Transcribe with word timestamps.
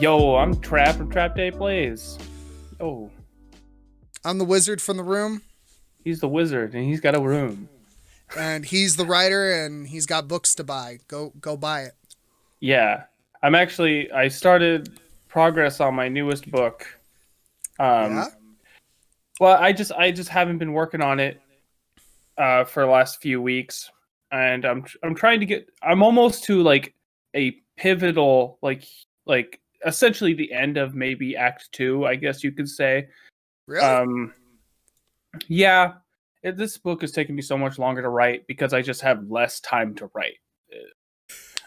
Yo, 0.00 0.36
I'm 0.36 0.58
Trap 0.62 0.96
from 0.96 1.10
Trap 1.10 1.36
Day 1.36 1.50
Plays. 1.50 2.18
Yo, 2.80 3.10
I'm 4.24 4.38
the 4.38 4.46
wizard 4.46 4.80
from 4.80 4.96
the 4.96 5.04
room, 5.04 5.42
he's 6.02 6.20
the 6.20 6.28
wizard 6.28 6.74
and 6.74 6.84
he's 6.84 7.00
got 7.00 7.14
a 7.14 7.20
room. 7.20 7.68
and 8.34 8.64
he's 8.64 8.96
the 8.96 9.04
writer, 9.04 9.52
and 9.52 9.86
he's 9.86 10.06
got 10.06 10.26
books 10.26 10.54
to 10.54 10.64
buy. 10.64 11.00
Go 11.06 11.34
go 11.38 11.54
buy 11.54 11.82
it. 11.82 11.92
Yeah, 12.60 13.02
I'm 13.42 13.54
actually. 13.54 14.10
I 14.10 14.28
started 14.28 14.98
progress 15.28 15.80
on 15.80 15.94
my 15.94 16.08
newest 16.08 16.50
book. 16.50 16.86
Um, 17.78 18.16
yeah. 18.16 18.26
Well, 19.38 19.58
I 19.62 19.72
just 19.74 19.92
I 19.92 20.12
just 20.12 20.30
haven't 20.30 20.56
been 20.56 20.72
working 20.72 21.02
on 21.02 21.20
it 21.20 21.42
uh, 22.38 22.64
for 22.64 22.86
the 22.86 22.90
last 22.90 23.20
few 23.20 23.42
weeks, 23.42 23.90
and 24.32 24.64
I'm 24.64 24.82
I'm 25.02 25.14
trying 25.14 25.40
to 25.40 25.46
get. 25.46 25.68
I'm 25.82 26.02
almost 26.02 26.44
to 26.44 26.62
like 26.62 26.94
a 27.36 27.50
pivotal 27.76 28.56
like 28.62 28.84
like 29.26 29.60
essentially 29.86 30.34
the 30.34 30.52
end 30.52 30.76
of 30.76 30.94
maybe 30.94 31.36
Act 31.36 31.70
Two, 31.72 32.06
I 32.06 32.16
guess 32.16 32.44
you 32.44 32.52
could 32.52 32.68
say. 32.68 33.08
Really? 33.66 33.84
Um, 33.84 34.34
yeah, 35.48 35.94
it, 36.42 36.56
this 36.56 36.78
book 36.78 37.02
is 37.02 37.12
taking 37.12 37.34
me 37.34 37.42
so 37.42 37.56
much 37.56 37.78
longer 37.78 38.02
to 38.02 38.08
write 38.08 38.46
because 38.46 38.72
I 38.72 38.82
just 38.82 39.00
have 39.02 39.30
less 39.30 39.60
time 39.60 39.94
to 39.96 40.10
write. 40.14 40.38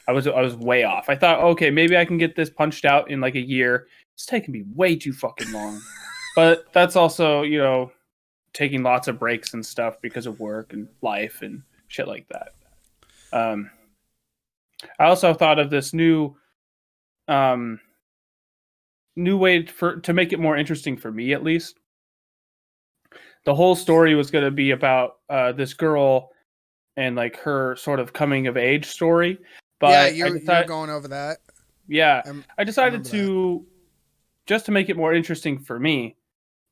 I 0.08 0.12
was 0.12 0.28
I 0.28 0.42
was 0.42 0.56
way 0.56 0.84
off. 0.84 1.10
I 1.10 1.16
thought, 1.16 1.42
okay, 1.42 1.70
maybe 1.70 1.98
I 1.98 2.06
can 2.06 2.18
get 2.18 2.36
this 2.36 2.50
punched 2.50 2.86
out 2.86 3.10
in 3.10 3.22
like 3.22 3.36
a 3.36 3.42
year. 3.42 3.88
It's 4.16 4.26
taking 4.26 4.52
me 4.52 4.64
way 4.76 4.96
too 4.96 5.14
fucking 5.14 5.52
long. 5.52 5.80
but 6.36 6.66
that's 6.74 6.96
also, 6.96 7.44
you 7.44 7.60
know, 7.60 7.92
taking 8.54 8.84
lots 8.84 9.08
of 9.08 9.20
breaks 9.20 9.54
and 9.54 9.66
stuff 9.66 9.96
because 10.02 10.26
of 10.26 10.40
work 10.40 10.74
and 10.74 10.88
life 11.02 11.42
and 11.42 11.64
shit 11.88 12.08
like 12.08 12.28
that. 12.30 12.50
Um, 13.32 13.72
I 15.00 15.06
also 15.06 15.34
thought 15.34 15.60
of 15.60 15.70
this 15.70 15.94
new, 15.94 16.36
um, 17.28 17.80
new 19.16 19.38
way 19.38 19.66
for 19.66 19.98
to 19.98 20.14
make 20.14 20.34
it 20.34 20.40
more 20.40 20.58
interesting 20.58 20.98
for 20.98 21.12
me 21.12 21.34
at 21.34 21.44
least. 21.44 21.80
The 23.46 23.54
whole 23.54 23.76
story 23.76 24.16
was 24.16 24.32
going 24.32 24.46
to 24.46 24.52
be 24.52 24.72
about 24.72 25.18
uh, 25.30 25.52
this 25.52 25.74
girl 25.74 26.30
and 26.96 27.16
like 27.16 27.38
her 27.42 27.76
sort 27.76 28.00
of 28.00 28.14
coming 28.14 28.48
of 28.48 28.56
age 28.56 28.86
story. 28.86 29.38
But 29.80 29.90
yeah, 29.90 30.08
you're, 30.08 30.38
you're 30.38 30.64
going 30.64 30.90
over 30.90 31.08
that. 31.10 31.40
yeah, 31.88 32.22
I'm- 32.26 32.46
I 32.58 32.64
decided 32.64 33.04
to 33.06 33.66
just 34.46 34.66
to 34.66 34.72
make 34.72 34.90
it 34.90 34.98
more 34.98 35.14
interesting 35.14 35.60
for 35.60 35.80
me. 35.80 36.16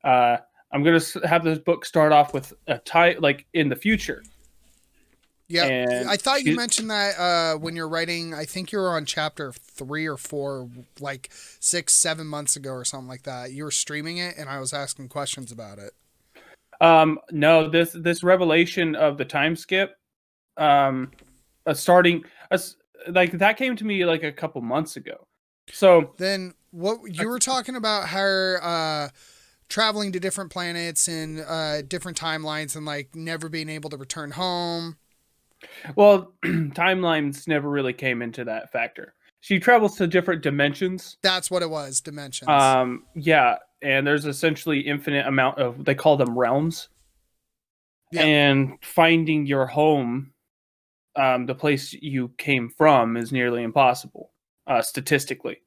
Uh, 0.04 0.38
I'm 0.72 0.82
gonna 0.82 1.00
have 1.26 1.44
this 1.44 1.58
book 1.58 1.84
start 1.84 2.12
off 2.12 2.32
with 2.32 2.54
a 2.66 2.78
tie 2.78 3.16
like 3.18 3.46
in 3.52 3.68
the 3.68 3.76
future. 3.76 4.22
Yeah, 5.52 5.66
And 5.66 6.08
I 6.08 6.16
thought 6.16 6.42
you 6.42 6.52
she- 6.52 6.56
mentioned 6.56 6.90
that 6.90 7.18
uh, 7.18 7.58
when 7.58 7.76
you're 7.76 7.88
writing. 7.88 8.32
I 8.32 8.44
think 8.46 8.72
you 8.72 8.78
were 8.78 8.88
on 8.88 9.04
chapter 9.04 9.52
three 9.52 10.06
or 10.06 10.16
four, 10.16 10.70
like 10.98 11.28
six, 11.60 11.92
seven 11.92 12.26
months 12.26 12.56
ago 12.56 12.70
or 12.70 12.84
something 12.84 13.08
like 13.08 13.24
that. 13.24 13.52
You 13.52 13.64
were 13.64 13.70
streaming 13.70 14.16
it, 14.16 14.36
and 14.38 14.48
I 14.48 14.58
was 14.60 14.72
asking 14.72 15.08
questions 15.10 15.52
about 15.52 15.78
it. 15.78 15.92
Um, 16.80 17.18
no, 17.30 17.68
this 17.68 17.92
this 17.92 18.22
revelation 18.22 18.96
of 18.96 19.18
the 19.18 19.24
time 19.26 19.54
skip, 19.54 19.94
um, 20.56 21.10
uh, 21.66 21.74
starting 21.74 22.24
uh, 22.50 22.58
like 23.08 23.32
that 23.32 23.56
came 23.58 23.76
to 23.76 23.84
me 23.84 24.04
like 24.04 24.22
a 24.22 24.32
couple 24.32 24.60
months 24.62 24.96
ago. 24.96 25.26
So 25.70 26.14
Then 26.16 26.54
what 26.70 26.98
you 27.14 27.28
were 27.28 27.38
talking 27.38 27.76
about 27.76 28.08
her 28.08 28.58
uh, 28.62 29.08
traveling 29.68 30.12
to 30.12 30.20
different 30.20 30.50
planets 30.50 31.08
and 31.08 31.40
uh, 31.40 31.82
different 31.82 32.18
timelines, 32.18 32.74
and 32.74 32.86
like 32.86 33.14
never 33.14 33.48
being 33.48 33.68
able 33.68 33.90
to 33.90 33.96
return 33.96 34.32
home. 34.32 34.96
Well, 35.96 36.32
timelines 36.44 37.46
never 37.48 37.68
really 37.68 37.92
came 37.92 38.22
into 38.22 38.44
that 38.44 38.72
factor. 38.72 39.14
She 39.40 39.58
travels 39.58 39.96
to 39.96 40.06
different 40.06 40.42
dimensions. 40.42 41.16
That's 41.22 41.50
what 41.50 41.62
it 41.62 41.70
was. 41.70 42.00
Dimensions. 42.00 42.48
Um, 42.48 43.04
yeah, 43.14 43.56
and 43.82 44.06
there's 44.06 44.24
essentially 44.24 44.80
infinite 44.80 45.26
amount 45.26 45.58
of 45.58 45.84
they 45.84 45.94
call 45.94 46.16
them 46.16 46.38
realms. 46.38 46.88
Yeah. 48.12 48.22
And 48.22 48.78
finding 48.82 49.46
your 49.46 49.66
home, 49.66 50.32
um, 51.16 51.46
the 51.46 51.54
place 51.54 51.92
you 51.94 52.28
came 52.38 52.68
from, 52.68 53.16
is 53.16 53.32
nearly 53.32 53.62
impossible, 53.62 54.30
uh, 54.66 54.82
statistically. 54.82 55.62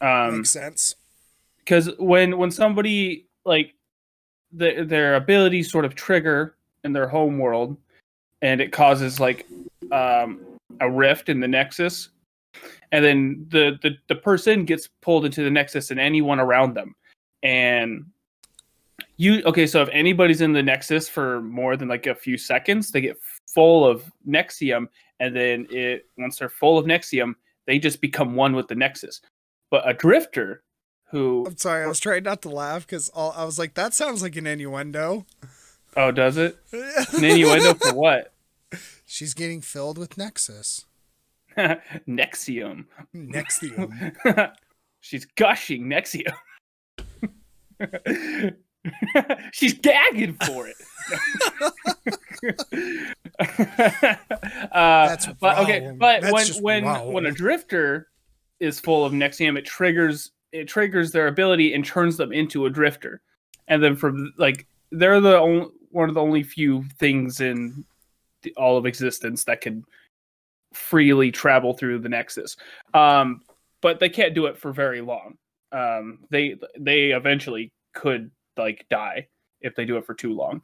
Um, 0.00 0.38
Makes 0.38 0.50
sense. 0.50 0.94
because 1.58 1.90
when 1.98 2.38
when 2.38 2.50
somebody 2.50 3.28
like 3.44 3.74
the, 4.52 4.84
their 4.84 5.16
abilities 5.16 5.70
sort 5.70 5.84
of 5.84 5.94
trigger 5.94 6.56
in 6.84 6.92
their 6.92 7.08
home 7.08 7.38
world 7.38 7.76
and 8.42 8.60
it 8.60 8.72
causes 8.72 9.20
like 9.20 9.46
um, 9.92 10.40
a 10.80 10.90
rift 10.90 11.28
in 11.28 11.40
the 11.40 11.48
nexus 11.48 12.10
and 12.92 13.04
then 13.04 13.46
the, 13.50 13.78
the 13.82 13.96
the 14.08 14.14
person 14.14 14.64
gets 14.64 14.88
pulled 15.02 15.24
into 15.24 15.42
the 15.44 15.50
nexus 15.50 15.90
and 15.90 16.00
anyone 16.00 16.40
around 16.40 16.74
them 16.74 16.94
and 17.42 18.04
you 19.16 19.42
okay 19.44 19.66
so 19.66 19.82
if 19.82 19.88
anybody's 19.92 20.40
in 20.40 20.52
the 20.52 20.62
nexus 20.62 21.08
for 21.08 21.40
more 21.42 21.76
than 21.76 21.88
like 21.88 22.06
a 22.06 22.14
few 22.14 22.36
seconds 22.36 22.90
they 22.90 23.00
get 23.00 23.16
full 23.54 23.86
of 23.86 24.10
nexium 24.28 24.86
and 25.20 25.34
then 25.34 25.66
it 25.70 26.06
once 26.18 26.38
they're 26.38 26.48
full 26.48 26.78
of 26.78 26.86
nexium 26.86 27.34
they 27.66 27.78
just 27.78 28.00
become 28.00 28.34
one 28.34 28.54
with 28.54 28.68
the 28.68 28.74
nexus 28.74 29.20
but 29.70 29.88
a 29.88 29.94
drifter 29.94 30.62
who 31.10 31.44
I'm 31.46 31.56
sorry. 31.56 31.84
I 31.84 31.88
was 31.88 32.00
trying 32.00 32.22
not 32.22 32.42
to 32.42 32.48
laugh 32.48 32.86
because 32.86 33.10
I 33.14 33.44
was 33.44 33.58
like, 33.58 33.74
that 33.74 33.94
sounds 33.94 34.22
like 34.22 34.36
an 34.36 34.46
innuendo. 34.46 35.26
Oh 35.96 36.10
does 36.10 36.36
it? 36.36 36.58
An 36.72 37.24
innuendo 37.24 37.74
for 37.74 37.94
what? 37.94 38.32
She's 39.06 39.34
getting 39.34 39.60
filled 39.60 39.98
with 39.98 40.16
Nexus. 40.16 40.86
nexium. 42.08 42.86
Nexium. 43.14 44.52
she's 45.00 45.24
gushing 45.24 45.84
nexium. 45.84 46.32
She's 49.52 49.74
gagging 49.74 50.34
for 50.46 50.68
it. 50.68 50.76
Uh, 54.72 55.08
That's 55.08 55.26
but 55.40 55.58
okay 55.58 55.92
but 55.98 56.22
That's 56.22 56.60
when 56.60 56.62
when 56.62 56.84
wrong. 56.84 57.12
when 57.12 57.26
a 57.26 57.32
drifter 57.32 58.08
is 58.58 58.80
full 58.80 59.04
of 59.04 59.12
nexium 59.12 59.58
it 59.58 59.66
triggers 59.66 60.30
it 60.52 60.66
triggers 60.68 61.12
their 61.12 61.26
ability 61.26 61.74
and 61.74 61.84
turns 61.84 62.16
them 62.16 62.32
into 62.32 62.66
a 62.66 62.70
drifter. 62.70 63.20
And 63.68 63.82
then 63.82 63.96
from 63.96 64.32
like 64.38 64.66
they're 64.90 65.20
the 65.20 65.38
only 65.38 65.68
one 65.90 66.08
of 66.08 66.14
the 66.14 66.22
only 66.22 66.42
few 66.42 66.84
things 66.98 67.40
in 67.40 67.84
the, 68.42 68.54
all 68.56 68.76
of 68.76 68.86
existence 68.86 69.44
that 69.44 69.60
can 69.60 69.84
freely 70.72 71.30
travel 71.30 71.72
through 71.74 71.98
the 71.98 72.08
nexus. 72.08 72.56
Um 72.94 73.42
but 73.82 73.98
they 73.98 74.08
can't 74.08 74.34
do 74.34 74.46
it 74.46 74.56
for 74.56 74.72
very 74.72 75.00
long. 75.00 75.36
Um 75.72 76.20
they 76.30 76.56
they 76.78 77.10
eventually 77.10 77.72
could 77.94 78.30
like 78.56 78.86
die 78.90 79.28
if 79.60 79.74
they 79.74 79.84
do 79.84 79.96
it 79.96 80.06
for 80.06 80.14
too 80.14 80.34
long. 80.34 80.62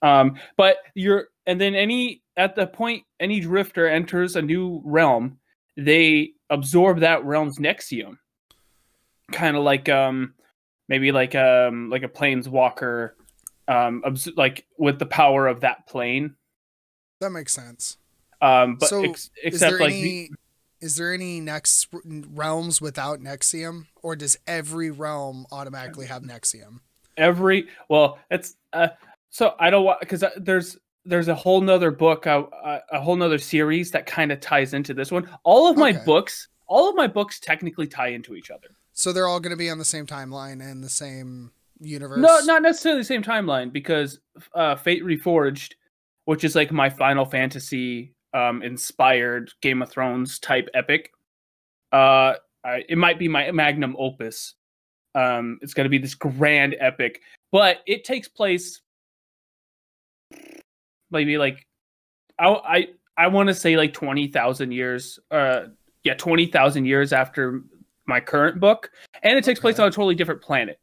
Um 0.00 0.36
but 0.56 0.78
you're 0.94 1.28
and 1.46 1.60
then 1.60 1.74
any 1.74 2.22
at 2.36 2.54
the 2.54 2.66
point 2.66 3.04
any 3.20 3.40
drifter 3.40 3.88
enters 3.88 4.36
a 4.36 4.42
new 4.42 4.80
realm 4.84 5.38
they 5.76 6.32
absorb 6.50 7.00
that 7.00 7.24
realm's 7.24 7.58
nexium. 7.58 8.18
Kind 9.32 9.56
of 9.56 9.64
like 9.64 9.88
um 9.88 10.34
maybe 10.88 11.12
like 11.12 11.34
um 11.34 11.90
like 11.90 12.02
a 12.02 12.08
planeswalker 12.08 13.12
um 13.68 14.02
abs- 14.04 14.28
like 14.36 14.66
with 14.78 14.98
the 14.98 15.06
power 15.06 15.46
of 15.46 15.60
that 15.60 15.86
plane 15.86 16.34
that 17.20 17.30
makes 17.30 17.52
sense. 17.52 17.98
um 18.40 18.76
but 18.76 18.88
So, 18.88 19.04
ex- 19.04 19.30
Is 19.42 19.54
except 19.54 19.70
there 19.70 19.78
like 19.78 19.92
any? 19.92 20.30
Is 20.80 20.96
there 20.96 21.14
any 21.14 21.40
next 21.40 21.86
realms 22.04 22.80
without 22.80 23.20
Nexium, 23.20 23.86
or 24.02 24.16
does 24.16 24.36
every 24.48 24.90
realm 24.90 25.46
automatically 25.52 26.06
have 26.06 26.22
Nexium? 26.22 26.80
every 27.18 27.68
well 27.90 28.18
it's 28.30 28.56
uh 28.72 28.88
so 29.28 29.54
i 29.60 29.68
don't 29.68 29.84
want 29.84 30.00
because 30.00 30.24
there's 30.38 30.78
there's 31.04 31.28
a 31.28 31.34
whole 31.34 31.60
nother 31.60 31.90
book 31.90 32.26
uh, 32.26 32.40
uh, 32.64 32.78
a 32.90 32.98
whole 33.02 33.16
nother 33.16 33.36
series 33.36 33.90
that 33.90 34.06
kind 34.06 34.32
of 34.32 34.40
ties 34.40 34.72
into 34.72 34.94
this 34.94 35.12
one 35.12 35.28
all 35.44 35.68
of 35.70 35.76
my 35.76 35.90
Okay. 35.90 36.02
books 36.06 36.48
all 36.68 36.88
of 36.88 36.94
my 36.96 37.06
books 37.06 37.38
technically 37.38 37.86
tie 37.86 38.08
into 38.08 38.34
each 38.34 38.50
other 38.50 38.68
So 38.94 39.12
they're 39.12 39.26
all 39.28 39.40
going 39.40 39.50
to 39.50 39.58
be 39.58 39.68
on 39.68 39.76
the 39.76 39.84
same 39.84 40.06
timeline 40.06 40.62
and 40.66 40.82
the 40.82 40.88
same 40.88 41.52
universe. 41.82 42.18
no 42.18 42.40
not 42.44 42.62
necessarily 42.62 43.00
the 43.00 43.04
same 43.04 43.22
timeline 43.22 43.72
because 43.72 44.20
uh 44.54 44.74
fate 44.76 45.02
reforged 45.04 45.72
which 46.24 46.44
is 46.44 46.54
like 46.54 46.70
my 46.72 46.88
final 46.88 47.24
fantasy 47.24 48.14
um 48.34 48.62
inspired 48.62 49.50
game 49.60 49.82
of 49.82 49.90
thrones 49.90 50.38
type 50.38 50.68
epic 50.74 51.10
uh 51.92 52.34
I, 52.64 52.84
it 52.88 52.96
might 52.96 53.18
be 53.18 53.26
my 53.26 53.50
magnum 53.50 53.96
opus. 53.98 54.54
Um 55.16 55.58
it's 55.62 55.74
going 55.74 55.84
to 55.84 55.90
be 55.90 55.98
this 55.98 56.14
grand 56.14 56.76
epic 56.80 57.20
but 57.50 57.78
it 57.86 58.04
takes 58.04 58.28
place 58.28 58.80
maybe 61.10 61.36
like 61.36 61.66
i 62.38 62.48
i, 62.48 62.88
I 63.18 63.26
want 63.26 63.48
to 63.48 63.54
say 63.54 63.76
like 63.76 63.92
20,000 63.92 64.72
years 64.72 65.18
uh 65.30 65.64
yeah 66.04 66.14
20,000 66.14 66.86
years 66.86 67.12
after 67.12 67.62
my 68.06 68.20
current 68.20 68.58
book 68.58 68.90
and 69.22 69.36
it 69.36 69.44
takes 69.44 69.60
place 69.60 69.78
on 69.78 69.88
a 69.88 69.90
totally 69.90 70.14
different 70.14 70.40
planet 70.40 70.78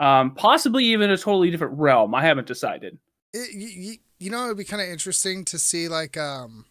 um 0.00 0.34
possibly 0.34 0.84
even 0.84 1.10
a 1.10 1.16
totally 1.16 1.50
different 1.50 1.78
realm 1.78 2.14
i 2.14 2.22
haven't 2.22 2.46
decided 2.46 2.98
It, 3.32 3.52
you, 3.54 3.96
you 4.18 4.30
know, 4.30 4.46
it'd 4.46 4.58
be 4.58 4.64
kind 4.64 4.82
of 4.82 4.88
interesting 4.88 5.44
to 5.46 5.58
see 5.58 5.88
like 5.88 6.16
um, 6.16 6.66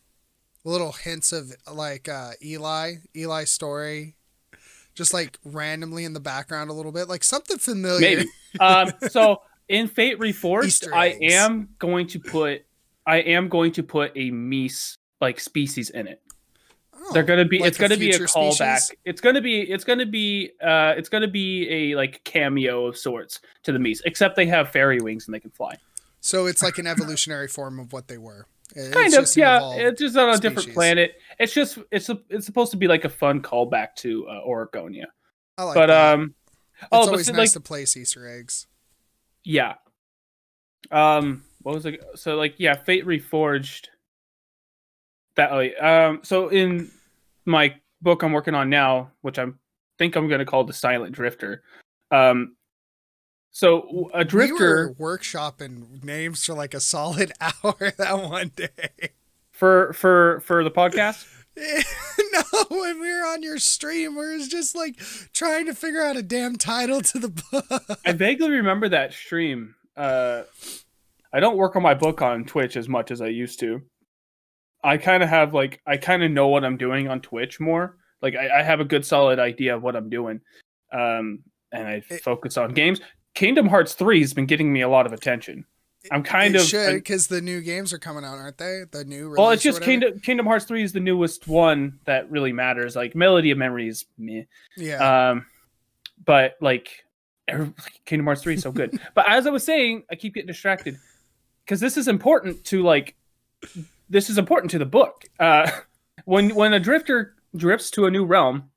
little 0.64 0.92
hints 0.92 1.32
of 1.32 1.54
like 1.72 2.10
uh, 2.10 2.32
Eli, 2.44 2.96
Eli's 3.16 3.50
story, 3.50 4.16
just 4.94 5.14
like 5.14 5.38
randomly 5.46 6.04
in 6.04 6.14
the 6.14 6.20
background 6.20 6.70
a 6.70 6.74
little 6.74 6.92
bit, 6.92 7.08
like 7.08 7.24
something 7.24 7.58
familiar. 7.58 8.02
Maybe. 8.02 8.30
um, 8.60 8.92
so 9.10 9.42
in 9.70 9.88
Fate 9.88 10.20
Reforged, 10.20 10.92
I 10.94 11.18
am 11.22 11.70
going 11.80 12.08
to 12.08 12.20
put 12.20 12.64
I 13.06 13.18
am 13.18 13.48
going 13.48 13.72
to 13.74 13.84
put 13.84 14.12
a 14.16 14.32
Mies 14.32 14.98
like 15.22 15.40
species 15.40 15.90
in 15.90 16.08
it. 16.08 16.22
Oh, 17.00 17.14
They're 17.14 17.24
gonna 17.24 17.46
be 17.46 17.60
like 17.60 17.70
it's 17.70 17.78
gonna 17.78 17.98
be 17.98 18.12
a 18.12 18.20
callback. 18.20 18.78
species? 18.80 18.98
It's 19.06 19.22
gonna 19.22 19.42
be 19.42 19.62
it's 19.62 19.84
gonna 19.84 20.06
be 20.06 20.52
uh 20.62 20.94
it's 20.98 21.10
gonna 21.10 21.28
be 21.28 21.70
a 21.70 21.96
like 21.96 22.24
cameo 22.24 22.88
of 22.88 22.98
sorts 22.98 23.40
to 23.64 23.72
the 23.72 23.80
Mies, 23.80 24.02
except 24.06 24.36
they 24.36 24.46
have 24.48 24.72
fairy 24.72 25.00
wings 25.00 25.28
and 25.28 25.34
they 25.34 25.40
can 25.40 25.52
fly. 25.52 25.76
So 26.20 26.48
it's 26.48 26.64
like 26.64 26.78
an 26.78 26.88
evolutionary 26.88 27.48
form 27.48 27.80
of 27.80 27.94
what 27.94 28.08
they 28.08 28.18
were. 28.18 28.48
It's 28.76 28.94
kind 28.94 29.14
of, 29.14 29.38
yeah. 29.38 29.74
It's 29.76 30.02
just 30.02 30.18
on 30.18 30.34
a 30.34 30.38
different 30.38 30.74
planet. 30.74 31.14
It's 31.40 31.54
just 31.54 31.78
it's 31.92 32.10
a, 32.10 32.20
it's 32.30 32.46
supposed 32.46 32.72
to 32.72 32.78
be 32.78 32.88
like 32.88 33.06
a 33.06 33.10
fun 33.10 33.42
callback 33.42 33.96
to 33.98 34.28
uh, 34.28 34.42
Oregonia. 34.46 35.06
I 35.58 35.64
like 35.64 35.76
but 35.76 35.88
that. 35.88 36.14
um, 36.14 36.36
it's 36.80 36.88
oh, 36.92 37.08
always 37.08 37.28
so, 37.28 37.32
nice 37.32 37.40
like 37.40 37.52
to 37.54 37.60
place 37.62 37.96
Easter 37.96 38.28
eggs. 38.28 38.68
yeah. 39.44 39.76
Um, 40.92 41.44
what 41.62 41.76
was 41.76 41.86
it? 41.86 42.04
So 42.16 42.36
like 42.36 42.56
yeah, 42.58 42.76
Fate 42.76 43.06
Reforged. 43.06 43.88
That 45.38 45.52
way. 45.54 45.76
Um, 45.76 46.20
so 46.24 46.50
in 46.50 46.92
my 47.46 47.76
book 48.02 48.24
I'm 48.24 48.34
working 48.34 48.56
on 48.56 48.70
now, 48.70 49.12
which 49.22 49.40
I'm 49.40 49.60
think 49.98 50.16
I'm 50.16 50.28
going 50.28 50.40
to 50.40 50.46
call 50.46 50.64
the 50.64 50.74
Silent 50.74 51.14
Drifter. 51.14 51.64
Um, 52.12 52.56
so 53.52 54.10
a 54.14 54.24
drifter 54.24 54.94
We 55.00 55.06
were 55.06 55.18
workshopping 55.18 56.04
names 56.04 56.46
for 56.46 56.54
like 56.54 56.74
a 56.74 56.80
solid 56.80 57.32
hour 57.42 57.94
that 57.98 58.20
one 58.20 58.52
day. 58.56 59.12
for 59.52 59.94
for 59.94 60.42
for 60.42 60.64
the 60.64 60.72
podcast. 60.72 61.26
no, 61.58 62.64
when 62.70 63.00
we 63.00 63.12
were 63.12 63.26
on 63.26 63.42
your 63.42 63.58
stream, 63.58 64.16
we 64.16 64.36
was 64.36 64.48
just 64.48 64.76
like 64.76 65.00
trying 65.34 65.66
to 65.66 65.74
figure 65.74 66.04
out 66.04 66.16
a 66.16 66.22
damn 66.22 66.56
title 66.56 67.02
to 67.02 67.18
the 67.18 67.30
book. 67.30 68.00
I 68.06 68.12
vaguely 68.12 68.52
remember 68.52 68.90
that 68.90 69.12
stream. 69.12 69.74
Uh, 69.96 70.44
I 71.34 71.40
don't 71.40 71.58
work 71.58 71.76
on 71.76 71.82
my 71.82 71.96
book 71.96 72.22
on 72.22 72.46
Twitch 72.46 72.78
as 72.78 72.88
much 72.88 73.10
as 73.10 73.22
I 73.22 73.28
used 73.28 73.60
to. 73.62 73.82
I 74.84 74.98
kind 74.98 75.24
of 75.24 75.30
have 75.30 75.54
like 75.54 75.82
I 75.86 75.98
kind 75.98 76.24
of 76.24 76.32
know 76.32 76.48
what 76.48 76.64
I'm 76.64 76.78
doing 76.78 77.08
on 77.08 77.22
Twitch 77.22 77.60
more. 77.60 77.98
Like 78.22 78.36
I, 78.36 78.60
I 78.60 78.64
have 78.64 78.80
a 78.80 78.86
good 78.86 79.06
solid 79.06 79.40
idea 79.40 79.76
of 79.76 79.84
what 79.84 79.96
I'm 79.96 80.10
doing, 80.10 80.42
um, 80.92 81.40
and 81.72 81.88
I 81.88 82.02
It- 82.10 82.22
focus 82.24 82.58
on 82.58 82.74
games. 82.74 83.00
Kingdom 83.34 83.68
Hearts 83.68 83.94
three 83.94 84.22
has 84.22 84.34
been 84.34 84.46
getting 84.48 84.72
me 84.74 84.82
a 84.82 84.90
lot 84.90 85.06
of 85.06 85.14
attention. 85.14 85.66
I'm 86.10 86.24
kind 86.24 86.56
it 86.56 86.74
of 86.74 86.94
because 86.94 87.28
the 87.28 87.42
new 87.42 87.62
games 87.62 87.92
are 87.92 87.98
coming 88.00 88.24
out, 88.24 88.38
aren't 88.38 88.58
they? 88.58 88.84
The 88.90 89.04
new 89.04 89.34
well, 89.38 89.50
it's 89.52 89.62
just? 89.62 89.82
Kingdom 89.82 90.20
Kingdom 90.22 90.46
Hearts 90.46 90.66
three 90.66 90.82
is 90.84 90.94
the 90.94 91.00
newest 91.00 91.48
one 91.48 92.00
that 92.06 92.32
really 92.32 92.54
matters. 92.54 92.96
Like 92.96 93.16
Melody 93.16 93.52
of 93.52 93.58
Memories, 93.58 94.06
meh. 94.18 94.44
Yeah, 94.78 95.30
Um, 95.32 95.46
but 96.26 96.56
like 96.62 97.04
Kingdom 98.06 98.26
Hearts 98.26 98.42
3 98.44 98.56
is 98.56 98.62
so 98.62 98.72
good. 98.72 99.00
but 99.16 99.30
as 99.30 99.48
I 99.48 99.50
was 99.50 99.64
saying, 99.64 100.04
I 100.12 100.16
keep 100.16 100.34
getting 100.34 100.48
distracted 100.48 100.98
because 101.66 101.80
this 101.80 101.96
is 101.98 102.08
important 102.08 102.64
to 102.66 102.84
like 102.84 103.16
this 104.10 104.30
is 104.30 104.38
important 104.38 104.72
to 104.72 104.80
the 104.80 104.86
book. 104.86 105.26
Uh, 105.40 105.70
when 106.26 106.54
when 106.56 106.74
a 106.74 106.80
drifter 106.80 107.36
drifts 107.56 107.90
to 107.92 108.06
a 108.06 108.12
new 108.12 108.26
realm 108.26 108.70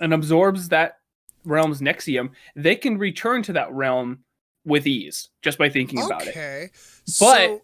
and 0.00 0.12
absorbs 0.14 0.68
that 0.70 0.98
realm's 1.44 1.80
nexium, 1.80 2.30
they 2.54 2.76
can 2.76 2.98
return 2.98 3.42
to 3.42 3.52
that 3.52 3.72
realm 3.72 4.20
with 4.64 4.86
ease 4.86 5.28
just 5.42 5.58
by 5.58 5.68
thinking 5.68 6.02
about 6.02 6.22
it. 6.26 6.30
okay. 6.30 6.68
But- 6.72 7.10
so, 7.10 7.62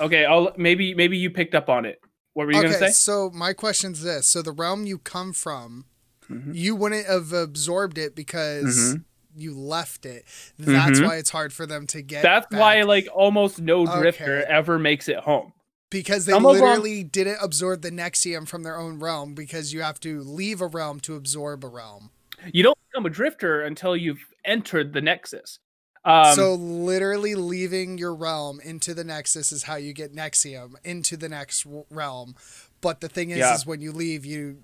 Okay, 0.00 0.24
I'll 0.24 0.52
maybe 0.56 0.94
maybe 0.94 1.16
you 1.18 1.28
picked 1.30 1.56
up 1.56 1.68
on 1.68 1.84
it. 1.84 2.00
What 2.34 2.46
were 2.46 2.52
you 2.52 2.58
okay, 2.60 2.68
gonna 2.68 2.78
say? 2.86 2.92
so 2.92 3.30
my 3.30 3.52
question's 3.52 4.00
this: 4.02 4.28
so 4.28 4.40
the 4.40 4.52
realm 4.52 4.86
you 4.86 4.98
come 4.98 5.32
from, 5.32 5.86
Mhm. 6.30 6.54
you 6.54 6.76
wouldn't 6.76 7.06
have 7.06 7.32
absorbed 7.32 7.98
it 7.98 8.14
because 8.14 8.94
Mhm. 8.94 9.04
you 9.34 9.58
left 9.58 10.06
it. 10.06 10.24
That's 10.56 11.00
Mhm. 11.00 11.06
why 11.06 11.16
it's 11.16 11.30
hard 11.30 11.52
for 11.52 11.66
them 11.66 11.88
to 11.88 12.00
get. 12.00 12.22
That's 12.22 12.46
back. 12.46 12.60
why 12.60 12.82
like 12.82 13.08
almost 13.12 13.60
no 13.60 13.84
drifter 13.84 14.38
Okay. 14.42 14.52
ever 14.52 14.78
makes 14.78 15.08
it 15.08 15.16
home. 15.18 15.52
Because 15.92 16.24
they 16.24 16.32
Some 16.32 16.44
literally 16.44 17.04
didn't 17.04 17.36
absorb 17.42 17.82
the 17.82 17.90
Nexium 17.90 18.48
from 18.48 18.62
their 18.62 18.78
own 18.78 18.98
realm 18.98 19.34
because 19.34 19.72
you 19.74 19.82
have 19.82 20.00
to 20.00 20.22
leave 20.22 20.60
a 20.62 20.66
realm 20.66 20.98
to 21.00 21.14
absorb 21.14 21.62
a 21.64 21.68
realm. 21.68 22.10
You 22.52 22.62
don't 22.62 22.78
become 22.90 23.04
a 23.06 23.10
drifter 23.10 23.60
until 23.60 23.94
you've 23.94 24.24
entered 24.44 24.94
the 24.94 25.02
Nexus. 25.02 25.58
Um, 26.04 26.34
so 26.34 26.54
literally 26.54 27.34
leaving 27.36 27.98
your 27.98 28.14
realm 28.14 28.58
into 28.64 28.94
the 28.94 29.04
Nexus 29.04 29.52
is 29.52 29.64
how 29.64 29.76
you 29.76 29.92
get 29.92 30.14
Nexium 30.16 30.74
into 30.82 31.16
the 31.16 31.28
next 31.28 31.66
realm. 31.90 32.34
But 32.80 33.00
the 33.02 33.08
thing 33.08 33.30
is, 33.30 33.38
Yeah. 33.38 33.54
is 33.54 33.66
when 33.66 33.80
you 33.82 33.92
leave, 33.92 34.24
you 34.24 34.62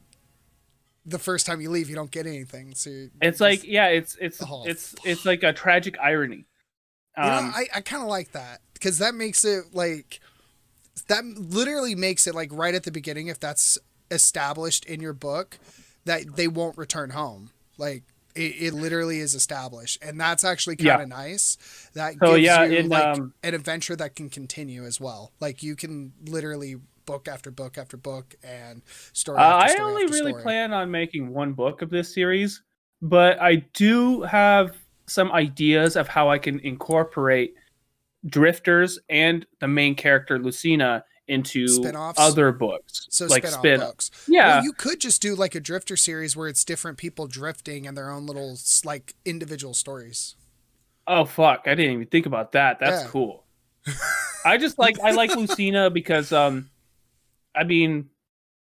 the 1.06 1.18
first 1.18 1.46
time 1.46 1.60
you 1.60 1.70
leave, 1.70 1.88
you 1.88 1.94
don't 1.94 2.10
get 2.10 2.26
anything. 2.26 2.74
So 2.74 2.90
you 2.90 3.10
it's 3.20 3.38
just- 3.38 3.40
like 3.40 3.64
yeah, 3.64 3.86
it's 3.88 4.16
it's 4.20 4.42
Oh, 4.42 4.64
it's 4.66 4.94
it's 5.04 5.24
like 5.26 5.42
a 5.42 5.52
tragic 5.52 5.96
irony. 6.00 6.46
You 7.16 7.24
know, 7.24 7.30
Um, 7.30 7.52
I, 7.54 7.66
I 7.76 7.80
kind 7.82 8.02
of 8.02 8.08
like 8.08 8.32
that 8.32 8.60
because 8.74 8.98
that 8.98 9.14
makes 9.14 9.44
it 9.44 9.74
like 9.74 10.20
that 11.06 11.24
literally 11.24 11.94
makes 11.94 12.26
it 12.26 12.34
like 12.34 12.50
right 12.52 12.74
at 12.74 12.84
the 12.84 12.90
beginning 12.90 13.28
if 13.28 13.38
that's 13.40 13.78
established 14.10 14.84
in 14.86 15.00
your 15.00 15.12
book 15.12 15.58
that 16.04 16.36
they 16.36 16.48
won't 16.48 16.76
return 16.78 17.10
home. 17.10 17.50
Like 17.76 18.02
it, 18.34 18.54
it 18.60 18.74
literally 18.74 19.18
is 19.18 19.34
established, 19.34 19.98
and 20.02 20.20
that's 20.20 20.44
actually 20.44 20.76
kind 20.76 20.98
Yeah. 20.98 21.02
of 21.02 21.08
nice. 21.08 21.56
That 21.94 22.14
So, 22.20 22.34
gives 22.34 22.44
yeah, 22.44 22.64
you 22.64 22.72
in, 22.78 22.88
like 22.88 23.14
um, 23.14 23.34
an 23.42 23.54
adventure 23.54 23.96
that 23.96 24.16
can 24.16 24.30
continue 24.30 24.84
as 24.84 25.00
well. 25.00 25.32
Like 25.40 25.62
you 25.62 25.76
can 25.76 26.12
literally 26.26 26.76
book 27.06 27.26
after 27.28 27.50
book 27.50 27.78
after 27.78 27.96
book 27.96 28.34
and 28.44 28.82
story. 29.12 29.38
uh, 29.38 29.42
I 29.42 29.68
story 29.68 29.80
only 29.90 30.06
really 30.06 30.32
story. 30.32 30.42
plan 30.42 30.72
on 30.72 30.90
making 30.90 31.32
one 31.32 31.52
book 31.52 31.82
of 31.82 31.90
this 31.90 32.12
series, 32.12 32.62
but 33.02 33.40
I 33.40 33.56
do 33.74 34.22
have 34.22 34.76
some 35.06 35.32
ideas 35.32 35.96
of 35.96 36.08
how 36.08 36.28
I 36.28 36.38
can 36.38 36.60
incorporate 36.60 37.54
drifters 38.26 38.98
and 39.08 39.46
the 39.60 39.68
main 39.68 39.94
character 39.94 40.38
Lucina 40.38 41.04
into 41.26 41.68
Spin-offs? 41.68 42.18
other 42.18 42.52
books, 42.52 43.06
So 43.10 43.26
like 43.26 43.46
spin-off 43.46 43.88
books. 43.88 44.10
Yeah, 44.26 44.56
Well, 44.56 44.64
you 44.64 44.72
could 44.72 44.98
just 45.00 45.20
do 45.20 45.34
like 45.34 45.54
a 45.54 45.60
drifter 45.60 45.96
series 45.96 46.34
where 46.36 46.48
it's 46.48 46.64
different 46.64 46.96
people 46.98 47.26
drifting 47.26 47.86
and 47.86 47.96
their 47.96 48.10
own 48.10 48.26
little 48.26 48.58
like 48.84 49.14
individual 49.24 49.74
stories. 49.74 50.36
Oh 51.06 51.24
fuck! 51.24 51.62
I 51.66 51.74
didn't 51.74 51.92
even 51.92 52.06
think 52.06 52.26
about 52.26 52.52
that. 52.52 52.78
That's 52.80 53.04
Yeah. 53.04 53.10
cool. 53.10 53.44
I 54.44 54.56
just 54.58 54.78
like 54.78 54.98
I 55.00 55.12
like 55.12 55.34
Lucina 55.36 55.90
because 55.90 56.32
um, 56.32 56.70
I 57.54 57.64
mean, 57.64 58.10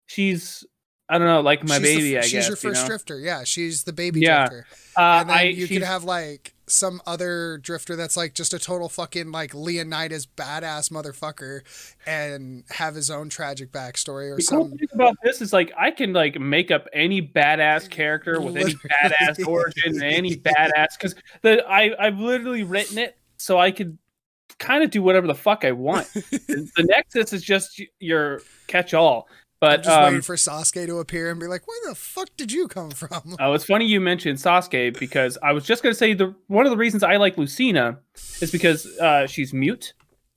she's 0.08 0.66
I 1.10 1.18
don't 1.18 1.28
know 1.28 1.42
like 1.42 1.64
my 1.68 1.78
she's 1.80 1.88
the 1.88 1.96
baby. 1.96 2.18
I 2.18 2.22
guess. 2.22 2.26
she's 2.26 2.34
guess 2.34 2.48
your 2.48 2.56
first 2.58 2.78
you 2.78 2.84
know? 2.84 2.88
drifter. 2.88 3.20
Yeah, 3.20 3.44
she's 3.44 3.84
the 3.84 3.94
baby 3.94 4.22
Yeah. 4.22 4.48
drifter. 4.50 4.66
Uh, 4.98 5.02
And 5.22 5.30
then 5.30 5.38
I 5.38 5.44
you 5.44 5.68
could 5.68 5.82
have 5.84 6.04
like 6.04 6.53
some 6.68 7.02
other 7.06 7.58
drifter 7.58 7.96
that's 7.96 8.16
like 8.16 8.34
just 8.34 8.54
a 8.54 8.60
total 8.60 8.90
fucking 8.90 9.32
like 9.32 9.54
Leonidas 9.54 10.26
badass 10.26 10.90
motherfucker 10.90 11.62
and 12.06 12.64
have 12.70 12.96
his 12.96 13.10
own 13.10 13.30
tragic 13.30 13.72
backstory 13.72 14.32
or 14.32 14.38
the 14.38 14.46
cool 14.50 14.70
some 14.70 14.78
thing 14.78 14.88
about 14.94 15.16
this 15.24 15.42
is 15.42 15.52
like 15.52 15.72
I 15.78 15.92
can 15.92 16.14
like 16.14 16.40
make 16.40 16.72
up 16.72 16.88
any 16.94 17.22
badass 17.22 17.90
character 17.90 18.40
with 18.40 18.56
any 18.56 18.74
badass 19.04 19.46
origin 19.46 19.94
and 19.96 20.04
any 20.04 20.36
badass 20.36 20.98
because 20.98 21.16
the 21.42 21.66
I 21.68 21.94
I've 22.00 22.20
literally 22.20 22.64
written 22.64 22.98
it 22.98 23.18
so 23.38 23.60
I 23.60 23.72
could 23.72 23.98
kind 24.60 24.84
of 24.84 24.92
do 24.92 25.02
whatever 25.02 25.28
the 25.28 25.36
fuck 25.36 25.66
I 25.66 25.72
want. 25.72 26.12
the, 26.14 26.70
the 26.78 26.84
Nexus 26.84 27.34
is 27.34 27.44
just 27.44 27.82
your 28.00 28.42
catch 28.68 28.94
all. 28.94 29.28
I'm 29.64 29.78
But 29.78 29.84
just 29.84 29.98
um, 29.98 30.04
waiting 30.06 30.22
for 30.22 30.36
Sasuke 30.36 30.86
to 30.88 31.00
appear 31.00 31.32
and 31.32 31.40
be 31.40 31.48
like, 31.48 31.68
"Where 31.68 31.90
the 31.90 31.96
fuck 31.96 32.30
did 32.38 32.52
you 32.52 32.68
come 32.68 32.92
from?" 32.92 33.36
Oh, 33.40 33.54
it's 33.54 33.66
funny 33.66 33.86
you 33.86 34.00
mentioned 34.00 34.38
Sasuke 34.40 34.98
because 35.00 35.38
I 35.42 35.52
was 35.54 35.66
just 35.66 35.84
gonna 35.84 35.96
say 35.96 36.14
the 36.14 36.36
one 36.48 36.66
of 36.66 36.72
the 36.72 36.78
reasons 36.78 37.04
I 37.04 37.18
like 37.18 37.38
Lucina 37.38 38.00
is 38.42 38.52
because 38.52 38.86
uh, 39.00 39.28
she's 39.28 39.54
mute, 39.54 39.94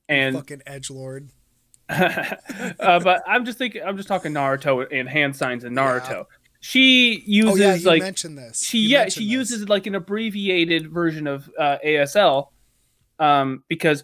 and 0.09 0.37
fucking 0.37 0.63
edge 0.67 0.91
lord. 0.91 1.31
uh, 1.89 3.01
but 3.01 3.23
I'm 3.27 3.45
just 3.45 3.59
thinking 3.59 3.83
I'm 3.83 3.97
just 3.97 4.09
talking 4.09 4.33
Naruto 4.33 4.87
and 4.93 5.09
hand 5.09 5.37
signs 5.37 5.65
in 5.65 5.73
Naruto. 5.75 6.27
She 6.61 7.23
uses 7.27 7.61
Oh 7.61 7.65
yeah, 7.65 7.79
like 7.89 8.03
mentioned 8.03 8.39
this. 8.39 8.63
she 8.63 8.79
You 8.79 8.89
yeah 8.89 9.05
she 9.05 9.21
this. 9.21 9.29
uses 9.31 9.69
like 9.69 9.87
an 9.87 9.95
abbreviated 9.95 10.91
version 10.91 11.27
of 11.27 11.49
uh, 11.59 11.79
ASL, 11.85 12.49
um, 13.19 13.63
because 13.69 14.03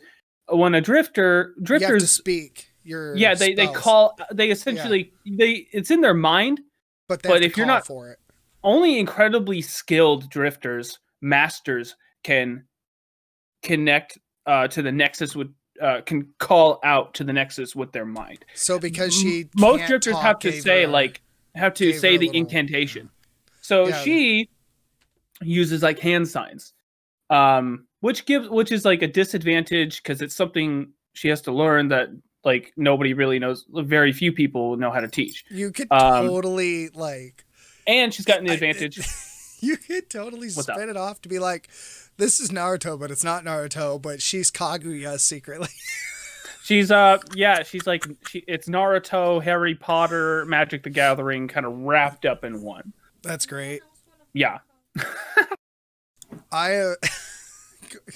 when 0.49 0.75
a 0.75 0.81
drifter 0.81 1.55
You 1.57 1.63
have 1.63 1.65
to 1.65 1.65
drifters 1.65 2.11
speak 2.11 2.72
your 2.85 3.17
yeah 3.17 3.35
they 3.35 3.55
they 3.55 3.67
call 3.69 4.19
they 4.33 4.51
essentially 4.51 5.13
they 5.27 5.67
it's 5.73 5.91
in 5.91 6.01
their 6.01 6.15
mind 6.15 6.61
but, 7.09 7.23
but 7.23 7.43
if 7.43 7.57
you're 7.57 7.67
not- 7.67 7.87
for 7.87 8.11
it. 8.11 8.19
only 8.65 8.99
incredibly 8.99 9.61
skilled 9.61 10.31
drifters, 10.31 10.99
masters 11.21 11.97
can 12.25 12.65
connect 13.63 14.19
uh, 14.47 14.67
to 14.69 14.83
the 14.83 14.91
nexus 14.93 15.35
with 15.37 15.49
uh, 15.81 16.01
can 16.07 16.33
call 16.39 16.79
out 16.85 17.13
to 17.15 17.25
the 17.25 17.33
nexus 17.33 17.75
with 17.75 17.93
their 17.93 18.05
mind. 18.07 18.45
So 18.55 18.79
because 18.79 19.13
she 19.15 19.49
Most 19.57 19.87
drifters 19.87 20.15
talk, 20.15 20.23
have 20.23 20.39
to 20.41 20.53
say 20.53 20.83
her- 20.83 20.89
like 20.89 21.21
have 21.55 21.75
to 21.75 21.93
say 21.93 22.17
the 22.17 22.27
little- 22.27 22.41
incantation. 22.41 23.11
So 23.61 23.89
Yeah. 23.89 24.03
she 24.03 24.49
uses 25.43 25.83
like 25.83 25.99
hand 25.99 26.29
signs, 26.29 26.73
um, 27.31 27.87
which 28.01 28.27
gives 28.27 28.49
which 28.49 28.73
is 28.73 28.85
like 28.85 29.03
a 29.03 29.09
disadvantage 29.09 30.03
because 30.03 30.23
it's 30.23 30.35
something 30.35 30.93
she 31.15 31.29
has 31.29 31.43
to 31.43 31.53
learn 31.53 31.89
that 31.89 32.09
like 32.45 32.73
nobody 32.77 33.15
really 33.15 33.39
knows. 33.39 33.65
Very 33.71 34.13
few 34.13 34.33
people 34.33 34.77
know 34.77 34.91
how 34.91 35.01
to 35.01 35.09
teach, 35.09 35.45
you 35.51 35.71
could 35.71 35.89
um, 35.91 36.27
totally 36.27 36.89
like 36.91 37.45
and 37.87 38.13
she's 38.13 38.25
gotten 38.25 38.45
the 38.45 38.53
an 38.53 38.53
I- 38.53 38.67
advantage. 38.67 39.01
You 39.65 39.77
could 39.77 40.11
totally 40.11 40.49
What's 40.49 40.65
spin 40.65 40.83
up? 40.83 40.89
it 40.89 40.97
off 40.97 41.21
to 41.23 41.29
be 41.29 41.39
like, 41.39 41.69
this 42.17 42.41
is 42.41 42.51
Naruto, 42.51 42.99
but 42.99 43.13
it's 43.13 43.23
not 43.23 43.45
Naruto, 43.45 44.03
but 44.03 44.21
she's 44.21 44.51
Kaguya 44.51 45.21
secretly. 45.21 45.69
She's 46.65 46.91
uh 46.93 47.19
yeah, 47.35 47.63
she's 47.65 47.87
like 47.87 48.05
she 48.29 48.43
it's 48.49 48.69
Naruto, 48.69 49.41
Harry 49.43 49.75
Potter, 49.77 50.45
Magic 50.47 50.83
the 50.85 50.91
Gathering 50.91 51.47
kind 51.49 51.65
of 51.67 51.73
wrapped 51.79 52.25
up 52.25 52.43
in 52.45 52.61
one. 52.63 52.93
That's 53.23 53.47
great. 53.47 53.83
Yeah. 54.33 54.59
I, 56.51 56.77
uh, 56.77 56.95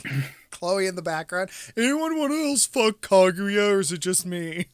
Chloe 0.59 0.87
in 0.87 0.95
the 0.97 1.03
background. 1.03 1.51
Anyone 1.77 2.19
want 2.19 2.33
else 2.33 2.67
fuck 2.67 3.01
Kaguya, 3.03 3.73
or 3.73 3.81
is 3.81 3.93
it 3.93 3.99
just 4.01 4.25
me? 4.25 4.67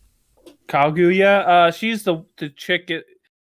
Kaguya, 0.68 1.46
uh 1.46 1.70
she's 1.72 2.04
the 2.04 2.24
the 2.38 2.48
chick 2.50 2.90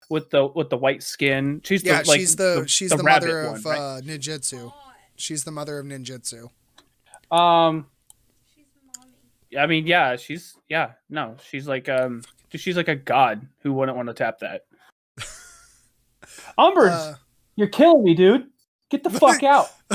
with 0.09 0.29
the 0.29 0.47
with 0.47 0.69
the 0.69 0.77
white 0.77 1.03
skin. 1.03 1.61
She's 1.63 1.83
Yeah, 1.83 2.01
the, 2.01 2.07
like, 2.09 2.19
she's 2.19 2.35
the, 2.35 2.63
she's 2.67 2.89
the, 2.91 2.97
rabbit 3.03 3.27
mother 3.27 3.47
one, 3.47 3.55
of 3.57 3.65
right? 3.65 3.77
uh, 3.79 4.01
ninjutsu. 4.01 4.71
She's 5.15 5.43
the 5.43 5.51
mother 5.51 5.77
of 5.79 5.85
ninjutsu. 5.85 6.49
Um 7.29 7.87
She's 8.55 8.65
mommy. 8.85 9.57
I 9.61 9.67
mean, 9.67 9.85
yeah, 9.85 10.15
she's 10.15 10.55
yeah, 10.69 10.91
no, 11.09 11.35
she's 11.49 11.67
like 11.67 11.89
um 11.89 12.23
she's 12.55 12.77
like 12.77 12.87
a 12.87 12.95
god 12.95 13.47
who 13.63 13.73
wouldn't 13.73 13.95
want 13.97 14.07
to 14.07 14.13
tap 14.13 14.39
that. 14.39 14.61
Umbers, 16.57 16.91
Uh, 16.91 17.15
you're 17.55 17.67
killing 17.67 18.03
me, 18.03 18.15
dude. 18.15 18.47
Get 18.89 19.03
the 19.03 19.09
fuck 19.09 19.43
out. 19.43 19.67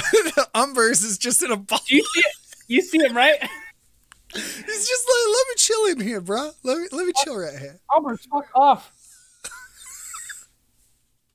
Umbers 0.54 1.04
is 1.04 1.18
just 1.18 1.42
in 1.42 1.50
a 1.50 1.56
box. 1.56 1.90
You 1.90 2.02
see 2.02 2.20
it? 2.20 2.34
You 2.68 2.82
see 2.82 2.98
him, 2.98 3.16
right? 3.16 3.38
He's 4.32 4.88
just 4.88 5.08
like, 5.08 5.26
let 5.26 5.46
me 5.48 5.54
chill 5.56 5.86
in 5.86 6.00
here, 6.00 6.20
bro. 6.20 6.50
Let 6.62 6.78
me 6.78 6.88
let 6.90 7.06
me 7.06 7.12
chill 7.22 7.36
right 7.36 7.58
here. 7.58 7.80
Umbers, 7.90 8.26
fuck 8.28 8.48
off. 8.54 8.92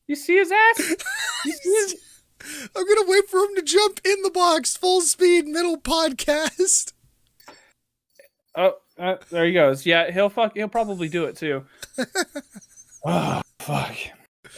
You 0.07 0.15
see 0.15 0.37
his 0.37 0.51
ass? 0.51 0.77
See 1.43 1.51
his 1.63 1.95
I'm 2.75 2.85
gonna 2.85 3.09
wait 3.09 3.29
for 3.29 3.39
him 3.41 3.55
to 3.55 3.61
jump 3.61 4.01
in 4.03 4.21
the 4.23 4.31
box, 4.31 4.75
full 4.75 5.01
speed, 5.01 5.45
middle 5.45 5.77
podcast. 5.77 6.93
Oh, 8.55 8.73
uh, 8.97 9.17
there 9.29 9.45
he 9.45 9.53
goes. 9.53 9.85
Yeah, 9.85 10.11
he'll 10.11 10.29
fuck. 10.29 10.55
He'll 10.55 10.67
probably 10.67 11.09
do 11.09 11.25
it 11.25 11.35
too. 11.35 11.63
oh 13.05 13.41
fuck. 13.59 13.95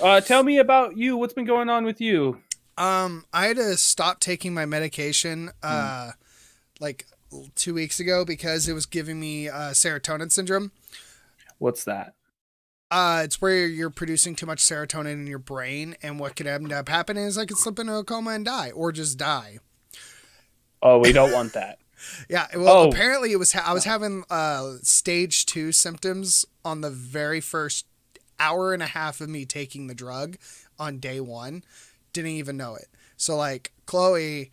Uh, 0.02 0.22
tell 0.22 0.44
me 0.44 0.60
about 0.60 0.96
you. 0.96 1.18
What's 1.18 1.34
been 1.34 1.46
going 1.46 1.70
on 1.70 1.84
with 1.84 2.00
you? 2.00 2.42
Um, 2.82 3.26
I 3.32 3.46
had 3.48 3.58
to 3.58 3.78
stop 3.78 4.20
taking 4.20 4.54
my 4.56 4.66
medication, 4.66 5.52
uh, 5.62 6.12
like 6.80 7.06
two 7.56 7.74
weeks 7.76 8.00
ago 8.00 8.26
because 8.26 8.68
it 8.68 8.74
was 8.74 8.86
giving 8.88 9.20
me 9.20 9.48
uh, 9.50 9.72
serotonin 9.72 10.32
syndrome. 10.32 10.72
What's 11.60 11.84
that? 11.84 12.16
Uh, 12.90 13.22
it's 13.24 13.40
where 13.40 13.68
you're 13.68 13.92
producing 13.92 14.36
too 14.36 14.48
much 14.48 14.60
serotonin 14.64 15.14
in 15.14 15.28
your 15.28 15.38
brain, 15.40 15.96
and 16.02 16.20
what 16.20 16.36
could 16.36 16.48
end 16.48 16.74
up 16.74 16.90
happening 16.90 17.24
is 17.26 17.38
I 17.38 17.46
could 17.46 17.58
slip 17.58 17.78
into 17.78 17.94
a 17.94 18.04
coma 18.04 18.32
and 18.32 18.44
die, 18.44 18.72
or 18.72 18.92
just 18.92 19.18
die. 19.18 19.60
Oh, 20.82 20.98
we 20.98 21.12
don't 21.14 21.32
want 21.32 21.54
that. 21.54 21.78
Yeah, 22.28 22.48
well, 22.56 22.68
Oh. 22.86 22.90
apparently 22.90 23.32
it 23.32 23.36
was. 23.36 23.54
Ha- 23.54 23.64
I 23.64 23.74
was 23.74 23.84
having 23.84 24.24
uh, 24.28 24.78
stage 24.82 25.46
two 25.46 25.72
symptoms 25.72 26.48
on 26.66 26.82
the 26.82 26.90
very 26.90 27.40
first 27.40 27.86
hour 28.40 28.74
and 28.74 28.82
a 28.82 28.88
half 28.88 29.22
of 29.22 29.30
me 29.30 29.46
taking 29.46 29.86
the 29.86 29.94
drug 29.94 30.38
on 30.80 30.98
day 30.98 31.20
one. 31.20 31.64
Didn't 32.14 32.32
even 32.32 32.58
know 32.58 32.76
it. 32.76 32.88
So 33.18 33.36
like 33.36 33.72
Chloe 33.86 34.52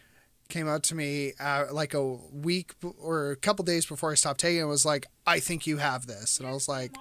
came 0.48 0.68
up 0.68 0.82
to 0.82 0.94
me 0.94 1.32
uh, 1.38 1.66
like 1.70 1.94
a 1.94 2.04
week 2.04 2.72
or 2.98 3.30
a 3.30 3.36
couple 3.36 3.64
days 3.64 3.86
before 3.86 4.10
I 4.10 4.14
stopped 4.14 4.40
taking 4.40 4.60
it. 4.60 4.64
Was 4.64 4.86
like, 4.86 5.06
I 5.26 5.40
think 5.40 5.66
you 5.66 5.78
have 5.78 6.06
this, 6.06 6.38
and 6.38 6.48
I 6.48 6.52
was 6.52 6.68
like. 6.68 6.92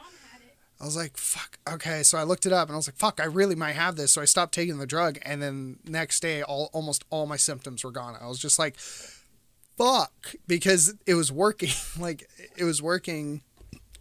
I 0.79 0.85
was 0.85 0.95
like, 0.95 1.17
fuck. 1.17 1.57
Okay, 1.67 2.03
so 2.03 2.19
I 2.19 2.23
looked 2.23 2.45
it 2.45 2.53
up 2.53 2.67
and 2.67 2.75
I 2.75 2.77
was 2.77 2.87
like, 2.87 2.97
fuck, 2.97 3.19
I 3.19 3.25
really 3.25 3.55
might 3.55 3.71
have 3.71 3.95
this. 3.95 4.13
So 4.13 4.21
I 4.21 4.25
stopped 4.25 4.53
taking 4.53 4.77
the 4.77 4.85
drug, 4.85 5.17
and 5.23 5.41
then 5.41 5.79
next 5.85 6.19
day, 6.19 6.43
all 6.43 6.69
almost 6.71 7.03
all 7.09 7.25
my 7.25 7.35
symptoms 7.35 7.83
were 7.83 7.89
gone. 7.89 8.15
I 8.21 8.27
was 8.27 8.37
just 8.37 8.59
like, 8.59 8.77
fuck, 8.77 10.35
because 10.47 10.93
it 11.07 11.15
was 11.15 11.31
working. 11.31 11.71
like 11.99 12.29
it 12.55 12.63
was 12.63 12.79
working, 12.79 13.41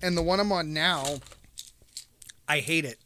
and 0.02 0.18
the 0.18 0.22
one 0.22 0.38
I'm 0.38 0.52
on 0.52 0.74
now, 0.74 1.20
I 2.46 2.60
hate 2.60 2.84
it. 2.84 2.98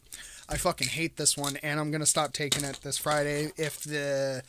I 0.51 0.57
fucking 0.57 0.89
hate 0.89 1.17
this 1.17 1.37
one, 1.37 1.57
and 1.63 1.79
I'm 1.79 1.91
gonna 1.91 2.07
stop 2.07 2.33
taking 2.33 2.65
it 2.65 2.81
this 2.83 2.99
Friday 2.99 3.53
if 3.57 3.81
the 3.81 4.43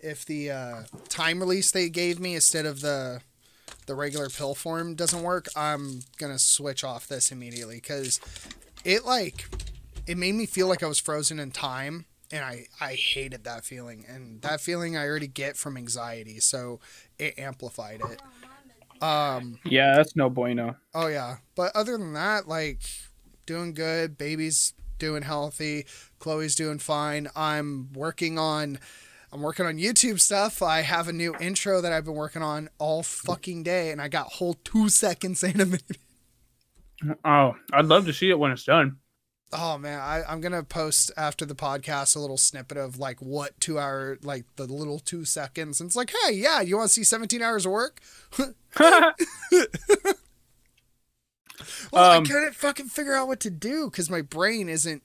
if 0.00 0.24
the 0.24 0.50
uh, 0.50 0.82
time 1.08 1.40
release 1.40 1.72
they 1.72 1.88
gave 1.88 2.20
me 2.20 2.34
instead 2.34 2.64
of 2.64 2.80
the 2.80 3.20
the 3.86 3.94
regular 3.94 4.28
pill 4.28 4.54
form 4.54 4.94
doesn't 4.94 5.22
work, 5.22 5.48
I'm 5.56 6.00
gonna 6.18 6.38
switch 6.38 6.84
off 6.84 7.08
this 7.08 7.32
immediately 7.32 7.76
because 7.76 8.20
it 8.84 9.04
like 9.04 9.48
it 10.06 10.16
made 10.16 10.34
me 10.34 10.46
feel 10.46 10.68
like 10.68 10.82
I 10.82 10.86
was 10.86 11.00
frozen 11.00 11.40
in 11.40 11.50
time 11.50 12.06
and 12.30 12.44
I 12.44 12.66
I 12.80 12.94
hated 12.94 13.44
that 13.44 13.64
feeling 13.64 14.04
and 14.08 14.40
that 14.42 14.60
feeling 14.60 14.96
I 14.96 15.06
already 15.06 15.26
get 15.26 15.56
from 15.56 15.76
anxiety 15.76 16.38
so 16.40 16.80
it 17.18 17.38
amplified 17.38 18.00
it. 18.10 18.22
Um 19.02 19.58
Yeah, 19.64 19.96
that's 19.96 20.14
no 20.16 20.30
bueno. 20.30 20.76
oh 20.94 21.08
yeah, 21.08 21.38
but 21.56 21.74
other 21.74 21.98
than 21.98 22.12
that 22.12 22.46
like 22.46 22.80
doing 23.46 23.74
good, 23.74 24.16
baby's 24.16 24.74
doing 24.98 25.22
healthy, 25.22 25.86
Chloe's 26.18 26.54
doing 26.54 26.78
fine. 26.78 27.28
I'm 27.36 27.92
working 27.92 28.38
on 28.38 28.78
I'm 29.32 29.42
working 29.42 29.66
on 29.66 29.76
YouTube 29.76 30.20
stuff. 30.20 30.62
I 30.62 30.80
have 30.80 31.06
a 31.06 31.12
new 31.12 31.34
intro 31.38 31.80
that 31.82 31.92
I've 31.92 32.04
been 32.04 32.14
working 32.14 32.42
on 32.42 32.70
all 32.78 33.02
fucking 33.02 33.62
day 33.62 33.90
and 33.90 34.00
I 34.00 34.08
got 34.08 34.32
whole 34.34 34.54
2 34.64 34.88
seconds 34.88 35.44
animated. 35.44 35.98
Oh, 37.24 37.54
I'd 37.72 37.86
love 37.86 38.06
to 38.06 38.12
see 38.12 38.30
it 38.30 38.38
when 38.38 38.50
it's 38.50 38.64
done. 38.64 38.96
Oh 39.50 39.78
man, 39.78 39.98
I, 39.98 40.22
I'm 40.28 40.42
gonna 40.42 40.62
post 40.62 41.10
after 41.16 41.46
the 41.46 41.54
podcast 41.54 42.14
a 42.14 42.18
little 42.18 42.36
snippet 42.36 42.76
of 42.76 42.98
like 42.98 43.22
what 43.22 43.58
two 43.60 43.78
hour 43.78 44.18
like 44.22 44.44
the 44.56 44.66
little 44.66 44.98
two 44.98 45.24
seconds. 45.24 45.80
And 45.80 45.88
it's 45.88 45.96
like, 45.96 46.12
hey, 46.24 46.34
yeah, 46.34 46.60
you 46.60 46.76
want 46.76 46.88
to 46.88 46.92
see 46.92 47.04
17 47.04 47.40
hours 47.40 47.64
of 47.64 47.72
work? 47.72 48.00
Well, 51.92 52.10
Um, 52.12 52.22
I 52.24 52.26
couldn't 52.26 52.54
fucking 52.54 52.86
figure 52.88 53.14
out 53.14 53.28
what 53.28 53.40
to 53.40 53.50
do 53.50 53.90
because 53.90 54.08
my 54.10 54.22
brain 54.22 54.68
isn't. 54.68 55.02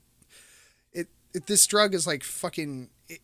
It, 0.92 1.08
it 1.34 1.48
this 1.48 1.66
drug 1.68 1.94
is 1.94 2.06
like 2.08 2.24
fucking. 2.24 2.90
It, 3.08 3.20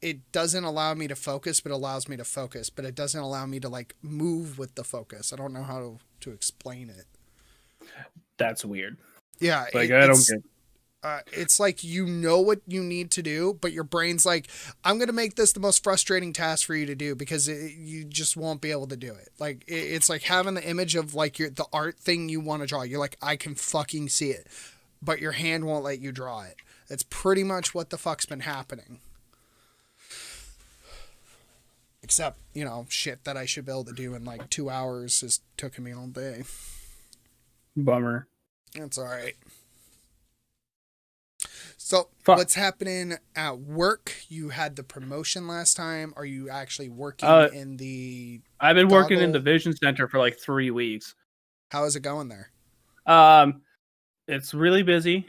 it 0.00 0.32
doesn't 0.32 0.64
allow 0.64 0.94
me 0.94 1.06
to 1.08 1.14
focus, 1.14 1.60
but 1.60 1.70
allows 1.72 2.08
me 2.08 2.16
to 2.16 2.24
focus, 2.24 2.70
but 2.70 2.84
it 2.84 2.94
doesn't 2.94 3.20
allow 3.20 3.46
me 3.46 3.60
to 3.60 3.68
like 3.68 3.94
move 4.02 4.58
with 4.58 4.74
the 4.74 4.82
focus. 4.84 5.32
I 5.32 5.36
don't 5.36 5.52
know 5.52 5.62
how 5.62 5.78
to, 5.78 5.98
to 6.20 6.30
explain 6.32 6.90
it. 6.90 7.06
that's 8.36 8.64
weird. 8.64 8.96
Yeah, 9.38 9.66
Like 9.74 9.90
it- 9.90 10.02
I 10.02 10.06
don't 10.06 10.26
get. 10.26 10.42
Uh, 11.02 11.20
it's 11.32 11.58
like 11.58 11.82
you 11.82 12.06
know 12.06 12.40
what 12.40 12.60
you 12.66 12.82
need 12.82 13.10
to 13.12 13.22
do, 13.22 13.58
but 13.60 13.72
your 13.72 13.84
brain's 13.84 14.24
like, 14.24 14.48
I'm 14.84 14.98
gonna 14.98 15.12
make 15.12 15.34
this 15.34 15.52
the 15.52 15.60
most 15.60 15.82
frustrating 15.82 16.32
task 16.32 16.66
for 16.66 16.76
you 16.76 16.86
to 16.86 16.94
do 16.94 17.14
because 17.14 17.48
it, 17.48 17.72
you 17.72 18.04
just 18.04 18.36
won't 18.36 18.60
be 18.60 18.70
able 18.70 18.86
to 18.86 18.96
do 18.96 19.12
it. 19.12 19.30
Like 19.38 19.64
it, 19.66 19.74
it's 19.74 20.08
like 20.08 20.22
having 20.22 20.54
the 20.54 20.68
image 20.68 20.94
of 20.94 21.14
like 21.14 21.38
your 21.38 21.50
the 21.50 21.66
art 21.72 21.98
thing 21.98 22.28
you 22.28 22.40
want 22.40 22.62
to 22.62 22.68
draw. 22.68 22.82
You're 22.82 23.00
like, 23.00 23.16
I 23.20 23.34
can 23.34 23.56
fucking 23.56 24.10
see 24.10 24.30
it, 24.30 24.46
but 25.02 25.20
your 25.20 25.32
hand 25.32 25.64
won't 25.64 25.84
let 25.84 25.98
you 25.98 26.12
draw 26.12 26.42
it. 26.42 26.56
That's 26.88 27.04
pretty 27.04 27.42
much 27.42 27.74
what 27.74 27.90
the 27.90 27.98
fuck's 27.98 28.26
been 28.26 28.40
happening. 28.40 29.00
Except, 32.02 32.38
you 32.52 32.64
know, 32.64 32.86
shit 32.88 33.24
that 33.24 33.36
I 33.36 33.46
should 33.46 33.64
be 33.64 33.72
able 33.72 33.84
to 33.84 33.92
do 33.92 34.14
in 34.14 34.24
like 34.24 34.50
two 34.50 34.68
hours 34.68 35.22
is 35.22 35.40
taking 35.56 35.84
me 35.84 35.92
all 35.92 36.08
day. 36.08 36.42
Bummer. 37.76 38.26
That's 38.74 38.98
all 38.98 39.04
right. 39.04 39.34
So, 41.92 42.08
Fuck. 42.24 42.38
what's 42.38 42.54
happening 42.54 43.18
at 43.36 43.58
work? 43.58 44.16
You 44.30 44.48
had 44.48 44.76
the 44.76 44.82
promotion 44.82 45.46
last 45.46 45.76
time. 45.76 46.14
Are 46.16 46.24
you 46.24 46.48
actually 46.48 46.88
working 46.88 47.28
Uh, 47.28 47.50
in 47.52 47.76
the? 47.76 48.40
I've 48.58 48.76
been 48.76 48.88
working 48.88 49.20
in 49.20 49.30
the 49.30 49.38
vision 49.38 49.76
center 49.76 50.08
for 50.08 50.18
like 50.18 50.38
three 50.38 50.70
weeks. 50.70 51.14
How 51.70 51.84
is 51.84 51.94
it 51.94 52.00
going 52.00 52.30
there? 52.30 52.50
Um, 53.04 53.60
it's 54.26 54.54
really 54.54 54.82
busy. 54.82 55.26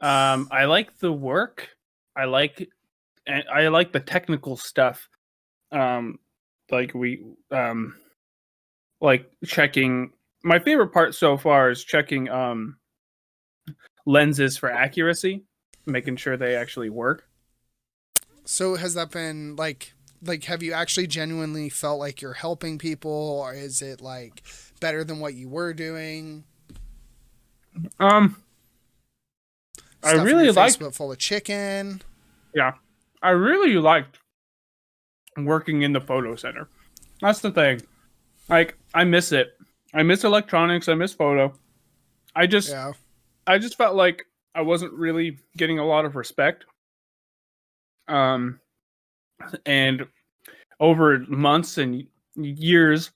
Um, 0.00 0.48
I 0.50 0.64
like 0.64 0.98
the 1.00 1.12
work. 1.12 1.68
I 2.16 2.24
like, 2.24 2.66
and 3.26 3.44
I 3.52 3.68
like 3.68 3.92
the 3.92 4.00
technical 4.00 4.56
stuff. 4.56 5.10
Um, 5.70 6.18
like 6.70 6.94
we, 6.94 7.26
um, 7.50 7.94
like 9.02 9.30
checking. 9.44 10.12
My 10.42 10.60
favorite 10.60 10.94
part 10.94 11.14
so 11.14 11.36
far 11.36 11.68
is 11.68 11.84
checking 11.84 12.30
um 12.30 12.78
lenses 14.06 14.56
for 14.56 14.70
accuracy, 14.70 15.44
making 15.86 16.16
sure 16.16 16.36
they 16.36 16.54
actually 16.54 16.90
work. 16.90 17.28
So, 18.44 18.76
has 18.76 18.94
that 18.94 19.10
been 19.10 19.56
like, 19.56 19.94
like, 20.22 20.44
have 20.44 20.62
you 20.62 20.72
actually 20.72 21.06
genuinely 21.06 21.68
felt 21.68 21.98
like 21.98 22.20
you're 22.20 22.34
helping 22.34 22.78
people, 22.78 23.10
or 23.10 23.54
is 23.54 23.82
it 23.82 24.00
like 24.00 24.42
better 24.80 25.04
than 25.04 25.20
what 25.20 25.34
you 25.34 25.48
were 25.48 25.72
doing? 25.72 26.44
Um, 28.00 28.36
I 30.02 30.10
Stuff 30.10 30.20
in 30.20 30.24
really 30.24 30.44
your 30.44 30.52
like 30.52 30.72
Facebook 30.72 30.94
full 30.94 31.12
of 31.12 31.18
chicken. 31.18 32.02
Yeah. 32.54 32.74
I 33.22 33.30
really 33.30 33.74
liked 33.74 34.18
working 35.36 35.82
in 35.82 35.92
the 35.92 36.00
photo 36.00 36.36
center. 36.36 36.68
That's 37.20 37.40
the 37.40 37.50
thing. 37.50 37.82
Like 38.48 38.78
I 38.94 39.04
miss 39.04 39.32
it. 39.32 39.56
I 39.92 40.02
miss 40.02 40.24
electronics, 40.24 40.88
I 40.88 40.94
miss 40.94 41.12
photo. 41.12 41.52
I 42.34 42.46
just 42.46 42.70
Yeah, 42.70 42.92
I 43.46 43.58
just 43.58 43.76
felt 43.76 43.96
like 43.96 44.26
I 44.56 44.62
wasn't 44.62 44.92
really 44.94 45.38
getting 45.56 45.78
a 45.78 45.86
lot 45.86 46.04
of 46.04 46.16
respect. 46.16 46.64
Um 48.08 48.60
and 49.64 50.06
over 50.80 51.18
months 51.28 51.78
and 51.78 52.06
years, 52.34 53.10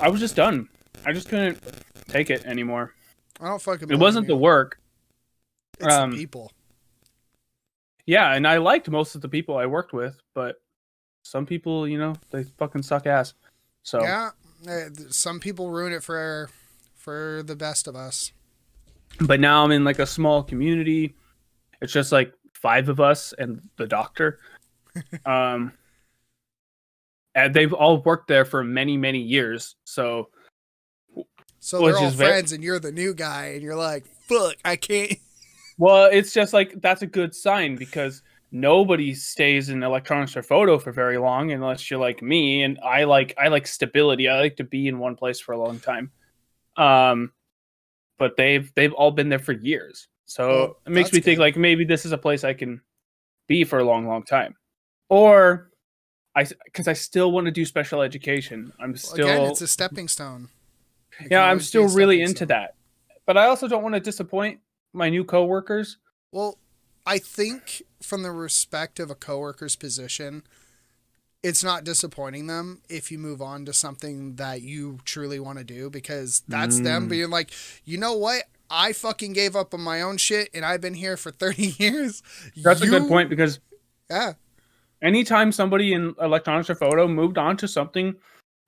I 0.00 0.08
was 0.08 0.20
just 0.20 0.36
done. 0.36 0.68
I 1.04 1.12
just 1.12 1.28
couldn't 1.28 1.58
take 2.08 2.30
it 2.30 2.44
anymore. 2.44 2.94
I 3.40 3.46
don't 3.46 3.62
fucking. 3.62 3.90
It 3.90 3.98
wasn't 3.98 4.26
the 4.26 4.36
work. 4.36 4.78
It's 5.78 5.94
um, 5.94 6.10
the 6.10 6.16
people. 6.18 6.52
Yeah, 8.06 8.34
and 8.34 8.46
I 8.46 8.58
liked 8.58 8.88
most 8.90 9.14
of 9.14 9.20
the 9.20 9.28
people 9.28 9.56
I 9.56 9.66
worked 9.66 9.92
with, 9.92 10.16
but 10.34 10.56
some 11.22 11.46
people, 11.46 11.86
you 11.86 11.98
know, 11.98 12.14
they 12.30 12.44
fucking 12.58 12.82
suck 12.82 13.06
ass. 13.06 13.34
So 13.82 14.00
Yeah, 14.00 14.30
uh, 14.68 14.90
some 15.10 15.40
people 15.40 15.70
ruin 15.70 15.92
it 15.92 16.02
for 16.02 16.50
for 16.96 17.42
the 17.44 17.56
best 17.56 17.86
of 17.86 17.96
us. 17.96 18.32
But 19.20 19.40
now 19.40 19.64
I'm 19.64 19.70
in 19.72 19.84
like 19.84 19.98
a 19.98 20.06
small 20.06 20.42
community. 20.42 21.14
It's 21.80 21.92
just 21.92 22.12
like 22.12 22.32
five 22.54 22.88
of 22.88 23.00
us 23.00 23.32
and 23.38 23.60
the 23.76 23.86
doctor. 23.86 24.38
um 25.26 25.72
and 27.34 27.54
they've 27.54 27.72
all 27.72 28.02
worked 28.02 28.26
there 28.26 28.44
for 28.44 28.64
many, 28.64 28.96
many 28.96 29.20
years. 29.20 29.76
So 29.84 30.30
So 31.60 31.78
they're 31.86 31.96
all 31.96 32.06
is 32.06 32.14
very- 32.14 32.30
friends, 32.32 32.52
and 32.52 32.62
you're 32.64 32.80
the 32.80 32.90
new 32.92 33.14
guy, 33.14 33.52
and 33.54 33.62
you're 33.62 33.76
like, 33.76 34.04
"Fuck, 34.28 34.56
I 34.64 34.76
can't." 34.76 35.12
well, 35.78 36.08
it's 36.10 36.32
just 36.32 36.52
like 36.52 36.80
that's 36.82 37.02
a 37.02 37.06
good 37.06 37.34
sign 37.34 37.76
because 37.76 38.22
nobody 38.52 39.14
stays 39.14 39.68
in 39.68 39.82
electronics 39.84 40.36
or 40.36 40.42
photo 40.42 40.76
for 40.76 40.90
very 40.90 41.18
long 41.18 41.52
unless 41.52 41.88
you're 41.88 42.00
like 42.00 42.20
me 42.20 42.64
and 42.64 42.80
I 42.84 43.04
like 43.04 43.32
I 43.38 43.46
like 43.46 43.66
stability. 43.68 44.28
I 44.28 44.40
like 44.40 44.56
to 44.56 44.64
be 44.64 44.88
in 44.88 44.98
one 44.98 45.14
place 45.14 45.38
for 45.38 45.52
a 45.52 45.58
long 45.58 45.78
time. 45.78 46.10
Um 46.76 47.30
but 48.20 48.36
they've 48.36 48.72
they've 48.76 48.92
all 48.92 49.10
been 49.10 49.30
there 49.30 49.40
for 49.40 49.52
years. 49.52 50.06
So 50.26 50.48
Well, 50.48 50.76
it 50.86 50.90
makes 50.90 51.12
me 51.12 51.20
think 51.20 51.40
like 51.40 51.56
maybe 51.56 51.84
this 51.84 52.04
is 52.06 52.12
a 52.12 52.18
place 52.18 52.44
I 52.44 52.52
can 52.52 52.80
be 53.48 53.64
for 53.64 53.80
a 53.80 53.84
long 53.84 54.06
long 54.06 54.22
time. 54.22 54.54
Or 55.08 55.72
I 56.36 56.44
cuz 56.72 56.86
I 56.86 56.92
still 56.92 57.32
want 57.32 57.46
to 57.46 57.50
do 57.50 57.64
special 57.64 58.02
education. 58.02 58.72
I'm 58.78 58.94
still 58.94 59.26
Again, 59.26 59.50
it's 59.50 59.62
a 59.62 59.66
stepping 59.66 60.06
stone. 60.06 60.50
It 61.18 61.32
Yeah, 61.32 61.42
I'm 61.44 61.58
still 61.60 61.88
really 61.88 62.20
into 62.20 62.44
stone. 62.44 62.48
that. 62.48 62.74
But 63.26 63.36
I 63.36 63.46
also 63.46 63.66
don't 63.66 63.82
want 63.82 63.94
to 63.94 64.00
disappoint 64.00 64.60
my 64.92 65.08
new 65.08 65.24
coworkers. 65.24 65.96
Well, 66.30 66.58
I 67.06 67.18
think 67.18 67.82
from 68.02 68.22
the 68.22 68.30
respect 68.30 69.00
of 69.00 69.10
a 69.10 69.14
coworker's 69.14 69.76
position, 69.76 70.42
it's 71.42 71.64
not 71.64 71.84
disappointing 71.84 72.46
them 72.46 72.82
if 72.88 73.10
you 73.10 73.18
move 73.18 73.40
on 73.40 73.64
to 73.64 73.72
something 73.72 74.36
that 74.36 74.62
you 74.62 74.98
truly 75.04 75.40
want 75.40 75.58
to 75.58 75.64
do 75.64 75.88
because 75.88 76.42
that's 76.48 76.80
them 76.80 77.06
Mm. 77.06 77.10
being 77.10 77.30
like, 77.30 77.50
you 77.84 77.96
know 77.98 78.14
what? 78.14 78.44
I 78.70 78.92
fucking 78.92 79.32
gave 79.32 79.56
up 79.56 79.72
on 79.74 79.80
my 79.80 80.02
own 80.02 80.16
shit 80.16 80.50
and 80.54 80.64
I've 80.64 80.80
been 80.80 80.94
here 80.94 81.16
for 81.16 81.30
30 81.32 81.74
years. 81.78 82.22
That's 82.56 82.82
a 82.82 82.86
good 82.86 83.08
point 83.08 83.30
because 83.30 83.58
Yeah. 84.10 84.34
anytime 85.02 85.50
somebody 85.50 85.92
in 85.94 86.14
electronics 86.20 86.68
or 86.70 86.74
photo 86.74 87.08
moved 87.08 87.38
on 87.38 87.56
to 87.58 87.68
something 87.68 88.14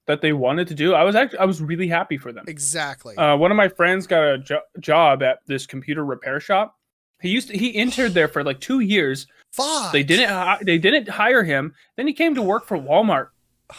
that 0.07 0.21
they 0.23 0.33
wanted 0.33 0.67
to 0.69 0.75
do, 0.75 0.95
I 0.95 1.05
was 1.05 1.15
actually 1.15 1.39
I 1.39 1.45
was 1.45 1.61
really 1.61 1.87
happy 1.89 2.17
for 2.19 2.33
them. 2.33 2.45
Exactly. 2.49 3.17
Uh, 3.17 3.37
one 3.37 3.51
of 3.53 3.57
my 3.57 3.69
friends 3.69 4.07
got 4.07 4.23
a 4.25 4.39
jo- 4.39 4.63
job 4.81 5.23
at 5.23 5.41
this 5.47 5.67
computer 5.67 6.05
repair 6.05 6.41
shop. 6.41 6.77
He 7.23 7.29
used 7.29 7.49
to, 7.49 7.57
he 7.57 7.69
interned 7.69 8.15
there 8.15 8.29
for 8.29 8.43
like 8.43 8.61
two 8.61 8.81
years. 8.81 9.27
Fuck. 9.53 9.93
They 9.93 10.03
didn't 10.03 10.67
they 10.67 10.79
didn't 10.79 11.09
hire 11.09 11.45
him. 11.45 11.75
Then 11.97 12.07
he 12.07 12.13
came 12.13 12.35
to 12.35 12.43
work 12.43 12.67
for 12.67 12.77
Walmart. 12.77 13.29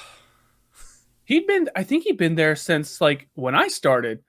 He'd 1.25 1.47
been 1.47 1.69
I 1.75 1.83
think 1.83 2.03
he'd 2.03 2.17
been 2.17 2.35
there 2.35 2.55
since 2.55 2.99
like 3.01 3.27
when 3.35 3.55
I 3.55 3.67
started. 3.67 4.23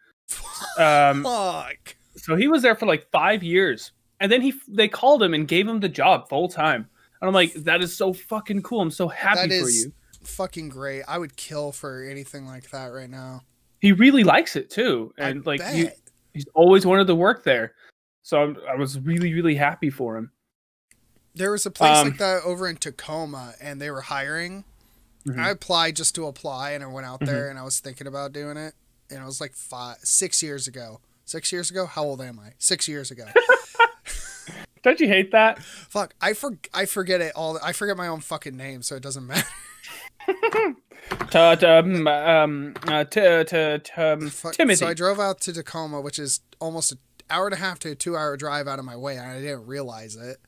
Um, 0.78 1.22
Fuck. 1.22 1.96
so 2.16 2.34
he 2.36 2.48
was 2.48 2.62
there 2.62 2.74
for 2.74 2.86
like 2.86 3.06
five 3.12 3.42
years, 3.42 3.92
and 4.20 4.30
then 4.32 4.40
he 4.40 4.54
they 4.68 4.88
called 4.88 5.22
him 5.22 5.34
and 5.34 5.46
gave 5.46 5.68
him 5.68 5.80
the 5.80 5.88
job 5.88 6.28
full 6.28 6.48
time. 6.48 6.88
And 7.20 7.28
I'm 7.28 7.34
like, 7.34 7.52
that 7.54 7.82
is 7.82 7.96
so 7.96 8.12
fucking 8.12 8.62
cool. 8.62 8.80
I'm 8.80 8.90
so 8.90 9.08
happy 9.08 9.48
That 9.48 9.60
for 9.60 9.68
is 9.68 9.84
you. 9.84 9.92
fucking 10.24 10.68
great. 10.70 11.02
I 11.06 11.18
would 11.18 11.36
kill 11.36 11.72
for 11.72 12.02
anything 12.04 12.46
like 12.46 12.70
that 12.70 12.86
right 12.86 13.08
now. 13.10 13.42
He 13.80 13.92
really 13.92 14.24
likes 14.24 14.56
it 14.56 14.70
too, 14.70 15.12
I 15.18 15.28
and 15.28 15.44
like 15.46 15.62
he, 15.62 15.88
he's 16.32 16.46
always 16.54 16.86
wanted 16.86 17.06
to 17.08 17.14
work 17.14 17.44
there. 17.44 17.74
So 18.24 18.42
I'm, 18.42 18.56
I 18.68 18.74
was 18.74 18.98
really 18.98 19.32
really 19.34 19.54
happy 19.54 19.90
for 19.90 20.16
him. 20.16 20.32
There 21.34 21.50
was 21.52 21.66
a 21.66 21.70
place 21.70 21.98
Um, 21.98 22.08
like 22.08 22.18
that 22.18 22.42
over 22.42 22.66
in 22.66 22.76
Tacoma, 22.76 23.54
and 23.60 23.80
they 23.80 23.90
were 23.90 24.00
hiring. 24.00 24.64
Mhm. 25.26 25.38
I 25.38 25.50
applied 25.50 25.94
just 25.96 26.14
to 26.16 26.26
apply, 26.26 26.70
and 26.72 26.82
I 26.82 26.86
went 26.86 27.06
out 27.06 27.20
Mm-hmm. 27.20 27.32
there, 27.32 27.48
and 27.50 27.58
I 27.58 27.62
was 27.62 27.78
thinking 27.80 28.06
about 28.06 28.32
doing 28.32 28.56
it, 28.56 28.74
and 29.10 29.20
it 29.22 29.24
was 29.24 29.40
like 29.40 29.54
five, 29.54 29.98
six 30.02 30.42
years 30.42 30.66
ago. 30.66 31.00
Six 31.26 31.52
years 31.52 31.70
ago? 31.70 31.86
How 31.86 32.02
old 32.04 32.20
am 32.20 32.38
I? 32.38 32.52
Six 32.58 32.88
years 32.88 33.10
ago. 33.10 33.26
Don't 34.82 35.00
you 35.00 35.08
hate 35.08 35.30
that? 35.32 35.62
Fuck, 35.62 36.14
I 36.20 36.32
for 36.34 36.58
I 36.74 36.84
forget 36.86 37.20
it 37.22 37.32
all. 37.34 37.58
I 37.62 37.72
forget 37.72 37.96
my 37.96 38.06
own 38.06 38.20
fucking 38.20 38.56
name, 38.56 38.82
so 38.82 38.96
it 38.96 39.02
doesn't 39.02 39.26
matter. 39.26 39.46
To, 41.30 41.56
to, 41.56 41.78
um, 41.78 42.06
um, 42.06 42.74
uh, 42.86 43.04
to, 43.04 43.44
to, 43.44 43.78
to, 43.78 44.12
um, 44.12 44.28
Fuck. 44.30 44.54
Timothy. 44.54 44.76
So 44.76 44.86
I 44.88 44.94
drove 44.94 45.20
out 45.20 45.40
to 45.42 45.52
Tacoma, 45.52 46.00
which 46.00 46.18
is 46.18 46.40
almost 46.60 46.92
an 46.92 46.98
hour 47.30 47.46
and 47.46 47.54
a 47.54 47.58
half 47.58 47.78
to 47.80 47.90
a 47.92 47.94
two 47.94 48.16
hour 48.16 48.36
drive 48.36 48.66
out 48.68 48.78
of 48.78 48.84
my 48.84 48.96
way, 48.96 49.16
and 49.16 49.26
I 49.26 49.40
didn't 49.40 49.66
realize 49.66 50.16
it. 50.16 50.38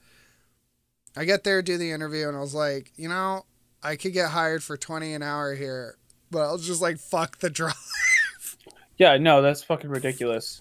I 1.17 1.25
get 1.25 1.45
there, 1.45 1.63
do 1.63 1.79
the 1.79 1.93
interview, 1.93 2.29
and 2.29 2.37
I 2.37 2.41
was 2.41 2.55
like, 2.55 2.93
you 2.97 3.09
know, 3.09 3.47
I 3.83 3.97
could 3.97 4.13
get 4.13 4.31
hired 4.31 4.63
for 4.63 4.77
twenty 4.77 5.13
an 5.15 5.23
hour 5.23 5.55
here, 5.55 5.97
but 6.31 6.49
I 6.49 6.53
was 6.53 6.67
just 6.67 6.83
like, 6.83 6.99
fuck 6.99 7.39
the 7.39 7.51
drive. 7.51 7.75
yeah, 8.99 9.17
no, 9.17 9.43
that's 9.43 9.63
fucking 9.63 9.91
ridiculous. 9.91 10.61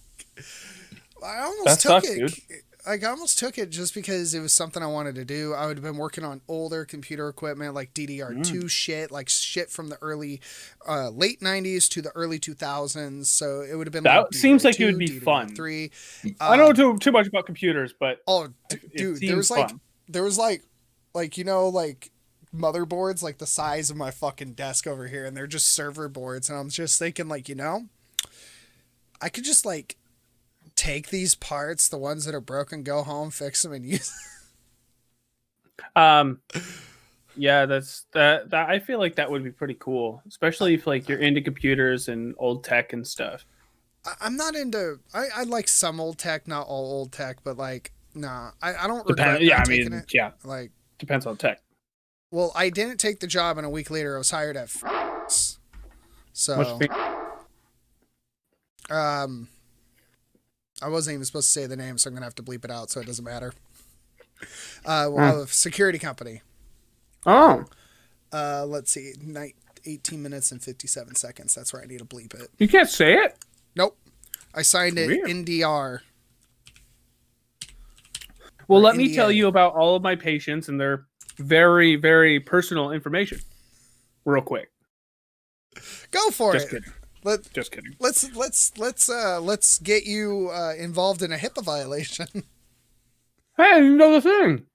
I 1.26 1.40
almost 1.40 1.66
That 1.66 1.80
took 1.80 2.04
sucks, 2.06 2.10
it. 2.10 2.20
dude. 2.20 2.62
Like 2.88 3.04
I 3.04 3.08
almost 3.10 3.40
took 3.40 3.58
it 3.58 3.70
just 3.72 3.94
because 3.94 4.34
it 4.34 4.40
was 4.42 4.54
something 4.54 4.84
I 4.84 4.88
wanted 4.88 5.16
to 5.16 5.26
do. 5.26 5.54
I 5.54 5.66
would 5.66 5.78
have 5.78 5.84
been 5.84 5.98
working 5.98 6.24
on 6.24 6.42
older 6.48 6.86
computer 6.86 7.28
equipment 7.30 7.74
like 7.74 7.94
DDR2 7.94 8.44
Mm. 8.64 8.70
shit, 8.70 9.12
like 9.12 9.28
shit 9.30 9.70
from 9.72 9.90
the 9.90 9.98
early, 10.02 10.40
uh, 10.88 11.10
late 11.10 11.42
'90s 11.42 11.90
to 11.90 12.02
the 12.02 12.12
early 12.12 12.40
2000s. 12.40 13.26
So 13.28 13.62
it 13.62 13.76
would 13.76 13.88
have 13.88 13.92
been 13.94 14.04
That 14.04 14.18
like 14.26 14.34
seems 14.34 14.64
like 14.64 14.80
it 14.80 14.84
DDR2, 14.84 14.86
would 14.92 15.00
be 15.00 15.20
fun. 15.20 15.56
Three. 15.56 15.92
I 16.40 16.56
don't 16.58 16.78
know 16.78 16.94
too 16.94 17.00
too 17.00 17.12
much 17.12 17.28
about 17.28 17.46
computers, 17.46 17.94
but 18.00 18.22
Oh, 18.28 18.50
d- 18.70 18.78
dude, 18.96 19.20
there 19.22 19.36
was 19.38 19.50
like 19.50 19.70
fun. 19.70 19.80
there 20.08 20.24
was 20.24 20.38
like 20.38 20.64
like 21.14 21.38
you 21.38 21.44
know 21.44 21.68
like 21.70 22.12
motherboards 22.56 23.22
like 23.22 23.38
the 23.40 23.46
size 23.48 23.90
of 23.90 23.98
my 23.98 24.12
fucking 24.12 24.54
desk 24.54 24.88
over 24.88 25.08
here 25.08 25.26
and 25.26 25.36
they're 25.36 25.46
just 25.48 25.74
server 25.74 26.08
boards 26.08 26.50
and 26.50 26.58
I'm 26.58 26.70
just 26.70 26.98
thinking 26.98 27.28
like, 27.28 27.50
you 27.50 27.56
know, 27.56 27.88
I 29.22 29.30
could 29.30 29.44
just 29.44 29.66
like 29.66 29.98
take 30.76 31.10
these 31.10 31.36
parts, 31.36 31.88
the 31.88 31.98
ones 31.98 32.26
that 32.26 32.36
are 32.36 32.42
broken, 32.42 32.84
go 32.84 33.04
home, 33.04 33.32
fix 33.32 33.62
them 33.64 33.74
and 33.74 33.86
use 33.86 34.12
Um, 35.96 36.40
yeah, 37.36 37.66
that's 37.66 38.06
that. 38.14 38.50
That 38.52 38.70
I 38.70 38.80
feel 38.80 39.00
like 39.00 39.16
that 39.16 39.30
would 39.30 39.44
be 39.44 39.52
pretty 39.52 39.76
cool, 39.76 40.22
especially 40.28 40.74
if 40.74 40.88
like 40.88 41.10
you're 41.10 41.20
into 41.20 41.42
computers 41.42 42.08
and 42.08 42.36
old 42.38 42.64
tech 42.64 42.94
and 42.94 43.06
stuff. 43.06 43.46
I, 44.06 44.14
I'm 44.22 44.36
not 44.38 44.56
into 44.56 45.00
I, 45.14 45.28
I 45.36 45.44
like 45.44 45.68
some 45.68 46.00
old 46.00 46.18
tech, 46.18 46.48
not 46.48 46.68
all 46.68 46.86
old 46.92 47.12
tech, 47.12 47.38
but 47.44 47.58
like 47.58 47.92
nah, 48.14 48.52
I, 48.62 48.76
I 48.76 48.88
don't 48.88 49.06
regret 49.06 49.42
Depend, 49.42 49.44
yeah, 49.44 49.58
I 49.58 49.68
mean, 49.68 49.94
it. 49.94 50.14
yeah, 50.14 50.32
Like 50.44 50.72
depends 51.00 51.26
on 51.26 51.38
tech. 51.38 51.62
well, 52.32 52.52
I 52.56 52.70
didn't 52.70 52.98
take 53.00 53.20
the 53.20 53.28
job 53.28 53.58
and 53.58 53.66
a 53.66 53.70
week 53.70 53.90
later 53.90 54.16
I 54.16 54.20
was 54.20 54.32
hired 54.32 54.58
at 54.58 54.64
F- 54.64 54.84
so 56.34 56.80
Um, 58.90 59.50
I 60.86 60.90
wasn't 60.90 61.16
even 61.16 61.26
supposed 61.26 61.48
to 61.48 61.52
say 61.60 61.66
the 61.66 61.76
name, 61.76 61.98
so 61.98 62.08
I'm 62.10 62.14
gonna 62.14 62.28
have 62.28 62.36
to 62.36 62.44
bleep 62.44 62.64
it 62.64 62.70
out, 62.70 62.92
so 62.92 63.00
it 63.00 63.08
doesn't 63.08 63.26
matter. 63.26 63.54
Uh, 64.86 65.08
well, 65.10 65.42
a 65.42 65.48
security 65.48 65.98
company. 65.98 66.42
oh, 67.26 67.66
Uh, 68.32 68.66
let's 68.68 68.92
see, 68.92 69.14
night, 69.20 69.56
18 69.86 70.22
minutes 70.22 70.52
and 70.52 70.62
57 70.62 71.16
seconds. 71.16 71.56
That's 71.56 71.74
where 71.74 71.82
I 71.82 71.86
need 71.86 72.00
to 72.00 72.06
bleep 72.06 72.36
it. 72.40 72.50
you 72.60 72.68
can't 72.68 72.88
say 72.90 73.14
it. 73.16 73.36
Nope, 73.76 73.98
I 74.54 74.62
signed 74.62 75.00
it. 75.00 75.10
NDA. 75.26 76.02
Well, 78.68 78.80
Or 78.80 78.84
let 78.84 78.96
me 78.96 79.16
tell 79.16 79.32
you 79.32 79.48
about 79.48 79.74
all 79.74 79.96
of 79.96 80.04
my 80.04 80.16
patients 80.16 80.70
and 80.70 80.80
their 80.80 81.08
very, 81.38 81.96
very 81.96 82.40
personal 82.40 82.92
information, 82.92 83.40
real 84.24 84.42
quick. 84.44 84.70
Go 86.12 86.30
for 86.30 86.54
Just 86.54 86.68
it. 86.68 86.84
kidding. 86.84 86.94
Let 87.26 87.52
Just 87.54 87.72
kidding. 87.72 87.96
let's 88.00 88.34
let's 88.36 88.72
let's 88.78 89.10
uh 89.10 89.42
let's 89.42 89.80
get 89.80 90.06
you 90.06 90.52
uh, 90.54 90.74
involved 90.78 91.22
in 91.24 91.34
a 91.34 91.38
HIPAA 91.38 91.64
violation. 91.64 92.28
Hey, 93.58 93.78
you 93.86 93.96
know 93.96 94.12
the 94.12 94.20
thing, 94.22 94.66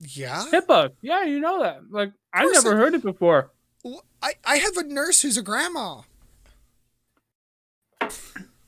yeah, 0.00 0.44
HIPAA. 0.50 0.90
Yeah, 1.02 1.22
you 1.22 1.38
know 1.38 1.62
that. 1.62 1.82
Like 1.88 2.10
I 2.34 2.40
course 2.42 2.54
never 2.64 2.74
I- 2.74 2.78
heard 2.78 2.94
it 2.94 3.02
before. 3.02 3.52
I 4.20 4.32
I 4.44 4.56
have 4.56 4.76
a 4.76 4.82
nurse 4.82 5.22
who's 5.22 5.36
a 5.36 5.42
grandma. 5.42 6.00
I 8.00 8.08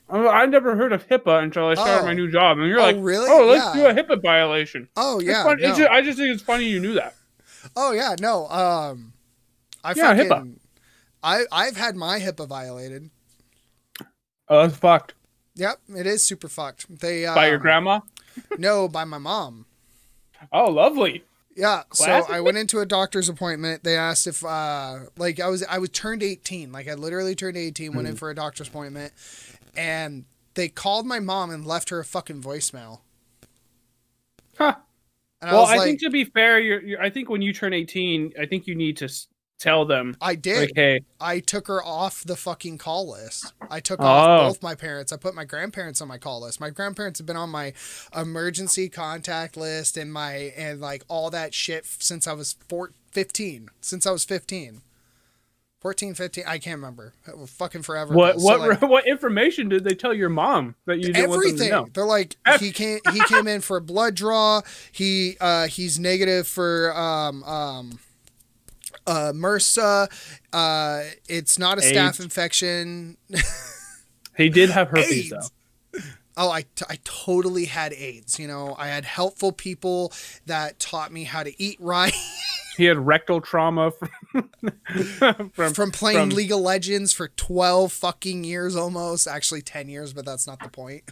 I 0.08 0.46
never 0.46 0.76
heard 0.76 0.92
of 0.92 1.08
HIPAA 1.08 1.42
until 1.42 1.66
I 1.66 1.74
started 1.74 2.02
Oh. 2.02 2.06
my 2.06 2.14
new 2.14 2.30
job, 2.30 2.58
and 2.58 2.68
you're 2.68 2.78
Oh, 2.78 2.82
like, 2.84 2.96
really? 3.00 3.26
"Oh, 3.28 3.46
let's 3.46 3.76
Yeah. 3.76 3.92
do 3.92 3.98
a 4.00 4.02
HIPAA 4.04 4.22
violation." 4.22 4.88
Oh 4.96 5.18
It's 5.18 5.26
yeah, 5.28 5.52
it's 5.52 5.62
no. 5.62 5.74
ju- 5.84 5.88
I 5.90 6.00
just 6.00 6.16
think 6.18 6.32
it's 6.32 6.42
funny 6.42 6.66
you 6.66 6.78
knew 6.78 6.94
that. 6.94 7.14
Oh 7.74 7.90
yeah, 7.90 8.14
no. 8.20 8.46
Um, 8.48 9.14
I 9.82 9.94
Yeah, 9.96 10.14
fucking, 10.14 10.28
HIPAA. 10.30 10.56
I 11.24 11.44
I've 11.50 11.76
had 11.76 11.96
my 11.96 12.20
HIPAA 12.20 12.46
violated. 12.46 13.10
Oh, 14.48 14.62
that's 14.62 14.76
fucked. 14.76 15.14
Yep, 15.56 15.80
it 15.96 16.06
is 16.06 16.22
super 16.22 16.48
fucked. 16.48 17.00
They 17.00 17.26
um, 17.26 17.34
By 17.34 17.48
your 17.48 17.58
grandma? 17.58 18.00
No, 18.58 18.88
by 18.88 19.04
my 19.04 19.18
mom. 19.18 19.66
Oh, 20.52 20.70
lovely. 20.70 21.24
Yeah, 21.56 21.84
so 21.92 22.04
I 22.28 22.40
went 22.40 22.56
into 22.58 22.80
a 22.80 22.87
doctor's 22.87 23.28
appointment. 23.28 23.84
They 23.84 23.96
asked 23.96 24.26
if 24.26 24.44
uh 24.44 24.98
like 25.16 25.38
I 25.40 25.48
was 25.48 25.64
I 25.64 25.78
was 25.78 25.90
turned 25.90 26.22
18. 26.22 26.72
Like 26.72 26.88
I 26.88 26.94
literally 26.94 27.34
turned 27.37 27.56
18, 27.56 27.92
went 27.94 28.06
Hmm. 28.06 28.12
in 28.12 28.16
for 28.16 28.30
a 28.30 28.34
doctor's 28.34 28.68
appointment 28.68 29.12
and 29.76 30.24
they 30.54 30.68
called 30.68 31.06
my 31.06 31.20
mom 31.20 31.50
and 31.50 31.64
left 31.64 31.90
her 31.90 32.00
a 32.00 32.04
fucking 32.04 32.42
voicemail. 32.42 33.00
Huh. 34.58 34.74
And 35.40 35.50
well, 35.52 35.60
I 35.60 35.62
was 35.62 35.70
I 35.70 35.76
like 35.76 35.87
think 35.87 36.00
to 36.00 36.10
be 36.10 36.24
fair, 36.24 36.58
you're, 36.58 36.82
you're. 36.82 37.00
I 37.02 37.10
think 37.10 37.28
when 37.28 37.42
you 37.42 37.52
turn 37.52 37.72
18, 37.72 38.32
I 38.40 38.46
think 38.46 38.66
you 38.66 38.74
need 38.74 38.96
to 38.98 39.08
tell 39.58 39.84
them 39.84 40.16
I 40.20 40.34
did. 40.34 40.60
like, 40.60 40.72
hey, 40.74 41.00
I 41.20 41.40
took 41.40 41.68
her 41.68 41.82
off 41.82 42.24
the 42.24 42.36
fucking 42.36 42.78
call 42.78 43.10
list. 43.12 43.52
I 43.70 43.80
took 43.80 44.00
Oh. 44.00 44.04
off 44.06 44.48
both 44.54 44.62
my 44.62 44.74
parents. 44.74 45.12
I 45.12 45.16
put 45.16 45.34
my 45.34 45.44
grandparents 45.44 46.00
on 46.00 46.08
my 46.08 46.18
call 46.18 46.42
list. 46.42 46.60
My 46.60 46.70
grandparents 46.70 47.18
have 47.18 47.26
been 47.26 47.36
on 47.36 47.50
my 47.50 47.72
emergency 48.14 48.88
contact 48.88 49.56
list 49.56 49.96
and 49.96 50.12
my 50.12 50.52
and 50.56 50.80
like 50.80 51.04
all 51.08 51.30
that 51.30 51.54
shit 51.54 51.86
since 51.86 52.26
I 52.26 52.32
was 52.32 52.56
four, 52.68 52.92
15. 53.12 53.68
Since 53.80 54.06
I 54.06 54.10
was 54.10 54.24
15. 54.24 54.82
14, 55.80 56.14
15, 56.14 56.44
I 56.46 56.56
can't 56.56 56.76
remember. 56.76 57.12
It 57.28 57.36
was 57.36 57.50
fucking 57.50 57.82
forever. 57.82 58.14
what. 58.14 58.40
So, 58.40 58.44
what 58.46 58.60
like, 58.60 58.80
what 58.90 59.06
information 59.06 59.68
did 59.68 59.84
they 59.84 59.94
tell 59.94 60.14
your 60.14 60.30
mom 60.30 60.76
that 60.86 60.96
you 60.96 61.12
didn't 61.12 61.28
want 61.28 61.42
them 61.42 61.50
everything. 61.60 61.90
They're 61.92 62.06
like 62.06 62.36
he 62.58 62.72
came 62.72 63.00
he 63.12 63.20
came 63.24 63.46
in 63.46 63.60
for 63.60 63.76
a 63.76 63.82
blood 63.82 64.14
draw. 64.14 64.62
He 64.92 65.36
uh 65.42 65.66
he's 65.66 65.98
negative 65.98 66.46
for 66.48 66.96
um 66.96 67.44
um 67.44 67.98
uh 69.06 69.32
MRSA. 69.34 70.08
Uh 70.52 71.02
it's 71.28 71.58
not 71.58 71.78
a 71.78 71.80
staph 71.82 72.08
AIDS. 72.08 72.20
infection. 72.20 73.16
He 74.36 74.48
did 74.48 74.70
have 74.70 74.88
herpes 74.88 75.32
AIDS. 75.32 75.50
though. 75.92 76.00
Oh, 76.36 76.50
I, 76.50 76.62
t- 76.62 76.84
I 76.90 76.98
totally 77.04 77.66
had 77.66 77.92
AIDS. 77.92 78.40
You 78.40 78.48
know, 78.48 78.74
I 78.76 78.88
had 78.88 79.04
helpful 79.04 79.52
people 79.52 80.12
that 80.46 80.80
taught 80.80 81.12
me 81.12 81.22
how 81.22 81.44
to 81.44 81.62
eat 81.62 81.76
right 81.78 82.12
He 82.76 82.86
had 82.86 82.98
rectal 82.98 83.40
trauma 83.40 83.92
from 83.92 84.10
from, 85.52 85.72
from 85.74 85.90
playing 85.92 86.18
from- 86.18 86.30
League 86.30 86.50
of 86.50 86.58
Legends 86.58 87.12
for 87.12 87.28
12 87.28 87.92
fucking 87.92 88.42
years 88.42 88.74
almost. 88.74 89.28
Actually, 89.28 89.62
10 89.62 89.88
years, 89.88 90.12
but 90.12 90.24
that's 90.24 90.48
not 90.48 90.58
the 90.60 90.68
point. 90.68 91.04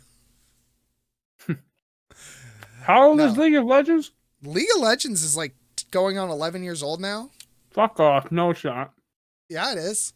How 2.83 3.09
old 3.11 3.21
is 3.21 3.37
League 3.39 3.55
of 3.55 3.65
Legends? 3.65 4.11
League 4.43 4.67
of 4.75 4.83
Legends 4.83 5.23
is 5.23 5.37
like 5.37 5.55
going 5.93 6.19
on 6.19 6.29
11 6.31 6.65
years 6.65 6.83
old 6.83 7.01
now. 7.01 7.31
Fuck 7.73 8.01
off, 8.01 8.31
no 8.31 8.53
shot. 8.53 8.93
Yeah, 9.49 9.73
it 9.73 9.79
is. 9.79 10.13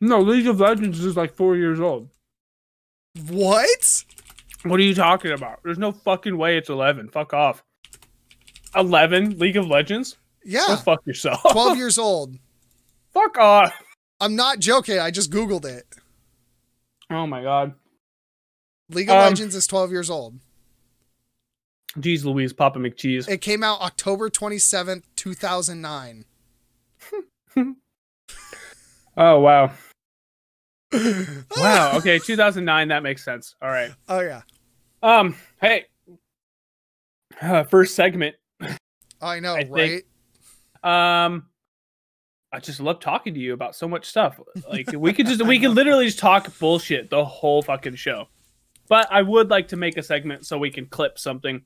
No, 0.00 0.20
League 0.20 0.46
of 0.46 0.60
Legends 0.60 1.04
is 1.04 1.16
like 1.16 1.34
four 1.34 1.56
years 1.56 1.80
old. 1.80 2.08
What? 3.28 4.04
What 4.64 4.80
are 4.80 4.82
you 4.82 4.94
talking 4.94 5.32
about? 5.32 5.60
There's 5.64 5.78
no 5.78 5.92
fucking 5.92 6.36
way 6.36 6.56
it's 6.56 6.68
11. 6.68 7.08
Fuck 7.10 7.32
off. 7.34 7.62
11 8.74 9.38
League 9.38 9.56
of 9.56 9.66
Legends? 9.66 10.14
Go 10.44 10.50
Yeah, 10.50 10.76
fuck 10.76 11.06
yourself. 11.06 11.40
12 11.52 11.76
years 11.78 11.98
old. 11.98 12.36
fuck 13.12 13.36
off. 13.38 13.72
I'm 14.20 14.34
not 14.36 14.60
joking. 14.60 14.98
I 14.98 15.10
just 15.10 15.30
Googled 15.30 15.64
it. 15.64 15.84
Oh 17.10 17.26
my 17.26 17.42
god. 17.42 17.74
League 18.88 19.08
of 19.08 19.16
Um, 19.16 19.22
Legends 19.30 19.54
is 19.54 19.66
12 19.66 19.90
years 19.90 20.10
old. 20.10 20.38
Jeez 21.98 22.24
Louise, 22.24 22.52
Papa 22.52 22.78
McCheese. 22.78 23.28
It 23.28 23.40
came 23.42 23.62
out 23.62 23.80
October 23.80 24.30
27th, 24.30 25.02
2009. 25.16 26.24
Oh 29.16 29.40
wow. 29.40 29.70
Wow. 31.58 31.96
Okay, 31.98 32.18
2009. 32.18 32.88
That 32.88 33.02
makes 33.02 33.24
sense. 33.24 33.54
All 33.62 33.68
right. 33.68 33.90
Oh, 34.08 34.20
yeah. 34.20 34.42
Um. 35.02 35.36
Hey. 35.60 35.86
Uh, 37.40 37.64
first 37.64 37.94
segment. 37.94 38.36
I 39.20 39.40
know, 39.40 39.54
I 39.54 39.64
think- 39.64 40.04
right? 40.82 41.24
Um. 41.26 41.46
I 42.54 42.60
just 42.60 42.80
love 42.80 43.00
talking 43.00 43.32
to 43.34 43.40
you 43.40 43.54
about 43.54 43.74
so 43.74 43.88
much 43.88 44.04
stuff. 44.06 44.38
Like 44.70 44.92
we 44.92 45.12
could 45.14 45.26
just 45.26 45.42
we 45.44 45.58
could 45.58 45.70
literally 45.72 46.06
just 46.06 46.18
talk 46.18 46.58
bullshit 46.58 47.08
the 47.10 47.24
whole 47.24 47.62
fucking 47.62 47.96
show. 47.96 48.28
But 48.92 49.08
I 49.10 49.22
would 49.22 49.48
like 49.48 49.68
to 49.68 49.76
make 49.78 49.96
a 49.96 50.02
segment 50.02 50.44
so 50.44 50.58
we 50.58 50.68
can 50.70 50.84
clip 50.84 51.18
something. 51.18 51.62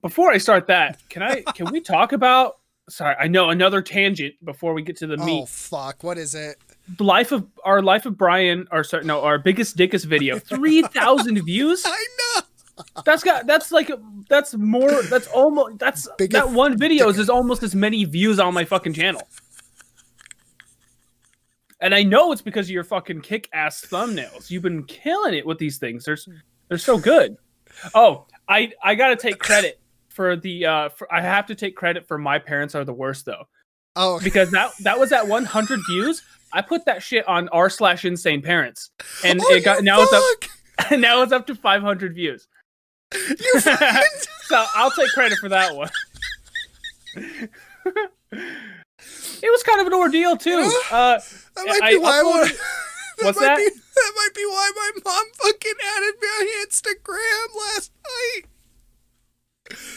Before 0.00 0.30
I 0.30 0.38
start 0.38 0.68
that, 0.68 1.00
can 1.08 1.20
I 1.20 1.42
can 1.56 1.72
we 1.72 1.80
talk 1.80 2.12
about 2.20 2.58
sorry, 2.88 3.16
I 3.18 3.26
know 3.26 3.50
another 3.50 3.82
tangent 3.82 4.34
before 4.44 4.72
we 4.72 4.82
get 4.82 4.96
to 4.98 5.08
the 5.08 5.16
Oh, 5.18 5.24
meat. 5.26 5.40
Oh 5.42 5.46
fuck. 5.46 6.04
What 6.04 6.18
is 6.18 6.36
it? 6.36 6.58
Life 7.00 7.32
of 7.32 7.48
our 7.64 7.82
life 7.82 8.06
of 8.06 8.16
Brian 8.16 8.68
or 8.70 8.84
sorry, 8.84 9.04
no, 9.04 9.22
our 9.22 9.40
biggest 9.40 9.76
dickest 9.76 10.04
video. 10.04 10.38
3000 10.38 11.44
views. 11.44 11.82
I 11.84 12.06
know. 12.36 12.42
That's 13.04 13.24
got 13.24 13.48
that's 13.48 13.72
like 13.72 13.90
that's 14.28 14.54
more 14.54 15.02
that's 15.10 15.26
almost 15.26 15.80
that's 15.80 16.06
Biggest 16.16 16.46
that 16.46 16.54
one 16.54 16.78
video 16.78 17.08
is 17.08 17.28
almost 17.28 17.64
as 17.64 17.74
many 17.74 18.04
views 18.04 18.38
on 18.38 18.54
my 18.54 18.64
fucking 18.64 18.92
channel. 18.92 19.26
And 21.80 21.92
I 21.92 22.04
know 22.04 22.30
it's 22.30 22.40
because 22.40 22.66
of 22.66 22.70
your 22.70 22.84
fucking 22.84 23.22
kick 23.22 23.48
ass 23.52 23.84
thumbnails. 23.84 24.48
You've 24.48 24.62
been 24.62 24.84
killing 24.84 25.34
it 25.34 25.44
with 25.44 25.58
these 25.58 25.78
things. 25.78 26.04
They're 26.04 26.14
s- 26.14 26.28
they're 26.72 26.78
so 26.78 26.96
good. 26.96 27.36
Oh, 27.94 28.24
I 28.48 28.72
I 28.82 28.94
gotta 28.94 29.14
take 29.16 29.38
credit 29.38 29.78
for 30.08 30.36
the 30.36 30.64
uh 30.64 30.88
for, 30.88 31.12
I 31.12 31.20
have 31.20 31.44
to 31.48 31.54
take 31.54 31.76
credit 31.76 32.08
for 32.08 32.16
my 32.16 32.38
parents 32.38 32.74
are 32.74 32.82
the 32.82 32.94
worst 32.94 33.26
though 33.26 33.46
Oh, 33.94 34.18
because 34.24 34.50
that 34.52 34.70
that 34.80 34.98
was 34.98 35.12
at 35.12 35.28
100 35.28 35.80
views. 35.90 36.22
I 36.50 36.62
put 36.62 36.86
that 36.86 37.02
shit 37.02 37.28
on 37.28 37.50
r 37.50 37.68
slash 37.68 38.06
insane 38.06 38.40
parents, 38.40 38.88
and 39.22 39.38
oh, 39.42 39.52
it 39.52 39.64
got 39.66 39.84
now 39.84 40.00
it's 40.00 40.12
up 40.14 40.22
fuck! 40.80 40.90
now 40.98 41.20
it's 41.20 41.32
up 41.32 41.46
to 41.48 41.54
500 41.54 42.14
views. 42.14 42.48
You 43.12 43.60
so 43.60 44.64
I'll 44.74 44.90
take 44.92 45.10
credit 45.10 45.36
for 45.40 45.50
that 45.50 45.76
one. 45.76 45.90
it 47.14 47.50
was 49.42 49.62
kind 49.62 49.82
of 49.82 49.88
an 49.88 49.92
ordeal 49.92 50.38
too. 50.38 50.72
Uh, 50.90 51.18
That 51.54 51.66
might 51.66 51.82
I 51.82 51.90
be 51.90 51.98
why. 51.98 52.20
I 52.20 52.22
uploaded- 52.22 52.58
wanna- 53.24 53.24
that 53.24 53.26
What's 53.26 53.40
might 53.40 53.46
that? 53.46 53.56
Be, 53.58 53.80
that 53.94 54.12
might 54.16 54.34
be 54.34 54.44
why 54.46 54.70
my 54.76 54.90
mom 55.04 55.24
fucking 55.34 55.72
added 55.96 56.14
me 56.20 56.28
on 56.28 56.66
Instagram 56.66 57.56
last 57.56 57.92
night. 58.06 58.42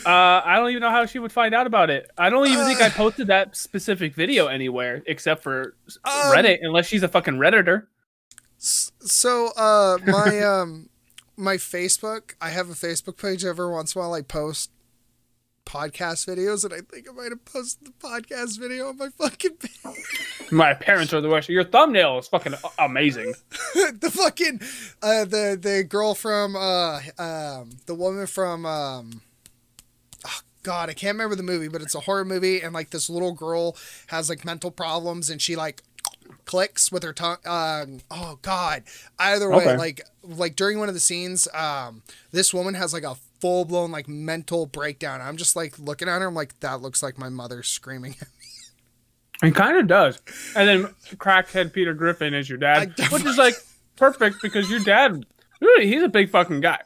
uh, 0.06 0.42
I 0.46 0.56
don't 0.58 0.70
even 0.70 0.82
know 0.82 0.90
how 0.92 1.06
she 1.06 1.20
would 1.20 1.32
find 1.32 1.54
out 1.54 1.68
about 1.68 1.90
it. 1.90 2.10
I 2.18 2.30
don't 2.30 2.48
even 2.48 2.66
think 2.66 2.82
I 2.82 2.88
Uh. 2.88 2.92
posted 2.92 3.28
that 3.28 3.56
specific 3.58 4.16
video 4.16 4.48
anywhere 4.48 5.02
except 5.08 5.44
for 5.44 5.76
Um, 6.06 6.12
Reddit, 6.34 6.60
unless 6.62 6.88
she's 6.88 7.04
a 7.04 7.08
fucking 7.08 7.36
redditor. 7.36 7.88
So, 8.58 9.48
uh, 9.58 9.98
my 10.06 10.40
um, 10.44 10.90
my 11.36 11.58
Facebook. 11.58 12.36
I 12.40 12.50
have 12.52 12.70
a 12.70 12.74
Facebook 12.74 13.18
page. 13.18 13.44
Every 13.44 13.68
once 13.70 13.94
in 13.96 14.00
a 14.00 14.04
while, 14.04 14.14
I 14.14 14.22
post 14.22 14.72
podcast 15.66 16.28
videos, 16.28 16.64
and 16.64 16.74
I 16.74 16.80
think 16.82 17.08
I 17.10 17.14
might 17.14 17.32
have 17.32 17.44
posted 17.46 17.88
the 17.88 17.92
podcast 18.08 18.60
video 18.60 18.90
on 18.90 18.98
my 18.98 19.10
fucking. 19.10 19.58
My 20.52 20.74
parents 20.74 21.14
are 21.14 21.22
the 21.22 21.30
worst. 21.30 21.50
Your 21.50 21.64
thumbnail 21.64 22.20
is 22.20 22.28
fucking 22.28 22.54
amazing. 22.80 23.34
the 23.74 24.12
fucking 24.14 24.62
uh, 25.02 25.26
the 25.26 25.58
the 25.60 25.84
girl 25.84 26.14
from 26.14 26.56
uh 26.56 27.00
um 27.18 27.72
the 27.88 27.96
woman 27.96 28.28
from 28.28 28.66
um 28.66 29.22
oh, 30.26 30.40
God 30.64 30.90
I 30.90 30.94
can't 30.94 31.16
remember 31.16 31.36
the 31.36 31.44
movie 31.44 31.68
but 31.68 31.82
it's 31.82 31.96
a 31.96 32.02
horror 32.02 32.26
movie 32.26 32.62
and 32.62 32.74
like 32.74 32.92
this 32.92 33.10
little 33.10 33.34
girl 33.34 33.76
has 34.08 34.30
like 34.30 34.46
mental 34.46 34.70
problems 34.72 35.30
and 35.30 35.42
she 35.42 35.56
like 35.56 35.82
clicks 36.46 36.92
with 36.92 37.02
her 37.04 37.14
tongue 37.14 37.38
um 37.46 38.00
oh 38.12 38.38
god 38.42 38.84
either 39.20 39.50
way 39.50 39.58
Okay. 39.68 39.78
like 39.78 40.02
like 40.24 40.56
during 40.56 40.78
one 40.80 40.88
of 40.88 40.94
the 40.94 41.00
scenes 41.00 41.48
um 41.54 42.04
this 42.32 42.54
woman 42.54 42.74
has 42.76 42.94
like 42.94 43.04
a 43.04 43.16
full 43.40 43.66
blown 43.66 43.92
like 43.92 44.08
mental 44.08 44.66
breakdown 44.66 45.22
I'm 45.22 45.38
just 45.38 45.56
like 45.56 45.78
looking 45.80 46.08
at 46.08 46.22
her 46.22 46.28
I'm 46.28 46.36
like 46.36 46.60
that 46.62 46.82
looks 46.82 47.04
like 47.04 47.18
my 47.18 47.30
mother 47.30 47.64
screaming 47.64 48.16
It 49.44 49.56
kind 49.56 49.78
of 49.78 49.88
does. 49.88 50.22
And 50.56 50.68
then 50.68 50.84
crackhead 51.16 51.74
Peter 51.74 51.94
Griffin 51.94 52.34
is 52.34 52.48
your 52.50 52.58
dad, 52.58 52.94
which 53.12 53.26
is 53.26 53.38
like 53.38 53.56
perfect 53.96 54.42
because 54.42 54.70
your 54.70 54.80
dad, 54.80 55.26
really, 55.60 55.88
he's 55.88 56.04
a 56.04 56.08
big 56.08 56.30
fucking 56.30 56.62
guy. 56.62 56.80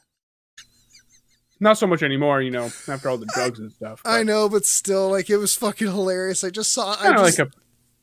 Not 1.60 1.78
so 1.78 1.88
much 1.88 2.04
anymore, 2.04 2.42
you 2.42 2.52
know, 2.52 2.72
after 2.88 3.10
all 3.10 3.18
the 3.18 3.30
drugs 3.34 3.60
and 3.60 3.72
stuff. 3.72 4.02
I 4.06 4.24
know 4.24 4.48
but 4.50 4.66
still 4.66 5.10
like 5.10 5.30
it 5.30 5.38
was 5.38 5.56
fucking 5.56 5.88
hilarious 5.88 6.44
I 6.44 6.50
just 6.50 6.72
saw 6.72 6.94
I 6.94 6.96
Kind 6.96 7.16
of 7.20 7.26
just, 7.26 7.40
like 7.40 7.48
a. 7.48 7.52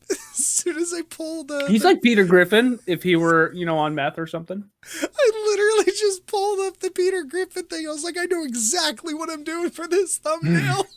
as 0.11 0.47
soon 0.47 0.77
as 0.77 0.93
I 0.93 1.03
pulled 1.03 1.49
the 1.49 1.67
He's 1.69 1.85
like 1.85 2.03
Peter 2.03 2.25
Griffin 2.25 2.79
if 2.87 3.03
he 3.03 3.17
were, 3.17 3.53
you 3.53 3.67
know, 3.67 3.79
on 3.79 3.95
meth 3.95 4.19
or 4.19 4.27
something. 4.27 4.65
I 4.85 5.47
literally 5.51 5.93
just 5.93 6.27
pulled 6.27 6.61
up 6.61 6.79
the 6.81 6.91
Peter 6.91 7.25
Griffin 7.25 7.65
thing. 7.67 7.87
I 7.87 7.93
was 7.93 8.05
like, 8.05 8.17
I 8.19 8.25
know 8.25 8.45
exactly 8.45 9.15
what 9.15 9.31
I'm 9.31 9.45
doing 9.45 9.71
for 9.71 9.87
this 9.89 10.19
thumbnail. 10.19 10.87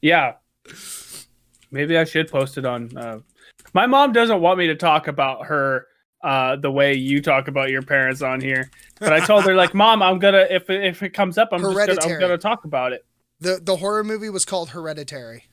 Yeah. 0.00 0.34
Maybe 1.70 1.96
I 1.96 2.04
should 2.04 2.30
post 2.30 2.58
it 2.58 2.66
on. 2.66 2.94
Uh... 2.94 3.20
My 3.72 3.86
mom 3.86 4.12
doesn't 4.12 4.42
want 4.42 4.58
me 4.58 4.66
to 4.66 4.74
talk 4.74 5.08
about 5.08 5.46
her 5.46 5.86
uh, 6.22 6.56
the 6.56 6.70
way 6.70 6.92
you 6.94 7.22
talk 7.22 7.48
about 7.48 7.70
your 7.70 7.80
parents 7.80 8.20
on 8.20 8.40
here, 8.40 8.70
but 8.98 9.14
I 9.14 9.20
told 9.20 9.44
her 9.44 9.54
like, 9.54 9.72
Mom, 9.74 10.02
I'm 10.02 10.18
gonna 10.18 10.46
if 10.50 10.68
if 10.68 11.02
it 11.02 11.10
comes 11.10 11.38
up, 11.38 11.48
I'm 11.52 11.60
just 11.60 11.74
gonna, 11.74 12.14
I'm 12.14 12.20
gonna 12.20 12.38
talk 12.38 12.64
about 12.64 12.92
it. 12.92 13.04
the 13.40 13.60
The 13.62 13.76
horror 13.76 14.04
movie 14.04 14.28
was 14.28 14.44
called 14.44 14.70
Hereditary. 14.70 15.44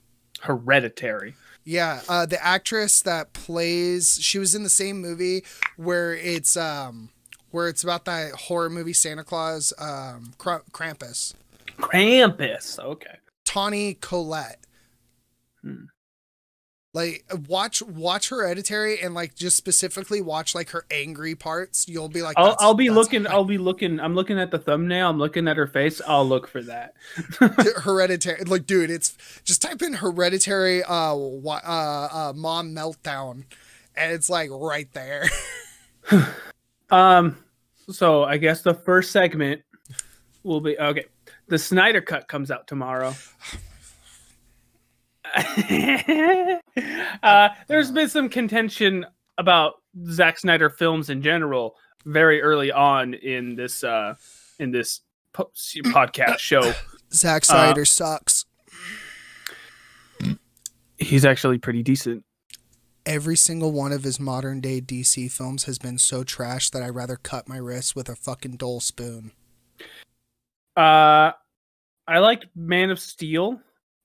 Hereditary. 0.41 1.36
Yeah, 1.63 2.02
uh, 2.10 2.26
the 2.26 2.43
actress 2.43 3.02
that 3.02 3.34
plays 3.34 4.17
she 4.21 4.39
was 4.39 4.56
in 4.56 4.63
the 4.63 4.69
same 4.69 5.00
movie 5.00 5.43
where 5.78 6.13
it's 6.13 6.58
um 6.58 7.10
where 7.52 7.67
it's 7.67 7.84
about 7.84 8.06
that 8.06 8.32
horror 8.34 8.69
movie 8.69 8.93
Santa 8.93 9.24
Claus 9.24 9.74
um 9.78 10.34
Kra- 10.38 10.63
Krampus. 10.71 11.34
Krampus. 11.78 12.80
Okay. 12.80 13.17
Toni 13.45 13.93
Collette. 13.95 14.65
Hmm. 15.62 15.86
Like 16.93 17.23
watch 17.47 17.82
watch 17.82 18.30
Hereditary 18.30 18.99
and 18.99 19.13
like 19.13 19.34
just 19.34 19.56
specifically 19.56 20.19
watch 20.19 20.54
like 20.54 20.71
her 20.71 20.86
angry 20.91 21.36
parts. 21.36 21.88
You'll 21.88 22.10
be 22.10 22.21
like, 22.21 22.38
I'll, 22.38 22.58
I'll 22.60 22.73
be 22.73 22.89
looking. 22.89 23.25
I'll 23.27 23.45
be 23.45 23.58
looking. 23.58 23.97
I'm 24.01 24.13
looking 24.13 24.38
at 24.38 24.51
the 24.51 24.60
thumbnail. 24.60 25.10
I'm 25.10 25.17
looking 25.17 25.47
at 25.47 25.56
her 25.56 25.67
face. 25.67 26.01
I'll 26.06 26.27
look 26.27 26.49
for 26.49 26.62
that. 26.63 26.93
Hereditary. 27.84 28.43
Like, 28.43 28.65
dude, 28.65 28.89
it's 28.89 29.15
just 29.45 29.62
type 29.62 29.82
in 29.82 29.93
Hereditary 29.93 30.84
uh, 30.84 31.15
uh 31.15 32.10
uh 32.12 32.34
mom 32.36 32.75
meltdown, 32.75 33.45
and 33.95 34.12
it's 34.12 34.30
like 34.30 34.49
right 34.51 34.91
there. 34.93 35.30
Um. 36.89 37.38
So 37.89 38.25
I 38.25 38.36
guess 38.36 38.63
the 38.63 38.73
first 38.73 39.13
segment 39.13 39.62
will 40.43 40.60
be 40.60 40.77
okay. 40.77 41.06
The 41.47 41.58
Snyder 41.58 42.01
Cut 42.01 42.27
comes 42.27 42.51
out 42.51 42.67
tomorrow. 42.67 43.15
uh, 47.24 47.50
there's 47.67 47.91
been 47.91 48.10
some 48.10 48.30
contention 48.30 49.06
about 49.38 49.76
Zack 50.10 50.39
Snyder 50.39 50.70
films 50.70 51.10
in 51.10 51.22
general 51.22 51.76
very 52.06 52.41
early 52.41 52.72
on 52.72 53.13
in 53.13 53.56
this 53.56 53.84
uh, 53.84 54.15
in 54.60 54.72
this 54.72 55.02
po- 55.34 55.52
podcast 55.54 56.39
show. 56.39 56.74
Zack 57.13 57.46
Snyder 57.46 57.86
sucks. 57.86 58.46
He's 60.98 61.26
actually 61.26 61.58
pretty 61.58 61.84
decent. 61.84 62.24
Every 63.06 63.36
single 63.36 63.72
one 63.72 63.91
of 63.91 64.04
his 64.04 64.20
modern 64.20 64.62
day 64.62 64.80
DC 64.80 65.32
films 65.32 65.63
has 65.63 65.80
been 65.80 65.98
so 65.98 66.24
trash 66.24 66.70
that 66.70 66.84
I'd 66.84 66.96
rather 66.96 67.17
cut 67.17 67.50
my 67.50 67.58
wrists 67.58 67.96
with 67.96 68.08
a 68.08 68.15
fucking 68.15 68.58
dull 68.58 68.80
spoon. 68.80 69.32
Uh, 70.78 71.32
I 72.08 72.20
liked 72.20 72.46
Man 72.56 72.91
of 72.91 73.00
Steel, 73.00 73.60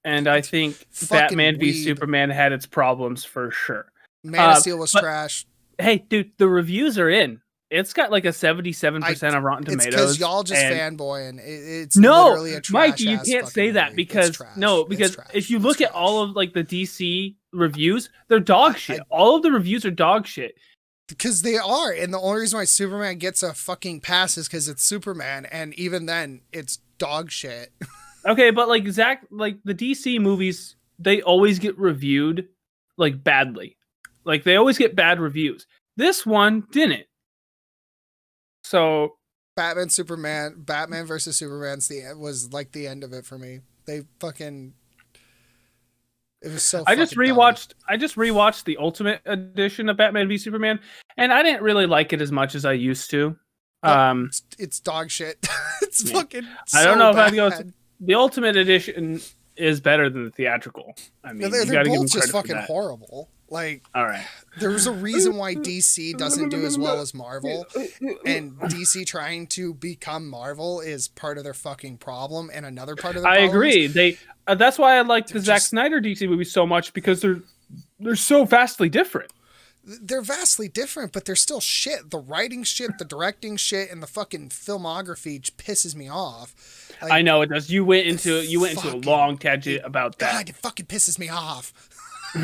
and 0.06 0.26
I 0.28 0.40
think 0.40 0.76
Fucking 0.90 1.36
Batman 1.36 1.58
v. 1.58 1.72
Superman 1.72 2.30
had 2.30 2.52
its 2.52 2.64
problems 2.64 3.24
for 3.24 3.50
sure. 3.50 3.92
Man 4.24 4.40
Uh, 4.40 4.52
of 4.52 4.58
Steel 4.58 4.78
was 4.78 4.92
trash. 4.92 5.44
Hey, 5.78 5.98
dude, 6.08 6.32
the 6.38 6.48
reviews 6.48 6.98
are 6.98 7.10
in. 7.10 7.40
It's 7.68 7.92
got 7.92 8.12
like 8.12 8.24
a 8.24 8.32
seventy-seven 8.32 9.02
percent 9.02 9.34
of 9.34 9.42
Rotten 9.42 9.64
Tomatoes. 9.64 9.86
because 9.90 10.20
y'all 10.20 10.42
just 10.44 10.62
and- 10.62 10.98
fanboying. 10.98 11.38
It, 11.40 11.82
it's 11.82 11.96
No, 11.96 12.28
literally 12.28 12.54
a 12.54 12.60
trash 12.60 12.72
Mike, 12.72 13.00
you 13.00 13.18
can't 13.18 13.48
say 13.48 13.72
that 13.72 13.90
movie. 13.90 13.96
Because 14.04 14.40
no, 14.56 14.84
because 14.84 15.16
if 15.34 15.50
you 15.50 15.58
look 15.58 15.80
at 15.80 15.90
all 15.90 16.22
of 16.22 16.30
like 16.36 16.52
the 16.54 16.62
DC 16.62 17.34
reviews, 17.52 18.08
they're 18.28 18.38
dog 18.40 18.76
shit. 18.76 19.00
all 19.10 19.34
of 19.36 19.42
the 19.42 19.50
reviews 19.50 19.84
are 19.84 19.90
dog 19.90 20.26
shit. 20.28 20.54
because 21.08 21.42
they 21.42 21.56
are, 21.56 21.90
and 21.90 22.14
the 22.14 22.20
only 22.20 22.40
reason 22.42 22.56
why 22.58 22.64
Superman 22.64 23.18
gets 23.18 23.42
a 23.42 23.52
fucking 23.52 24.00
pass 24.00 24.38
is 24.38 24.46
because 24.46 24.68
it's 24.68 24.84
Superman, 24.84 25.44
and 25.46 25.74
even 25.74 26.06
then, 26.06 26.42
it's 26.52 26.78
dog 26.98 27.30
shit. 27.32 27.72
Okay, 28.26 28.50
but 28.50 28.68
like 28.68 28.86
Zach, 28.88 29.24
like 29.30 29.58
the 29.64 29.74
DC 29.74 30.20
movies, 30.20 30.76
they 30.98 31.22
always 31.22 31.58
get 31.58 31.78
reviewed 31.78 32.48
like 32.96 33.22
badly. 33.22 33.76
Like 34.24 34.44
they 34.44 34.56
always 34.56 34.78
get 34.78 34.96
bad 34.96 35.20
reviews. 35.20 35.66
This 35.96 36.26
one 36.26 36.64
didn't. 36.72 37.06
So 38.64 39.14
Batman, 39.54 39.90
Superman, 39.90 40.54
Batman 40.58 41.06
versus 41.06 41.36
Superman's 41.36 41.88
the 41.88 42.02
was 42.16 42.52
like 42.52 42.72
the 42.72 42.86
end 42.86 43.04
of 43.04 43.12
it 43.12 43.24
for 43.24 43.38
me. 43.38 43.60
They 43.86 44.02
fucking. 44.20 44.74
It 46.42 46.48
was 46.52 46.62
so. 46.62 46.82
I 46.86 46.96
just 46.96 47.14
fucking 47.14 47.28
dumb. 47.28 47.38
rewatched. 47.38 47.74
I 47.88 47.96
just 47.96 48.16
rewatched 48.16 48.64
the 48.64 48.76
Ultimate 48.78 49.20
Edition 49.24 49.88
of 49.88 49.96
Batman 49.96 50.28
v 50.28 50.36
Superman, 50.36 50.80
and 51.16 51.32
I 51.32 51.42
didn't 51.42 51.62
really 51.62 51.86
like 51.86 52.12
it 52.12 52.20
as 52.20 52.32
much 52.32 52.54
as 52.54 52.64
I 52.64 52.72
used 52.72 53.10
to. 53.12 53.36
Um, 53.82 54.26
It's, 54.26 54.42
it's 54.58 54.80
dog 54.80 55.10
shit. 55.10 55.46
it's 55.82 56.04
Yeah. 56.04 56.14
fucking. 56.18 56.44
I 56.74 56.84
don't 56.84 56.94
so 56.94 56.98
know 56.98 57.10
if 57.10 57.16
I'd 57.16 57.34
go. 57.34 57.50
The 58.00 58.14
Ultimate 58.14 58.56
Edition 58.56 59.20
is 59.56 59.80
better 59.80 60.10
than 60.10 60.24
the 60.24 60.30
theatrical. 60.30 60.96
I 61.24 61.32
mean, 61.32 61.50
they're 61.50 61.64
they're 61.64 61.74
got 61.74 61.82
to 61.84 61.90
give 61.90 62.00
both 62.00 62.12
just 62.12 62.32
fucking 62.32 62.56
horrible. 62.56 63.30
Like 63.48 63.84
All 63.94 64.04
right. 64.04 64.26
there's 64.58 64.88
a 64.88 64.92
reason 64.92 65.36
why 65.36 65.54
DC 65.54 66.18
doesn't 66.18 66.48
do 66.48 66.64
as 66.64 66.76
well 66.76 67.00
as 67.00 67.14
Marvel, 67.14 67.64
and 68.24 68.58
DC 68.58 69.06
trying 69.06 69.46
to 69.48 69.72
become 69.72 70.28
Marvel 70.28 70.80
is 70.80 71.06
part 71.06 71.38
of 71.38 71.44
their 71.44 71.54
fucking 71.54 71.98
problem, 71.98 72.50
and 72.52 72.66
another 72.66 72.96
part 72.96 73.14
of 73.14 73.22
their 73.22 73.30
I 73.30 73.38
agree. 73.38 73.86
They. 73.86 74.18
Uh, 74.48 74.54
that's 74.56 74.78
why 74.78 74.96
I 74.96 75.02
like 75.02 75.28
the 75.28 75.34
They're 75.34 75.42
Zack 75.42 75.60
Snyder 75.60 76.00
DC 76.00 76.28
movie 76.28 76.44
so 76.44 76.66
much 76.66 76.92
because 76.92 77.20
they're 77.20 77.40
they're 78.00 78.16
so 78.16 78.44
vastly 78.44 78.88
different. 78.88 79.30
They're 79.86 80.20
vastly 80.20 80.66
different, 80.66 81.12
but 81.12 81.24
they're 81.24 81.36
still 81.36 81.60
shit. 81.60 82.10
The 82.10 82.18
writing 82.18 82.64
shit, 82.64 82.98
the 82.98 83.04
directing 83.04 83.56
shit, 83.56 83.88
and 83.90 84.02
the 84.02 84.08
fucking 84.08 84.48
filmography 84.48 85.40
pisses 85.52 85.94
me 85.94 86.08
off. 86.08 86.92
Like, 87.00 87.12
I 87.12 87.22
know 87.22 87.42
it 87.42 87.50
does. 87.50 87.70
You 87.70 87.84
went 87.84 88.06
into 88.06 88.42
you 88.42 88.60
went 88.60 88.74
into 88.74 88.96
a 88.96 88.98
long 88.98 89.38
tangent 89.38 89.84
about 89.84 90.18
that. 90.18 90.32
God, 90.32 90.48
it 90.48 90.56
fucking 90.56 90.86
pisses 90.86 91.20
me 91.20 91.28
off. 91.28 91.72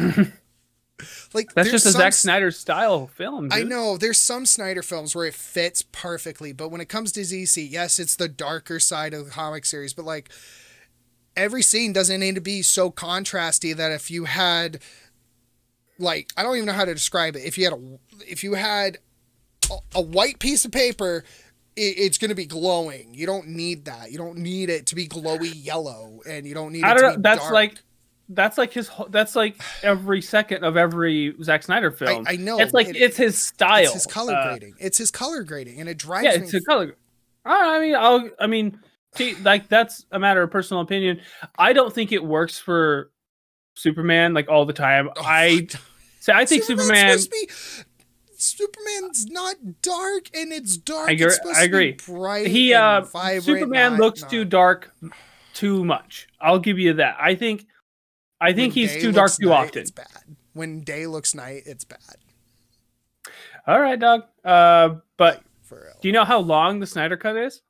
like 1.34 1.52
That's 1.54 1.70
just 1.70 1.86
a 1.86 1.90
some 1.90 2.00
Zack 2.00 2.12
Snyder 2.12 2.52
style 2.52 3.08
film. 3.08 3.48
I 3.50 3.64
know 3.64 3.96
there's 3.96 4.18
some 4.18 4.46
Snyder 4.46 4.82
films 4.82 5.14
where 5.14 5.26
it 5.26 5.34
fits 5.34 5.82
perfectly, 5.82 6.52
but 6.52 6.68
when 6.68 6.80
it 6.80 6.88
comes 6.88 7.12
to 7.12 7.20
DC, 7.20 7.68
yes, 7.68 7.98
it's 7.98 8.14
the 8.14 8.28
darker 8.28 8.78
side 8.78 9.14
of 9.14 9.24
the 9.24 9.30
comic 9.30 9.64
series, 9.64 9.92
but 9.92 10.04
like 10.04 10.30
every 11.36 11.62
scene 11.62 11.92
doesn't 11.92 12.20
need 12.20 12.34
to 12.34 12.40
be 12.40 12.62
so 12.62 12.90
contrasty 12.90 13.74
that 13.74 13.92
if 13.92 14.10
you 14.10 14.24
had 14.24 14.78
like 15.98 16.30
I 16.36 16.42
don't 16.42 16.56
even 16.56 16.66
know 16.66 16.72
how 16.72 16.84
to 16.84 16.94
describe 16.94 17.36
it. 17.36 17.44
If 17.44 17.58
you 17.58 17.64
had 17.64 17.72
a 17.74 17.98
if 18.26 18.42
you 18.44 18.54
had 18.54 18.98
a, 19.70 19.76
a 19.96 20.00
white 20.00 20.38
piece 20.38 20.64
of 20.64 20.72
paper 20.72 21.24
it, 21.76 21.80
it's 21.98 22.18
going 22.18 22.28
to 22.28 22.34
be 22.34 22.44
glowing. 22.46 23.14
You 23.14 23.26
don't 23.26 23.48
need 23.48 23.86
that. 23.86 24.10
You 24.12 24.18
don't 24.18 24.36
need 24.38 24.68
it 24.70 24.86
to 24.86 24.94
be 24.94 25.08
glowy 25.08 25.52
yellow, 25.54 26.20
and 26.28 26.46
you 26.46 26.54
don't 26.54 26.72
need. 26.72 26.84
I 26.84 26.94
to 26.94 27.00
don't 27.00 27.10
know. 27.12 27.16
be 27.16 27.22
That's 27.22 27.40
dark. 27.40 27.52
like 27.54 27.78
that's 28.28 28.58
like 28.58 28.72
his. 28.72 28.90
That's 29.10 29.36
like 29.36 29.60
every 29.82 30.20
second 30.22 30.64
of 30.64 30.76
every 30.76 31.34
Zack 31.42 31.62
Snyder 31.62 31.90
film. 31.90 32.24
I 32.28 32.36
know, 32.36 32.58
It's 32.58 32.72
like 32.74 32.88
it- 32.88 32.96
it's 32.96 33.16
his 33.16 33.40
style. 33.40 33.82
It's 33.84 33.92
his 33.94 34.06
color 34.06 34.34
Uh, 34.34 34.48
grading. 34.50 34.74
It's 34.80 34.98
his 34.98 35.10
color 35.10 35.42
grading, 35.44 35.80
and 35.80 35.88
it 35.88 35.98
drives 35.98 36.24
Yeah, 36.26 36.36
me. 36.38 36.44
it's 36.44 36.54
a 36.54 36.60
color. 36.62 36.96
I 37.44 37.80
mean, 37.80 37.94
I'll. 37.94 38.28
I 38.40 38.46
mean, 38.46 38.78
see, 39.16 39.34
like 39.36 39.68
that's 39.68 40.04
a 40.12 40.18
matter 40.18 40.42
of 40.42 40.50
personal 40.50 40.82
opinion. 40.82 41.20
I 41.58 41.72
don't 41.72 41.92
think 41.92 42.12
it 42.12 42.22
works 42.24 42.58
for 42.58 43.10
Superman 43.74 44.34
like 44.34 44.48
all 44.48 44.64
the 44.66 44.72
time. 44.72 45.08
Oh, 45.16 45.22
I 45.24 45.66
say 46.20 46.32
I 46.32 46.44
think 46.44 46.64
Superman. 46.64 47.18
be- 47.30 47.48
Superman's 48.36 49.26
not 49.26 49.54
dark, 49.82 50.28
and 50.34 50.52
it's 50.52 50.76
dark. 50.76 51.08
I 51.08 51.12
agree- 51.12 51.26
It's 51.26 51.36
supposed 51.36 51.56
I 51.58 51.62
to 51.66 51.68
be 51.70 51.76
agree. 51.76 51.92
bright 52.06 52.46
He 52.48 52.72
and 52.72 52.82
uh, 52.82 53.00
vibrant, 53.02 53.44
Superman 53.44 53.96
looks 53.98 54.22
not- 54.22 54.30
too 54.30 54.44
dark, 54.44 54.92
too 55.54 55.84
much. 55.84 56.26
I'll 56.40 56.58
give 56.58 56.78
you 56.78 56.94
that. 56.94 57.16
I 57.20 57.34
think. 57.34 57.66
I 58.40 58.52
think 58.52 58.74
when 58.74 58.88
he's 58.88 59.00
too 59.00 59.12
dark 59.12 59.30
too 59.32 59.48
night, 59.50 59.68
often. 59.68 59.82
It's 59.82 59.92
bad. 59.92 60.06
When 60.54 60.80
day 60.80 61.06
looks 61.06 61.32
night, 61.34 61.62
it's 61.66 61.84
bad. 61.84 62.00
All 63.68 63.80
right, 63.80 63.98
dog. 63.98 64.24
Uh, 64.44 64.96
but 65.16 65.42
do 66.00 66.08
you 66.08 66.12
know 66.12 66.24
how 66.24 66.40
long 66.40 66.80
the 66.80 66.86
Snyder 66.86 67.16
Cut 67.16 67.36
is? 67.36 67.62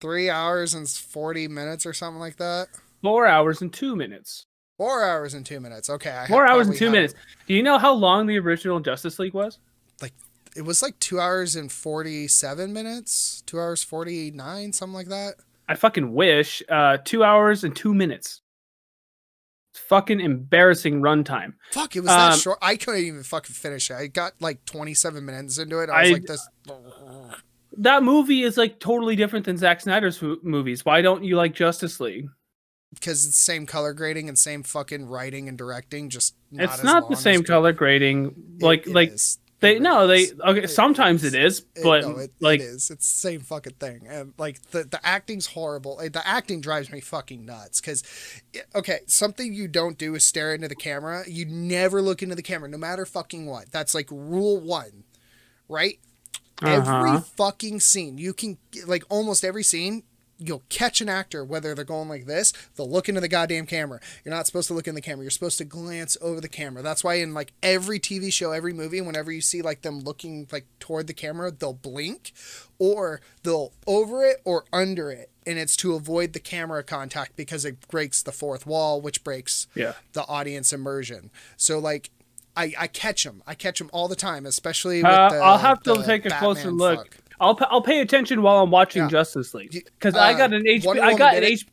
Three 0.00 0.30
hours 0.30 0.72
and 0.72 0.88
forty 0.88 1.46
minutes 1.48 1.84
or 1.84 1.92
something 1.92 2.18
like 2.20 2.36
that. 2.36 2.68
Four 3.02 3.26
hours 3.26 3.60
and 3.60 3.70
two 3.72 3.94
minutes. 3.94 4.46
Four 4.78 5.04
hours 5.04 5.34
and 5.34 5.44
two 5.46 5.60
minutes. 5.60 5.88
Okay. 5.88 6.16
I 6.16 6.26
Four 6.26 6.46
hours 6.46 6.68
and 6.68 6.76
two 6.76 6.90
minutes. 6.90 7.14
Do 7.46 7.54
you 7.54 7.62
know 7.62 7.78
how 7.78 7.92
long 7.94 8.26
the 8.26 8.38
original 8.38 8.78
Justice 8.80 9.18
League 9.18 9.32
was? 9.34 9.58
Like, 10.02 10.12
it 10.54 10.62
was 10.62 10.82
like 10.82 10.98
two 11.00 11.18
hours 11.18 11.56
and 11.56 11.72
forty-seven 11.72 12.72
minutes. 12.72 13.42
Two 13.46 13.58
hours 13.58 13.82
forty-nine, 13.82 14.72
something 14.72 14.94
like 14.94 15.08
that. 15.08 15.36
I 15.68 15.74
fucking 15.76 16.12
wish. 16.12 16.62
Uh, 16.68 16.98
two 17.04 17.24
hours 17.24 17.64
and 17.64 17.74
two 17.74 17.94
minutes. 17.94 18.42
It's 19.72 19.80
fucking 19.88 20.20
embarrassing 20.20 21.00
runtime. 21.00 21.54
Fuck, 21.72 21.96
it 21.96 22.00
was 22.00 22.08
that 22.08 22.32
Um, 22.34 22.38
short. 22.38 22.58
I 22.62 22.76
couldn't 22.76 23.00
even 23.02 23.22
fucking 23.22 23.54
finish 23.54 23.90
it. 23.90 23.94
I 23.94 24.06
got 24.08 24.32
like 24.40 24.64
twenty-seven 24.66 25.24
minutes 25.24 25.58
into 25.58 25.80
it. 25.80 25.88
I 25.88 26.02
was 26.02 26.10
I- 26.10 26.12
like, 26.12 26.22
this. 26.26 26.48
That 27.78 28.02
movie 28.02 28.42
is 28.42 28.56
like 28.56 28.78
totally 28.80 29.16
different 29.16 29.44
than 29.44 29.56
Zack 29.58 29.80
Snyder's 29.82 30.22
movies. 30.42 30.84
Why 30.84 31.02
don't 31.02 31.24
you 31.24 31.36
like 31.36 31.54
Justice 31.54 32.00
League? 32.00 32.28
Because 32.96 33.26
it's 33.26 33.36
same 33.38 33.66
color 33.66 33.92
grading 33.92 34.28
and 34.28 34.38
same 34.38 34.62
fucking 34.62 35.06
writing 35.06 35.48
and 35.48 35.56
directing. 35.56 36.10
Just 36.10 36.34
not 36.50 36.64
it's 36.64 36.82
not 36.82 37.08
the 37.08 37.16
same 37.16 37.42
color 37.44 37.72
grading. 37.72 38.34
Like 38.60 38.86
it 38.86 38.94
like 38.94 39.10
is. 39.10 39.38
they 39.60 39.76
It 39.76 39.82
no 39.82 40.06
they 40.06 40.28
okay. 40.32 40.62
It 40.64 40.68
sometimes 40.70 41.24
it 41.24 41.34
is, 41.34 41.60
It- 41.74 41.82
but 41.82 42.02
no, 42.02 42.16
it, 42.18 42.30
like 42.40 42.60
it 42.60 42.64
is. 42.64 42.90
It's 42.90 43.08
the 43.10 43.16
same 43.28 43.40
fucking 43.40 43.74
thing, 43.74 44.06
and 44.08 44.34
like 44.38 44.60
the 44.70 44.84
the 44.84 45.00
acting's 45.06 45.46
horrible. 45.48 45.96
The 45.96 46.22
acting 46.26 46.60
drives 46.60 46.90
me 46.92 47.00
fucking 47.00 47.44
nuts. 47.46 47.80
Because, 47.80 48.02
okay, 48.74 49.00
something 49.06 49.52
you 49.54 49.68
don't 49.68 49.96
do 49.98 50.14
is 50.14 50.24
stare 50.24 50.54
into 50.54 50.68
the 50.68 50.74
camera. 50.76 51.24
You 51.26 51.46
never 51.46 52.02
look 52.02 52.22
into 52.22 52.34
the 52.34 52.42
camera, 52.42 52.68
no 52.68 52.78
matter 52.78 53.06
fucking 53.06 53.46
what. 53.46 53.70
That's 53.72 53.94
like 53.94 54.08
rule 54.10 54.60
one, 54.60 55.04
right? 55.68 55.98
Every 56.62 57.10
Uh-huh. 57.10 57.20
fucking 57.20 57.80
scene, 57.80 58.16
you 58.18 58.32
can 58.32 58.58
like 58.86 59.04
almost 59.10 59.44
every 59.44 59.62
scene. 59.62 60.04
You'll 60.38 60.64
catch 60.68 61.00
an 61.00 61.08
actor 61.08 61.42
whether 61.44 61.74
they're 61.74 61.84
going 61.84 62.08
like 62.10 62.26
this. 62.26 62.52
They'll 62.74 62.90
look 62.90 63.08
into 63.08 63.20
the 63.22 63.28
goddamn 63.28 63.64
camera. 63.66 64.00
You're 64.24 64.34
not 64.34 64.46
supposed 64.46 64.68
to 64.68 64.74
look 64.74 64.86
in 64.86 64.94
the 64.94 65.00
camera. 65.00 65.24
You're 65.24 65.30
supposed 65.30 65.56
to 65.58 65.64
glance 65.64 66.16
over 66.20 66.40
the 66.42 66.48
camera. 66.48 66.82
That's 66.82 67.02
why 67.02 67.14
in 67.14 67.32
like 67.32 67.52
every 67.62 67.98
TV 67.98 68.30
show, 68.32 68.52
every 68.52 68.74
movie, 68.74 69.00
whenever 69.00 69.32
you 69.32 69.40
see 69.40 69.62
like 69.62 69.80
them 69.82 70.00
looking 70.00 70.46
like 70.52 70.66
toward 70.78 71.06
the 71.06 71.14
camera, 71.14 71.50
they'll 71.50 71.72
blink, 71.72 72.32
or 72.78 73.22
they'll 73.44 73.72
over 73.86 74.24
it 74.24 74.42
or 74.44 74.64
under 74.72 75.10
it. 75.10 75.30
and 75.46 75.58
it's 75.58 75.76
to 75.76 75.94
avoid 75.94 76.32
the 76.32 76.40
camera 76.40 76.82
contact 76.82 77.36
because 77.36 77.64
it 77.64 77.86
breaks 77.88 78.20
the 78.22 78.32
fourth 78.32 78.66
wall, 78.66 79.00
which 79.00 79.22
breaks 79.24 79.68
Yeah. 79.74 79.92
the 80.12 80.24
audience 80.26 80.72
immersion. 80.72 81.30
So 81.56 81.78
like. 81.78 82.10
I, 82.58 82.72
I 82.78 82.86
catch 82.86 83.22
them. 83.24 83.42
I 83.46 83.54
catch 83.54 83.80
them 83.80 83.90
all 83.92 84.08
the 84.08 84.16
time, 84.16 84.46
especially 84.46 85.02
with 85.02 85.12
Uh, 85.12 85.28
the. 85.28 85.36
I'll 85.36 85.58
have 85.58 85.82
to 85.82 86.02
take 86.02 86.24
a 86.24 86.30
closer 86.30 86.70
look. 86.72 87.12
fuck. 87.14 87.16
I'll 87.40 87.58
I'll 87.70 87.82
pay 87.82 88.00
attention 88.00 88.42
while 88.42 88.62
I'm 88.62 88.70
watching 88.70 89.02
Yeah. 89.02 89.08
Justice 89.08 89.54
League 89.54 89.72
because 89.72 90.14
I 90.14 90.32
uh, 90.34 90.38
got 90.38 90.52
an 90.52 90.62
HP. 90.64 90.98
I 91.00 91.14
got 91.14 91.36
an. 91.36 91.44
H. 91.44 91.66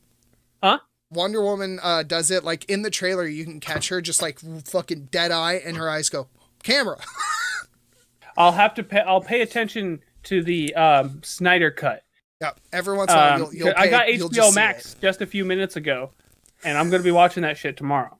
Wonder 1.12 1.41
Woman 1.43 1.80
uh, 1.84 2.04
does 2.04 2.32
it 2.32 2.43
like 2.43 2.65
in 2.65 2.82
the 2.82 2.89
trailer. 2.89 3.26
You 3.28 3.43
can 3.45 3.60
catch 3.60 3.89
her 3.89 4.02
just 4.02 4.21
like 4.21 4.39
fucking 4.65 5.10
dead 5.12 5.32
eye, 5.32 5.62
and 5.63 5.78
her 5.78 5.89
eyes 5.89 6.10
go 6.10 6.28
camera. 6.63 6.97
I'll 8.38 8.52
have 8.52 8.73
to 8.76 8.84
pay. 8.84 9.02
I'll 9.02 9.21
pay 9.21 9.41
attention 9.41 10.02
to 10.23 10.43
the 10.43 10.73
um, 10.73 11.21
Snyder 11.23 11.69
cut. 11.69 12.04
yeah, 12.41 12.52
every 12.71 12.97
once 12.97 13.12
in 13.12 13.17
a 13.17 13.21
while 13.21 13.34
Um, 13.34 13.39
you'll, 13.41 13.54
you'll 13.54 13.73
I 13.78 13.88
got 13.88 14.08
HBO 14.08 14.32
just 14.32 14.56
Max 14.56 14.95
just 15.02 15.21
a 15.21 15.28
few 15.28 15.45
minutes 15.45 15.76
ago, 15.76 16.12
and 16.63 16.78
I'm 16.78 16.89
gonna 16.89 17.04
be 17.04 17.12
watching 17.12 17.43
that 17.43 17.58
shit 17.58 17.78
tomorrow. 17.78 18.17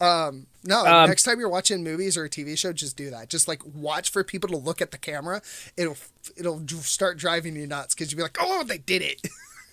Um, 0.00 0.46
no, 0.64 0.84
Um, 0.84 1.08
next 1.08 1.22
time 1.22 1.40
you're 1.40 1.48
watching 1.48 1.82
movies 1.82 2.16
or 2.16 2.24
a 2.24 2.28
TV 2.30 2.56
show, 2.58 2.72
just 2.72 2.96
do 2.96 3.10
that. 3.10 3.28
Just 3.28 3.48
like 3.48 3.62
watch 3.64 4.10
for 4.10 4.22
people 4.22 4.48
to 4.50 4.56
look 4.56 4.82
at 4.82 4.90
the 4.90 4.98
camera. 4.98 5.40
It'll 5.76 5.96
it'll 6.36 6.60
start 6.80 7.16
driving 7.18 7.56
you 7.56 7.66
nuts 7.66 7.94
because 7.94 8.12
you'll 8.12 8.18
be 8.18 8.22
like, 8.22 8.36
oh, 8.40 8.62
they 8.64 8.78
did 8.78 9.02
it. 9.02 9.20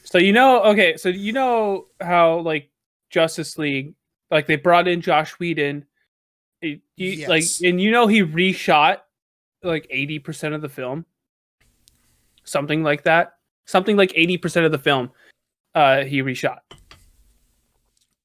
So 0.10 0.18
you 0.20 0.32
know, 0.32 0.64
okay, 0.64 0.96
so 0.96 1.10
you 1.10 1.34
know 1.34 1.88
how 2.00 2.40
like 2.40 2.70
Justice 3.10 3.58
League, 3.58 3.94
like 4.32 4.48
they 4.48 4.56
brought 4.56 4.88
in 4.88 5.02
Josh 5.02 5.32
Whedon, 5.38 5.84
it- 6.62 6.80
you- 6.96 7.28
like, 7.28 7.44
and 7.62 7.82
you 7.82 7.92
know 7.92 8.08
he 8.08 8.24
reshot 8.24 9.00
like 9.64 9.86
eighty 9.90 10.18
percent 10.18 10.54
of 10.56 10.62
the 10.62 10.70
film, 10.70 11.06
something 12.46 12.84
like 12.84 13.04
that, 13.04 13.34
something 13.66 13.98
like 13.98 14.14
eighty 14.16 14.38
percent 14.38 14.66
of 14.66 14.72
the 14.72 14.78
film, 14.78 15.12
uh, 15.76 16.06
he 16.06 16.22
reshot. 16.24 16.60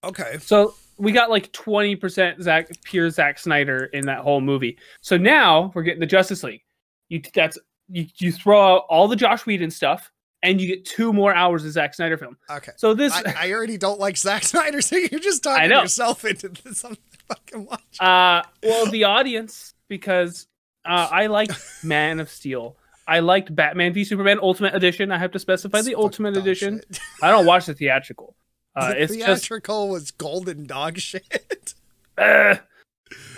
Okay. 0.04 0.38
So 0.40 0.74
we 0.98 1.12
got 1.12 1.30
like 1.30 1.52
twenty 1.52 1.96
percent 1.96 2.42
Zack 2.42 2.70
pure 2.84 3.10
Zack 3.10 3.38
Snyder 3.38 3.84
in 3.86 4.06
that 4.06 4.18
whole 4.20 4.40
movie. 4.40 4.78
So 5.00 5.16
now 5.16 5.72
we're 5.74 5.82
getting 5.82 6.00
the 6.00 6.06
Justice 6.06 6.42
League. 6.42 6.62
You 7.08 7.20
that's 7.34 7.58
you 7.88 8.06
you 8.16 8.32
throw 8.32 8.76
out 8.76 8.84
all 8.88 9.08
the 9.08 9.16
Josh 9.16 9.44
Whedon 9.46 9.70
stuff, 9.70 10.10
and 10.42 10.60
you 10.60 10.66
get 10.66 10.84
two 10.84 11.12
more 11.12 11.34
hours 11.34 11.64
of 11.64 11.72
Zack 11.72 11.94
Snyder 11.94 12.16
film. 12.16 12.36
Okay. 12.50 12.72
So 12.76 12.94
this 12.94 13.12
I, 13.12 13.34
I 13.48 13.52
already 13.52 13.78
don't 13.78 14.00
like 14.00 14.16
Zack 14.16 14.42
Snyder, 14.44 14.80
so 14.80 14.96
you're 14.96 15.20
just 15.20 15.42
talking 15.42 15.70
yourself 15.70 16.24
into 16.24 16.48
this. 16.48 16.84
Fucking 17.28 17.66
watch. 17.66 18.00
Uh, 18.00 18.42
well, 18.62 18.86
the 18.86 19.04
audience 19.04 19.74
because 19.88 20.46
uh, 20.84 21.08
I 21.10 21.26
liked 21.26 21.58
Man 21.84 22.20
of 22.20 22.28
Steel. 22.30 22.76
I 23.06 23.18
liked 23.18 23.54
Batman 23.54 23.92
v 23.92 24.04
Superman 24.04 24.38
Ultimate 24.40 24.74
Edition. 24.74 25.10
I 25.10 25.18
have 25.18 25.32
to 25.32 25.38
specify 25.38 25.78
It's 25.78 25.86
the 25.86 25.96
Ultimate 25.96 26.36
Edition. 26.36 26.80
shit. 26.86 27.00
I 27.20 27.30
don't 27.30 27.46
watch 27.46 27.66
the 27.66 27.74
theatrical. 27.74 28.36
Uh, 28.74 28.88
the 28.94 29.02
it's 29.02 29.14
just 29.16 29.26
theatrical 29.26 29.88
was 29.88 30.10
golden 30.12 30.66
dog 30.66 30.98
shit. 30.98 31.74
uh, 32.18 32.56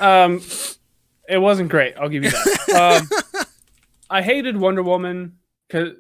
um, 0.01 0.41
it 1.29 1.39
wasn't 1.39 1.69
great. 1.71 1.95
I'll 1.97 2.09
give 2.09 2.25
you 2.25 2.31
that. 2.31 3.01
Um, 3.03 3.47
I 4.11 4.23
hated 4.23 4.57
Wonder 4.57 4.83
Woman 4.83 5.39
because 5.69 5.95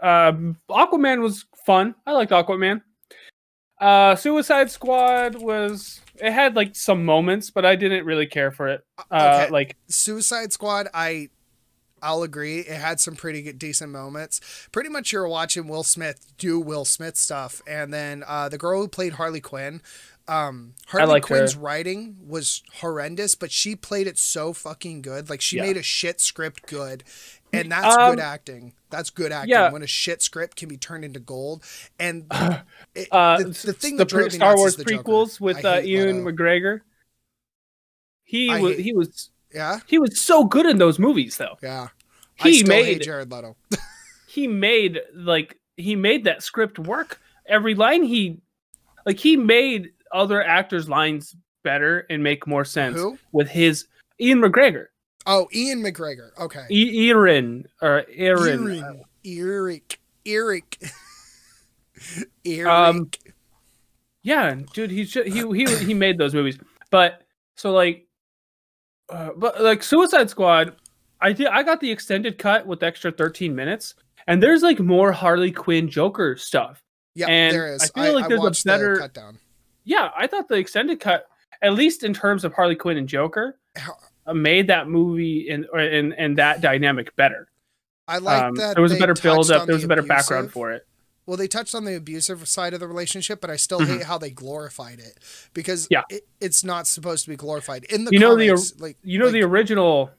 um, 0.00 0.56
Aquaman 0.70 1.20
was 1.20 1.44
fun. 1.64 1.94
I 2.06 2.12
liked 2.12 2.32
Aquaman. 2.32 2.82
Uh, 3.80 4.16
Suicide 4.16 4.70
Squad 4.70 5.36
was 5.36 6.00
it 6.16 6.32
had 6.32 6.56
like 6.56 6.74
some 6.74 7.04
moments, 7.04 7.50
but 7.50 7.64
I 7.64 7.76
didn't 7.76 8.04
really 8.04 8.26
care 8.26 8.50
for 8.50 8.68
it. 8.68 8.84
Uh, 9.10 9.42
Okay. 9.44 9.50
like 9.52 9.76
Suicide 9.88 10.52
Squad, 10.52 10.88
I 10.92 11.28
I'll 12.02 12.22
agree. 12.22 12.60
It 12.60 12.80
had 12.80 13.00
some 13.00 13.16
pretty 13.16 13.42
good, 13.42 13.58
decent 13.58 13.90
moments. 13.92 14.40
Pretty 14.72 14.88
much 14.88 15.12
you're 15.12 15.28
watching 15.28 15.68
Will 15.68 15.82
Smith 15.84 16.26
do 16.38 16.58
Will 16.60 16.84
Smith 16.84 17.16
stuff, 17.16 17.60
and 17.66 17.92
then 17.92 18.24
uh, 18.26 18.48
the 18.48 18.58
girl 18.58 18.80
who 18.82 18.88
played 18.88 19.14
Harley 19.14 19.40
Quinn. 19.40 19.80
Um, 20.26 20.74
Harley 20.88 21.06
liked 21.14 21.28
her. 21.30 21.36
Quinn's 21.36 21.56
writing 21.56 22.16
was 22.26 22.62
horrendous, 22.80 23.34
but 23.34 23.50
she 23.50 23.74
played 23.74 24.06
it 24.06 24.18
so 24.18 24.52
fucking 24.52 25.00
good. 25.00 25.30
Like 25.30 25.40
she 25.40 25.56
Yeah. 25.56 25.62
made 25.62 25.78
a 25.78 25.82
shit 25.82 26.20
script 26.20 26.66
good, 26.66 27.02
and 27.50 27.72
that's 27.72 27.96
Um, 27.96 28.10
good 28.16 28.20
acting. 28.20 28.74
That's 28.90 29.08
good 29.08 29.32
acting 29.32 29.50
yeah. 29.52 29.72
when 29.72 29.82
a 29.82 29.86
shit 29.86 30.20
script 30.20 30.58
can 30.58 30.68
be 30.68 30.76
turned 30.76 31.04
into 31.06 31.18
gold. 31.18 31.62
And 31.98 32.26
it, 32.94 33.08
uh, 33.10 33.38
the, 33.38 33.44
the 33.44 33.72
thing 33.72 33.96
the 33.96 34.04
that 34.04 34.08
drove 34.10 34.22
pre- 34.24 34.32
me 34.32 34.36
Star 34.36 34.56
Wars 34.56 34.76
the 34.76 34.84
Joker. 34.84 35.02
prequels 35.02 35.40
with 35.40 35.64
uh, 35.64 35.80
Ian 35.82 36.26
Leto. 36.26 36.30
McGregor. 36.36 36.80
He 38.24 38.50
I 38.50 38.60
was 38.60 38.76
hate- 38.76 38.84
he 38.84 38.92
was 38.92 39.30
Yeah, 39.54 39.80
he 39.86 39.98
was 39.98 40.20
so 40.20 40.44
good 40.44 40.66
in 40.66 40.78
those 40.78 40.98
movies 40.98 41.36
though. 41.36 41.56
yeah. 41.62 41.88
I 42.40 42.50
He 42.50 42.62
made 42.62 43.02
Jared 43.02 43.32
Leto. 43.32 43.56
he 44.28 44.46
made 44.46 45.00
like 45.14 45.58
he 45.76 45.96
made 45.96 46.24
that 46.24 46.42
script 46.42 46.78
work. 46.78 47.20
Every 47.46 47.74
line 47.74 48.02
he 48.04 48.40
like 49.06 49.18
he 49.18 49.36
made 49.36 49.90
other 50.12 50.42
actors' 50.42 50.88
lines 50.88 51.34
better 51.64 52.06
and 52.10 52.22
make 52.22 52.46
more 52.46 52.64
sense 52.64 52.96
Who? 52.96 53.18
with 53.32 53.48
his 53.48 53.86
Ian 54.20 54.40
McGregor. 54.40 54.86
Oh, 55.26 55.48
Ian 55.52 55.82
McGregor. 55.82 56.30
Okay. 56.38 56.64
E- 56.70 57.10
Aaron 57.10 57.66
or. 57.82 58.04
Erin. 58.14 59.02
Eric. 59.24 60.00
Eric. 60.24 60.78
Eric. 62.44 62.66
Um, 62.68 63.10
Yeah, 64.22 64.54
dude, 64.72 64.90
he 64.90 65.04
should, 65.04 65.26
he 65.26 65.40
he 65.54 65.84
he 65.84 65.94
made 65.94 66.18
those 66.18 66.34
movies. 66.34 66.58
But 66.90 67.22
so 67.56 67.72
like, 67.72 68.06
uh, 69.10 69.30
but 69.36 69.60
like 69.60 69.82
Suicide 69.82 70.30
Squad, 70.30 70.76
I 71.20 71.32
did 71.32 71.46
I 71.48 71.62
got 71.62 71.80
the 71.80 71.90
extended 71.90 72.38
cut 72.38 72.66
with 72.66 72.82
extra 72.82 73.10
thirteen 73.12 73.54
minutes, 73.54 73.94
and 74.26 74.42
there's 74.42 74.62
like 74.62 74.78
more 74.80 75.12
Harley 75.12 75.52
Quinn 75.52 75.88
Joker 75.88 76.36
stuff. 76.36 76.82
yeah, 77.14 77.26
and 77.28 77.54
there 77.54 77.74
is. 77.74 77.82
I 77.82 78.02
feel 78.04 78.14
like 78.14 78.28
there's 78.28 78.40
a 78.40 78.64
better- 78.64 78.94
the 78.94 79.00
cut 79.00 79.14
down. 79.14 79.38
Yeah, 79.84 80.10
I 80.16 80.26
thought 80.26 80.48
the 80.48 80.56
extended 80.56 81.00
cut, 81.00 81.26
at 81.62 81.72
least 81.72 82.02
in 82.04 82.12
terms 82.12 82.44
of 82.44 82.52
Harley 82.52 82.76
Quinn 82.76 82.98
and 82.98 83.08
Joker, 83.08 83.58
uh, 84.26 84.34
made 84.34 84.66
that 84.66 84.88
movie 84.88 85.48
and 85.48 85.66
or- 85.72 85.78
and 85.78 86.12
and 86.14 86.36
that 86.38 86.60
dynamic 86.60 87.16
better. 87.16 87.48
I 88.06 88.18
like 88.18 88.42
Um, 88.42 88.54
that 88.56 88.74
there 88.74 88.82
was 88.82 88.92
a 88.92 88.96
better 88.98 89.14
build 89.14 89.50
up. 89.50 89.66
There 89.66 89.74
was 89.74 89.82
the 89.82 89.86
a 89.86 89.88
better 89.88 90.02
background 90.02 90.52
for 90.52 90.72
it. 90.72 90.86
Well, 91.28 91.36
they 91.36 91.46
touched 91.46 91.74
on 91.74 91.84
the 91.84 91.94
abusive 91.94 92.48
side 92.48 92.72
of 92.72 92.80
the 92.80 92.88
relationship, 92.88 93.42
but 93.42 93.50
I 93.50 93.56
still 93.56 93.80
Mhm. 93.80 93.98
hate 93.98 94.02
how 94.04 94.16
they 94.16 94.30
glorified 94.30 94.98
it 94.98 95.18
because 95.52 95.86
Yeah. 95.90 96.04
it, 96.08 96.26
it's 96.40 96.64
not 96.64 96.86
supposed 96.86 97.24
to 97.24 97.30
be 97.30 97.36
glorified 97.36 97.84
in 97.84 98.06
the 98.06 98.12
You 98.12 98.18
know 98.18 98.34
the 98.34 98.48
like 98.78 98.96
You 99.02 99.18
know 99.18 99.26
like, 99.26 99.34
the 99.34 99.42
original. 99.42 100.10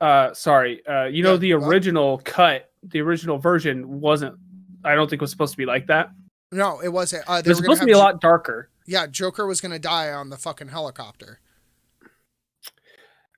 Uh, 0.00 0.32
sorry. 0.32 0.80
Uh, 0.86 1.04
you 1.04 1.22
know 1.22 1.32
Yeah, 1.32 1.36
the 1.40 1.52
original 1.52 2.22
cut. 2.24 2.70
The 2.82 3.02
original 3.02 3.36
version 3.36 4.00
wasn't. 4.00 4.38
I 4.82 4.94
don't 4.94 5.10
think 5.10 5.20
it 5.20 5.24
was 5.24 5.30
supposed 5.30 5.52
to 5.52 5.58
be 5.58 5.66
like 5.66 5.88
that. 5.88 6.08
no, 6.50 6.80
it 6.80 6.88
wasn't. 6.88 7.24
Uh, 7.28 7.42
It 7.44 7.48
was 7.48 7.58
supposed 7.58 7.80
to 7.80 7.86
be 7.86 7.92
a 7.92 7.98
lot 7.98 8.22
darker. 8.22 8.70
Yeah, 8.86 9.06
Joker 9.08 9.46
was 9.46 9.60
gonna 9.60 9.78
die 9.78 10.10
on 10.10 10.30
the 10.30 10.38
fucking 10.38 10.68
helicopter. 10.68 11.38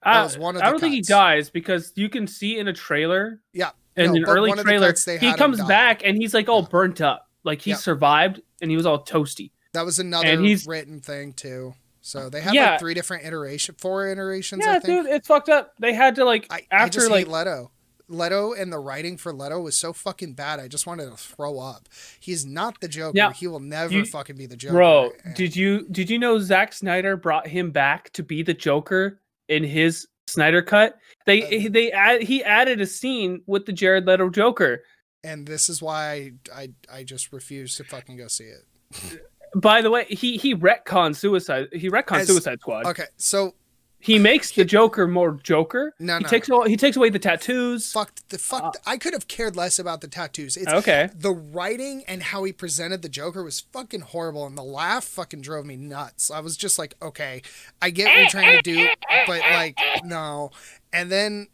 Uh, 0.04 0.22
was 0.22 0.38
one 0.38 0.54
of 0.54 0.62
I 0.62 0.66
the 0.66 0.70
don't 0.70 0.80
think 0.80 0.94
he 0.94 1.00
dies 1.00 1.50
because 1.50 1.92
you 1.96 2.08
can 2.08 2.28
see 2.28 2.58
in 2.60 2.68
a 2.68 2.72
trailer. 2.72 3.40
Yeah, 3.52 3.70
In 3.98 4.12
no, 4.12 4.16
an 4.16 4.24
early 4.26 4.48
one 4.50 4.58
of 4.58 4.64
the 4.64 4.70
trailer, 4.70 4.94
he 5.18 5.34
comes 5.34 5.62
back 5.64 6.02
and 6.04 6.16
he's 6.16 6.34
like 6.34 6.48
all 6.48 6.62
burnt 6.62 7.00
up. 7.00 7.28
Like 7.44 7.62
he 7.62 7.70
Yeah. 7.70 7.76
survived 7.76 8.40
and 8.60 8.70
he 8.70 8.76
was 8.76 8.86
all 8.86 9.04
toasty. 9.04 9.50
That 9.72 9.84
was 9.84 9.98
another 9.98 10.26
And 10.28 10.44
he's- 10.44 10.66
written 10.66 11.00
thing 11.00 11.32
too. 11.32 11.74
So 12.00 12.30
they 12.30 12.40
had 12.40 12.54
Yeah. 12.54 12.70
like 12.72 12.80
three 12.80 12.94
different 12.94 13.24
iteration, 13.26 13.74
four 13.78 14.08
iterations. 14.08 14.64
I 14.66 14.74
Yeah, 14.74 14.78
think. 14.80 15.04
dude, 15.04 15.12
it's 15.14 15.28
fucked 15.28 15.48
up. 15.50 15.74
They 15.78 15.92
had 15.92 16.14
to 16.16 16.24
like 16.24 16.46
I, 16.50 16.56
I 16.56 16.66
after 16.84 17.00
just 17.00 17.10
like 17.10 17.26
Leto. 17.28 17.70
Leto 18.10 18.54
and 18.54 18.72
the 18.72 18.78
writing 18.78 19.18
for 19.18 19.34
Leto 19.34 19.60
was 19.60 19.76
so 19.76 19.92
fucking 19.92 20.32
bad. 20.32 20.58
I 20.60 20.68
just 20.68 20.86
wanted 20.86 21.10
to 21.10 21.16
throw 21.18 21.58
up. 21.58 21.88
He's 22.18 22.46
not 22.46 22.80
the 22.80 22.88
Joker. 22.88 23.12
Yeah. 23.14 23.32
He 23.32 23.46
will 23.46 23.60
never 23.60 23.92
You- 23.92 24.06
fucking 24.06 24.36
be 24.36 24.46
the 24.46 24.56
Joker. 24.56 24.72
Bro, 24.74 25.12
And- 25.24 25.34
did 25.34 25.54
you 25.54 25.86
did 25.90 26.08
you 26.08 26.18
know 26.18 26.38
Zack 26.38 26.72
Snyder 26.72 27.16
brought 27.16 27.46
him 27.48 27.70
back 27.70 28.10
to 28.14 28.22
be 28.22 28.42
the 28.42 28.54
Joker 28.54 29.20
in 29.48 29.62
his 29.64 30.06
Snyder 30.28 30.62
cut? 30.62 30.96
They 31.26 31.66
Uh, 31.66 31.68
they 31.70 31.90
add, 31.92 32.22
he 32.22 32.44
added 32.44 32.80
a 32.80 32.86
scene 32.86 33.42
with 33.46 33.66
the 33.66 33.72
Jared 33.72 34.06
Leto 34.06 34.30
Joker. 34.30 34.82
and 35.24 35.46
this 35.46 35.68
is 35.68 35.82
why 35.82 36.32
I, 36.54 36.60
I 36.62 36.68
I 36.98 37.04
just 37.04 37.32
refuse 37.32 37.76
to 37.76 37.84
fucking 37.84 38.16
go 38.16 38.28
see 38.28 38.44
it. 38.44 39.20
By 39.54 39.82
the 39.82 39.90
way, 39.90 40.04
he 40.08 40.36
he 40.36 40.54
retconned 40.54 41.16
Suicide. 41.16 41.68
He 41.72 41.88
retconned 41.90 42.20
As- 42.20 42.26
Suicide 42.28 42.60
Squad. 42.60 42.86
Okay, 42.86 43.06
so 43.16 43.54
He 44.00 44.18
makes 44.18 44.52
the 44.52 44.64
Joker 44.64 45.08
more 45.08 45.32
Joker. 45.42 45.92
no, 45.98 46.18
He 46.18 46.22
no, 46.22 46.28
takes 46.28 46.48
away, 46.48 46.68
he 46.70 46.76
takes 46.76 46.96
away 46.96 47.10
the 47.10 47.18
tattoos. 47.18 47.90
fuck 47.90 48.12
the 48.28 48.38
fuck. 48.38 48.62
Uh, 48.62 48.72
I 48.86 48.96
could 48.96 49.12
have 49.12 49.26
cared 49.26 49.56
less 49.56 49.78
about 49.78 50.00
the 50.00 50.06
tattoos. 50.08 50.56
It's 50.56 50.72
Okay. 50.72 51.10
the 51.14 51.32
writing 51.32 52.04
and 52.06 52.22
how 52.22 52.44
he 52.44 52.52
presented 52.52 53.02
the 53.02 53.08
Joker 53.08 53.42
was 53.42 53.60
fucking 53.60 54.00
horrible, 54.02 54.46
and 54.46 54.56
the 54.56 54.62
laugh 54.62 55.02
fucking 55.04 55.40
drove 55.40 55.66
me 55.66 55.76
nuts. 55.76 56.30
I 56.30 56.38
was 56.40 56.56
just 56.56 56.78
like, 56.78 56.94
okay, 57.02 57.42
I 57.82 57.90
get 57.90 58.06
what 58.06 58.18
you're 58.18 58.28
trying 58.28 58.56
to 58.56 58.62
do, 58.62 58.88
but 59.26 59.40
like, 59.40 59.76
no. 60.04 60.52
And 60.92 61.10
then 61.10 61.48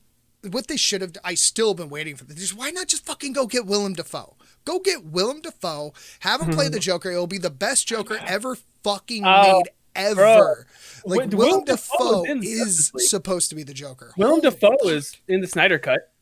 what 0.50 0.68
they 0.68 0.76
should 0.76 1.00
have, 1.00 1.12
I 1.24 1.34
still 1.34 1.72
been 1.72 1.88
waiting 1.88 2.14
for 2.14 2.24
this. 2.24 2.52
Why 2.52 2.70
not 2.70 2.88
just 2.88 3.06
fucking 3.06 3.32
go 3.32 3.46
get 3.46 3.64
Willem 3.64 3.94
Dafoe? 3.94 4.36
Go 4.66 4.78
get 4.80 5.02
Willem 5.04 5.40
Dafoe, 5.40 5.94
have 6.20 6.42
him 6.42 6.50
play 6.50 6.68
the 6.68 6.78
Joker. 6.78 7.10
It'll 7.10 7.26
be 7.26 7.38
the 7.38 7.48
best 7.50 7.86
Joker 7.88 8.18
ever 8.26 8.56
fucking 8.82 9.24
Oh, 9.26 9.42
made 9.62 9.70
ever. 9.94 10.66
Like 11.04 11.20
Wi- 11.30 11.36
Willem 11.36 11.50
Willem 11.50 11.64
Dafoe 11.64 12.24
is 12.42 12.92
League. 12.94 13.06
supposed 13.06 13.50
to 13.50 13.54
be 13.56 13.62
the 13.62 13.74
Joker. 13.74 14.12
Willem 14.16 14.40
Holy 14.40 14.42
Dafoe 14.42 14.76
fuck. 14.82 14.86
is 14.92 15.16
in 15.28 15.40
the 15.40 15.46
Snyder 15.46 15.78
cut. 15.78 16.12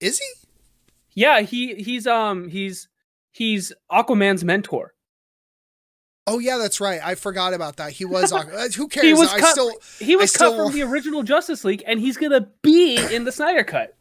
Is 0.00 0.18
he? 0.18 0.26
Yeah, 1.14 1.40
he 1.42 1.74
he's 1.76 2.06
um 2.06 2.48
he's 2.48 2.88
he's 3.30 3.72
Aquaman's 3.90 4.44
mentor. 4.44 4.94
Oh 6.26 6.38
yeah, 6.38 6.56
that's 6.56 6.80
right. 6.80 7.00
I 7.04 7.14
forgot 7.16 7.52
about 7.52 7.76
that. 7.76 7.92
He 7.92 8.04
was. 8.04 8.32
uh, 8.32 8.68
who 8.76 8.88
cares? 8.88 9.06
He 9.06 9.12
was 9.14 9.32
I 9.32 9.40
cut- 9.40 9.50
still, 9.52 9.72
He 9.98 10.16
was 10.16 10.30
still 10.32 10.50
cut 10.50 10.56
from 10.56 10.64
want- 10.64 10.74
the 10.74 10.82
original 10.82 11.22
Justice 11.22 11.64
League, 11.64 11.82
and 11.86 12.00
he's 12.00 12.16
gonna 12.16 12.48
be 12.62 12.96
in 12.96 13.24
the 13.24 13.32
Snyder 13.32 13.64
Cut. 13.64 13.96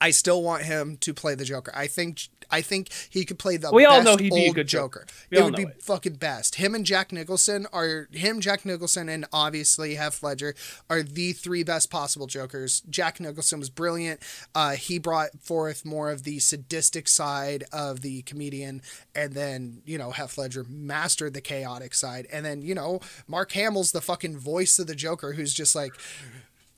I 0.00 0.10
still 0.10 0.42
want 0.42 0.64
him 0.64 0.96
to 0.98 1.14
play 1.14 1.34
the 1.34 1.44
Joker. 1.44 1.72
I 1.74 1.86
think, 1.86 2.28
I 2.52 2.60
think 2.60 2.90
he 3.08 3.24
could 3.24 3.38
play 3.38 3.56
the. 3.56 3.72
We 3.72 3.86
all 3.86 4.02
know 4.02 4.16
he'd 4.16 4.32
be 4.32 4.46
a 4.46 4.52
good 4.52 4.68
Joker. 4.68 5.06
Joker. 5.06 5.06
It 5.30 5.42
would 5.42 5.56
be 5.56 5.62
it. 5.62 5.82
fucking 5.82 6.16
best. 6.16 6.56
Him 6.56 6.74
and 6.74 6.84
Jack 6.84 7.10
Nicholson 7.10 7.66
are 7.72 8.08
him, 8.12 8.40
Jack 8.40 8.66
Nicholson, 8.66 9.08
and 9.08 9.24
obviously 9.32 9.96
Heath 9.96 10.22
Ledger 10.22 10.54
are 10.90 11.02
the 11.02 11.32
three 11.32 11.64
best 11.64 11.90
possible 11.90 12.26
Jokers. 12.26 12.82
Jack 12.90 13.18
Nicholson 13.18 13.58
was 13.58 13.70
brilliant. 13.70 14.20
Uh, 14.54 14.72
he 14.72 14.98
brought 14.98 15.30
forth 15.40 15.84
more 15.84 16.10
of 16.10 16.24
the 16.24 16.38
sadistic 16.38 17.08
side 17.08 17.64
of 17.72 18.02
the 18.02 18.22
comedian, 18.22 18.82
and 19.14 19.32
then 19.32 19.82
you 19.86 19.96
know 19.96 20.10
Heath 20.10 20.36
Ledger 20.36 20.64
mastered 20.68 21.32
the 21.32 21.40
chaotic 21.40 21.94
side, 21.94 22.26
and 22.30 22.44
then 22.44 22.60
you 22.60 22.74
know 22.74 23.00
Mark 23.26 23.52
Hamill's 23.52 23.92
the 23.92 24.02
fucking 24.02 24.36
voice 24.38 24.78
of 24.78 24.86
the 24.86 24.94
Joker, 24.94 25.32
who's 25.32 25.54
just 25.54 25.74
like. 25.74 25.92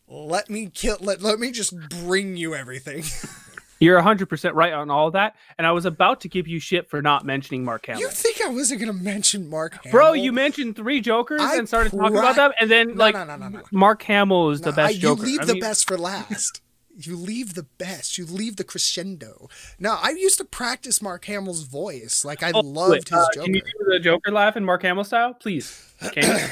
Let 0.06 0.50
me 0.50 0.70
kill. 0.72 0.98
Let, 1.00 1.22
let 1.22 1.40
me 1.40 1.50
just 1.50 1.74
bring 1.88 2.36
you 2.36 2.54
everything. 2.54 3.04
You're 3.80 3.96
100 3.96 4.28
percent 4.28 4.54
right 4.54 4.72
on 4.72 4.90
all 4.90 5.10
that, 5.10 5.34
and 5.58 5.66
I 5.66 5.72
was 5.72 5.84
about 5.84 6.20
to 6.22 6.28
give 6.28 6.46
you 6.48 6.60
shit 6.60 6.88
for 6.88 7.02
not 7.02 7.24
mentioning 7.26 7.64
Mark 7.64 7.86
Hamill. 7.86 8.00
You 8.02 8.08
think 8.08 8.40
I 8.40 8.48
wasn't 8.48 8.80
gonna 8.80 8.92
mention 8.92 9.48
Mark 9.50 9.74
Hamill? 9.82 9.90
Bro, 9.90 10.12
you 10.14 10.32
mentioned 10.32 10.76
three 10.76 11.00
Jokers 11.00 11.40
I 11.42 11.56
and 11.56 11.66
started 11.68 11.90
talking 11.90 12.16
about 12.16 12.36
them, 12.36 12.52
and 12.60 12.70
then 12.70 12.88
No, 12.88 12.94
like 12.94 13.14
no, 13.14 13.24
no. 13.36 13.62
Mark 13.72 14.02
Hamill 14.04 14.50
is 14.50 14.60
the 14.60 14.72
best 14.72 14.88
I- 14.88 14.90
you 14.96 15.00
Joker. 15.00 15.22
leave 15.22 15.40
I 15.40 15.44
the 15.46 15.52
mean, 15.54 15.60
best 15.60 15.86
for 15.88 15.98
last. 15.98 16.60
You 16.96 17.16
leave 17.16 17.54
the 17.54 17.64
best. 17.64 18.16
You 18.18 18.24
leave 18.24 18.54
the 18.54 18.62
crescendo. 18.62 19.48
No, 19.80 19.98
I 20.00 20.10
used 20.10 20.38
to 20.38 20.44
practice 20.44 21.02
Mark 21.02 21.24
Hamill's 21.24 21.64
voice. 21.64 22.24
Like 22.24 22.44
I 22.44 22.52
Oh, 22.54 22.60
loved 22.60 23.08
his 23.08 23.18
uh, 23.18 23.26
Joker. 23.34 23.44
Can 23.46 23.54
you 23.54 23.62
do 23.62 23.84
the 23.90 23.98
Joker 23.98 24.30
laugh 24.30 24.56
in 24.56 24.64
Mark 24.64 24.82
Hamill 24.82 25.02
style, 25.02 25.34
please? 25.34 25.92
Can 26.12 26.48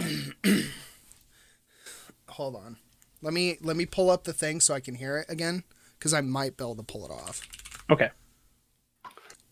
you? 0.00 0.64
Hold 2.28 2.56
on. 2.56 2.76
Let 3.22 3.32
me 3.32 3.58
let 3.62 3.76
me 3.76 3.86
pull 3.86 4.10
up 4.10 4.24
the 4.24 4.32
thing 4.32 4.60
so 4.60 4.74
I 4.74 4.80
can 4.80 4.94
hear 4.96 5.18
it 5.18 5.26
again 5.28 5.64
because 5.98 6.14
I 6.14 6.20
might 6.20 6.56
be 6.56 6.64
able 6.64 6.76
to 6.76 6.82
pull 6.82 7.04
it 7.04 7.10
off. 7.10 7.42
okay. 7.90 8.10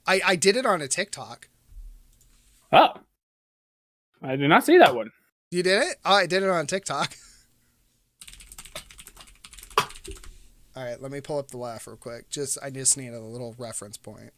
I 0.07 0.21
I 0.25 0.37
did 0.37 0.57
it 0.57 0.65
on 0.67 0.81
a 0.81 0.89
TikTok. 0.89 1.49
Oh, 2.73 2.95
I 4.23 4.37
did 4.37 4.49
not 4.49 4.65
see 4.65 4.79
that 4.79 4.95
one. 4.95 5.11
You 5.51 5.63
did 5.63 5.83
it? 5.83 5.97
Oh, 6.05 6.15
I 6.15 6.27
did 6.27 6.43
it 6.43 6.49
on 6.49 6.67
TikTok. 6.67 7.15
All 10.77 10.85
right, 10.85 11.01
let 11.01 11.11
me 11.11 11.21
pull 11.23 11.39
up 11.39 11.49
the 11.51 11.57
laugh 11.57 11.87
real 11.87 11.97
quick. 11.97 12.29
Just 12.29 12.59
I 12.63 12.71
just 12.71 12.97
need 12.99 13.15
a 13.15 13.21
little 13.21 13.55
reference 13.59 13.97
point. 13.97 14.33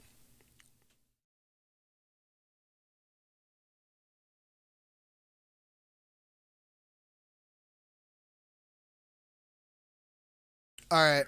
All 10.91 10.99
right. 10.99 11.27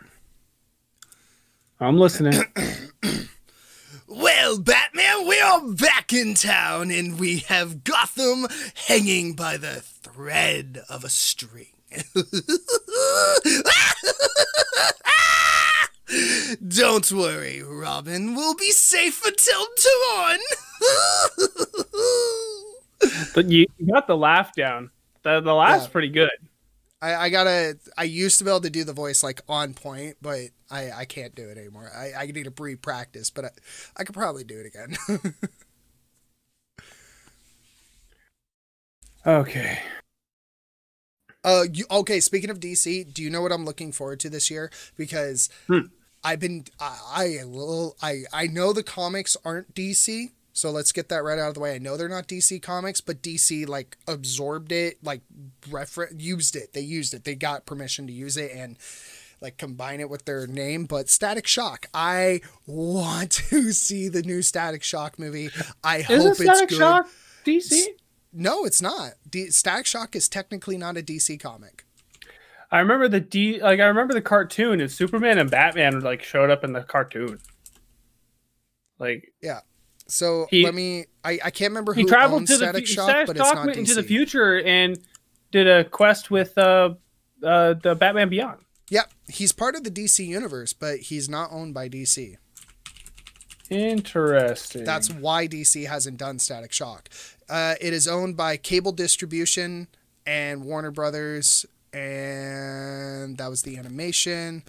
I'm 1.80 1.98
listening. 1.98 2.42
Well, 4.12 4.58
Batman, 4.58 5.28
we 5.28 5.38
are 5.40 5.60
back 5.68 6.12
in 6.12 6.34
town 6.34 6.90
and 6.90 7.20
we 7.20 7.38
have 7.46 7.84
Gotham 7.84 8.48
hanging 8.88 9.34
by 9.34 9.56
the 9.56 9.82
thread 9.82 10.80
of 10.88 11.04
a 11.04 11.08
string. 11.08 11.68
Don't 16.66 17.12
worry, 17.12 17.62
Robin. 17.62 18.34
We'll 18.34 18.56
be 18.56 18.72
safe 18.72 19.24
until 19.24 19.64
dawn. 20.10 20.38
but 23.34 23.48
you 23.48 23.66
got 23.92 24.08
the 24.08 24.16
laugh 24.16 24.52
down. 24.56 24.90
The 25.22 25.40
the 25.40 25.54
laugh's 25.54 25.84
Yeah. 25.84 25.90
pretty 25.92 26.08
good. 26.08 26.30
I, 27.02 27.14
I 27.14 27.30
gotta. 27.30 27.78
I 27.96 28.04
used 28.04 28.38
to 28.38 28.44
be 28.44 28.50
able 28.50 28.60
to 28.60 28.70
do 28.70 28.84
the 28.84 28.92
voice 28.92 29.22
like 29.22 29.40
on 29.48 29.72
point, 29.74 30.16
but 30.20 30.50
I, 30.70 30.90
I 30.92 31.04
can't 31.06 31.34
do 31.34 31.48
it 31.48 31.56
anymore. 31.56 31.90
I, 31.96 32.12
I 32.16 32.26
need 32.26 32.44
to 32.44 32.50
pre-practice, 32.50 33.30
but 33.30 33.46
I, 33.46 33.50
I 33.96 34.04
could 34.04 34.14
probably 34.14 34.44
do 34.44 34.58
it 34.60 34.66
again. 34.66 34.96
Okay. 39.26 39.78
Uh, 41.42 41.64
you, 41.72 41.84
okay. 41.90 42.20
Speaking 42.20 42.50
of 42.50 42.60
DC, 42.60 43.04
do 43.04 43.22
you 43.22 43.30
know 43.30 43.40
what 43.42 43.52
I'm 43.52 43.64
looking 43.64 43.92
forward 43.92 44.20
to 44.20 44.30
this 44.30 44.50
year? 44.50 44.70
Because 44.96 45.48
Hmm. 45.68 45.86
I've 46.24 46.40
been, 46.40 46.64
I, 46.80 47.40
I, 47.42 47.92
I, 48.02 48.22
I 48.32 48.46
know 48.46 48.72
the 48.72 48.82
comics 48.82 49.36
aren't 49.44 49.74
DC, 49.74 50.32
so 50.52 50.70
let's 50.70 50.92
get 50.92 51.08
that 51.08 51.22
right 51.22 51.38
out 51.38 51.48
of 51.48 51.54
the 51.54 51.60
way. 51.60 51.74
I 51.74 51.78
know 51.78 51.96
they're 51.96 52.08
not 52.08 52.26
DC 52.26 52.60
comics, 52.62 53.00
but 53.00 53.22
DC 53.22 53.68
like 53.68 53.96
absorbed 54.06 54.72
it, 54.72 55.02
like 55.02 55.22
refer, 55.70 56.08
used 56.16 56.56
it. 56.56 56.72
They 56.72 56.80
used 56.80 57.14
it. 57.14 57.24
They 57.24 57.34
got 57.34 57.66
permission 57.66 58.06
to 58.06 58.12
use 58.12 58.36
it 58.36 58.52
and 58.54 58.76
like 59.40 59.56
combine 59.56 60.00
it 60.00 60.10
with 60.10 60.24
their 60.24 60.46
name. 60.46 60.84
But 60.84 61.08
Static 61.08 61.46
Shock, 61.46 61.86
I 61.94 62.40
want 62.66 63.30
to 63.50 63.72
see 63.72 64.08
the 64.08 64.22
new 64.22 64.42
Static 64.42 64.82
Shock 64.82 65.18
movie. 65.18 65.50
I 65.82 65.98
Isn't 65.98 66.20
hope 66.20 66.30
it's 66.30 66.40
Static 66.40 66.68
good. 66.70 66.78
Shock 66.78 67.08
DC? 67.44 67.84
No, 68.32 68.64
it's 68.64 68.82
not. 68.82 69.12
D- 69.28 69.50
Static 69.50 69.86
Shock 69.86 70.14
is 70.14 70.28
technically 70.28 70.76
not 70.76 70.96
a 70.96 71.02
DC 71.02 71.40
comic. 71.40 71.84
I 72.72 72.78
remember 72.78 73.08
the 73.08 73.20
D 73.20 73.60
like 73.60 73.80
I 73.80 73.86
remember 73.86 74.14
the 74.14 74.22
cartoon 74.22 74.80
and 74.80 74.90
Superman 74.90 75.38
and 75.38 75.50
Batman 75.50 76.00
like 76.00 76.22
showed 76.22 76.50
up 76.50 76.62
in 76.62 76.72
the 76.72 76.82
cartoon. 76.82 77.40
Like 78.98 79.32
So 80.10 80.46
He- 80.50 80.64
let 80.64 80.74
me. 80.74 81.06
I, 81.24 81.38
I 81.44 81.50
can't 81.50 81.70
remember 81.70 81.92
he 81.94 82.02
who 82.02 82.08
traveled 82.08 82.40
owns 82.42 82.50
to 82.50 82.56
the 82.56 82.64
Static 82.64 82.86
Shock, 82.86 83.08
Static 83.08 83.26
but 83.26 83.36
it's 83.36 83.46
Shock 83.46 83.54
not 83.56 83.66
went 83.66 83.76
DC. 83.76 83.80
into 83.80 83.94
the 83.94 84.02
future 84.02 84.60
and 84.62 84.98
did 85.52 85.66
a 85.68 85.84
quest 85.84 86.30
with 86.30 86.56
uh 86.58 86.94
uh 87.44 87.74
the 87.74 87.94
Batman 87.94 88.28
Beyond. 88.28 88.60
Yep, 88.90 89.12
he's 89.28 89.52
part 89.52 89.76
of 89.76 89.84
the 89.84 89.90
DC 89.90 90.26
universe, 90.26 90.72
but 90.72 90.98
he's 90.98 91.28
not 91.28 91.50
owned 91.52 91.74
by 91.74 91.88
DC. 91.88 92.36
Interesting. 93.70 94.84
That's 94.84 95.10
why 95.12 95.46
DC 95.46 95.86
hasn't 95.86 96.16
done 96.16 96.38
Static 96.40 96.72
Shock. 96.72 97.08
Uh, 97.48 97.74
it 97.80 97.92
is 97.92 98.08
owned 98.08 98.36
by 98.36 98.56
Cable 98.56 98.90
Distribution 98.92 99.86
and 100.26 100.64
Warner 100.64 100.90
Brothers, 100.90 101.66
and 101.92 103.38
that 103.38 103.48
was 103.48 103.62
the 103.62 103.76
animation. 103.76 104.64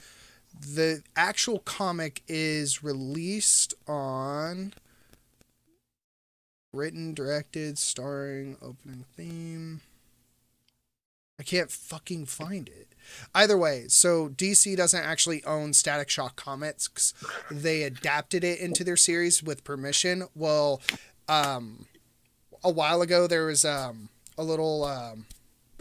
The 0.59 1.01
actual 1.15 1.59
comic 1.59 2.21
is 2.27 2.83
released 2.83 3.73
on 3.87 4.73
written, 6.73 7.13
directed, 7.13 7.77
starring, 7.77 8.57
opening 8.61 9.05
theme. 9.15 9.81
I 11.39 11.43
can't 11.43 11.71
fucking 11.71 12.27
find 12.27 12.69
it. 12.69 12.87
Either 13.33 13.57
way, 13.57 13.85
so 13.87 14.29
DC 14.29 14.77
doesn't 14.77 15.03
actually 15.03 15.43
own 15.43 15.73
Static 15.73 16.09
Shock 16.09 16.35
Comics. 16.35 17.13
They 17.49 17.83
adapted 17.83 18.43
it 18.43 18.59
into 18.59 18.83
their 18.83 18.95
series 18.95 19.41
with 19.41 19.63
permission. 19.63 20.27
Well, 20.35 20.81
um, 21.27 21.87
a 22.63 22.69
while 22.69 23.01
ago 23.01 23.25
there 23.25 23.47
was 23.47 23.65
um, 23.65 24.09
a 24.37 24.43
little 24.43 24.83
um, 24.83 25.25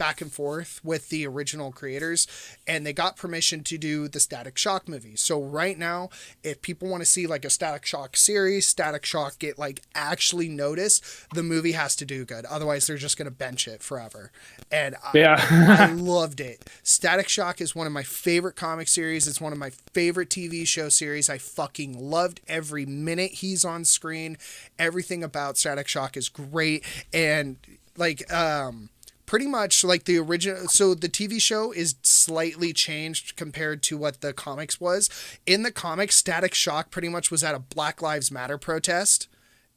back 0.01 0.19
and 0.19 0.33
forth 0.33 0.81
with 0.83 1.09
the 1.09 1.27
original 1.27 1.71
creators, 1.71 2.25
and 2.65 2.83
they 2.83 2.91
got 2.91 3.15
permission 3.15 3.63
to 3.63 3.77
do 3.77 4.07
the 4.07 4.19
Static 4.19 4.57
Shock 4.57 4.89
movie. 4.89 5.15
So 5.15 5.39
right 5.39 5.77
now, 5.77 6.09
if 6.43 6.63
people 6.63 6.89
want 6.89 7.01
to 7.01 7.05
see 7.05 7.27
like 7.27 7.45
a 7.45 7.51
Static 7.51 7.85
Shock 7.85 8.17
series, 8.17 8.65
Static 8.65 9.05
Shock 9.05 9.37
get 9.37 9.59
like 9.59 9.83
actually 9.93 10.49
noticed, 10.49 11.05
the 11.35 11.43
movie 11.43 11.73
has 11.73 11.95
to 11.97 12.05
do 12.05 12.25
good. 12.25 12.45
Otherwise, 12.45 12.87
they're 12.87 12.97
just 12.97 13.15
gonna 13.15 13.29
bench 13.29 13.67
it 13.67 13.83
forever. 13.83 14.31
And 14.71 14.95
I, 15.03 15.11
I 15.45 15.91
loved 15.93 16.41
it. 16.41 16.67
Static 16.81 17.29
Shock 17.29 17.61
is 17.61 17.75
one 17.75 17.85
of 17.85 17.93
my 17.93 18.01
favorite 18.01 18.55
comic 18.55 18.87
series. 18.87 19.27
It's 19.27 19.39
one 19.39 19.53
of 19.53 19.59
my 19.59 19.69
favorite 19.93 20.29
TV 20.29 20.65
show 20.65 20.89
series. 20.89 21.29
I 21.29 21.37
fucking 21.37 21.93
loved 22.09 22.41
every 22.47 22.87
minute 22.87 23.33
he's 23.33 23.63
on 23.63 23.85
screen. 23.85 24.39
Everything 24.79 25.23
about 25.23 25.59
Static 25.59 25.87
Shock 25.87 26.17
is 26.17 26.27
great. 26.27 26.83
And 27.13 27.57
like 27.97 28.33
um 28.33 28.89
pretty 29.31 29.47
much 29.47 29.81
like 29.81 30.03
the 30.03 30.17
original 30.17 30.67
so 30.67 30.93
the 30.93 31.07
TV 31.07 31.41
show 31.41 31.71
is 31.71 31.95
slightly 32.03 32.73
changed 32.73 33.37
compared 33.37 33.81
to 33.81 33.97
what 33.97 34.19
the 34.19 34.33
comics 34.33 34.77
was. 34.81 35.09
In 35.45 35.63
the 35.63 35.71
comics, 35.71 36.15
Static 36.17 36.53
Shock 36.53 36.91
pretty 36.91 37.07
much 37.07 37.31
was 37.31 37.41
at 37.41 37.55
a 37.55 37.59
Black 37.59 38.01
Lives 38.01 38.29
Matter 38.29 38.57
protest 38.57 39.29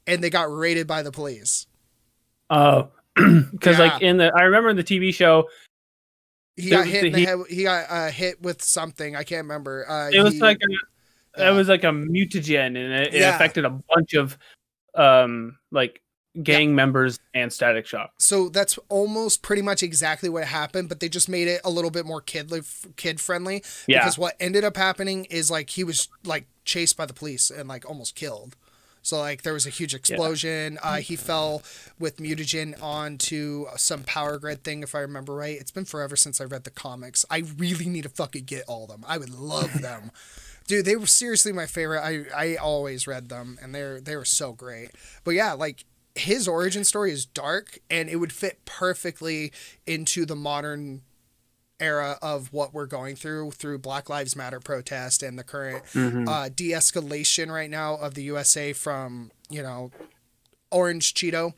and 0.05 0.21
they 0.21 0.29
got 0.29 0.53
raided 0.53 0.87
by 0.87 1.01
the 1.01 1.09
police. 1.09 1.67
Oh, 2.49 2.89
because 3.15 3.79
Yeah. 3.79 3.85
like 3.93 4.01
in 4.01 4.17
the 4.17 4.29
I 4.35 4.41
remember 4.41 4.71
in 4.71 4.75
the 4.75 4.83
TV 4.83 5.13
show 5.13 5.47
He 6.57 6.69
got 6.69 6.85
hit 6.85 7.03
the- 7.03 7.07
in 7.07 7.13
the 7.13 7.19
he- 7.19 7.25
head. 7.25 7.37
He 7.49 7.63
got 7.63 7.85
uh, 7.89 8.11
hit 8.11 8.41
with 8.41 8.61
something. 8.61 9.15
I 9.15 9.23
can't 9.23 9.43
remember. 9.45 9.89
Uh, 9.89 10.09
it 10.11 10.19
was 10.21 10.33
he- 10.33 10.41
like 10.41 10.57
a, 10.57 11.39
yeah. 11.39 11.49
it 11.49 11.55
was 11.55 11.69
like 11.69 11.85
a 11.85 11.91
mutagen 11.91 12.75
and 12.75 12.77
it, 12.93 13.13
it 13.13 13.21
Yeah. 13.21 13.33
affected 13.33 13.63
a 13.63 13.69
bunch 13.69 14.15
of 14.15 14.37
um 14.95 15.57
like 15.71 16.01
gang 16.43 16.75
members 16.75 17.19
and 17.33 17.51
Static 17.51 17.85
Shock. 17.85 18.11
so 18.19 18.49
that's 18.49 18.77
almost 18.89 19.41
pretty 19.41 19.61
much 19.61 19.81
exactly 19.83 20.29
what 20.29 20.45
happened, 20.45 20.89
but 20.89 20.99
they 20.99 21.09
just 21.09 21.29
made 21.29 21.47
it 21.47 21.61
a 21.63 21.69
little 21.69 21.91
bit 21.91 22.05
more 22.05 22.21
kid 22.21 22.51
kid 22.97 23.19
friendly. 23.21 23.63
Yeah. 23.87 23.99
Because 23.99 24.17
what 24.17 24.35
ended 24.39 24.63
up 24.63 24.77
happening 24.77 25.25
is 25.25 25.49
like 25.49 25.69
he 25.71 25.83
was 25.83 26.09
like 26.23 26.45
chased 26.65 26.97
by 26.97 27.05
the 27.05 27.13
police 27.13 27.49
and 27.49 27.69
like 27.69 27.87
almost 27.87 28.15
killed. 28.15 28.55
So 29.01 29.19
like 29.19 29.43
there 29.43 29.53
was 29.53 29.67
a 29.67 29.69
huge 29.69 29.93
explosion. 29.93 30.79
Uh, 30.81 30.95
he 30.95 31.15
fell 31.15 31.61
with 31.99 32.17
mutagen 32.17 32.81
onto 32.81 33.67
some 33.77 34.03
power 34.03 34.39
grid 34.39 34.63
thing, 34.63 34.81
if 34.81 34.95
I 34.95 34.99
remember 34.99 35.35
right. 35.35 35.59
It's 35.59 35.69
been 35.69 35.85
forever 35.85 36.15
since 36.15 36.41
I 36.41 36.45
read 36.45 36.63
the 36.63 36.71
comics. 36.71 37.23
I 37.29 37.43
really 37.57 37.85
need 37.85 38.03
to 38.03 38.09
fucking 38.09 38.45
get 38.45 38.63
all 38.67 38.85
of 38.85 38.89
them. 38.89 39.05
I 39.07 39.19
would 39.19 39.29
love 39.29 39.73
them. 39.81 40.11
Dude, 40.67 40.85
they 40.85 40.95
were 40.95 41.05
seriously 41.05 41.51
my 41.51 41.67
favorite. 41.67 42.01
I, 42.01 42.25
I 42.35 42.55
always 42.55 43.05
read 43.05 43.29
them 43.29 43.59
and 43.61 43.75
they're 43.75 44.01
they 44.01 44.15
were 44.15 44.25
so 44.25 44.53
great. 44.53 44.89
But 45.23 45.35
yeah, 45.35 45.53
like 45.53 45.85
his 46.15 46.47
origin 46.47 46.83
story 46.83 47.11
is 47.11 47.25
dark 47.25 47.79
and 47.89 48.09
it 48.09 48.15
would 48.17 48.31
fit 48.33 48.63
perfectly 48.65 49.51
into 49.85 50.25
the 50.25 50.35
modern 50.35 51.01
era 51.79 52.17
of 52.21 52.53
what 52.53 52.73
we're 52.73 52.85
going 52.85 53.15
through 53.17 53.51
through 53.51 53.77
Black 53.77 54.09
Lives 54.09 54.33
Matter 54.35 54.61
protest 54.61 55.21
and 55.21 55.37
the 55.37 55.43
current 55.43 55.83
Mhm. 55.93 56.25
uh, 56.27 56.47
de-escalation 56.47 57.51
right 57.51 57.69
now 57.69 57.95
of 57.95 58.13
the 58.13 58.23
USA 58.23 58.71
from 58.71 59.31
you 59.49 59.61
know 59.61 59.91
orange 60.71 61.13
Cheeto 61.13 61.53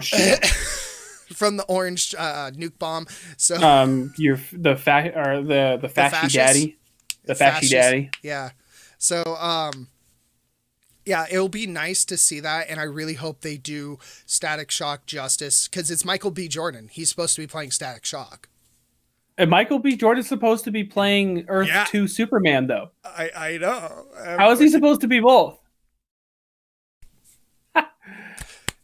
shit. 0.00 0.46
from 1.34 1.56
the 1.58 1.64
orange 1.64 2.14
uh, 2.16 2.50
nuke 2.52 2.78
bomb. 2.78 3.06
So 3.36 3.56
um, 3.62 4.14
you're 4.16 4.40
the 4.52 4.76
fa- 4.76 5.12
or 5.14 5.42
the 5.42 5.78
the 5.80 5.88
fasci 5.88 6.10
fascist? 6.10 6.34
daddy, 6.34 6.76
the 7.24 7.34
Fascist. 7.34 7.72
daddy. 7.72 8.10
yeah, 8.22 8.50
so 8.98 9.22
um, 9.36 9.88
yeah, 11.06 11.26
it'll 11.30 11.48
be 11.48 11.66
nice 11.66 12.04
to 12.06 12.16
see 12.16 12.40
that, 12.40 12.68
and 12.68 12.80
I 12.80 12.82
really 12.82 13.14
hope 13.14 13.40
they 13.40 13.56
do 13.56 13.98
Static 14.26 14.72
Shock 14.72 15.06
justice 15.06 15.68
because 15.68 15.90
it's 15.90 16.04
Michael 16.04 16.32
B. 16.32 16.48
Jordan. 16.48 16.88
He's 16.90 17.08
supposed 17.08 17.36
to 17.36 17.40
be 17.40 17.46
playing 17.46 17.70
Static 17.70 18.04
Shock. 18.04 18.48
And 19.38 19.48
Michael 19.48 19.78
B. 19.78 19.96
Jordan's 19.96 20.28
supposed 20.28 20.64
to 20.64 20.70
be 20.70 20.82
playing 20.82 21.44
Earth 21.48 21.68
Yeah. 21.68 21.84
Two 21.84 22.08
Superman, 22.08 22.66
though. 22.66 22.90
I 23.04 23.30
I 23.36 23.58
know. 23.58 24.06
How 24.16 24.50
is 24.50 24.58
he 24.58 24.68
supposed 24.68 25.00
to 25.02 25.06
be 25.08 25.20
both? 25.20 25.58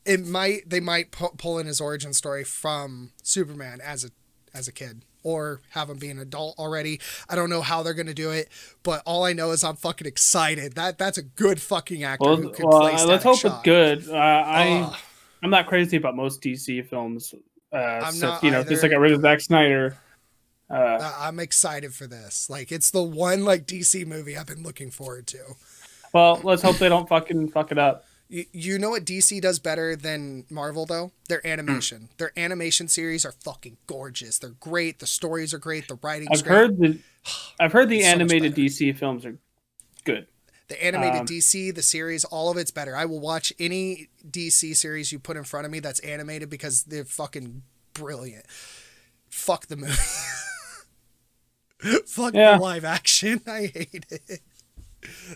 it 0.05 0.25
might 0.25 0.69
they 0.69 0.81
might 0.81 1.11
pu- 1.11 1.35
pull 1.37 1.59
in 1.59 1.67
his 1.67 1.81
origin 1.81 2.13
story 2.13 2.45
from 2.45 3.13
Superman 3.23 3.81
as 3.83 4.05
a 4.05 4.11
as 4.55 4.69
a 4.69 4.73
kid 4.73 5.05
or 5.23 5.61
have 5.71 5.89
him 5.91 5.99
be 5.99 6.09
an 6.09 6.19
adult 6.19 6.59
already. 6.59 7.01
I 7.29 7.37
don't 7.37 7.51
know 7.51 7.63
how 7.63 7.83
they're 7.83 7.95
gonna 7.95 8.15
do 8.15 8.31
it, 8.31 8.49
but 8.83 9.03
all 9.07 9.25
I 9.25 9.33
know 9.33 9.51
is 9.51 9.65
I'm 9.65 9.77
fucking 9.77 10.07
excited. 10.07 10.75
That 10.75 10.99
that's 10.99 11.19
a 11.19 11.23
good 11.23 11.61
fucking 11.61 12.03
actor 12.05 12.25
Well, 12.25 12.37
who 12.37 12.51
could 12.51 12.65
well 12.65 12.81
play 12.81 12.95
uh, 12.95 13.07
let's 13.07 13.25
hope 13.25 13.45
it's 13.45 13.63
good. 13.63 14.09
Uh, 14.09 14.15
I 14.15 14.83
Ugh. 14.87 14.97
I'm 15.43 15.51
not 15.51 15.67
crazy 15.67 15.97
about 15.97 16.15
most 16.15 16.41
DC 16.41 16.87
films. 16.89 17.35
Uh, 17.73 18.11
so, 18.13 18.39
you 18.43 18.51
know, 18.51 18.63
just 18.63 18.83
like 18.83 18.93
I 18.93 18.97
read 18.97 19.13
with 19.13 19.23
Zack 19.23 19.41
Snyder. 19.41 19.97
Uh, 20.71 20.75
Uh, 20.75 21.13
I'm 21.19 21.41
excited 21.41 21.95
for 21.95 22.07
this. 22.07 22.49
Like 22.49 22.71
it's 22.71 22.91
the 22.91 23.03
one 23.03 23.45
like 23.45 23.67
DC 23.67 24.07
movie 24.07 24.37
I've 24.37 24.47
been 24.47 24.63
looking 24.63 24.91
forward 24.91 25.27
to. 25.29 25.39
well, 26.13 26.41
let's 26.45 26.63
hope 26.63 26.77
they 26.79 26.89
don't 26.89 27.09
fucking 27.09 27.49
fuck 27.49 27.73
it 27.73 27.79
up. 27.79 28.05
You, 28.53 28.79
know 28.79 28.89
what 28.91 29.05
DC 29.05 29.43
does 29.43 29.59
better 29.59 29.95
than 29.95 30.47
Marvel 30.49 30.87
though? 30.87 31.13
Their 31.29 31.47
animation. 31.47 32.09
Their 32.17 32.33
animation 32.37 32.89
series 32.89 33.27
are 33.27 33.33
fucking 33.33 33.77
gorgeous. 33.87 34.39
They're 34.39 34.51
great. 34.59 35.01
The 35.01 35.07
stories 35.07 35.53
are 35.53 35.59
great. 35.59 35.87
The 35.87 35.99
writing's 36.03 36.41
I've 36.41 36.43
great. 36.43 36.57
heard 36.57 36.79
the 36.79 36.99
I've 37.61 37.73
heard 37.73 37.91
the 37.91 37.99
It's 37.99 38.07
so 38.09 38.11
animated 38.11 38.53
better. 38.53 38.55
DC 38.55 38.97
films 38.97 39.27
are 39.27 39.37
good. 40.05 40.27
The 40.69 40.83
animated 40.83 41.21
Um, 41.21 41.27
DC, 41.27 41.75
the 41.75 41.83
series, 41.83 42.25
all 42.25 42.51
of 42.51 42.57
it's 42.57 42.71
better. 42.71 42.97
I 42.97 43.05
will 43.05 43.21
watch 43.21 43.53
any 43.59 44.09
DC 44.29 44.75
series 44.75 45.13
you 45.13 45.19
put 45.19 45.37
in 45.37 45.45
front 45.45 45.67
of 45.67 45.73
me 45.73 45.81
that's 45.81 46.01
animated 46.01 46.49
because 46.49 46.85
they're 46.85 47.05
fucking 47.05 47.63
brilliant. 47.93 48.47
Fuck 49.29 49.67
the 49.67 49.77
movie. 49.77 49.93
Fuck 52.07 52.35
Yeah. 52.35 52.57
the 52.57 52.63
live 52.63 52.85
action. 52.85 53.41
I 53.47 53.67
hate 53.67 54.07
it. 54.11 54.41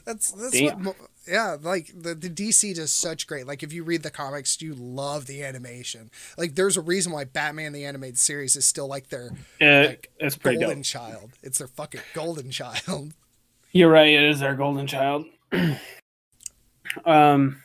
That's 0.05 0.31
that's 0.31 0.61
what, 0.61 0.79
Damn. 0.83 0.93
yeah, 1.27 1.57
like 1.61 1.91
the, 1.95 2.15
the 2.15 2.31
DC 2.31 2.75
does 2.77 2.93
such 2.93 3.27
great. 3.27 3.47
Like 3.47 3.63
if 3.63 3.73
you 3.73 3.83
read 3.83 4.03
the 4.05 4.11
comics, 4.11 4.61
you 4.63 4.75
love 4.75 5.27
the 5.27 5.43
animation. 5.43 6.11
Like 6.39 6.55
there's 6.55 6.77
a 6.77 6.81
reason 6.81 7.13
why 7.13 7.25
Batman 7.25 7.73
the 7.73 7.85
animated 7.85 8.19
series 8.19 8.55
is 8.57 8.65
still 8.65 8.87
like 8.87 9.09
their 9.09 9.31
Uh, 9.61 9.89
Like, 9.89 10.11
it's 10.21 10.37
pretty 10.37 10.59
golden 10.59 10.79
dope. 10.79 10.85
child. 10.85 11.31
It's 11.43 11.59
their 11.59 11.67
fucking 11.69 12.01
golden 12.15 12.51
child. 12.51 13.13
You're 13.73 13.91
right. 13.91 14.09
It 14.09 14.23
is 14.23 14.41
their 14.41 14.55
golden 14.55 14.87
child. 14.87 15.27
um. 17.05 17.63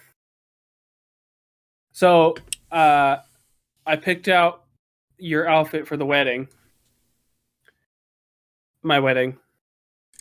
So, 1.94 2.36
uh, 2.72 3.18
I 3.86 3.96
picked 3.96 4.28
out 4.28 4.64
your 5.20 5.48
outfit 5.48 5.88
for 5.88 5.98
the 5.98 6.06
wedding. 6.06 6.48
My 8.82 9.00
wedding. 9.00 9.38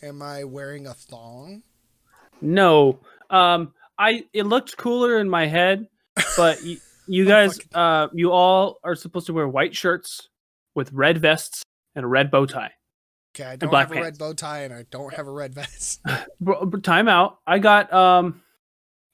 Am 0.03 0.21
I 0.21 0.43
wearing 0.43 0.85
a 0.85 0.93
thong? 0.93 1.63
No. 2.41 2.99
Um. 3.29 3.73
I 3.97 4.23
it 4.33 4.47
looked 4.47 4.77
cooler 4.77 5.19
in 5.19 5.29
my 5.29 5.45
head, 5.45 5.87
but 6.35 6.59
y- 6.63 6.77
you 7.07 7.23
Oh, 7.25 7.27
guys, 7.27 7.59
uh, 7.73 8.07
you 8.13 8.31
all 8.31 8.79
are 8.83 8.95
supposed 8.95 9.27
to 9.27 9.33
wear 9.33 9.47
white 9.47 9.75
shirts 9.75 10.29
with 10.73 10.91
red 10.91 11.19
vests 11.19 11.63
and 11.95 12.03
a 12.03 12.07
red 12.07 12.31
bow 12.31 12.45
tie. 12.47 12.71
Okay, 13.35 13.49
I 13.49 13.55
don't 13.57 13.69
black 13.69 13.89
have 13.89 13.97
a 13.97 14.01
red 14.01 14.17
bow 14.17 14.33
tie 14.33 14.61
and 14.61 14.73
I 14.73 14.85
don't 14.89 15.13
have 15.13 15.27
a 15.27 15.31
red 15.31 15.53
vest. 15.53 16.01
Time 16.83 17.07
out. 17.07 17.39
I 17.45 17.59
got 17.59 17.93
um, 17.93 18.41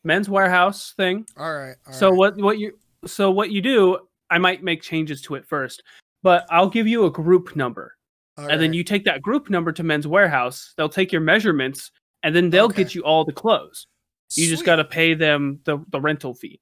Men's 0.04 0.28
Wearhouse 0.28 0.96
thing. 0.96 1.26
All 1.38 1.54
right. 1.54 1.76
all 1.86 1.94
so 1.94 2.10
right. 2.10 2.18
what 2.18 2.38
what 2.38 2.58
you 2.58 2.78
so 3.06 3.30
what 3.30 3.52
you 3.52 3.62
do 3.62 4.00
i 4.30 4.38
might 4.38 4.64
make 4.64 4.82
changes 4.82 5.22
to 5.22 5.36
it 5.36 5.46
first 5.46 5.84
but 6.24 6.46
i'll 6.50 6.70
give 6.70 6.88
you 6.88 7.06
a 7.06 7.12
group 7.12 7.56
number 7.56 7.96
All 8.38 8.48
and 8.48 8.60
then 8.60 8.74
you 8.74 8.84
take 8.84 9.06
that 9.06 9.22
group 9.22 9.50
number 9.50 9.72
to 9.72 9.84
Men's 9.84 10.08
Wearhouse 10.08 10.74
they'll 10.76 10.90
take 10.90 11.12
your 11.12 11.22
measurements 11.22 11.92
and 12.24 12.36
then 12.36 12.50
they'll 12.50 12.66
Okay. 12.66 12.84
get 12.84 12.96
you 12.96 13.04
all 13.04 13.24
the 13.26 13.32
clothes 13.34 13.88
you 14.36 14.48
just 14.50 14.66
got 14.66 14.76
to 14.78 14.84
pay 14.84 15.14
them 15.14 15.60
the, 15.64 15.78
the 15.90 16.02
rental 16.02 16.34
fee 16.34 16.60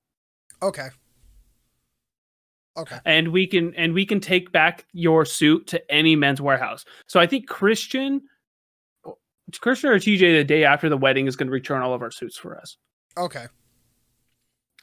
Okay. 0.62 0.88
Okay. 2.78 2.98
and 3.06 3.30
we 3.32 3.48
can 3.48 3.74
and 3.76 3.94
we 3.94 4.06
can 4.06 4.20
take 4.20 4.52
back 4.52 4.86
your 4.94 5.26
suit 5.26 5.66
to 5.68 5.92
any 5.92 6.16
Men's 6.16 6.40
Wearhouse 6.42 6.84
so 7.08 7.20
i 7.20 7.26
think 7.28 7.48
christian 7.48 8.22
christian 9.62 9.90
or 9.92 10.00
tj 10.00 10.20
the 10.20 10.44
day 10.44 10.64
after 10.66 10.90
the 10.90 10.98
wedding 10.98 11.28
is 11.28 11.36
going 11.36 11.48
to 11.48 11.54
return 11.54 11.82
all 11.82 11.94
of 11.94 12.02
our 12.02 12.12
suits 12.12 12.38
for 12.38 12.58
us 12.60 12.78
Okay. 13.18 13.46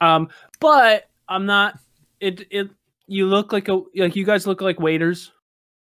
Um, 0.00 0.30
but 0.58 1.10
I'm 1.28 1.44
not. 1.44 1.78
It 2.18 2.46
it 2.50 2.70
you 3.06 3.26
look 3.26 3.52
like 3.52 3.68
a 3.68 3.82
like 3.94 4.16
you 4.16 4.24
guys 4.24 4.46
look 4.46 4.62
like 4.62 4.80
waiters. 4.80 5.30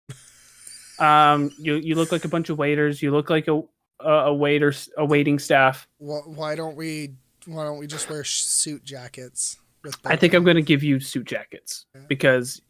Um, 1.00 1.52
you 1.58 1.76
you 1.76 1.96
look 1.96 2.12
like 2.12 2.24
a 2.26 2.28
bunch 2.28 2.50
of 2.50 2.58
waiters. 2.58 3.02
You 3.02 3.12
look 3.12 3.30
like 3.30 3.48
a 3.48 3.62
a, 4.04 4.28
a 4.28 4.34
waiter 4.34 4.74
a 4.98 5.06
waiting 5.06 5.40
staff. 5.40 5.88
Wh- 6.00 6.28
why 6.28 6.56
don't 6.56 6.76
we? 6.76 7.14
Why 7.46 7.64
don't 7.64 7.78
we 7.78 7.88
just 7.88 8.10
wear 8.10 8.24
suit 8.24 8.84
jackets? 8.84 9.58
I 10.06 10.16
think 10.16 10.34
I'm 10.34 10.44
gonna 10.44 10.62
give 10.62 10.82
you 10.84 11.00
suit 11.00 11.26
jackets 11.26 11.86
because 12.08 12.62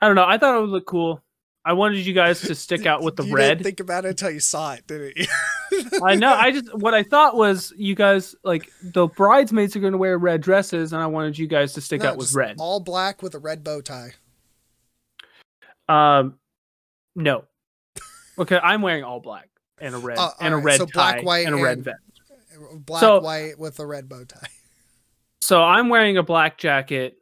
I 0.00 0.06
don't 0.06 0.16
know. 0.16 0.26
I 0.26 0.38
thought 0.38 0.56
it 0.56 0.60
would 0.60 0.70
look 0.70 0.86
cool. 0.86 1.22
I 1.64 1.74
wanted 1.74 1.98
you 2.06 2.14
guys 2.14 2.40
to 2.40 2.54
stick 2.54 2.86
out 2.86 3.02
with 3.02 3.16
the 3.16 3.24
you 3.24 3.34
red. 3.34 3.58
Didn't 3.58 3.64
think 3.64 3.80
about 3.80 4.04
it 4.04 4.08
until 4.08 4.30
you 4.30 4.40
saw 4.40 4.72
it, 4.72 4.86
didn't 4.86 5.16
you? 5.16 5.26
I 6.02 6.14
know. 6.16 6.32
I 6.32 6.50
just 6.50 6.74
what 6.74 6.94
I 6.94 7.02
thought 7.02 7.36
was 7.36 7.72
you 7.76 7.94
guys 7.94 8.34
like 8.42 8.70
the 8.82 9.06
bridesmaids 9.06 9.76
are 9.76 9.80
gonna 9.80 9.98
wear 9.98 10.18
red 10.18 10.40
dresses, 10.40 10.92
and 10.92 11.02
I 11.02 11.06
wanted 11.06 11.38
you 11.38 11.46
guys 11.46 11.74
to 11.74 11.80
stick 11.80 12.02
No, 12.02 12.10
out 12.10 12.16
with 12.16 12.34
red. 12.34 12.56
All 12.58 12.80
black 12.80 13.22
with 13.22 13.34
a 13.34 13.38
red 13.38 13.62
bow 13.62 13.80
tie. 13.80 14.14
Um, 15.88 16.38
no. 17.14 17.44
Okay, 18.38 18.58
I'm 18.62 18.80
wearing 18.80 19.04
all 19.04 19.20
black 19.20 19.49
and 19.80 19.94
a 19.94 19.98
red 19.98 20.18
Uh, 20.18 20.30
and 20.40 20.54
a 20.54 20.56
alright, 20.56 20.64
red 20.64 20.78
so 20.78 20.86
black, 20.86 21.16
tie 21.18 21.22
white, 21.22 21.46
and 21.46 21.54
a 21.54 21.62
red 21.62 21.78
and- 21.78 21.84
vest. 21.84 21.98
Black, 22.86 23.00
So- 23.00 23.20
white 23.20 23.58
with 23.58 23.78
a 23.80 23.86
red 23.86 24.08
bow 24.08 24.24
tie. 24.24 24.48
So 25.42 25.62
I'm 25.62 25.88
wearing 25.88 26.18
a 26.18 26.22
black 26.22 26.58
jacket 26.58 27.16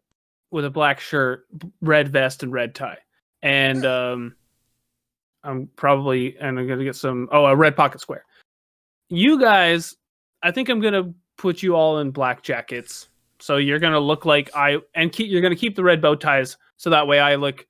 with 0.50 0.64
a 0.64 0.70
black 0.70 0.98
shirt, 0.98 1.46
red 1.80 2.08
vest, 2.08 2.42
and 2.42 2.52
red 2.52 2.74
tie. 2.74 2.98
And 3.42 3.86
um, 3.86 4.34
I'm 5.44 5.68
probably 5.76 6.36
and 6.36 6.58
I'm 6.58 6.66
gonna 6.66 6.82
get 6.84 6.96
some 6.96 7.28
oh 7.30 7.44
a 7.46 7.54
red 7.54 7.76
pocket 7.76 8.00
square. 8.00 8.24
You 9.08 9.38
guys, 9.40 9.96
I 10.42 10.50
think 10.50 10.68
I'm 10.68 10.80
gonna 10.80 11.14
put 11.36 11.62
you 11.62 11.76
all 11.76 12.00
in 12.00 12.10
black 12.10 12.42
jackets. 12.42 13.08
So 13.38 13.58
you're 13.58 13.78
gonna 13.78 14.00
look 14.00 14.24
like 14.26 14.50
I 14.56 14.78
and 14.96 15.12
keep 15.12 15.30
you're 15.30 15.40
gonna 15.42 15.54
keep 15.54 15.76
the 15.76 15.84
red 15.84 16.02
bow 16.02 16.16
ties 16.16 16.56
so 16.76 16.90
that 16.90 17.06
way 17.06 17.20
I 17.20 17.36
look 17.36 17.66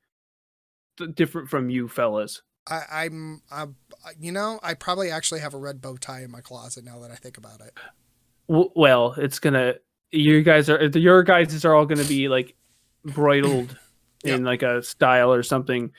different 1.15 1.51
from 1.51 1.69
you 1.69 1.89
fellas. 1.89 2.41
I, 2.71 3.05
I'm, 3.05 3.43
I'm, 3.51 3.77
you 4.21 4.33
know, 4.33 4.61
I 4.63 4.75
probably 4.75 5.11
actually 5.11 5.41
have 5.41 5.55
a 5.55 5.59
red 5.59 5.81
bow 5.81 5.97
tie 5.97 6.23
in 6.23 6.31
my 6.31 6.41
closet 6.41 6.85
now 6.85 6.99
that 7.01 7.11
I 7.11 7.15
think 7.15 7.39
about 7.39 7.61
it. 7.61 7.75
Well, 8.49 9.15
it's 9.19 9.39
gonna. 9.39 9.75
You 10.11 10.43
guys 10.43 10.71
are 10.71 10.83
your 10.87 11.23
guys 11.23 11.65
are 11.67 11.75
all 11.75 11.85
gonna 11.85 12.05
be 12.05 12.29
like 12.29 12.55
broidled 13.07 13.77
in 14.25 14.45
like 14.45 14.63
a 14.63 14.83
style 14.83 15.33
or 15.33 15.43
something. 15.43 15.93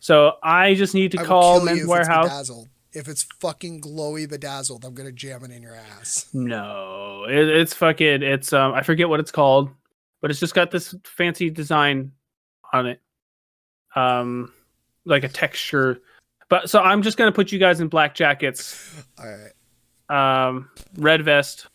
So 0.00 0.32
I 0.42 0.74
just 0.74 0.94
need 0.94 1.12
to 1.12 1.20
I 1.20 1.24
call 1.24 1.64
Men's 1.64 1.78
you 1.78 1.92
if 1.92 2.00
it's 2.00 2.08
Wearhouse. 2.08 2.66
If 2.92 3.08
it's 3.08 3.22
fucking 3.40 3.80
glowy 3.80 4.28
bedazzled, 4.28 4.84
I'm 4.84 4.94
gonna 4.94 5.12
jam 5.12 5.44
it 5.44 5.50
in 5.50 5.62
your 5.62 5.74
ass. 5.74 6.28
No, 6.34 7.24
it, 7.28 7.48
it's 7.48 7.72
fucking. 7.72 8.22
It's 8.22 8.52
um. 8.52 8.74
I 8.74 8.82
forget 8.82 9.08
what 9.08 9.18
it's 9.20 9.30
called, 9.30 9.70
but 10.20 10.30
it's 10.30 10.40
just 10.40 10.54
got 10.54 10.70
this 10.70 10.94
fancy 11.04 11.48
design 11.48 12.12
on 12.72 12.86
it. 12.86 13.00
Um, 13.96 14.52
like 15.06 15.24
a 15.24 15.28
texture. 15.28 16.02
But 16.54 16.70
so 16.70 16.78
I'm 16.78 17.02
just 17.02 17.16
gonna 17.16 17.32
put 17.32 17.50
you 17.50 17.58
guys 17.58 17.80
in 17.80 17.88
black 17.88 18.14
jackets, 18.14 19.04
All 19.18 19.26
right. 20.08 20.46
um, 20.46 20.70
red 20.98 21.24
vest, 21.24 21.66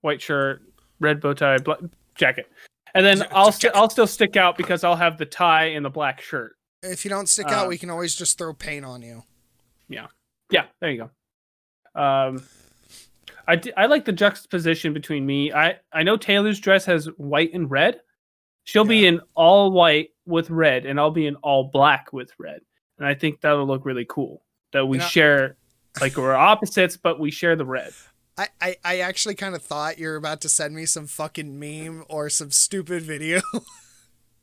white 0.00 0.20
shirt, 0.20 0.62
red 0.98 1.20
bow 1.20 1.32
tie, 1.32 1.58
black 1.58 1.78
jacket, 2.16 2.50
and 2.96 3.06
then 3.06 3.24
I'll 3.30 3.52
st- 3.52 3.72
I'll 3.72 3.88
still 3.88 4.08
stick 4.08 4.36
out 4.36 4.56
because 4.58 4.82
I'll 4.82 4.96
have 4.96 5.16
the 5.16 5.26
tie 5.26 5.66
and 5.66 5.84
the 5.84 5.90
black 5.90 6.20
shirt. 6.20 6.56
If 6.82 7.04
you 7.04 7.08
don't 7.08 7.28
stick 7.28 7.46
out, 7.46 7.66
Uh, 7.66 7.68
we 7.68 7.78
can 7.78 7.88
always 7.88 8.16
just 8.16 8.36
throw 8.36 8.52
paint 8.52 8.84
on 8.84 9.00
you. 9.00 9.22
Yeah, 9.88 10.08
Yeah. 10.50 10.64
there 10.80 10.90
you 10.90 11.08
go. 11.94 12.00
Um, 12.02 12.42
I, 13.46 13.54
d- 13.54 13.72
I 13.76 13.86
like 13.86 14.04
the 14.06 14.12
juxtaposition 14.12 14.92
between 14.92 15.24
me. 15.24 15.52
I 15.52 15.78
I 15.92 16.02
know 16.02 16.16
Taylor's 16.16 16.58
dress 16.58 16.84
has 16.86 17.06
white 17.16 17.54
and 17.54 17.70
red. 17.70 18.00
She'll 18.64 18.84
be 18.84 19.06
in 19.06 19.20
all 19.36 19.70
white 19.70 20.10
with 20.26 20.50
red, 20.50 20.84
and 20.84 20.98
I'll 20.98 21.12
be 21.12 21.28
in 21.28 21.36
all 21.36 21.70
black 21.72 22.12
with 22.12 22.32
red. 22.40 22.60
And 22.98 23.06
I 23.06 23.14
think 23.14 23.40
that'll 23.40 23.66
look 23.66 23.84
really 23.84 24.06
cool. 24.08 24.42
That 24.72 24.86
we 24.86 24.96
You 24.98 25.02
know- 25.02 25.08
share, 25.08 25.56
like 26.00 26.16
we're 26.16 26.34
opposites, 26.34 26.96
but 26.96 27.18
we 27.20 27.30
share 27.30 27.56
the 27.56 27.64
red. 27.64 27.92
I, 28.36 28.48
I, 28.60 28.76
I 28.84 28.98
actually 28.98 29.36
kind 29.36 29.54
of 29.54 29.62
thought 29.62 29.98
you 29.98 30.08
were 30.08 30.16
about 30.16 30.40
to 30.40 30.48
send 30.48 30.74
me 30.74 30.86
some 30.86 31.06
fucking 31.06 31.56
meme 31.58 32.04
or 32.08 32.28
some 32.30 32.50
stupid 32.50 33.02
video. 33.02 33.40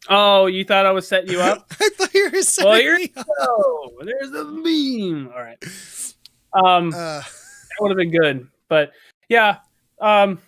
Oh, 0.10 0.47
you 0.47 0.64
thought 0.66 0.88
I 0.88 0.91
was 0.91 1.08
setting 1.08 1.30
you 1.32 1.39
up? 1.41 1.68
I 1.80 1.89
thought 1.95 2.12
you 2.16 2.32
were 2.34 2.41
sending 2.41 2.72
Well, 2.72 2.82
here 2.82 2.97
me. 2.97 3.14
oh, 3.39 3.91
there's 4.04 4.32
a 4.32 4.45
meme. 4.45 5.32
All 5.32 5.39
right. 5.43 5.64
Um, 6.54 6.89
Uh, 6.89 7.20
that 7.22 7.26
would 7.80 7.89
have 7.91 7.97
been 7.97 8.10
good. 8.10 8.47
But 8.68 8.93
yeah, 9.30 9.58
um, 9.99 10.39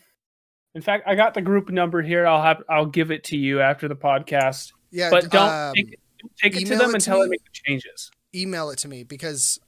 in 0.74 0.82
fact, 0.82 1.04
I 1.08 1.14
got 1.14 1.36
the 1.36 1.42
group 1.42 1.70
number 1.70 2.02
here. 2.02 2.26
I'll 2.26 2.42
have 2.42 2.64
I'll 2.68 2.88
give 2.88 3.12
it 3.12 3.26
to 3.26 3.38
you 3.38 3.62
after 3.62 3.88
the 3.88 3.96
podcast. 3.96 4.72
yeah, 4.90 5.12
But 5.12 5.30
don't 5.30 5.50
um, 5.52 5.74
take, 5.76 5.94
it- 5.94 6.00
take 6.38 6.56
it 6.56 6.66
to 6.66 6.76
them 6.76 6.90
it 6.90 6.94
and 6.94 7.02
to 7.02 7.06
tell 7.06 7.20
them 7.20 7.30
me. 7.30 7.38
to 7.38 7.44
make 7.44 7.46
the 7.46 7.52
changes. 7.54 8.12
email 8.36 8.70
it 8.70 8.78
to 8.80 8.88
me 8.88 9.04
because 9.04 9.60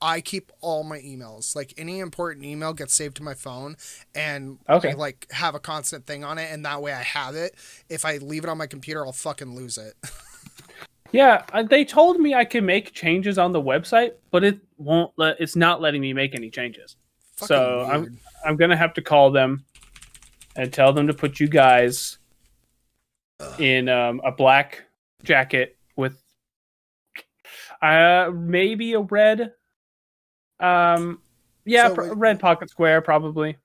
I 0.00 0.20
keep 0.20 0.52
all 0.60 0.84
my 0.84 0.98
emails. 1.00 1.56
Like 1.56 1.74
any 1.76 1.98
important 1.98 2.44
email 2.46 2.72
gets 2.72 2.94
saved 2.94 3.16
to 3.16 3.22
my 3.22 3.34
phone 3.34 3.76
and 4.14 4.58
Okay. 4.68 4.90
I 4.90 4.94
like 4.94 5.26
have 5.32 5.54
a 5.54 5.58
constant 5.60 6.06
thing 6.06 6.22
on 6.24 6.38
it 6.38 6.52
and 6.52 6.64
that 6.64 6.80
way 6.82 6.92
I 6.92 7.02
have 7.02 7.34
it. 7.34 7.54
If 7.88 8.04
I 8.04 8.18
leave 8.18 8.44
it 8.44 8.50
on 8.50 8.58
my 8.58 8.66
computer, 8.68 9.04
I'll 9.04 9.12
fucking 9.12 9.54
lose 9.54 9.76
it. 9.78 9.94
Yeah, 11.10 11.46
uh, 11.54 11.62
they 11.62 11.86
told 11.86 12.20
me 12.20 12.34
I 12.34 12.44
can 12.44 12.66
make 12.66 12.92
changes 12.92 13.38
on 13.38 13.52
the 13.52 13.62
website, 13.62 14.12
but 14.30 14.44
it 14.44 14.58
won't 14.76 15.10
let. 15.16 15.40
It's 15.40 15.56
not 15.56 15.80
letting 15.80 16.02
me 16.02 16.12
make 16.12 16.34
any 16.34 16.50
changes. 16.50 16.96
Fucking 17.36 17.46
So, 17.56 17.80
I'm- 17.80 18.18
I'm 18.44 18.56
gonna 18.56 18.76
have 18.76 18.92
to 18.92 19.00
call 19.00 19.30
them 19.30 19.64
and 20.54 20.70
tell 20.70 20.92
them 20.92 21.06
to 21.06 21.14
put 21.14 21.40
you 21.40 21.48
guys 21.48 22.18
in 23.58 23.88
um, 23.88 24.20
a 24.22 24.30
black 24.30 24.84
jacket 25.22 25.77
uh 27.82 28.30
maybe 28.34 28.92
a 28.94 29.00
red 29.00 29.52
um 30.60 31.20
yeah 31.64 31.88
So 31.88 31.94
pr- 31.94 32.02
we- 32.02 32.10
red 32.10 32.40
pocket 32.40 32.70
square 32.70 33.00
probably 33.00 33.56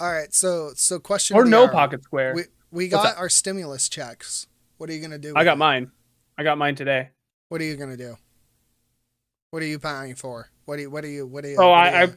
All 0.00 0.12
right, 0.12 0.32
so 0.34 0.72
so 0.74 0.98
question 0.98 1.36
or 1.36 1.44
no 1.44 1.62
hour. 1.62 1.68
pocket 1.70 2.02
square 2.04 2.34
We 2.34 2.42
we 2.70 2.88
got 2.88 3.16
our 3.16 3.28
stimulus 3.28 3.88
checks. 3.88 4.46
What 4.78 4.90
are 4.90 4.92
you 4.92 5.00
gonna 5.00 5.18
do? 5.18 5.32
i 5.36 5.44
got 5.44 5.54
it? 5.54 5.58
mine 5.58 5.90
i 6.36 6.42
got 6.42 6.58
mine 6.58 6.74
today 6.74 7.10
What 7.48 7.60
are 7.60 7.64
you 7.64 7.76
gonna 7.76 7.96
do? 7.96 8.16
What 9.50 9.62
are 9.62 9.66
you 9.66 9.78
buying 9.78 10.16
for? 10.16 10.50
What 10.64 10.76
do 10.76 10.82
you? 10.82 10.90
What 10.90 11.04
are 11.04 11.08
you? 11.08 11.26
What 11.26 11.44
are 11.44 11.48
you? 11.48 11.56
oh 11.58 11.70
I, 11.72 12.06
do 12.06 12.12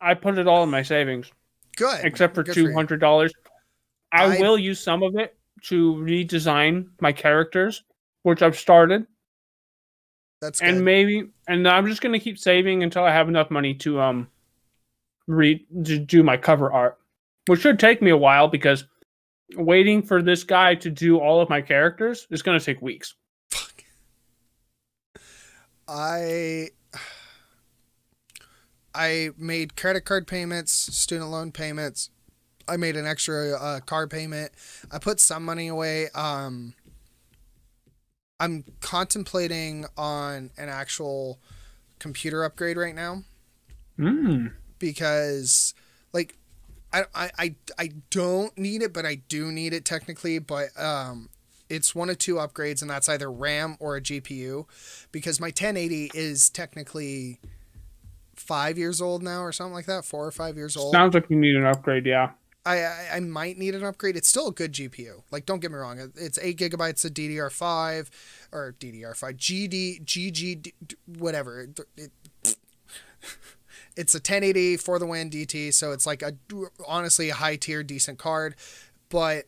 I 0.00 0.10
i 0.10 0.14
put 0.14 0.36
it 0.38 0.46
all 0.46 0.62
in 0.62 0.70
my 0.70 0.82
savings 0.82 1.30
good. 1.76 2.04
except 2.04 2.34
for 2.34 2.42
two 2.44 2.72
hundred 2.72 3.00
dollars 3.00 3.32
I, 4.12 4.36
I- 4.36 4.38
will 4.40 4.58
use 4.58 4.78
some 4.80 5.02
of 5.02 5.16
it 5.16 5.36
to 5.62 5.94
redesign 5.94 6.88
my 7.00 7.10
characters 7.12 7.82
which 8.22 8.42
i've 8.42 8.58
started 8.58 9.06
That's 10.44 10.60
good. 10.60 10.68
and 10.68 10.84
maybe 10.84 11.28
and 11.48 11.66
i'm 11.66 11.86
just 11.86 12.02
gonna 12.02 12.18
keep 12.18 12.38
saving 12.38 12.82
until 12.82 13.02
i 13.02 13.10
have 13.10 13.28
enough 13.28 13.50
money 13.50 13.72
to 13.74 13.98
um 13.98 14.28
read 15.26 15.64
to 15.86 15.98
do 15.98 16.22
my 16.22 16.36
cover 16.36 16.70
art 16.70 16.98
which 17.46 17.60
should 17.62 17.78
take 17.78 18.02
me 18.02 18.10
a 18.10 18.16
while 18.16 18.46
because 18.48 18.84
waiting 19.56 20.02
for 20.02 20.20
this 20.20 20.44
guy 20.44 20.74
to 20.74 20.90
do 20.90 21.18
all 21.18 21.40
of 21.40 21.48
my 21.48 21.62
characters 21.62 22.26
is 22.30 22.42
gonna 22.42 22.60
take 22.60 22.82
weeks 22.82 23.14
Fuck. 23.50 23.84
I 25.88 26.68
I 28.94 29.30
made 29.36 29.76
credit 29.76 30.02
card 30.04 30.26
payments, 30.26 30.72
student 30.72 31.30
loan 31.30 31.50
payments. 31.52 32.10
I 32.68 32.76
made 32.76 32.96
an 32.96 33.06
extra 33.06 33.52
uh, 33.52 33.80
car 33.80 34.06
payment. 34.06 34.52
I 34.90 34.98
put 34.98 35.20
some 35.20 35.44
money 35.44 35.68
away. 35.68 36.08
Um, 36.14 36.74
I'm 38.40 38.64
contemplating 38.80 39.86
on 39.96 40.50
an 40.58 40.68
actual 40.68 41.38
computer 41.98 42.44
upgrade 42.44 42.76
right 42.76 42.94
now 42.94 43.22
mm. 43.98 44.52
because, 44.78 45.74
like, 46.12 46.36
I, 46.92 47.04
I, 47.14 47.30
I, 47.38 47.54
I 47.78 47.90
don't 48.10 48.56
need 48.58 48.82
it, 48.82 48.92
but 48.92 49.06
I 49.06 49.16
do 49.16 49.50
need 49.52 49.72
it 49.72 49.84
technically. 49.84 50.38
But 50.38 50.68
um, 50.80 51.28
it's 51.68 51.94
one 51.94 52.10
of 52.10 52.18
two 52.18 52.36
upgrades, 52.36 52.82
and 52.82 52.90
that's 52.90 53.08
either 53.08 53.30
RAM 53.30 53.76
or 53.80 53.96
a 53.96 54.00
GPU, 54.00 54.66
because 55.12 55.40
my 55.40 55.48
1080 55.48 56.10
is 56.14 56.50
technically 56.50 57.40
five 58.34 58.76
years 58.78 59.00
old 59.00 59.22
now, 59.22 59.42
or 59.42 59.52
something 59.52 59.74
like 59.74 59.86
that, 59.86 60.04
four 60.04 60.26
or 60.26 60.32
five 60.32 60.56
years 60.56 60.76
old. 60.76 60.92
sounds 60.92 61.14
like 61.14 61.30
you 61.30 61.36
need 61.36 61.54
an 61.56 61.64
upgrade 61.64 62.04
yeah 62.04 62.30
I, 62.66 62.78
I 62.82 63.08
I 63.14 63.20
might 63.20 63.58
need 63.58 63.74
an 63.74 63.84
upgrade. 63.84 64.16
It's 64.16 64.28
still 64.28 64.48
a 64.48 64.52
good 64.52 64.72
GPU. 64.72 65.22
Like, 65.30 65.44
don't 65.46 65.60
get 65.60 65.70
me 65.70 65.76
wrong. 65.76 66.12
It's 66.16 66.38
eight 66.40 66.58
gigabytes 66.58 67.04
of 67.04 67.12
DDR5 67.12 68.08
or 68.52 68.74
DDR5 68.80 69.36
GD 69.36 70.04
GG 70.04 70.72
whatever. 71.06 71.62
It, 71.62 71.80
it- 71.96 72.12
it's 73.96 74.14
a 74.14 74.18
1080 74.18 74.76
for 74.76 74.98
the 74.98 75.06
win 75.06 75.30
DT, 75.30 75.72
so 75.72 75.92
it's 75.92 76.06
like 76.06 76.22
a 76.22 76.34
honestly 76.86 77.30
a 77.30 77.34
high 77.34 77.56
tier 77.56 77.82
decent 77.82 78.18
card, 78.18 78.54
but 79.08 79.44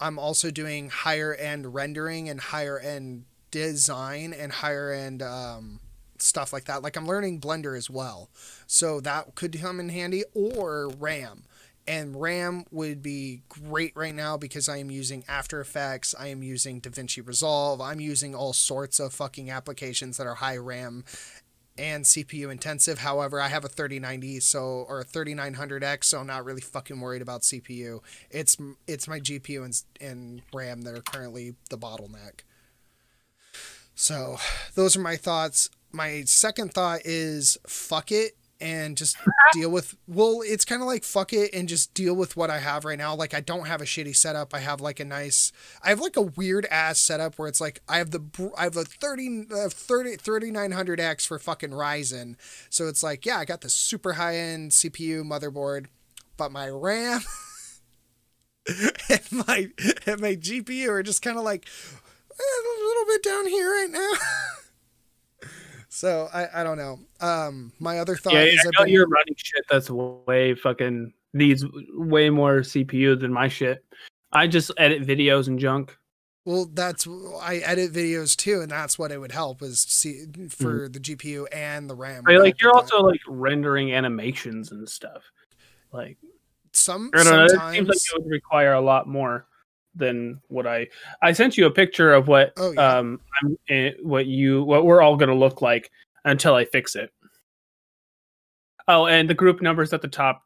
I'm 0.00 0.18
also 0.18 0.50
doing 0.50 0.90
higher 0.90 1.34
end 1.34 1.74
rendering 1.74 2.28
and 2.28 2.40
higher 2.40 2.78
end 2.78 3.24
design 3.50 4.34
and 4.34 4.52
higher 4.52 4.90
end 4.92 5.22
um, 5.22 5.80
stuff 6.18 6.52
like 6.52 6.64
that. 6.64 6.82
Like 6.82 6.96
I'm 6.96 7.06
learning 7.06 7.40
Blender 7.40 7.76
as 7.76 7.88
well, 7.88 8.28
so 8.66 9.00
that 9.00 9.34
could 9.34 9.58
come 9.60 9.80
in 9.80 9.88
handy 9.88 10.24
or 10.34 10.88
RAM 10.98 11.44
and 11.88 12.20
RAM 12.20 12.64
would 12.70 13.02
be 13.02 13.42
great 13.48 13.92
right 13.94 14.14
now 14.14 14.36
because 14.36 14.68
I 14.68 14.78
am 14.78 14.90
using 14.90 15.24
After 15.28 15.60
Effects, 15.60 16.14
I 16.18 16.28
am 16.28 16.42
using 16.42 16.80
DaVinci 16.80 17.26
Resolve, 17.26 17.80
I'm 17.80 18.00
using 18.00 18.34
all 18.34 18.52
sorts 18.52 18.98
of 18.98 19.12
fucking 19.12 19.50
applications 19.50 20.16
that 20.16 20.26
are 20.26 20.34
high 20.34 20.56
RAM 20.56 21.04
and 21.78 22.04
CPU 22.04 22.50
intensive. 22.50 22.98
However, 22.98 23.40
I 23.40 23.48
have 23.48 23.64
a 23.64 23.68
3090 23.68 24.40
so 24.40 24.86
or 24.88 25.00
a 25.00 25.04
3900X, 25.04 26.04
so 26.04 26.20
I'm 26.20 26.26
not 26.26 26.44
really 26.44 26.60
fucking 26.60 27.00
worried 27.00 27.22
about 27.22 27.42
CPU. 27.42 28.00
It's 28.30 28.56
it's 28.86 29.06
my 29.06 29.20
GPU 29.20 29.64
and, 29.64 29.82
and 30.00 30.42
RAM 30.52 30.82
that 30.82 30.94
are 30.94 31.02
currently 31.02 31.54
the 31.70 31.78
bottleneck. 31.78 32.40
So, 33.94 34.36
those 34.74 34.94
are 34.96 35.00
my 35.00 35.16
thoughts. 35.16 35.70
My 35.90 36.22
second 36.24 36.74
thought 36.74 37.00
is 37.04 37.56
fuck 37.66 38.12
it 38.12 38.36
and 38.60 38.96
just 38.96 39.16
deal 39.52 39.70
with 39.70 39.96
well 40.08 40.40
it's 40.44 40.64
kind 40.64 40.80
of 40.80 40.86
like 40.88 41.04
fuck 41.04 41.32
it 41.32 41.52
and 41.52 41.68
just 41.68 41.92
deal 41.94 42.14
with 42.14 42.36
what 42.36 42.50
i 42.50 42.58
have 42.58 42.84
right 42.84 42.98
now. 42.98 43.14
Like 43.14 43.34
i 43.34 43.40
don't 43.40 43.66
have 43.66 43.80
a 43.80 43.84
shitty 43.84 44.16
setup. 44.16 44.54
I 44.54 44.60
have 44.60 44.80
like 44.80 45.00
a 45.00 45.04
nice 45.04 45.52
i 45.82 45.90
have 45.90 46.00
like 46.00 46.16
a 46.16 46.22
weird 46.22 46.66
ass 46.66 46.98
setup 47.00 47.38
where 47.38 47.48
it's 47.48 47.60
like 47.60 47.80
i 47.88 47.98
have 47.98 48.10
the 48.10 48.52
i 48.56 48.64
have 48.64 48.76
a 48.76 48.84
30 48.84 49.46
uh, 49.52 49.68
30 49.68 50.16
3900x 50.16 51.26
for 51.26 51.38
fucking 51.38 51.70
ryzen. 51.70 52.36
So 52.70 52.88
it's 52.88 53.02
like 53.02 53.26
yeah 53.26 53.38
i 53.38 53.44
got 53.44 53.60
the 53.60 53.68
super 53.68 54.14
high 54.14 54.36
end 54.36 54.70
cpu 54.72 55.22
motherboard 55.22 55.86
but 56.36 56.52
my 56.52 56.68
ram 56.68 57.20
and 59.08 59.22
my 59.32 59.68
and 60.06 60.20
my 60.20 60.34
gpu 60.34 60.88
are 60.88 61.02
just 61.02 61.22
kind 61.22 61.38
of 61.38 61.44
like 61.44 61.66
eh, 62.32 62.42
a 62.42 62.84
little 62.86 63.04
bit 63.06 63.22
down 63.22 63.46
here 63.46 63.70
right 63.70 63.90
now 63.90 64.12
So 65.88 66.28
I, 66.32 66.60
I 66.60 66.64
don't 66.64 66.78
know. 66.78 66.98
Um, 67.20 67.72
my 67.78 67.98
other 67.98 68.16
thought 68.16 68.34
yeah, 68.34 68.40
is 68.42 68.60
I 68.60 68.70
know 68.78 68.84
been- 68.84 68.92
you're 68.92 69.08
running 69.08 69.34
shit 69.36 69.64
that's 69.70 69.90
way 69.90 70.54
fucking 70.54 71.12
needs 71.32 71.64
way 71.94 72.30
more 72.30 72.60
CPU 72.60 73.18
than 73.18 73.32
my 73.32 73.48
shit. 73.48 73.84
I 74.32 74.46
just 74.46 74.70
edit 74.76 75.06
videos 75.06 75.46
and 75.48 75.58
junk. 75.58 75.96
well, 76.44 76.66
that's 76.72 77.06
I 77.40 77.56
edit 77.58 77.92
videos 77.92 78.36
too, 78.36 78.60
and 78.60 78.70
that's 78.70 78.98
what 78.98 79.10
it 79.12 79.18
would 79.18 79.32
help 79.32 79.62
is 79.62 79.80
see 79.80 80.24
for 80.50 80.88
the 80.88 81.00
GPU 81.00 81.46
and 81.52 81.88
the 81.88 81.94
RAM. 81.94 82.24
Right, 82.24 82.40
like 82.40 82.60
you're 82.60 82.74
also 82.74 83.00
like 83.00 83.20
rendering 83.28 83.92
animations 83.92 84.72
and 84.72 84.88
stuff. 84.88 85.22
Like 85.92 86.18
some 86.72 87.10
I 87.14 87.24
don't 87.24 87.32
know. 87.32 87.44
It 87.44 87.74
seems 87.74 87.88
like 87.88 87.96
it 87.96 88.12
would 88.22 88.30
require 88.30 88.72
a 88.74 88.80
lot 88.80 89.08
more 89.08 89.46
than 89.96 90.40
what 90.48 90.66
I. 90.66 90.88
I 91.22 91.32
sent 91.32 91.56
you 91.56 91.66
a 91.66 91.70
picture 91.70 92.12
of 92.12 92.28
what 92.28 92.52
Oh, 92.56 92.72
yeah. 92.72 92.98
um 92.98 93.20
I'm, 93.42 93.58
eh, 93.68 93.90
what 94.02 94.26
you 94.26 94.62
what 94.64 94.84
we're 94.84 95.00
all 95.02 95.16
gonna 95.16 95.34
look 95.34 95.62
like 95.62 95.90
until 96.24 96.54
I 96.54 96.64
fix 96.64 96.94
it. 96.94 97.12
Oh, 98.88 99.06
and 99.06 99.28
the 99.28 99.34
group 99.34 99.60
numbers 99.62 99.92
at 99.92 100.02
the 100.02 100.08
top. 100.08 100.42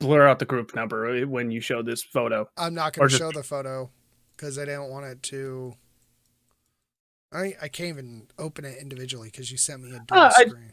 Blur 0.00 0.26
out 0.26 0.38
the 0.40 0.44
group 0.44 0.74
number 0.74 1.06
eh, 1.16 1.24
when 1.24 1.50
you 1.50 1.60
show 1.60 1.80
this 1.82 2.02
photo. 2.02 2.48
I'm 2.56 2.74
not 2.74 2.92
going 2.94 3.08
to 3.08 3.16
show 3.16 3.30
the 3.30 3.42
photo 3.44 3.90
because 4.36 4.58
I 4.58 4.64
don't 4.64 4.90
want 4.90 5.06
it 5.06 5.22
to. 5.24 5.74
I 7.32 7.54
I 7.62 7.68
can't 7.68 7.90
even 7.90 8.26
open 8.38 8.64
it 8.64 8.78
individually 8.80 9.28
because 9.30 9.50
you 9.52 9.56
sent 9.58 9.82
me 9.82 9.90
a 9.90 10.00
dual 10.00 10.06
Uh, 10.20 10.30
screen. 10.30 10.72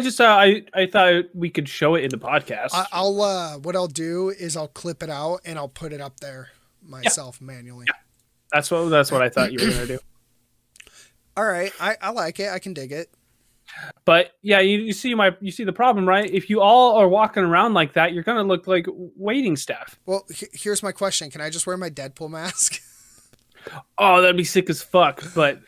just 0.00 0.20
uh, 0.20 0.24
I 0.24 0.64
I 0.74 0.86
thought 0.86 1.24
we 1.34 1.50
could 1.50 1.68
show 1.68 1.94
it 1.94 2.04
in 2.04 2.10
the 2.10 2.18
podcast. 2.18 2.70
I, 2.72 2.86
I'll 2.92 3.20
uh, 3.20 3.58
what 3.58 3.76
I'll 3.76 3.86
do 3.86 4.30
is 4.30 4.56
I'll 4.56 4.68
clip 4.68 5.02
it 5.02 5.10
out 5.10 5.40
and 5.44 5.58
I'll 5.58 5.68
put 5.68 5.92
it 5.92 6.00
up 6.00 6.20
there 6.20 6.48
myself 6.82 7.40
manually. 7.40 7.86
that's 8.52 8.70
what 8.70 8.88
that's 8.88 9.10
what 9.10 9.22
I 9.22 9.28
thought 9.28 9.52
you 9.52 9.64
were 9.64 9.72
gonna 9.72 9.86
do. 9.86 9.98
All 11.36 11.44
right, 11.44 11.72
I, 11.80 11.96
I 12.00 12.10
like 12.10 12.38
it. 12.38 12.50
I 12.50 12.58
can 12.60 12.74
dig 12.74 12.92
it. 12.92 13.10
But 14.04 14.32
yeah, 14.42 14.60
you, 14.60 14.78
you 14.78 14.92
see 14.92 15.14
my 15.14 15.34
you 15.40 15.50
see 15.50 15.64
the 15.64 15.72
problem, 15.72 16.06
right? 16.08 16.30
If 16.30 16.48
you 16.48 16.60
all 16.60 16.96
are 16.96 17.08
walking 17.08 17.42
around 17.42 17.74
like 17.74 17.94
that, 17.94 18.12
you're 18.12 18.22
gonna 18.22 18.44
look 18.44 18.66
like 18.66 18.86
waiting 19.16 19.56
staff. 19.56 19.98
Well, 20.06 20.24
he- 20.32 20.46
here's 20.52 20.82
my 20.82 20.92
question: 20.92 21.30
Can 21.30 21.40
I 21.40 21.50
just 21.50 21.66
wear 21.66 21.76
my 21.76 21.90
Deadpool 21.90 22.30
mask? 22.30 22.80
Oh, 23.96 24.20
that'd 24.20 24.36
be 24.36 24.44
sick 24.44 24.68
as 24.68 24.82
fuck. 24.82 25.22
But 25.34 25.60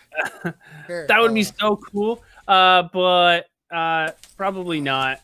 that 0.44 1.16
would 1.18 1.32
be 1.32 1.40
uh, 1.40 1.50
so 1.58 1.76
cool. 1.76 2.22
Uh, 2.46 2.82
but 2.92 3.46
uh, 3.70 4.12
probably 4.36 4.80
not. 4.80 5.20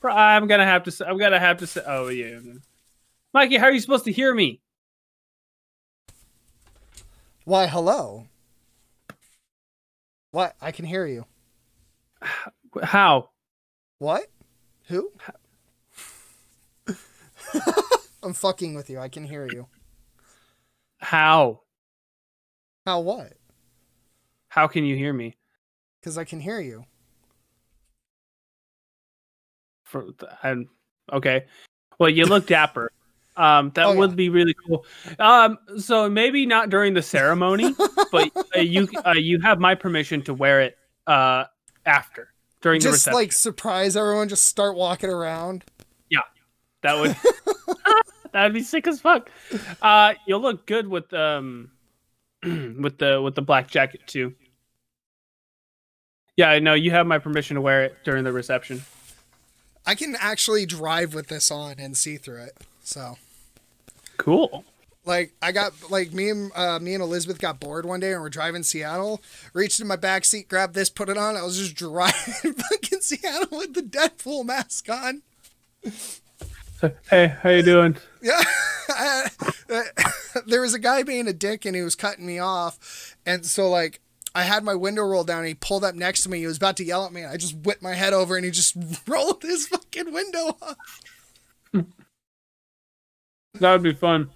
Pro- 0.00 0.12
I'm 0.12 0.46
gonna 0.46 0.66
have 0.66 0.84
to. 0.84 0.90
Say, 0.90 1.04
I'm 1.04 1.18
gonna 1.18 1.40
have 1.40 1.58
to 1.58 1.66
say. 1.66 1.82
Oh 1.86 2.08
yeah, 2.08 2.38
Mikey, 3.32 3.56
how 3.56 3.66
are 3.66 3.72
you 3.72 3.80
supposed 3.80 4.04
to 4.04 4.12
hear 4.12 4.34
me? 4.34 4.60
Why? 7.44 7.66
Hello. 7.66 8.26
What? 10.30 10.56
I 10.60 10.72
can 10.72 10.84
hear 10.84 11.06
you. 11.06 11.26
How? 12.82 13.30
What? 13.98 14.26
Who? 14.88 15.12
I'm 18.22 18.32
fucking 18.32 18.74
with 18.74 18.90
you. 18.90 18.98
I 18.98 19.08
can 19.08 19.24
hear 19.24 19.46
you. 19.46 19.68
How? 20.98 21.60
How 22.86 23.00
what? 23.00 23.34
How 24.48 24.66
can 24.66 24.84
you 24.84 24.96
hear 24.96 25.12
me? 25.12 25.36
Because 26.00 26.18
I 26.18 26.24
can 26.24 26.40
hear 26.40 26.60
you. 26.60 26.84
For 29.94 30.06
I'm 30.42 30.68
okay. 31.12 31.44
Well, 32.00 32.10
you 32.10 32.24
look 32.26 32.48
dapper. 32.48 32.90
Um, 33.36 33.70
that 33.76 33.86
Oh, 33.86 33.92
yeah. 33.92 33.98
would 34.00 34.16
be 34.16 34.28
really 34.28 34.54
cool. 34.66 34.84
Um, 35.20 35.56
so 35.78 36.10
maybe 36.10 36.46
not 36.46 36.68
during 36.68 36.94
the 36.94 37.02
ceremony, 37.02 37.72
but 38.10 38.30
uh, 38.56 38.58
you 38.60 38.88
uh, 39.06 39.12
you 39.12 39.40
have 39.40 39.60
my 39.60 39.76
permission 39.76 40.20
to 40.22 40.34
wear 40.34 40.62
it 40.62 40.76
uh 41.06 41.44
after 41.86 42.32
during 42.60 42.80
the 42.80 42.84
Just 42.86 42.94
reception. 43.06 43.14
like 43.14 43.32
surprise 43.32 43.96
everyone. 43.96 44.28
Just 44.28 44.46
start 44.46 44.74
walking 44.74 45.10
around. 45.10 45.64
Yeah, 46.10 46.20
that 46.82 46.98
would 46.98 47.14
that'd 48.32 48.52
be 48.52 48.62
sick 48.64 48.88
as 48.88 49.00
fuck. 49.00 49.30
Uh, 49.80 50.14
you'll 50.26 50.40
look 50.42 50.66
good 50.66 50.88
with 50.88 51.12
um 51.14 51.70
with 52.42 52.98
the 52.98 53.22
with 53.22 53.36
the 53.36 53.42
black 53.42 53.68
jacket 53.68 54.00
too. 54.08 54.34
Yeah, 56.36 56.50
I 56.50 56.58
know 56.58 56.74
you 56.74 56.90
have 56.90 57.06
my 57.06 57.18
permission 57.20 57.54
to 57.54 57.60
wear 57.60 57.84
it 57.84 57.96
during 58.04 58.24
the 58.24 58.32
reception. 58.32 58.82
I 59.86 59.94
can 59.94 60.16
actually 60.18 60.66
drive 60.66 61.14
with 61.14 61.28
this 61.28 61.50
on 61.50 61.74
and 61.78 61.96
see 61.96 62.16
through 62.16 62.42
it. 62.44 62.56
So, 62.82 63.18
Cool. 64.16 64.64
like, 65.04 65.32
I 65.42 65.52
got 65.52 65.72
like 65.90 66.12
me 66.12 66.30
and 66.30 66.50
uh, 66.54 66.78
me 66.78 66.94
and 66.94 67.02
Elizabeth 67.02 67.38
got 67.38 67.60
bored 67.60 67.84
one 67.84 68.00
day 68.00 68.12
and 68.12 68.22
we're 68.22 68.30
driving 68.30 68.62
Seattle. 68.62 69.20
Reached 69.52 69.80
in 69.80 69.86
my 69.86 69.96
back 69.96 70.24
seat, 70.24 70.48
grabbed 70.48 70.74
this, 70.74 70.88
put 70.90 71.08
it 71.08 71.18
on. 71.18 71.36
I 71.36 71.42
was 71.42 71.58
just 71.58 71.74
driving 71.76 72.54
fucking 72.54 73.00
Seattle 73.00 73.58
with 73.58 73.74
the 73.74 73.82
Deadpool 73.82 74.44
mask 74.46 74.88
on. 74.88 75.22
Hey, 77.10 77.28
how 77.42 77.50
you 77.50 77.62
doing? 77.62 77.96
Yeah. 78.22 78.40
I- 78.88 79.28
there 80.46 80.62
was 80.62 80.72
a 80.72 80.78
guy 80.78 81.02
being 81.02 81.28
a 81.28 81.32
dick 81.34 81.66
and 81.66 81.76
he 81.76 81.82
was 81.82 81.94
cutting 81.94 82.24
me 82.24 82.38
off. 82.38 83.14
And 83.26 83.44
so, 83.44 83.68
like, 83.68 84.00
I 84.34 84.42
had 84.42 84.64
my 84.64 84.74
window 84.74 85.02
rolled 85.02 85.26
down. 85.28 85.40
And 85.40 85.48
he 85.48 85.54
pulled 85.54 85.84
up 85.84 85.94
next 85.94 86.22
to 86.22 86.30
me. 86.30 86.40
He 86.40 86.46
was 86.46 86.56
about 86.56 86.76
to 86.78 86.84
yell 86.84 87.04
at 87.06 87.12
me. 87.12 87.22
And 87.22 87.30
I 87.30 87.36
just 87.36 87.56
whipped 87.56 87.82
my 87.82 87.94
head 87.94 88.12
over 88.12 88.36
and 88.36 88.44
he 88.44 88.50
just 88.50 88.76
rolled 89.06 89.42
his 89.42 89.68
fucking 89.68 90.12
window 90.12 90.56
up. 90.60 90.78
That 93.60 93.72
would 93.72 93.82
be 93.82 93.94
fun. 93.94 94.30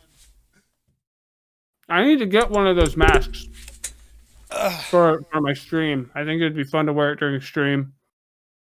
I 1.88 2.04
need 2.04 2.18
to 2.18 2.26
get 2.26 2.50
one 2.50 2.66
of 2.66 2.76
those 2.76 2.96
masks 2.96 3.48
for 4.88 5.22
for 5.30 5.40
my 5.40 5.54
stream. 5.54 6.10
I 6.14 6.24
think 6.24 6.40
it'd 6.40 6.54
be 6.54 6.64
fun 6.64 6.86
to 6.86 6.92
wear 6.92 7.12
it 7.12 7.18
during 7.18 7.40
stream. 7.40 7.94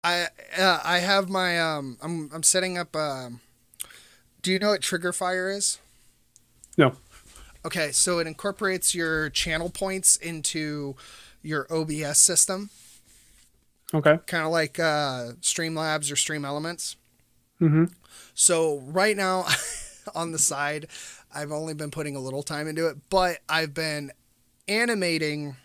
I 0.05 0.29
uh, 0.57 0.81
I 0.85 0.99
have 0.99 1.29
my 1.29 1.61
um 1.61 1.99
I'm 2.01 2.31
I'm 2.33 2.43
setting 2.43 2.79
up 2.79 2.95
um 2.97 3.41
do 4.43 4.53
you 4.53 4.59
know 4.59 4.71
what 4.71 4.81
TriggerFyre 4.81 5.57
is? 5.57 5.79
No. 6.79 6.97
Okay, 7.65 7.91
so 7.91 8.21
it 8.21 8.29
incorporates 8.29 8.95
your 8.95 9.29
channel 9.31 9.71
points 9.71 10.17
into 10.17 10.95
your 11.47 11.67
OBS 11.73 12.19
system, 12.19 12.71
Okay. 13.95 14.19
kind 14.27 14.45
of 14.45 14.53
like 14.53 14.79
uh 14.79 15.33
Streamlabs 15.41 16.11
or 16.11 16.17
StreamElements. 16.17 16.97
Mm-hmm. 17.61 17.85
So 18.35 18.81
right 18.81 19.17
now 19.17 19.47
on 20.15 20.33
the 20.33 20.39
side, 20.39 20.89
I've 21.35 21.53
only 21.53 21.75
been 21.75 21.91
putting 21.91 22.17
a 22.17 22.21
little 22.21 22.43
time 22.43 22.69
into 22.69 22.87
it, 22.89 22.97
but 23.11 23.39
I've 23.49 23.75
been 23.75 24.11
animating 24.69 25.57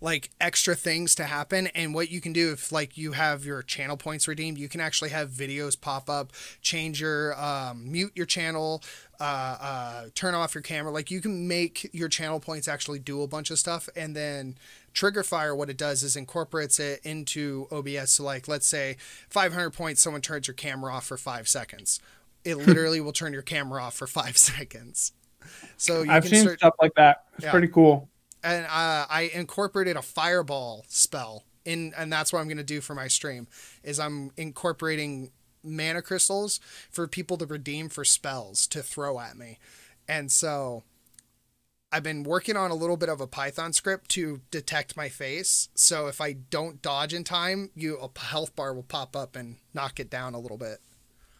like 0.00 0.30
extra 0.40 0.74
things 0.74 1.14
to 1.16 1.24
happen 1.24 1.66
and 1.68 1.92
what 1.94 2.10
you 2.10 2.20
can 2.22 2.32
do 2.32 2.52
if 2.52 2.72
like 2.72 2.96
you 2.96 3.12
have 3.12 3.44
your 3.44 3.62
channel 3.62 3.98
points 3.98 4.26
redeemed 4.26 4.56
you 4.56 4.66
can 4.68 4.80
actually 4.80 5.10
have 5.10 5.28
videos 5.28 5.78
pop 5.78 6.08
up 6.08 6.32
change 6.62 7.02
your 7.02 7.38
um, 7.38 7.92
mute 7.92 8.10
your 8.14 8.24
channel 8.24 8.82
uh, 9.20 9.56
uh, 9.60 10.04
turn 10.14 10.34
off 10.34 10.54
your 10.54 10.62
camera 10.62 10.90
like 10.90 11.10
you 11.10 11.20
can 11.20 11.46
make 11.46 11.88
your 11.92 12.08
channel 12.08 12.40
points 12.40 12.66
actually 12.66 12.98
do 12.98 13.22
a 13.22 13.26
bunch 13.26 13.50
of 13.50 13.58
stuff 13.58 13.88
and 13.94 14.16
then 14.16 14.56
TriggerFyre 14.94 15.56
what 15.56 15.68
it 15.70 15.76
does 15.76 16.02
is 16.02 16.16
incorporates 16.16 16.80
it 16.80 17.00
into 17.04 17.66
obs 17.70 18.10
so 18.12 18.24
like 18.24 18.48
let's 18.48 18.66
say 18.66 18.96
500 19.28 19.70
points 19.70 20.00
someone 20.02 20.22
turns 20.22 20.46
your 20.48 20.54
camera 20.54 20.94
off 20.94 21.06
for 21.06 21.16
five 21.16 21.46
seconds 21.48 22.00
it 22.44 22.56
literally 22.56 23.00
will 23.00 23.12
turn 23.12 23.32
your 23.34 23.42
camera 23.42 23.82
off 23.82 23.94
for 23.94 24.06
five 24.06 24.36
seconds 24.50 25.12
so 25.76 26.02
you 26.02 26.10
I've 26.10 26.22
can 26.22 26.30
seen 26.30 26.42
start 26.42 26.58
stuff 26.58 26.74
like 26.80 26.94
that. 26.96 27.24
It's 27.36 27.44
Yeah. 27.44 27.50
pretty 27.50 27.68
cool. 27.68 28.08
and 28.42 28.64
uh, 28.66 29.06
I 29.08 29.30
incorporated 29.34 29.96
a 29.96 30.02
fireball 30.02 30.84
spell 30.88 31.44
in, 31.64 31.92
and 31.96 32.12
that's 32.12 32.32
what 32.32 32.40
I'm 32.40 32.46
going 32.46 32.56
to 32.58 32.62
do 32.64 32.80
for 32.80 32.94
my 32.94 33.08
stream. 33.08 33.46
Is 33.82 33.98
I'm 34.00 34.30
incorporating 34.36 35.30
mana 35.62 36.02
crystals 36.02 36.60
for 36.90 37.06
people 37.06 37.36
to 37.38 37.46
redeem 37.46 37.88
for 37.88 38.04
spells 38.04 38.66
to 38.68 38.82
throw 38.82 39.20
at 39.20 39.36
me, 39.36 39.58
and 40.08 40.30
so 40.30 40.82
I've 41.92 42.02
been 42.04 42.22
working 42.22 42.56
on 42.56 42.70
a 42.70 42.74
little 42.74 42.96
bit 42.96 43.08
of 43.08 43.20
a 43.20 43.26
Python 43.26 43.72
script 43.72 44.10
to 44.10 44.40
detect 44.50 44.96
my 44.96 45.08
face. 45.08 45.68
So 45.74 46.06
if 46.06 46.20
I 46.20 46.34
don't 46.34 46.80
dodge 46.80 47.12
in 47.12 47.24
time, 47.24 47.70
you 47.74 47.98
a 47.98 48.18
health 48.18 48.54
bar 48.54 48.72
will 48.72 48.84
pop 48.84 49.16
up 49.16 49.34
and 49.34 49.56
knock 49.74 49.98
it 49.98 50.08
down 50.08 50.34
a 50.34 50.38
little 50.38 50.56
bit. 50.56 50.78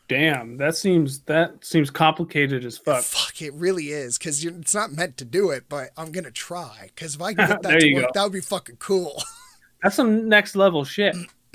Damn, 0.09 0.57
that 0.57 0.75
seems 0.75 1.21
that 1.21 1.64
seems 1.64 1.89
complicated 1.89 2.64
as 2.64 2.77
fuck. 2.77 3.05
Fuck, 3.05 3.41
it 3.43 3.55
really 3.55 3.91
is 3.91 4.18
because 4.18 4.45
it's 4.45 4.75
not 4.75 4.91
meant 4.91 5.16
to 5.18 5.25
do 5.25 5.51
it, 5.51 5.66
but 5.68 5.91
I'm 5.97 6.11
gonna 6.11 6.33
try 6.33 6.91
because 6.93 7.14
if 7.14 7.23
I 7.23 7.33
can 7.33 7.47
get 7.47 7.62
that 7.62 7.81
to 7.81 7.95
work, 7.95 8.03
go. 8.03 8.11
that 8.14 8.23
would 8.25 8.33
be 8.33 8.41
fucking 8.41 8.79
cool. 8.81 9.23
That's 9.85 9.95
some 9.95 10.29
next 10.29 10.57
level 10.57 10.85
shit. 10.85 11.16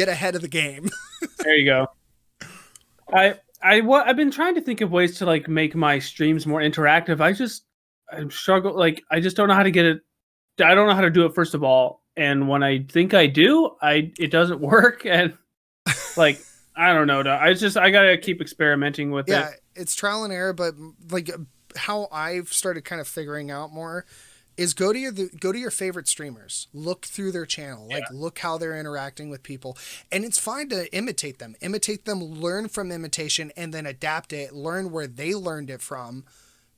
get 0.00 0.08
ahead 0.08 0.34
of 0.34 0.42
the 0.42 0.48
game. 0.48 0.88
There 1.42 1.54
you 1.54 1.66
go. 1.66 1.86
I 3.12 3.34
I 3.62 3.80
what 3.80 4.06
I've 4.06 4.16
been 4.16 4.30
trying 4.30 4.54
to 4.54 4.60
think 4.60 4.80
of 4.80 4.90
ways 4.90 5.18
to 5.18 5.26
like 5.26 5.48
make 5.48 5.74
my 5.74 5.98
streams 5.98 6.46
more 6.46 6.60
interactive. 6.60 7.20
I 7.20 7.32
just 7.32 7.64
I 8.10 8.26
struggle 8.28 8.76
like 8.76 9.02
I 9.10 9.20
just 9.20 9.36
don't 9.36 9.48
know 9.48 9.54
how 9.54 9.62
to 9.62 9.70
get 9.70 9.84
it. 9.86 10.00
I 10.62 10.74
don't 10.74 10.86
know 10.86 10.94
how 10.94 11.00
to 11.02 11.10
do 11.10 11.24
it 11.26 11.34
first 11.34 11.54
of 11.54 11.62
all, 11.62 12.02
and 12.16 12.48
when 12.48 12.62
I 12.62 12.84
think 12.90 13.14
I 13.14 13.26
do, 13.26 13.70
I 13.82 14.12
it 14.18 14.30
doesn't 14.30 14.60
work, 14.74 15.04
and 15.04 15.36
like 16.16 16.40
I 16.76 16.92
don't 16.92 17.06
know. 17.06 17.20
I 17.20 17.52
just 17.54 17.76
I 17.76 17.90
gotta 17.90 18.16
keep 18.16 18.40
experimenting 18.40 19.10
with 19.10 19.28
yeah, 19.28 19.48
it. 19.48 19.60
Yeah, 19.76 19.82
it's 19.82 19.94
trial 19.94 20.24
and 20.24 20.32
error, 20.32 20.52
but 20.52 20.74
like 21.10 21.30
how 21.76 22.08
I've 22.12 22.52
started 22.52 22.84
kind 22.84 23.00
of 23.00 23.08
figuring 23.08 23.50
out 23.50 23.72
more 23.72 24.06
is 24.60 24.74
go 24.74 24.92
to 24.92 24.98
your 24.98 25.12
go 25.12 25.52
to 25.52 25.58
your 25.58 25.70
favorite 25.70 26.06
streamers, 26.06 26.68
look 26.74 27.06
through 27.06 27.32
their 27.32 27.46
channel, 27.46 27.88
like 27.88 28.04
look 28.12 28.38
how 28.40 28.58
they're 28.58 28.78
interacting 28.78 29.30
with 29.30 29.42
people, 29.42 29.76
and 30.12 30.22
it's 30.24 30.38
fine 30.38 30.68
to 30.68 30.94
imitate 30.94 31.38
them, 31.38 31.56
imitate 31.62 32.04
them, 32.04 32.20
learn 32.22 32.68
from 32.68 32.92
imitation, 32.92 33.50
and 33.56 33.72
then 33.72 33.86
adapt 33.86 34.32
it, 34.34 34.52
learn 34.52 34.90
where 34.92 35.06
they 35.06 35.34
learned 35.34 35.70
it 35.70 35.80
from. 35.80 36.24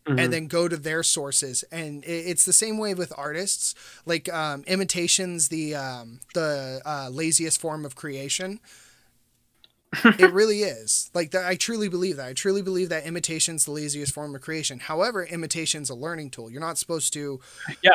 Mhm. 0.05 0.19
and 0.21 0.33
then 0.33 0.47
go 0.49 0.67
to 0.67 0.77
their 0.77 1.05
sources. 1.05 1.63
And 1.71 2.03
it's 2.05 2.45
the 2.45 2.53
same 2.53 2.77
way 2.77 2.93
with 2.93 3.13
artists. 3.17 3.73
Like 4.05 4.29
um, 4.33 4.65
imitations 4.67 5.47
the 5.49 5.77
um, 5.77 6.19
the 6.35 6.83
uh, 6.85 7.09
laziest 7.13 7.61
form 7.61 7.85
of 7.85 7.95
creation 7.95 8.59
it 10.05 10.33
really 10.33 10.61
is 10.61 11.11
like 11.15 11.31
that 11.33 11.45
i 11.47 11.55
truly 11.55 11.89
believe 11.89 12.17
that 12.17 12.27
i 12.29 12.33
truly 12.33 12.63
believe 12.63 12.89
that 12.89 13.07
imitation's 13.07 13.65
the 13.65 13.71
laziest 13.71 14.13
form 14.15 14.35
of 14.35 14.41
creation 14.41 14.79
however 14.79 15.25
imitation's 15.27 15.91
a 15.91 15.95
learning 15.95 16.31
tool 16.31 16.51
you're 16.51 16.61
not 16.61 16.79
supposed 16.79 17.13
to 17.13 17.41
Yeah. 17.83 17.93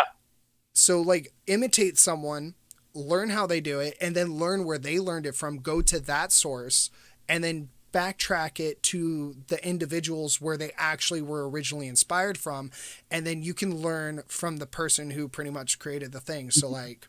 so 0.74 1.02
like 1.02 1.34
imitate 1.48 1.98
someone 1.98 2.56
learn 2.94 3.30
how 3.30 3.46
they 3.48 3.62
do 3.62 3.80
it 3.80 3.96
and 4.02 4.16
then 4.16 4.38
learn 4.38 4.64
where 4.66 4.78
they 4.78 5.00
learned 5.00 5.26
it 5.26 5.36
from 5.36 5.58
go 5.58 5.82
to 5.82 6.00
that 6.00 6.32
source 6.32 6.90
and 7.30 7.44
then 7.44 7.70
backtrack 7.94 8.60
it 8.60 8.84
to 8.84 9.36
the 9.48 9.66
individuals 9.68 10.40
where 10.42 10.58
they 10.58 10.72
actually 10.78 11.22
were 11.22 11.50
originally 11.50 11.88
inspired 11.88 12.38
from 12.38 12.70
and 13.10 13.26
then 13.26 13.42
you 13.42 13.54
can 13.54 13.76
learn 13.82 14.22
from 14.28 14.58
the 14.58 14.66
person 14.68 15.12
who 15.12 15.28
pretty 15.28 15.50
much 15.50 15.80
created 15.80 16.12
the 16.12 16.20
thing 16.20 16.52
so 16.52 16.70
like 16.70 17.08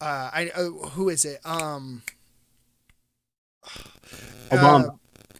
uh, 0.00 0.30
I 0.32 0.50
uh, 0.54 0.70
who 0.90 1.08
is 1.08 1.24
it? 1.24 1.40
Um. 1.44 2.02
Uh, 4.50 4.88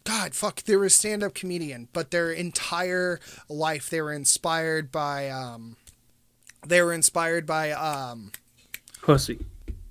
God, 0.05 0.35
fuck, 0.35 0.63
they 0.63 0.77
were 0.77 0.87
a 0.87 0.91
stand-up 0.91 1.35
comedian, 1.35 1.89
but 1.93 2.11
their 2.11 2.31
entire 2.33 3.21
life 3.49 3.91
they 3.91 4.01
were 4.01 4.13
inspired 4.13 4.91
by 4.91 5.29
um, 5.29 5.77
they 6.67 6.83
were 6.83 6.93
inspired 6.93 7.47
by 7.47 7.73
um, 7.73 8.33
Pussy. 9.03 9.45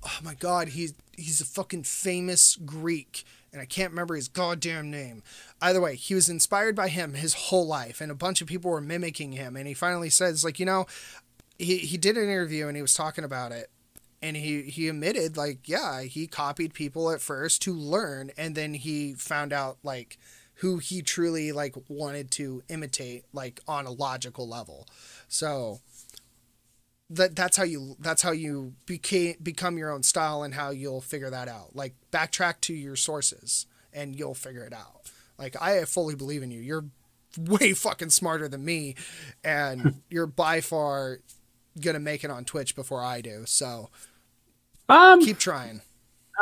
oh 0.04 0.18
my 0.22 0.34
god, 0.34 0.68
he's 0.68 0.94
he's 1.16 1.40
a 1.40 1.44
fucking 1.44 1.84
famous 1.84 2.56
Greek, 2.56 3.24
and 3.52 3.62
I 3.62 3.64
can't 3.64 3.90
remember 3.90 4.16
his 4.16 4.28
goddamn 4.28 4.90
name. 4.90 5.22
Either 5.60 5.80
way, 5.80 5.96
he 5.96 6.14
was 6.14 6.28
inspired 6.28 6.74
by 6.74 6.88
him 6.88 7.14
his 7.14 7.34
whole 7.34 7.66
life, 7.66 8.00
and 8.00 8.10
a 8.10 8.16
bunch 8.16 8.40
of 8.40 8.48
people 8.48 8.70
were 8.70 8.80
mimicking 8.80 9.32
him. 9.32 9.56
And 9.56 9.66
he 9.66 9.74
finally 9.74 10.10
says, 10.10 10.44
like, 10.44 10.58
you 10.58 10.66
know, 10.66 10.86
he 11.58 11.78
he 11.78 11.96
did 11.96 12.16
an 12.16 12.24
interview 12.24 12.66
and 12.68 12.76
he 12.76 12.82
was 12.82 12.94
talking 12.94 13.24
about 13.24 13.52
it, 13.52 13.70
and 14.20 14.36
he 14.36 14.62
he 14.62 14.88
admitted, 14.88 15.36
like, 15.36 15.68
yeah, 15.68 16.02
he 16.02 16.26
copied 16.26 16.74
people 16.74 17.10
at 17.10 17.20
first 17.20 17.62
to 17.62 17.74
learn, 17.74 18.30
and 18.36 18.54
then 18.54 18.74
he 18.74 19.14
found 19.14 19.52
out 19.52 19.78
like 19.82 20.18
who 20.56 20.78
he 20.78 21.02
truly 21.02 21.52
like 21.52 21.76
wanted 21.88 22.30
to 22.32 22.62
imitate, 22.68 23.24
like 23.32 23.60
on 23.68 23.86
a 23.86 23.92
logical 23.92 24.48
level. 24.48 24.86
So 25.28 25.80
that 27.10 27.34
that's 27.34 27.56
how 27.56 27.64
you 27.64 27.96
that's 27.98 28.22
how 28.22 28.32
you 28.32 28.74
became 28.86 29.36
become 29.42 29.78
your 29.78 29.90
own 29.90 30.02
style 30.02 30.42
and 30.42 30.54
how 30.54 30.70
you'll 30.70 31.00
figure 31.00 31.30
that 31.30 31.48
out. 31.48 31.74
Like 31.74 31.94
backtrack 32.12 32.60
to 32.62 32.74
your 32.74 32.96
sources 32.96 33.66
and 33.92 34.16
you'll 34.16 34.34
figure 34.34 34.64
it 34.64 34.72
out. 34.72 35.10
Like 35.38 35.56
I 35.60 35.84
fully 35.84 36.14
believe 36.14 36.42
in 36.42 36.50
you. 36.50 36.60
You're 36.60 36.84
way 37.38 37.72
fucking 37.72 38.10
smarter 38.10 38.48
than 38.48 38.64
me 38.64 38.94
and 39.44 40.02
you're 40.10 40.26
by 40.26 40.60
far 40.60 41.20
gonna 41.80 42.00
make 42.00 42.24
it 42.24 42.30
on 42.30 42.44
Twitch 42.44 42.74
before 42.74 43.02
I 43.02 43.20
do. 43.20 43.44
So 43.46 43.90
Um, 44.88 45.20
keep 45.24 45.38
trying. 45.38 45.80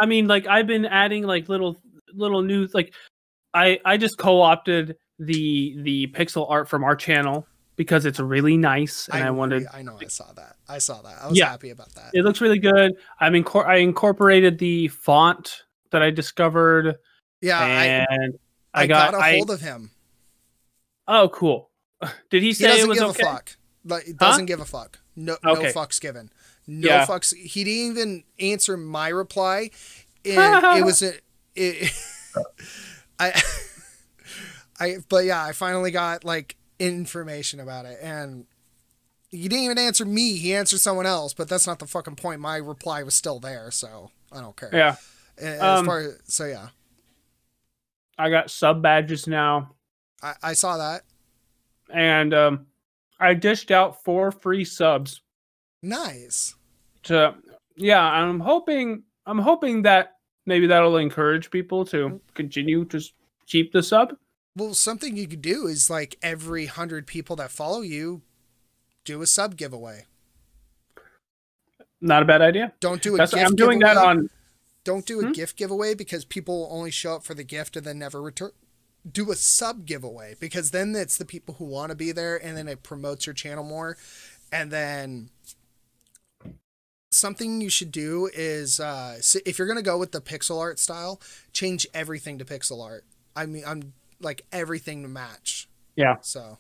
I 0.01 0.07
mean, 0.07 0.27
like 0.27 0.47
I've 0.47 0.67
been 0.67 0.87
adding 0.87 1.25
like 1.25 1.49
little 1.49 1.81
little 2.13 2.43
news. 2.43 2.75
Like 2.75 2.93
I 3.55 3.79
I 3.85 3.97
just 3.97 4.19
co-opted 4.19 4.97
the 5.19 5.77
the 5.83 6.07
pixel 6.09 6.51
art 6.51 6.69
from 6.69 6.85
our 6.85 6.95
channel 6.95 7.47
because 7.77 8.05
it's 8.07 8.21
really 8.21 8.57
nice, 8.57 9.09
and 9.13 9.23
I, 9.25 9.31
wanted. 9.31 9.67
I 9.73 9.83
know 9.83 9.99
I 10.01 10.07
saw 10.07 10.33
that. 10.33 10.57
I 10.69 10.79
saw 10.79 11.03
that. 11.03 11.19
I 11.23 11.29
was 11.29 11.39
Yeah. 11.39 11.51
happy 11.51 11.71
about 11.71 11.95
that. 11.95 12.11
It 12.15 12.23
looks 12.23 12.41
really 12.41 12.59
good. 12.59 12.95
I 13.21 13.31
mean, 13.31 13.45
incor- 13.45 13.67
I 13.67 13.77
incorporated 13.77 14.59
the 14.59 14.89
font 14.89 15.65
that 15.91 16.03
I 16.03 16.11
discovered, 16.11 16.97
Yeah, 17.41 17.59
I, 17.59 17.85
and 18.11 18.39
I, 18.75 18.83
I, 18.83 18.87
got. 18.87 19.13
got, 19.13 19.21
a 19.21 19.25
I, 19.25 19.35
hold 19.37 19.51
of 19.51 19.61
him. 19.61 19.91
oh, 21.09 21.29
cool. 21.31 21.71
Did 22.31 22.43
he 22.43 22.49
He 22.49 22.55
say 22.55 22.67
it 22.67 22.73
doesn't 22.73 22.89
was 22.89 22.99
give 22.99 23.09
okay? 23.11 23.23
a 23.23 23.27
fuck. 23.27 23.57
Like 23.85 24.05
he 24.05 24.13
doesn't 24.13 24.47
give 24.47 24.61
a 24.61 24.65
fuck. 24.65 24.99
No 25.15 25.37
no 25.45 25.55
fucks 25.57 26.01
given. 26.01 26.31
No 26.67 26.89
Yeah. 26.89 27.07
fucks. 27.07 27.35
He 27.35 27.65
didn't 27.65 27.97
even 27.97 28.25
answer 28.39 28.77
my 28.77 29.09
reply. 29.09 29.71
And 30.25 30.65
it 30.79 30.85
was 30.85 31.03
a 31.03 31.13
it, 31.55 31.93
I 33.19 33.41
I 34.81 34.97
but 35.09 35.25
yeah, 35.25 35.43
I 35.43 35.53
finally 35.53 35.91
got 35.91 36.25
like 36.25 36.57
information 36.79 37.61
about 37.61 37.87
it 37.87 37.99
and 38.03 38.47
he 39.31 39.49
didn't 39.49 39.65
even 39.65 39.79
answer 39.79 40.05
me. 40.05 40.37
He 40.37 40.55
answered 40.55 40.81
someone 40.81 41.07
else, 41.07 41.35
but 41.35 41.49
that's 41.49 41.67
not 41.67 41.79
the 41.79 41.87
fucking 41.87 42.17
point. 42.17 42.41
My 42.41 42.57
reply 42.57 43.03
was 43.03 43.15
still 43.15 43.41
there, 43.41 43.71
so 43.71 44.11
I 44.33 44.41
don't 44.41 44.57
care. 44.57 44.71
Yeah, 44.73 44.97
As 45.39 45.81
Um, 45.81 45.87
far 45.87 46.01
as, 46.01 46.19
so 46.25 46.45
yeah, 46.47 46.69
I 48.19 48.31
got 48.31 48.51
sub 48.51 48.83
badges 48.83 49.27
now, 49.27 49.75
I, 50.23 50.35
I 50.43 50.53
saw 50.55 50.77
that. 50.79 51.03
and 51.93 52.33
um, 52.33 52.67
I 53.21 53.35
dished 53.35 53.71
out 53.71 54.03
four 54.05 54.31
free 54.33 54.65
subs 54.65 55.21
Nice. 55.87 56.55
to. 57.05 57.35
Yeah, 57.77 58.03
I'm 58.03 58.41
hoping. 58.41 59.05
I'm 59.27 59.39
hoping 59.39 59.83
that 59.83 60.17
maybe 60.47 60.67
that'll 60.67 60.97
encourage 60.97 61.51
people 61.51 61.85
to 61.87 62.21
continue 62.35 62.85
to 62.87 63.01
keep 63.47 63.73
the 63.73 63.83
sub. 63.83 64.17
Well, 64.57 64.75
something 64.75 65.17
you 65.17 65.29
could 65.29 65.43
do 65.43 65.67
is 65.67 65.91
like 65.91 66.17
every 66.23 66.67
hundred 66.67 67.07
people 67.07 67.37
that 67.37 67.51
follow 67.51 67.83
you, 67.83 68.23
do 69.05 69.21
a 69.23 69.27
sub 69.27 69.57
giveaway. 69.57 70.07
Not 72.01 72.23
a 72.23 72.27
bad 72.27 72.43
idea. 72.43 72.73
Don't 72.81 73.03
do 73.03 73.15
a 73.15 73.19
That's 73.19 73.35
gift 73.35 73.47
I'm 73.47 73.57
doing 73.57 73.79
that 73.81 73.97
on. 73.97 74.31
Don't 74.85 75.07
do 75.07 75.21
a 75.21 75.27
Hmm? 75.27 75.33
gift 75.33 75.57
giveaway 75.57 75.95
because 75.95 76.25
people 76.25 76.59
will 76.61 76.77
only 76.77 76.91
show 76.91 77.17
up 77.17 77.25
for 77.25 77.35
the 77.35 77.45
gift 77.45 77.77
and 77.77 77.85
then 77.87 77.99
never 77.99 78.23
return. 78.23 78.53
Do 79.11 79.31
a 79.31 79.37
sub 79.37 79.87
giveaway 79.87 80.35
because 80.41 80.71
then 80.71 80.95
it's 80.95 81.17
the 81.17 81.25
people 81.25 81.55
who 81.55 81.65
want 81.65 81.91
to 81.91 81.97
be 81.97 82.13
there 82.13 82.37
and 82.37 82.57
then 82.57 82.69
it 82.69 82.83
promotes 82.83 83.27
your 83.27 83.35
channel 83.35 83.65
more. 83.65 83.97
And 84.53 84.71
then 84.71 85.31
something 87.17 87.61
you 87.61 87.71
should 87.71 87.91
do 87.91 88.31
is 88.33 88.79
uh, 88.81 89.19
if 89.45 89.59
you're 89.59 89.67
going 89.67 89.79
to 89.79 89.83
go 89.83 89.99
with 89.99 90.13
the 90.13 90.21
pixel 90.21 90.61
art 90.61 90.79
style, 90.79 91.21
change 91.53 91.87
everything 91.95 92.39
to 92.39 92.45
pixel 92.45 92.85
art. 92.85 93.05
I 93.35 93.47
mean, 93.47 93.65
I'm 93.67 93.93
like 94.21 94.43
everything 94.53 95.03
to 95.03 95.09
match. 95.09 95.69
Yeah. 95.97 96.17
So 96.21 96.59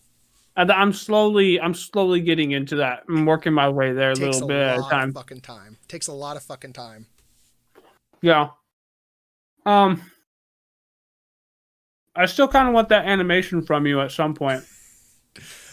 And 0.56 0.70
I'm 0.72 0.92
slowly. 0.92 1.60
I'm 1.60 1.74
slowly 1.74 2.20
getting 2.20 2.52
into 2.52 2.76
that. 2.76 3.04
I'm 3.08 3.26
working 3.26 3.52
my 3.52 3.68
way 3.68 3.92
there 3.92 4.12
a 4.12 4.14
takes 4.14 4.40
little 4.40 4.50
a 4.50 4.54
bit 4.54 4.62
at 4.62 4.78
a 4.78 4.82
time. 4.82 5.08
of 5.10 5.14
fucking 5.14 5.40
time. 5.40 5.78
Takes 5.88 6.08
a 6.08 6.12
lot 6.12 6.36
of 6.36 6.42
fucking 6.42 6.72
time. 6.72 7.06
Yeah. 8.22 8.48
Um. 9.64 10.02
I 12.14 12.24
still 12.24 12.48
kind 12.48 12.66
of 12.66 12.72
want 12.72 12.88
that 12.88 13.06
animation 13.06 13.60
from 13.60 13.86
you 13.86 14.00
at 14.00 14.10
some 14.10 14.34
point. 14.34 14.64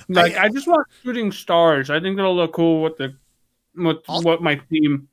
Like 0.09 0.35
I, 0.37 0.49
just 0.49 0.67
want 0.67 0.85
shooting 1.01 1.31
stars. 1.31 1.89
I 1.89 2.01
think 2.01 2.19
it'll 2.19 2.35
look 2.35 2.51
cool 2.51 2.81
with 2.81 2.97
the 2.97 3.15
with 3.75 3.97
I'll- 4.07 4.21
what 4.21 4.41
my 4.41 4.61
theme. 4.69 5.07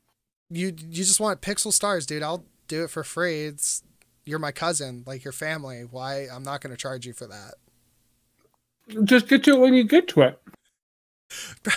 You 0.53 0.67
you 0.67 1.05
just 1.05 1.21
want 1.21 1.41
pixel 1.41 1.73
stars, 1.73 2.07
dude. 2.07 2.23
I'll 2.25 2.45
do 2.67 2.83
it 2.85 2.91
for 2.91 3.05
free. 3.05 3.43
It's 3.45 3.83
you're 4.25 4.39
my 4.41 4.51
cousin, 4.53 5.05
like 5.07 5.23
your 5.25 5.33
family. 5.33 5.83
Why 5.89 6.27
I'm 6.33 6.43
not 6.43 6.61
going 6.61 6.73
to 6.73 6.77
charge 6.77 7.07
you 7.07 7.13
for 7.13 7.27
that. 7.29 7.55
Just 9.05 9.29
get 9.29 9.45
to 9.45 9.55
it 9.55 9.59
when 9.61 9.75
you 9.75 9.85
get 9.85 10.09
to 10.09 10.23
it. 10.23 10.41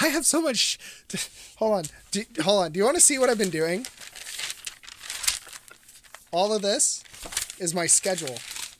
I 0.00 0.08
have 0.08 0.24
so 0.24 0.40
much. 0.40 0.78
Hold 1.56 1.72
on. 1.74 1.84
Do, 2.12 2.22
hold 2.42 2.64
on. 2.64 2.72
Do 2.72 2.78
you 2.78 2.84
want 2.84 2.96
to 2.96 3.00
see 3.00 3.18
what 3.18 3.28
I've 3.28 3.38
been 3.38 3.50
doing? 3.50 3.86
All 6.32 6.52
of 6.54 6.62
this 6.62 7.02
is 7.58 7.74
my 7.74 7.86
schedule. 7.86 8.36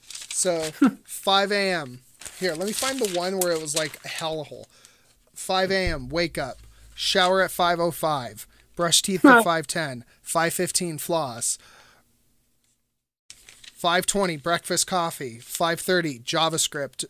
So 0.08 0.60
5 1.04 1.52
a.m. 1.52 2.00
Here, 2.38 2.54
let 2.54 2.66
me 2.66 2.72
find 2.72 2.98
the 2.98 3.18
one 3.18 3.38
where 3.40 3.52
it 3.52 3.60
was 3.60 3.76
like 3.76 3.96
a 4.04 4.08
hellhole. 4.08 4.66
5 5.34 5.70
a.m. 5.72 6.08
Wake 6.08 6.38
up. 6.38 6.58
Shower 7.00 7.40
at 7.40 7.50
5:05. 7.50 8.46
Brush 8.76 9.00
teeth 9.00 9.24
at 9.24 9.42
5:10. 9.42 10.04
5:15 10.22 10.98
floss. 10.98 11.56
5:20 13.74 14.36
breakfast 14.36 14.86
coffee. 14.86 15.38
5:30 15.38 16.22
JavaScript 16.22 17.06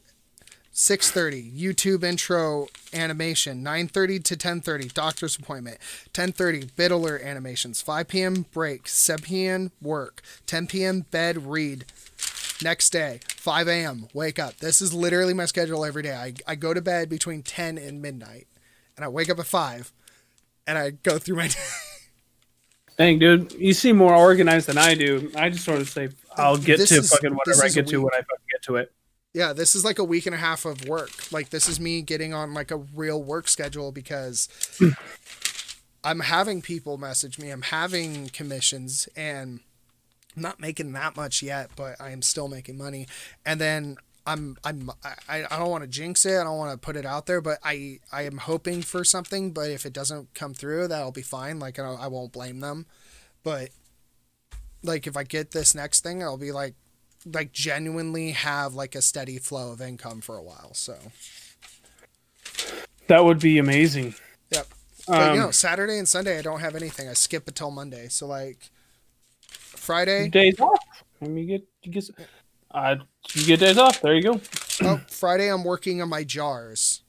6:30 0.73 1.61
YouTube 1.61 2.05
intro 2.05 2.69
animation 2.93 3.65
9:30 3.65 4.23
to 4.23 4.37
10:30 4.37 4.95
doctor's 4.95 5.37
appointment 5.37 5.79
10:30 6.15 6.77
bit 6.77 6.93
alert 6.93 7.23
animations 7.23 7.83
5 7.83 8.07
p.m. 8.07 8.47
break 8.53 8.87
7 8.87 9.25
p.m. 9.25 9.73
work 9.83 10.23
10 10.47 10.69
p.m. 10.69 11.01
bed 11.11 11.47
read 11.47 11.85
next 12.63 12.91
day 12.91 13.19
5 13.27 13.67
a.m. 13.67 14.07
wake 14.15 14.39
up 14.39 14.59
this 14.59 14.81
is 14.81 14.95
literally 14.95 15.35
my 15.35 15.47
schedule 15.47 15.85
every 15.85 16.05
day 16.05 16.15
I, 16.15 16.35
I 16.47 16.55
go 16.55 16.73
to 16.73 16.81
bed 16.81 17.09
between 17.09 17.43
10 17.43 17.77
and 17.77 18.01
midnight 18.01 18.47
and 19.01 19.05
I 19.07 19.09
wake 19.09 19.31
up 19.31 19.39
at 19.39 19.47
5 19.47 19.93
and 20.67 20.77
I 20.77 20.91
go 20.91 21.19
through 21.19 21.37
my 21.37 21.49
day 21.49 21.55
Dang, 22.99 23.19
dude, 23.19 23.53
you 23.55 23.73
seem 23.73 23.97
more 23.97 24.15
organized 24.15 24.67
than 24.67 24.77
I 24.77 24.95
do. 24.95 25.33
I 25.35 25.49
just 25.49 25.65
sort 25.65 25.81
of 25.81 25.89
say 25.89 26.11
I'll 26.37 26.59
get 26.59 26.77
This 26.77 26.91
to 26.91 26.97
is- 26.99 27.11
fucking 27.11 27.35
whatever 27.35 27.65
I 27.65 27.69
get 27.71 27.87
to 27.87 27.97
when 28.03 28.13
I 28.13 28.19
fucking 28.19 28.47
get 28.51 28.63
to 28.65 28.77
it. 28.77 28.93
yeah 29.33 29.55
this 29.55 29.75
is 29.75 29.85
like 29.87 29.99
a 29.99 30.05
week 30.05 30.27
and 30.27 30.35
a 30.35 30.39
half 30.39 30.67
of 30.67 30.87
work 30.87 31.11
like 31.33 31.49
this 31.49 31.67
is 31.69 31.81
me 31.81 32.03
getting 32.03 32.35
on 32.35 32.53
like 32.53 32.71
a 32.71 32.77
real 32.77 33.23
work 33.23 33.49
schedule 33.49 33.91
because 33.93 34.49
i'm 36.05 36.21
having 36.21 36.61
people 36.61 36.99
message 36.99 37.39
me 37.39 37.51
i'm 37.51 37.63
having 37.63 38.29
commissions 38.31 39.09
and 39.17 39.61
i'm 40.37 40.43
not 40.43 40.59
making 40.61 40.93
that 40.93 41.15
much 41.17 41.43
yet 41.43 41.71
but 41.77 41.95
i 42.01 42.11
am 42.11 42.23
still 42.23 42.49
making 42.49 42.77
money 42.77 43.07
and 43.47 43.61
then 43.61 43.97
i'm 44.27 44.57
i'm 44.65 44.91
i, 45.29 45.45
I 45.51 45.59
don't 45.59 45.71
want 45.71 45.83
to 45.85 45.89
jinx 45.89 46.25
it 46.27 46.39
i 46.39 46.45
don't 46.45 46.59
want 46.59 46.73
to 46.73 46.79
put 46.79 46.97
it 46.97 47.07
out 47.07 47.27
there 47.27 47.41
but 47.41 47.59
i 47.65 47.99
i 48.13 48.23
am 48.23 48.39
hoping 48.39 48.83
for 48.83 49.05
something 49.05 49.53
but 49.53 49.71
if 49.71 49.87
it 49.87 49.93
doesn't 49.93 50.35
come 50.35 50.55
through 50.55 50.89
that'll 50.89 51.13
be 51.13 51.23
fine 51.23 51.59
like 51.59 51.79
i, 51.79 51.85
I 51.85 52.07
won't 52.09 52.33
blame 52.33 52.61
them 52.61 52.87
but 53.43 53.71
like 54.83 55.07
if 55.07 55.17
i 55.17 55.25
get 55.25 55.53
this 55.53 55.75
next 55.75 56.03
thing 56.03 56.23
i'll 56.23 56.37
be 56.39 56.53
like 56.53 56.75
like 57.27 57.53
genuinely 57.53 58.33
have 58.33 58.75
like 58.75 58.95
a 58.95 59.03
steady 59.03 59.39
flow 59.39 59.73
of 59.73 59.81
income 59.81 60.21
for 60.21 60.37
a 60.37 60.43
while. 60.43 60.73
So, 60.75 60.97
That 63.09 63.25
would 63.25 63.41
be 63.41 63.59
amazing. 63.59 64.15
yep. 64.51 64.67
But 65.17 65.33
Um, 65.33 65.35
you 65.35 65.41
know, 65.41 65.51
Saturday 65.51 65.99
and 65.99 66.09
Sunday 66.09 66.39
I 66.39 66.43
don't 66.43 66.61
have 66.61 66.75
anything. 66.77 67.09
I 67.09 67.15
skip 67.15 67.49
until 67.49 67.71
Monday. 67.71 68.09
So 68.09 68.27
like 68.27 68.71
Friday, 69.77 70.29
days 70.29 70.59
off. 70.61 70.79
Let 71.21 71.31
me 71.31 71.45
get 71.47 71.67
you 71.83 71.93
get. 71.93 72.11
Uh, 72.71 72.97
you 73.33 73.47
get 73.47 73.61
days 73.61 73.79
off. 73.79 74.01
There 74.01 74.15
you 74.15 74.23
go. 74.23 74.41
oh, 74.83 75.01
Friday 75.09 75.49
I'm 75.49 75.65
working 75.65 76.03
on 76.03 76.09
my 76.09 76.25
jars. 76.25 77.03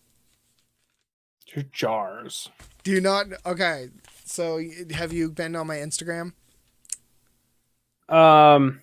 Your 1.55 1.65
jars. 1.71 2.49
Do 2.83 2.91
you 2.91 3.01
not 3.01 3.27
okay. 3.45 3.89
So 4.25 4.61
have 4.91 5.11
you 5.11 5.29
been 5.31 5.55
on 5.55 5.67
my 5.67 5.77
Instagram? 5.77 6.33
Um, 8.07 8.81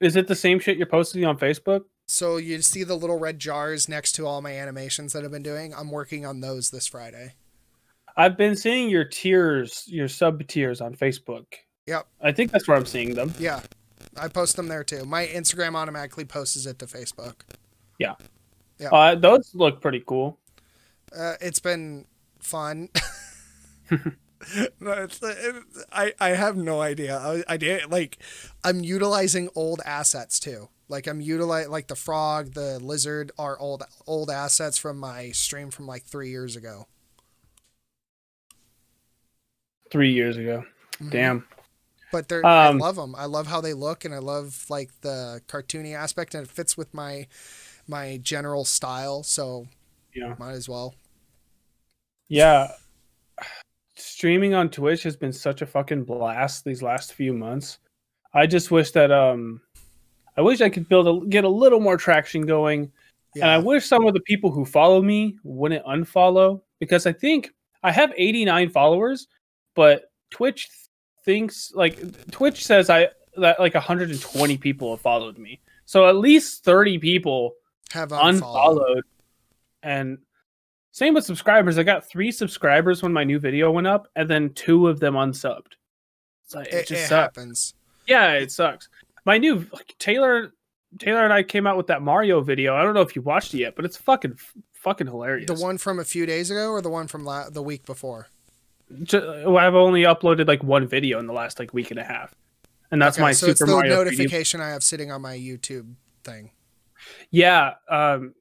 is 0.00 0.16
it 0.16 0.28
the 0.28 0.34
same 0.34 0.60
shit 0.60 0.76
you're 0.76 0.86
posting 0.86 1.24
on 1.24 1.38
Facebook? 1.38 1.84
So 2.06 2.38
you 2.38 2.62
see 2.62 2.84
the 2.84 2.94
little 2.94 3.18
red 3.18 3.38
jars 3.38 3.88
next 3.88 4.12
to 4.12 4.26
all 4.26 4.40
my 4.40 4.52
animations 4.52 5.12
that 5.12 5.24
I've 5.24 5.30
been 5.30 5.42
doing. 5.42 5.74
I'm 5.74 5.90
working 5.90 6.24
on 6.24 6.40
those 6.40 6.70
this 6.70 6.86
Friday. 6.86 7.34
I've 8.16 8.36
been 8.36 8.56
seeing 8.56 8.88
your 8.88 9.04
tiers, 9.04 9.84
your 9.86 10.08
sub 10.08 10.46
tiers 10.48 10.80
on 10.80 10.94
Facebook. 10.94 11.46
Yep. 11.86 12.06
I 12.20 12.32
think 12.32 12.50
that's 12.50 12.66
where 12.66 12.76
I'm 12.76 12.86
seeing 12.86 13.14
them. 13.14 13.32
Yeah, 13.38 13.60
I 14.18 14.28
post 14.28 14.56
them 14.56 14.68
there 14.68 14.84
too. 14.84 15.04
My 15.04 15.26
Instagram 15.26 15.74
automatically 15.74 16.24
posts 16.24 16.66
it 16.66 16.78
to 16.78 16.86
Facebook. 16.86 17.34
Yeah. 18.78 18.90
Uh, 18.90 19.14
those 19.14 19.54
look 19.54 19.80
pretty 19.80 20.02
cool. 20.06 20.38
Uh, 21.16 21.34
it's 21.40 21.58
been 21.58 22.06
fun. 22.38 22.88
no, 24.80 24.92
it's, 24.92 25.22
it, 25.22 25.64
I 25.92 26.12
I 26.20 26.30
have 26.30 26.56
no 26.56 26.80
idea. 26.80 27.18
I, 27.18 27.42
I 27.48 27.56
did 27.56 27.90
like 27.90 28.18
I'm 28.62 28.80
utilizing 28.80 29.48
old 29.54 29.80
assets 29.84 30.38
too. 30.38 30.68
Like 30.88 31.06
I'm 31.06 31.20
utilizing 31.20 31.70
like 31.70 31.88
the 31.88 31.96
frog, 31.96 32.54
the 32.54 32.78
lizard 32.78 33.32
are 33.38 33.58
old 33.58 33.82
old 34.06 34.30
assets 34.30 34.78
from 34.78 34.98
my 34.98 35.30
stream 35.30 35.70
from 35.70 35.86
like 35.86 36.04
three 36.04 36.30
years 36.30 36.56
ago. 36.56 36.86
Three 39.90 40.12
years 40.12 40.36
ago. 40.36 40.64
Mhm. 41.00 41.10
Damn. 41.10 41.44
But 42.10 42.28
they're 42.28 42.44
I 42.44 42.68
Um, 42.68 42.78
love 42.78 42.96
them. 42.96 43.14
I 43.14 43.26
love 43.26 43.46
how 43.46 43.60
they 43.60 43.74
look, 43.74 44.04
and 44.04 44.14
I 44.14 44.18
love 44.18 44.64
like 44.68 44.90
the 45.02 45.42
cartoony 45.46 45.94
aspect, 45.94 46.34
and 46.34 46.44
it 46.46 46.50
fits 46.50 46.76
with 46.76 46.92
my 46.94 47.26
my 47.86 48.18
general 48.22 48.64
style. 48.64 49.22
So 49.22 49.66
Yeah. 50.14 50.34
might 50.38 50.52
as 50.52 50.68
well. 50.68 50.94
Yeah. 52.28 52.72
Streaming 53.96 54.54
on 54.54 54.70
Twitch 54.70 55.02
has 55.02 55.16
been 55.16 55.32
such 55.32 55.62
a 55.62 55.66
fucking 55.66 56.04
blast 56.04 56.64
these 56.64 56.82
last 56.82 57.14
few 57.14 57.32
months. 57.32 57.78
I 58.32 58.46
just 58.46 58.70
wish 58.70 58.90
that 58.92 59.10
um 59.10 59.60
I 60.36 60.40
wish 60.42 60.60
I 60.60 60.68
could 60.68 60.88
build 60.88 61.08
a 61.24 61.26
get 61.26 61.44
a 61.44 61.48
little 61.48 61.80
more 61.80 61.96
traction 61.96 62.42
going. 62.46 62.92
And 63.34 63.44
I 63.50 63.58
wish 63.58 63.86
some 63.86 64.06
of 64.06 64.14
the 64.14 64.20
people 64.20 64.50
who 64.50 64.64
follow 64.64 65.00
me 65.02 65.36
wouldn't 65.44 65.84
unfollow 65.84 66.60
because 66.80 67.06
I 67.06 67.12
think 67.12 67.50
I 67.84 67.92
have 67.92 68.12
89 68.16 68.70
followers, 68.70 69.28
but 69.76 70.10
Twitch 70.30 70.68
thinks 71.28 71.72
like 71.74 72.30
Twitch 72.30 72.64
says 72.64 72.88
I 72.88 73.08
that 73.36 73.60
like 73.60 73.74
120 73.74 74.56
people 74.56 74.92
have 74.92 75.02
followed 75.02 75.36
me. 75.36 75.60
So 75.84 76.08
at 76.08 76.16
least 76.16 76.64
30 76.64 76.96
people 76.98 77.52
Have 77.92 78.12
unfollowed. 78.12 78.34
unfollowed. 78.34 79.04
And 79.82 80.18
same 80.90 81.12
with 81.12 81.26
subscribers. 81.26 81.76
I 81.76 81.82
got 81.82 82.08
three 82.08 82.32
subscribers 82.32 83.02
when 83.02 83.12
my 83.12 83.24
new 83.24 83.38
video 83.38 83.70
went 83.70 83.86
up, 83.86 84.08
and 84.16 84.28
then 84.28 84.54
two 84.54 84.88
of 84.88 85.00
them 85.00 85.14
unsubbed. 85.14 85.72
Like, 86.54 86.68
it, 86.68 86.74
It, 86.74 86.86
just 86.86 87.12
it 87.12 87.14
happens. 87.14 87.74
Yeah, 88.06 88.32
it 88.32 88.50
sucks. 88.50 88.88
My 89.26 89.36
new 89.36 89.66
like, 89.70 89.94
Taylor 89.98 90.54
Taylor 90.98 91.24
and 91.24 91.32
I 91.32 91.42
came 91.42 91.66
out 91.66 91.76
with 91.76 91.88
that 91.88 92.00
Mario 92.00 92.40
video. 92.40 92.74
I 92.74 92.82
don't 92.82 92.94
know 92.94 93.02
if 93.02 93.14
you 93.14 93.20
watched 93.20 93.52
it 93.52 93.58
yet, 93.58 93.76
but 93.76 93.84
it's 93.84 93.98
fucking 93.98 94.38
fucking 94.72 95.06
hilarious. 95.08 95.46
The 95.46 95.62
one 95.62 95.76
from 95.76 95.98
a 95.98 96.04
few 96.04 96.24
days 96.24 96.50
ago, 96.50 96.70
or 96.70 96.80
the 96.80 96.88
one 96.88 97.06
from 97.06 97.24
la- 97.26 97.50
the 97.50 97.62
week 97.62 97.84
before. 97.84 98.28
Ju- 99.02 99.56
I've 99.56 99.74
only 99.74 100.02
uploaded 100.02 100.48
like 100.48 100.62
one 100.62 100.86
video 100.86 101.18
in 101.18 101.26
the 101.26 101.32
last 101.32 101.58
like 101.58 101.72
week 101.74 101.90
and 101.90 102.00
a 102.00 102.04
half, 102.04 102.34
and 102.90 103.00
that's 103.00 103.16
Okay, 103.18 103.22
my 103.22 103.32
so 103.32 103.46
Super 103.46 103.50
it's 103.50 103.60
the 103.60 103.66
Mario 103.66 103.94
3D 103.94 103.96
notification 103.96 104.60
I 104.60 104.68
have 104.70 104.82
sitting 104.82 105.10
on 105.12 105.22
my 105.22 105.36
YouTube 105.36 105.94
thing. 106.24 106.50
Yeah, 107.30 107.74
um, 107.88 108.34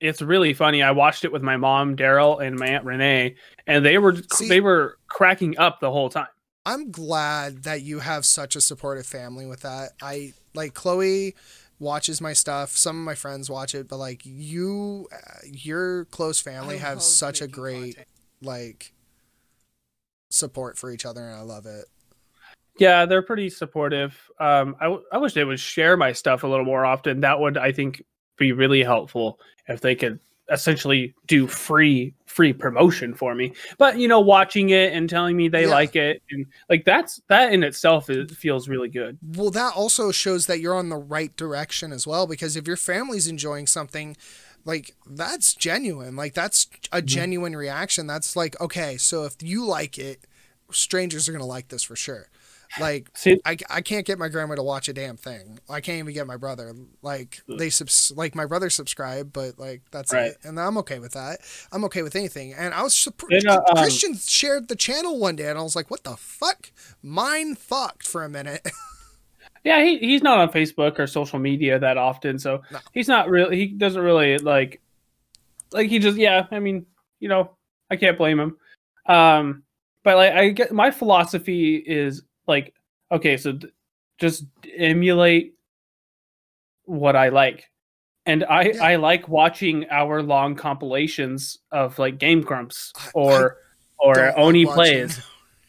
it's 0.00 0.20
really 0.20 0.52
funny. 0.52 0.82
I 0.82 0.90
watched 0.90 1.24
it 1.24 1.32
with 1.32 1.42
my 1.42 1.56
mom, 1.56 1.96
Daryl, 1.96 2.44
and 2.44 2.58
my 2.58 2.66
aunt 2.66 2.84
Renee, 2.84 3.36
and 3.66 3.84
they 3.84 3.98
were 3.98 4.16
See- 4.32 4.48
they 4.48 4.60
were 4.60 4.98
cracking 5.08 5.58
up 5.58 5.80
the 5.80 5.90
whole 5.90 6.10
time. 6.10 6.26
I'm 6.64 6.92
glad 6.92 7.64
that 7.64 7.82
you 7.82 7.98
have 8.00 8.24
such 8.24 8.54
a 8.54 8.60
supportive 8.60 9.06
family 9.06 9.46
with 9.46 9.60
that. 9.62 9.90
I 10.00 10.32
like 10.54 10.74
Chloe 10.74 11.34
watches 11.80 12.20
my 12.20 12.32
stuff. 12.34 12.76
Some 12.76 12.96
of 12.98 13.04
my 13.04 13.16
friends 13.16 13.50
watch 13.50 13.74
it, 13.74 13.88
but 13.88 13.96
like 13.96 14.22
you, 14.24 15.08
uh, 15.12 15.38
your 15.44 16.04
close 16.06 16.40
family 16.40 16.78
have 16.78 17.02
such 17.02 17.40
a 17.42 17.48
great 17.48 17.98
like 18.40 18.92
support 20.32 20.78
for 20.78 20.90
each 20.90 21.04
other, 21.06 21.26
and 21.26 21.36
I 21.36 21.42
love 21.42 21.66
it. 21.66 21.86
Yeah, 22.78 23.04
they're 23.04 23.22
pretty 23.22 23.50
supportive. 23.50 24.18
Um, 24.40 24.76
I, 24.80 24.84
w- 24.84 25.02
I 25.12 25.18
wish 25.18 25.34
they 25.34 25.44
would 25.44 25.60
share 25.60 25.96
my 25.96 26.12
stuff 26.12 26.42
a 26.42 26.46
little 26.46 26.64
more 26.64 26.86
often. 26.86 27.20
That 27.20 27.38
would, 27.38 27.58
I 27.58 27.70
think, 27.70 28.02
be 28.38 28.52
really 28.52 28.82
helpful 28.82 29.38
if 29.68 29.80
they 29.82 29.94
could 29.94 30.18
essentially 30.50 31.14
do 31.26 31.46
free 31.46 32.14
free 32.26 32.52
promotion 32.52 33.14
for 33.14 33.34
me. 33.34 33.52
But 33.78 33.98
you 33.98 34.08
know, 34.08 34.20
watching 34.20 34.70
it 34.70 34.92
and 34.94 35.08
telling 35.08 35.36
me 35.36 35.48
they 35.48 35.64
Yeah. 35.64 35.70
like 35.70 35.96
it 35.96 36.22
and 36.30 36.46
like 36.70 36.84
that's 36.86 37.20
that 37.28 37.52
in 37.52 37.62
itself 37.62 38.08
is, 38.10 38.32
feels 38.36 38.68
really 38.68 38.88
good. 38.88 39.18
Well, 39.36 39.50
that 39.50 39.74
also 39.74 40.10
shows 40.10 40.46
that 40.46 40.60
you're 40.60 40.74
on 40.74 40.88
the 40.88 40.96
right 40.96 41.34
direction 41.36 41.92
as 41.92 42.06
well. 42.06 42.26
Because 42.26 42.56
if 42.56 42.66
your 42.66 42.78
family's 42.78 43.28
enjoying 43.28 43.66
something, 43.66 44.16
like 44.64 44.94
that's 45.06 45.54
genuine. 45.54 46.16
Like 46.16 46.34
that's 46.34 46.68
a 46.92 47.02
genuine 47.02 47.56
reaction. 47.56 48.06
That's 48.06 48.36
like 48.36 48.60
okay. 48.60 48.96
So 48.96 49.24
if 49.24 49.36
you 49.42 49.64
like 49.66 49.98
it, 49.98 50.24
strangers 50.70 51.28
are 51.28 51.32
gonna 51.32 51.46
like 51.46 51.68
this 51.68 51.82
for 51.82 51.96
sure. 51.96 52.28
Like 52.80 53.10
See, 53.12 53.38
I, 53.44 53.58
I 53.68 53.82
can't 53.82 54.06
get 54.06 54.18
my 54.18 54.28
grandma 54.30 54.54
to 54.54 54.62
watch 54.62 54.88
a 54.88 54.94
damn 54.94 55.18
thing. 55.18 55.58
I 55.68 55.82
can't 55.82 55.98
even 55.98 56.14
get 56.14 56.26
my 56.26 56.38
brother. 56.38 56.72
Like 57.02 57.42
they 57.46 57.68
subs 57.68 58.10
like 58.16 58.34
my 58.34 58.46
brother 58.46 58.70
subscribed 58.70 59.30
but 59.34 59.58
like 59.58 59.82
that's 59.90 60.10
Right. 60.10 60.30
it. 60.30 60.38
And 60.42 60.58
I'm 60.58 60.78
okay 60.78 60.98
with 60.98 61.12
that. 61.12 61.40
I'm 61.70 61.84
okay 61.84 62.00
with 62.02 62.16
anything. 62.16 62.54
And 62.54 62.72
I 62.72 62.82
was 62.82 62.94
surprised. 62.96 63.46
Uh, 63.46 63.60
um, 63.68 63.76
Christian 63.76 64.16
shared 64.16 64.68
the 64.68 64.76
channel 64.76 65.18
one 65.18 65.36
day, 65.36 65.50
and 65.50 65.58
I 65.58 65.62
was 65.62 65.76
like, 65.76 65.90
"What 65.90 66.04
the 66.04 66.16
fuck?" 66.16 66.72
Mine 67.02 67.56
fucked 67.56 68.06
for 68.06 68.24
a 68.24 68.30
minute. 68.30 68.66
Yeah, 69.64 69.82
he, 69.84 69.98
he's 69.98 70.22
not 70.22 70.38
on 70.38 70.50
Facebook 70.50 70.98
or 70.98 71.06
social 71.06 71.38
media 71.38 71.78
that 71.78 71.96
often, 71.96 72.38
so 72.38 72.62
No. 72.72 72.78
he's 72.92 73.08
not 73.08 73.28
really 73.28 73.56
he 73.56 73.66
doesn't 73.68 74.02
really 74.02 74.38
like 74.38 74.80
like 75.72 75.88
he 75.88 75.98
just 75.98 76.18
yeah, 76.18 76.46
I 76.50 76.58
mean, 76.58 76.86
you 77.20 77.28
know, 77.28 77.56
I 77.90 77.96
can't 77.96 78.18
blame 78.18 78.40
him. 78.40 78.56
Um 79.06 79.62
but 80.04 80.16
like 80.16 80.32
I 80.32 80.48
get 80.50 80.72
my 80.72 80.90
philosophy 80.90 81.76
is 81.76 82.22
like 82.46 82.74
okay, 83.12 83.36
so 83.36 83.52
th- 83.52 83.72
just 84.18 84.44
emulate 84.76 85.54
what 86.84 87.16
I 87.16 87.28
like. 87.28 87.70
And 88.26 88.44
I 88.44 88.62
Yeah. 88.74 88.84
I 88.84 88.96
like 88.96 89.28
watching 89.28 89.88
hour 89.90 90.22
long 90.22 90.54
compilations 90.56 91.58
of 91.70 91.98
like 91.98 92.18
Game 92.18 92.40
Grumps 92.40 92.92
or 93.14 93.58
Don't 94.02 94.18
or 94.18 94.38
Oni 94.38 94.64
watching- 94.64 94.74
plays. 94.76 95.20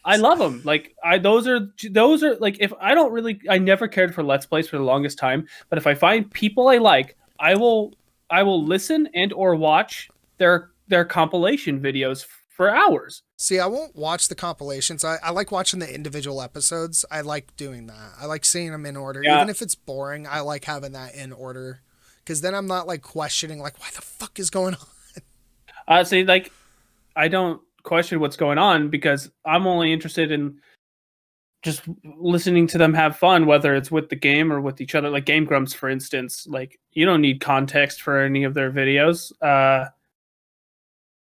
I 0.05 0.17
love 0.17 0.39
them. 0.39 0.61
Like 0.63 0.95
I 1.03 1.17
those 1.17 1.47
are 1.47 1.69
those 1.89 2.23
are 2.23 2.35
like 2.35 2.57
if 2.59 2.73
I 2.79 2.93
don't 2.93 3.11
really 3.11 3.39
I 3.49 3.57
never 3.57 3.87
cared 3.87 4.13
for 4.13 4.23
let's 4.23 4.45
plays 4.45 4.67
for 4.67 4.77
the 4.77 4.83
longest 4.83 5.17
time, 5.17 5.47
but 5.69 5.77
if 5.77 5.87
I 5.87 5.93
find 5.93 6.29
people 6.31 6.67
I 6.67 6.77
like, 6.77 7.17
I 7.39 7.55
will 7.55 7.93
I 8.29 8.43
will 8.43 8.65
listen 8.65 9.09
and 9.13 9.31
or 9.33 9.55
watch 9.55 10.09
their 10.37 10.71
their 10.87 11.05
compilation 11.05 11.79
videos 11.79 12.25
for 12.49 12.69
hours. 12.69 13.23
See, 13.37 13.59
I 13.59 13.65
won't 13.65 13.95
watch 13.95 14.27
the 14.27 14.35
compilations. 14.35 15.03
I, 15.03 15.17
I 15.23 15.31
like 15.31 15.51
watching 15.51 15.79
the 15.79 15.93
individual 15.93 16.41
episodes. 16.41 17.03
I 17.09 17.21
like 17.21 17.55
doing 17.55 17.87
that. 17.87 18.11
I 18.19 18.25
like 18.25 18.45
seeing 18.45 18.71
them 18.71 18.85
in 18.85 18.95
order. 18.95 19.21
Yeah. 19.23 19.37
Even 19.37 19.49
if 19.49 19.61
it's 19.61 19.75
boring, 19.75 20.27
I 20.27 20.41
like 20.41 20.65
having 20.65 20.91
that 20.91 21.15
in 21.15 21.33
order. 21.33 21.81
Because 22.19 22.41
then 22.41 22.53
I'm 22.53 22.67
not 22.67 22.87
like 22.87 23.01
questioning, 23.01 23.59
like, 23.59 23.79
what 23.79 23.91
the 23.93 24.01
fuck 24.01 24.39
is 24.39 24.49
going 24.49 24.75
on? 24.75 24.87
Uh 25.85 26.03
see 26.03 26.23
like 26.23 26.51
I 27.15 27.27
don't 27.27 27.61
question 27.83 28.19
what's 28.19 28.37
going 28.37 28.57
on 28.57 28.89
because 28.89 29.29
I'm 29.45 29.67
only 29.67 29.93
interested 29.93 30.31
in 30.31 30.59
just 31.63 31.83
listening 32.03 32.67
to 32.67 32.77
them 32.77 32.93
have 32.93 33.15
fun, 33.15 33.45
whether 33.45 33.73
it's 33.73 33.89
with 33.89 34.09
the 34.09 34.15
game 34.15 34.51
or 34.51 34.59
with 34.59 34.81
each 34.81 34.95
other. 34.95 35.09
Like 35.09 35.25
Game 35.25 35.45
Grumps, 35.45 35.73
for 35.73 35.89
instance, 35.89 36.45
like 36.45 36.79
you 36.91 37.05
don't 37.05 37.21
need 37.21 37.39
context 37.39 38.01
for 38.01 38.19
any 38.19 38.43
of 38.43 38.53
their 38.53 38.71
videos. 38.71 39.31
Uh, 39.41 39.89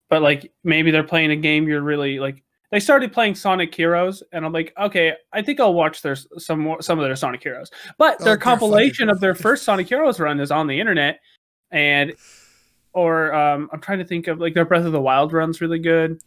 but 0.09 0.21
like 0.21 0.51
maybe 0.63 0.91
they're 0.91 1.03
playing 1.03 1.31
a 1.31 1.35
game 1.35 1.67
you're 1.67 1.81
really 1.81 2.19
like. 2.19 2.43
They 2.71 2.79
started 2.79 3.11
playing 3.11 3.35
Sonic 3.35 3.75
Heroes, 3.75 4.23
and 4.31 4.45
I'm 4.45 4.53
like, 4.53 4.73
okay, 4.79 5.13
I 5.33 5.41
think 5.41 5.59
I'll 5.59 5.73
watch 5.73 6.01
their 6.01 6.15
some 6.15 6.59
more 6.59 6.81
some 6.81 6.97
of 6.97 7.03
their 7.03 7.15
Sonic 7.17 7.43
Heroes. 7.43 7.69
But 7.97 8.21
Oh, 8.21 8.23
their 8.23 8.37
compilation 8.37 9.09
of 9.09 9.19
their 9.19 9.35
first 9.35 9.63
Sonic 9.63 9.89
Heroes 9.89 10.21
run 10.21 10.39
is 10.39 10.51
on 10.51 10.67
the 10.67 10.79
internet, 10.79 11.19
and 11.71 12.13
or 12.93 13.33
um, 13.33 13.69
I'm 13.73 13.81
trying 13.81 13.99
to 13.99 14.05
think 14.05 14.27
of 14.27 14.39
like 14.39 14.53
their 14.53 14.63
Breath 14.63 14.85
of 14.85 14.93
the 14.93 15.01
Wild 15.01 15.33
run's 15.33 15.59
really 15.59 15.79
good. 15.79 16.21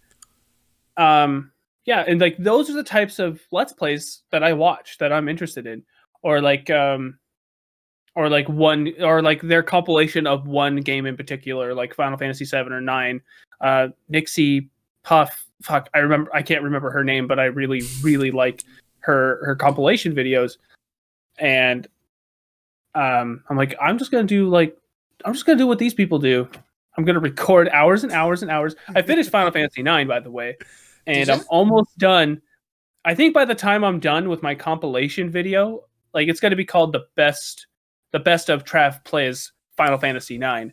Um, 0.97 1.53
yeah, 1.85 2.05
and 2.07 2.21
like 2.21 2.37
those 2.39 2.71
are 2.71 2.75
the 2.75 2.83
types 2.83 3.19
of 3.19 3.41
let's 3.51 3.73
plays 3.73 4.23
that 4.31 4.43
I 4.43 4.53
watch 4.53 4.99
that 4.99 5.13
I'm 5.13 5.29
interested 5.29 5.67
in, 5.67 5.83
or 6.23 6.41
like 6.41 6.71
um, 6.71 7.19
or 8.15 8.29
like 8.29 8.49
one 8.49 8.93
or 9.01 9.21
like 9.21 9.43
their 9.43 9.63
compilation 9.63 10.27
of 10.27 10.47
one 10.47 10.77
game 10.77 11.07
in 11.07 11.17
particular, 11.17 11.75
like 11.75 11.95
Final 11.95 12.19
Fantasy 12.19 12.45
seven 12.45 12.73
or 12.73 12.81
nine. 12.81 13.21
Uh, 13.61 13.89
Nixie 14.09 14.71
Puff, 15.03 15.47
fuck, 15.63 15.89
I 15.95 15.99
remember 15.99 16.35
I 16.35 16.43
can't 16.43 16.63
remember 16.63 16.91
her 16.91 17.05
name, 17.05 17.27
but 17.27 17.39
I 17.39 17.47
really 17.47 17.83
really 18.03 18.31
like 18.31 18.63
her 19.01 19.45
her 19.45 19.55
compilation 19.55 20.15
videos, 20.15 20.57
and 21.39 21.87
um, 22.95 23.43
I'm 23.51 23.57
like 23.57 23.75
I'm 23.81 23.99
just 23.99 24.11
gonna 24.11 24.25
do 24.25 24.49
like 24.49 24.77
I'm 25.25 25.35
just 25.35 25.45
gonna 25.45 25.59
do 25.59 25.67
what 25.67 25.79
these 25.79 25.95
people 25.95 26.19
do. 26.19 26.49
I'm 26.97 27.05
gonna 27.05 27.21
record 27.21 27.69
hours 27.71 28.05
and 28.05 28.13
hours 28.13 28.43
and 28.43 28.51
hours. 28.51 28.75
I 28.95 29.03
finished 29.03 29.31
Final 29.31 29.51
Fantasy 29.51 29.83
nine, 29.83 30.07
by 30.07 30.21
the 30.21 30.31
way. 30.31 30.57
And 31.07 31.29
I'm 31.31 31.43
almost 31.49 31.97
done. 31.99 32.41
I 33.05 33.15
think 33.15 33.35
by 33.35 33.45
the 33.45 33.55
time 33.55 33.85
I'm 33.85 34.01
done 34.01 34.29
with 34.29 34.43
my 34.43 34.55
compilation 34.55 35.31
video, 35.31 35.85
like 36.15 36.29
it's 36.29 36.41
going 36.41 36.51
to 36.51 36.57
be 36.57 36.65
called 36.65 36.93
the 36.93 37.05
best, 37.17 37.67
the 38.13 38.21
best 38.21 38.49
of 38.49 38.65
Trav 38.65 39.05
plays 39.05 39.53
Final 39.77 39.99
Fantasy 39.99 40.39
Nine. 40.39 40.73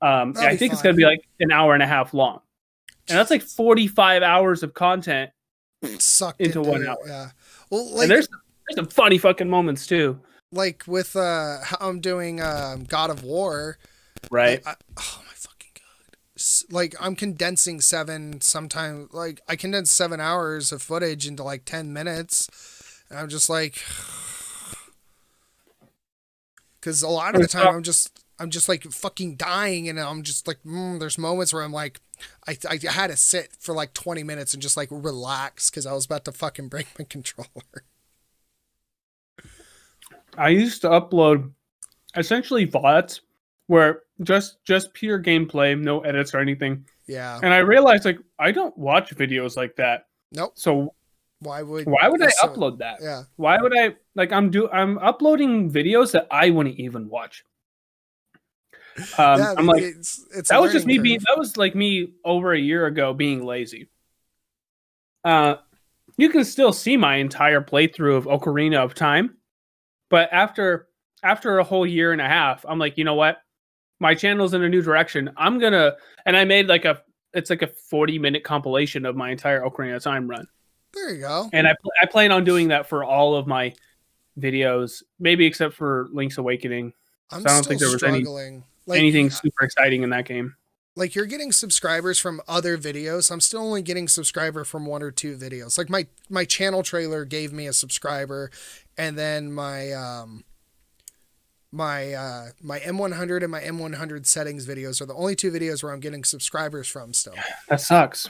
Um, 0.00 0.34
I 0.38 0.56
think 0.56 0.72
it's 0.72 0.82
going 0.82 0.94
to 0.94 0.96
be 0.98 1.04
like 1.04 1.20
an 1.40 1.50
hour 1.52 1.74
and 1.74 1.82
a 1.82 1.86
half 1.86 2.14
long, 2.14 2.40
and 3.08 3.18
that's 3.18 3.30
like 3.30 3.42
45 3.42 4.22
hours 4.22 4.62
of 4.62 4.74
content. 4.74 5.30
sucked 5.98 6.40
into 6.40 6.60
one 6.60 6.86
hour. 6.86 6.96
Yeah. 7.06 7.30
Well, 7.70 7.90
like 7.94 8.02
and 8.02 8.10
there's 8.10 8.28
there's 8.28 8.76
some 8.76 8.86
funny 8.86 9.18
fucking 9.18 9.48
moments 9.48 9.86
too. 9.86 10.18
like 10.52 10.84
with 10.86 11.14
uh 11.16 11.58
how 11.62 11.76
I'm 11.80 12.00
doing 12.00 12.40
um 12.40 12.84
God 12.84 13.10
of 13.10 13.22
War. 13.24 13.78
Right. 14.30 14.60
I, 14.66 14.74
oh 14.98 15.22
my 15.26 15.32
fucking 15.34 15.70
god! 15.74 16.16
S- 16.27 16.27
Like 16.70 16.94
I'm 17.00 17.16
condensing 17.16 17.80
seven 17.80 18.40
sometimes 18.40 19.12
Like 19.12 19.40
I 19.48 19.56
condense 19.56 19.90
seven 19.90 20.20
hours 20.20 20.72
of 20.72 20.82
footage 20.82 21.26
into 21.26 21.42
like 21.42 21.64
ten 21.64 21.92
minutes. 21.92 22.48
And 23.10 23.18
I'm 23.18 23.28
just 23.28 23.48
like, 23.48 23.82
because 26.80 27.02
a 27.02 27.08
lot 27.08 27.34
of 27.34 27.42
the 27.42 27.48
time 27.48 27.74
I'm 27.74 27.82
just 27.82 28.24
I'm 28.38 28.50
just 28.50 28.68
like 28.68 28.84
fucking 28.84 29.36
dying, 29.36 29.88
and 29.88 29.98
I'm 29.98 30.22
just 30.22 30.46
like, 30.46 30.62
mm, 30.64 31.00
there's 31.00 31.18
moments 31.18 31.52
where 31.52 31.62
I'm 31.62 31.72
like, 31.72 32.00
I 32.46 32.56
I 32.68 32.78
had 32.90 33.08
to 33.08 33.16
sit 33.16 33.50
for 33.58 33.74
like 33.74 33.94
20 33.94 34.22
minutes 34.22 34.54
and 34.54 34.62
just 34.62 34.76
like 34.76 34.88
relax 34.90 35.70
because 35.70 35.86
I 35.86 35.92
was 35.92 36.06
about 36.06 36.24
to 36.26 36.32
fucking 36.32 36.68
break 36.68 36.86
my 36.98 37.04
controller. 37.08 37.84
I 40.36 40.50
used 40.50 40.82
to 40.82 40.88
upload 40.88 41.50
essentially 42.16 42.66
VODs 42.66 43.20
where 43.68 44.02
just 44.22 44.62
just 44.64 44.92
pure 44.92 45.22
gameplay, 45.22 45.80
no 45.80 46.00
edits 46.00 46.34
or 46.34 46.40
anything. 46.40 46.84
Yeah. 47.06 47.38
And 47.42 47.54
I 47.54 47.58
realized 47.58 48.04
like 48.04 48.18
I 48.38 48.50
don't 48.50 48.76
watch 48.76 49.14
videos 49.14 49.56
like 49.56 49.76
that. 49.76 50.06
Nope. 50.32 50.52
So 50.56 50.94
Why 51.40 51.62
would 51.62 51.86
why 51.86 52.08
would 52.08 52.22
I 52.22 52.28
so- 52.30 52.48
upload 52.48 52.78
that? 52.78 52.98
Yeah. 53.00 53.22
Why 53.36 53.58
would 53.60 53.78
I 53.78 53.94
like 54.16 54.32
I'm 54.32 54.50
do 54.50 54.68
I'm 54.70 54.98
uploading 54.98 55.70
videos 55.70 56.10
that 56.12 56.26
I 56.30 56.50
wouldn't 56.50 56.78
even 56.80 57.08
watch. 57.08 57.44
Um, 59.16 59.38
yeah, 59.38 59.54
I'm 59.56 59.66
like 59.66 59.82
it's, 59.82 60.26
it's 60.34 60.48
that 60.48 60.60
was 60.60 60.72
just 60.72 60.84
me 60.84 60.94
learning 60.94 61.02
being 61.04 61.20
that 61.28 61.38
was 61.38 61.56
like 61.56 61.76
me 61.76 62.14
over 62.24 62.52
a 62.52 62.58
year 62.58 62.86
ago 62.86 63.14
being 63.14 63.44
lazy. 63.46 63.88
Uh 65.24 65.56
you 66.16 66.30
can 66.30 66.44
still 66.44 66.72
see 66.72 66.96
my 66.96 67.16
entire 67.16 67.60
playthrough 67.60 68.16
of 68.16 68.24
Ocarina 68.24 68.78
of 68.82 68.94
Time, 68.94 69.36
but 70.10 70.28
after 70.32 70.88
after 71.22 71.58
a 71.58 71.64
whole 71.64 71.86
year 71.86 72.12
and 72.12 72.20
a 72.20 72.28
half, 72.28 72.64
I'm 72.68 72.78
like, 72.78 72.98
you 72.98 73.04
know 73.04 73.14
what? 73.14 73.38
My 74.00 74.14
channel's 74.14 74.54
in 74.54 74.62
a 74.62 74.68
new 74.68 74.82
direction. 74.82 75.30
I'm 75.36 75.58
gonna 75.58 75.96
and 76.26 76.36
I 76.36 76.44
made 76.44 76.68
like 76.68 76.84
a 76.84 77.02
it's 77.34 77.50
like 77.50 77.62
a 77.62 77.66
40 77.66 78.18
minute 78.18 78.44
compilation 78.44 79.04
of 79.06 79.16
my 79.16 79.30
entire 79.30 79.60
Ocarina 79.62 79.96
of 79.96 80.02
Time 80.02 80.28
run. 80.28 80.46
There 80.94 81.10
you 81.14 81.20
go. 81.20 81.50
And 81.52 81.66
I 81.68 81.74
pl- 81.80 81.92
I 82.02 82.06
plan 82.06 82.32
on 82.32 82.44
doing 82.44 82.68
that 82.68 82.88
for 82.88 83.04
all 83.04 83.34
of 83.34 83.46
my 83.46 83.74
videos, 84.38 85.02
maybe 85.18 85.46
except 85.46 85.74
for 85.74 86.08
Link's 86.12 86.38
Awakening. 86.38 86.92
I'm 87.30 87.40
I 87.40 87.42
don't 87.50 87.62
still 87.64 87.68
think 87.70 87.80
there 87.80 87.90
was 87.90 88.02
any- 88.02 88.20
struggling. 88.20 88.64
like, 88.86 88.98
Anything 88.98 89.30
super 89.30 89.64
exciting 89.64 90.02
in 90.02 90.10
that 90.10 90.24
game. 90.24 90.54
like 90.96 91.14
you're 91.14 91.26
getting 91.26 91.52
subscribers 91.52 92.18
from 92.18 92.40
other 92.48 92.78
videos. 92.78 93.30
I'm 93.30 93.40
still 93.40 93.60
only 93.60 93.82
getting 93.82 94.08
subscriber 94.08 94.64
from 94.64 94.86
one 94.86 95.02
or 95.02 95.10
two 95.10 95.36
videos. 95.36 95.76
Like 95.76 95.90
my 95.90 96.06
my 96.30 96.44
channel 96.44 96.82
trailer 96.82 97.24
gave 97.24 97.52
me 97.52 97.66
a 97.66 97.72
subscriber, 97.72 98.50
and 98.96 99.16
then 99.18 99.52
my 99.52 99.92
um 99.92 100.44
my 101.72 102.12
uh 102.14 102.46
my 102.62 102.78
M100 102.80 103.42
and 103.42 103.50
my 103.52 103.60
M100 103.60 104.26
settings 104.26 104.66
videos 104.66 105.00
are 105.00 105.06
the 105.06 105.14
only 105.14 105.36
two 105.36 105.50
videos 105.52 105.82
where 105.82 105.92
I'm 105.92 106.00
getting 106.00 106.24
subscribers 106.24 106.88
from 106.88 107.12
still. 107.12 107.34
That 107.68 107.80
sucks. 107.80 108.28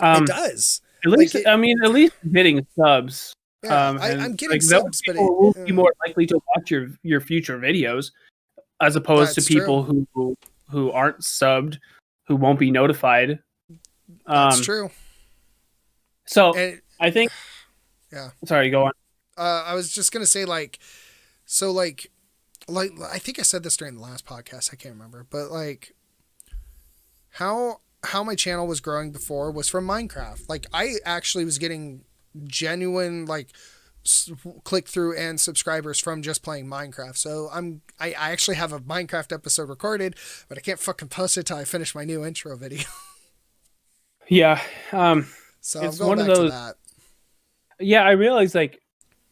Um, 0.00 0.24
it 0.24 0.26
does. 0.26 0.80
At 1.04 1.10
least, 1.12 1.34
it- 1.34 1.46
I 1.46 1.56
mean, 1.56 1.76
at 1.84 1.90
least 1.92 2.14
getting 2.32 2.66
subs. 2.76 3.32
Yeah, 3.62 3.88
um, 3.90 3.98
I, 4.00 4.12
I'm 4.12 4.32
getting 4.36 4.52
like, 4.52 4.62
subs, 4.62 5.02
but 5.06 5.16
it, 5.16 5.18
people 5.18 5.38
will 5.38 5.64
be 5.66 5.72
more 5.72 5.92
likely 6.06 6.26
to 6.26 6.40
watch 6.56 6.70
your 6.70 6.88
your 7.02 7.20
future 7.20 7.58
videos, 7.58 8.10
as 8.80 8.96
opposed 8.96 9.34
to 9.34 9.42
people 9.42 9.82
who, 9.82 10.06
who 10.14 10.34
who 10.70 10.90
aren't 10.90 11.20
subbed, 11.20 11.76
who 12.26 12.36
won't 12.36 12.58
be 12.58 12.70
notified. 12.70 13.38
Um, 14.26 14.50
that's 14.50 14.60
true. 14.62 14.90
so 16.26 16.54
And 16.56 16.80
I 17.00 17.10
think. 17.10 17.30
Yeah. 18.12 18.30
Sorry, 18.46 18.70
go 18.70 18.86
on. 18.86 18.92
uh, 19.38 19.64
I 19.66 19.74
was 19.74 19.92
just 19.92 20.10
gonna 20.10 20.26
say 20.26 20.44
like, 20.46 20.78
so 21.44 21.70
like, 21.70 22.10
like 22.70 22.92
I 23.12 23.18
think 23.18 23.38
I 23.38 23.42
said 23.42 23.62
this 23.62 23.76
during 23.76 23.94
the 23.96 24.00
last 24.02 24.24
podcast. 24.26 24.70
I 24.72 24.76
can't 24.76 24.94
remember, 24.94 25.26
but 25.28 25.50
like, 25.50 25.94
how 27.30 27.80
how 28.04 28.24
my 28.24 28.34
channel 28.34 28.66
was 28.66 28.80
growing 28.80 29.12
before 29.12 29.50
was 29.50 29.68
from 29.68 29.86
Minecraft. 29.86 30.48
Like 30.48 30.66
I 30.72 30.94
actually 31.04 31.44
was 31.44 31.58
getting 31.58 32.04
genuine 32.44 33.26
like 33.26 33.48
click 34.64 34.88
through 34.88 35.14
and 35.18 35.38
subscribers 35.38 35.98
from 35.98 36.22
just 36.22 36.42
playing 36.42 36.66
Minecraft. 36.66 37.16
So 37.16 37.50
I'm 37.52 37.82
I, 37.98 38.08
I 38.14 38.30
actually 38.30 38.56
have 38.56 38.72
a 38.72 38.80
Minecraft 38.80 39.32
episode 39.32 39.68
recorded, 39.68 40.16
but 40.48 40.56
I 40.56 40.62
can't 40.62 40.78
fucking 40.80 41.08
post 41.08 41.36
it 41.36 41.44
till 41.46 41.58
I 41.58 41.64
finish 41.64 41.94
my 41.94 42.04
new 42.04 42.24
intro 42.24 42.56
video. 42.56 42.84
Yeah. 44.28 44.60
Um. 44.92 45.26
So 45.60 45.82
It's 45.82 45.98
one 45.98 46.20
of 46.20 46.26
those- 46.26 46.50
to 46.50 46.56
that. 46.56 46.76
Yeah, 47.80 48.02
I 48.04 48.12
realized 48.12 48.54
like 48.54 48.80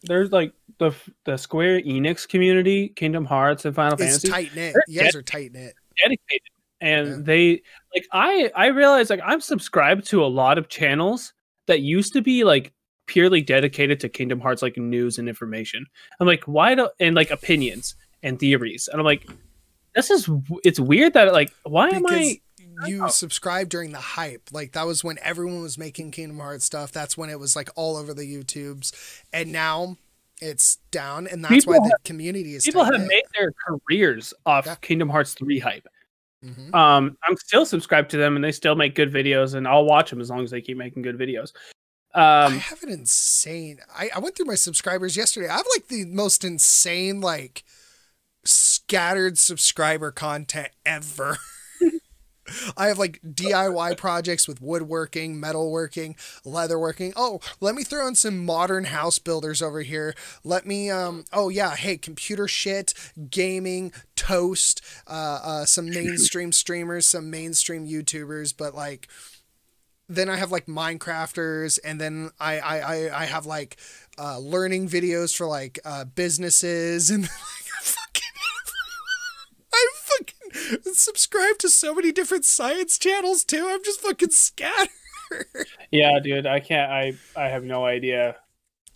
there's 0.03 0.29
like 0.31 0.51
the 0.79 0.91
the 1.25 1.37
Square 1.37 1.81
Enix 1.81 2.27
community, 2.27 2.89
Kingdom 2.89 3.25
Hearts, 3.25 3.65
and 3.65 3.75
Final 3.75 3.93
It's 3.93 4.03
Fantasy. 4.03 4.29
tight 4.29 4.55
knit. 4.55 4.75
You 4.87 5.01
guys 5.01 5.15
are 5.15 5.21
tight 5.21 5.51
knit. 5.53 5.73
dedicated 6.01 6.47
and 6.81 7.07
Yeah. 7.07 7.15
they 7.19 7.61
like 7.93 8.05
i 8.13 8.49
i 8.55 8.67
realize 8.67 9.09
like 9.09 9.19
i'm 9.25 9.41
subscribed 9.41 10.05
to 10.07 10.23
a 10.23 10.27
lot 10.27 10.57
of 10.57 10.69
channels 10.69 11.33
that 11.67 11.81
used 11.81 12.13
to 12.13 12.21
be 12.21 12.45
like 12.45 12.71
purely 13.05 13.41
dedicated 13.41 13.99
to 13.99 14.07
kingdom 14.07 14.39
hearts 14.39 14.61
like 14.61 14.77
news 14.77 15.17
and 15.19 15.27
information 15.27 15.85
i'm 16.21 16.27
like 16.27 16.41
why 16.45 16.73
do 16.75 16.87
and 17.01 17.17
like 17.17 17.31
opinions 17.31 17.95
and 18.23 18.39
theories 18.39 18.87
and 18.89 19.01
i'm 19.01 19.05
like 19.05 19.27
this 19.93 20.09
is 20.09 20.29
it's 20.63 20.79
weird 20.79 21.11
that 21.11 21.33
like 21.33 21.51
why 21.63 21.89
am 21.89 22.05
i 22.07 22.39
you 22.87 23.09
subscribed 23.09 23.69
during 23.71 23.91
the 23.91 23.97
hype. 23.99 24.43
Like 24.53 24.71
that 24.71 24.87
was 24.87 25.03
when 25.03 25.17
everyone 25.21 25.61
was 25.61 25.77
making 25.77 26.11
Kingdom 26.11 26.39
Hearts 26.39 26.63
stuff. 26.63 26.93
That's 26.93 27.17
when 27.17 27.29
it 27.29 27.37
was 27.37 27.53
like 27.53 27.69
all 27.75 27.97
over 27.97 28.13
the 28.13 28.23
YouTubes. 28.23 28.93
And 29.33 29.51
now 29.51 29.97
it's 30.41 30.77
down 30.91 31.27
and 31.27 31.43
that's 31.43 31.65
why 31.67 31.73
People 31.75 31.89
the 31.89 31.97
community 32.03 32.55
is 32.55 32.63
people 32.63 32.83
have 32.83 32.99
made 32.99 33.23
their 33.37 33.51
careers 33.67 34.33
off 34.45 34.65
Yeah. 34.65 34.75
kingdom 34.75 35.09
hearts 35.09 35.33
3 35.33 35.59
hype 35.59 35.87
Mhm. 36.45 36.73
um 36.73 37.17
i'm 37.27 37.35
still 37.35 37.65
subscribed 37.65 38.09
to 38.11 38.17
them 38.17 38.35
and 38.37 38.43
they 38.43 38.53
still 38.53 38.75
make 38.75 38.95
good 38.95 39.11
videos 39.11 39.55
and 39.55 39.67
i'll 39.67 39.83
watch 39.85 40.09
them 40.09 40.21
as 40.21 40.29
long 40.29 40.43
as 40.43 40.51
they 40.51 40.61
keep 40.61 40.77
making 40.77 41.01
good 41.01 41.17
videos 41.17 41.51
I 42.15 42.45
um 42.45 42.57
have 42.59 42.81
an 42.81 42.89
insane 42.89 43.79
I, 43.93 44.09
I 44.15 44.19
went 44.19 44.35
through 44.35 44.47
my 44.47 44.55
subscribers 44.55 45.15
yesterday. 45.15 45.47
I 45.47 45.57
have 45.57 45.67
like 45.75 45.89
the 45.89 46.05
most 46.05 46.43
insane 46.43 47.21
like 47.21 47.63
scattered 48.43 49.37
subscriber 49.37 50.11
content 50.11 50.69
ever. 50.85 51.37
I 52.77 52.87
have 52.87 52.97
like 52.97 53.19
DIY 53.21 53.97
projects 53.97 54.47
with 54.47 54.61
woodworking, 54.61 55.41
metalworking, 55.41 56.15
leatherworking. 56.43 57.13
Oh, 57.15 57.39
let 57.59 57.75
me 57.75 57.83
throw 57.83 58.07
in 58.07 58.15
some 58.15 58.45
modern 58.45 58.85
house 58.85 59.19
builders 59.19 59.61
over 59.61 59.81
here. 59.81 60.15
Let 60.43 60.65
me 60.65 60.89
um 60.89 61.25
oh 61.33 61.49
yeah, 61.49 61.75
hey, 61.75 61.97
computer 61.97 62.47
shit, 62.47 62.93
gaming, 63.29 63.91
toast, 64.15 64.81
uh, 65.07 65.39
uh 65.43 65.65
some 65.65 65.89
mainstream 65.89 66.51
streamers, 66.51 67.05
some 67.05 67.29
mainstream 67.29 67.87
YouTubers, 67.87 68.53
but 68.55 68.75
like 68.75 69.07
then 70.09 70.27
I 70.27 70.37
have 70.37 70.51
like 70.51 70.65
Minecrafters, 70.65 71.79
and 71.85 72.01
then 72.01 72.31
I 72.39 72.59
I 72.59 72.79
I, 72.79 73.21
I 73.21 73.25
have 73.25 73.45
like 73.45 73.77
uh, 74.17 74.39
learning 74.39 74.89
videos 74.89 75.35
for 75.37 75.45
like 75.45 75.79
uh, 75.85 76.05
businesses, 76.05 77.09
and 77.11 77.23
like, 77.23 77.31
I 77.31 77.83
fucking 77.83 78.23
I 79.73 79.87
fucking 79.93 80.38
subscribe 80.93 81.57
to 81.59 81.69
so 81.69 81.93
many 81.93 82.11
different 82.11 82.45
science 82.45 82.97
channels 82.97 83.43
too. 83.43 83.67
I'm 83.69 83.83
just 83.83 84.01
fucking 84.01 84.31
scattered. 84.31 84.89
Yeah, 85.91 86.19
dude, 86.19 86.45
I 86.45 86.59
can't. 86.59 86.91
I 86.91 87.13
I 87.35 87.49
have 87.49 87.63
no 87.63 87.85
idea. 87.85 88.35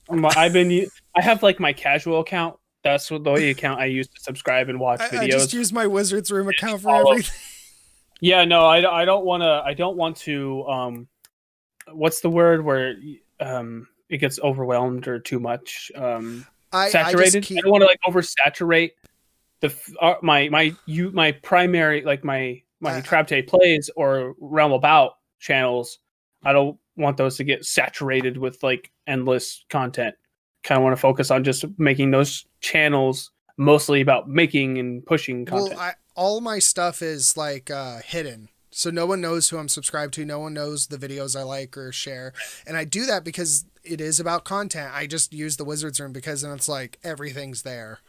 I've 0.10 0.54
been. 0.54 0.88
I 1.16 1.22
have 1.22 1.44
like 1.44 1.60
my 1.60 1.74
casual 1.74 2.20
account. 2.20 2.58
That's 2.84 3.10
what 3.10 3.24
the 3.24 3.30
only 3.30 3.50
account 3.50 3.80
I 3.80 3.86
use 3.86 4.08
to 4.10 4.20
subscribe 4.20 4.68
and 4.70 4.80
watch 4.80 5.00
I, 5.00 5.10
videos. 5.10 5.24
I 5.24 5.28
just 5.28 5.54
use 5.54 5.72
my 5.72 5.88
Wizards 5.88 6.32
Room 6.32 6.50
account 6.50 6.82
for 6.82 6.96
everything. 6.96 7.34
yeah, 8.20 8.44
no, 8.44 8.66
I, 8.66 9.02
I 9.02 9.06
don't 9.06 9.26
want 9.26 9.42
to. 9.42 9.64
I 9.66 9.74
don't 9.74 9.96
want 9.96 10.18
to. 10.18 10.66
Um, 10.68 11.08
what's 11.92 12.22
the 12.22 12.30
word 12.30 12.64
where 12.64 12.96
um 13.40 13.88
it 14.10 14.18
gets 14.18 14.40
overwhelmed 14.40 15.08
or 15.08 15.20
too 15.20 15.40
much 15.40 15.92
um 15.96 16.46
I, 16.72 16.86
I 16.86 16.90
saturated? 16.90 17.44
I, 17.44 17.46
keep, 17.46 17.62
don't 17.62 17.72
want 17.72 17.82
to 17.82 17.88
like 17.88 18.00
oversaturate 18.08 18.92
the 19.64 19.74
uh, 20.02 20.16
my 20.22 20.50
my 20.50 20.76
you 20.86 21.10
my 21.12 21.32
primary 21.32 22.04
like 22.04 22.24
my 22.24 22.62
my 22.80 22.98
I- 22.98 23.02
Trapte 23.02 23.48
plays 23.48 23.90
or 23.96 24.36
Realm 24.40 24.74
About 24.74 25.14
channels. 25.40 26.00
I 26.44 26.52
don't 26.54 26.78
want 26.98 27.18
those 27.18 27.38
to 27.38 27.44
get 27.44 27.66
saturated 27.66 28.38
with 28.38 28.62
like 28.62 28.92
endless 29.08 29.64
content. 29.70 30.16
Kind 30.64 30.78
of 30.78 30.84
want 30.84 30.96
to 30.96 31.02
focus 31.02 31.32
on 31.32 31.44
just 31.44 31.66
making 31.78 32.12
those 32.12 32.46
channels 32.60 33.32
mostly 33.58 34.02
about 34.02 34.30
making 34.30 34.78
and 34.78 35.06
pushing 35.06 35.46
content. 35.46 35.72
well. 35.72 35.80
I 35.80 35.94
all 36.16 36.42
my 36.42 36.60
stuff 36.60 37.02
is 37.02 37.38
like 37.38 37.72
uh, 37.72 38.00
hidden. 38.06 38.50
So 38.70 38.90
no 38.90 39.06
one 39.06 39.22
knows 39.22 39.50
who 39.50 39.58
I'm 39.58 39.70
subscribed 39.70 40.16
to. 40.16 40.26
No 40.26 40.40
one 40.40 40.54
knows 40.54 40.88
the 40.88 40.98
videos 40.98 41.40
I 41.40 41.44
like 41.44 41.78
or 41.78 41.92
share. 41.92 42.34
And 42.66 42.76
I 42.76 42.86
do 42.86 43.06
that 43.06 43.24
because 43.24 43.66
it 43.84 44.02
is 44.02 44.20
about 44.20 44.46
content. 44.46 44.92
I 44.94 45.06
just 45.06 45.32
use 45.32 45.58
the 45.58 45.64
Wizards 45.64 46.00
Room 46.00 46.12
because 46.12 46.42
then 46.42 46.52
it's 46.52 46.68
like 46.68 46.98
everything's 47.04 47.62
there. 47.62 48.00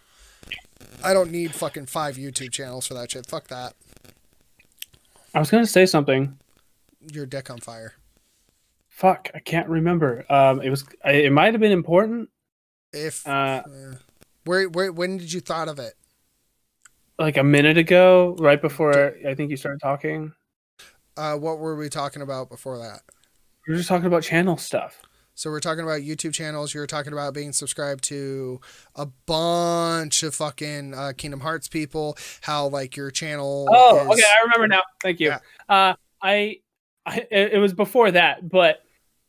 I 1.02 1.12
don't 1.12 1.31
need 1.31 1.55
fucking 1.55 1.86
five 1.86 2.16
YouTube 2.16 2.52
channels 2.52 2.86
for 2.86 2.94
that 2.94 3.11
shit. 3.11 3.27
Fuck 3.27 3.48
that. 3.48 3.74
I 5.35 5.39
was 5.39 5.51
gonna 5.51 5.66
say 5.66 5.86
something. 5.86 6.39
Your 7.12 7.27
dick 7.27 7.51
on 7.51 7.59
fire. 7.59 7.94
Fuck, 8.89 9.31
I 9.35 9.40
can't 9.40 9.69
remember. 9.69 10.24
Um, 10.31 10.61
it 10.62 10.70
was. 10.70 10.85
It 11.05 11.32
might 11.32 11.52
have 11.52 11.61
been 11.61 11.73
important. 11.73 12.31
If 12.93 13.27
Uh, 13.27 13.62
uh, 13.66 13.94
where 14.44 14.69
where 14.69 14.93
when 14.93 15.16
did 15.16 15.32
you 15.32 15.40
thought 15.40 15.69
of 15.69 15.78
it? 15.78 15.94
like 17.19 17.36
a 17.36 17.44
minute 17.44 17.78
ago, 17.78 18.35
right 18.40 18.61
before 18.61 19.15
I 19.27 19.35
think 19.35 19.51
you 19.51 19.56
started 19.56 19.81
talking. 19.81 20.32
Uh, 21.16 21.36
what 21.36 21.59
were 21.59 21.77
we 21.77 21.89
talking 21.89 22.23
about 22.23 22.48
before 22.48 22.77
that? 22.78 23.02
We 23.66 23.73
were 23.73 23.78
just 23.78 23.89
talking 23.89 24.06
about 24.06 24.24
channel 24.24 24.56
stuff. 24.56 25.01
So 25.36 25.51
we're 25.51 25.61
talking 25.61 25.82
about 25.82 26.02
YouTube 26.02 26.32
channels. 26.32 26.73
You're 26.73 26.86
talking 26.86 27.12
about 27.12 27.35
being 27.35 27.52
subscribed 27.52 28.05
to 28.05 28.61
a 28.94 29.06
bunch 29.27 30.23
of 30.23 30.35
fucking 30.35 30.94
uh, 30.94 31.12
Kingdom 31.16 31.40
Hearts 31.40 31.66
people. 31.66 32.16
How 32.40 32.69
like 32.69 32.97
your 32.97 33.11
channel. 33.11 33.66
Oh, 33.70 34.01
is- 34.12 34.19
okay, 34.19 34.23
I 34.23 34.43
remember 34.44 34.69
now. 34.69 34.82
Thank 35.02 35.19
you. 35.20 35.28
Yeah. 35.31 35.39
Uh, 35.69 35.94
I, 36.23 36.59
I, 37.05 37.27
it 37.31 37.59
was 37.61 37.74
before 37.74 38.11
that, 38.12 38.48
but 38.48 38.78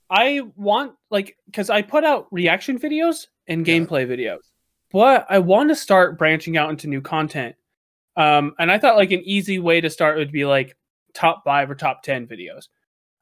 I 0.09 0.41
want 0.55 0.93
like 1.09 1.35
because 1.47 1.69
I 1.71 1.81
put 1.81 2.03
out 2.03 2.27
reaction 2.31 2.79
videos 2.79 3.27
and 3.47 3.67
Yeah. 3.67 3.75
gameplay 3.79 4.07
videos, 4.07 4.41
but 4.91 5.25
I 5.29 5.39
want 5.39 5.69
to 5.69 5.75
start 5.75 6.17
branching 6.19 6.55
out 6.55 6.69
into 6.69 6.87
new 6.87 7.01
content. 7.01 7.55
Um, 8.15 8.53
and 8.59 8.71
I 8.71 8.77
thought 8.77 8.95
like 8.95 9.11
an 9.11 9.23
easy 9.25 9.59
way 9.59 9.81
to 9.81 9.89
start 9.89 10.17
would 10.17 10.31
be 10.31 10.45
like 10.45 10.77
top 11.13 11.43
five 11.43 11.69
or 11.69 11.75
top 11.75 12.03
ten 12.03 12.27
videos. 12.27 12.67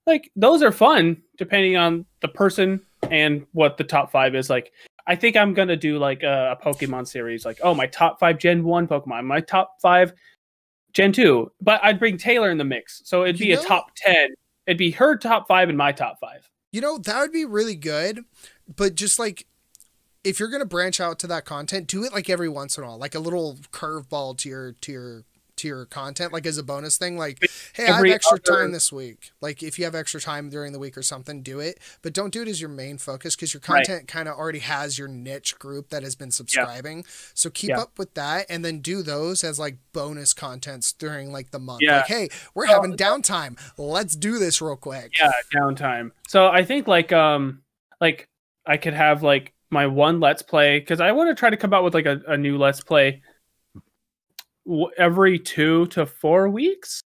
Like 0.06 0.30
those 0.36 0.62
are 0.62 0.72
fun 0.72 1.23
depending 1.38 1.78
on 1.78 2.06
the 2.22 2.28
person 2.28 2.82
and 3.10 3.46
what 3.52 3.78
the 3.78 3.84
top 3.84 4.12
five 4.12 4.36
is. 4.36 4.50
Like 4.50 4.72
I 5.06 5.16
think 5.16 5.36
I'm 5.36 5.54
gonna 5.54 5.76
do 5.76 5.98
like 5.98 6.24
a, 6.24 6.58
a 6.60 6.64
Pokemon 6.64 7.08
series, 7.08 7.46
like 7.46 7.60
oh 7.64 7.74
my 7.74 7.88
top 7.88 8.20
five 8.20 8.38
Gen 8.38 8.64
One 8.64 8.88
Pokemon, 8.88 9.26
my 9.26 9.42
top 9.42 9.76
five 9.82 10.14
Gen 10.94 11.12
2, 11.12 11.52
but 11.60 11.84
I'd 11.84 12.00
bring 12.00 12.18
Taylor 12.18 12.52
in 12.52 12.58
the 12.58 12.64
mix. 12.64 13.02
So 13.06 13.24
it'd 13.24 13.40
be 13.40 13.48
You 13.48 13.60
a 13.60 13.64
top 13.64 13.96
10. 13.96 14.28
It'd 14.68 14.78
be 14.78 14.92
her 14.92 15.18
top 15.18 15.48
5 15.48 15.70
and 15.70 15.78
my 15.78 15.92
top 15.92 16.20
5. 16.20 16.50
You 16.72 16.82
know, 16.82 16.98
that 17.00 17.20
would 17.20 17.32
be 17.32 17.46
really 17.46 17.76
good, 17.76 18.24
but 18.74 18.96
just 18.96 19.20
like 19.20 19.48
if 20.24 20.40
you're 20.40 20.50
gonna 20.50 20.66
branch 20.66 21.02
out 21.02 21.20
to 21.20 21.28
that 21.28 21.46
content, 21.46 21.88
do 21.88 22.04
it 22.04 22.14
like 22.14 22.30
every 22.30 22.50
once 22.50 22.78
in 22.78 22.84
a 22.84 22.88
while, 22.88 22.98
like 22.98 23.16
a 23.16 23.20
little 23.20 23.58
curveball 23.72 24.38
to 24.38 24.50
your 24.50 24.72
to 24.74 24.92
your 24.92 25.24
to 25.58 25.68
your 25.68 25.86
content, 25.86 26.34
like 26.34 26.46
as 26.46 26.58
a 26.58 26.64
bonus 26.64 26.98
thing. 26.98 27.18
Like, 27.18 27.40
hey, 27.74 27.88
I 27.88 27.98
have 27.98 28.06
extra 28.06 28.38
other- 28.38 28.62
time 28.62 28.72
this 28.72 28.92
week. 28.92 29.32
Like, 29.42 29.62
if 29.62 29.78
you 29.78 29.86
have 29.86 29.96
extra 29.96 30.20
time 30.20 30.50
during 30.50 30.74
the 30.74 30.80
week 30.80 30.98
or 30.98 31.02
something, 31.04 31.42
do 31.42 31.60
it. 31.60 31.80
But 32.02 32.14
don't 32.14 32.34
do 32.34 32.42
it 32.42 32.48
as 32.48 32.60
your 32.60 32.70
main 32.70 32.98
focus 32.98 33.36
because 33.36 33.54
your 33.54 33.62
Right. 33.68 33.86
content 33.86 34.08
kind 34.08 34.28
of 34.28 34.36
already 34.38 34.60
has 34.60 34.98
your 34.98 35.08
niche 35.08 35.58
group 35.60 35.90
that 35.90 36.04
has 36.04 36.16
been 36.16 36.32
subscribing. 36.32 37.06
So 37.34 37.50
keep 37.50 37.70
Yeah. 37.70 37.82
up 37.82 37.98
with 38.00 38.14
that, 38.16 38.46
and 38.50 38.64
then 38.66 38.80
do 38.80 39.04
those 39.04 39.44
as 39.44 39.60
like 39.60 39.78
bonus 39.94 40.34
contents 40.34 40.92
during 40.92 41.32
like 41.32 41.52
the 41.52 41.60
month. 41.60 41.82
Yeah. 41.82 41.98
Like, 41.98 42.08
hey, 42.08 42.30
we're 42.54 42.68
So- 42.68 42.74
having 42.74 42.98
downtime. 42.98 43.58
Let's 43.78 44.16
do 44.16 44.40
this 44.40 44.62
real 44.62 44.76
quick. 44.76 45.18
Yeah, 45.20 45.32
downtime. 45.54 46.12
So 46.28 46.48
I 46.48 46.64
think 46.64 46.88
like 46.88 47.12
um 47.12 47.62
like 48.02 48.28
I 48.66 48.78
could 48.78 48.94
have 48.94 49.24
like 49.24 49.54
my 49.70 49.88
one 49.88 50.20
let's 50.20 50.42
play 50.42 50.80
cuz 50.82 51.00
I 51.00 51.12
want 51.12 51.30
to 51.30 51.36
try 51.36 51.50
to 51.50 51.58
come 51.58 51.74
out 51.74 51.84
with 51.84 51.94
like 51.94 52.06
a, 52.06 52.22
a 52.28 52.38
new 52.38 52.58
let's 52.58 52.82
play 52.82 53.22
every 54.98 55.40
2 55.40 55.88
to 55.88 56.06
4 56.06 56.50
weeks. 56.50 57.02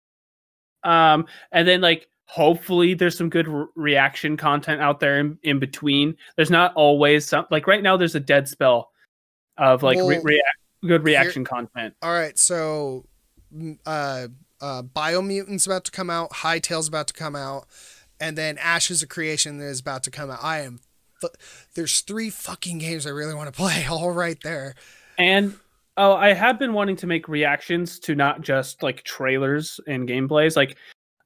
Um 0.84 1.26
and 1.52 1.68
then 1.68 1.82
like 1.82 2.08
hopefully 2.26 2.94
there's 2.94 3.18
some 3.18 3.30
good 3.30 3.48
re- 3.48 3.66
reaction 3.76 4.36
content 4.36 4.82
out 4.82 5.00
there 5.00 5.20
in, 5.20 5.38
in 5.44 5.60
between. 5.60 6.16
There's 6.36 6.50
not 6.50 6.74
always 6.76 7.28
some 7.28 7.46
like 7.52 7.68
right 7.68 7.84
now 7.84 7.96
there's 7.98 8.16
a 8.16 8.20
dead 8.20 8.48
spell 8.48 8.92
of 9.58 9.84
like 9.84 9.98
re- 9.98 10.04
Well, 10.04 10.22
react 10.24 10.58
good 10.82 11.04
reaction 11.04 11.46
content. 11.46 11.94
All 12.02 12.12
right, 12.12 12.38
so 12.38 13.06
uh, 13.86 14.28
uh, 14.62 14.82
Biomutant's 14.84 15.66
about 15.66 15.86
to 15.86 15.92
come 15.92 16.10
out, 16.10 16.34
High 16.34 16.56
Hytale's 16.56 16.88
about 16.88 17.08
to 17.08 17.14
come 17.14 17.36
out, 17.36 17.68
and 18.20 18.38
then 18.38 18.58
Ashes 18.58 19.04
of 19.04 19.10
Creation 19.10 19.60
is 19.60 19.80
about 19.80 20.04
to 20.04 20.12
come 20.12 20.30
out. 20.30 20.40
I 20.42 20.62
am. 20.62 20.80
Fu- 21.22 21.30
There's 21.76 22.02
three 22.02 22.30
fucking 22.30 22.80
games 22.80 23.08
I 23.08 23.12
really 23.12 23.36
want 23.36 23.48
to 23.48 23.58
play, 23.58 23.86
all 23.90 24.12
right 24.12 24.38
there. 24.44 24.76
And 25.18 25.56
oh, 25.98 26.14
I 26.14 26.34
have 26.34 26.60
been 26.60 26.74
wanting 26.74 26.96
to 26.98 27.08
make 27.08 27.28
reactions 27.28 28.00
to 28.00 28.16
not 28.16 28.42
just 28.42 28.84
like 28.84 29.04
trailers 29.04 29.80
and 29.88 30.08
gameplays. 30.08 30.56
Like, 30.56 30.78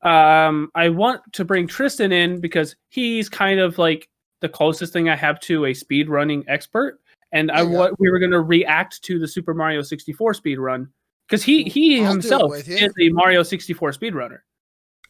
um, 0.03 0.71
I 0.75 0.89
want 0.89 1.21
to 1.33 1.45
bring 1.45 1.67
Tristan 1.67 2.11
in 2.11 2.39
because 2.39 2.75
he's 2.89 3.29
kind 3.29 3.59
of 3.59 3.77
like 3.77 4.09
the 4.41 4.49
closest 4.49 4.93
thing 4.93 5.09
I 5.09 5.15
have 5.15 5.39
to 5.41 5.65
a 5.65 5.73
speed 5.73 6.09
running 6.09 6.43
expert. 6.47 6.99
And 7.33 7.51
I 7.51 7.63
what 7.63 7.99
we 7.99 8.09
were 8.09 8.19
gonna 8.19 8.41
react 8.41 9.01
to 9.03 9.19
the 9.19 9.27
Super 9.27 9.53
Mario 9.53 9.81
64 9.81 10.33
speed 10.35 10.59
run 10.59 10.89
because 11.27 11.43
he 11.43 11.63
he 11.63 11.99
I'll 12.01 12.11
himself 12.11 12.53
is 12.67 12.93
a 13.01 13.09
Mario 13.09 13.43
64 13.43 13.91
speedrunner. 13.91 14.39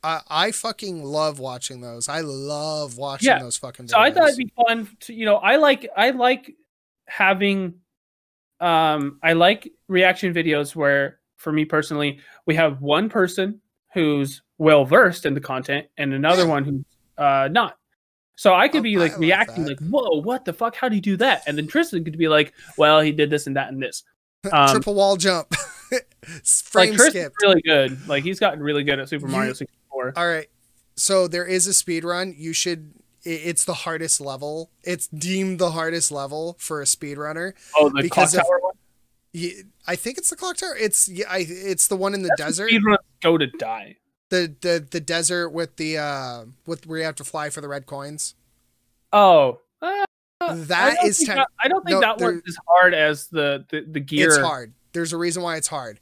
I, 0.04 0.22
I 0.28 0.52
fucking 0.52 1.04
love 1.04 1.40
watching 1.40 1.82
those. 1.82 2.10
I 2.10 2.22
love 2.22 2.98
watching 2.98 3.28
Yeah, 3.28 3.40
those 3.40 3.58
fucking 3.58 3.86
videos. 3.86 3.92
So 3.92 4.00
I 4.00 4.12
thought 4.12 4.30
it'd 4.30 4.38
be 4.38 4.52
fun 4.68 4.90
to 5.02 5.14
you 5.14 5.26
know 5.26 5.36
I 5.36 5.58
like 5.58 5.88
I 5.96 6.10
like 6.12 6.56
having 7.08 7.76
um 8.60 9.20
I 9.24 9.34
like 9.34 9.72
reaction 9.88 10.34
videos 10.34 10.76
where 10.76 11.20
for 11.36 11.52
me 11.52 11.66
personally 11.66 12.20
we 12.46 12.56
have 12.56 12.82
one 12.82 13.10
person 13.10 13.62
who's 13.94 14.42
well 14.58 14.86
versed 14.86 15.26
in 15.26 15.34
the 15.34 15.42
content 15.42 15.88
and 15.98 16.14
another 16.14 16.48
one 16.48 16.64
who's 16.66 16.84
uh 17.18 17.48
not. 17.52 17.78
So 18.36 18.54
I 18.54 18.68
could 18.68 18.80
Oh, 18.80 18.84
be 18.84 18.98
like 18.98 19.14
like 19.14 19.20
reacting 19.20 19.66
that. 19.66 19.80
like 19.82 19.90
whoa 19.90 20.22
what 20.22 20.46
the 20.46 20.54
fuck 20.54 20.76
how 20.76 20.90
do 20.90 20.96
you 20.96 21.02
do 21.02 21.18
that 21.18 21.44
and 21.48 21.58
then 21.58 21.68
Tristan 21.68 22.04
could 22.04 22.18
be 22.18 22.28
like 22.28 22.54
well 22.78 23.00
he 23.02 23.12
did 23.12 23.30
this 23.30 23.48
and 23.48 23.56
that 23.56 23.70
and 23.70 23.82
this. 23.82 24.04
Um, 24.52 24.70
triple 24.70 24.94
wall 24.94 25.18
jump, 25.18 25.52
like 25.92 26.06
frame 26.46 26.96
Tristan's 26.96 27.10
skip. 27.14 27.34
really 27.42 27.62
good 27.64 28.08
like 28.08 28.24
he's 28.24 28.40
gotten 28.40 28.60
really 28.62 28.84
good 28.84 29.00
at 29.00 29.10
Super 29.10 29.28
Mario 29.28 29.52
64. 29.54 30.14
All 30.16 30.28
right. 30.28 30.48
So 30.96 31.28
there 31.28 31.46
is 31.46 31.68
a 31.68 31.74
speed 31.74 32.04
run. 32.04 32.34
You 32.38 32.54
should. 32.54 32.94
It's 33.24 33.66
the 33.66 33.74
hardest 33.74 34.22
level. 34.22 34.72
It's 34.84 35.08
deemed 35.08 35.60
the 35.60 35.72
hardest 35.72 36.12
level 36.12 36.56
for 36.60 36.82
a 36.82 36.86
speedrunner. 36.86 37.54
Oh 37.76 37.90
the 37.90 37.94
clock 37.94 38.02
because 38.04 38.34
tower 38.34 38.60
one. 38.62 38.74
I 39.88 39.96
think 39.96 40.18
it's 40.18 40.30
the 40.30 40.36
clock 40.36 40.58
tower. 40.58 40.76
It's 40.80 41.08
yeah, 41.10 41.26
I, 41.30 41.46
it's 41.48 41.88
the 41.88 41.96
one 41.96 42.14
in 42.14 42.22
the 42.22 42.30
That's 42.30 42.58
desert. 42.58 42.72
Speedrunners 42.72 42.98
go 43.22 43.38
to 43.38 43.48
die. 43.48 43.98
The 44.30 44.56
the 44.62 44.86
the 44.90 45.00
desert 45.00 45.50
with 45.50 45.78
the 45.78 45.98
uh 45.98 46.46
with 46.66 46.86
where 46.88 47.00
you 47.00 47.06
have 47.06 47.16
to 47.16 47.24
fly 47.24 47.50
for 47.50 47.62
the 47.62 47.68
red 47.68 47.86
coins. 47.86 48.36
Oh, 49.14 49.62
uh, 49.82 50.06
That 50.42 51.04
is 51.04 51.20
ten- 51.20 51.38
that- 51.38 51.48
I 51.64 51.68
don't 51.68 51.86
think 51.86 51.96
no, 51.96 52.02
that 52.02 52.20
one's 52.20 52.44
as 52.48 52.58
hard 52.68 52.94
as 52.94 53.28
the 53.28 53.66
the, 53.70 53.82
the 53.82 54.00
gear. 54.00 54.28
It's 54.28 54.38
hard. 54.38 54.74
There's 54.94 55.14
a 55.14 55.18
reason 55.18 55.44
why 55.44 55.58
it's 55.58 55.68
hard. 55.68 56.00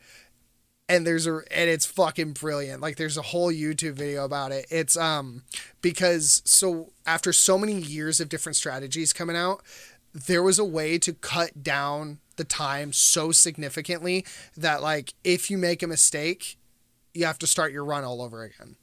And 0.88 1.06
there's 1.06 1.26
a 1.26 1.41
and 1.52 1.70
it's 1.70 1.86
fucking 1.86 2.34
brilliant. 2.34 2.82
Like 2.82 2.98
there's 2.98 3.18
a 3.18 3.24
whole 3.24 3.52
YouTube 3.52 3.94
video 3.94 4.24
about 4.24 4.52
it. 4.52 4.68
It's 4.70 4.95
um 4.95 5.44
because 5.82 6.41
so 6.45 6.91
after 7.06 7.34
so 7.34 7.57
many 7.57 7.74
years 7.74 8.20
of 8.20 8.30
different 8.30 8.56
strategies 8.56 9.12
coming 9.12 9.36
out, 9.36 9.64
there 10.14 10.44
was 10.44 10.60
a 10.60 10.66
way 10.66 10.98
to 10.99 11.14
cut 11.14 11.64
down 11.64 12.20
the 12.36 12.44
time 12.44 12.94
so 12.94 13.32
significantly 13.32 14.26
that 14.56 14.82
like 14.82 15.14
if 15.24 15.49
you 15.49 15.57
make 15.57 15.82
a 15.82 15.88
mistake, 15.88 16.57
you 17.14 17.26
have 17.26 17.40
to 17.40 17.48
start 17.48 17.72
your 17.72 17.84
run 17.84 18.03
all 18.03 18.22
over 18.22 18.44
again. 18.44 18.76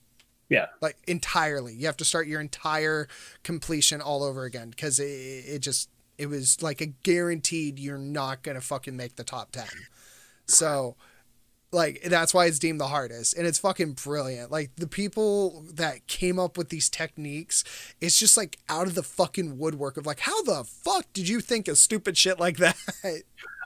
Yeah. 0.48 0.66
Like 0.80 0.96
entirely. 1.06 1.74
You 1.74 1.86
have 1.86 1.96
to 1.98 2.04
start 2.04 2.26
your 2.26 2.40
entire 2.40 3.08
completion 3.42 4.00
all 4.00 4.22
over 4.22 4.44
again 4.44 4.70
because 4.70 4.98
it, 4.98 5.04
it 5.04 5.58
just 5.60 5.88
it 6.18 6.26
was 6.26 6.62
like 6.62 6.80
a 6.80 6.86
guaranteed 6.86 7.78
you're 7.78 7.96
not 7.96 8.42
gonna 8.42 8.60
fucking 8.60 8.96
make 8.96 9.16
the 9.16 9.24
top 9.24 9.52
ten. 9.52 9.68
So 10.46 10.96
like 11.72 12.02
that's 12.04 12.34
why 12.34 12.46
it's 12.46 12.58
deemed 12.58 12.80
the 12.80 12.88
hardest. 12.88 13.36
And 13.36 13.46
it's 13.46 13.58
fucking 13.58 13.92
brilliant. 13.94 14.50
Like 14.50 14.70
the 14.76 14.86
people 14.86 15.64
that 15.72 16.06
came 16.06 16.38
up 16.38 16.56
with 16.58 16.68
these 16.68 16.88
techniques 16.90 17.64
it's 18.00 18.18
just 18.18 18.36
like 18.36 18.58
out 18.68 18.86
of 18.86 18.94
the 18.94 19.02
fucking 19.02 19.58
woodwork 19.58 19.96
of 19.96 20.04
like 20.06 20.20
how 20.20 20.42
the 20.42 20.64
fuck 20.64 21.06
did 21.12 21.28
you 21.28 21.40
think 21.40 21.68
of 21.68 21.78
stupid 21.78 22.16
shit 22.16 22.38
like 22.38 22.58
that? 22.58 22.76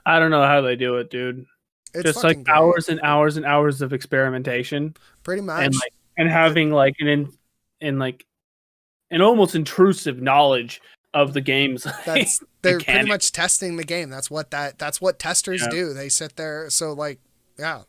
I 0.05 0.19
don't 0.19 0.31
know 0.31 0.43
how 0.45 0.61
they 0.61 0.75
do 0.77 0.95
it, 0.97 1.09
dude. 1.11 1.45
it's 1.93 2.03
Just 2.03 2.23
like 2.23 2.47
hours 2.47 2.87
and 2.87 3.01
hours 3.01 3.35
and 3.37 3.45
hours 3.45 3.81
of 3.81 3.91
experimentation. 3.93 4.95
Pretty 5.23 5.41
much. 5.41 5.65
and 5.65 5.75
like 5.75 5.93
and 6.17 6.29
having 6.29 6.71
like 6.71 6.95
an 6.99 7.07
in, 7.07 7.33
in 7.81 7.99
like 7.99 8.25
an 9.11 9.21
almost 9.21 9.53
intrusive 9.53 10.21
knowledge 10.21 10.81
of 11.13 11.33
the 11.33 11.41
games. 11.41 11.85
that's 12.05 12.41
they're 12.61 12.79
pretty 12.79 13.07
much 13.07 13.31
testing 13.31 13.75
the 13.77 13.83
game. 13.83 14.09
That's 14.09 14.31
what 14.31 14.51
that 14.51 14.79
that's 14.79 15.01
what 15.01 15.19
testers 15.19 15.61
Yeah. 15.63 15.69
do. 15.71 15.93
They 15.93 16.09
sit 16.09 16.35
there 16.37 16.69
so 16.69 16.93
like 16.93 17.19
yeah. 17.57 17.81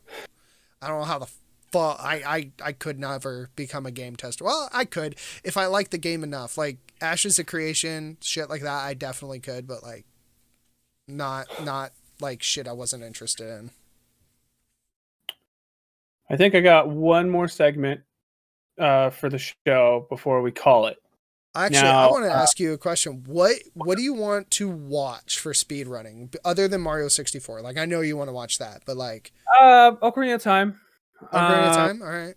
I 0.81 0.87
don't 0.87 0.99
know 0.99 1.05
how 1.05 1.19
the 1.19 1.27
fuck 1.71 1.99
I, 1.99 2.23
I 2.25 2.51
i 2.63 2.71
could 2.71 2.99
never 2.99 3.49
become 3.55 3.85
a 3.85 3.91
game 3.91 4.15
tester. 4.15 4.43
Well 4.43 4.69
i 4.73 4.85
could 4.85 5.15
if 5.43 5.57
i 5.57 5.65
like 5.65 5.89
the 5.89 5.97
game 5.97 6.23
enough. 6.23 6.57
Like 6.57 6.77
ashes 7.01 7.39
of 7.39 7.45
creation 7.45 8.17
shit 8.21 8.49
like 8.49 8.61
that 8.61 8.83
i 8.83 8.93
definitely 8.93 9.39
could 9.39 9.65
but 9.65 9.81
like 9.83 10.05
not 11.07 11.47
not 11.63 11.91
like 12.19 12.43
shit 12.43 12.67
i 12.67 12.73
wasn't 12.73 13.03
interested 13.03 13.47
in. 13.47 13.71
I 16.29 16.37
think 16.37 16.53
I 16.53 16.59
got 16.59 16.89
one 16.89 17.29
more 17.29 17.47
segment 17.47 18.01
uh, 18.79 19.09
for 19.09 19.29
the 19.29 19.39
show 19.39 20.05
before 20.09 20.41
we 20.41 20.51
call 20.51 20.85
it. 20.87 20.97
Actually, 21.55 21.89
I 21.89 22.07
want 22.07 22.25
to 22.25 22.31
uh, 22.31 22.41
ask 22.41 22.59
you 22.59 22.73
a 22.73 22.77
question. 22.77 23.23
What 23.25 23.55
what 23.73 23.97
do 23.97 24.03
you 24.03 24.13
want 24.13 24.51
to 24.51 24.69
watch 24.69 25.39
for 25.39 25.53
speed 25.53 25.87
running 25.87 26.31
other 26.45 26.67
than 26.67 26.81
Mario 26.81 27.07
64? 27.07 27.61
Like 27.61 27.77
I 27.77 27.85
know 27.85 28.01
you 28.01 28.15
want 28.15 28.27
to 28.27 28.33
watch 28.33 28.59
that, 28.59 28.83
but 28.85 28.97
like 28.97 29.31
Uh, 29.59 29.91
Ocarina 30.01 30.35
of 30.35 30.43
Time. 30.43 30.79
Ocarina 31.33 31.33
of 31.33 31.71
Uh, 31.71 31.75
Time, 31.75 32.01
all 32.01 32.09
right. 32.09 32.35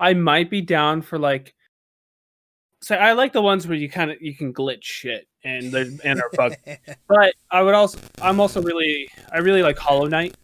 I 0.00 0.14
might 0.14 0.50
be 0.50 0.60
down 0.60 1.02
for 1.02 1.18
like. 1.18 1.54
So 2.80 2.94
I 2.94 3.12
like 3.12 3.32
the 3.32 3.42
ones 3.42 3.66
where 3.66 3.76
you 3.76 3.88
kind 3.88 4.10
of 4.10 4.20
you 4.20 4.34
can 4.34 4.52
glitch 4.52 4.84
shit 4.84 5.26
and 5.44 5.70
they're 5.72 5.86
and 6.04 6.20
are 6.20 6.30
bugged. 6.34 6.56
but 7.08 7.34
I 7.50 7.62
would 7.62 7.74
also 7.74 7.98
I'm 8.20 8.40
also 8.40 8.60
really 8.62 9.08
I 9.32 9.38
really 9.38 9.62
like 9.62 9.78
Hollow 9.78 10.06
Knight, 10.06 10.36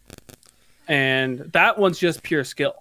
and 0.88 1.38
that 1.52 1.78
one's 1.78 1.98
just 1.98 2.22
pure 2.22 2.44
skill. 2.44 2.74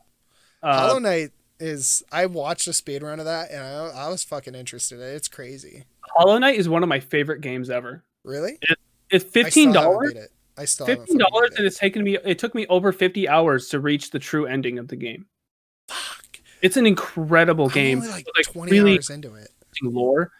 Uh, 0.61 0.79
Hollow 0.79 0.99
Knight 0.99 1.31
is 1.59 2.03
I 2.11 2.25
watched 2.25 2.67
a 2.67 2.73
speed 2.73 3.03
run 3.03 3.19
of 3.19 3.25
that 3.25 3.51
and 3.51 3.61
I, 3.63 4.05
I 4.05 4.09
was 4.09 4.23
fucking 4.23 4.55
interested. 4.55 4.99
in 4.99 5.07
it. 5.07 5.11
It's 5.13 5.27
crazy. 5.27 5.85
Hollow 6.15 6.37
Knight 6.37 6.57
is 6.57 6.67
one 6.69 6.83
of 6.83 6.89
my 6.89 6.99
favorite 6.99 7.41
games 7.41 7.69
ever. 7.69 8.03
Really? 8.23 8.57
It's 9.09 9.23
fifteen 9.25 9.71
dollars. 9.71 10.13
I 10.57 10.65
still 10.65 10.85
Fifteen 10.85 11.17
dollars, 11.17 11.51
and 11.51 11.61
it. 11.65 11.67
it's 11.67 11.77
taken 11.77 12.03
me. 12.03 12.17
It 12.23 12.37
took 12.39 12.53
me 12.55 12.65
over 12.67 12.91
fifty 12.91 13.27
hours 13.27 13.69
to 13.69 13.79
reach 13.79 14.11
the 14.11 14.19
true 14.19 14.45
ending 14.45 14.77
of 14.77 14.87
the 14.87 14.95
game. 14.95 15.25
Fuck. 15.87 16.39
It's 16.61 16.77
an 16.77 16.85
incredible 16.85 17.65
I'm 17.65 17.71
game. 17.71 17.99
like 18.01 18.25
with, 18.37 18.47
20 18.53 18.71
really 18.71 18.93
hours 18.95 19.09
into 19.09 19.33
it. 19.35 19.49
lore. 19.81 20.31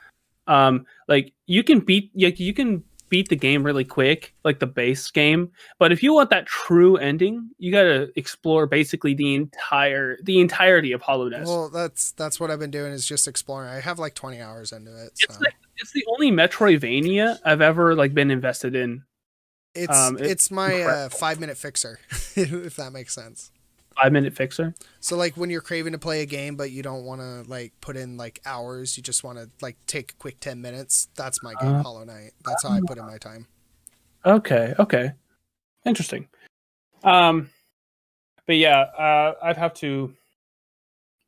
Um, 0.47 0.85
like 1.07 1.33
you 1.47 1.63
can 1.63 1.79
beat 1.79 2.11
like 2.15 2.39
you 2.39 2.53
can 2.53 2.83
beat 3.13 3.29
the 3.29 3.35
game 3.35 3.61
really 3.61 3.85
quick, 3.85 4.33
like 4.43 4.57
the 4.57 4.65
base 4.65 5.11
game. 5.11 5.51
But 5.77 5.91
if 5.91 6.01
you 6.01 6.15
want 6.15 6.31
that 6.31 6.47
true 6.47 6.97
ending, 6.97 7.51
you 7.59 7.71
got 7.71 7.83
to 7.83 8.11
explore 8.15 8.65
basically 8.65 9.13
the 9.13 9.35
entire 9.35 10.17
the 10.23 10.39
entirety 10.39 10.93
of 10.93 11.03
Hallownest. 11.03 11.45
Well, 11.45 11.69
that's 11.69 12.13
that's 12.13 12.39
what 12.39 12.49
I've 12.49 12.57
been 12.57 12.71
doing 12.71 12.91
is 12.91 13.05
just 13.05 13.27
exploring. 13.27 13.69
I 13.69 13.81
have 13.81 13.99
like 13.99 14.15
20 14.15 14.41
hours 14.41 14.71
into 14.71 14.89
it. 14.99 15.11
it's 15.11 15.35
So. 15.35 15.39
like 15.41 15.53
it's 15.77 15.91
the 15.91 16.03
only 16.07 16.31
Metroidvania 16.31 17.37
I've 17.45 17.61
ever 17.61 17.93
like 17.93 18.15
been 18.15 18.31
invested 18.31 18.75
in. 18.75 19.03
It's 19.75 19.95
Um, 19.95 20.17
it's, 20.17 20.27
it's 20.27 20.51
my 20.51 20.81
uh, 20.81 21.09
five 21.09 21.39
minute 21.39 21.57
fixer, 21.57 21.99
if 22.35 22.77
that 22.77 22.93
makes 22.93 23.13
sense. 23.13 23.51
Five 24.01 24.11
minute 24.11 24.33
fixer. 24.35 24.73
So 24.99 25.15
like 25.15 25.37
when 25.37 25.49
you're 25.49 25.61
craving 25.61 25.93
to 25.93 25.99
play 25.99 26.21
a 26.21 26.25
game, 26.25 26.55
but 26.55 26.71
you 26.71 26.81
don't 26.81 27.03
want 27.03 27.21
to 27.21 27.43
like 27.49 27.73
put 27.79 27.95
in 27.95 28.17
like 28.17 28.41
hours, 28.45 28.97
you 28.97 29.03
just 29.03 29.23
want 29.23 29.37
to 29.37 29.49
like 29.61 29.77
take 29.85 30.11
a 30.11 30.15
quick 30.15 30.39
ten 30.39 30.61
minutes. 30.61 31.09
That's 31.15 31.43
my 31.43 31.53
game, 31.61 31.75
Uh, 31.75 31.83
Hollow 31.83 32.03
Knight. 32.03 32.31
That's 32.43 32.63
how 32.63 32.69
I 32.69 32.79
put 32.85 32.97
in 32.97 33.05
my 33.05 33.17
time. 33.17 33.47
Okay, 34.25 34.73
okay. 34.79 35.11
Interesting. 35.85 36.27
Um 37.03 37.49
but 38.47 38.55
yeah, 38.55 38.79
uh 38.79 39.33
I'd 39.43 39.57
have 39.57 39.73
to 39.75 40.13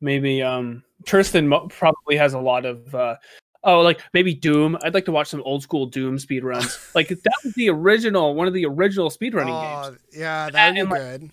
maybe 0.00 0.42
um 0.42 0.82
Tristan 1.04 1.46
mo- 1.46 1.68
probably 1.68 2.16
has 2.16 2.34
a 2.34 2.40
lot 2.40 2.64
of 2.64 2.94
uh 2.94 3.16
oh 3.64 3.80
like 3.80 4.00
maybe 4.12 4.34
Doom. 4.34 4.76
I'd 4.82 4.94
like 4.94 5.04
to 5.04 5.12
watch 5.12 5.28
some 5.28 5.42
old 5.44 5.62
school 5.62 5.86
Doom 5.86 6.18
speed 6.18 6.42
runs. 6.42 6.78
like 6.94 7.08
that 7.08 7.34
was 7.44 7.52
the 7.54 7.68
original 7.70 8.34
one 8.34 8.48
of 8.48 8.54
the 8.54 8.66
original 8.66 9.10
speedrunning 9.10 9.56
Oh 9.56 9.90
games. 9.90 10.00
yeah, 10.12 10.50
that 10.50 10.68
would 10.68 10.74
be 10.74 10.80
and, 10.80 10.90
like, 10.90 11.00
good. 11.00 11.30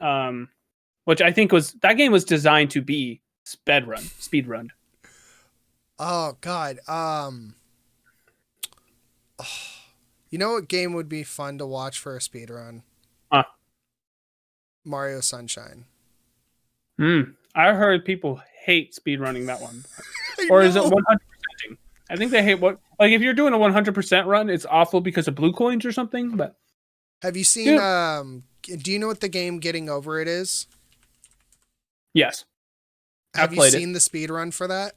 Um 0.00 0.48
which 1.04 1.20
I 1.20 1.32
think 1.32 1.52
was 1.52 1.72
that 1.82 1.94
game 1.94 2.12
was 2.12 2.24
designed 2.24 2.70
to 2.72 2.82
be 2.82 3.20
sped 3.44 3.86
run, 3.86 4.02
speed 4.02 4.46
run. 4.46 4.70
Oh 5.98 6.36
god. 6.40 6.78
Um. 6.88 7.54
You 10.30 10.38
know 10.38 10.52
what 10.54 10.68
game 10.68 10.94
would 10.94 11.08
be 11.08 11.22
fun 11.22 11.58
to 11.58 11.66
watch 11.66 11.98
for 11.98 12.16
a 12.16 12.20
speed 12.20 12.50
run? 12.50 12.82
Huh. 13.30 13.44
Mario 14.84 15.20
Sunshine. 15.20 15.84
Hmm. 16.98 17.20
I 17.54 17.72
heard 17.72 18.04
people 18.04 18.40
hate 18.64 18.94
speed 18.94 19.20
running 19.20 19.46
that 19.46 19.60
one. 19.60 19.84
or 20.50 20.62
is 20.62 20.74
it 20.74 20.82
100%ing? 20.82 21.78
I 22.10 22.16
think 22.16 22.32
they 22.32 22.42
hate 22.42 22.60
what 22.60 22.80
like 22.98 23.12
if 23.12 23.22
you're 23.22 23.34
doing 23.34 23.54
a 23.54 23.58
100% 23.58 24.26
run, 24.26 24.50
it's 24.50 24.66
awful 24.66 25.00
because 25.00 25.28
of 25.28 25.34
blue 25.34 25.52
coins 25.52 25.84
or 25.84 25.92
something. 25.92 26.36
But 26.36 26.56
Have 27.22 27.36
you 27.36 27.44
seen? 27.44 27.78
Um. 27.78 28.44
Do 28.64 28.90
you 28.92 28.98
know 28.98 29.06
what 29.06 29.20
the 29.20 29.28
game 29.28 29.58
Getting 29.58 29.88
Over 29.88 30.20
It 30.20 30.28
is? 30.28 30.66
yes, 32.12 32.44
I've 33.34 33.52
you 33.52 33.56
played 33.58 33.74
it. 33.74 33.78
seen 33.78 33.92
the 33.92 34.00
speed 34.00 34.30
run 34.30 34.50
for 34.50 34.66
that? 34.68 34.94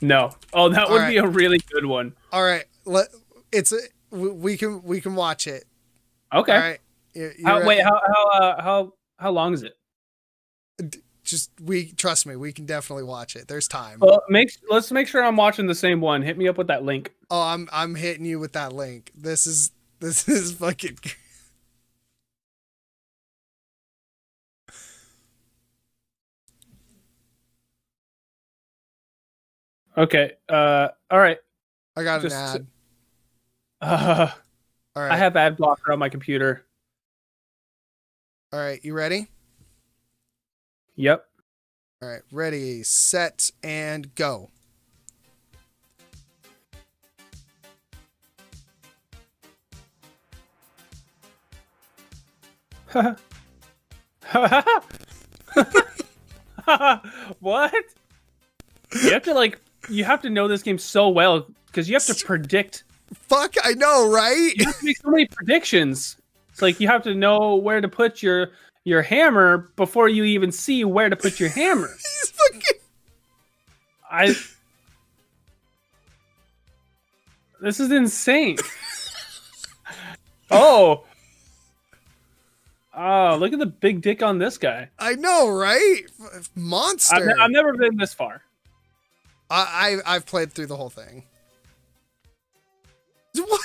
no. 0.00 0.32
Oh, 0.52 0.68
that 0.68 0.90
would 0.90 1.02
All 1.02 1.08
be 1.08 1.16
a 1.16 1.26
really 1.26 1.58
good 1.70 1.86
one. 1.86 2.14
All 2.32 2.42
right. 2.44 2.64
Let 2.84 3.08
it's 3.52 3.72
a, 3.72 3.78
we 4.10 4.28
we 4.30 4.56
can 4.56 4.82
we 4.82 5.00
can 5.00 5.14
watch 5.14 5.46
it. 5.46 5.64
Okay. 6.34 6.52
All 6.52 6.58
right. 6.58 6.78
You 7.14 7.32
How, 7.44 7.66
wait, 7.66 7.82
how 7.82 8.00
how 8.06 8.28
uh, 8.40 8.62
how 8.62 8.92
how 9.18 9.30
long 9.30 9.54
is 9.54 9.62
it? 9.62 9.76
Just 11.24 11.50
we 11.62 11.92
trust 11.92 12.26
me. 12.26 12.36
We 12.36 12.52
can 12.52 12.66
definitely 12.66 13.04
watch 13.04 13.34
it. 13.36 13.48
There's 13.48 13.66
time. 13.66 13.98
Well, 14.00 14.22
make 14.28 14.50
let's 14.68 14.92
make 14.92 15.08
sure 15.08 15.24
I'm 15.24 15.36
watching 15.36 15.66
the 15.66 15.74
same 15.74 16.00
one. 16.00 16.22
Hit 16.22 16.36
me 16.36 16.46
up 16.46 16.58
with 16.58 16.66
that 16.68 16.84
link. 16.84 17.12
Oh, 17.30 17.40
I'm 17.40 17.68
I'm 17.72 17.94
hitting 17.94 18.26
you 18.26 18.38
with 18.38 18.52
that 18.52 18.72
link. 18.72 19.12
This 19.16 19.46
is 19.46 19.72
this 20.00 20.28
is 20.28 20.52
fucking. 20.52 20.98
Okay. 29.96 30.32
Uh. 30.48 30.88
All 31.10 31.18
right. 31.18 31.38
I 31.96 32.02
got 32.04 32.22
Just- 32.22 32.34
an 32.56 32.60
ad. 32.60 32.66
Uh, 33.80 34.30
All 34.94 35.02
right. 35.02 35.12
I 35.12 35.16
have 35.16 35.36
ad 35.36 35.56
blocker 35.56 35.92
on 35.92 35.98
my 35.98 36.08
computer. 36.08 36.64
All 38.52 38.58
right. 38.58 38.82
You 38.84 38.94
ready? 38.94 39.28
Yep. 40.96 41.26
All 42.02 42.08
right. 42.08 42.22
Ready, 42.30 42.82
set, 42.82 43.50
and 43.62 44.14
go. 44.14 44.50
what? 57.40 57.74
You 58.94 59.10
have 59.12 59.22
to 59.24 59.34
like 59.34 59.60
you 59.88 60.04
have 60.04 60.22
to 60.22 60.30
know 60.30 60.48
this 60.48 60.62
game 60.62 60.78
so 60.78 61.08
well 61.08 61.46
because 61.66 61.88
you 61.88 61.94
have 61.94 62.06
to 62.06 62.24
predict. 62.24 62.84
Fuck, 63.12 63.54
I 63.62 63.72
know, 63.74 64.10
right? 64.10 64.52
You 64.56 64.64
have 64.64 64.78
to 64.78 64.84
make 64.84 64.98
so 64.98 65.10
many 65.10 65.26
predictions. 65.26 66.16
It's 66.50 66.62
like 66.62 66.80
you 66.80 66.88
have 66.88 67.02
to 67.04 67.14
know 67.14 67.56
where 67.56 67.80
to 67.80 67.88
put 67.88 68.22
your 68.22 68.50
your 68.84 69.02
hammer 69.02 69.70
before 69.76 70.08
you 70.08 70.24
even 70.24 70.52
see 70.52 70.84
where 70.84 71.10
to 71.10 71.16
put 71.16 71.38
your 71.38 71.48
hammer. 71.50 71.88
He's 72.20 72.30
fucking. 72.30 72.80
I. 74.10 74.34
This 77.60 77.80
is 77.80 77.90
insane. 77.90 78.56
oh. 80.50 81.04
Oh, 82.98 83.36
look 83.38 83.52
at 83.52 83.58
the 83.58 83.66
big 83.66 84.00
dick 84.00 84.22
on 84.22 84.38
this 84.38 84.56
guy. 84.56 84.88
I 84.98 85.14
know, 85.14 85.50
right? 85.50 86.02
Monster. 86.54 87.30
I've, 87.30 87.40
I've 87.40 87.50
never 87.50 87.74
been 87.76 87.96
this 87.98 88.14
far. 88.14 88.42
I, 89.50 90.00
I 90.06 90.14
I've 90.14 90.26
played 90.26 90.52
through 90.52 90.66
the 90.66 90.76
whole 90.76 90.90
thing. 90.90 91.24
What? 93.44 93.60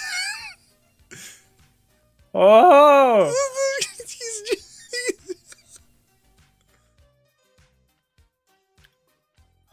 Oh. 2.33 3.33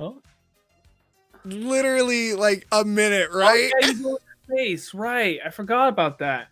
Oh. 0.01 0.23
literally 1.45 2.35
like 2.35 2.67
a 2.71 2.85
minute, 2.85 3.31
oh, 3.33 3.39
right? 3.39 3.73
Oh, 3.75 3.79
yeah, 3.81 3.89
you 3.89 4.03
go 4.03 4.09
in 4.11 4.19
your 4.49 4.57
face. 4.57 4.95
Right. 4.95 5.41
I 5.45 5.51
forgot 5.51 5.89
about 5.89 6.19
that. 6.21 6.49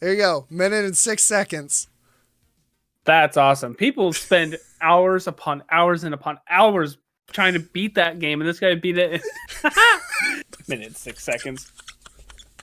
There 0.00 0.12
you 0.12 0.18
go. 0.18 0.46
Minute 0.48 0.84
and 0.84 0.96
six 0.96 1.24
seconds. 1.24 1.88
That's 3.08 3.38
awesome. 3.38 3.74
People 3.74 4.12
spend 4.12 4.58
hours 4.82 5.26
upon 5.26 5.62
hours 5.70 6.04
and 6.04 6.12
upon 6.12 6.38
hours 6.50 6.98
trying 7.32 7.54
to 7.54 7.58
beat 7.60 7.94
that 7.94 8.18
game, 8.18 8.42
and 8.42 8.46
this 8.48 8.60
guy 8.60 8.74
beat 8.74 8.98
it 8.98 9.12
in 9.64 9.70
minute 10.68 10.94
six 10.94 11.24
seconds. 11.24 11.72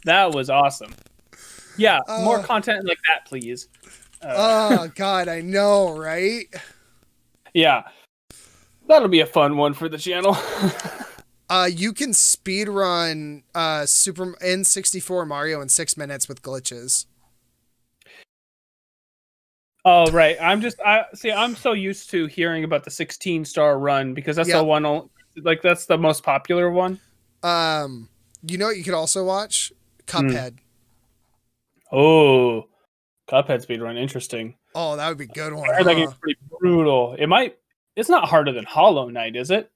That 0.03 0.35
was 0.35 0.51
awesome. 0.51 0.93
Yeah, 1.79 1.99
more 2.21 2.39
Uh. 2.39 2.43
content 2.43 2.85
like 2.85 2.99
that, 3.07 3.25
please. 3.27 3.69
Uh, 4.21 4.33
Oh 4.37 4.91
god, 4.93 5.27
I 5.27 5.41
know, 5.41 5.97
right? 5.97 6.45
yeah, 7.55 7.81
that'll 8.87 9.07
be 9.07 9.21
a 9.21 9.25
fun 9.25 9.57
one 9.57 9.73
for 9.73 9.89
the 9.89 9.97
channel. 9.97 10.37
Uh, 11.47 11.69
you 11.71 11.93
can 11.93 12.11
speed 12.11 12.67
run 12.67 13.43
uh 13.53 13.85
Super 13.85 14.33
N64 14.43 15.27
Mario 15.27 15.61
in 15.61 15.69
six 15.69 15.95
minutes 15.95 16.27
with 16.27 16.41
glitches. 16.41 17.05
Oh 19.85 20.11
right, 20.11 20.35
I'm 20.41 20.61
just 20.61 20.79
I 20.81 21.05
see. 21.13 21.31
I'm 21.31 21.55
so 21.55 21.71
used 21.73 22.09
to 22.09 22.25
hearing 22.27 22.63
about 22.63 22.83
the 22.83 22.91
16 22.91 23.45
star 23.45 23.79
run 23.79 24.13
because 24.13 24.35
that's 24.35 24.49
Yeah. 24.49 24.57
the 24.57 24.63
one. 24.65 25.09
Like 25.37 25.61
that's 25.61 25.85
the 25.85 25.97
most 25.97 26.23
popular 26.23 26.69
one. 26.71 26.99
Um, 27.43 28.09
you 28.47 28.57
know 28.57 28.65
what 28.67 28.77
you 28.77 28.83
could 28.83 28.93
also 28.93 29.23
watch? 29.23 29.71
Hmm. 30.09 30.27
Cuphead. 30.29 30.57
Oh, 31.91 32.67
Cuphead 33.29 33.61
speed 33.61 33.81
run, 33.81 33.97
interesting. 33.97 34.55
Oh, 34.73 34.95
that 34.97 35.07
would 35.07 35.17
be 35.17 35.23
a 35.25 35.27
good 35.27 35.53
one. 35.53 35.69
I 35.69 35.75
heard 35.75 35.85
that 35.85 35.93
huh? 35.93 35.99
game's 35.99 36.13
pretty 36.15 36.39
brutal. 36.59 37.15
It 37.17 37.27
might. 37.27 37.57
It's 37.95 38.09
not 38.09 38.27
harder 38.27 38.51
than 38.51 38.65
Hollow 38.65 39.07
Knight, 39.09 39.35
is 39.37 39.51
it? 39.51 39.71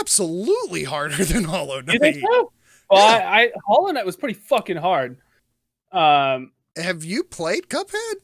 Absolutely 0.00 0.84
harder 0.84 1.24
than 1.24 1.44
Hollow 1.44 1.80
Do 1.82 1.92
you 1.92 1.98
think 1.98 2.16
Knight. 2.16 2.24
so? 2.30 2.52
Well, 2.90 3.04
I, 3.06 3.42
I 3.42 3.50
Hollow 3.66 3.90
Knight 3.92 4.06
was 4.06 4.16
pretty 4.16 4.38
fucking 4.38 4.76
hard. 4.76 5.18
Um, 5.92 6.52
Have 6.76 7.04
you 7.04 7.24
played 7.24 7.68
Cuphead? 7.68 8.14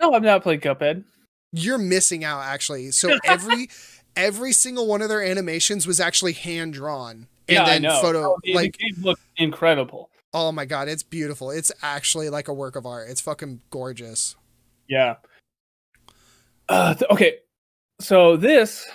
no, 0.00 0.12
I've 0.12 0.22
not 0.22 0.42
played 0.42 0.60
Cuphead. 0.60 1.04
You're 1.52 1.78
missing 1.78 2.24
out 2.24 2.40
actually. 2.42 2.90
So 2.90 3.18
every 3.24 3.68
every 4.16 4.52
single 4.52 4.86
one 4.86 5.02
of 5.02 5.08
their 5.08 5.22
animations 5.22 5.86
was 5.86 6.00
actually 6.00 6.32
hand 6.32 6.74
drawn. 6.74 7.28
And 7.48 7.56
yeah, 7.58 7.64
then 7.64 7.82
photo 8.00 8.32
Oh, 8.32 8.38
the, 8.42 8.54
like 8.54 8.76
the 8.78 8.84
game 8.92 9.02
looked 9.04 9.22
incredible. 9.36 10.10
oh 10.34 10.50
my 10.52 10.64
god, 10.64 10.88
it's 10.88 11.02
beautiful. 11.02 11.50
It's 11.50 11.70
actually 11.82 12.28
like 12.30 12.48
a 12.48 12.52
work 12.54 12.76
of 12.76 12.86
art. 12.86 13.08
It's 13.08 13.20
fucking 13.20 13.60
gorgeous. 13.70 14.34
Yeah. 14.88 15.16
Uh, 16.68 16.94
th- 16.94 17.10
okay, 17.10 17.36
so 18.00 18.36
this. 18.36 18.86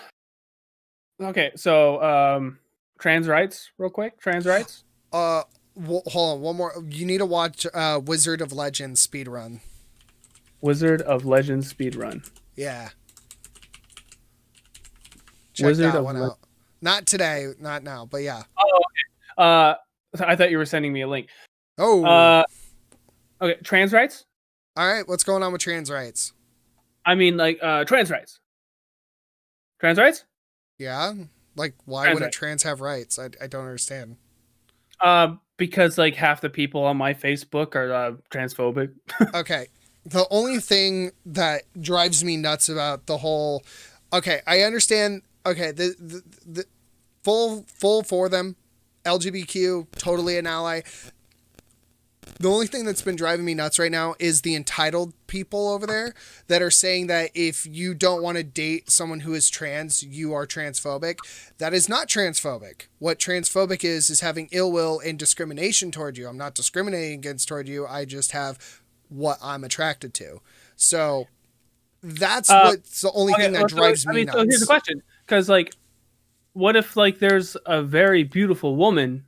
Okay, 1.22 1.52
so 1.56 2.02
um, 2.04 2.60
trans 3.00 3.28
rights, 3.28 3.70
real 3.78 3.90
quick. 3.90 4.20
Trans 4.20 4.46
rights. 4.46 4.84
Uh 5.14 5.44
w- 5.82 6.02
hold 6.08 6.38
on, 6.38 6.42
one 6.42 6.56
more. 6.56 6.74
You 6.90 7.06
need 7.06 7.18
to 7.20 7.26
watch 7.26 7.66
uh 7.74 8.00
Wizard 8.04 8.42
of 8.42 8.52
Legends 8.54 9.06
speedrun. 9.06 9.60
Wizard 10.62 11.02
of 11.02 11.26
Legends 11.26 11.74
speedrun. 11.74 12.30
Yeah. 12.56 12.90
Check 15.54 15.66
Wizard 15.68 15.94
that 15.94 16.04
one 16.04 16.18
Le- 16.20 16.28
out. 16.32 16.40
Not 16.82 17.06
today, 17.06 17.48
not 17.60 17.84
now, 17.84 18.06
but 18.06 18.18
yeah. 18.24 18.44
Oh 19.38 19.42
uh, 19.44 19.76
I 20.20 20.36
thought 20.36 20.52
you 20.52 20.58
were 20.58 20.66
sending 20.66 20.92
me 20.94 21.02
a 21.02 21.08
link. 21.08 21.28
Oh, 21.78 22.04
Uh, 22.06 22.44
okay, 23.42 23.60
trans 23.64 23.94
rights. 23.94 24.26
all 24.76 24.92
right. 24.92 25.08
What's 25.08 25.24
going 25.24 25.42
on 25.44 25.52
with 25.52 25.62
trans 25.62 25.90
rights? 25.90 26.34
I 27.06 27.16
mean, 27.16 27.38
like 27.38 27.60
uh, 27.62 27.86
trans 27.86 28.12
rights. 28.12 28.40
Trans 29.80 29.98
rights. 29.98 30.26
Yeah, 30.78 31.14
like 31.56 31.76
why 31.86 32.06
Trans 32.06 32.20
would 32.20 32.28
a 32.28 32.32
trans 32.32 32.64
have 32.64 32.82
rights? 32.82 33.18
I, 33.20 33.26
I 33.42 33.48
don't 33.48 33.62
understand. 33.66 34.18
Uh, 35.00 35.36
because 35.62 35.96
like 35.96 36.16
half 36.16 36.42
the 36.42 36.50
people 36.50 36.84
on 36.84 36.98
my 36.98 37.14
Facebook 37.14 37.76
are 37.76 37.94
uh, 37.94 38.12
transphobic. 38.32 38.92
okay, 39.36 39.68
the 40.04 40.26
only 40.32 40.58
thing 40.58 41.12
that 41.24 41.62
drives 41.80 42.24
me 42.24 42.36
nuts 42.36 42.68
about 42.68 43.06
the 43.06 43.20
whole, 43.20 43.64
okay, 44.12 44.42
I 44.48 44.62
understand. 44.62 45.22
Okay, 45.46 45.70
the 45.70 45.94
the, 46.00 46.24
the 46.48 46.66
full 47.24 47.64
full 47.68 48.02
for 48.02 48.28
them, 48.28 48.56
LGBTQ, 49.06 49.86
totally 50.00 50.40
an 50.40 50.48
ally. 50.48 50.82
The 52.40 52.50
only 52.50 52.68
thing 52.68 52.86
that's 52.86 53.02
been 53.02 53.16
driving 53.16 53.46
me 53.46 53.54
nuts 53.56 53.80
right 53.80 53.92
now 53.92 54.16
is 54.20 54.42
the 54.42 54.56
entitled 54.56 55.14
people 55.28 55.70
over 55.70 55.88
there 55.88 56.14
that 56.48 56.62
are 56.62 56.72
saying 56.72 57.08
that 57.08 57.32
if 57.34 57.66
you 57.66 57.94
don't 57.94 58.22
want 58.22 58.38
to 58.38 58.44
date 58.44 58.92
someone 58.92 59.22
who 59.22 59.34
is 59.34 59.50
trans, 59.50 60.04
you 60.04 60.34
are 60.34 60.46
transphobic. 60.46 61.18
That 61.58 61.74
is 61.74 61.90
not 61.90 62.08
transphobic. 62.08 62.88
What 63.00 63.18
transphobic 63.20 63.84
is 63.84 64.10
is 64.10 64.22
having 64.22 64.50
ill 64.52 64.72
will 64.72 65.00
and 65.00 65.18
discrimination 65.18 65.92
toward 65.92 66.18
you. 66.18 66.28
I'm 66.28 66.38
not 66.38 66.54
discriminating 66.56 67.20
against 67.20 67.48
toward 67.48 67.68
you. 67.68 67.88
I 67.88 68.06
just 68.06 68.32
have 68.34 68.82
what 69.10 69.38
I'm 69.42 69.64
attracted 69.64 70.14
to. 70.16 70.42
So 70.76 71.28
that's 72.04 72.50
Uh, 72.50 72.64
what's 72.64 73.02
the 73.02 73.12
only 73.14 73.34
thing 73.34 73.52
that 73.54 73.70
so, 73.70 73.76
drives 73.76 74.06
I 74.08 74.12
me 74.12 74.16
mean, 74.18 74.26
nuts. 74.28 74.38
so 74.38 74.44
here's 74.46 74.60
the 74.60 74.66
question: 74.66 75.02
because 75.26 75.50
like, 75.50 75.74
what 76.54 76.76
if 76.76 76.96
like 76.96 77.20
there's 77.20 77.58
a 77.66 77.82
very 77.84 78.24
beautiful 78.24 78.76
woman, 78.76 79.26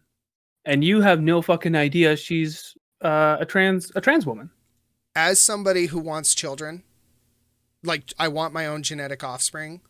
and 0.65 0.83
you 0.83 1.01
have 1.01 1.21
no 1.21 1.41
fucking 1.41 1.75
idea 1.75 2.15
she's 2.15 2.75
uh, 3.03 3.37
a 3.39 3.45
trans 3.45 3.91
a 3.95 4.01
trans 4.01 4.25
woman? 4.25 4.49
As 5.15 5.39
somebody 5.39 5.85
who 5.87 5.99
wants 5.99 6.33
children, 6.33 6.83
like 7.83 8.13
I 8.17 8.27
want 8.29 8.53
my 8.53 8.65
own 8.67 8.83
genetic 8.83 9.23
offspring. 9.23 9.81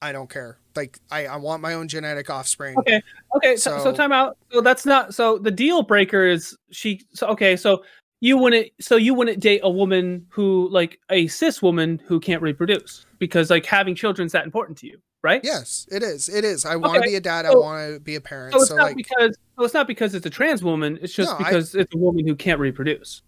I 0.00 0.10
don't 0.12 0.28
care. 0.28 0.58
Like 0.74 0.98
I, 1.10 1.26
I 1.26 1.36
want 1.36 1.62
my 1.62 1.74
own 1.74 1.86
genetic 1.88 2.28
offspring. 2.28 2.76
Okay, 2.78 3.00
okay. 3.36 3.56
So, 3.56 3.78
so 3.78 3.84
So- 3.84 3.92
time 3.94 4.12
out. 4.12 4.36
So 4.50 4.60
that's 4.60 4.84
not. 4.84 5.14
So 5.14 5.38
the 5.38 5.50
deal 5.50 5.82
breaker 5.82 6.24
is 6.26 6.56
she. 6.70 7.02
So 7.14 7.28
okay. 7.28 7.56
So 7.56 7.84
you 8.20 8.36
wouldn't. 8.36 8.68
So 8.80 8.96
you 8.96 9.14
wouldn't 9.14 9.40
date 9.40 9.60
a 9.62 9.70
woman 9.70 10.26
who 10.28 10.68
like 10.70 10.98
a 11.10 11.26
cis 11.28 11.62
woman 11.62 12.00
who 12.06 12.18
can't 12.20 12.42
reproduce 12.42 13.06
because 13.18 13.48
like 13.50 13.64
having 13.66 13.94
children's 13.94 14.32
that 14.32 14.44
important 14.44 14.76
to 14.78 14.86
you, 14.86 15.00
right? 15.22 15.40
Yes, 15.44 15.86
it 15.90 16.02
is. 16.02 16.28
It 16.28 16.44
is. 16.44 16.64
I 16.64 16.76
want 16.76 16.94
to 16.94 17.00
be 17.08 17.14
a 17.14 17.20
dad. 17.20 17.46
I 17.46 17.50
want 17.54 17.94
to 17.94 18.00
be 18.00 18.16
a 18.16 18.20
parent. 18.20 18.52
So 18.54 18.60
it's 18.60 18.68
So, 18.68 18.76
not 18.76 18.84
like, 18.84 18.96
because. 18.96 19.36
So 19.58 19.64
it's 19.64 19.74
not 19.74 19.86
because 19.86 20.14
it's 20.14 20.26
a 20.26 20.30
trans 20.30 20.62
woman. 20.64 20.98
It's 21.02 21.12
just 21.14 21.30
No, 21.30 21.36
I- 21.44 21.50
because 21.50 21.74
it's 21.74 21.94
a 21.94 21.98
woman 21.98 22.26
who 22.26 22.34
can't 22.34 22.58
reproduce. 22.60 23.22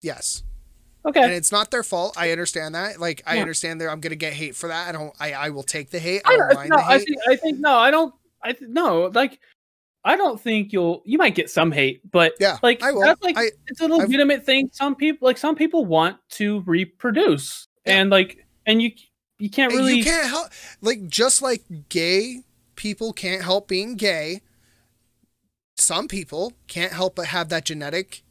yes, 0.00 0.42
Okay. 1.04 1.22
and 1.22 1.32
it's 1.32 1.50
not 1.52 1.70
their 1.70 1.82
fault. 1.82 2.14
I 2.16 2.30
understand 2.30 2.74
that. 2.74 3.00
Like 3.00 3.22
I 3.26 3.38
understand 3.40 3.80
that 3.80 3.88
I'm 3.88 4.00
gonna 4.00 4.14
get 4.16 4.32
hate 4.32 4.54
for 4.56 4.68
that. 4.68 4.88
I 4.88 4.92
don't. 4.92 5.12
I, 5.20 5.32
I 5.32 5.48
will 5.50 5.62
take 5.64 5.90
the 5.90 5.98
hate. 5.98 6.22
I 6.24 6.34
I 6.34 6.36
don't, 6.36 6.54
mind 6.54 6.70
no, 6.70 6.76
I 6.76 6.98
think 6.98 7.18
I 7.28 7.36
think 7.36 7.58
no, 7.58 7.76
I 7.76 7.90
don't. 7.90 8.14
I 8.42 8.52
th- 8.52 8.70
no, 8.70 9.10
like 9.14 9.38
I 10.04 10.16
don't 10.16 10.40
think 10.40 10.72
you'll. 10.72 11.02
You 11.04 11.18
might 11.18 11.34
get 11.34 11.50
some 11.50 11.70
hate, 11.72 12.08
but 12.10 12.34
Yeah, 12.40 12.58
like 12.62 12.82
I 12.82 12.92
will. 12.92 13.00
that's 13.02 13.22
like 13.22 13.36
I- 13.36 13.50
it's 13.66 13.80
a 13.80 13.86
legitimate 13.88 14.44
thing. 14.46 14.70
Some 14.72 14.94
people 14.94 15.26
like 15.26 15.38
some 15.38 15.54
people 15.56 15.84
want 15.84 16.16
to 16.30 16.60
reproduce, 16.62 17.68
Yeah. 17.86 17.98
and 18.00 18.10
like 18.10 18.46
and 18.66 18.80
you 18.80 18.92
you 19.42 19.50
can't 19.50 19.72
really. 19.72 19.96
You 19.96 20.04
can't 20.04 20.28
help. 20.28 20.50
Like 20.80 21.08
just 21.08 21.42
like 21.42 21.64
gay 21.88 22.42
people 22.76 23.12
can't 23.12 23.42
help 23.42 23.66
being 23.66 23.96
gay. 23.96 24.40
Some 25.76 26.06
people 26.06 26.52
can't 26.68 26.92
help 26.92 27.16
but 27.16 27.26
have 27.26 27.48
that 27.48 27.64
genetic 27.64 28.22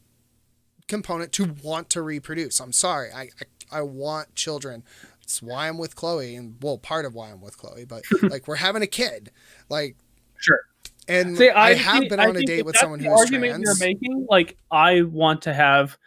component 0.88 1.30
to 1.32 1.54
want 1.62 1.90
to 1.90 2.00
reproduce. 2.00 2.60
I'm 2.60 2.72
sorry. 2.72 3.10
I 3.12 3.28
I, 3.70 3.78
I 3.80 3.82
want 3.82 4.34
children. 4.34 4.84
It's 5.22 5.42
why 5.42 5.68
I'm 5.68 5.76
with 5.76 5.96
Chloe, 5.96 6.34
and 6.34 6.56
well, 6.62 6.78
part 6.78 7.04
of 7.04 7.14
why 7.14 7.30
I'm 7.30 7.42
with 7.42 7.58
Chloe. 7.58 7.84
But 7.84 8.04
like 8.22 8.48
we're 8.48 8.56
having 8.56 8.80
a 8.80 8.86
kid. 8.86 9.30
Like 9.68 9.96
Sure. 10.38 10.60
and 11.08 11.36
See, 11.36 11.50
I, 11.50 11.68
I, 11.68 11.74
have 11.74 11.98
think- 11.98 12.10
been 12.10 12.20
on 12.20 12.36
a 12.36 12.42
date 12.42 12.64
with 12.64 12.76
someone 12.78 13.00
the 13.00 13.08
who 13.08 13.14
is 13.14 13.20
argument 13.20 13.62
trans. 13.62 13.80
You're 13.80 13.86
making 13.86 14.26
like 14.30 14.56
I 14.70 15.02
want 15.02 15.42
to 15.42 15.52
have, 15.52 15.98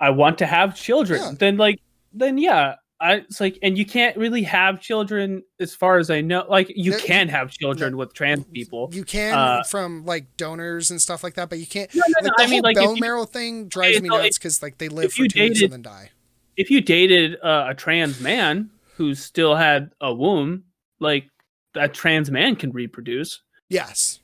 I 0.00 0.10
want 0.10 0.36
to 0.38 0.46
have 0.46 0.76
children. 0.76 1.20
Yeah. 1.22 1.32
Then 1.38 1.56
like 1.56 1.80
then 2.12 2.36
yeah, 2.36 2.74
I 3.04 3.12
it's 3.16 3.40
like 3.40 3.58
and 3.62 3.76
you 3.76 3.84
can't 3.84 4.16
really 4.16 4.42
have 4.44 4.80
children 4.80 5.42
as 5.60 5.74
far 5.74 5.98
as 5.98 6.10
I 6.10 6.20
know. 6.22 6.46
Like 6.48 6.72
you 6.74 6.92
There- 6.92 7.00
can 7.00 7.28
have 7.28 7.50
children 7.50 7.96
with 7.96 8.14
trans 8.14 8.44
people. 8.46 8.88
You 8.92 9.04
can 9.04 9.34
Uh, 9.34 9.62
from 9.64 10.04
like 10.06 10.36
donors 10.36 10.90
and 10.90 11.00
stuff 11.02 11.22
like 11.22 11.34
that, 11.34 11.50
but 11.50 11.58
you 11.58 11.66
can't. 11.66 11.94
No, 11.94 12.02
no, 12.08 12.24
Like, 12.28 12.36
the 12.36 12.42
I 12.42 12.46
mean, 12.46 12.52
whole 12.54 12.62
like, 12.62 12.76
if 12.78 12.82
bone 12.84 12.96
you- 12.96 13.00
marrow 13.00 13.24
thing 13.26 13.68
drives 13.68 14.00
me 14.00 14.08
nuts 14.08 14.38
because 14.38 14.62
like 14.62 14.78
they 14.78 14.88
live 14.88 15.12
for 15.12 15.18
two 15.18 15.22
weeks 15.24 15.34
dated- 15.34 15.62
and 15.64 15.72
then 15.74 15.82
die. 15.82 16.10
if 16.56 16.70
you 16.70 16.80
dated 16.80 17.36
uh, 17.42 17.66
a 17.68 17.74
trans 17.74 18.20
man 18.20 18.70
who 18.96 19.14
still 19.14 19.54
had 19.56 19.90
a 20.00 20.14
womb, 20.14 20.64
like 21.00 21.28
that 21.74 21.92
trans 21.94 22.30
man 22.30 22.56
can 22.56 22.70
reproduce. 22.72 23.40
Yes. 23.68 24.20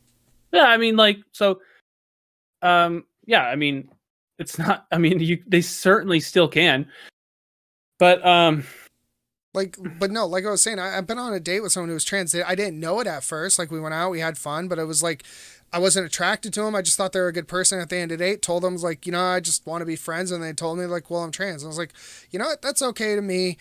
Yeah, 0.53 0.65
I 0.65 0.77
mean, 0.79 0.97
like 0.97 1.19
so. 1.33 1.61
Um. 2.63 3.05
Yeah, 3.27 3.43
I 3.45 3.57
mean, 3.57 3.91
it's 4.39 4.59
not. 4.59 4.87
I 4.91 4.99
mean, 4.99 5.21
you 5.21 5.43
they 5.47 5.61
certainly 5.61 6.21
still 6.21 6.49
can. 6.49 6.87
But 8.01 8.27
um. 8.27 8.65
Like, 9.53 9.77
but 9.99 10.13
no, 10.13 10.27
like 10.27 10.47
I 10.47 10.51
was 10.51 10.63
saying, 10.63 10.79
I, 10.79 10.97
I've 10.97 11.09
been 11.09 11.19
on 11.19 11.35
a 11.35 11.41
date 11.41 11.61
with 11.61 11.73
someone 11.73 11.89
who 11.89 11.95
was 11.95 12.05
trans. 12.05 12.33
I 12.35 12.55
didn't 12.55 12.79
know 12.79 13.01
it 13.01 13.09
at 13.09 13.25
first. 13.25 13.59
Like, 13.59 13.73
we 13.73 13.81
went 13.81 13.95
out, 13.95 14.11
we 14.11 14.21
had 14.21 14.39
fun, 14.39 14.69
but 14.69 14.79
it 14.79 14.85
was 14.85 15.03
like, 15.03 15.25
I 15.73 15.81
wasn't 15.81 16.07
attracted 16.07 16.53
to 16.55 16.63
him. 16.63 16.77
I 16.77 16.83
just 16.83 16.97
thought 16.97 17.13
they 17.13 17.19
were 17.19 17.27
a 17.29 17.33
good 17.33 17.49
person 17.49 17.81
at 17.81 17.89
the 17.89 17.97
end 17.97 18.13
of 18.13 18.19
the 18.19 18.25
date. 18.25 18.43
Told 18.43 18.63
them, 18.63 18.77
like, 18.77 19.07
you 19.07 19.13
know, 19.13 19.25
I 19.25 19.41
just 19.41 19.67
want 19.67 19.83
to 19.83 19.87
be 19.87 19.97
friends. 19.97 20.31
And 20.31 20.43
they 20.43 20.53
told 20.53 20.79
me, 20.79 20.87
like, 20.87 21.11
well, 21.11 21.25
I'm 21.25 21.33
trans. 21.33 21.65
I 21.65 21.67
was 21.67 21.79
like, 21.79 21.93
you 22.31 22.39
know 22.39 22.47
what? 22.47 22.63
That's 22.63 22.81
okay 22.81 23.17
to 23.17 23.23
me. 23.23 23.57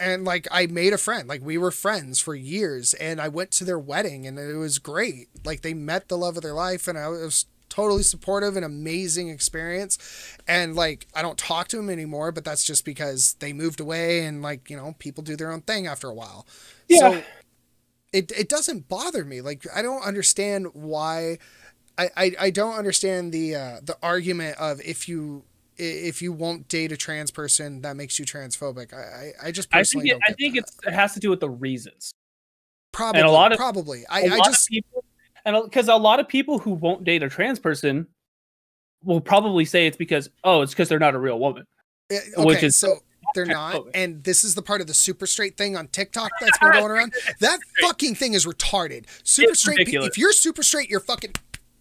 And 0.00 0.24
like, 0.24 0.48
I 0.50 0.66
made 0.66 0.92
a 0.92 0.98
friend. 0.98 1.28
Like, 1.28 1.42
we 1.42 1.56
were 1.56 1.70
friends 1.70 2.18
for 2.18 2.34
years. 2.34 2.92
And 2.94 3.20
I 3.20 3.28
went 3.28 3.52
to 3.52 3.64
their 3.64 3.78
wedding 3.78 4.26
and 4.26 4.36
it 4.36 4.56
was 4.56 4.80
great. 4.80 5.28
Like, 5.44 5.62
they 5.62 5.74
met 5.74 6.08
the 6.08 6.18
love 6.18 6.36
of 6.36 6.42
their 6.42 6.54
life. 6.54 6.88
And 6.88 6.98
I 6.98 7.08
was 7.08 7.46
totally 7.72 8.02
supportive 8.02 8.54
and 8.54 8.64
amazing 8.66 9.30
experience 9.30 9.96
and 10.46 10.76
like 10.76 11.06
i 11.14 11.22
don't 11.22 11.38
talk 11.38 11.68
to 11.68 11.78
him 11.78 11.88
anymore 11.88 12.30
but 12.30 12.44
that's 12.44 12.64
just 12.64 12.84
because 12.84 13.32
they 13.40 13.50
moved 13.54 13.80
away 13.80 14.24
and 14.26 14.42
like 14.42 14.68
you 14.68 14.76
know 14.76 14.94
people 14.98 15.22
do 15.24 15.36
their 15.36 15.50
own 15.50 15.62
thing 15.62 15.86
after 15.86 16.06
a 16.08 16.12
while 16.14 16.46
Yeah. 16.88 16.98
so 16.98 17.22
it, 18.12 18.30
it 18.32 18.48
doesn't 18.50 18.88
bother 18.88 19.24
me 19.24 19.40
like 19.40 19.64
i 19.74 19.80
don't 19.80 20.02
understand 20.02 20.66
why 20.74 21.38
i 21.96 22.10
i, 22.16 22.32
I 22.38 22.50
don't 22.50 22.74
understand 22.74 23.32
the 23.32 23.54
uh 23.56 23.80
the 23.82 23.96
argument 24.02 24.58
of 24.58 24.80
if 24.82 25.08
you 25.08 25.44
if 25.78 26.20
you 26.20 26.30
won't 26.30 26.68
date 26.68 26.92
a 26.92 26.96
trans 26.98 27.30
person 27.30 27.80
that 27.80 27.96
makes 27.96 28.18
you 28.18 28.26
transphobic 28.26 28.92
i 28.92 29.32
i, 29.42 29.48
I 29.48 29.50
just 29.50 29.68
I 29.74 29.78
personally 29.78 30.10
think 30.10 30.20
it, 30.22 30.30
I 30.30 30.32
think 30.34 30.54
that. 30.56 30.60
it's, 30.64 30.76
it 30.86 30.92
has 30.92 31.14
to 31.14 31.20
do 31.20 31.30
with 31.30 31.40
the 31.40 31.48
reasons. 31.48 32.12
probably 32.92 33.22
a 33.22 33.30
lot 33.30 33.52
of- 33.52 33.58
probably 33.58 34.04
i 34.10 34.20
i 34.24 34.38
just 34.44 34.68
people, 34.68 35.04
and 35.44 35.56
because 35.64 35.88
a 35.88 35.96
lot 35.96 36.20
of 36.20 36.28
people 36.28 36.58
who 36.58 36.72
won't 36.72 37.04
date 37.04 37.22
a 37.22 37.28
trans 37.28 37.58
person 37.58 38.06
will 39.04 39.20
probably 39.20 39.64
say 39.64 39.86
it's 39.86 39.96
because 39.96 40.30
oh, 40.44 40.62
it's 40.62 40.72
because 40.72 40.88
they're 40.88 40.98
not 40.98 41.14
a 41.14 41.18
real 41.18 41.38
woman. 41.38 41.64
Eh, 42.10 42.18
which 42.38 42.62
is 42.62 42.76
so 42.76 42.98
they're 43.34 43.46
not, 43.46 43.86
and 43.94 44.22
this 44.24 44.44
is 44.44 44.54
the 44.54 44.62
part 44.62 44.80
of 44.80 44.86
the 44.86 44.94
super 44.94 45.26
straight 45.26 45.56
thing 45.56 45.76
on 45.76 45.88
TikTok 45.88 46.30
that's 46.40 46.58
been 46.58 46.72
going 46.72 46.90
around. 46.90 47.14
That 47.40 47.58
fucking 47.80 48.14
thing 48.14 48.34
is 48.34 48.46
retarded. 48.46 49.06
Super 49.24 49.52
It's 49.52 49.60
straight. 49.60 49.78
ridiculous. 49.78 50.08
If 50.08 50.18
you're 50.18 50.32
super 50.32 50.62
straight, 50.62 50.90
you're 50.90 51.00
fucking 51.00 51.32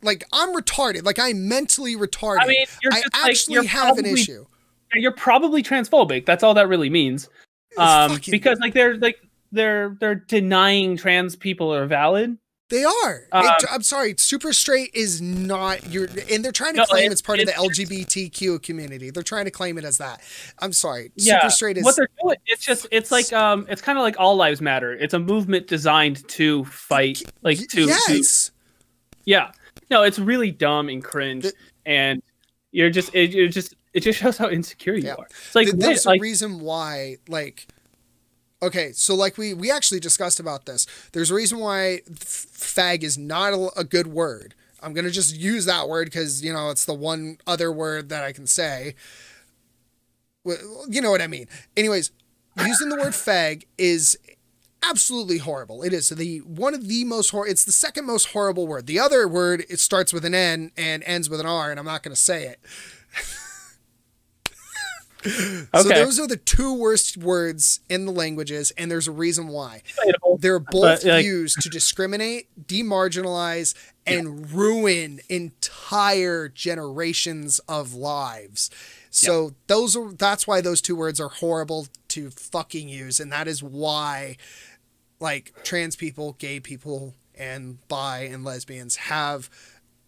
like 0.02 0.24
I'm 0.32 0.56
retarded. 0.56 1.04
Like 1.04 1.20
I'm 1.20 1.48
mentally 1.48 1.96
retarded. 1.96 2.42
I 2.42 2.48
mean, 2.48 2.66
I 2.92 2.96
like, 2.96 3.04
actually 3.14 3.56
you're 3.56 3.64
have 3.66 3.98
an 3.98 4.06
issue. 4.06 4.46
you're 4.94 5.12
probably 5.12 5.62
transphobic. 5.62 6.26
That's 6.26 6.44
all 6.44 6.54
that 6.54 6.68
really 6.68 6.90
means. 6.90 7.30
Um, 7.78 8.12
fucking- 8.12 8.32
because 8.32 8.60
like 8.60 8.74
they're 8.74 8.98
like 8.98 9.18
they're 9.52 9.98
they're 10.00 10.16
denying 10.16 10.98
trans 10.98 11.36
people 11.36 11.74
are 11.74 11.86
valid. 11.86 12.38
They 12.72 12.84
are. 12.84 13.28
um, 13.32 13.46
It- 13.46 13.66
I'm 13.70 13.84
sorry, 13.84 14.16
super 14.18 14.52
straight 14.54 14.90
is 14.96 15.22
not 15.22 15.88
your, 15.92 16.08
and 16.32 16.44
they're 16.44 16.52
trying 16.52 16.74
to 16.74 16.80
No, 16.80 16.86
claim 16.86 17.10
it- 17.10 17.12
it's 17.12 17.22
part 17.22 17.40
of 17.40 17.46
the 17.46 17.52
LGBTQ 17.52 18.64
community. 18.64 19.12
They're 19.12 19.22
trying 19.22 19.46
to 19.46 19.52
claim 19.52 19.78
it 19.78 19.84
as 19.84 20.00
that. 20.00 20.22
I'm 20.58 20.74
sorry, 20.74 21.12
Yeah, 21.16 21.42
super 21.42 21.50
straight 21.52 21.78
is 21.78 21.84
what 21.84 21.96
they're 21.96 22.10
doing. 22.24 22.38
It's 22.48 22.66
just 22.66 22.88
it's 22.92 23.12
like 23.12 23.32
um 23.32 23.68
it's 23.70 23.82
kind 23.82 24.00
of 24.00 24.02
like 24.02 24.16
all 24.20 24.36
lives 24.36 24.62
matter. 24.62 24.94
It's 24.94 25.14
a 25.14 25.20
movement 25.20 25.68
designed 25.68 26.28
to 26.30 26.66
fight 26.66 27.22
like 27.44 27.60
to, 27.60 27.66
to 27.68 27.86
yes. 27.86 28.50
yeah. 29.26 29.52
No, 29.92 30.04
it's 30.04 30.18
really 30.18 30.50
dumb 30.52 30.90
and 30.90 31.04
cringe, 31.04 31.44
The- 31.44 31.54
and 31.86 32.24
you're 32.72 32.90
just 32.90 33.14
it, 33.14 33.32
you're 33.32 33.50
just 33.50 33.76
it 33.94 34.00
just 34.00 34.20
shows 34.20 34.38
how 34.38 34.50
insecure 34.50 34.96
you 34.96 35.08
Yeah. 35.08 35.16
are. 35.16 35.28
It's 35.30 35.54
like 35.56 35.68
there's 35.72 36.06
like 36.06 36.22
reason 36.22 36.62
why 36.62 37.18
like 37.28 37.68
okay 38.62 38.92
so 38.94 39.16
like 39.16 39.38
we 39.38 39.54
we 39.54 39.72
actually 39.72 40.00
discussed 40.00 40.40
about 40.40 40.66
this. 40.66 40.86
There's 41.14 41.32
a 41.32 41.36
reason 41.36 41.60
why 41.60 42.02
fag 42.12 43.04
is 43.04 43.18
not 43.18 43.54
a, 43.54 43.70
a 43.80 43.84
good 43.84 44.08
word. 44.08 44.54
I'm 44.84 44.94
gonna 44.94 45.12
just 45.12 45.36
use 45.36 45.66
that 45.66 45.88
word 45.90 46.06
because 46.06 46.44
you 46.44 46.52
know 46.54 46.70
it's 46.70 46.86
the 46.86 46.94
one 46.94 47.38
other 47.46 47.72
word 47.72 48.10
that 48.10 48.24
i 48.24 48.32
can 48.32 48.48
say. 48.48 48.96
Wh- 50.48 50.88
you 50.90 51.02
know 51.02 51.12
what 51.12 51.22
i 51.22 51.28
mean. 51.28 51.48
Anyways 51.78 52.12
using 52.66 52.90
the 52.90 52.98
word 52.98 53.14
fag 53.14 53.64
is 53.78 54.18
absolutely 54.84 55.38
horrible. 55.38 55.84
It 55.84 55.94
is 55.94 56.10
the 56.10 56.40
one 56.40 56.74
of 56.74 56.88
the 56.88 57.04
most 57.06 57.30
hor- 57.30 57.48
it's 57.48 57.64
the 57.64 57.72
second 57.72 58.06
most 58.06 58.30
horrible 58.30 58.68
word. 58.68 58.88
The 58.88 59.00
other 59.00 59.28
word 59.28 59.64
it 59.70 59.80
starts 59.80 60.12
with 60.12 60.26
an 60.26 60.34
n 60.34 60.72
and 60.76 61.04
ends 61.06 61.30
with 61.30 61.40
an 61.40 61.46
r 61.46 61.70
and 61.72 61.80
i'm 61.80 61.86
not 61.86 62.04
gonna 62.04 62.16
say 62.16 62.46
it 62.46 62.60
So 65.74 65.90
those 65.90 66.20
are 66.20 66.28
the 66.28 66.38
two 66.38 66.74
worst 66.74 67.18
words 67.18 67.80
in 67.90 68.06
the 68.06 68.12
languages, 68.12 68.72
and 68.78 68.90
there's 68.92 69.08
a 69.08 69.12
reason 69.12 69.48
why. 69.48 69.82
They're 70.40 70.60
both 70.60 71.04
But, 71.04 71.06
like- 71.06 71.26
used 71.26 71.62
to 71.62 71.70
discriminate, 71.70 72.48
demarginalize, 72.68 73.74
and 74.08 74.52
ruin 74.52 75.20
entire 75.30 76.48
generations 76.50 77.60
of 77.68 77.94
lives. 77.94 78.70
So 79.12 79.54
those 79.68 79.96
are 79.96 80.12
that's 80.14 80.48
why 80.48 80.62
those 80.62 80.82
two 80.82 80.96
words 80.96 81.20
are 81.20 81.28
horrible 81.30 81.88
to 82.10 82.30
fucking 82.30 82.90
use, 82.90 83.20
and 83.20 83.32
that 83.32 83.48
is 83.48 83.62
why 83.62 84.38
like 85.20 85.54
trans 85.64 85.96
people, 85.96 86.34
gay 86.40 86.60
people, 86.60 87.14
and 87.36 87.86
bi 87.88 88.22
and 88.22 88.44
lesbians 88.44 88.96
have 88.96 89.50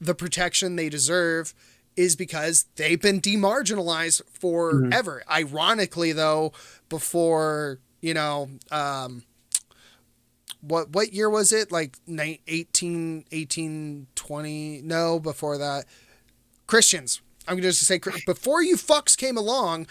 the 0.02 0.16
protection 0.16 0.76
they 0.76 0.90
deserve 0.90 1.54
is 1.96 2.16
because 2.16 2.66
they've 2.76 3.02
been 3.02 3.22
demarginalized 3.22 4.22
forever. 4.40 5.24
Ironically, 5.30 6.12
though, 6.12 6.52
before 6.90 7.80
you 8.02 8.14
know, 8.14 8.50
um, 8.72 9.24
what 10.62 10.90
what 10.90 11.14
year 11.14 11.30
was 11.30 11.52
it? 11.52 11.72
Like 11.72 11.98
ni- 12.06 12.42
18, 12.48 13.26
18, 13.32 14.08
20? 14.16 14.82
No, 14.84 15.20
before 15.20 15.58
that, 15.58 15.86
Christians. 16.68 17.22
I'm 17.48 17.56
going 17.56 17.64
to 17.64 17.70
just 17.70 17.86
say 17.86 18.00
before 18.26 18.64
you 18.64 18.78
fucks 18.78 19.18
came 19.18 19.36
along, 19.36 19.88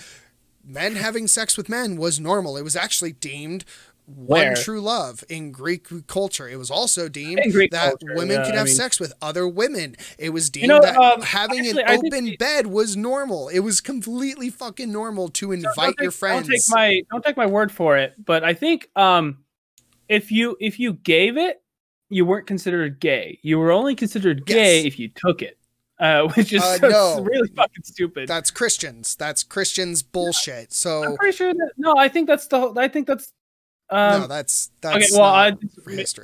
men 0.65 0.97
having 0.97 1.27
sex 1.27 1.57
with 1.57 1.69
men 1.69 1.97
was 1.97 2.19
normal. 2.19 2.57
It 2.57 2.63
was 2.63 2.77
actually 2.77 3.13
deemed 3.13 3.65
one 4.15 4.41
Where? 4.41 4.55
true 4.55 4.81
love 4.81 5.25
in 5.29 5.53
Greek 5.53 5.87
culture. 6.07 6.49
It 6.49 6.57
was 6.57 6.71
also 6.71 7.09
deemed 7.09 7.39
that 7.71 7.71
culture, 8.01 8.15
women 8.17 8.39
yeah, 8.39 8.45
could 8.45 8.55
I 8.55 8.59
have 8.59 8.67
mean- 8.67 8.75
sex 8.75 8.99
with 9.01 9.13
other 9.23 9.47
women. 9.49 9.97
It 10.19 10.31
was 10.31 10.51
deemed 10.51 10.69
know, 10.69 10.81
that 10.81 10.97
um, 10.97 11.23
having 11.23 11.61
actually, 11.61 11.83
an 11.83 11.89
I 11.89 11.97
think 11.97 12.15
open 12.15 12.25
the- 12.27 12.37
bed 12.37 12.67
was 12.67 12.97
normal. 12.97 13.49
It 13.49 13.61
was 13.61 13.81
completely 13.81 14.51
fucking 14.51 14.91
normal 14.93 15.29
to 15.31 15.53
invite 15.53 15.75
don't 15.97 16.01
your 16.01 16.11
take- 16.11 16.19
friends. 16.19 16.49
Don't 16.49 16.57
take 16.57 16.63
my 16.71 17.03
don't 17.11 17.25
take 17.25 17.37
my 17.37 17.47
word 17.47 17.73
for 17.73 17.97
it, 17.99 18.15
but 18.25 18.45
I 18.45 18.55
think 18.55 18.89
um 18.97 19.39
if 20.09 20.31
you 20.31 20.57
if 20.61 20.79
you 20.79 20.95
gave 20.95 21.37
it, 21.37 21.63
you 22.11 22.27
weren't 22.27 22.47
considered 22.47 23.01
gay. 23.01 23.39
You 23.43 23.59
were 23.59 23.73
only 23.73 23.95
considered 23.95 24.45
gay 24.45 24.79
Yes. 24.79 24.87
if 24.87 24.99
you 24.99 25.09
took 25.09 25.43
it. 25.43 25.59
Uh, 26.01 26.27
which 26.35 26.53
is 26.53 26.61
Uh, 26.63 26.79
so- 26.79 26.89
no. 26.89 27.23
really 27.23 27.49
fucking 27.55 27.85
stupid. 27.85 28.29
That's 28.29 28.51
Christians. 28.51 29.15
That's 29.15 29.45
Christians 29.45 30.03
bullshit. 30.03 30.73
So 30.73 31.05
I'm 31.05 31.17
pretty 31.17 31.37
sure 31.37 31.55
that 31.55 31.71
no, 31.79 31.95
I 31.97 32.09
think 32.09 32.27
that's 32.27 32.49
the 32.49 32.59
whole- 32.59 32.79
I 32.79 32.89
think 32.89 33.07
that's 33.07 33.33
um 33.93 34.23
no, 34.23 34.27
that's 34.27 34.71
that's 34.81 34.97
okay, 34.97 35.07
well 35.13 35.23
I. 35.31 35.49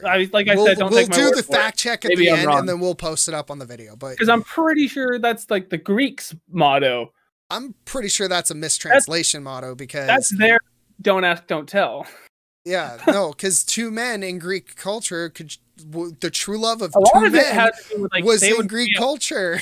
I 0.04 0.28
like 0.32 0.48
I 0.48 0.54
we'll 0.54 0.66
said 0.66 0.78
don't 0.78 0.90
we'll 0.90 1.00
take 1.00 1.10
my 1.10 1.16
do 1.16 1.24
word 1.26 1.36
the 1.36 1.42
for 1.42 1.54
it. 1.54 1.58
fact 1.58 1.78
check 1.78 2.04
at 2.04 2.08
Maybe 2.10 2.24
the 2.26 2.30
I'm 2.32 2.38
end, 2.38 2.46
wrong. 2.48 2.58
and 2.60 2.68
then 2.68 2.80
we'll 2.80 2.94
post 2.94 3.28
it 3.28 3.34
up 3.34 3.50
on 3.50 3.58
the 3.58 3.66
video. 3.66 3.94
But 3.96 4.10
because 4.12 4.28
I'm 4.28 4.42
pretty 4.42 4.88
sure 4.88 5.18
that's 5.18 5.50
like 5.50 5.70
the 5.70 5.78
Greeks 5.78 6.34
motto. 6.50 7.12
I'm 7.50 7.74
pretty 7.84 8.08
sure 8.08 8.28
that's 8.28 8.50
a 8.50 8.54
mistranslation 8.54 9.42
motto 9.42 9.74
because 9.74 10.06
That's 10.06 10.36
their 10.36 10.60
don't 11.00 11.24
ask, 11.24 11.46
don't 11.46 11.66
tell. 11.68 12.06
yeah, 12.64 12.98
no, 13.06 13.30
because 13.30 13.64
two 13.64 13.90
men 13.90 14.22
in 14.22 14.38
Greek 14.38 14.76
culture 14.76 15.30
could 15.30 15.56
the 16.20 16.28
true 16.30 16.58
love 16.58 16.82
of 16.82 16.92
A 16.94 16.98
lot 16.98 17.12
two 17.20 17.26
of 17.26 17.34
it 17.34 17.38
men 17.38 17.54
has 17.54 17.70
to 17.88 17.94
do 17.96 18.02
with 18.02 18.12
like 18.12 18.24
was 18.24 18.42
in 18.42 18.66
Greek 18.66 18.90
be, 18.90 18.94
culture. 18.98 19.60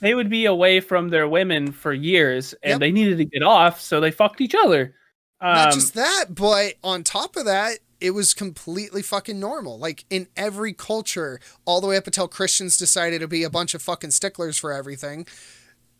they 0.00 0.14
would 0.14 0.28
be 0.28 0.44
away 0.46 0.80
from 0.80 1.08
their 1.08 1.26
women 1.28 1.72
for 1.72 1.92
years, 1.94 2.52
and 2.62 2.72
Yep. 2.72 2.80
they 2.80 2.90
needed 2.90 3.16
to 3.18 3.24
get 3.24 3.42
off, 3.42 3.80
so 3.80 4.00
they 4.00 4.10
fucked 4.10 4.40
each 4.42 4.54
other. 4.54 4.94
Um, 5.40 5.54
Not 5.54 5.72
just 5.72 5.94
that, 5.94 6.26
but 6.30 6.74
on 6.82 7.02
top 7.02 7.36
of 7.36 7.44
that, 7.44 7.78
it 8.00 8.10
was 8.10 8.34
completely 8.34 9.02
fucking 9.02 9.38
normal. 9.40 9.78
Like 9.78 10.04
in 10.10 10.28
every 10.36 10.72
culture, 10.72 11.40
all 11.64 11.80
the 11.80 11.86
way 11.86 11.96
up 11.96 12.06
until 12.06 12.28
Christians 12.28 12.76
decided 12.76 13.20
to 13.20 13.28
be 13.28 13.42
a 13.42 13.50
bunch 13.50 13.74
of 13.74 13.82
fucking 13.82 14.10
sticklers 14.10 14.58
for 14.58 14.72
everything. 14.72 15.26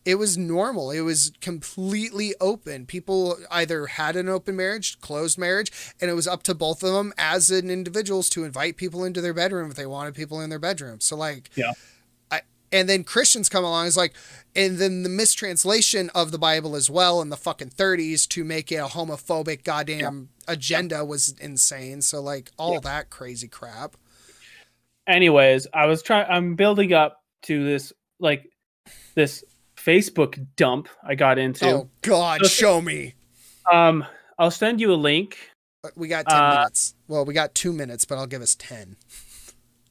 It 0.04 0.16
was 0.16 0.36
normal. 0.36 0.90
It 0.90 1.00
was 1.00 1.32
completely 1.40 2.34
open. 2.38 2.84
People 2.84 3.38
either 3.50 3.86
had 3.86 4.16
an 4.16 4.28
open 4.28 4.54
marriage, 4.54 5.00
closed 5.00 5.38
marriage, 5.38 5.72
and 5.98 6.10
it 6.10 6.14
was 6.14 6.28
up 6.28 6.42
to 6.42 6.54
both 6.54 6.82
of 6.82 6.92
them 6.92 7.14
as 7.16 7.50
an 7.50 7.70
individuals 7.70 8.28
to 8.30 8.44
invite 8.44 8.76
people 8.76 9.02
into 9.02 9.22
their 9.22 9.32
bedroom 9.32 9.70
if 9.70 9.76
they 9.76 9.86
wanted 9.86 10.14
people 10.14 10.42
in 10.42 10.50
their 10.50 10.58
bedroom. 10.58 11.00
So 11.00 11.16
like 11.16 11.48
Yeah. 11.54 11.72
And 12.74 12.88
then 12.88 13.04
Christians 13.04 13.48
come 13.48 13.64
along 13.64 13.86
is 13.86 13.96
like 13.96 14.12
and 14.56 14.78
then 14.78 15.02
the 15.04 15.08
mistranslation 15.08 16.10
of 16.14 16.30
the 16.32 16.38
Bible 16.38 16.74
as 16.76 16.90
well 16.90 17.20
in 17.22 17.28
the 17.30 17.36
fucking 17.36 17.70
30s 17.70 18.26
to 18.28 18.44
make 18.44 18.70
it 18.72 18.76
a 18.76 18.84
homophobic 18.86 19.64
goddamn 19.64 20.28
agenda 20.48 21.04
was 21.04 21.34
insane. 21.40 22.02
So 22.02 22.20
like 22.20 22.50
all 22.58 22.74
Yeah. 22.74 22.80
that 22.80 23.10
crazy 23.10 23.48
crap. 23.48 23.96
anyways, 25.06 25.66
I 25.74 25.86
was 25.86 26.02
trying. 26.02 26.26
I'm 26.30 26.54
building 26.56 26.92
up 26.92 27.22
to 27.42 27.64
this 27.64 27.92
like 28.20 28.50
this 29.14 29.44
Facebook 29.76 30.44
dump 30.56 30.88
I 31.06 31.14
got 31.14 31.38
into. 31.38 31.66
Oh 31.70 31.90
God, 32.02 32.40
So- 32.42 32.48
show 32.48 32.80
me. 32.80 33.14
Um, 33.70 34.04
I'll 34.38 34.50
send 34.50 34.80
you 34.80 34.92
a 34.92 34.96
link. 34.96 35.36
We 35.94 36.08
got 36.08 36.26
10 36.26 36.42
Uh, 36.42 36.54
minutes. 36.56 36.94
Well, 37.08 37.24
we 37.26 37.34
got 37.34 37.54
2 37.54 37.72
minutes, 37.72 38.04
but 38.06 38.16
I'll 38.18 38.26
give 38.26 38.40
us 38.42 38.54
10 38.54 38.96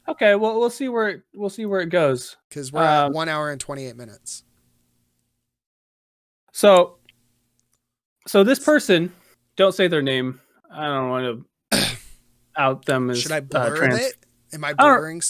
Okay, 0.08 0.36
well 0.36 0.60
we'll 0.60 0.70
see 0.70 0.90
where 0.90 1.10
it, 1.10 1.22
we'll 1.34 1.50
see 1.50 1.66
where 1.66 1.80
it 1.80 1.88
goes. 1.90 2.36
cuz 2.52 2.72
we're 2.74 2.84
at 2.84 3.06
Um, 3.06 3.14
1 3.14 3.30
hour 3.30 3.52
and 3.52 3.60
28 3.62 3.96
minutes. 3.96 4.44
So, 6.52 6.98
so 8.28 8.44
this 8.44 8.60
person, 8.60 9.14
don't 9.56 9.74
say 9.74 9.88
their 9.88 10.02
name. 10.02 10.40
I 10.72 10.86
don't 10.88 11.10
want 11.10 11.46
to 11.72 11.98
out 12.58 12.86
them 12.86 13.10
as 13.10 13.22
Should 13.22 13.32
I 13.32 13.38
uh, 13.38 13.42
blur 13.42 13.76
trans. 13.78 14.00
it? 14.00 14.26
Am 14.54 14.64
I 14.64 14.74
blurring? 14.74 15.22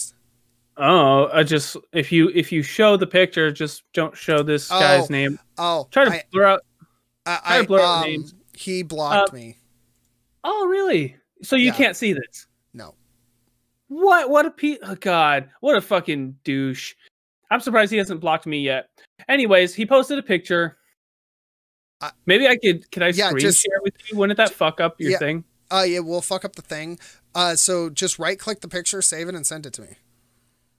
Oh, 0.76 1.28
I 1.32 1.44
just 1.44 1.76
if 1.92 2.10
you 2.10 2.30
if 2.34 2.50
you 2.50 2.62
show 2.62 2.96
the 2.96 3.06
picture, 3.06 3.50
just 3.52 3.84
don't 3.92 4.16
show 4.16 4.42
this 4.42 4.68
guy's 4.68 5.04
Oh, 5.04 5.12
name. 5.12 5.38
Oh, 5.56 5.88
Try 5.92 6.04
to 6.06 6.10
I, 6.10 6.22
blur 6.32 6.44
out. 6.46 6.60
I, 7.26 7.36
try 7.38 7.56
to 7.58 7.62
I- 7.62 7.66
blur 7.66 7.80
out 7.80 7.98
um, 8.04 8.10
names. 8.10 8.34
he 8.54 8.82
blocked 8.82 9.30
Uh, 9.30 9.34
me. 9.34 9.56
Oh, 10.42 10.66
really? 10.66 11.16
So 11.42 11.56
you 11.56 11.66
Yeah. 11.66 11.74
can't 11.76 11.96
see 11.96 12.12
this? 12.12 12.46
No. 12.74 12.96
What? 13.94 14.28
What 14.28 14.44
a 14.46 14.50
pe? 14.50 14.78
Oh, 14.82 14.96
God! 14.96 15.50
What 15.60 15.76
a 15.76 15.80
fucking 15.80 16.36
douche! 16.42 16.94
I'm 17.50 17.60
surprised 17.60 17.92
he 17.92 17.98
hasn't 17.98 18.20
blocked 18.20 18.44
me 18.46 18.58
yet. 18.60 18.88
Anyways, 19.28 19.74
he 19.74 19.86
posted 19.86 20.18
a 20.18 20.22
picture. 20.22 20.76
I- 22.00 22.10
Maybe 22.26 22.48
I 22.48 22.56
could. 22.56 22.90
Could 22.90 23.04
I 23.04 23.08
Yeah, 23.08 23.28
screen 23.28 23.40
just- 23.42 23.62
share 23.62 23.80
with 23.82 23.94
you? 24.10 24.16
Wouldn't 24.18 24.36
that 24.38 24.50
fuck 24.52 24.80
up 24.80 25.00
your 25.00 25.12
Yeah. 25.12 25.18
thing? 25.18 25.44
Uh 25.70 25.84
yeah, 25.86 26.00
we'll 26.00 26.20
fuck 26.20 26.44
up 26.44 26.56
the 26.56 26.62
thing. 26.62 26.98
Uh 27.34 27.54
so 27.54 27.88
just 27.88 28.18
right 28.18 28.38
click 28.38 28.60
the 28.62 28.68
picture, 28.68 29.00
save 29.00 29.28
it 29.28 29.34
and 29.36 29.46
send 29.46 29.64
it 29.64 29.72
to 29.74 29.82
me. 29.82 29.96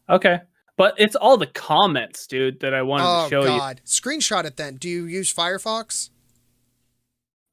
Okay, 0.10 0.42
but 0.78 0.94
it's 0.98 1.16
all 1.16 1.38
the 1.38 1.48
comments, 1.48 2.28
dude, 2.28 2.60
that 2.60 2.74
I 2.74 2.82
wanted 2.82 3.06
Oh 3.08 3.24
to 3.24 3.30
show 3.30 3.42
you. 3.44 3.48
Oh 3.56 3.58
god. 3.58 3.82
Screenshot 3.86 4.44
it 4.46 4.58
then. 4.58 4.76
Do 4.76 4.88
you 4.90 5.06
use 5.06 5.34
Firefox? 5.34 6.10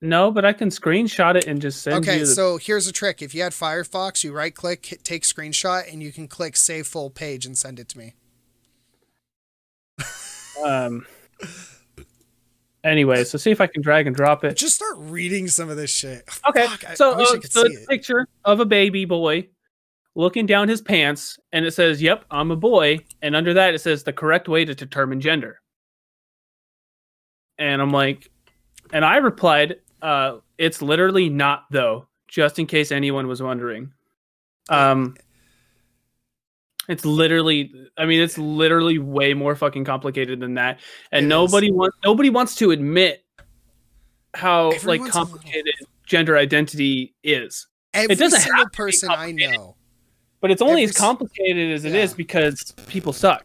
No, 0.04 0.32
but 0.32 0.44
I 0.44 0.52
can 0.52 0.68
screenshot 0.68 1.36
it 1.36 1.46
and 1.46 1.60
just 1.62 1.80
send 1.80 2.04
Okay, 2.04 2.18
you. 2.18 2.26
The, 2.26 2.34
so 2.34 2.56
here's 2.56 2.88
a 2.88 2.92
trick. 2.92 3.22
If 3.22 3.36
you 3.36 3.42
had 3.42 3.52
Firefox, 3.52 4.24
you 4.24 4.32
right 4.32 4.52
click, 4.52 4.84
hit, 4.84 5.04
take 5.04 5.22
screenshot, 5.22 5.90
and 5.90 6.02
you 6.02 6.12
can 6.12 6.26
click 6.26 6.56
save 6.56 6.88
full 6.88 7.08
page 7.08 7.46
and 7.46 7.56
send 7.56 7.78
it 7.78 7.88
to 7.90 7.98
me. 7.98 8.14
um. 10.64 11.06
Anyway, 12.84 13.22
so 13.22 13.38
see 13.38 13.52
if 13.52 13.60
I 13.60 13.68
can 13.68 13.80
drag 13.80 14.08
and 14.08 14.16
drop 14.16 14.42
it. 14.42 14.56
Just 14.56 14.74
start 14.74 14.96
reading 14.98 15.46
some 15.46 15.70
of 15.70 15.76
this 15.76 15.90
shit. 15.90 16.28
Okay, 16.48 16.66
Fuck, 16.66 16.84
I- 16.84 16.94
so, 16.94 17.12
I 17.12 17.22
uh, 17.22 17.26
so 17.48 17.62
it's 17.64 17.84
a 17.84 17.86
picture 17.86 18.26
of 18.44 18.58
a 18.58 18.64
baby 18.66 19.04
boy 19.04 19.48
looking 20.16 20.46
down 20.46 20.68
his 20.68 20.82
pants, 20.82 21.38
and 21.52 21.64
it 21.64 21.70
says, 21.70 22.02
"Yep, 22.02 22.24
I'm 22.28 22.50
a 22.50 22.56
boy," 22.56 22.98
and 23.22 23.36
under 23.36 23.54
that 23.54 23.72
it 23.74 23.78
says 23.78 24.02
the 24.02 24.12
correct 24.12 24.48
way 24.48 24.64
to 24.64 24.74
determine 24.74 25.20
gender. 25.20 25.60
And 27.56 27.80
I'm 27.80 27.92
like, 27.92 28.28
and 28.92 29.04
I 29.04 29.18
replied, 29.18 29.76
uh, 30.02 30.38
"It's 30.58 30.82
literally 30.82 31.28
not 31.30 31.64
though." 31.70 32.06
Just 32.28 32.58
in 32.58 32.66
case 32.66 32.90
anyone 32.92 33.26
was 33.28 33.42
wondering, 33.42 33.92
um, 34.70 35.16
it's 36.88 37.04
literally. 37.04 37.72
I 37.96 38.06
mean, 38.06 38.20
it's 38.20 38.38
literally 38.38 38.98
way 38.98 39.34
more 39.34 39.54
fucking 39.54 39.84
complicated 39.84 40.40
than 40.40 40.54
that, 40.54 40.80
and 41.12 41.24
It 41.24 41.26
is. 41.26 41.30
nobody 41.30 41.70
wants 41.70 41.96
nobody 42.04 42.30
wants 42.30 42.54
to 42.56 42.70
admit 42.70 43.24
how 44.34 44.66
like 44.70 44.76
Everyone's 44.76 45.04
little- 45.14 45.26
complicated 45.26 45.74
gender 46.06 46.36
identity 46.36 47.14
is. 47.22 47.68
Every 47.94 48.14
doesn't 48.16 48.40
single 48.40 48.68
person 48.70 49.10
I 49.10 49.32
know. 49.32 49.76
But 50.40 50.50
it's 50.50 50.62
only 50.62 50.82
Every 50.82 50.90
as 50.90 50.96
complicated 50.96 51.70
as 51.72 51.84
it 51.84 51.94
is 51.94 52.10
Yeah. 52.12 52.16
because 52.16 52.72
people 52.88 53.12
suck. 53.12 53.44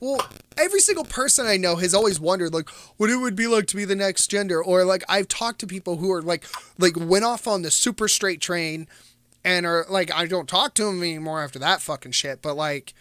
Well, 0.00 0.24
every 0.60 0.80
single 0.80 1.04
person 1.04 1.46
I 1.46 1.56
know 1.56 1.76
has 1.76 1.94
always 1.94 2.20
wondered 2.20 2.52
like 2.52 2.68
what 2.98 3.10
it 3.10 3.16
would 3.16 3.34
be 3.34 3.46
like 3.46 3.66
to 3.68 3.76
be 3.76 3.84
the 3.84 3.96
next 3.96 4.28
gender 4.28 4.62
or 4.62 4.84
like 4.84 5.02
I've 5.08 5.28
talked 5.28 5.60
to 5.60 5.66
people 5.66 5.96
who 5.96 6.12
are 6.12 6.22
like 6.22 6.44
like 6.78 6.94
went 6.96 7.24
off 7.24 7.48
on 7.48 7.62
the 7.62 7.70
super 7.70 8.08
straight 8.08 8.40
train 8.40 8.86
and 9.44 9.66
are 9.66 9.86
like 9.88 10.12
I 10.12 10.26
don't 10.26 10.48
talk 10.48 10.74
to 10.74 10.84
them 10.84 11.02
anymore 11.02 11.42
after 11.42 11.58
that 11.58 11.80
fucking 11.80 12.12
shit, 12.12 12.42
but 12.42 12.54
like 12.56 12.94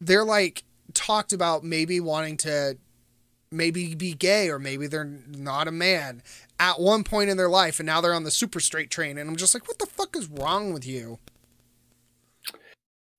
they're 0.00 0.24
like 0.24 0.64
talked 0.92 1.32
about 1.32 1.64
maybe 1.64 2.00
wanting 2.00 2.36
to 2.38 2.78
maybe 3.50 3.94
be 3.94 4.14
gay 4.14 4.50
or 4.50 4.58
maybe 4.58 4.86
they're 4.86 5.04
not 5.28 5.68
a 5.68 5.72
man 5.72 6.22
at 6.58 6.80
one 6.80 7.04
point 7.04 7.30
in 7.30 7.36
their 7.36 7.48
life 7.48 7.78
and 7.78 7.86
now 7.86 8.00
they're 8.00 8.14
on 8.14 8.24
the 8.24 8.30
super 8.30 8.60
straight 8.60 8.90
train 8.90 9.16
and 9.18 9.28
I'm 9.28 9.36
just 9.36 9.54
like 9.54 9.66
what 9.66 9.78
the 9.78 9.86
fuck 9.86 10.16
is 10.16 10.28
wrong 10.28 10.72
with 10.72 10.86
you? 10.86 11.18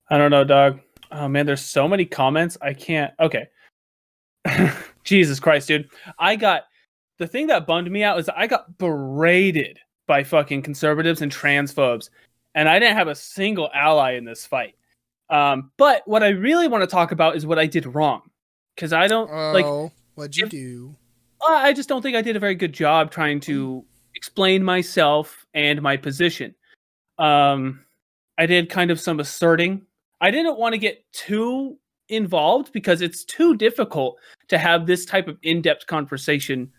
I 0.10 0.18
don't 0.18 0.32
know, 0.32 0.44
dog. 0.44 0.80
Oh 1.12 1.28
man, 1.28 1.46
there's 1.46 1.62
so 1.62 1.88
many 1.88 2.06
comments. 2.06 2.58
I 2.62 2.74
can't. 2.74 3.14
Okay. 3.20 3.48
Jesus 5.04 5.40
Christ, 5.40 5.68
dude. 5.68 5.90
I 6.20 6.36
got 6.36 6.64
the 7.18 7.28
thing 7.28 7.48
that 7.48 7.68
bummed 7.68 7.90
me 7.90 8.04
out 8.04 8.20
is 8.20 8.30
I 8.30 8.48
got 8.48 8.78
berated 8.78 9.80
by 10.08 10.24
fucking 10.24 10.62
conservatives 10.62 11.22
and 11.22 11.32
transphobes, 11.32 12.10
and 12.54 12.70
I 12.70 12.80
didn't 12.80 12.98
have 12.98 13.08
a 13.08 13.16
single 13.16 13.70
ally 13.74 14.14
in 14.14 14.26
this 14.26 14.46
fight. 14.46 14.76
Um, 15.30 15.72
but 15.78 16.04
what 16.06 16.24
I 16.24 16.30
really 16.30 16.68
want 16.68 16.84
to 16.84 16.88
talk 16.88 17.12
about 17.12 17.36
is 17.36 17.46
what 17.46 17.58
I 17.58 17.66
did 17.66 17.86
wrong, 17.96 18.22
because 18.76 18.94
I 18.94 19.08
don't 19.08 19.32
like. 19.32 19.66
Oh, 19.66 19.92
what'd 20.16 20.36
you 20.38 20.46
if- 20.46 20.52
do? 20.52 20.96
I 21.48 21.74
just 21.74 21.88
don't 21.88 22.02
think 22.02 22.16
I 22.16 22.24
did 22.24 22.36
a 22.36 22.40
very 22.40 22.56
good 22.56 22.74
job 22.74 23.12
trying 23.12 23.40
to 23.42 23.86
explain 24.16 24.64
myself 24.64 25.46
and 25.54 25.80
my 25.80 25.96
position. 25.96 26.56
Um, 27.20 27.86
I 28.38 28.46
did 28.48 28.70
kind 28.70 28.90
of 28.90 29.00
some 29.00 29.20
asserting. 29.20 29.84
I 30.22 30.32
didn't 30.32 30.58
want 30.58 30.74
to 30.74 30.78
get 30.78 31.04
too 31.12 31.78
involved 32.10 32.72
because 32.72 33.02
it's 33.02 33.24
too 33.24 33.56
difficult 33.56 34.18
to 34.48 34.58
have 34.58 34.86
this 34.86 35.06
type 35.06 35.28
of 35.28 35.38
in-depth 35.44 35.88
conversation 35.88 36.72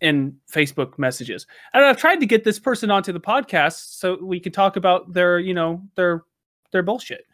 in 0.00 0.36
Facebook 0.52 0.98
messages. 0.98 1.46
And 1.72 1.84
I've 1.84 1.96
tried 1.96 2.20
to 2.20 2.26
get 2.26 2.44
this 2.44 2.58
person 2.58 2.90
onto 2.90 3.12
the 3.12 3.20
podcast 3.20 3.98
so 3.98 4.18
we 4.22 4.38
could 4.38 4.52
talk 4.52 4.76
about 4.76 5.12
their, 5.12 5.38
you 5.38 5.54
know, 5.54 5.82
their 5.94 6.24
their 6.72 6.82
bullshit. 6.82 7.26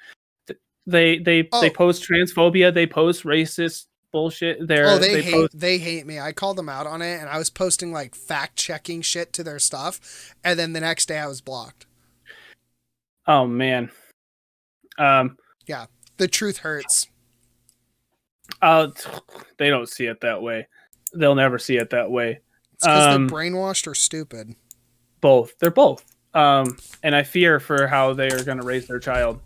They 0.87 1.19
they 1.19 1.49
Oh. 1.53 1.61
they 1.61 1.71
post 1.71 2.09
transphobia, 2.09 2.73
they 2.73 2.87
post 2.87 3.25
racist 3.25 3.87
bullshit. 4.13 4.67
They're, 4.69 4.87
Oh, 4.87 4.99
they, 4.99 5.15
they 5.15 5.23
hate 5.23 5.33
post 5.33 5.59
they 5.59 5.79
hate 5.79 6.07
me. 6.07 6.21
I 6.21 6.33
called 6.33 6.57
them 6.57 6.69
out 6.69 6.87
on 6.87 7.03
it, 7.03 7.19
and 7.19 7.29
I 7.29 7.39
was 7.39 7.51
posting 7.51 7.93
like 7.93 8.15
fact 8.15 8.57
checking 8.57 9.03
shit 9.03 9.33
to 9.35 9.43
their 9.43 9.59
stuff, 9.59 10.35
and 10.45 10.59
then 10.59 10.73
the 10.73 10.81
next 10.81 11.07
day 11.07 11.19
I 11.19 11.27
was 11.27 11.41
blocked. 11.41 11.87
Oh 13.27 13.47
man. 13.47 13.91
Um 14.99 15.37
yeah, 15.67 15.87
The 16.17 16.29
truth 16.29 16.59
hurts. 16.59 17.09
uh 18.61 18.89
they 19.59 19.71
don't 19.71 19.89
see 19.89 20.07
it 20.07 20.21
that 20.21 20.43
way. 20.43 20.69
They'll 21.15 21.35
never 21.35 21.59
see 21.59 21.77
it 21.77 21.91
that 21.91 22.11
way. 22.11 22.41
It's 22.75 22.85
because 22.87 23.15
Um, 23.15 23.27
they're 23.27 23.37
brainwashed 23.39 23.87
or 23.87 23.95
stupid. 23.95 24.55
Both. 25.21 25.59
They're 25.59 25.71
both. 25.71 26.05
Um 26.35 26.77
and 27.03 27.15
I 27.15 27.23
fear 27.23 27.61
for 27.61 27.87
how 27.87 28.13
they 28.15 28.29
are 28.31 28.43
going 28.45 28.59
to 28.59 28.65
raise 28.67 28.87
their 28.87 28.99
child. 28.99 29.41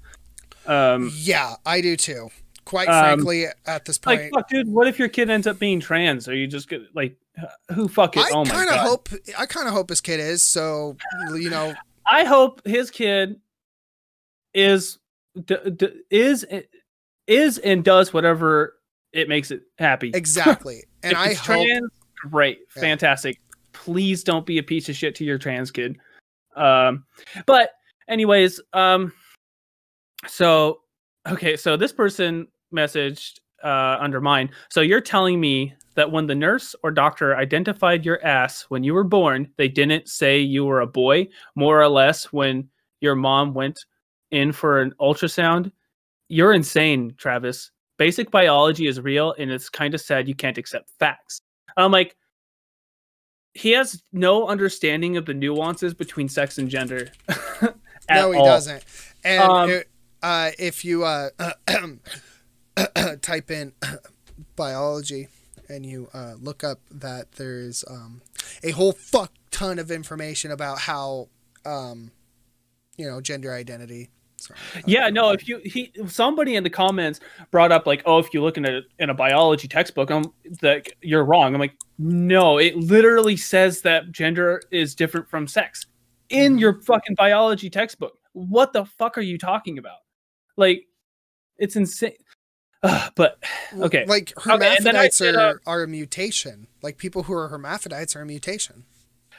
Um 0.67 1.11
Yeah, 1.15 1.55
I 1.65 1.81
do 1.81 1.97
too. 1.97 2.31
Quite 2.65 2.89
Um, 2.89 3.05
frankly, 3.05 3.45
at 3.67 3.85
this 3.85 3.97
point, 3.99 4.23
like 4.23 4.31
fuck 4.33 4.49
dude, 4.49 4.69
what 4.69 4.89
if 4.89 4.99
your 4.99 5.09
kid 5.09 5.31
ends 5.31 5.47
up 5.47 5.59
being 5.61 5.79
trans? 5.79 6.27
Are 6.29 6.35
you 6.35 6.49
just 6.49 6.69
gonna 6.69 6.87
like 6.95 7.17
who 7.73 7.87
fuck 7.87 8.17
it? 8.17 8.25
I 8.25 8.31
oh 8.33 8.45
my 8.45 8.51
kind 8.51 8.71
of 8.71 8.77
hope 8.79 9.09
I 9.39 9.47
kind 9.47 9.69
of 9.69 9.75
hope 9.75 9.91
his 9.91 10.01
kid 10.01 10.19
is. 10.19 10.43
So 10.43 10.97
you 11.35 11.49
know, 11.51 11.75
I 12.11 12.25
hope 12.25 12.67
his 12.67 12.91
kid 12.91 13.41
is 14.55 14.99
d- 15.45 15.71
d- 15.77 16.01
is 16.11 16.45
is 17.27 17.59
and 17.59 17.85
does 17.85 18.13
whatever 18.13 18.75
it 19.13 19.29
makes 19.29 19.51
it 19.51 19.63
happy. 19.79 20.11
exactly. 20.15 20.83
And 21.03 21.17
I 21.17 21.35
hope 21.35 21.65
trans, 21.67 21.91
great, 22.31 22.59
Yeah. 22.75 22.81
fantastic. 22.83 23.37
Please 23.73 24.25
don't 24.25 24.45
be 24.45 24.59
a 24.59 24.63
piece 24.63 24.89
of 24.89 24.97
shit 24.97 25.15
to 25.17 25.25
your 25.25 25.39
trans 25.39 25.71
kid. 25.71 25.99
Um, 26.57 27.05
but 27.47 27.71
anyways, 28.09 28.61
um, 28.73 29.13
so 30.27 30.81
okay, 31.29 31.57
so 31.57 31.77
this 31.77 31.93
person 31.93 32.49
messaged 32.75 33.39
uh 33.63 33.97
under 34.01 34.21
mine. 34.21 34.51
So 34.71 34.81
you're 34.81 35.01
telling 35.01 35.41
me 35.41 35.75
that 35.95 36.11
when 36.11 36.27
the 36.27 36.35
nurse 36.35 36.75
or 36.83 36.91
doctor 36.91 37.37
identified 37.37 38.05
your 38.05 38.23
ass 38.25 38.63
when 38.69 38.83
you 38.85 38.93
were 38.93 39.05
born, 39.05 39.49
they 39.57 39.69
didn't 39.69 40.09
say 40.09 40.39
you 40.41 40.65
were 40.65 40.81
a 40.81 40.87
boy, 40.87 41.29
more 41.55 41.81
or 41.81 41.89
less 41.89 42.33
when 42.33 42.69
your 43.01 43.15
mom 43.15 43.55
went 43.55 43.79
in 44.31 44.53
for 44.53 44.81
an 44.81 44.93
ultrasound? 45.01 45.71
You're 46.29 46.53
insane, 46.53 47.15
Travis. 47.17 47.71
Basic 47.99 48.31
biology 48.31 48.87
is 48.87 49.01
real 49.01 49.35
and 49.39 49.51
it's 49.51 49.69
kind 49.69 49.95
of 49.95 50.01
sad 50.01 50.29
you 50.29 50.35
can't 50.35 50.59
accept 50.59 50.91
facts. 50.99 51.41
I'm 51.77 51.93
like, 51.93 52.17
he 53.55 53.71
has 53.73 54.03
no 54.13 54.47
understanding 54.49 55.17
of 55.17 55.25
the 55.25 55.33
nuances 55.35 55.95
between 55.95 56.29
sex 56.29 56.59
and 56.59 56.69
gender. 56.69 57.09
at 57.29 57.75
no, 58.11 58.33
he 58.33 58.39
all. 58.39 58.45
doesn't. 58.45 58.85
And 59.25 59.43
Um, 59.43 59.71
it- 59.71 59.89
uh, 60.23 60.51
if 60.59 60.85
you 60.85 61.05
uh, 61.05 61.31
type 63.23 63.51
in 63.51 63.73
biology 64.57 65.29
and 65.69 65.85
you 65.87 66.09
uh, 66.13 66.35
look 66.41 66.65
up 66.65 66.81
that 66.91 67.33
there's 67.33 67.85
um, 67.89 68.23
a 68.63 68.71
whole 68.73 68.93
fuck 68.93 69.33
ton 69.51 69.79
of 69.79 69.91
information 69.91 70.51
about 70.51 70.81
how 70.81 71.29
um, 71.65 72.11
you 72.97 73.07
know 73.09 73.21
gender 73.21 73.53
identity. 73.53 74.09
Sorry. 74.37 74.59
Yeah, 74.87 75.09
no. 75.09 75.31
If 75.31 75.49
you 75.49 75.61
he 75.65 75.93
somebody 76.07 76.57
in 76.57 76.63
the 76.63 76.71
comments 76.71 77.21
brought 77.51 77.73
up 77.73 77.87
like, 77.87 78.03
oh, 78.05 78.19
if 78.19 78.33
you 78.35 78.43
look 78.43 78.57
in 78.57 78.67
a 78.67 78.83
in 78.99 79.11
a 79.11 79.15
biology 79.15 79.67
textbook, 79.67 80.11
I'm 80.11 80.33
that 80.61 80.89
you're 81.01 81.25
wrong. 81.25 81.55
I'm 81.55 81.61
like, 81.61 81.77
no, 81.99 82.59
it 82.59 82.77
literally 82.77 83.37
says 83.37 83.83
that 83.83 84.13
gender 84.13 84.63
is 84.71 84.95
different 84.95 85.29
from 85.29 85.47
sex 85.47 85.87
in 86.29 86.59
your 86.59 86.81
fucking 86.83 87.15
biology 87.17 87.71
textbook. 87.71 88.19
What 88.33 88.73
the 88.73 88.85
fuck 88.85 89.17
are 89.17 89.23
you 89.23 89.39
talking 89.39 89.79
about? 89.79 89.99
Like, 90.57 90.87
it's 91.57 91.77
insane. 91.77 92.17
Ugh, 92.83 93.13
but 93.17 93.43
okay, 93.79 94.05
Like 94.07 94.33
Okay, 94.37 94.51
hermaphrodites 94.51 95.17
said, 95.17 95.35
are, 95.35 95.55
uh, 95.55 95.55
are 95.67 95.83
a 95.83 95.89
mutation. 95.89 96.67
Like 96.83 96.99
people 96.99 97.25
who 97.25 97.33
are 97.33 97.49
hermaphrodites 97.49 98.15
are 98.15 98.21
a 98.21 98.27
mutation. 98.27 98.85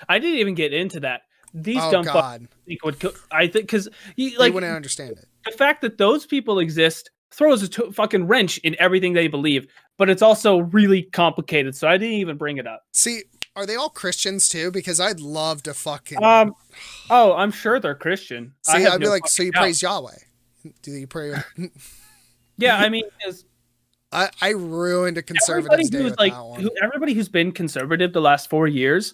I 0.10 0.20
didn't 0.20 0.40
even 0.40 0.56
get 0.56 0.74
into 0.74 1.00
that. 1.02 1.22
These 1.54 1.82
oh 1.82 1.92
dumb 1.92 2.06
fucks 2.06 2.14
God, 2.14 2.48
think 2.66 2.86
would. 2.86 3.04
I 3.32 3.48
think 3.48 3.66
because 3.66 3.90
they 4.18 4.36
like 4.38 4.54
wouldn't 4.54 4.76
understand 4.76 5.12
it. 5.12 5.26
the 5.46 5.52
fact 5.52 5.82
that 5.82 5.98
those 5.98 6.26
people 6.26 6.60
exist 6.60 7.12
throws 7.32 7.64
a 7.64 7.68
t- 7.68 7.92
fucking 7.92 8.28
wrench 8.28 8.58
in 8.60 8.76
everything 8.80 9.14
they 9.14 9.28
believe, 9.28 9.68
but 9.98 10.10
it's 10.10 10.22
also 10.22 10.60
really 10.60 11.04
complicated. 11.04 11.76
So 11.76 11.88
I 11.88 11.98
didn't 11.98 12.16
even 12.16 12.38
bring 12.38 12.58
it 12.58 12.68
up. 12.68 12.84
See, 12.94 13.24
are 13.56 13.66
they 13.66 13.76
all 13.76 13.90
Christians 13.90 14.50
too? 14.50 14.72
Because 14.72 15.00
I'd 15.00 15.20
love 15.20 15.64
to 15.64 15.74
fucking 15.74 16.24
Um, 16.24 16.54
oh, 17.10 17.34
I'm 17.34 17.52
sure 17.52 17.80
they're 17.80 17.96
Christian. 17.96 18.54
See. 18.64 18.84
have 18.84 18.94
I'd 18.94 19.00
be 19.00 19.08
like, 19.08 19.28
so 19.28 19.44
you 19.44 19.52
doubt. 19.52 19.62
praise 19.62 19.82
Yahweh? 19.82 20.12
Do 20.82 20.92
you 20.92 21.08
pray? 21.08 21.34
Yeah, 22.60 22.78
I 22.78 22.90
mean, 22.90 23.04
I, 24.12 24.30
I 24.42 24.50
ruined 24.50 25.18
a 25.18 25.20
everybody 25.20 25.38
conservative's 25.38 25.90
day 25.90 25.98
who's 26.00 26.12
with 26.12 26.20
like, 26.20 26.34
that 26.34 26.44
one. 26.44 26.62
who, 26.62 26.72
everybody 26.82 27.14
who's 27.14 27.30
been 27.30 27.52
conservative 27.52 28.14
the 28.14 28.22
last 28.22 28.50
four 28.50 28.68
years, 28.68 29.14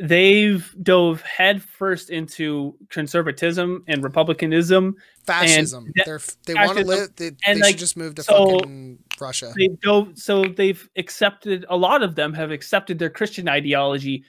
they've 0.00 0.74
dove 0.82 1.20
headfirst 1.22 2.10
into 2.10 2.76
conservatism 2.88 3.84
and 3.88 4.02
republicanism. 4.02 4.94
fascism. 5.26 5.92
that- 5.96 6.06
They're 6.06 6.20
they 6.46 6.54
want 6.54 6.78
to 6.78 6.84
live. 6.84 7.08
They, 7.16 7.28
and, 7.28 7.38
they 7.58 7.60
like, 7.60 7.70
should 7.72 7.78
just 7.80 7.96
move 7.96 8.14
to 8.16 8.22
so- 8.22 8.58
fucking 8.58 8.98
Russia. 9.20 9.52
They 9.56 9.68
dove, 9.82 10.12
so 10.18 10.44
they've 10.44 10.88
accepted. 10.96 11.64
A 11.68 11.76
lot 11.76 12.02
of 12.02 12.14
them 12.14 12.32
have 12.34 12.50
accepted 12.50 12.98
their 12.98 13.10
Christian 13.10 13.48
ideology 13.48 14.24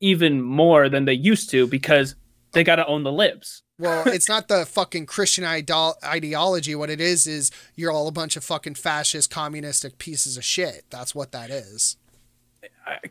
even 0.00 0.40
more 0.40 0.88
than 0.88 1.04
they 1.04 1.12
used 1.12 1.50
to 1.50 1.66
because 1.66 2.16
they 2.52 2.64
got 2.64 2.76
to 2.76 2.86
own 2.86 3.02
the 3.04 3.12
libs. 3.12 3.62
Well, 3.78 4.08
it's 4.08 4.28
not 4.28 4.48
the 4.48 4.66
fucking 4.68 5.06
Christian 5.06 5.44
idol- 5.44 5.96
ideology. 6.04 6.74
What 6.74 6.90
it 6.90 7.00
is 7.00 7.26
is 7.26 7.50
you're 7.76 7.92
all 7.92 8.08
a 8.08 8.12
bunch 8.12 8.36
of 8.36 8.44
fucking 8.44 8.74
fascist, 8.74 9.30
communistic 9.30 9.98
pieces 9.98 10.36
of 10.36 10.44
shit. 10.44 10.84
That's 10.90 11.14
what 11.14 11.32
that 11.32 11.50
is. 11.50 11.96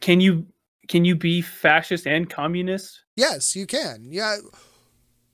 Can 0.02 0.20
you 0.20 0.48
can 0.90 1.06
you 1.06 1.16
be 1.16 1.42
fascist 1.42 2.06
and 2.06 2.30
communist? 2.30 3.00
Yes, 3.16 3.56
you 3.56 3.66
can. 3.66 4.08
Yeah, 4.10 4.36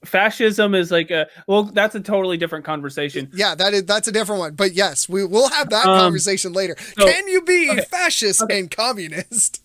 Fascism 0.04 0.74
is 0.76 0.92
like 0.92 1.10
a 1.10 1.26
well, 1.48 1.64
that's 1.64 1.94
a 1.96 2.00
totally 2.00 2.36
different 2.36 2.64
conversation. 2.64 3.28
yeah. 3.34 3.56
That 3.56 3.74
is 3.74 3.84
that's 3.86 4.06
a 4.06 4.12
different 4.12 4.38
one. 4.38 4.54
But 4.54 4.72
yes, 4.74 5.08
we 5.08 5.24
will 5.24 5.48
have 5.48 5.68
that 5.70 5.84
Um, 5.86 5.98
conversation 5.98 6.52
later. 6.52 6.76
so- 6.96 7.06
can 7.06 7.26
you 7.26 7.42
be 7.42 7.70
okay, 7.70 7.80
fascist 7.82 8.42
okay. 8.42 8.60
and 8.60 8.70
communist? 8.70 9.62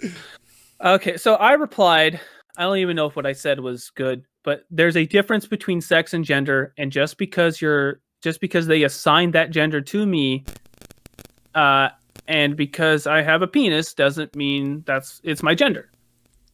Okay, 0.84 1.16
so 1.16 1.34
I 1.34 1.52
replied. 1.52 2.18
I 2.56 2.62
don't 2.64 2.78
even 2.78 2.96
know 2.96 3.06
if 3.06 3.14
what 3.14 3.24
I 3.24 3.32
said 3.34 3.60
was 3.60 3.90
good, 3.90 4.24
but 4.42 4.64
there's 4.68 4.96
a 4.96 5.06
difference 5.06 5.46
between 5.46 5.80
sex 5.80 6.12
and 6.12 6.24
gender, 6.24 6.74
and 6.76 6.90
just 6.90 7.18
because 7.18 7.60
you're 7.60 8.00
just 8.20 8.40
because 8.40 8.66
they 8.66 8.82
assign 8.82 9.30
that 9.30 9.50
gender 9.52 9.80
to 9.80 10.04
me, 10.04 10.44
uh, 11.54 11.90
and 12.28 12.56
because 12.56 13.06
I 13.06 13.22
have 13.22 13.42
a 13.42 13.46
penis 13.46 13.94
doesn't 13.94 14.34
mean 14.36 14.82
that's 14.86 15.20
it's 15.24 15.42
my 15.42 15.54
gender. 15.54 15.90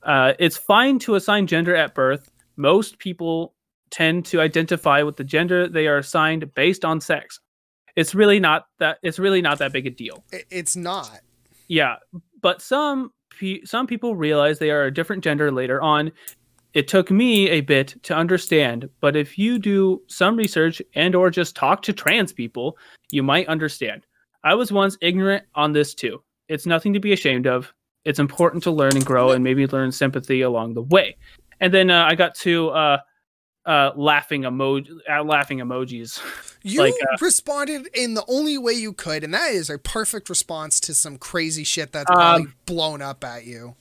Uh, 0.02 0.32
it's 0.38 0.56
fine 0.56 0.98
to 1.00 1.16
assign 1.16 1.46
gender 1.46 1.74
at 1.74 1.94
birth. 1.94 2.30
Most 2.56 2.98
people 2.98 3.54
tend 3.90 4.24
to 4.26 4.40
identify 4.40 5.02
with 5.02 5.16
the 5.16 5.24
gender 5.24 5.68
they 5.68 5.86
are 5.86 5.98
assigned 5.98 6.52
based 6.54 6.84
on 6.84 7.00
sex. 7.00 7.40
It's 7.96 8.14
really 8.14 8.38
not 8.38 8.66
that 8.78 8.98
it's 9.02 9.18
really 9.18 9.42
not 9.42 9.58
that 9.58 9.72
big 9.72 9.86
a 9.86 9.90
deal. 9.90 10.24
It's 10.50 10.76
not. 10.76 11.20
Yeah, 11.68 11.96
but 12.40 12.62
some 12.62 13.12
pe- 13.38 13.64
some 13.64 13.86
people 13.86 14.16
realize 14.16 14.58
they 14.58 14.70
are 14.70 14.84
a 14.84 14.94
different 14.94 15.24
gender 15.24 15.50
later 15.50 15.82
on. 15.82 16.12
It 16.74 16.86
took 16.86 17.10
me 17.10 17.48
a 17.48 17.60
bit 17.62 17.96
to 18.04 18.14
understand, 18.14 18.88
but 19.00 19.16
if 19.16 19.38
you 19.38 19.58
do 19.58 20.02
some 20.06 20.36
research 20.36 20.80
and 20.94 21.14
or 21.14 21.30
just 21.30 21.56
talk 21.56 21.82
to 21.82 21.92
trans 21.92 22.32
people, 22.32 22.76
you 23.10 23.22
might 23.22 23.48
understand. 23.48 24.06
I 24.44 24.54
was 24.54 24.72
once 24.72 24.96
ignorant 25.00 25.44
on 25.54 25.72
this 25.72 25.94
too. 25.94 26.22
It's 26.48 26.66
nothing 26.66 26.92
to 26.94 27.00
be 27.00 27.12
ashamed 27.12 27.46
of. 27.46 27.72
It's 28.04 28.18
important 28.18 28.62
to 28.62 28.70
learn 28.70 28.96
and 28.96 29.04
grow 29.04 29.30
and 29.32 29.44
maybe 29.44 29.66
learn 29.66 29.92
sympathy 29.92 30.40
along 30.40 30.74
the 30.74 30.82
way. 30.82 31.16
And 31.60 31.74
then 31.74 31.90
uh, 31.90 32.06
I 32.08 32.14
got 32.14 32.34
to 32.36 32.70
uh, 32.70 32.98
uh, 33.66 33.92
laughing 33.96 34.42
emoji, 34.42 34.90
uh, 35.10 35.22
laughing 35.22 35.58
emojis. 35.58 36.20
You 36.64 36.82
Like, 36.82 36.94
uh, 36.94 37.16
responded 37.20 37.88
in 37.94 38.14
the 38.14 38.24
only 38.26 38.58
way 38.58 38.72
you 38.72 38.92
could, 38.92 39.22
and 39.22 39.32
that 39.32 39.52
is 39.52 39.70
a 39.70 39.78
perfect 39.78 40.28
response 40.28 40.80
to 40.80 40.92
some 40.92 41.16
crazy 41.16 41.62
shit 41.62 41.92
that's 41.92 42.10
Um, 42.10 42.52
blown 42.66 43.00
up 43.00 43.22
at 43.22 43.44
you. 43.46 43.76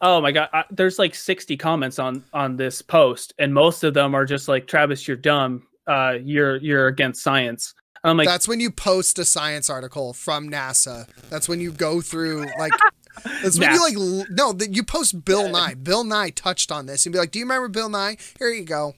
Oh 0.00 0.22
my 0.22 0.32
god, 0.32 0.48
I, 0.54 0.64
there's 0.70 0.98
like 0.98 1.14
60 1.14 1.58
comments 1.58 1.98
on 1.98 2.24
on 2.32 2.56
this 2.56 2.80
post, 2.80 3.34
and 3.38 3.52
most 3.52 3.84
of 3.84 3.92
them 3.92 4.14
are 4.14 4.24
just 4.24 4.48
like, 4.48 4.66
"Travis, 4.66 5.06
you're 5.06 5.18
dumb. 5.18 5.66
Uh, 5.86 6.16
you're 6.22 6.56
you're 6.56 6.86
against 6.86 7.22
science." 7.22 7.74
I'm 8.06 8.16
like, 8.16 8.28
that's 8.28 8.46
when 8.46 8.60
you 8.60 8.70
post 8.70 9.18
a 9.18 9.24
science 9.24 9.68
article 9.68 10.12
from 10.12 10.48
NASA. 10.48 11.08
That's 11.28 11.48
when 11.48 11.60
you 11.60 11.72
go 11.72 12.00
through 12.00 12.46
like. 12.58 12.72
That's 13.42 13.58
when 13.58 13.72
you 13.72 13.80
like 13.80 14.28
no 14.30 14.52
that 14.52 14.76
you 14.76 14.82
post 14.82 15.24
Bill 15.24 15.48
Nye. 15.48 15.72
Bill 15.72 16.04
Nye 16.04 16.28
touched 16.28 16.70
on 16.70 16.84
this 16.84 17.06
and 17.06 17.14
be 17.14 17.18
like, 17.18 17.30
"Do 17.30 17.38
you 17.38 17.46
remember 17.46 17.68
Bill 17.68 17.88
Nye? 17.88 18.18
Here 18.38 18.50
you 18.50 18.62
go." 18.62 18.94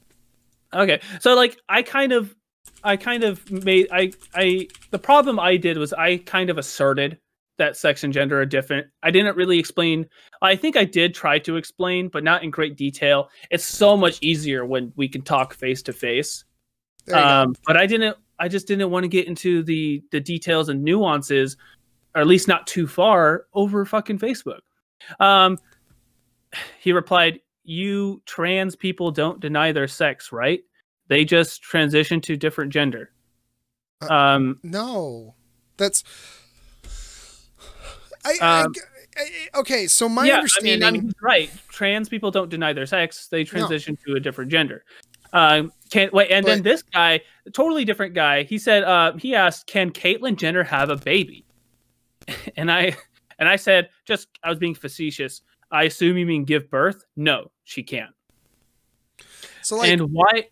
Okay, 0.74 1.00
so 1.20 1.36
like 1.36 1.56
I 1.68 1.82
kind 1.82 2.12
of, 2.12 2.34
I 2.82 2.96
kind 2.96 3.22
of 3.22 3.48
made 3.48 3.86
I 3.92 4.12
I 4.34 4.66
the 4.90 4.98
problem 4.98 5.38
I 5.38 5.56
did 5.56 5.78
was 5.78 5.92
I 5.92 6.16
kind 6.16 6.50
of 6.50 6.58
asserted 6.58 7.16
that 7.58 7.76
sex 7.76 8.02
and 8.02 8.12
gender 8.12 8.40
are 8.40 8.46
different. 8.46 8.88
I 9.02 9.12
didn't 9.12 9.36
really 9.36 9.58
explain. 9.58 10.06
I 10.42 10.56
think 10.56 10.76
I 10.76 10.84
did 10.84 11.14
try 11.14 11.38
to 11.40 11.56
explain, 11.56 12.08
but 12.08 12.24
not 12.24 12.42
in 12.42 12.50
great 12.50 12.76
detail. 12.76 13.30
It's 13.50 13.64
so 13.64 13.96
much 13.96 14.18
easier 14.20 14.66
when 14.66 14.92
we 14.96 15.08
can 15.08 15.22
talk 15.22 15.54
face 15.54 15.82
to 15.82 15.92
face. 15.92 16.44
There 17.06 17.16
you 17.16 17.22
go. 17.22 17.28
Um, 17.28 17.54
but 17.66 17.76
I 17.76 17.86
didn't. 17.86 18.16
I 18.38 18.48
just 18.48 18.66
didn't 18.66 18.90
want 18.90 19.04
to 19.04 19.08
get 19.08 19.26
into 19.26 19.62
the 19.62 20.02
the 20.12 20.20
details 20.20 20.68
and 20.68 20.82
nuances, 20.82 21.56
or 22.14 22.20
at 22.22 22.26
least 22.26 22.48
not 22.48 22.66
too 22.66 22.86
far 22.86 23.46
over 23.54 23.84
fucking 23.84 24.18
Facebook. 24.18 24.60
Um, 25.20 25.58
he 26.80 26.92
replied, 26.92 27.40
"You 27.64 28.22
trans 28.26 28.76
people 28.76 29.10
don't 29.10 29.40
deny 29.40 29.72
their 29.72 29.88
sex, 29.88 30.32
right? 30.32 30.60
They 31.08 31.24
just 31.24 31.62
transition 31.62 32.20
to 32.22 32.36
different 32.36 32.72
gender." 32.72 33.12
Uh, 34.02 34.12
Um, 34.14 34.60
No, 34.62 35.34
that's. 35.76 36.04
I, 38.24 38.34
I- 38.40 38.60
Um, 38.62 38.72
I- 39.16 39.58
okay, 39.60 39.86
so 39.88 40.08
my 40.08 40.26
yeah, 40.26 40.34
I 40.34 40.36
mean, 40.36 40.38
understanding. 40.40 40.84
I 40.84 40.90
mean, 40.92 41.12
right. 41.20 41.50
Trans 41.70 42.08
people 42.08 42.30
don't 42.30 42.48
deny 42.48 42.72
their 42.72 42.86
sex; 42.86 43.26
they 43.28 43.42
transition 43.42 43.98
to 44.06 44.14
a 44.14 44.20
different 44.20 44.50
gender. 44.50 44.84
Um, 45.32 45.72
can 45.90 46.10
wait, 46.12 46.30
and 46.30 46.46
then 46.46 46.62
this 46.62 46.82
guy, 46.82 47.20
totally 47.52 47.84
different 47.84 48.14
guy. 48.14 48.42
He 48.42 48.58
said, 48.58 48.84
uh, 48.84 49.12
he 49.14 49.34
asked, 49.34 49.66
"Can 49.66 49.90
Caitlyn 49.90 50.36
Jenner 50.36 50.64
have 50.64 50.90
a 50.90 50.96
baby?" 50.96 51.44
And 52.56 52.70
I, 52.70 52.94
and 53.38 53.48
I 53.48 53.56
said, 53.56 53.88
just 54.04 54.28
I 54.42 54.50
was 54.50 54.58
being 54.58 54.74
facetious. 54.74 55.42
I 55.70 55.84
assume 55.84 56.16
you 56.16 56.26
mean 56.26 56.44
give 56.44 56.70
birth? 56.70 57.04
No, 57.16 57.50
she 57.64 57.82
can't. 57.82 58.14
so 59.62 59.76
like, 59.76 59.90
and 59.90 60.12
why? 60.12 60.48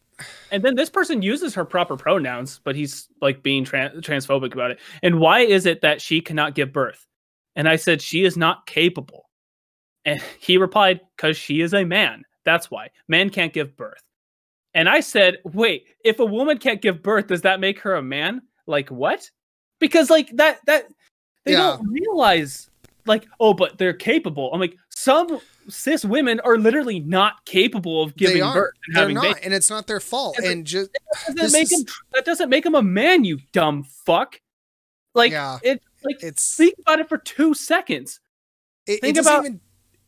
And 0.50 0.62
then 0.62 0.74
this 0.74 0.90
person 0.90 1.22
uses 1.22 1.54
her 1.54 1.64
proper 1.64 1.96
pronouns, 1.96 2.60
but 2.64 2.76
he's 2.76 3.08
like 3.20 3.42
being 3.42 3.64
tran- 3.64 4.00
transphobic 4.00 4.54
about 4.54 4.70
it. 4.70 4.78
And 5.02 5.20
why 5.20 5.40
is 5.40 5.66
it 5.66 5.82
that 5.82 6.00
she 6.00 6.20
cannot 6.20 6.54
give 6.54 6.72
birth? 6.72 7.06
And 7.54 7.68
I 7.68 7.76
said 7.76 8.00
she 8.00 8.24
is 8.24 8.36
not 8.36 8.66
capable. 8.66 9.28
And 10.04 10.22
he 10.40 10.56
replied, 10.56 11.00
"Because 11.16 11.36
she 11.36 11.60
is 11.60 11.74
a 11.74 11.84
man. 11.84 12.24
That's 12.44 12.70
why 12.70 12.90
men 13.08 13.30
can't 13.30 13.52
give 13.52 13.76
birth." 13.76 14.02
And 14.76 14.88
I 14.90 15.00
said, 15.00 15.38
"Wait, 15.44 15.86
if 16.04 16.18
a 16.20 16.24
woman 16.24 16.58
can't 16.58 16.82
give 16.82 17.02
birth, 17.02 17.28
does 17.28 17.40
that 17.42 17.60
make 17.60 17.78
her 17.80 17.94
a 17.94 18.02
man? 18.02 18.42
Like 18.66 18.90
what? 18.90 19.28
Because 19.80 20.10
like 20.10 20.30
that 20.36 20.58
that 20.66 20.86
they 21.44 21.52
Yeah. 21.52 21.58
don't 21.78 21.88
realize 21.88 22.68
like 23.06 23.26
oh, 23.40 23.54
but 23.54 23.78
they're 23.78 23.94
capable. 23.94 24.52
I'm 24.52 24.60
like 24.60 24.76
some 24.90 25.40
cis 25.68 26.04
women 26.04 26.40
are 26.40 26.58
literally 26.58 27.00
not 27.00 27.44
capable 27.46 28.02
of 28.02 28.14
giving 28.16 28.42
birth 28.42 28.72
and 28.86 28.94
They're 28.94 29.02
having 29.02 29.14
not, 29.14 29.22
babies. 29.22 29.40
and 29.44 29.54
it's 29.54 29.70
not 29.70 29.86
their 29.86 30.00
fault. 30.00 30.36
But- 30.38 30.46
And 30.46 30.66
just 30.66 30.90
That 31.26 31.36
doesn't 31.36 31.58
make 31.58 31.72
is- 31.72 31.80
him 31.80 31.86
that 32.12 32.24
doesn't 32.24 32.50
make 32.50 32.64
him 32.66 32.74
a 32.74 32.82
man, 32.82 33.24
you 33.24 33.38
dumb 33.52 33.82
fuck. 34.04 34.40
Like 35.14 35.32
Yeah. 35.32 35.58
it 35.62 35.82
like 36.04 36.22
it's 36.22 36.54
think 36.54 36.74
about 36.80 37.00
it 37.00 37.08
for 37.08 37.16
two 37.18 37.54
seconds. 37.54 38.20
it, 38.86 39.00
think 39.00 39.04
it 39.04 39.16
doesn't 39.16 39.32
about- 39.32 39.44
even. 39.46 39.60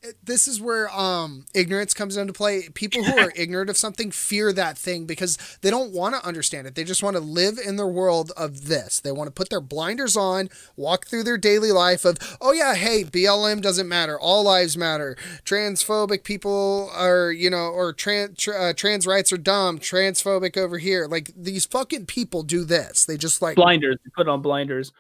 It- 0.03 0.17
This 0.25 0.47
is 0.49 0.61
where 0.61 0.89
um 0.95 1.47
ignorance 1.55 1.95
comes 1.95 2.17
into 2.17 2.33
play. 2.33 2.69
People 2.75 3.03
who 3.05 3.19
are 3.19 3.33
ignorant 3.37 3.71
of 3.71 3.77
something 3.77 4.11
fear 4.11 4.53
that 4.53 4.77
thing 4.79 5.07
because 5.07 5.39
they 5.63 5.71
don't 5.71 5.93
want 5.93 6.15
to 6.15 6.25
understand 6.27 6.67
it. 6.67 6.75
They 6.75 6.85
just 6.85 7.03
want 7.03 7.17
to 7.17 7.21
live 7.23 7.59
in 7.59 7.77
the 7.77 7.87
world 7.87 8.33
of 8.37 8.67
this. 8.67 9.01
They 9.01 9.13
want 9.13 9.29
to 9.29 9.33
put 9.33 9.51
their 9.51 9.61
blinders 9.61 10.17
on, 10.17 10.49
walk 10.77 11.07
through 11.07 11.25
their 11.25 11.39
daily 11.39 11.73
life 11.73 12.05
of, 12.05 12.19
oh 12.41 12.53
yeah, 12.53 12.75
hey, 12.75 13.05
BLM 13.05 13.61
doesn't 13.61 13.89
matter. 13.89 14.19
All 14.19 14.45
lives 14.45 14.77
matter. 14.77 15.17
Transphobic 15.45 16.25
people 16.25 16.91
are, 16.95 17.33
you 17.33 17.51
know, 17.51 17.69
or 17.69 17.93
trans 17.93 18.47
uh, 18.49 18.73
trans 18.77 19.07
rights 19.07 19.33
are 19.33 19.39
dumb. 19.39 19.79
Transphobic 19.79 20.57
over 20.57 20.79
here. 20.79 21.07
Like 21.07 21.33
these 21.37 21.67
fucking 21.67 22.07
people 22.07 22.43
do 22.43 22.65
this. 22.65 23.05
They 23.05 23.17
just 23.17 23.43
like 23.43 23.57
Blinders, 23.57 23.97
put 24.15 24.29
on 24.29 24.43
blinders. 24.43 24.93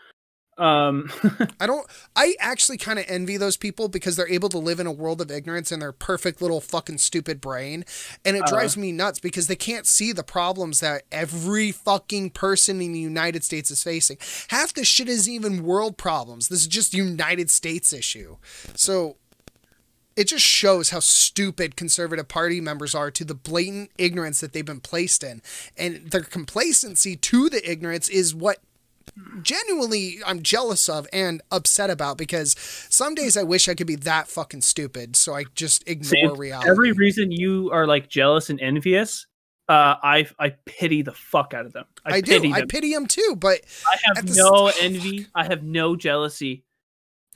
Um 0.58 1.10
I 1.60 1.66
don't. 1.66 1.86
I 2.16 2.34
actually 2.40 2.78
kind 2.78 2.98
of 2.98 3.04
envy 3.08 3.36
those 3.36 3.56
people 3.56 3.88
because 3.88 4.16
they're 4.16 4.28
able 4.28 4.48
to 4.50 4.58
live 4.58 4.80
in 4.80 4.86
a 4.86 4.92
world 4.92 5.20
of 5.20 5.30
ignorance 5.30 5.70
in 5.70 5.78
their 5.80 5.92
perfect 5.92 6.42
little 6.42 6.60
fucking 6.60 6.98
stupid 6.98 7.40
brain, 7.40 7.84
and 8.24 8.36
it 8.36 8.42
Uh-huh. 8.42 8.50
drives 8.56 8.76
me 8.76 8.90
nuts 8.92 9.20
because 9.20 9.46
they 9.46 9.56
can't 9.56 9.86
see 9.86 10.12
the 10.12 10.24
problems 10.24 10.80
that 10.80 11.02
every 11.12 11.70
fucking 11.72 12.30
person 12.30 12.80
in 12.80 12.92
the 12.92 12.98
United 12.98 13.44
States 13.44 13.70
is 13.70 13.82
facing. 13.82 14.18
Half 14.48 14.74
this 14.74 14.88
shit 14.88 15.08
is 15.08 15.28
even 15.28 15.62
world 15.62 15.96
problems. 15.96 16.48
This 16.48 16.60
is 16.62 16.66
just 16.66 16.92
United 16.92 17.50
States 17.50 17.92
issue. 17.92 18.36
So 18.74 19.16
it 20.16 20.26
just 20.26 20.44
shows 20.44 20.90
how 20.90 20.98
stupid 20.98 21.76
conservative 21.76 22.26
party 22.26 22.60
members 22.60 22.92
are 22.92 23.08
to 23.12 23.24
the 23.24 23.36
blatant 23.36 23.92
ignorance 23.98 24.40
that 24.40 24.52
they've 24.52 24.64
been 24.66 24.80
placed 24.80 25.22
in, 25.22 25.40
and 25.76 26.10
their 26.10 26.22
complacency 26.22 27.14
to 27.14 27.48
the 27.48 27.62
ignorance 27.70 28.08
is 28.08 28.34
what 28.34 28.58
genuinely 29.42 30.18
I'm 30.26 30.42
jealous 30.42 30.88
of 30.88 31.06
and 31.12 31.40
upset 31.50 31.90
about 31.90 32.18
because 32.18 32.54
some 32.88 33.14
days 33.14 33.36
I 33.36 33.42
wish 33.42 33.68
I 33.68 33.74
could 33.74 33.86
be 33.86 33.96
that 33.96 34.28
fucking 34.28 34.62
stupid 34.62 35.16
so 35.16 35.34
I 35.34 35.44
just 35.54 35.88
ignore 35.88 36.36
reality. 36.36 36.70
every 36.70 36.92
reason 36.92 37.30
you 37.32 37.70
are 37.72 37.86
like 37.86 38.08
jealous 38.08 38.50
and 38.50 38.60
envious, 38.60 39.26
uh 39.68 39.96
I 40.02 40.26
I 40.38 40.50
pity 40.66 41.02
the 41.02 41.12
fuck 41.12 41.54
out 41.54 41.66
of 41.66 41.72
them. 41.72 41.84
I, 42.04 42.16
I, 42.16 42.22
pity 42.22 42.48
do. 42.48 42.54
I 42.54 42.60
them. 42.60 42.68
pity 42.68 42.92
him 42.92 43.06
too, 43.06 43.36
but 43.38 43.60
I 43.86 43.96
have 44.14 44.36
no 44.36 44.68
s- 44.68 44.78
envy. 44.80 45.26
I 45.34 45.44
have 45.44 45.62
no 45.62 45.96
jealousy. 45.96 46.64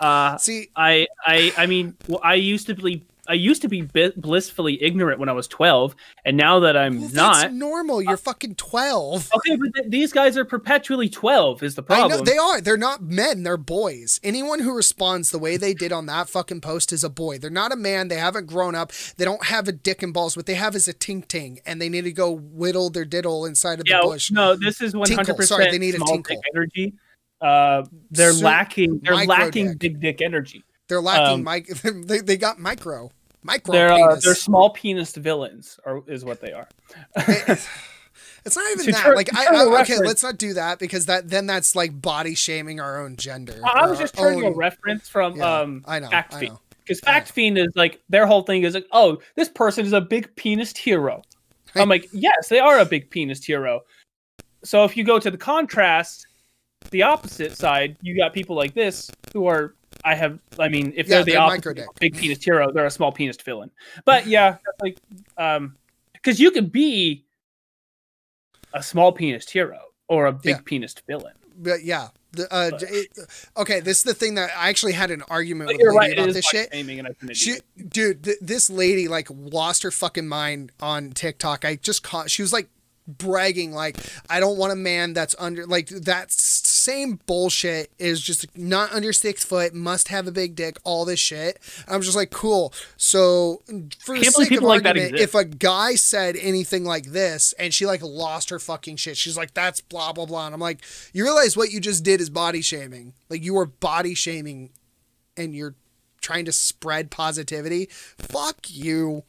Uh 0.00 0.36
see, 0.38 0.68
I 0.74 1.06
I 1.24 1.52
I 1.56 1.66
mean, 1.66 1.96
well, 2.08 2.20
I 2.22 2.34
used 2.34 2.66
to 2.66 2.74
be 2.74 3.04
I 3.28 3.34
used 3.34 3.62
to 3.62 3.68
be 3.68 3.82
bi- 3.82 4.10
blissfully 4.16 4.82
ignorant 4.82 5.20
when 5.20 5.28
I 5.28 5.32
was 5.32 5.46
12, 5.46 5.94
and 6.24 6.36
now 6.36 6.58
that 6.60 6.76
I'm 6.76 7.00
well, 7.00 7.10
not, 7.12 7.52
normal. 7.52 8.02
You're 8.02 8.16
fucking 8.16 8.56
12. 8.56 9.30
okay, 9.36 9.56
but 9.56 9.72
th- 9.74 9.90
these 9.90 10.12
guys 10.12 10.36
are 10.36 10.44
perpetually 10.44 11.08
12 11.08 11.62
is 11.62 11.76
the 11.76 11.82
I 11.82 11.84
problem. 11.84 12.18
know 12.18 12.24
they 12.24 12.36
are. 12.36 12.60
They're 12.60 12.76
not 12.76 13.00
men. 13.00 13.44
They're 13.44 13.56
boys. 13.56 14.18
Anyone 14.24 14.58
who 14.58 14.74
responds 14.74 15.30
the 15.30 15.38
way 15.38 15.56
they 15.56 15.72
did 15.72 15.92
on 15.92 16.06
that 16.06 16.28
fucking 16.28 16.62
post 16.62 16.92
is 16.92 17.04
a 17.04 17.08
boy. 17.08 17.38
They're 17.38 17.48
not 17.48 17.70
a 17.70 17.76
man. 17.76 18.08
They 18.08 18.16
haven't 18.16 18.46
grown 18.46 18.74
up. 18.74 18.90
They 19.16 19.24
don't 19.24 19.44
have 19.46 19.68
a 19.68 19.72
dick 19.72 20.02
and 20.02 20.12
balls. 20.12 20.36
What 20.36 20.46
they 20.46 20.54
have 20.54 20.74
is 20.74 20.88
a 20.88 20.92
ting 20.92 21.22
ting, 21.22 21.60
and 21.64 21.80
they 21.80 21.88
need 21.88 22.02
to 22.04 22.12
go 22.12 22.30
whittle 22.32 22.90
their 22.90 23.04
diddle 23.04 23.46
inside 23.46 23.78
of 23.78 23.84
the 23.86 24.00
bush. 24.02 24.32
no, 24.32 24.56
this 24.56 24.80
is 24.80 24.94
100% 24.94 25.06
Tinkle. 25.06 25.42
Sorry, 25.42 25.70
they 25.70 25.78
need 25.78 25.94
a 25.94 25.98
tinkle. 26.00 26.40
energy. 26.56 26.94
Uh, 27.40 27.84
they're 28.10 28.32
Su- 28.32 28.44
lacking. 28.44 29.00
They're 29.04 29.26
lacking 29.26 29.68
dick. 29.70 29.78
big 29.78 30.00
dick 30.00 30.22
energy. 30.22 30.64
They're 30.92 31.00
lacking 31.00 31.38
Um, 31.38 31.44
mic. 31.44 31.68
They, 32.06 32.18
they 32.18 32.36
got 32.36 32.58
micro. 32.58 33.10
Micro 33.42 33.72
They're 33.72 33.90
uh, 33.92 34.16
they're 34.16 34.34
small 34.34 34.68
penis 34.70 35.16
villains, 35.16 35.80
or 35.86 36.04
is 36.06 36.22
what 36.22 36.42
they 36.42 36.52
are. 36.52 36.68
It- 37.16 37.66
it's 38.44 38.56
not 38.56 38.70
even 38.72 38.90
that. 38.92 39.02
turn- 39.04 39.14
like 39.14 39.32
I, 39.34 39.46
I 39.46 39.64
okay, 39.64 39.70
reference- 39.74 40.00
let's 40.06 40.22
not 40.22 40.36
do 40.36 40.52
that 40.54 40.78
because 40.80 41.06
that 41.06 41.30
then 41.30 41.46
that's 41.46 41.74
like 41.74 42.02
body 42.02 42.34
shaming 42.34 42.78
our 42.80 43.00
own 43.00 43.16
gender. 43.16 43.58
I 43.64 43.86
was 43.86 43.98
just 44.00 44.14
turning 44.14 44.44
a 44.44 44.50
reference 44.50 45.08
from 45.08 45.36
Yeah, 45.36 45.60
um 45.60 45.82
I 45.86 45.98
know. 46.00 46.08
Fact 46.10 46.34
I 46.34 46.40
know. 46.46 46.60
Because 46.84 47.00
Fact 47.00 47.30
Fiend 47.32 47.56
is 47.56 47.68
like 47.76 48.02
their 48.10 48.26
whole 48.26 48.42
thing 48.42 48.64
is 48.64 48.74
like, 48.74 48.86
oh, 48.92 49.18
this 49.36 49.48
person 49.48 49.86
is 49.86 49.92
a 49.94 50.00
big 50.00 50.34
penis 50.36 50.76
hero. 50.76 51.22
I'm 51.76 51.88
like, 51.88 52.08
yes, 52.12 52.48
they 52.48 52.58
are 52.58 52.80
a 52.80 52.84
big 52.84 53.08
penis 53.10 53.42
hero. 53.44 53.80
So 54.64 54.84
if 54.84 54.96
you 54.96 55.04
go 55.04 55.18
to 55.20 55.30
the 55.30 55.38
contrast, 55.38 56.26
the 56.90 57.02
opposite 57.04 57.56
side, 57.56 57.96
you 58.02 58.16
got 58.16 58.32
people 58.34 58.56
like 58.56 58.74
this 58.74 59.08
who 59.32 59.46
are 59.46 59.74
I 60.04 60.14
have 60.14 60.38
I 60.58 60.68
mean, 60.68 60.92
if 60.96 61.06
Yeah, 61.08 61.16
they're 61.16 61.24
the 61.24 61.30
they're 61.32 61.40
opposite 61.40 61.86
big 62.00 62.16
penis 62.16 62.42
hero, 62.44 62.72
they're 62.72 62.86
a 62.86 62.90
small 62.90 63.12
penis 63.12 63.36
villain. 63.36 63.70
But 64.04 64.26
yeah, 64.26 64.56
like 64.82 64.98
um 65.36 65.76
because 66.12 66.38
you 66.40 66.50
could 66.50 66.70
be 66.72 67.24
a 68.72 68.82
small 68.82 69.12
penis 69.12 69.48
hero 69.50 69.78
or 70.08 70.26
a 70.26 70.32
big 70.32 70.56
Yeah. 70.56 70.62
penis 70.64 70.94
villain. 71.06 71.34
But 71.56 71.84
yeah. 71.84 72.08
The, 72.34 72.50
uh, 72.50 72.70
it, 72.80 73.08
okay, 73.58 73.80
this 73.80 73.98
is 73.98 74.04
the 74.04 74.14
thing 74.14 74.36
that 74.36 74.48
I 74.56 74.70
actually 74.70 74.94
had 74.94 75.10
an 75.10 75.22
argument 75.28 75.68
with 75.68 75.76
lady 75.76 75.94
right, 75.98 76.12
about 76.14 76.32
this 76.32 76.46
shit. 76.46 76.72
shaming, 76.72 76.98
and 76.98 77.06
I 77.06 77.12
couldn't 77.12 77.28
do 77.28 77.34
She, 77.34 77.58
dude, 77.76 78.24
th- 78.24 78.38
this 78.40 78.70
lady 78.70 79.06
like 79.06 79.28
lost 79.30 79.82
her 79.82 79.90
fucking 79.90 80.26
mind 80.26 80.72
on 80.80 81.10
TikTok. 81.10 81.66
I 81.66 81.76
just 81.76 82.02
caught. 82.02 82.30
She 82.30 82.40
was 82.40 82.50
like 82.50 82.70
bragging, 83.06 83.72
like, 83.72 83.98
"I 84.30 84.40
don't 84.40 84.56
want 84.56 84.72
a 84.72 84.76
man 84.76 85.12
that's 85.12 85.34
under 85.38 85.66
like 85.66 85.88
that." 85.88 86.32
Same 86.82 87.20
bullshit 87.26 87.92
is 87.98 88.20
just 88.20 88.58
not 88.58 88.92
under 88.92 89.12
six 89.12 89.44
foot, 89.44 89.72
must 89.72 90.08
have 90.08 90.26
a 90.26 90.32
big 90.32 90.56
dick, 90.56 90.78
all 90.82 91.04
this 91.04 91.20
shit. 91.20 91.60
I'm 91.86 92.02
just 92.02 92.16
like, 92.16 92.30
cool. 92.30 92.74
So 92.96 93.62
for 94.00 94.18
the 94.18 94.24
sake 94.24 94.46
of 94.46 94.48
people 94.48 94.68
like 94.68 94.84
argument, 94.84 95.14
if 95.16 95.34
a 95.34 95.44
guy 95.44 95.94
said 95.94 96.34
anything 96.36 96.84
like 96.84 97.06
this 97.06 97.52
and 97.54 97.72
she 97.72 97.86
like 97.86 98.02
lost 98.02 98.50
her 98.50 98.58
fucking 98.58 98.96
shit, 98.96 99.16
she's 99.16 99.36
like, 99.36 99.54
"That's 99.54 99.80
blah 99.80 100.12
blah 100.12 100.26
blah," 100.26 100.46
and 100.46 100.54
I'm 100.54 100.60
like, 100.60 100.80
you 101.12 101.22
realize 101.22 101.56
what 101.56 101.70
you 101.70 101.78
just 101.78 102.02
did 102.02 102.20
is 102.20 102.30
body 102.30 102.62
shaming. 102.62 103.14
Like 103.30 103.44
you 103.44 103.54
were 103.54 103.66
body 103.66 104.14
shaming, 104.14 104.70
and 105.36 105.54
you're 105.54 105.76
trying 106.20 106.46
to 106.46 106.52
spread 106.52 107.10
positivity. 107.10 107.88
Fuck 107.90 108.66
you. 108.68 109.22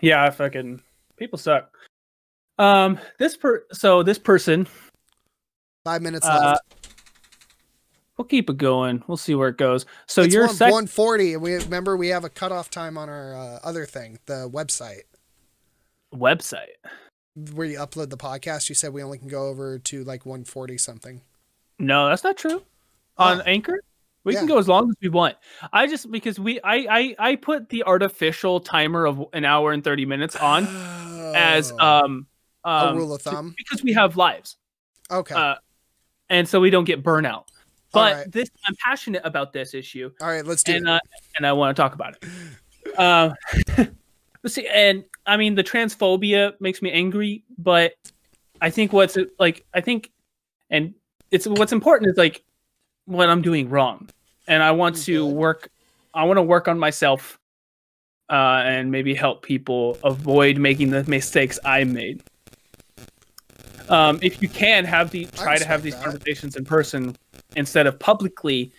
Yeah, 0.00 0.24
I 0.24 0.30
fucking 0.30 0.82
people 1.16 1.38
suck. 1.38 1.70
Um, 2.58 3.00
this 3.18 3.36
per 3.36 3.64
so 3.72 4.02
this 4.02 4.18
person, 4.18 4.68
Five 5.84 6.00
minutes 6.02 6.26
Uh, 6.26 6.40
left. 6.56 6.88
we'll 8.16 8.24
keep 8.24 8.48
it 8.48 8.56
going. 8.56 9.02
We'll 9.06 9.18
see 9.18 9.34
where 9.34 9.48
it 9.48 9.58
goes. 9.58 9.84
So 10.06 10.22
it's 10.22 10.32
your 10.32 10.46
one, 10.46 10.54
second 10.56 10.72
140, 10.72 11.34
and 11.34 11.42
we 11.42 11.54
remember 11.54 11.94
we 11.96 12.08
have 12.08 12.24
a 12.24 12.30
cutoff 12.30 12.70
time 12.70 12.96
on 12.96 13.08
our 13.10 13.34
uh, 13.36 13.58
other 13.62 13.84
thing, 13.84 14.18
the 14.26 14.48
website 14.50 15.02
website. 16.14 16.76
where 17.52 17.66
you 17.66 17.78
upload 17.78 18.08
the 18.10 18.16
podcast. 18.16 18.68
You 18.68 18.74
said 18.76 18.92
we 18.92 19.02
only 19.02 19.18
can 19.18 19.28
go 19.28 19.48
over 19.48 19.78
to 19.80 20.04
like 20.04 20.24
140 20.24 20.78
something. 20.78 21.20
No, 21.78 22.08
that's 22.08 22.22
not 22.24 22.36
true. 22.36 22.62
On 23.18 23.40
Oh. 23.40 23.44
Anchor, 23.44 23.80
we 24.22 24.34
can 24.34 24.46
go 24.46 24.56
as 24.58 24.68
long 24.68 24.88
as 24.88 24.94
we 25.02 25.08
want. 25.08 25.36
I 25.72 25.86
just 25.88 26.10
because 26.10 26.38
we 26.38 26.60
I 26.62 26.76
I 26.88 27.16
I 27.32 27.36
put 27.36 27.68
the 27.68 27.82
artificial 27.84 28.60
timer 28.60 29.06
of 29.06 29.22
an 29.32 29.44
hour 29.44 29.72
and 29.72 29.82
thirty 29.84 30.06
minutes 30.06 30.34
on 30.36 30.66
as 31.36 31.72
Oh. 31.72 31.78
um, 32.04 32.26
a 32.64 32.68
um 32.70 32.96
rule 32.96 33.12
of 33.12 33.22
to- 33.24 33.30
thumb. 33.30 33.54
because 33.58 33.82
we 33.82 33.92
have 33.92 34.16
lives. 34.16 34.56
Okay. 35.10 35.34
uh, 35.34 35.56
and 36.28 36.48
so 36.48 36.60
we 36.60 36.70
don't 36.70 36.84
get 36.84 37.02
burnout. 37.02 37.44
But 37.92 38.14
right. 38.14 38.32
this 38.32 38.50
I'm 38.66 38.74
passionate 38.84 39.22
about 39.24 39.52
this 39.52 39.72
issue. 39.72 40.10
All 40.20 40.28
right, 40.28 40.44
let's 40.44 40.64
do 40.64 40.74
and 40.74 40.86
it. 40.86 40.90
uh, 40.90 41.00
and 41.36 41.46
I 41.46 41.52
want 41.52 41.76
to 41.76 41.80
talk 41.80 41.94
about 41.94 42.16
it. 42.16 42.98
Um, 42.98 43.34
let's 44.42 44.54
see, 44.54 44.66
and 44.66 45.04
I 45.26 45.36
mean 45.36 45.54
the 45.54 45.64
transphobia 45.64 46.60
makes 46.60 46.82
me 46.82 46.90
angry, 46.90 47.44
but 47.56 47.92
I 48.60 48.70
think 48.70 48.92
what's 48.92 49.16
like 49.38 49.64
I 49.74 49.80
think, 49.80 50.10
and 50.70 50.94
it's 51.30 51.46
what's 51.46 51.72
important 51.72 52.10
is 52.10 52.16
like 52.16 52.44
what 53.04 53.28
I'm 53.28 53.42
doing 53.42 53.70
wrong, 53.70 54.08
and 54.48 54.62
I 54.62 54.72
want 54.72 54.96
to 55.04 55.26
work. 55.26 55.70
I 56.12 56.24
want 56.24 56.38
to 56.38 56.42
work 56.42 56.66
on 56.66 56.78
myself, 56.78 57.38
uh, 58.28 58.62
and 58.64 58.90
maybe 58.90 59.14
help 59.14 59.42
people 59.42 59.98
avoid 60.02 60.58
making 60.58 60.90
the 60.90 61.04
mistakes 61.04 61.60
I 61.64 61.84
made. 61.84 62.24
Um, 63.88 64.18
if 64.22 64.40
you 64.40 64.48
can 64.48 64.84
have 64.84 65.10
the 65.10 65.26
try 65.26 65.56
to 65.56 65.66
have 65.66 65.82
these 65.82 65.94
that. 65.94 66.04
conversations 66.04 66.56
in 66.56 66.64
person 66.64 67.16
instead 67.56 67.86
of 67.86 67.98
publicly 67.98 68.72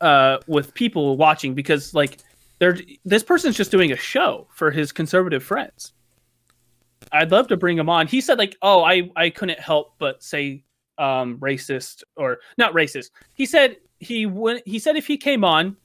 uh, 0.00 0.38
with 0.46 0.74
people 0.74 1.16
watching 1.16 1.54
because 1.54 1.94
like 1.94 2.18
they're 2.58 2.78
this 3.04 3.22
person's 3.22 3.56
just 3.56 3.70
doing 3.70 3.92
a 3.92 3.96
show 3.96 4.46
for 4.52 4.70
his 4.70 4.92
conservative 4.92 5.42
friends. 5.42 5.92
I'd 7.12 7.30
love 7.30 7.48
to 7.48 7.56
bring 7.56 7.78
him 7.78 7.88
on. 7.88 8.06
He 8.06 8.20
said 8.20 8.38
like, 8.38 8.56
"Oh, 8.62 8.82
I 8.82 9.10
I 9.16 9.30
couldn't 9.30 9.60
help 9.60 9.94
but 9.98 10.22
say 10.22 10.64
um 10.98 11.38
racist 11.38 12.02
or 12.16 12.38
not 12.56 12.72
racist." 12.72 13.10
He 13.34 13.46
said 13.46 13.76
he 14.00 14.26
would 14.26 14.62
he 14.64 14.78
said 14.78 14.96
if 14.96 15.06
he 15.06 15.16
came 15.16 15.44
on, 15.44 15.76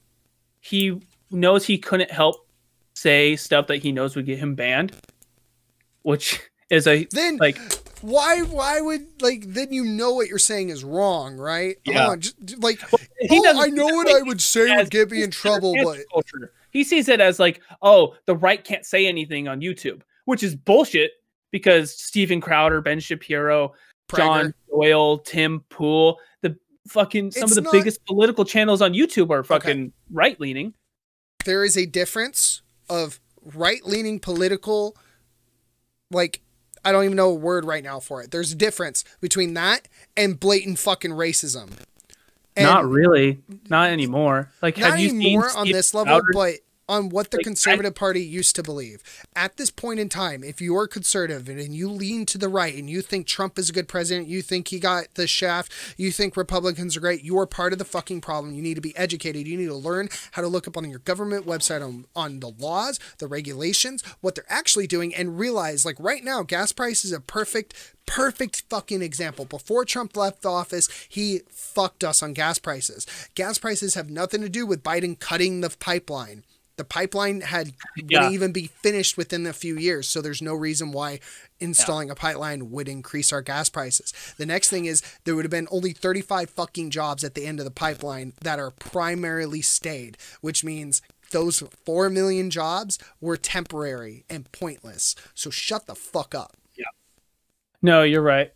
he 0.60 1.00
knows 1.30 1.64
he 1.64 1.78
couldn't 1.78 2.10
help 2.10 2.46
say 2.94 3.36
stuff 3.36 3.66
that 3.68 3.78
he 3.78 3.92
knows 3.92 4.16
would 4.16 4.26
get 4.26 4.38
him 4.38 4.54
banned, 4.54 4.92
which 6.02 6.40
is 6.70 6.86
a 6.86 7.06
then 7.10 7.36
like 7.36 7.58
why 8.04 8.40
why 8.42 8.80
would 8.82 9.22
like 9.22 9.44
then 9.46 9.72
you 9.72 9.82
know 9.84 10.12
what 10.12 10.28
you're 10.28 10.38
saying 10.38 10.68
is 10.68 10.84
wrong, 10.84 11.36
right? 11.38 11.76
Yeah. 11.84 12.00
Hold 12.00 12.10
on, 12.12 12.20
just, 12.20 12.44
just, 12.44 12.62
like 12.62 12.78
he 13.20 13.40
oh, 13.42 13.62
I 13.62 13.68
know 13.68 13.86
what 13.86 14.14
I 14.14 14.20
would 14.20 14.40
say 14.42 14.76
would 14.76 14.90
get 14.90 15.10
me 15.10 15.22
in 15.22 15.30
he 15.30 15.32
sees 15.32 15.38
it 15.38 15.40
as 15.40 15.40
trouble, 15.40 15.74
cancel 15.74 15.92
but 15.94 16.04
culture. 16.12 16.52
he 16.70 16.84
sees 16.84 17.08
it 17.08 17.20
as 17.20 17.38
like, 17.38 17.62
oh, 17.80 18.14
the 18.26 18.36
right 18.36 18.62
can't 18.62 18.84
say 18.84 19.06
anything 19.06 19.48
on 19.48 19.60
YouTube, 19.62 20.02
which 20.26 20.42
is 20.42 20.54
bullshit 20.54 21.12
because 21.50 21.98
Steven 21.98 22.42
Crowder, 22.42 22.82
Ben 22.82 23.00
Shapiro, 23.00 23.72
John 24.14 24.46
Prager. 24.46 24.52
Doyle, 24.70 25.18
Tim 25.18 25.60
Pool, 25.70 26.18
the 26.42 26.58
fucking 26.88 27.30
some 27.30 27.44
It's 27.44 27.52
of 27.52 27.56
the 27.56 27.62
not- 27.62 27.72
biggest 27.72 28.04
political 28.04 28.44
channels 28.44 28.82
on 28.82 28.92
YouTube 28.92 29.30
are 29.30 29.42
fucking 29.42 29.92
right 30.10 30.38
leaning. 30.38 30.74
there 31.46 31.64
is 31.64 31.78
a 31.78 31.86
difference 31.86 32.60
of 32.90 33.18
right 33.54 33.84
leaning 33.86 34.18
political 34.20 34.94
like 36.10 36.42
I 36.84 36.92
don't 36.92 37.04
even 37.04 37.16
know 37.16 37.30
a 37.30 37.34
word 37.34 37.64
right 37.64 37.82
now 37.82 38.00
for 38.00 38.22
it. 38.22 38.30
There's 38.30 38.52
a 38.52 38.56
difference 38.56 39.04
between 39.20 39.54
that 39.54 39.88
and 40.16 40.38
blatant 40.38 40.78
fucking 40.78 41.12
racism. 41.12 41.70
And 42.56 42.66
not 42.66 42.88
really, 42.88 43.42
not 43.68 43.90
anymore. 43.90 44.52
Like, 44.62 44.78
not 44.78 44.90
have 44.90 45.00
you 45.00 45.08
seen 45.10 45.20
anymore 45.22 45.46
on 45.46 45.50
Steven 45.50 45.72
this 45.72 45.94
level, 45.94 46.20
Crowder- 46.20 46.32
but 46.32 46.54
on 46.88 47.08
what 47.08 47.30
the 47.30 47.38
Like, 47.38 47.46
I- 47.46 47.48
conservative 47.48 47.94
party 47.94 48.22
used 48.22 48.54
to 48.56 48.62
believe. 48.62 49.02
At 49.34 49.56
this 49.56 49.70
point 49.70 50.00
in 50.00 50.08
time, 50.08 50.44
if 50.44 50.60
you're 50.60 50.86
conservative 50.86 51.48
and, 51.48 51.58
and 51.58 51.74
you 51.74 51.88
lean 51.88 52.26
to 52.26 52.38
the 52.38 52.48
right 52.48 52.74
and 52.74 52.88
you 52.90 53.00
think 53.00 53.26
Trump 53.26 53.58
is 53.58 53.70
a 53.70 53.72
good 53.72 53.88
president, 53.88 54.28
you 54.28 54.42
think 54.42 54.68
he 54.68 54.78
got 54.78 55.06
the 55.14 55.26
shaft, 55.26 55.72
you 55.96 56.10
think 56.12 56.36
Republicans 56.36 56.96
are 56.96 57.00
great, 57.00 57.22
you 57.22 57.38
are 57.38 57.46
part 57.46 57.72
of 57.72 57.78
the 57.78 57.84
fucking 57.84 58.20
problem. 58.20 58.54
You 58.54 58.62
need 58.62 58.74
to 58.74 58.80
be 58.80 58.96
educated. 58.96 59.46
You 59.46 59.56
need 59.56 59.66
to 59.66 59.74
learn 59.74 60.08
how 60.32 60.42
to 60.42 60.48
look 60.48 60.68
up 60.68 60.76
on 60.76 60.88
your 60.90 60.98
government 61.00 61.46
website 61.46 61.82
on, 61.82 62.04
on 62.14 62.40
the 62.40 62.50
laws, 62.50 63.00
the 63.18 63.26
regulations, 63.28 64.02
what 64.20 64.34
they're 64.34 64.44
actually 64.48 64.86
doing, 64.86 65.14
and 65.14 65.38
realize 65.38 65.84
like 65.84 65.96
right 65.98 66.22
now, 66.22 66.42
gas 66.42 66.72
price 66.72 67.04
is 67.04 67.12
a 67.12 67.20
perfect 67.20 67.74
perfect 68.06 68.64
fucking 68.68 69.00
example. 69.00 69.46
Before 69.46 69.84
Trump 69.86 70.14
left 70.14 70.44
office, 70.44 70.88
he 71.08 71.40
fucked 71.48 72.04
us 72.04 72.22
on 72.22 72.34
gas 72.34 72.58
prices. 72.58 73.06
Gas 73.34 73.56
prices 73.56 73.94
have 73.94 74.10
nothing 74.10 74.42
to 74.42 74.50
do 74.50 74.66
with 74.66 74.82
Biden 74.82 75.18
cutting 75.18 75.62
the 75.62 75.70
pipeline. 75.70 76.44
The 76.76 76.84
pipeline 76.84 77.40
had 77.42 77.72
Yeah. 77.96 78.18
wouldn't 78.20 78.32
even 78.34 78.52
be 78.52 78.66
finished 78.66 79.16
within 79.16 79.46
a 79.46 79.52
few 79.52 79.76
years, 79.78 80.08
so 80.08 80.20
there's 80.20 80.42
no 80.42 80.54
reason 80.54 80.90
why 80.90 81.20
installing 81.60 82.10
a 82.10 82.14
pipeline 82.14 82.70
would 82.70 82.88
increase 82.88 83.32
our 83.32 83.42
gas 83.42 83.68
prices. 83.68 84.12
The 84.38 84.46
next 84.46 84.70
thing 84.70 84.84
is 84.86 85.00
there 85.24 85.36
would 85.36 85.44
have 85.44 85.50
been 85.52 85.68
only 85.70 85.92
35 85.92 86.50
fucking 86.50 86.90
jobs 86.90 87.22
at 87.22 87.34
the 87.34 87.46
end 87.46 87.60
of 87.60 87.64
the 87.64 87.70
pipeline 87.70 88.32
that 88.42 88.58
are 88.58 88.72
primarily 88.72 89.62
stayed, 89.62 90.16
which 90.40 90.64
means 90.64 91.00
those 91.30 91.62
4 91.84 92.10
million 92.10 92.50
jobs 92.50 92.98
were 93.20 93.36
temporary 93.36 94.24
and 94.28 94.50
pointless. 94.52 95.14
So 95.34 95.50
shut 95.50 95.86
the 95.86 95.94
fuck 95.94 96.34
up. 96.34 96.56
Yeah. 96.76 96.84
No, 97.82 98.02
you're 98.02 98.20
right. 98.22 98.52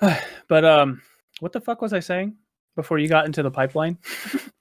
but 0.48 0.64
um, 0.64 1.00
what 1.40 1.52
the 1.52 1.60
fuck 1.60 1.80
was 1.80 1.92
I 1.92 2.00
saying 2.00 2.36
before 2.76 2.98
you 2.98 3.08
got 3.08 3.24
into 3.26 3.42
the 3.42 3.50
pipeline? 3.50 3.98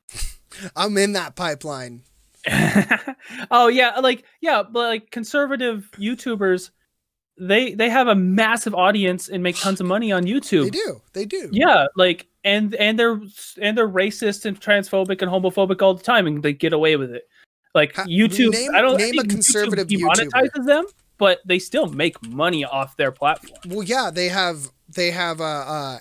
I'm 0.76 0.98
in 0.98 1.14
that 1.14 1.36
pipeline. 1.36 2.04
oh 3.52 3.68
yeah, 3.68 4.00
like 4.00 4.24
yeah, 4.42 4.64
but 4.64 4.88
like 4.88 5.12
conservative 5.12 5.90
YouTubers, 5.98 6.72
they 7.40 7.74
they 7.74 7.90
have 7.90 8.08
a 8.08 8.16
massive 8.16 8.76
audience 8.76 9.30
and 9.30 9.44
make 9.44 9.58
tons 9.58 9.80
of 9.80 9.88
money 9.88 10.12
on 10.12 10.24
YouTube. 10.24 10.66
They 10.66 10.70
do. 10.70 11.02
They 11.14 11.26
do. 11.26 11.50
Yeah, 11.52 11.88
like 11.96 12.28
and 12.44 12.74
and 12.76 12.98
they're 12.98 13.22
and 13.62 13.78
they're 13.78 13.90
racist 13.90 14.46
and 14.46 14.60
transphobic 14.60 15.22
and 15.22 15.32
homophobic 15.32 15.82
all 15.82 15.94
the 15.94 16.04
time, 16.04 16.28
and 16.28 16.42
they 16.44 16.54
get 16.54 16.74
away 16.74 16.96
with 16.96 17.12
it. 17.12 17.28
Like 17.74 17.96
Ha- 17.96 18.06
YouTube, 18.06 18.52
name- 18.52 18.72
I 18.76 18.82
don't 18.82 18.98
name 18.98 19.16
I 19.18 19.24
a 19.24 19.26
conservative 19.26 19.88
YouTube 19.88 20.10
demonetizes 20.10 20.66
them, 20.66 20.86
but 21.18 21.40
they 21.46 21.60
still 21.60 21.88
make 21.88 22.22
money 22.28 22.66
off 22.66 22.98
their 22.98 23.12
platform. 23.12 23.60
Well, 23.68 23.84
yeah, 23.84 24.12
they 24.12 24.30
have 24.30 24.72
they 24.90 25.12
have 25.12 25.40
uh, 25.40 25.44
uh 25.44 26.00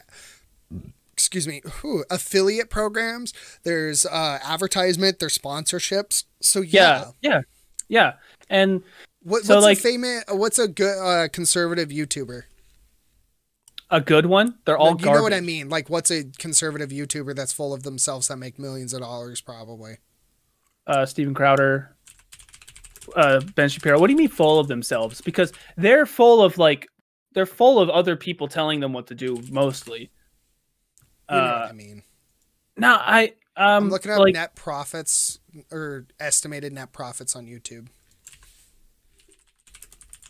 excuse 1.13 1.47
me, 1.47 1.63
whew, 1.81 2.05
affiliate 2.11 2.71
programs. 2.71 3.33
There's 3.63 4.05
uh 4.05 4.39
advertisement, 4.43 5.19
there's 5.21 5.39
sponsorships. 5.39 6.25
So 6.41 6.61
yeah, 6.61 7.11
Yeah, 7.21 7.31
yeah, 7.31 7.41
yeah. 7.89 8.13
And 8.49 8.83
what, 9.23 9.45
So, 9.45 9.57
what's 9.57 9.65
like- 9.65 9.79
a 9.79 9.81
famous? 9.81 10.25
What's 10.29 10.59
a 10.59 10.69
good 10.69 10.99
uh, 10.99 11.29
conservative 11.29 11.89
YouTuber? 11.91 12.43
a 13.93 14.01
good 14.01 14.27
one. 14.27 14.55
They're 14.65 14.79
all 14.79 14.91
you 14.93 14.99
garbage. 14.99 15.15
know 15.19 15.23
what 15.25 15.33
I 15.33 15.41
mean? 15.41 15.69
Like, 15.69 15.91
what's 15.91 16.13
a 16.13 16.23
conservative 16.39 16.91
YouTuber 16.91 17.35
that's 17.35 17.53
full 17.53 17.73
of 17.75 17.83
themselves 17.83 18.29
that 18.29 18.37
make 18.37 18.57
millions 18.57 18.93
of 18.95 19.01
dollars? 19.01 19.41
Probably. 19.41 19.99
uh, 20.87 21.05
Steven 21.07 21.35
Crowder, 21.35 21.97
uh, 23.17 23.41
Ben 23.57 23.69
Shapiro. 23.69 23.99
What 23.99 24.07
do 24.07 24.13
you 24.13 24.17
mean 24.17 24.29
full 24.29 24.61
of 24.61 24.69
themselves? 24.69 25.21
Because 25.21 25.53
they're 25.77 26.07
full 26.07 26.41
of 26.43 26.57
like 26.57 26.87
they're 27.33 27.47
full 27.47 27.81
of 27.81 27.91
other 27.91 28.15
people 28.17 28.47
telling 28.47 28.79
them 28.81 28.93
what 28.93 29.09
to 29.09 29.15
do 29.17 29.43
mostly. 29.51 30.11
You 31.29 31.37
know 31.37 31.43
Uh, 31.43 31.59
what 31.63 31.69
I 31.71 31.73
mean? 31.73 32.03
no, 32.77 32.97
I 32.99 33.35
um 33.57 33.85
I'm 33.85 33.91
looking 33.91 34.13
up 34.13 34.21
like 34.21 34.35
net 34.35 34.55
profits 34.55 35.40
or 35.71 36.07
estimated 36.19 36.73
net 36.73 36.93
profits 36.93 37.35
on 37.37 37.47
YouTube. 37.47 37.89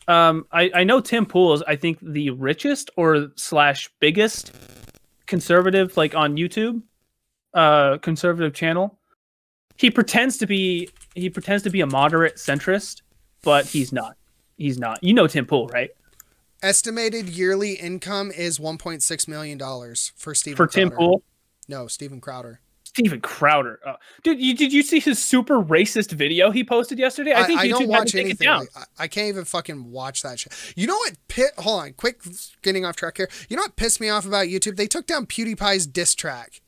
um 0.09 0.47
I 0.53 0.71
I 0.75 0.85
know 0.85 1.01
Tim 1.01 1.27
Pool 1.27 1.53
is 1.55 1.63
I 1.67 1.77
think 1.77 1.99
the 2.03 2.31
richest 2.31 2.91
or 2.97 3.29
slash 3.37 3.91
biggest 4.01 4.53
conservative 5.27 5.97
like 5.97 6.15
on 6.15 6.37
YouTube, 6.37 6.83
uh 7.55 7.99
conservative 7.99 8.55
channel. 8.55 8.99
He 9.77 9.91
pretends 9.91 10.37
to 10.39 10.47
be 10.47 10.89
he 11.15 11.31
pretends 11.31 11.63
to 11.65 11.71
be 11.71 11.81
a 11.81 11.87
moderate 11.87 12.37
centrist, 12.37 13.03
but 13.43 13.67
he's 13.67 13.93
not. 13.93 14.17
He's 14.57 14.79
not. 14.79 15.03
You 15.03 15.15
know 15.15 15.27
Tim 15.27 15.47
Pool, 15.47 15.69
right? 15.69 15.91
Estimated 16.63 17.31
yearly 17.31 17.73
income 17.73 18.31
is 18.31 18.59
1.6 18.59 19.29
million 19.29 19.57
dollars 19.57 20.13
for 20.17 20.35
Steven 20.35 20.57
For 20.57 20.67
Tim 20.67 20.91
Pool. 20.91 21.23
No, 21.69 21.87
Steven 21.87 22.21
Crowder. 22.21 22.61
Steven 22.91 23.21
Crowder. 23.21 23.79
Oh, 23.87 23.95
dude, 24.25 24.41
you, 24.41 24.53
did 24.57 24.73
you 24.73 24.83
see 24.83 24.99
his 24.99 25.23
super 25.23 25.62
racist 25.62 26.11
video 26.11 26.51
he 26.51 26.65
posted 26.65 26.99
yesterday? 26.99 27.33
I 27.33 27.45
think 27.45 27.61
YouTube 27.61 27.69
don't 27.71 27.81
had 27.83 27.89
watch 27.89 28.11
to 28.11 28.17
take 28.17 28.21
it 28.21 28.29
anything. 28.31 28.49
like- 28.49 28.69
I, 28.99 29.05
I 29.05 29.07
can't 29.09 29.29
even 29.29 29.45
fucking 29.45 29.93
watch 29.93 30.23
that 30.23 30.41
shit. 30.41 30.53
You 30.77 30.89
know 30.89 30.97
what? 30.97 31.12
Pit. 31.29 31.53
Hold 31.59 31.83
on, 31.83 31.93
quick. 31.93 32.21
Getting 32.62 32.85
off 32.85 32.97
track 32.97 33.17
here. 33.17 33.31
You 33.49 33.57
know 33.57 33.62
what 33.62 33.77
pissed 33.77 34.01
me 34.01 34.09
off 34.09 34.27
about 34.27 34.47
YouTube? 34.49 34.75
They 34.77 34.89
took 34.89 35.07
down 35.07 35.27
PewDiePie's 35.27 35.87
diss 35.87 36.17
track. 36.17 36.61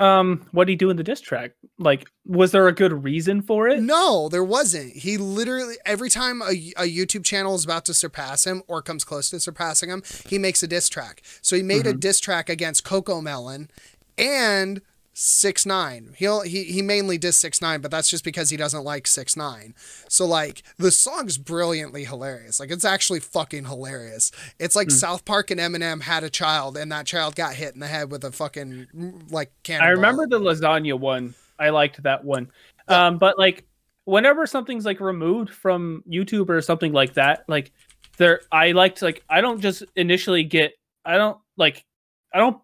Um, 0.00 0.46
what 0.52 0.66
did 0.66 0.72
he 0.72 0.76
do 0.76 0.88
in 0.88 0.96
the 0.96 1.04
diss 1.04 1.20
track? 1.20 1.52
Like, 1.78 2.08
was 2.24 2.52
there 2.52 2.66
a 2.66 2.72
good 2.72 3.04
reason 3.04 3.42
for 3.42 3.68
it? 3.68 3.82
No, 3.82 4.30
there 4.30 4.42
wasn't. 4.42 4.94
He 4.96 5.18
literally 5.18 5.76
every 5.84 6.08
time 6.08 6.40
a, 6.40 6.72
a 6.76 6.88
YouTube 6.88 7.24
channel 7.24 7.54
is 7.54 7.64
about 7.64 7.84
to 7.84 7.94
surpass 7.94 8.46
him 8.46 8.62
or 8.66 8.80
comes 8.80 9.04
close 9.04 9.28
to 9.30 9.40
surpassing 9.40 9.90
him, 9.90 10.02
he 10.26 10.38
makes 10.38 10.62
a 10.62 10.66
diss 10.66 10.88
track. 10.88 11.22
So 11.42 11.54
he 11.54 11.62
made 11.62 11.86
a 11.86 11.92
diss 11.92 12.18
track 12.18 12.48
against 12.48 12.84
Cocomelon 12.84 13.68
and 14.16 14.80
Six 15.12 15.66
Nine. 15.66 16.14
He'll 16.16 16.42
he 16.42 16.64
he 16.64 16.82
mainly 16.82 17.18
diss 17.18 17.36
Six 17.36 17.60
Nine, 17.60 17.80
but 17.80 17.90
that's 17.90 18.08
just 18.08 18.24
because 18.24 18.50
he 18.50 18.56
doesn't 18.56 18.84
like 18.84 19.06
Six 19.06 19.36
Nine. 19.36 19.74
So 20.08 20.24
like 20.24 20.62
the 20.78 20.90
song's 20.90 21.36
brilliantly 21.36 22.04
hilarious. 22.04 22.60
Like 22.60 22.70
it's 22.70 22.84
actually 22.84 23.20
fucking 23.20 23.64
hilarious. 23.64 24.30
It's 24.58 24.76
like 24.76 24.90
South 24.90 25.24
Park 25.24 25.50
and 25.50 25.60
Eminem 25.60 26.02
had 26.02 26.24
a 26.24 26.30
child, 26.30 26.76
and 26.76 26.90
that 26.92 27.06
child 27.06 27.34
got 27.34 27.54
hit 27.54 27.74
in 27.74 27.80
the 27.80 27.86
head 27.86 28.10
with 28.10 28.24
a 28.24 28.32
fucking 28.32 29.26
like 29.30 29.52
cannon. 29.62 29.86
I 29.86 29.90
remember 29.90 30.26
the 30.26 30.40
lasagna 30.40 30.98
one. 30.98 31.34
I 31.58 31.70
liked 31.70 32.02
that 32.04 32.24
one. 32.24 32.50
Um, 32.88 33.18
but 33.18 33.38
like, 33.38 33.64
whenever 34.04 34.46
something's 34.46 34.84
like 34.84 35.00
removed 35.00 35.50
from 35.50 36.02
YouTube 36.10 36.48
or 36.48 36.60
something 36.62 36.92
like 36.92 37.14
that, 37.14 37.44
like 37.48 37.72
there, 38.16 38.40
I 38.50 38.72
liked 38.72 39.02
like 39.02 39.22
I 39.28 39.40
don't 39.40 39.60
just 39.60 39.82
initially 39.96 40.44
get. 40.44 40.72
I 41.04 41.16
don't 41.16 41.38
like. 41.56 41.84
I 42.32 42.38
don't 42.38 42.58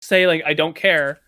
say 0.00 0.26
like 0.26 0.42
I 0.46 0.54
don't 0.54 0.74
care, 0.74 1.20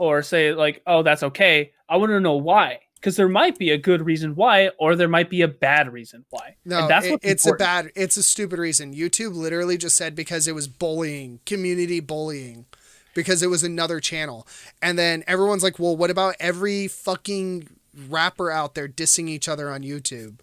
or 0.00 0.22
say 0.22 0.52
like 0.52 0.82
oh 0.86 1.02
that's 1.02 1.22
okay. 1.22 1.72
I 1.88 1.96
want 1.98 2.10
to 2.10 2.20
know 2.20 2.34
why. 2.36 2.80
Because 2.94 3.16
there 3.16 3.28
might 3.28 3.58
be 3.58 3.70
a 3.70 3.78
good 3.78 4.02
reason 4.04 4.34
why, 4.34 4.68
or 4.78 4.94
there 4.94 5.08
might 5.08 5.30
be 5.30 5.40
a 5.42 5.48
bad 5.48 5.90
reason 5.92 6.24
why. 6.30 6.56
No, 6.66 6.80
and 6.80 6.90
that's 6.90 7.06
it- 7.06 7.20
it's 7.22 7.46
important. 7.46 7.60
a 7.60 7.64
bad, 7.84 7.92
it's 7.96 8.16
a 8.18 8.22
stupid 8.22 8.58
reason. 8.58 8.94
YouTube 8.94 9.34
literally 9.34 9.78
just 9.78 9.96
said 9.96 10.14
because 10.14 10.46
it 10.46 10.54
was 10.54 10.68
bullying, 10.68 11.40
community 11.46 12.00
bullying, 12.00 12.66
because 13.14 13.42
it 13.42 13.46
was 13.48 13.62
another 13.64 14.00
channel. 14.00 14.46
And 14.82 14.98
then 14.98 15.24
everyone's 15.26 15.62
like, 15.62 15.78
well, 15.78 15.96
what 15.96 16.10
about 16.10 16.34
every 16.40 16.88
fucking 16.88 17.68
rapper 18.08 18.50
out 18.50 18.74
there 18.74 18.86
dissing 18.86 19.28
each 19.30 19.48
other 19.48 19.70
on 19.70 19.80
YouTube? 19.82 20.40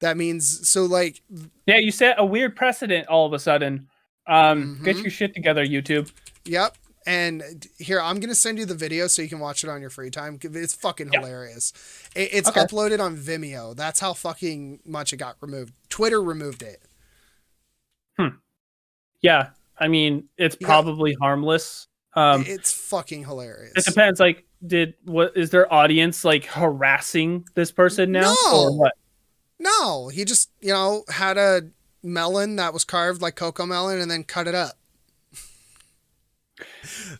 That 0.00 0.16
means, 0.16 0.66
so 0.68 0.84
like, 0.84 1.20
Yeah, 1.66 1.76
you 1.76 1.90
set 1.90 2.16
a 2.18 2.24
weird 2.24 2.56
precedent 2.56 3.06
all 3.08 3.26
of 3.26 3.32
a 3.34 3.38
sudden. 3.38 3.86
Um, 4.26 4.80
get 4.82 4.96
Mhm. 4.96 5.02
your 5.02 5.10
shit 5.10 5.34
together, 5.34 5.64
YouTube. 5.64 6.10
yep. 6.46 6.76
And 7.06 7.66
here, 7.78 8.00
I'm 8.00 8.16
going 8.20 8.28
to 8.28 8.34
send 8.34 8.58
you 8.58 8.64
the 8.66 8.74
video 8.74 9.06
so 9.08 9.22
you 9.22 9.28
can 9.28 9.40
watch 9.40 9.64
it 9.64 9.70
on 9.70 9.80
your 9.80 9.90
free 9.90 10.10
time. 10.10 10.38
It's 10.42 10.74
fucking 10.74 11.10
Yeah. 11.12 11.20
hilarious. 11.20 11.72
It, 12.14 12.30
it's 12.32 12.48
Okay. 12.48 12.60
uploaded 12.60 13.00
on 13.00 13.16
Vimeo. 13.16 13.74
That's 13.74 14.00
how 14.00 14.12
fucking 14.12 14.80
much 14.84 15.12
it 15.12 15.16
got 15.16 15.36
removed. 15.40 15.74
Twitter 15.88 16.22
removed 16.22 16.62
it. 16.62 16.80
Hmm. 18.18 18.36
Yeah, 19.20 19.50
I 19.78 19.88
mean 19.88 20.28
it's 20.36 20.56
probably 20.56 21.14
harmless. 21.20 21.88
Um, 22.14 22.44
it's 22.46 22.72
fucking 22.72 23.24
hilarious. 23.24 23.72
it 23.76 23.84
depends. 23.86 24.20
Like, 24.20 24.44
did 24.64 24.94
what 25.04 25.36
is 25.36 25.50
their 25.50 25.72
audience 25.72 26.24
like 26.24 26.44
harassing 26.44 27.46
this 27.54 27.72
person 27.72 28.12
now 28.12 28.34
No. 28.46 28.52
or 28.52 28.78
what? 28.78 28.92
No, 29.58 30.08
he 30.08 30.24
just, 30.24 30.50
you 30.60 30.72
know, 30.72 31.04
had 31.08 31.38
a 31.38 31.62
melon 32.02 32.56
that 32.56 32.72
was 32.74 32.84
carved 32.84 33.22
like 33.22 33.34
Cocomelon 33.36 34.00
and 34.02 34.10
then 34.10 34.24
cut 34.24 34.46
it 34.46 34.54
up. 34.54 34.76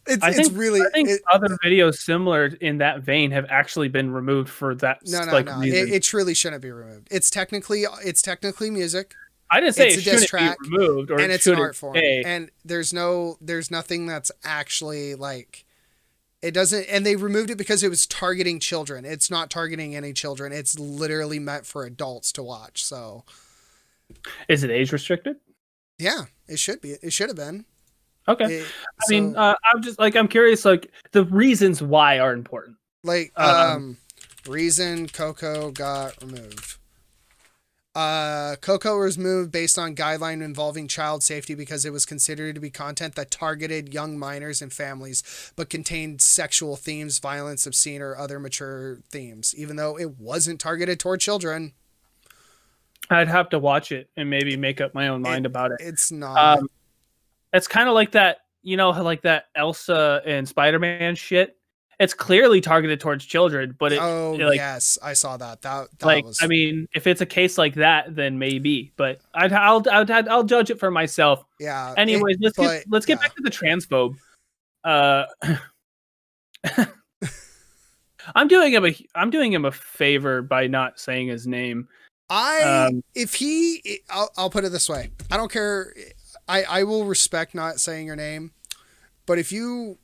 It's, 0.06 0.22
I 0.22 0.28
it's 0.30 0.36
think 0.36 0.58
really 0.58 0.80
I 0.82 0.88
think 0.92 1.08
it- 1.08 1.22
other 1.32 1.48
videos 1.64 1.96
similar 1.96 2.46
in 2.60 2.78
that 2.78 3.00
vein 3.02 3.30
have 3.30 3.46
actually 3.48 3.88
been 3.88 4.10
removed 4.10 4.48
for 4.48 4.74
that 4.76 5.00
no, 5.06 5.24
no, 5.24 5.32
like 5.32 5.46
no. 5.46 5.60
It, 5.62 5.92
it 5.92 6.02
truly 6.02 6.34
shouldn't 6.34 6.62
be 6.62 6.70
removed. 6.70 7.08
It's 7.10 7.30
technically 7.30 7.84
it's 8.04 8.22
technically 8.22 8.70
music 8.70 9.14
I 9.50 9.60
didn't 9.60 9.74
say 9.74 9.88
it's 9.88 9.96
it 9.96 10.00
a 10.00 10.02
shouldn't 10.02 10.28
track, 10.28 10.56
be 10.62 10.70
removed 10.70 11.10
or 11.10 11.20
and 11.20 11.30
it's 11.30 11.46
an 11.46 11.56
art 11.56 11.76
form. 11.76 11.96
And 11.96 12.50
there's 12.64 12.92
no 12.92 13.36
there's 13.40 13.70
nothing 13.70 14.06
that's 14.06 14.32
actually 14.44 15.14
like 15.14 15.64
it 16.40 16.52
doesn't 16.52 16.84
and 16.88 17.06
they 17.06 17.14
removed 17.16 17.50
it 17.50 17.56
because 17.58 17.82
it 17.84 17.88
was 17.88 18.06
targeting 18.06 18.58
children. 18.58 19.04
It's 19.04 19.30
not 19.30 19.50
targeting 19.50 19.94
any 19.94 20.12
children. 20.12 20.52
It's 20.52 20.78
literally 20.78 21.38
meant 21.38 21.66
for 21.66 21.84
adults 21.84 22.32
to 22.32 22.42
watch. 22.42 22.84
So, 22.84 23.24
Is 24.48 24.64
it 24.64 24.70
age 24.70 24.90
restricted? 24.90 25.36
yeah, 25.98 26.24
it 26.48 26.58
should 26.58 26.80
be. 26.80 26.96
It 27.02 27.12
should 27.12 27.28
have 27.28 27.36
been. 27.36 27.64
Okay. 28.28 28.56
It- 28.58 28.66
I 28.66 29.10
mean, 29.10 29.36
uh, 29.36 29.54
I'm 29.72 29.82
just 29.82 29.98
like 29.98 30.14
I'm 30.16 30.28
curious. 30.28 30.64
Like 30.64 30.90
the 31.12 31.24
reasons 31.24 31.82
why 31.82 32.18
are 32.18 32.32
important. 32.32 32.76
Like 33.04 33.32
Um, 33.36 33.48
um, 33.48 33.96
reason 34.46 35.08
Coco 35.08 35.70
got 35.72 36.22
removed. 36.22 36.78
Uh, 37.94 38.56
Coco 38.62 39.00
was 39.00 39.18
removed 39.18 39.52
based 39.52 39.78
on 39.78 39.94
guideline 39.94 40.42
involving 40.42 40.88
child 40.88 41.22
safety 41.22 41.54
because 41.54 41.84
it 41.84 41.90
was 41.92 42.06
considered 42.06 42.54
to 42.54 42.60
be 42.60 42.70
content 42.70 43.16
that 43.16 43.30
targeted 43.30 43.92
young 43.92 44.18
minors 44.18 44.62
and 44.62 44.72
families, 44.72 45.52
but 45.56 45.68
contained 45.68 46.22
sexual 46.22 46.76
themes, 46.76 47.18
violence, 47.18 47.66
obscene, 47.66 48.00
or 48.00 48.16
other 48.16 48.38
mature 48.40 49.00
themes. 49.10 49.54
Even 49.58 49.76
though 49.76 49.98
it 49.98 50.18
wasn't 50.18 50.58
targeted 50.58 50.98
toward 51.00 51.20
children, 51.20 51.74
I'd 53.10 53.28
have 53.28 53.50
to 53.50 53.58
watch 53.58 53.92
it 53.92 54.08
and 54.16 54.30
maybe 54.30 54.56
make 54.56 54.80
up 54.80 54.94
my 54.94 55.08
own 55.08 55.20
mind 55.20 55.44
about 55.44 55.72
it. 55.72 55.78
it's 55.80 56.10
not. 56.10 56.60
Um, 56.60 56.68
it's 57.52 57.68
kind 57.68 57.88
of 57.88 57.94
like 57.94 58.12
that, 58.12 58.38
you 58.62 58.76
know, 58.76 58.90
like 58.90 59.22
that 59.22 59.46
Elsa 59.54 60.22
and 60.24 60.48
Spider-Man 60.48 61.14
shit. 61.14 61.56
It's 62.00 62.14
clearly 62.14 62.60
targeted 62.60 62.98
towards 62.98 63.24
children, 63.24 63.76
but 63.78 63.92
it, 63.92 64.00
oh 64.02 64.34
it, 64.34 64.44
like, 64.44 64.56
yes, 64.56 64.98
I 65.02 65.12
saw 65.12 65.36
that. 65.36 65.62
That, 65.62 65.86
that 65.98 66.06
like 66.06 66.24
was. 66.24 66.38
I 66.42 66.48
mean, 66.48 66.88
if 66.94 67.06
it's 67.06 67.20
a 67.20 67.26
case 67.26 67.58
like 67.58 67.74
that, 67.74 68.16
then 68.16 68.40
maybe. 68.40 68.92
But 68.96 69.20
I'd 69.34 69.52
I'll 69.52 69.84
I'll, 69.88 70.06
I'll 70.30 70.42
judge 70.42 70.70
it 70.70 70.80
for 70.80 70.90
myself. 70.90 71.44
yeah. 71.60 71.92
it- 71.92 71.98
Anyways, 71.98 72.38
let's 72.40 72.56
but, 72.56 72.62
get 72.62 72.84
let's 72.90 73.06
get 73.06 73.18
yeah. 73.20 73.28
back 73.28 73.36
to 73.36 73.42
the 73.42 73.50
transphobe. 73.50 74.16
Uh, 74.82 75.26
I'm 78.34 78.48
doing 78.48 78.72
him 78.72 78.84
a 78.86 78.94
I'm 79.14 79.30
doing 79.30 79.52
him 79.52 79.64
a 79.64 79.72
favor 79.72 80.42
by 80.42 80.66
not 80.66 80.98
saying 80.98 81.28
his 81.28 81.46
name. 81.46 81.88
I 82.30 82.86
Um, 82.88 83.04
if 83.14 83.34
he 83.34 84.00
I'll, 84.10 84.30
I'll 84.36 84.50
put 84.50 84.64
it 84.64 84.70
this 84.70 84.88
way. 84.88 85.10
I 85.30 85.36
don't 85.36 85.52
care 85.52 85.92
I 86.52 86.80
I 86.80 86.84
will 86.84 87.04
respect 87.06 87.54
not 87.54 87.80
saying 87.80 88.06
your 88.06 88.16
name. 88.16 88.52
But 89.24 89.38
if 89.38 89.50
you 89.52 89.98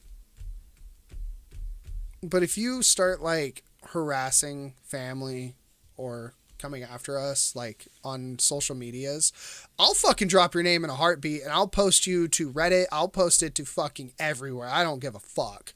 but 2.22 2.42
if 2.42 2.56
you 2.56 2.82
start 2.82 3.22
like 3.22 3.62
harassing 3.84 4.74
family 4.82 5.54
or 5.96 6.34
coming 6.58 6.82
after 6.82 7.18
us 7.18 7.54
like 7.54 7.86
on 8.02 8.38
social 8.38 8.74
medias, 8.74 9.32
I'll 9.78 9.94
fucking 9.94 10.28
drop 10.28 10.54
your 10.54 10.62
name 10.62 10.84
in 10.84 10.90
a 10.90 10.94
heartbeat 10.94 11.42
and 11.42 11.52
I'll 11.52 11.68
post 11.68 12.06
you 12.06 12.26
to 12.28 12.50
Reddit. 12.50 12.86
I'll 12.90 13.08
post 13.08 13.42
it 13.42 13.54
to 13.56 13.64
fucking 13.64 14.12
everywhere. 14.18 14.68
I 14.68 14.82
don't 14.82 15.00
give 15.00 15.14
a 15.14 15.20
fuck. 15.20 15.74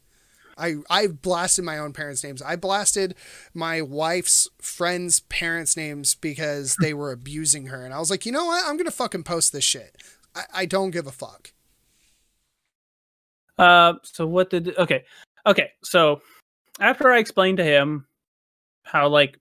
I 0.56 0.76
I 0.88 1.06
blasted 1.06 1.64
my 1.64 1.78
own 1.78 1.92
parents' 1.92 2.24
names. 2.24 2.40
I 2.40 2.56
blasted 2.56 3.14
my 3.52 3.82
wife's 3.82 4.48
friends' 4.60 5.20
parents' 5.20 5.76
names 5.76 6.14
because 6.14 6.76
they 6.80 6.94
were 6.94 7.12
abusing 7.12 7.66
her, 7.66 7.84
and 7.84 7.92
I 7.94 7.98
was 7.98 8.10
like, 8.10 8.26
you 8.26 8.32
know 8.32 8.46
what? 8.46 8.64
I'm 8.66 8.76
gonna 8.76 8.90
fucking 8.90 9.24
post 9.24 9.52
this 9.52 9.64
shit. 9.64 9.96
I, 10.34 10.44
I 10.54 10.66
don't 10.66 10.90
give 10.90 11.06
a 11.06 11.12
fuck. 11.12 11.52
Uh, 13.59 13.94
so 14.02 14.26
what 14.26 14.50
did 14.50 14.76
okay, 14.78 15.04
okay. 15.46 15.70
So 15.82 16.20
after 16.80 17.10
I 17.12 17.18
explained 17.18 17.59
to 17.59 17.64
him 17.64 18.06
how 18.84 19.09
like 19.09 19.38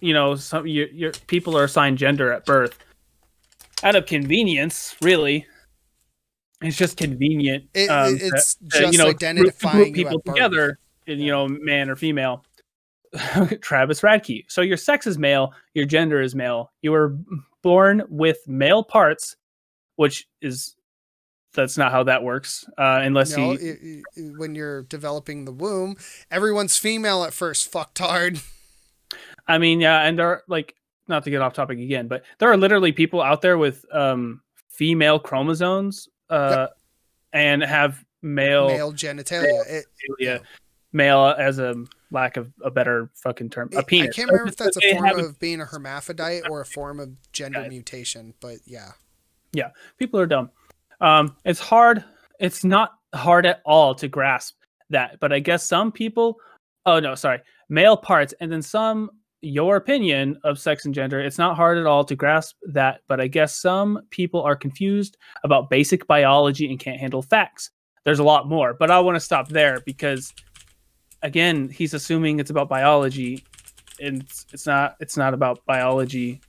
you 0.00 0.12
know 0.14 0.34
some 0.36 0.66
your, 0.66 0.88
your 0.88 1.12
people 1.26 1.56
are 1.56 1.64
assigned 1.64 1.98
gender 1.98 2.32
at 2.32 2.44
birth, 2.44 2.78
out 3.82 3.96
of 3.96 4.06
convenience, 4.06 4.96
really. 5.00 5.46
It's 6.62 6.76
just 6.76 6.98
convenient. 6.98 7.64
It, 7.72 7.88
um, 7.88 8.14
it- 8.14 8.22
it's 8.22 8.54
to- 8.56 8.68
to, 8.68 8.78
just 8.80 8.92
you 8.92 8.98
know, 8.98 9.06
identifying 9.08 9.76
group 9.76 9.94
people 9.94 10.20
together, 10.34 10.78
and, 11.06 11.18
you 11.20 11.30
know, 11.32 11.48
man 11.48 11.88
or 11.88 11.96
female. 11.96 12.44
Travis 13.62 14.02
Radke. 14.02 14.44
So 14.48 14.60
your 14.60 14.76
sex 14.76 15.06
is 15.06 15.18
male, 15.18 15.52
your 15.74 15.86
gender 15.86 16.20
is 16.20 16.34
male. 16.34 16.70
You 16.82 16.92
were 16.92 17.16
born 17.62 18.02
with 18.08 18.46
male 18.46 18.84
parts, 18.84 19.34
which 20.00 20.26
is 20.40 20.76
that's 21.52 21.76
not 21.76 21.92
how 21.92 22.04
that 22.04 22.22
works. 22.22 22.64
Uh, 22.78 23.00
unless 23.02 23.36
You 23.36 23.36
he, 23.36 23.66
it- 23.66 24.04
it- 24.16 24.38
when 24.38 24.54
you're 24.54 24.82
developing 24.84 25.44
the 25.44 25.52
womb, 25.52 25.96
everyone's 26.30 26.78
female 26.78 27.22
at 27.24 27.34
first. 27.34 27.70
fucked 27.70 27.98
hard 27.98 28.40
I 29.48 29.58
mean, 29.58 29.80
yeah, 29.80 30.02
and 30.06 30.18
there 30.18 30.28
are 30.28 30.42
like 30.48 30.74
not 31.08 31.24
to 31.24 31.30
get 31.30 31.42
off 31.42 31.52
topic 31.52 31.78
again, 31.80 32.08
but 32.08 32.22
there 32.38 32.50
are 32.50 32.56
literally 32.56 32.92
people 32.92 33.20
out 33.20 33.42
there 33.42 33.58
with 33.58 33.84
um 33.92 34.40
female 34.68 35.18
chromosomes 35.18 36.08
uh 36.30 36.68
and 37.32 37.62
have 37.62 38.02
male 38.22 38.68
Male 38.68 38.92
genitalia. 38.92 39.60
It, 39.68 39.84
genitalia, 40.20 40.40
male 40.92 41.26
as 41.36 41.58
a 41.58 41.74
lack 42.10 42.36
of 42.38 42.50
a 42.64 42.70
better 42.70 43.10
fucking 43.22 43.50
term, 43.50 43.68
a 43.74 43.78
I 43.78 43.82
penis. 43.82 44.14
I 44.14 44.16
can't 44.16 44.30
remember 44.30 44.48
if 44.50 44.56
that's 44.56 44.76
a 44.78 44.80
form 44.94 45.18
of 45.18 45.38
being 45.38 45.60
a 45.60 45.66
hermaphrodite 45.66 46.42
or 46.48 46.60
a 46.62 46.66
form 46.66 47.00
of 47.00 47.10
gender 47.32 47.66
mutation, 47.68 48.34
but 48.40 48.58
yeah. 49.52 49.70
people 49.98 50.20
are 50.20 50.26
dumb. 50.26 50.50
Um, 51.00 51.36
it's 51.44 51.60
hard. 51.60 52.04
It's 52.38 52.64
not 52.64 52.98
hard 53.14 53.46
at 53.46 53.60
all 53.64 53.94
to 53.96 54.08
grasp 54.08 54.56
that, 54.90 55.18
but 55.20 55.32
I 55.32 55.38
guess 55.38 55.66
some 55.66 55.92
people. 55.92 56.38
Oh 56.86 57.00
no, 57.00 57.14
sorry, 57.14 57.40
male 57.68 57.96
parts, 57.96 58.34
and 58.40 58.50
then 58.50 58.62
some. 58.62 59.10
Your 59.42 59.76
opinion 59.76 60.38
of 60.44 60.58
sex 60.58 60.84
and 60.84 60.94
gender. 60.94 61.18
It's 61.18 61.38
not 61.38 61.56
hard 61.56 61.78
at 61.78 61.86
all 61.86 62.04
to 62.04 62.14
grasp 62.14 62.56
that, 62.66 63.00
but 63.08 63.22
I 63.22 63.26
guess 63.26 63.56
some 63.56 64.02
people 64.10 64.42
are 64.42 64.54
confused 64.54 65.16
about 65.44 65.70
basic 65.70 66.06
biology 66.06 66.68
and 66.68 66.78
can't 66.78 67.00
handle 67.00 67.22
facts. 67.22 67.70
There's 68.04 68.18
a 68.18 68.24
lot 68.24 68.48
more, 68.48 68.74
but 68.74 68.90
I 68.90 69.00
want 69.00 69.16
to 69.16 69.20
stop 69.20 69.48
there 69.48 69.80
because, 69.86 70.34
again, 71.22 71.70
he's 71.70 71.94
assuming 71.94 72.38
it's 72.38 72.50
about 72.50 72.68
biology, 72.68 73.42
and 73.98 74.20
it's, 74.20 74.44
it's 74.52 74.66
not. 74.66 74.96
It's 75.00 75.16
not 75.16 75.32
about 75.32 75.64
biology 75.64 76.42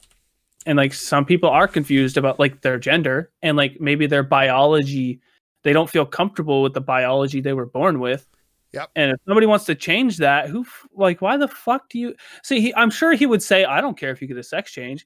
and 0.65 0.77
like 0.77 0.93
some 0.93 1.25
people 1.25 1.49
are 1.49 1.67
confused 1.67 2.17
about 2.17 2.39
like 2.39 2.61
their 2.61 2.77
gender 2.77 3.31
and 3.41 3.57
like 3.57 3.79
maybe 3.79 4.07
their 4.07 4.23
biology 4.23 5.19
they 5.63 5.73
don't 5.73 5.89
feel 5.89 6.05
comfortable 6.05 6.61
with 6.61 6.73
the 6.73 6.81
biology 6.81 7.41
they 7.41 7.53
were 7.53 7.65
born 7.65 7.99
with 7.99 8.27
Yep. 8.73 8.91
and 8.95 9.11
if 9.11 9.17
somebody 9.27 9.47
wants 9.47 9.65
to 9.65 9.75
change 9.75 10.17
that 10.17 10.47
who 10.49 10.65
like 10.93 11.21
why 11.21 11.35
the 11.35 11.47
fuck 11.47 11.89
do 11.89 11.99
you 11.99 12.15
see 12.41 12.61
he, 12.61 12.75
i'm 12.75 12.89
sure 12.89 13.13
he 13.13 13.25
would 13.25 13.43
say 13.43 13.65
i 13.65 13.81
don't 13.81 13.97
care 13.97 14.11
if 14.11 14.21
you 14.21 14.27
get 14.29 14.37
a 14.37 14.43
sex 14.43 14.71
change 14.71 15.05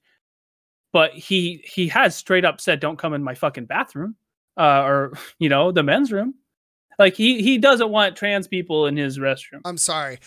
but 0.92 1.12
he 1.12 1.64
he 1.64 1.88
has 1.88 2.14
straight 2.14 2.44
up 2.44 2.60
said 2.60 2.78
don't 2.78 2.98
come 2.98 3.12
in 3.12 3.24
my 3.24 3.34
fucking 3.34 3.64
bathroom 3.66 4.14
uh 4.56 4.82
or 4.84 5.12
you 5.40 5.48
know 5.48 5.72
the 5.72 5.82
men's 5.82 6.12
room 6.12 6.34
like 6.98 7.14
he 7.14 7.42
he 7.42 7.58
doesn't 7.58 7.90
want 7.90 8.14
trans 8.16 8.46
people 8.46 8.86
in 8.86 8.96
his 8.96 9.18
restroom 9.18 9.60
I'm 9.64 9.78
sorry. 9.78 10.18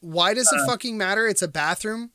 Why 0.00 0.32
does 0.32 0.50
it 0.52 0.64
fucking 0.66 0.96
matter? 0.96 1.26
It's 1.26 1.42
a 1.42 1.48
bathroom. 1.48 2.10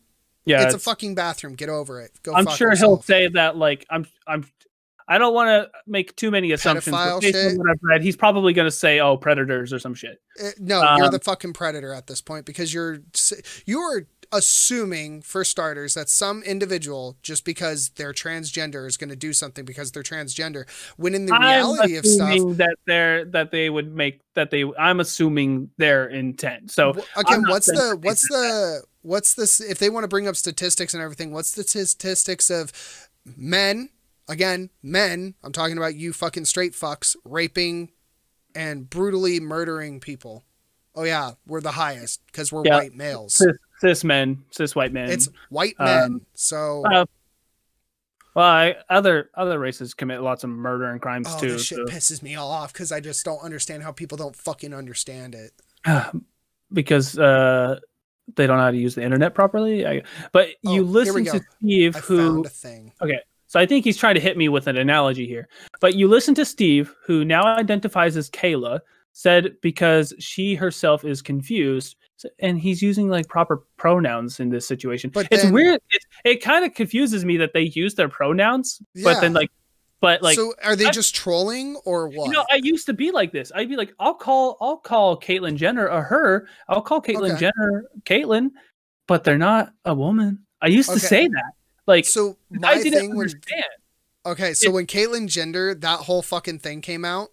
Yeah 0.46 0.64
it's, 0.64 0.74
a 0.74 0.80
fucking 0.80 1.16
bathroom. 1.16 1.56
Get 1.56 1.70
over 1.70 2.02
it. 2.02 2.12
Go. 2.24 2.34
I'm 2.34 2.48
sure 2.48 2.76
he'll 2.76 3.02
say 3.02 3.28
that 3.30 3.58
like 3.58 3.86
I'm 3.90 4.06
I'm 4.28 4.46
I 5.08 5.18
don't 5.18 5.34
want 5.34 5.50
to 5.50 5.70
make 5.86 6.16
too 6.16 6.32
many 6.32 6.52
assumptions. 6.52 6.96
Pedophile 6.96 7.16
But 7.16 7.22
based 7.22 7.36
on 7.36 7.52
shit? 7.52 7.58
what 7.58 7.70
I've 7.70 7.80
read, 7.82 8.02
he's 8.02 8.16
probably 8.16 8.54
going 8.54 8.68
to 8.68 8.72
say, 8.72 9.00
"Oh, 9.00 9.18
predators" 9.18 9.74
or 9.74 9.80
some 9.80 9.94
shit. 9.94 10.22
Uh, 10.42 10.50
no, 10.60 10.82
you're 10.96 11.06
Um, 11.06 11.12
the 11.12 11.20
fucking 11.20 11.54
predator 11.54 11.94
at 11.94 12.08
this 12.08 12.22
point 12.22 12.46
because 12.46 12.74
you're 12.74 13.00
you're 13.66 14.08
assuming 14.32 15.22
for 15.22 15.44
starters 15.44 15.94
that 15.94 16.10
some 16.10 16.42
individual 16.44 17.18
just 17.22 17.46
because 17.46 17.90
they're 17.90 18.14
transgender 18.14 18.88
is 18.88 18.98
going 18.98 19.12
to 19.12 19.16
do 19.16 19.32
something 19.32 19.64
because 19.64 19.92
they're 19.92 20.02
transgender 20.02 20.68
when 20.98 21.14
in 21.14 21.28
the 21.28 21.34
reality 21.34 21.98
of 21.98 22.06
stuff 22.06 22.30
assuming 22.30 22.56
that 22.56 22.76
they're 22.88 23.26
that 23.26 23.52
they 23.52 23.70
would 23.70 23.94
make 23.94 24.22
that 24.36 24.52
they. 24.52 24.64
I'm 24.80 25.00
assuming 25.00 25.70
their 25.78 26.08
intent. 26.08 26.72
So 26.72 26.94
Wh- 26.94 27.20
again 27.20 27.44
what's 27.48 27.68
the 27.68 28.00
what's 28.02 28.28
the 28.30 28.84
what's 29.04 29.36
this 29.36 29.62
if 29.62 29.78
they 29.78 29.90
want 29.90 30.04
to 30.04 30.08
bring 30.08 30.28
up 30.28 30.36
statistics 30.36 30.94
and 30.94 31.04
everything 31.04 31.32
what's 31.32 31.52
the 31.52 31.64
statistics 31.64 32.50
of 32.50 32.72
men 33.38 33.90
again 34.28 34.70
men 34.82 35.36
i'm 35.44 35.52
talking 35.52 35.78
about 35.78 35.94
you 35.96 36.12
fucking 36.14 36.46
straight 36.46 36.74
fucks 36.74 37.16
raping 37.26 37.92
and 38.56 38.90
brutally 38.90 39.40
murdering 39.40 40.00
people 40.00 40.44
oh 40.96 41.04
yeah 41.04 41.32
we're 41.46 41.62
the 41.62 41.72
highest 41.72 42.26
because 42.28 42.52
we're 42.52 42.64
Yeah. 42.66 42.78
white 42.78 42.94
males 42.96 43.36
cis, 43.36 43.58
cis 43.80 44.04
men, 44.04 44.44
cis 44.52 44.74
white 44.76 44.94
men. 44.94 45.10
it's 45.10 45.30
white 45.50 45.76
men 45.80 46.04
um, 46.04 46.22
so 46.34 46.84
uh, 46.86 47.06
well, 48.36 48.46
I, 48.48 48.76
other 48.90 49.30
other 49.36 49.60
races 49.60 49.94
commit 49.94 50.22
lots 50.22 50.44
of 50.44 50.50
murder 50.50 50.86
and 50.90 51.02
crimes 51.02 51.28
oh 51.30 51.40
too. 51.40 51.52
this 51.52 51.66
shit 51.66 51.78
so- 51.78 51.86
pisses 51.86 52.24
me 52.24 52.36
all 52.36 52.50
off 52.52 52.72
because 52.74 52.92
i 52.92 53.00
just 53.00 53.26
don't 53.26 53.44
understand 53.44 53.84
how 53.84 53.92
people 53.92 54.18
don't 54.18 54.36
fucking 54.36 54.74
understand 54.74 55.36
it 55.36 55.52
because 56.72 57.18
uh, 57.20 57.80
they 58.36 58.48
don't 58.48 58.58
know 58.58 58.64
how 58.64 58.72
to 58.72 58.78
use 58.78 58.96
the 58.96 59.04
internet 59.04 59.34
properly. 59.34 59.86
I, 59.86 60.04
but 60.32 60.50
Oh, 60.66 60.74
you 60.74 60.84
listen 60.84 61.26
to. 61.26 61.42
Steve, 61.60 61.96
i 61.96 62.00
who 62.00 62.44
thing 62.46 62.92
So 63.48 63.60
I 63.60 63.66
think 63.66 63.86
he's 63.86 63.98
trying 63.98 64.16
to 64.16 64.22
hit 64.22 64.38
me 64.38 64.50
with 64.50 64.68
an 64.68 64.78
analogy 64.78 65.28
here. 65.28 65.48
But 65.82 65.96
you 65.96 66.08
listen 66.08 66.34
to 66.36 66.46
Steve, 66.46 66.94
who 67.06 67.26
now 67.26 67.44
identifies 67.44 68.18
as 68.18 68.30
Kayla, 68.30 68.80
said 69.12 69.56
because 69.62 70.14
she 70.20 70.56
herself 70.56 71.06
is 71.06 71.22
confused, 71.22 71.96
and 72.40 72.60
he's 72.60 72.82
using 72.82 73.10
like 73.10 73.28
proper 73.28 73.64
pronouns 73.78 74.40
in 74.40 74.50
this 74.50 74.68
situation. 74.68 75.12
But 75.14 75.28
it's 75.30 75.44
then- 75.44 75.54
weird. 75.54 75.82
It, 75.92 76.04
it 76.26 76.36
kind 76.38 76.66
of 76.66 76.74
confuses 76.74 77.26
me 77.26 77.38
that 77.38 77.54
they 77.54 77.64
use 77.64 77.96
their 77.96 78.10
pronouns, 78.10 78.82
but 79.04 79.22
then 79.22 79.34
like, 79.34 79.52
but 80.04 80.22
like, 80.22 80.36
so 80.36 80.54
are 80.62 80.76
they 80.76 80.88
I- 80.88 80.92
just 80.92 81.16
trolling 81.16 81.78
or 81.86 82.10
what 82.10 82.26
you 82.28 82.34
know, 82.34 82.46
I 82.52 82.58
used 82.62 82.88
to 82.88 82.94
be 82.94 83.12
like 83.12 83.32
this. 83.32 83.54
I'd 83.56 83.70
be 83.70 83.78
like, 83.78 83.94
I'll 84.02 84.14
call, 84.14 84.58
I'll 84.60 84.76
call 84.76 85.18
Caitlyn 85.18 85.56
Jenner 85.56 85.88
a 85.88 86.02
her. 86.02 86.46
I'll 86.68 86.82
call 86.82 87.02
Caitlyn 87.02 87.36
Okay. 87.36 87.50
Jenner 87.50 87.86
Caitlyn, 88.04 88.52
but 89.08 89.24
they're 89.24 89.38
not 89.38 89.72
a 89.86 89.96
woman. 89.96 90.40
I 90.62 90.68
used 90.68 90.90
to 90.90 91.00
say 91.00 91.30
that. 91.30 91.52
Like, 91.88 92.04
so 92.04 92.36
I 92.54 92.58
my 92.58 92.74
didn't 92.84 93.00
thing 93.00 93.10
when 93.16 93.28
understand. 93.30 93.64
Okay, 94.26 94.54
so 94.54 94.68
It- 94.70 94.74
when 94.74 94.88
Caitlyn 94.88 95.30
Jenner, 95.30 95.74
that 95.74 96.00
whole 96.00 96.22
fucking 96.22 96.60
thing 96.60 96.82
came 96.82 97.06
out, 97.06 97.30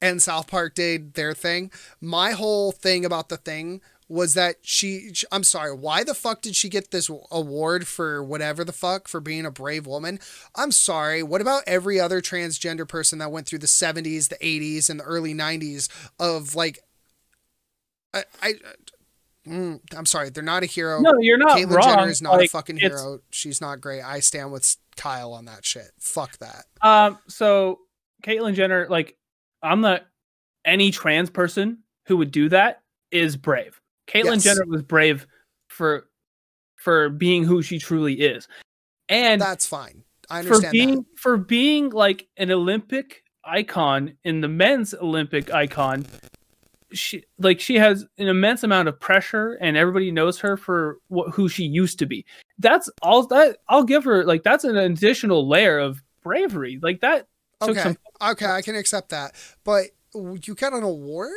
and 0.00 0.22
South 0.22 0.46
Park 0.46 0.74
did 0.74 1.12
their 1.12 1.34
thing, 1.34 1.70
my 2.00 2.30
whole 2.32 2.72
thing 2.72 3.04
about 3.04 3.28
the 3.28 3.36
thing 3.36 3.82
was 4.08 4.34
that 4.34 4.56
she, 4.62 5.10
sh- 5.12 5.24
I'm 5.32 5.42
sorry, 5.42 5.74
why 5.74 6.04
the 6.04 6.14
fuck 6.14 6.40
did 6.40 6.54
she 6.54 6.68
get 6.68 6.90
this 6.90 7.10
award 7.30 7.86
for 7.88 8.22
whatever 8.22 8.64
the 8.64 8.72
fuck 8.72 9.08
for 9.08 9.20
being 9.20 9.44
a 9.44 9.50
brave 9.50 9.86
woman? 9.86 10.20
I'm 10.54 10.70
sorry, 10.70 11.22
what 11.22 11.40
about 11.40 11.64
every 11.66 11.98
other 11.98 12.20
transgender 12.20 12.86
person 12.86 13.18
that 13.18 13.32
went 13.32 13.46
through 13.46 13.58
the 13.60 13.66
70s, 13.66 14.28
the 14.28 14.36
80s, 14.36 14.88
and 14.88 15.00
the 15.00 15.04
early 15.04 15.34
90s 15.34 15.88
of 16.20 16.54
like, 16.54 16.78
I, 18.14 18.24
I, 18.40 18.54
mm, 19.46 19.80
I'm 19.96 20.06
sorry, 20.06 20.30
they're 20.30 20.42
not 20.42 20.62
a 20.62 20.66
hero. 20.66 21.00
No, 21.00 21.18
you're 21.18 21.38
not 21.38 21.58
Caitlyn 21.58 21.74
wrong. 21.74 21.88
Jenner 21.96 22.08
is 22.08 22.22
not 22.22 22.34
Like, 22.36 22.46
a 22.46 22.50
fucking 22.50 22.76
hero. 22.76 23.20
She's 23.30 23.60
not 23.60 23.80
great. 23.80 24.02
I 24.02 24.20
stand 24.20 24.52
with 24.52 24.76
Kyle 24.96 25.32
on 25.32 25.46
that 25.46 25.64
shit. 25.64 25.90
Fuck 25.98 26.38
that. 26.38 26.64
Um, 26.80 27.18
so 27.26 27.80
Caitlyn 28.22 28.54
Jenner, 28.54 28.86
like, 28.88 29.16
I'm 29.62 29.80
not 29.80 30.06
any 30.64 30.92
trans 30.92 31.28
person 31.28 31.78
who 32.06 32.18
would 32.18 32.30
do 32.30 32.48
that 32.50 32.82
is 33.10 33.36
brave. 33.36 33.80
Caitlyn 34.06 34.34
Yes. 34.36 34.44
Jenner 34.44 34.66
was 34.66 34.82
brave 34.82 35.26
for 35.68 36.08
for 36.76 37.08
being 37.08 37.44
who 37.44 37.62
she 37.62 37.78
truly 37.78 38.14
is, 38.14 38.46
and 39.08 39.40
That's 39.40 39.66
fine. 39.66 40.04
I 40.30 40.42
for 40.42 40.54
understand 40.54 40.72
being 40.72 40.94
that. 40.96 41.04
for 41.18 41.36
being 41.36 41.90
like 41.90 42.28
an 42.36 42.50
Olympic 42.50 43.22
icon 43.44 44.14
in 44.24 44.40
the 44.40 44.48
men's 44.48 44.94
Olympic 44.94 45.52
icon. 45.52 46.06
She 46.92 47.24
like 47.38 47.58
she 47.60 47.74
has 47.76 48.04
an 48.18 48.28
immense 48.28 48.62
amount 48.62 48.88
of 48.88 48.98
pressure, 49.00 49.54
and 49.60 49.76
everybody 49.76 50.12
knows 50.12 50.38
her 50.38 50.56
for 50.56 50.98
wh- 51.12 51.30
who 51.32 51.48
she 51.48 51.64
used 51.64 51.98
to 51.98 52.06
be. 52.06 52.24
That's 52.60 52.88
all 53.02 53.26
that 53.26 53.58
I'll 53.68 53.82
give 53.84 54.04
her. 54.04 54.24
Like 54.24 54.44
that's 54.44 54.62
an 54.64 54.76
additional 54.76 55.48
layer 55.48 55.78
of 55.80 56.00
bravery. 56.22 56.78
Like 56.80 57.00
that 57.00 57.26
took 57.60 57.70
Okay. 57.70 57.82
some 57.82 57.96
Okay, 58.22 58.46
I 58.46 58.62
can 58.62 58.76
accept 58.76 59.08
that. 59.08 59.34
But 59.64 59.86
you 60.14 60.54
got 60.54 60.72
an 60.72 60.84
award? 60.84 61.32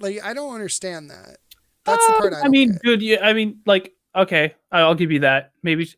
Like 0.00 0.22
I 0.22 0.34
don't 0.34 0.54
understand 0.54 1.08
that. 1.10 1.38
That's 1.84 2.06
the 2.06 2.12
part 2.14 2.34
I, 2.34 2.42
I 2.42 2.48
mean, 2.48 2.72
get. 2.72 2.82
dude, 2.82 3.02
yeah, 3.02 3.18
I 3.26 3.32
mean, 3.32 3.60
like, 3.66 3.94
okay, 4.14 4.54
I- 4.70 4.80
I'll 4.80 4.94
give 4.94 5.10
you 5.12 5.20
that. 5.20 5.52
Maybe 5.62 5.88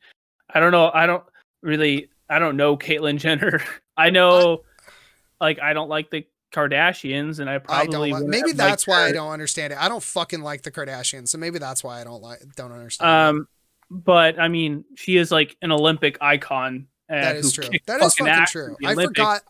I 0.53 0.61
don't 0.61 0.73
know. 0.73 0.91
I 0.93 1.07
don't 1.07 1.25
really. 1.63 2.09
I 2.31 2.39
don't 2.39 2.57
know 2.57 2.77
Caitlyn 2.77 3.19
Jenner. 3.19 3.63
I 3.97 4.11
know, 4.11 4.63
like, 5.41 5.61
I 5.61 5.73
don't 5.75 5.89
like 5.89 6.11
the 6.11 6.27
Kardashians, 6.53 7.41
and 7.41 7.49
I 7.51 7.57
I 7.57 7.59
probably 7.59 8.11
don't 8.11 8.11
like, 8.11 8.25
maybe 8.25 8.53
that's 8.53 8.87
why 8.87 9.05
I 9.07 9.13
don't 9.13 9.31
understand 9.31 9.73
it. 9.73 9.79
I 9.83 9.89
don't 9.89 10.03
fucking 10.03 10.41
like 10.43 10.63
the 10.63 10.71
Kardashians, 10.71 11.29
so 11.29 11.39
maybe 11.39 11.59
that's 11.59 11.83
why 11.83 12.01
I 12.01 12.05
don't 12.05 12.23
like 12.23 12.41
don't 12.57 12.73
understand. 12.73 13.11
Um, 13.11 13.49
but 13.91 14.39
I 14.39 14.49
mean, 14.49 14.85
she 14.97 15.17
is 15.17 15.31
like 15.31 15.57
an 15.63 15.73
Olympic 15.73 16.19
icon. 16.21 16.87
Uh, 17.11 17.21
that 17.21 17.37
is 17.37 17.53
true. 17.53 17.69
That 17.87 18.01
is 18.03 18.15
fucking 18.15 18.47
true. 18.47 18.77
I 18.85 18.95
forgot 18.95 19.43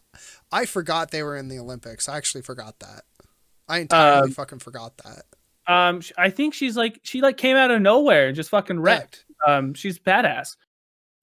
I 0.50 0.66
forgot 0.66 1.10
they 1.10 1.22
were 1.22 1.36
in 1.36 1.48
the 1.48 1.58
Olympics. 1.58 2.08
I 2.08 2.16
actually 2.16 2.42
forgot 2.42 2.78
that. 2.80 3.02
I 3.68 3.78
entirely 3.78 4.28
Um, 4.28 4.30
fucking 4.32 4.58
forgot 4.58 4.96
that. 4.98 5.22
Um, 5.66 6.00
I 6.18 6.30
think 6.30 6.54
she's 6.54 6.76
like 6.76 7.00
she 7.02 7.20
like 7.20 7.36
came 7.36 7.56
out 7.56 7.70
of 7.70 7.80
nowhere 7.80 8.26
and 8.28 8.36
just 8.36 8.50
fucking 8.50 8.80
wrecked. 8.80 9.24
Um, 9.46 9.74
she's 9.74 9.98
badass. 9.98 10.56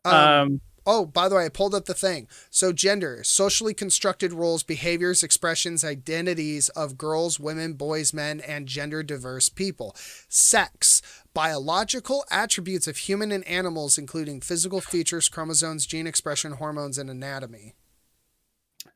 Um, 0.06 0.14
Um, 0.14 0.62
Oh, 0.92 1.06
by 1.06 1.30
the 1.30 1.36
way, 1.36 1.46
I 1.46 1.50
pulled 1.50 1.76
up 1.76 1.86
the 1.86 1.94
thing. 1.94 2.28
So, 2.50 2.74
gender, 2.74 3.24
socially 3.24 3.76
constructed 3.76 4.34
roles, 4.34 4.64
behaviors, 4.64 5.22
expressions, 5.22 5.84
identities 5.84 6.70
of 6.70 6.98
girls, 6.98 7.40
women, 7.40 7.74
boys, 7.74 8.12
men, 8.12 8.40
and 8.40 8.68
gender 8.68 9.04
diverse 9.04 9.50
people. 9.50 9.96
Sex, 10.28 11.04
biological 11.32 12.26
attributes 12.32 12.88
of 12.88 12.98
human 12.98 13.32
and 13.32 13.48
animals, 13.48 14.00
including 14.00 14.42
physical 14.42 14.82
features, 14.82 15.30
chromosomes, 15.30 15.86
gene 15.86 16.08
expression, 16.08 16.54
hormones, 16.54 16.98
and 16.98 17.08
anatomy. 17.08 17.76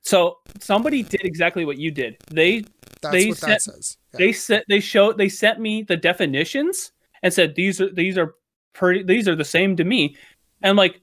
So 0.04 0.40
somebody 0.60 1.02
did 1.04 1.24
exactly 1.26 1.66
what 1.66 1.78
you 1.78 1.90
did. 1.92 2.18
They 2.30 2.64
That's 3.02 3.14
They 3.14 3.32
that 3.32 3.62
says. 3.62 3.98
Yeah. 4.14 4.18
they 4.20 4.32
said 4.34 4.64
they 4.68 4.80
showed 4.80 5.18
they 5.18 5.30
sent 5.30 5.60
me 5.60 5.82
the 5.84 5.98
definitions 5.98 6.92
and 7.24 7.34
said 7.34 7.56
these 7.56 7.80
are 7.82 7.92
these 7.92 8.18
are 8.18 8.36
pretty 8.74 9.04
these 9.04 9.28
are 9.28 9.36
the 9.36 9.46
same 9.46 9.76
to 9.78 9.84
me. 9.84 10.16
And 10.62 10.70
I'm 10.72 10.76
like, 10.76 11.02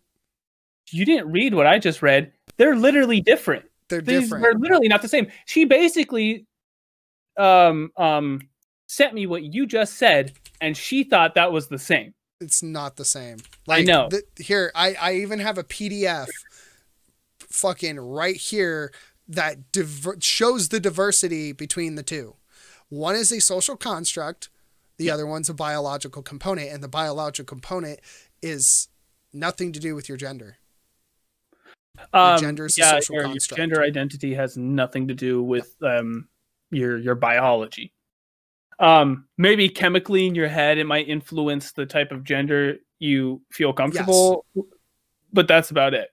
you 0.90 1.04
didn't 1.04 1.30
read 1.32 1.54
what 1.54 1.66
I 1.66 1.78
just 1.78 2.02
read. 2.02 2.32
They're 2.56 2.76
literally 2.76 3.20
different. 3.20 3.64
They're 3.88 4.00
These 4.02 4.22
different. 4.24 4.44
are 4.46 4.54
literally 4.58 4.88
not 4.88 5.02
the 5.02 5.08
same. 5.08 5.28
She 5.46 5.64
basically 5.64 6.46
um 7.38 7.90
um 7.96 8.40
sent 8.86 9.14
me 9.14 9.26
what 9.26 9.42
you 9.44 9.66
just 9.66 9.94
said, 9.94 10.32
and 10.60 10.76
she 10.76 11.04
thought 11.04 11.34
that 11.36 11.52
was 11.52 11.68
the 11.68 11.78
same. 11.78 12.12
it's 12.40 12.62
not 12.62 12.96
the 12.96 13.04
same. 13.04 13.36
I 13.68 13.82
know. 13.82 14.08
th- 14.08 14.24
here, 14.38 14.72
I, 14.74 14.94
I 14.94 15.14
even 15.16 15.38
have 15.38 15.58
a 15.58 15.62
PDF 15.64 16.26
fucking 17.50 17.98
right 17.98 18.36
here 18.36 18.92
that 19.28 19.72
diver- 19.72 20.16
shows 20.20 20.68
the 20.68 20.80
diversity 20.80 21.52
between 21.52 21.94
the 21.94 22.02
two. 22.02 22.36
One 22.88 23.14
is 23.14 23.30
a 23.30 23.40
social 23.40 23.76
construct, 23.76 24.50
the 24.98 25.10
other 25.10 25.26
one's 25.26 25.48
a 25.48 25.54
biological 25.54 26.22
component, 26.22 26.70
and 26.70 26.82
the 26.82 26.88
biological 26.88 27.46
component 27.48 28.00
is 28.42 28.88
nothing 29.32 29.72
to 29.72 29.80
do 29.80 29.94
with 29.94 30.08
your 30.08 30.18
gender. 30.18 30.58
Um, 32.12 32.38
gender 32.38 32.66
is 32.66 32.78
a 32.78 32.82
social 32.82 33.14
your, 33.14 33.22
your 33.22 33.30
construct. 33.30 33.58
gender 33.58 33.82
identity 33.82 34.34
has 34.34 34.56
nothing 34.56 35.08
to 35.08 35.14
do 35.14 35.42
with 35.42 35.74
um 35.82 36.28
your 36.70 36.98
your 36.98 37.14
biology. 37.14 37.92
Um, 38.78 39.26
maybe 39.36 39.68
chemically 39.68 40.26
in 40.26 40.34
your 40.34 40.48
head, 40.48 40.78
it 40.78 40.84
might 40.84 41.08
influence 41.08 41.72
the 41.72 41.84
type 41.84 42.12
of 42.12 42.24
gender 42.24 42.76
you 42.98 43.42
feel 43.52 43.72
comfortable, 43.72 44.46
but 45.32 45.46
that's 45.46 45.70
about 45.70 45.92
it. 45.92 46.08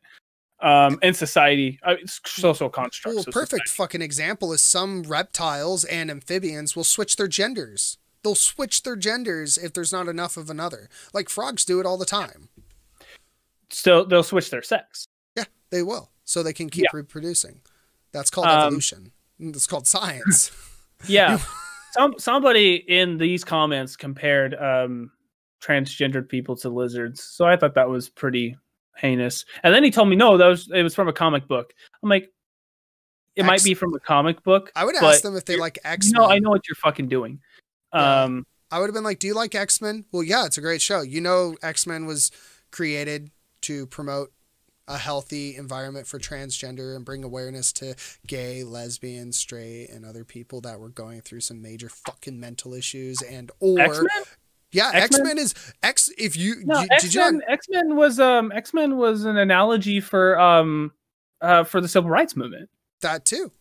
Um, 0.59 0.97
and 1.03 1.15
society, 1.15 1.79
uh, 1.83 1.95
it's 2.01 2.19
social 2.25 2.69
constructs. 2.69 3.15
Well, 3.15 3.25
of 3.27 3.33
perfect 3.33 3.67
society. 3.67 3.77
fucking 3.83 4.01
example 4.01 4.51
is 4.53 4.63
some 4.63 5.03
reptiles 5.03 5.83
and 5.83 6.09
amphibians 6.09 6.75
will 6.75 6.83
switch 6.83 7.15
their 7.15 7.27
genders. 7.27 7.97
They'll 8.23 8.33
switch 8.35 8.81
their 8.83 8.95
genders 8.95 9.57
if 9.59 9.73
there's 9.73 9.93
not 9.93 10.07
enough 10.07 10.35
of 10.35 10.49
another. 10.49 10.89
Like 11.13 11.29
frogs 11.29 11.63
do 11.63 11.79
it 11.79 11.85
all 11.85 11.97
the 11.97 12.05
time. 12.05 12.49
Still, 13.69 14.05
they'll 14.05 14.23
switch 14.23 14.49
their 14.49 14.61
sex. 14.63 15.07
Yeah, 15.35 15.45
they 15.69 15.83
will. 15.83 16.09
So 16.23 16.41
they 16.41 16.53
can 16.53 16.69
keep 16.69 16.83
Yeah. 16.85 16.89
reproducing. 16.93 17.61
That's 18.11 18.29
called 18.29 18.47
Um, 18.47 18.59
evolution. 18.67 19.11
It's 19.39 19.67
called 19.67 19.87
science. 19.87 20.51
Yeah. 21.07 21.37
Some 21.91 22.15
somebody 22.17 22.73
in 22.75 23.19
these 23.19 23.43
comments 23.43 23.95
compared 23.95 24.55
um 24.55 25.11
transgendered 25.61 26.27
people 26.27 26.55
to 26.57 26.69
lizards. 26.69 27.21
So 27.23 27.45
I 27.45 27.55
thought 27.55 27.75
that 27.75 27.87
was 27.87 28.09
pretty 28.09 28.57
heinous. 28.97 29.45
And 29.63 29.73
then 29.73 29.83
he 29.83 29.91
told 29.91 30.09
me 30.09 30.15
no, 30.15 30.37
that 30.37 30.47
was 30.47 30.69
it 30.73 30.83
was 30.83 30.95
from 30.95 31.07
a 31.07 31.13
comic 31.13 31.47
book. 31.47 31.73
I'm 32.03 32.09
like 32.09 32.31
it 33.35 33.45
might 33.45 33.63
be 33.63 33.75
from 33.75 33.93
a 33.93 33.99
comic 33.99 34.43
book. 34.43 34.71
I 34.75 34.83
would 34.83 34.95
ask 34.95 35.21
them 35.21 35.35
if 35.35 35.45
they 35.45 35.57
like 35.57 35.77
X 35.83 36.09
No, 36.11 36.25
I 36.25 36.39
know 36.39 36.49
what 36.49 36.67
you're 36.67 36.75
fucking 36.75 37.07
doing. 37.07 37.39
Yeah. 37.93 38.23
Um 38.23 38.45
I 38.69 38.79
would 38.79 38.87
have 38.87 38.93
been 38.93 39.03
like, 39.03 39.19
"Do 39.19 39.27
you 39.27 39.33
like 39.33 39.55
X 39.55 39.81
Men?" 39.81 40.05
Well, 40.11 40.23
yeah, 40.23 40.45
it's 40.45 40.57
a 40.57 40.61
great 40.61 40.81
show. 40.81 41.01
You 41.01 41.21
know, 41.21 41.55
X 41.61 41.87
Men 41.87 42.05
was 42.05 42.31
created 42.71 43.31
to 43.61 43.85
promote 43.87 44.33
a 44.87 44.97
healthy 44.97 45.55
environment 45.55 46.07
for 46.07 46.17
transgender 46.17 46.95
and 46.95 47.03
bring 47.03 47.23
awareness 47.23 47.73
to 47.73 47.95
gay, 48.25 48.63
lesbian, 48.63 49.31
straight, 49.33 49.89
and 49.89 50.05
other 50.05 50.23
people 50.23 50.61
that 50.61 50.79
were 50.79 50.89
going 50.89 51.21
through 51.21 51.41
some 51.41 51.61
major 51.61 51.89
fucking 51.89 52.39
mental 52.39 52.73
issues. 52.73 53.21
And 53.21 53.51
or 53.59 53.79
X-Men? 53.79 54.23
Yeah, 54.71 54.91
X 54.93 55.15
X-Men? 55.15 55.37
Is 55.37 55.53
X. 55.83 56.09
If 56.17 56.35
you 56.37 56.55
No, 56.65 56.81
did, 56.81 56.89
did 56.99 57.13
you 57.13 57.19
not? 57.21 57.27
X-Men, 57.27 57.41
X-Men 57.49 57.95
was 57.95 58.19
um 58.19 58.51
X-Men 58.51 58.97
was 58.97 59.25
an 59.25 59.37
analogy 59.37 59.99
for 60.01 60.39
um 60.39 60.91
uh 61.41 61.63
for 61.63 61.79
the 61.81 61.87
civil 61.87 62.09
rights 62.09 62.35
movement. 62.35 62.69
that 63.01 63.25
too 63.25 63.51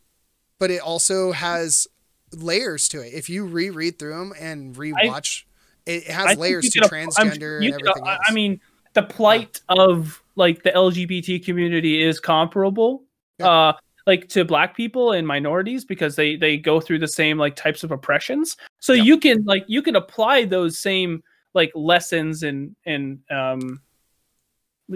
but 0.59 0.71
it 0.71 0.81
also 0.81 1.33
has 1.33 1.87
layers 2.33 2.89
to 2.89 3.01
it 3.01 3.13
if 3.13 3.29
you 3.29 3.45
reread 3.47 3.99
through 3.99 4.17
them 4.17 4.33
and 4.41 4.75
rewatch 4.77 5.45
it 5.85 6.05
has 6.09 6.29
think 6.29 6.41
layers 6.41 6.71
to 6.71 6.81
could 6.81 6.93
I'm- 6.93 7.07
transgender 7.09 7.63
you 7.63 7.73
and 7.75 7.81
everything 7.83 8.07
I- 8.07 8.13
else 8.15 8.21
I 8.29 8.33
mean, 8.33 8.61
the 8.95 9.03
plight 9.03 9.61
of 9.69 10.23
like 10.37 10.63
the 10.63 10.71
LGBT 10.71 11.45
community 11.45 12.03
is 12.03 12.19
comparable, 12.19 13.05
Yeah. 13.39 13.47
uh, 13.49 13.73
like 14.07 14.29
to 14.29 14.45
Black 14.45 14.77
people 14.77 15.13
and 15.13 15.27
minorities 15.27 15.85
because 15.85 16.15
they 16.17 16.37
they 16.37 16.57
go 16.57 16.81
through 16.81 16.99
the 17.01 17.09
same 17.09 17.39
like 17.39 17.57
types 17.57 17.83
of 17.85 17.91
oppressions. 17.91 18.57
So 18.81 18.93
Yep. 18.93 19.05
you 19.07 19.19
can 19.19 19.45
like 19.45 19.65
you 19.67 19.83
can 19.83 19.97
apply 19.97 20.45
those 20.45 20.79
same 20.79 21.23
like 21.55 21.73
lessons 21.75 22.43
and 22.43 22.75
and 22.87 23.21
um 23.31 23.81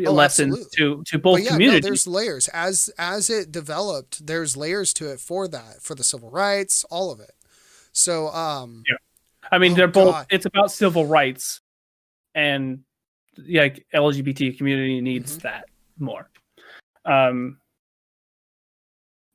Oh, 0.06 0.12
lessons 0.12 0.56
absolutely. 0.56 1.00
to 1.00 1.02
to 1.10 1.18
both 1.18 1.40
yeah, 1.40 1.46
no, 1.46 1.50
communities. 1.56 1.82
there's 1.82 2.06
layers 2.06 2.46
as 2.48 2.90
as 2.96 3.28
it 3.28 3.50
developed 3.50 4.24
there's 4.24 4.56
layers 4.56 4.94
to 4.94 5.10
it 5.10 5.18
for 5.18 5.48
that 5.48 5.82
for 5.82 5.96
the 5.96 6.04
civil 6.04 6.30
rights 6.30 6.84
all 6.92 7.10
of 7.10 7.18
it 7.18 7.32
so 7.90 8.28
um 8.28 8.84
Yeah. 8.88 8.96
I 9.50 9.58
mean, 9.58 9.72
Oh, 9.72 9.74
they're 9.74 9.88
both. 9.88 10.12
God. 10.12 10.26
It's 10.30 10.46
about 10.46 10.70
civil 10.70 11.06
rights, 11.06 11.60
and 12.36 12.84
like, 13.48 13.84
LGBT 13.92 14.56
community 14.56 15.00
needs 15.00 15.38
Mhm. 15.38 15.42
that 15.42 15.64
more. 15.98 16.30
Um, 17.04 17.58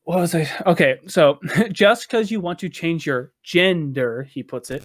what 0.06 0.20
was 0.20 0.34
I? 0.34 0.50
Okay, 0.66 1.00
so 1.08 1.40
just 1.72 2.08
because 2.08 2.32
you 2.32 2.40
want 2.40 2.58
to 2.60 2.70
change 2.70 3.06
your 3.06 3.32
gender, 3.44 4.24
he 4.24 4.42
puts 4.42 4.72
it, 4.72 4.84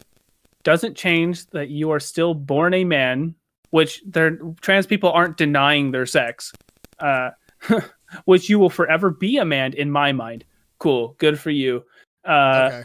doesn't 0.65 0.97
change 0.97 1.47
that 1.51 1.69
you 1.69 1.91
are 1.91 2.01
still 2.01 2.35
born 2.35 2.75
a 2.75 2.85
man. 2.85 3.35
Which 3.71 4.03
they're 4.05 4.37
trans 4.61 4.87
people 4.87 5.13
aren't 5.13 5.37
denying 5.37 5.93
their 5.93 6.05
sex, 6.07 6.53
uh, 6.99 7.31
which 8.25 8.49
you 8.51 8.59
will 8.59 8.69
forever 8.69 9.11
be 9.11 9.37
a 9.37 9.45
man 9.45 9.75
in 9.75 9.93
my 9.93 10.11
mind. 10.11 10.45
Cool, 10.81 11.15
good 11.19 11.39
for 11.39 11.51
you. 11.51 11.85
Uh, 12.25 12.83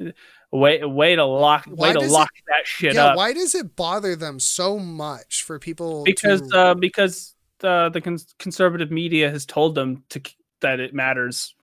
okay 0.00 0.12
Way 0.52 0.84
way 0.84 1.16
to 1.16 1.24
lock 1.24 1.64
Why 1.66 1.88
way 1.88 1.92
to 1.94 1.98
does 2.00 2.10
it- 2.10 2.14
lock 2.14 2.30
that 2.48 2.66
shit 2.66 2.94
yeah 2.94 3.06
up 3.06 3.16
why 3.16 3.32
does 3.32 3.54
it 3.54 3.74
bother 3.74 4.14
them 4.14 4.38
so 4.38 4.78
much 4.78 5.44
for 5.44 5.58
people 5.58 6.04
because 6.04 6.42
to, 6.50 6.58
uh, 6.58 6.74
because 6.74 7.34
the 7.60 7.88
the 7.90 8.02
cons- 8.02 8.34
conservative 8.38 8.90
media 8.90 9.30
has 9.30 9.46
told 9.46 9.74
them 9.74 10.04
to 10.10 10.20
that 10.60 10.78
it 10.78 10.92
matters 10.92 11.54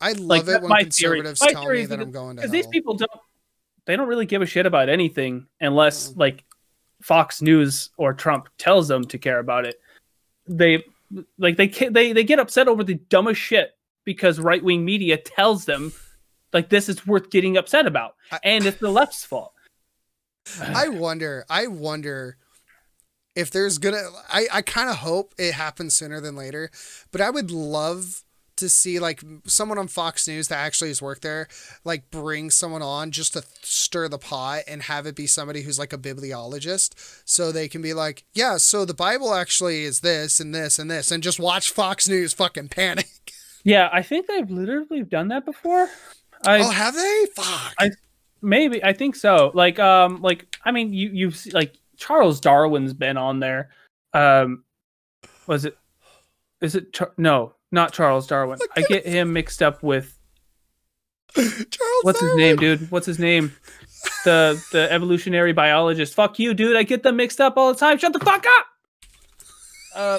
i 0.00 0.12
love 0.12 0.46
like, 0.46 0.56
it 0.56 0.62
when 0.62 0.68
my 0.68 0.82
conservatives 0.82 1.40
My 1.40 1.52
tell 1.52 1.62
theory 1.62 1.80
me 1.80 1.86
that 1.86 2.00
i'm 2.00 2.10
going 2.10 2.36
to 2.36 2.42
because 2.42 2.50
these 2.50 2.66
people 2.66 2.94
don't 2.96 3.10
they 3.86 3.96
don't 3.96 4.08
really 4.08 4.26
give 4.26 4.42
a 4.42 4.46
shit 4.46 4.66
about 4.66 4.88
anything 4.88 5.46
unless 5.60 6.10
Mm. 6.12 6.18
like 6.18 6.44
Fox 7.02 7.40
News 7.40 7.88
or 7.96 8.12
Trump 8.12 8.48
tells 8.58 8.86
them 8.88 9.04
to 9.04 9.16
care 9.16 9.38
about 9.38 9.64
it. 9.64 9.80
They 10.46 10.84
like 11.38 11.56
they 11.56 11.68
they 11.68 12.12
they 12.12 12.24
get 12.24 12.38
upset 12.38 12.68
over 12.68 12.84
the 12.84 12.96
dumbest 12.96 13.40
shit 13.40 13.70
because 14.04 14.38
right 14.38 14.62
wing 14.62 14.84
media 14.84 15.16
tells 15.16 15.64
them 15.64 15.94
like 16.52 16.68
this 16.68 16.90
is 16.90 17.06
worth 17.06 17.30
getting 17.30 17.56
upset 17.56 17.86
about, 17.86 18.16
I- 18.30 18.40
and 18.44 18.66
it's 18.66 18.76
the 18.78 18.90
left's 18.90 19.24
fault. 19.24 19.54
I 20.60 20.88
wonder. 20.90 21.46
I 21.48 21.66
wonder 21.68 22.36
if 23.34 23.50
there's 23.50 23.78
gonna. 23.78 24.02
I 24.28 24.46
I 24.52 24.62
kind 24.62 24.90
of 24.90 24.96
hope 24.96 25.34
it 25.38 25.54
happens 25.54 25.94
sooner 25.94 26.20
than 26.20 26.36
later, 26.36 26.70
but 27.12 27.22
I 27.22 27.30
would 27.30 27.50
love 27.50 28.22
to 28.60 28.68
see 28.68 28.98
like 28.98 29.22
someone 29.44 29.78
on 29.78 29.88
Fox 29.88 30.26
News 30.28 30.48
that 30.48 30.58
actually 30.58 30.88
has 30.88 31.02
worked 31.02 31.22
there, 31.22 31.48
like 31.84 32.10
bring 32.10 32.50
someone 32.50 32.82
on 32.82 33.10
just 33.10 33.32
to 33.34 33.42
stir 33.62 34.08
the 34.08 34.18
pot 34.18 34.62
and 34.68 34.82
have 34.82 35.06
it 35.06 35.16
be 35.16 35.26
somebody 35.26 35.62
who's 35.62 35.78
like 35.78 35.92
a 35.92 35.98
bibliologist, 35.98 36.94
so 37.28 37.50
they 37.50 37.68
can 37.68 37.82
be 37.82 37.92
like, 37.92 38.24
yeah, 38.32 38.56
so 38.56 38.84
the 38.84 38.94
Bible 38.94 39.34
actually 39.34 39.82
is 39.82 40.00
this 40.00 40.40
and 40.40 40.54
this 40.54 40.78
and 40.78 40.90
this, 40.90 41.10
and 41.10 41.22
just 41.22 41.40
watch 41.40 41.70
Fox 41.70 42.08
News 42.08 42.32
fucking 42.32 42.68
panic. 42.68 43.06
Yeah, 43.62 43.90
I 43.92 44.00
think 44.00 44.26
they've 44.26 44.50
literally 44.50 45.02
done 45.02 45.28
that 45.28 45.44
before. 45.44 45.86
I 46.46 46.60
oh, 46.60 46.70
have 46.70 46.94
they? 46.94 47.26
Fuck. 47.36 47.74
I- 47.78 47.90
maybe 48.42 48.82
I 48.82 48.92
think 48.92 49.16
so. 49.16 49.50
Like 49.54 49.78
um 49.78 50.22
like 50.22 50.56
I 50.64 50.70
mean 50.70 50.92
you 50.92 51.10
you've 51.12 51.46
like 51.52 51.74
Charles 51.96 52.40
Darwin's 52.40 52.94
been 52.94 53.16
on 53.16 53.40
there. 53.40 53.70
Um 54.12 54.64
was 55.46 55.64
it 55.64 55.76
is 56.60 56.74
it 56.74 56.92
Char- 56.92 57.12
no, 57.16 57.54
not 57.72 57.92
Charles 57.92 58.26
Darwin. 58.26 58.58
I 58.76 58.82
get 58.82 59.06
him 59.06 59.32
mixed 59.32 59.62
up 59.62 59.82
with 59.82 60.18
Charles. 61.34 62.02
what's 62.02 62.20
his 62.20 62.36
name, 62.36 62.56
dude? 62.56 62.90
What's 62.90 63.06
his 63.06 63.18
name? 63.18 63.52
The 64.24 64.62
the 64.72 64.90
evolutionary 64.90 65.52
biologist. 65.52 66.14
Fuck 66.14 66.38
you, 66.38 66.54
dude. 66.54 66.76
I 66.76 66.82
get 66.82 67.02
them 67.02 67.16
mixed 67.16 67.40
up 67.40 67.56
all 67.56 67.72
the 67.72 67.78
time. 67.78 67.98
Shut 67.98 68.12
the 68.12 68.20
fuck 68.20 68.44
up. 68.46 68.66
Uh, 69.94 70.18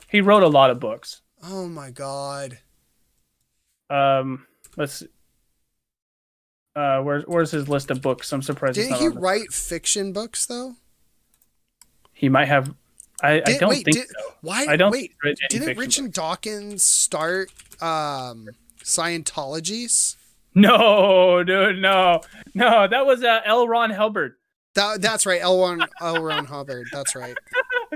he 0.09 0.20
wrote 0.20 0.44
a 0.44 0.48
lot 0.48 0.70
of 0.70 0.78
books 0.78 1.20
Oh 1.43 1.66
my 1.66 1.90
God. 1.90 2.59
um 3.89 4.47
let's 4.77 4.93
see. 5.01 5.09
Uh 6.77 7.01
where's 7.01 7.25
where's 7.27 7.51
his 7.51 7.69
list 7.69 7.91
of 7.91 8.01
books 8.01 8.33
i'm 8.33 8.43
surprised 8.43 8.77
Didn't 8.77 8.99
he 8.99 9.09
write 9.09 9.53
fiction 9.53 10.13
books 10.13 10.47
though? 10.47 10.75
he 12.13 12.29
might 12.29 12.47
have 12.49 12.73
i, 13.23 13.43
I 13.45 13.57
don't 13.59 13.71
wait, 13.71 13.85
think 13.85 13.97
did- 13.97 14.09
so 14.09 14.35
Why? 14.43 14.67
I 14.69 14.77
don't 14.77 14.93
wait. 14.93 14.99
think 15.01 15.13
he 15.23 15.29
wrote 15.29 15.39
any 15.53 15.59
Didn't 15.67 15.79
Richard 15.79 16.13
Dawkins 16.13 16.83
start 16.83 17.51
um 17.83 18.49
Scientologies? 18.83 20.17
No, 20.55 21.45
dude, 21.45 21.79
no, 21.81 22.21
no. 22.55 22.89
That 22.89 23.07
was 23.07 23.23
uh, 23.23 23.41
L. 23.45 23.69
Ron 23.69 23.91
Hubbard. 23.91 24.35
That, 24.75 25.01
that's 25.01 25.25
right, 25.27 25.41
L. 25.41 25.61
Ron, 25.61 25.87
L. 26.01 26.23
Ron 26.23 26.45
Hubbard. 26.47 26.87
That's 26.91 27.15
right. 27.15 27.37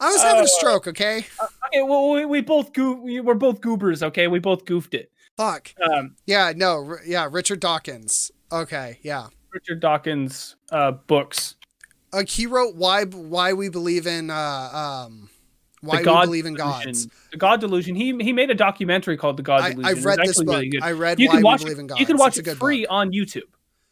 I 0.00 0.12
was 0.12 0.22
having 0.22 0.42
Oh. 0.42 0.44
a 0.44 0.48
stroke. 0.48 0.86
Okay. 0.86 1.18
Okay, 1.66 1.82
well, 1.82 2.10
we, 2.10 2.24
we 2.26 2.42
both 2.42 2.72
goof. 2.74 3.00
We 3.00 3.20
were 3.20 3.34
both 3.34 3.60
goobers. 3.60 4.02
Okay, 4.04 4.28
we 4.28 4.38
both 4.38 4.64
goofed 4.66 4.94
it. 4.94 5.10
Fuck. 5.36 5.74
Um, 5.82 6.16
Yeah. 6.26 6.52
No. 6.56 6.96
Yeah. 7.06 7.28
Richard 7.30 7.60
Dawkins. 7.60 8.30
Okay. 8.50 8.98
Yeah. 9.02 9.28
Richard 9.52 9.80
Dawkins' 9.80 10.56
uh, 10.70 10.92
books. 10.92 11.56
Like 12.12 12.28
he 12.28 12.46
wrote 12.46 12.76
why 12.76 13.04
why 13.04 13.52
we 13.52 13.68
believe 13.68 14.06
in 14.06 14.30
uh 14.30 14.36
um 15.06 15.28
why 15.80 15.98
the 15.98 16.04
God 16.04 16.20
we 16.22 16.26
believe 16.42 16.46
in 16.46 16.54
Delusion. 16.54 16.92
gods. 16.92 17.08
The 17.32 17.36
God 17.36 17.60
Delusion. 17.60 17.94
He 17.96 18.16
he 18.22 18.32
made 18.32 18.50
a 18.50 18.54
documentary 18.54 19.16
called 19.16 19.36
The 19.36 19.42
God 19.42 19.60
I, 19.62 19.70
Delusion. 19.72 19.98
I've 19.98 20.04
read 20.04 20.18
this 20.20 20.42
book. 20.42 20.56
really. 20.56 20.78
I 20.80 20.92
read 20.92 21.18
you 21.20 21.28
why 21.28 21.34
can 21.36 21.42
watch 21.42 21.60
we 21.60 21.64
believe 21.66 21.78
in 21.80 21.84
it. 21.86 21.88
gods. 21.88 22.00
You 22.00 22.06
can 22.06 22.16
watch 22.16 22.38
it's 22.38 22.48
it 22.48 22.54
free 22.56 22.82
book. 22.82 22.92
on 22.92 23.12
YouTube. 23.12 23.42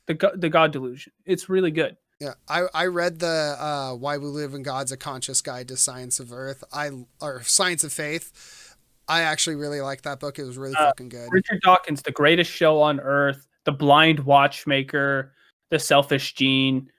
The 0.06 0.14
Go- 0.14 0.32
The 0.36 0.48
God 0.48 0.72
Delusion. 0.72 1.12
It's 1.26 1.48
really 1.48 1.70
good. 1.70 1.96
Yeah, 2.20 2.34
I, 2.48 2.62
I 2.72 2.86
read 2.86 3.18
the 3.18 3.56
uh, 3.58 3.94
"Why 3.96 4.16
We 4.18 4.26
Live 4.26 4.54
in 4.54 4.62
God's 4.62 4.92
a 4.92 4.96
Conscious 4.96 5.40
Guide 5.42 5.66
to 5.68 5.76
Science 5.76 6.20
of 6.20 6.32
Earth." 6.32 6.62
I 6.72 6.90
or 7.20 7.42
Science 7.42 7.82
of 7.84 7.92
Faith. 7.92 8.64
I 9.09 9.20
actually 9.22 9.56
really 9.56 9.81
liked 9.81 10.05
that 10.05 10.18
book. 10.20 10.39
It 10.39 10.44
was 10.44 10.56
really 10.59 10.74
Uh, 10.76 10.86
fucking 10.86 11.10
good. 11.10 11.28
Richard 11.31 11.60
Dawkins, 11.62 12.02
The 12.02 12.10
Greatest 12.12 12.51
Show 12.51 12.81
on 12.81 13.01
Earth, 13.01 13.47
The 13.64 13.72
Blind 13.72 14.20
Watchmaker, 14.20 15.35
The 15.70 15.78
Selfish 15.78 16.35
Gene. 16.35 16.90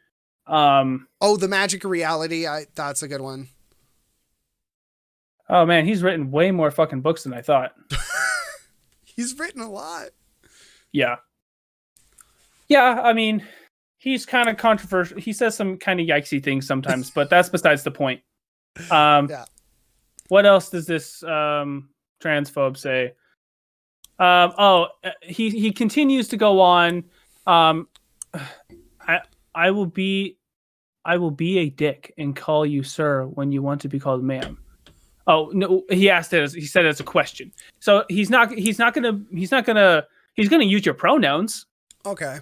Um, 0.48 1.08
Oh, 1.22 1.36
the 1.38 1.48
Magic 1.48 1.84
of 1.84 1.90
Reality. 1.92 2.46
I 2.46 2.66
that's 2.76 3.02
a 3.02 3.08
good 3.08 3.22
one. 3.22 3.50
oh 5.50 5.66
man, 5.66 5.86
he's 5.86 6.04
written 6.04 6.32
way 6.32 6.52
more 6.52 6.72
fucking 6.72 7.02
books 7.02 7.24
than 7.24 7.34
I 7.34 7.42
thought. 7.42 7.74
He's 9.06 9.38
written 9.40 9.62
a 9.62 9.72
lot. 9.72 10.10
Yeah. 10.92 11.16
Yeah, 12.68 13.00
I 13.02 13.14
mean, 13.14 13.46
he's 13.98 14.26
kind 14.26 14.50
of 14.50 14.58
controversial. 14.58 15.18
He 15.18 15.32
says 15.32 15.56
some 15.56 15.78
kind 15.78 16.02
of 16.02 16.06
yikesy 16.08 16.44
things 16.44 16.68
sometimes, 16.68 17.12
but 17.12 17.30
that's 17.30 17.48
besides 17.50 17.84
the 17.84 17.92
point. 17.92 18.22
Um, 18.92 19.30
Yeah. 19.30 19.46
What 20.28 20.46
else 20.46 20.70
does 20.70 20.86
this 20.86 21.24
um, 21.24 21.90
transphobe 22.26 22.78
say? 22.78 23.14
Um, 24.18 24.54
oh, 24.58 24.88
uh, 25.04 25.12
he 25.22 25.50
he 25.50 25.72
continues 25.72 26.28
to 26.30 26.38
go 26.38 26.60
on. 26.62 27.04
Um, 27.46 27.88
I 29.08 29.22
I 29.54 29.72
will 29.72 29.86
be 29.86 30.38
I 31.04 31.18
will 31.18 31.32
be 31.32 31.60
a 31.60 31.70
dick 31.70 32.14
and 32.18 32.36
call 32.36 32.66
you 32.66 32.84
sir 32.84 33.26
when 33.26 33.52
you 33.52 33.62
want 33.62 33.82
to 33.82 33.90
be 33.90 34.00
called 34.00 34.24
ma'am. 34.24 34.58
Oh 35.28 35.52
no, 35.54 35.84
he 35.90 36.10
asked 36.10 36.34
it. 36.34 36.42
As, 36.42 36.54
he 36.54 36.66
said 36.66 36.86
it 36.86 36.90
as 36.90 37.00
a 37.00 37.04
question. 37.04 37.52
So 37.80 38.06
he's 38.10 38.30
not 38.30 38.52
he's 38.52 38.80
not 38.80 38.94
gonna 38.94 39.22
he's 39.32 39.52
not 39.52 39.66
gonna 39.66 40.06
he's 40.34 40.50
gonna 40.50 40.66
use 40.66 40.86
your 40.86 40.96
pronouns. 40.96 41.66
Okay, 42.06 42.40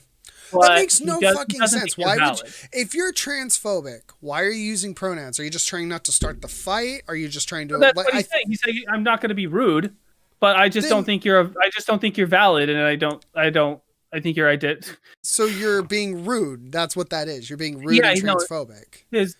but 0.53 0.67
that 0.67 0.75
makes 0.75 1.01
no 1.01 1.19
does- 1.19 1.35
fucking 1.35 1.67
sense. 1.67 1.97
Why 1.97 2.15
would 2.17 2.39
you, 2.39 2.45
if 2.71 2.93
you're 2.93 3.11
transphobic? 3.13 4.01
Why 4.19 4.41
are 4.41 4.49
you 4.49 4.63
using 4.63 4.93
pronouns? 4.93 5.39
Are 5.39 5.43
you 5.43 5.49
just 5.49 5.67
trying 5.67 5.88
not 5.89 6.03
to 6.05 6.11
start 6.11 6.41
the 6.41 6.47
fight? 6.47 7.03
Are 7.07 7.15
you 7.15 7.27
just 7.27 7.49
trying 7.49 7.67
to? 7.69 7.77
That's 7.77 7.95
like, 7.95 8.05
what 8.05 8.13
I 8.13 8.17
he's 8.17 8.30
saying. 8.30 8.45
He's 8.47 8.61
saying 8.63 8.84
I'm 8.91 9.03
not 9.03 9.21
going 9.21 9.30
to 9.30 9.35
be 9.35 9.47
rude, 9.47 9.93
but 10.39 10.55
I 10.55 10.69
just 10.69 10.85
Then- 10.85 10.97
don't 10.97 11.03
think 11.03 11.25
you're. 11.25 11.39
A, 11.41 11.45
I 11.61 11.69
just 11.73 11.88
don't 11.88 11.99
think 11.99 12.17
you're 12.17 12.27
valid, 12.27 12.69
and 12.69 12.80
I 12.80 12.95
don't. 12.95 13.25
I 13.35 13.49
don't. 13.49 13.81
I 14.15 14.19
think 14.19 14.38
you're 14.38 14.47
ident 14.55 14.95
So 15.23 15.45
you're 15.45 15.81
being 15.81 16.23
rude. 16.23 16.71
That's 16.71 16.95
what 16.95 17.09
that 17.09 17.27
is. 17.27 17.49
You're 17.49 17.57
being 17.57 17.80
rude 17.80 17.95
Yeah, 17.97 18.11
and 18.11 18.30
I 18.30 18.34
transphobic. 18.35 19.05
His, 19.09 19.35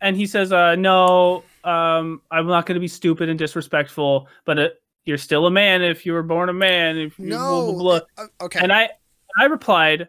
and 0.00 0.16
he 0.16 0.26
says, 0.26 0.52
uh, 0.52 0.74
"No, 0.74 1.44
um, 1.62 2.20
I'm 2.30 2.48
not 2.48 2.66
going 2.66 2.74
to 2.74 2.80
be 2.80 2.88
stupid 2.88 3.28
and 3.28 3.38
disrespectful, 3.38 4.26
but 4.44 4.58
uh, 4.58 4.68
you're 5.04 5.16
still 5.16 5.46
a 5.46 5.50
man 5.50 5.80
if 5.82 6.04
you 6.04 6.12
were 6.12 6.24
born 6.24 6.48
a 6.48 6.52
man. 6.52 6.98
If 6.98 7.18
you 7.20 7.28
blah, 7.28 7.38
No. 7.38 7.72
blah, 7.72 7.82
blah." 8.16 8.24
uh, 8.24 8.44
okay. 8.46 8.58
And 8.60 8.72
I, 8.72 8.90
I 9.38 9.44
replied, 9.44 10.08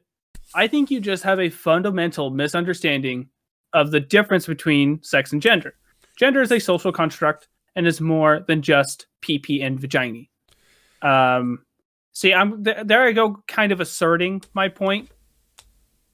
I 0.58 0.66
think 0.68 0.90
you 0.90 1.00
just 1.00 1.22
have 1.22 1.40
a 1.40 1.52
fundamental 1.52 2.32
misunderstanding 2.32 3.30
of 3.74 3.92
the 3.92 4.00
difference 4.00 4.48
between 4.48 5.04
sex 5.04 5.32
and 5.32 5.40
gender. 5.40 5.76
Gender 6.18 6.42
is 6.42 6.52
a 6.52 6.58
social 6.58 6.92
construct 6.92 7.48
and 7.76 7.86
is 7.86 8.02
more 8.02 8.44
than 8.48 8.64
just 8.64 9.06
PP 9.22 9.64
and 9.64 9.80
vagina. 9.80 10.24
Um, 11.04 11.64
see, 12.12 12.34
I'm 12.34 12.64
th- 12.64 12.78
there. 12.86 13.04
I 13.04 13.12
go, 13.12 13.44
kind 13.48 13.72
of 13.72 13.80
asserting 13.80 14.42
my 14.56 14.68
point. 14.68 15.10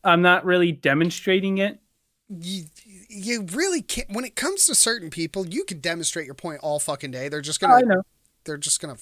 I'm 0.03 0.21
not 0.21 0.43
really 0.43 0.73
demonstrating 0.73 1.59
it. 1.59 1.79
you, 2.27 2.65
you 3.07 3.47
really 3.53 3.81
can't. 3.81 4.09
When 4.09 4.25
it 4.25 4.35
comes 4.35 4.65
to 4.65 4.75
certain 4.75 5.09
people, 5.09 5.47
you 5.47 5.63
can 5.63 5.79
demonstrate 5.79 6.25
your 6.25 6.35
point 6.35 6.59
all 6.61 6.81
fucking 6.81 7.11
day. 7.11 7.29
They're 7.29 7.39
just 7.39 7.61
gonna. 7.61 7.75
I 7.75 7.81
know. 7.81 8.01
They're 8.43 8.57
just 8.57 8.81
gonna. 8.81 8.97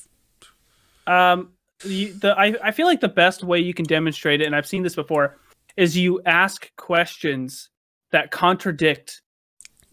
Um, 1.07 1.53
the, 1.83 2.11
the 2.11 2.37
I, 2.37 2.55
I 2.63 2.71
feel 2.71 2.87
like 2.87 3.01
the 3.01 3.07
best 3.09 3.43
way 3.43 3.59
you 3.59 3.73
can 3.73 3.85
demonstrate 3.85 4.41
it, 4.41 4.45
and 4.45 4.55
I've 4.55 4.67
seen 4.67 4.83
this 4.83 4.95
before, 4.95 5.37
is 5.77 5.97
you 5.97 6.21
ask 6.25 6.73
questions 6.75 7.69
that 8.11 8.31
contradict 8.31 9.21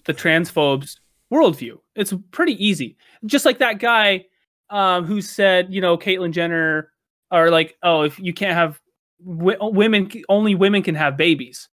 the 0.05 0.15
transphobes' 0.15 0.97
worldview. 1.32 1.78
It's 1.94 2.12
pretty 2.31 2.62
easy. 2.65 2.97
Just 3.27 3.44
like 3.44 3.59
that 3.59 3.78
guy 3.78 4.24
um, 4.70 5.05
who 5.05 5.20
said, 5.20 5.73
you 5.73 5.81
know, 5.81 5.97
Caitlyn 5.97 6.32
Jenner, 6.32 6.90
or 7.31 7.51
like, 7.51 7.77
oh, 7.82 8.02
if 8.02 8.19
you 8.19 8.32
can't 8.32 8.55
have 8.55 8.81
w- 9.24 9.59
women, 9.60 10.10
only 10.28 10.55
women 10.55 10.82
can 10.82 10.94
have 10.94 11.16
babies, 11.16 11.69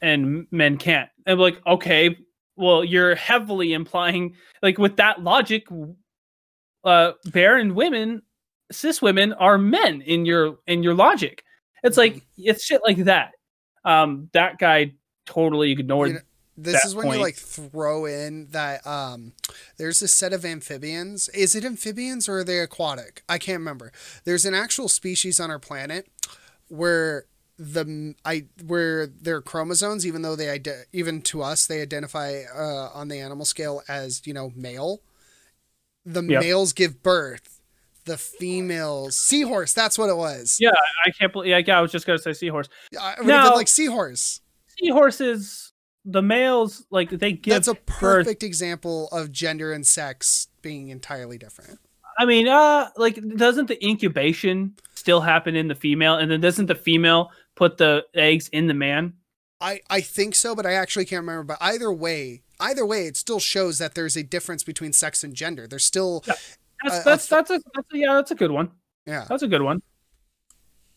and 0.00 0.46
men 0.50 0.78
can't. 0.78 1.10
And 1.26 1.38
like, 1.38 1.60
okay, 1.66 2.16
well, 2.56 2.84
you're 2.84 3.14
heavily 3.14 3.72
implying, 3.74 4.34
like, 4.62 4.78
with 4.78 4.96
that 4.96 5.22
logic, 5.22 5.66
uh, 6.84 7.12
barren 7.26 7.74
women, 7.74 8.22
cis 8.70 9.00
women 9.02 9.32
are 9.34 9.58
men 9.58 10.02
in 10.02 10.24
your 10.26 10.58
in 10.66 10.82
your 10.82 10.94
logic. 10.94 11.44
It's 11.82 11.96
like 11.96 12.22
it's 12.38 12.64
shit 12.64 12.80
like 12.86 13.04
that. 13.04 13.32
Um, 13.84 14.28
that 14.32 14.58
guy 14.58 14.92
totally 15.26 15.72
ignored. 15.72 16.08
You 16.08 16.14
know, 16.14 16.20
This 16.56 16.84
is 16.84 16.94
when 16.94 17.06
point. 17.06 17.18
you 17.18 17.22
like 17.24 17.36
throw 17.36 18.04
in 18.04 18.48
that 18.50 18.86
um 18.86 19.32
there's 19.78 20.02
a 20.02 20.08
set 20.08 20.32
of 20.32 20.44
amphibians. 20.44 21.28
Is 21.30 21.54
it 21.54 21.64
amphibians 21.64 22.28
or 22.28 22.38
are 22.40 22.44
they 22.44 22.58
aquatic? 22.60 23.22
I 23.28 23.38
can't 23.38 23.58
remember. 23.60 23.92
There's 24.24 24.44
an 24.44 24.54
actual 24.54 24.88
species 24.88 25.40
on 25.40 25.50
our 25.50 25.58
planet 25.58 26.06
where 26.68 27.24
the 27.58 28.14
I 28.24 28.46
where 28.66 29.06
their 29.06 29.40
chromosomes 29.42 30.06
even 30.06 30.22
though 30.22 30.36
they 30.36 30.60
even 30.92 31.20
to 31.22 31.42
us 31.42 31.66
they 31.66 31.82
identify 31.82 32.42
uh, 32.54 32.90
on 32.94 33.08
the 33.08 33.18
animal 33.18 33.44
scale 33.44 33.82
as, 33.88 34.26
you 34.26 34.32
know, 34.34 34.52
male. 34.56 35.00
The 36.06 36.22
Yep. 36.22 36.40
males 36.40 36.72
give 36.72 37.02
birth. 37.02 37.59
The 38.06 38.16
female 38.16 39.10
seahorse, 39.10 39.72
that's 39.72 39.98
what 39.98 40.08
it 40.08 40.16
was. 40.16 40.56
Yeah, 40.60 40.70
I 41.06 41.10
can't 41.10 41.32
believe. 41.32 41.50
Yeah, 41.66 41.78
I 41.78 41.80
was 41.82 41.92
just 41.92 42.06
gonna 42.06 42.18
say 42.18 42.32
seahorse. 42.32 42.68
I 42.98 43.10
would 43.10 43.16
have 43.18 43.26
Now- 43.26 43.48
been 43.50 43.56
like 43.58 43.68
seahorse. 43.68 44.40
Seahorses, 44.78 45.72
the 46.04 46.22
males, 46.22 46.84
like 46.90 47.10
they 47.10 47.32
give 47.32 47.52
That's 47.54 47.68
a 47.68 47.74
birth. 47.74 47.86
perfect 47.86 48.42
example 48.42 49.08
of 49.12 49.30
gender 49.30 49.72
and 49.72 49.86
sex 49.86 50.48
being 50.62 50.88
entirely 50.88 51.36
different. 51.38 51.78
I 52.18 52.24
mean, 52.24 52.48
uh, 52.48 52.88
like 52.96 53.20
doesn't 53.36 53.66
the 53.66 53.82
incubation 53.86 54.74
still 54.94 55.20
happen 55.20 55.54
in 55.56 55.68
the 55.68 55.74
female, 55.74 56.16
and 56.16 56.30
then 56.30 56.40
doesn't 56.40 56.66
the 56.66 56.74
female 56.74 57.30
put 57.54 57.76
the 57.78 58.04
eggs 58.14 58.48
in 58.48 58.66
the 58.66 58.74
man? 58.74 59.14
I 59.60 59.80
I 59.90 60.00
think 60.00 60.34
so, 60.34 60.54
but 60.54 60.64
I 60.66 60.72
actually 60.72 61.04
can't 61.04 61.20
remember. 61.20 61.44
But 61.44 61.58
either 61.60 61.92
way, 61.92 62.42
either 62.58 62.84
way, 62.86 63.06
it 63.06 63.16
still 63.16 63.40
shows 63.40 63.78
that 63.78 63.94
there's 63.94 64.16
a 64.16 64.22
difference 64.22 64.64
between 64.64 64.92
sex 64.94 65.22
and 65.22 65.34
gender. 65.34 65.66
There's 65.66 65.84
still 65.84 66.24
That's 66.82 67.04
that's 67.04 67.26
that's 67.28 67.50
a, 67.50 67.60
that's 67.74 67.88
a 67.92 67.98
yeah, 67.98 68.14
that's 68.14 68.30
a 68.30 68.34
good 68.34 68.50
one. 68.50 68.70
yeah. 69.06 69.24
That's 69.28 69.42
a 69.42 69.48
good 69.48 69.62
one. 69.62 69.82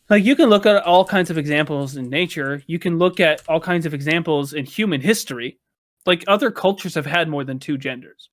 Like 0.09 0.23
you 0.25 0.35
can 0.35 0.49
look 0.49 0.65
at 0.65 0.83
all 0.83 1.05
kinds 1.05 1.29
of 1.29 1.37
examples 1.37 1.95
in 1.95 2.09
nature. 2.09 2.61
You 2.67 2.77
can 2.79 2.97
look 2.97 3.19
at 3.19 3.41
all 3.47 3.59
kinds 3.59 3.85
of 3.85 3.93
examples 3.93 4.53
in 4.53 4.65
human 4.65 5.01
history. 5.01 5.59
Like 6.05 6.23
other 6.27 6.51
cultures 6.51 6.95
have 6.95 7.05
had 7.05 7.29
more 7.29 7.43
than 7.43 7.59
two 7.59 7.77
genders. 7.77 8.29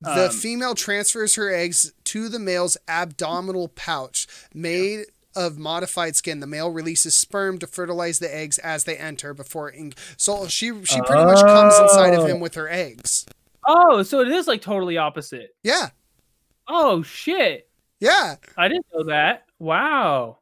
The 0.00 0.26
Um, 0.26 0.30
female 0.32 0.74
transfers 0.74 1.36
her 1.36 1.52
eggs 1.54 1.92
to 2.04 2.28
the 2.28 2.40
male's 2.40 2.76
abdominal 2.88 3.68
pouch, 3.68 4.26
made 4.52 5.04
of 5.36 5.58
modified 5.58 6.16
skin. 6.16 6.40
The 6.40 6.46
male 6.48 6.70
releases 6.70 7.14
sperm 7.14 7.58
to 7.60 7.68
fertilize 7.68 8.18
the 8.18 8.34
eggs 8.34 8.58
as 8.58 8.82
they 8.84 8.96
enter 8.96 9.32
before. 9.32 9.70
In- 9.70 9.94
so 10.16 10.48
she 10.48 10.84
she 10.84 11.00
pretty 11.02 11.24
much 11.24 11.40
comes 11.40 11.78
inside 11.78 12.14
of 12.14 12.28
him 12.28 12.38
Oh. 12.38 12.40
with 12.40 12.56
her 12.56 12.68
eggs. 12.68 13.24
Oh, 13.66 14.02
so 14.02 14.20
it 14.20 14.28
is 14.28 14.48
like 14.48 14.60
totally 14.60 14.96
opposite. 14.98 15.54
Yeah, 15.62 15.90
Oh 16.68 17.02
shit! 17.02 17.68
yeah, 18.00 18.36
I 18.56 18.68
didn't 18.68 18.86
know 18.94 19.04
that. 19.04 19.44
Wow. 19.58 20.38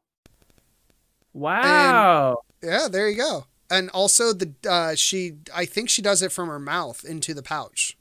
Wow. 1.33 2.37
yeah. 2.61 2.87
There 2.89 3.09
you 3.09 3.17
go. 3.17 3.45
And 3.69 3.89
also 3.91 4.33
the 4.33 4.53
uh, 4.69 4.95
she 4.95 5.33
I 5.55 5.65
think 5.65 5.89
she 5.89 6.01
does 6.01 6.21
it 6.21 6.31
from 6.31 6.49
her 6.49 6.59
mouth 6.59 7.05
into 7.05 7.33
the 7.33 7.41
pouch. 7.43 7.97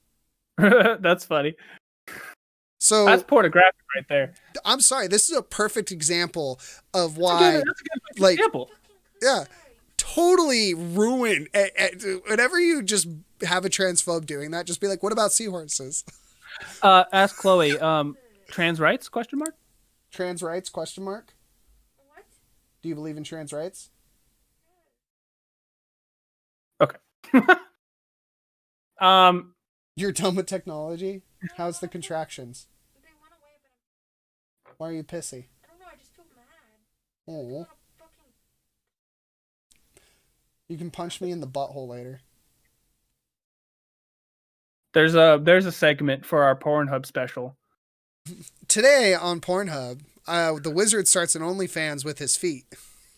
that's 0.58 1.24
funny. 1.24 1.54
So 2.80 3.04
That's 3.06 3.24
pornographic 3.24 3.74
right 3.96 4.04
there. 4.08 4.34
I'm 4.64 4.80
sorry. 4.80 5.08
This 5.08 5.28
is 5.28 5.36
a 5.36 5.42
perfect 5.42 5.90
example 5.90 6.60
of 6.94 7.16
That's 7.16 7.18
a 7.18 7.20
why. 7.20 7.50
good, 7.52 7.64
that's 7.66 8.18
a 8.18 8.22
like- 8.22 8.34
example. 8.38 8.70
yeah 9.20 9.44
totally 9.96 10.74
ruin 10.74 11.48
whenever 12.28 12.58
you 12.60 12.82
just 12.82 13.08
have 13.42 13.64
a 13.64 13.68
transphobe 13.68 14.24
doing 14.26 14.52
that 14.52 14.64
just 14.64 14.80
be 14.80 14.86
like 14.86 15.02
what 15.02 15.12
about 15.12 15.32
seahorses 15.32 16.04
Uh, 16.82 17.04
ask 17.12 17.36
Chloe. 17.36 17.78
Um, 17.78 18.16
trans 18.48 18.80
rights? 18.80 19.08
Question 19.08 19.38
mark. 19.40 19.54
trans 20.10 20.42
rights 20.42 20.70
question 20.70 21.04
mark 21.04 21.34
What? 22.14 22.24
do 22.82 22.88
you 22.88 22.94
believe 22.94 23.16
in 23.16 23.24
trans 23.24 23.52
rights 23.52 23.90
Okay. 26.80 26.96
Um, 29.00 29.54
you're 29.94 30.10
done 30.12 30.34
with 30.34 30.46
technology 30.46 31.22
how's 31.56 31.78
the 31.78 31.86
contractions 31.86 32.66
They 33.00 33.10
went 33.20 33.32
away, 33.40 33.52
but 34.64 34.74
why 34.78 34.88
are 34.88 34.92
you 34.92 35.04
pissy 35.04 35.44
I 35.62 35.68
don't 35.68 35.78
know. 35.78 35.86
I 35.92 35.96
just 35.96 36.14
feel 36.16 36.24
mad. 36.34 37.28
Oh 37.28 37.66
you 40.66 40.76
can 40.76 40.90
punch 40.90 41.20
me 41.20 41.30
in 41.30 41.40
the 41.40 41.46
butthole 41.46 41.86
later 41.88 42.20
there's 44.98 45.14
a 45.14 45.38
there's 45.40 45.64
a 45.64 45.70
segment 45.70 46.26
for 46.26 46.42
our 46.42 46.56
Pornhub 46.56 47.06
special. 47.06 47.56
today 48.66 49.14
on 49.14 49.40
pornhub 49.40 50.00
uh, 50.26 50.54
the 50.60 50.70
wizard 50.70 51.06
starts 51.06 51.36
an 51.36 51.42
onlyfans 51.42 52.04
with 52.04 52.18
his 52.18 52.36
feet 52.36 52.64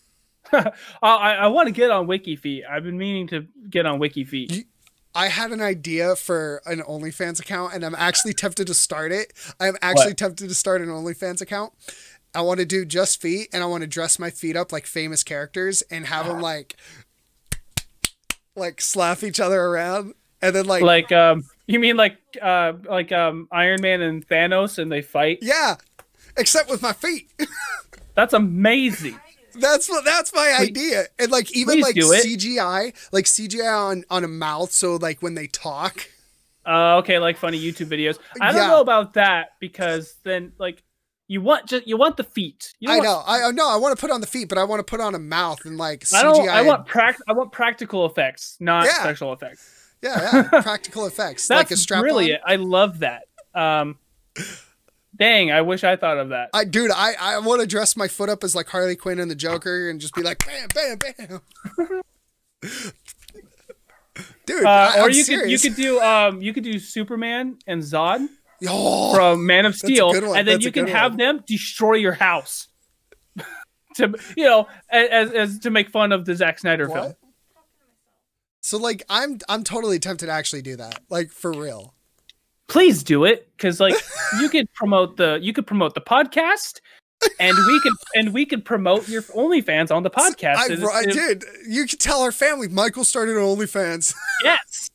I, 0.53 0.69
I 1.01 1.47
want 1.47 1.67
to 1.67 1.71
get 1.71 1.91
on 1.91 2.07
WikiFeet. 2.07 2.63
I've 2.69 2.83
been 2.83 2.97
meaning 2.97 3.25
to 3.27 3.47
get 3.69 3.85
on 3.85 3.99
WikiFeet. 3.99 4.51
You- 4.55 4.63
I 5.15 5.27
had 5.29 5.51
an 5.51 5.61
idea 5.61 6.15
for 6.17 6.61
an 6.65 6.81
OnlyFans 6.81 7.39
account, 7.39 7.73
and 7.73 7.83
I'm 7.85 7.95
actually 7.95 8.33
tempted 8.33 8.67
to 8.67 8.73
start 8.73 9.11
it. 9.13 9.31
I'm 9.61 9.75
actually 9.81 10.11
What? 10.11 10.17
tempted 10.17 10.49
to 10.49 10.55
start 10.55 10.81
an 10.81 10.87
OnlyFans 10.89 11.41
account. 11.41 11.71
I 12.35 12.41
want 12.41 12.59
to 12.59 12.65
do 12.65 12.83
just 12.85 13.21
feet, 13.21 13.47
and 13.53 13.63
I 13.63 13.65
want 13.65 13.81
to 13.81 13.87
dress 13.87 14.19
my 14.19 14.29
feet 14.29 14.55
up 14.57 14.71
like 14.73 14.85
famous 14.85 15.23
characters 15.23 15.83
and 15.91 16.05
have 16.07 16.27
them 16.27 16.41
like, 16.51 16.75
like 18.55 18.81
slap 18.81 19.23
each 19.23 19.39
other 19.39 19.61
around, 19.61 20.13
and 20.41 20.55
then 20.55 20.65
like, 20.65 20.81
Like, 20.83 21.11
um, 21.11 21.43
you 21.67 21.79
mean 21.79 21.97
like, 21.97 22.17
uh, 22.41 22.73
like 22.89 23.11
um, 23.11 23.47
Iron 23.51 23.81
Man 23.81 24.01
and 24.01 24.27
Thanos, 24.27 24.77
and 24.77 24.91
they 24.91 25.01
fight? 25.01 25.39
yeah, 25.41 25.75
except 26.37 26.69
with 26.69 26.81
my 26.81 26.93
feet. 26.93 27.31
That's 28.15 28.33
amazing. 28.33 29.19
That's 29.53 29.89
what 29.89 30.05
that's 30.05 30.33
my 30.33 30.55
idea, 30.59 31.05
and 31.19 31.29
like 31.29 31.51
even 31.55 31.81
like. 31.81 31.95
CGI, 31.95 32.93
like 33.11 33.25
CGI 33.25 33.89
on 33.91 34.05
on 34.09 34.23
a 34.23 34.27
mouth, 34.29 34.71
so 34.71 34.95
like 34.95 35.21
when 35.21 35.35
they 35.35 35.47
talk, 35.47 36.07
Uh, 36.65 36.97
okay, 36.99 37.19
like 37.19 37.35
funny 37.37 37.59
YouTube 37.61 37.87
videos. 37.87 38.17
I 38.39 38.53
don't 38.53 38.61
Yeah. 38.61 38.67
know 38.67 38.79
about 38.81 39.13
that 39.15 39.49
because 39.59 40.15
then 40.23 40.53
like 40.57 40.81
you 41.27 41.41
want 41.41 41.65
just 41.67 41.85
you 41.85 41.97
want 41.97 42.15
the 42.15 42.23
feet. 42.23 42.73
You 42.79 42.91
I 42.91 42.99
want- 42.99 43.03
know, 43.03 43.23
I 43.27 43.51
know, 43.51 43.69
I 43.69 43.75
want 43.75 43.93
to 43.97 43.99
put 43.99 44.09
on 44.09 44.21
the 44.21 44.27
feet, 44.27 44.47
but 44.47 44.57
I 44.57 44.63
want 44.63 44.79
to 44.79 44.83
put 44.85 45.01
on 45.01 45.15
a 45.15 45.19
mouth 45.19 45.65
and 45.65 45.77
like 45.77 46.05
CGI. 46.05 46.19
I 46.19 46.23
don't. 46.23 46.49
I 46.49 46.61
want 46.61 46.85
prac. 46.85 47.17
I 47.27 47.33
want 47.33 47.51
practical 47.51 48.05
effects, 48.05 48.55
not 48.61 48.85
Yeah. 48.85 49.01
special 49.01 49.33
effects. 49.33 49.80
Yeah, 50.01 50.47
yeah. 50.51 50.61
Practical 50.61 51.05
effects. 51.05 51.47
That's 51.47 51.69
like 51.69 51.71
a 51.71 51.77
strap 51.77 52.01
brilliant. 52.01 52.41
I 52.45 52.55
love 52.55 52.99
that. 52.99 53.23
Um, 53.53 53.97
dang, 55.15 55.51
I 55.51 55.61
wish 55.61 55.83
I 55.83 55.95
thought 55.95 56.17
of 56.17 56.29
that. 56.29 56.49
I 56.53 56.63
dude, 56.65 56.91
I, 56.91 57.13
I 57.19 57.39
want 57.39 57.61
to 57.61 57.67
dress 57.67 57.95
my 57.95 58.07
foot 58.07 58.29
up 58.29 58.43
as 58.43 58.55
like 58.55 58.67
Harley 58.69 58.95
Quinn 58.95 59.19
and 59.19 59.29
the 59.29 59.35
Joker 59.35 59.89
and 59.89 59.99
just 60.01 60.13
be 60.15 60.21
like 60.23 60.43
bam 60.45 60.67
bam 60.73 60.97
bam. 60.97 61.41
dude, 64.45 64.65
Uh, 64.65 64.91
I, 64.95 65.01
or 65.01 65.09
you 65.09 65.23
could 65.25 65.49
you 65.49 65.59
could 65.59 65.75
do 65.75 65.99
um 65.99 66.41
you 66.41 66.53
could 66.53 66.63
do 66.63 66.79
Superman 66.79 67.57
and 67.67 67.81
Zod 67.81 68.27
Oh, 68.67 69.13
from 69.13 69.45
Man 69.45 69.65
of 69.65 69.75
Steel, 69.75 70.11
and 70.11 70.23
then 70.23 70.45
That's 70.45 70.65
you 70.65 70.71
can 70.71 70.87
have 70.87 71.13
one. 71.13 71.17
them 71.17 71.43
destroy 71.47 71.95
your 71.95 72.11
house. 72.13 72.67
to 73.95 74.13
you 74.37 74.45
know, 74.45 74.67
as, 74.89 75.31
as 75.31 75.59
to 75.59 75.71
make 75.71 75.89
fun 75.89 76.11
of 76.11 76.25
the 76.25 76.35
Zack 76.35 76.59
Snyder 76.59 76.87
film. 76.87 77.15
So 78.61 78.77
like 78.77 79.03
I'm 79.09 79.39
I'm 79.49 79.63
totally 79.63 79.99
tempted 79.99 80.27
to 80.27 80.31
actually 80.31 80.61
do 80.61 80.75
that. 80.77 80.99
Like 81.09 81.31
for 81.31 81.51
real. 81.51 81.93
Please 82.67 83.03
do 83.03 83.25
it, 83.25 83.51
because 83.57 83.79
like 83.81 83.95
you 84.39 84.47
could 84.47 84.71
promote 84.73 85.17
the 85.17 85.37
you 85.41 85.51
could 85.51 85.67
promote 85.67 85.93
the 85.93 85.99
podcast, 86.01 86.79
and 87.39 87.57
we 87.67 87.81
could 87.81 87.93
and 88.15 88.33
we 88.33 88.45
could 88.45 88.63
promote 88.63 89.09
your 89.09 89.23
OnlyFans 89.23 89.93
on 89.93 90.03
the 90.03 90.09
podcast. 90.09 90.55
I, 90.55 90.99
I 90.99 91.03
did. 91.05 91.43
You 91.67 91.85
could 91.85 91.99
tell 91.99 92.21
our 92.21 92.31
family 92.31 92.69
Michael 92.69 93.03
started 93.03 93.35
an 93.35 93.43
OnlyFans. 93.43 94.15
Yes, 94.45 94.89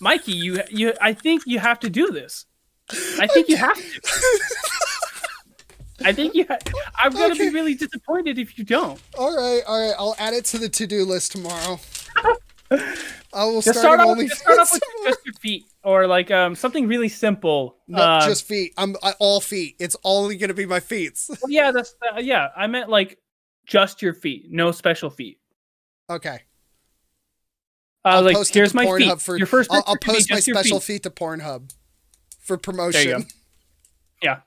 Mikey, 0.00 0.32
you 0.32 0.60
you 0.68 0.92
I 1.00 1.14
think 1.14 1.44
you 1.46 1.60
have 1.60 1.80
to 1.80 1.88
do 1.88 2.10
this. 2.10 2.44
I 3.18 3.26
think 3.26 3.48
you 3.48 3.56
have 3.56 3.76
to. 3.76 4.00
I 6.04 6.12
think 6.12 6.34
you. 6.34 6.44
Ha- 6.48 6.58
I'm 6.96 7.12
gonna 7.12 7.32
Okay. 7.32 7.48
be 7.48 7.54
really 7.54 7.74
disappointed 7.74 8.38
if 8.38 8.58
you 8.58 8.64
don't. 8.64 9.00
all 9.16 9.34
right, 9.34 9.62
all 9.66 9.80
right. 9.80 9.94
I'll 9.98 10.16
add 10.18 10.34
it 10.34 10.44
to 10.46 10.58
the 10.58 10.68
to-do 10.68 11.04
list 11.04 11.32
tomorrow. 11.32 11.80
I 13.34 13.44
will 13.46 13.62
Just 13.62 13.78
start, 13.80 13.98
start 13.98 14.00
off, 14.00 14.18
just 14.18 14.40
start 14.42 14.58
off 14.58 14.72
with 14.72 14.82
just 15.06 15.24
your 15.26 15.34
feet, 15.34 15.64
or 15.82 16.06
like 16.06 16.30
um 16.30 16.54
something 16.54 16.86
really 16.86 17.08
simple. 17.08 17.78
No, 17.88 17.98
Uh, 18.02 18.26
just 18.26 18.46
feet. 18.46 18.74
I'm 18.76 18.94
I, 19.02 19.14
all 19.18 19.40
feet. 19.40 19.76
It's 19.78 19.96
only 20.04 20.36
gonna 20.36 20.52
be 20.54 20.66
my 20.66 20.80
feet. 20.80 21.18
well, 21.28 21.38
yeah, 21.48 21.70
that's 21.70 21.94
uh, 22.14 22.20
yeah. 22.20 22.48
I 22.56 22.66
meant 22.66 22.90
like 22.90 23.18
just 23.66 24.02
your 24.02 24.12
feet, 24.14 24.46
no 24.50 24.70
special 24.72 25.08
feet. 25.10 25.38
Okay. 26.10 26.40
Uh, 28.04 28.08
I'll 28.08 28.22
like 28.22 28.36
post 28.36 28.52
here's 28.52 28.74
my 28.74 28.84
Pornhub 28.84 29.12
feet. 29.12 29.22
for 29.22 29.36
your 29.38 29.46
first. 29.46 29.70
I'll, 29.72 29.82
I'll 29.86 29.96
picture 29.96 30.16
could 30.20 30.28
be 30.28 30.34
post 30.34 30.48
my 30.48 30.60
special 30.60 30.80
feet. 30.80 30.94
feet 30.96 31.02
to 31.04 31.10
Pornhub 31.10 31.72
for 32.40 32.56
promotion. 32.58 33.26
Yeah. 34.22 34.40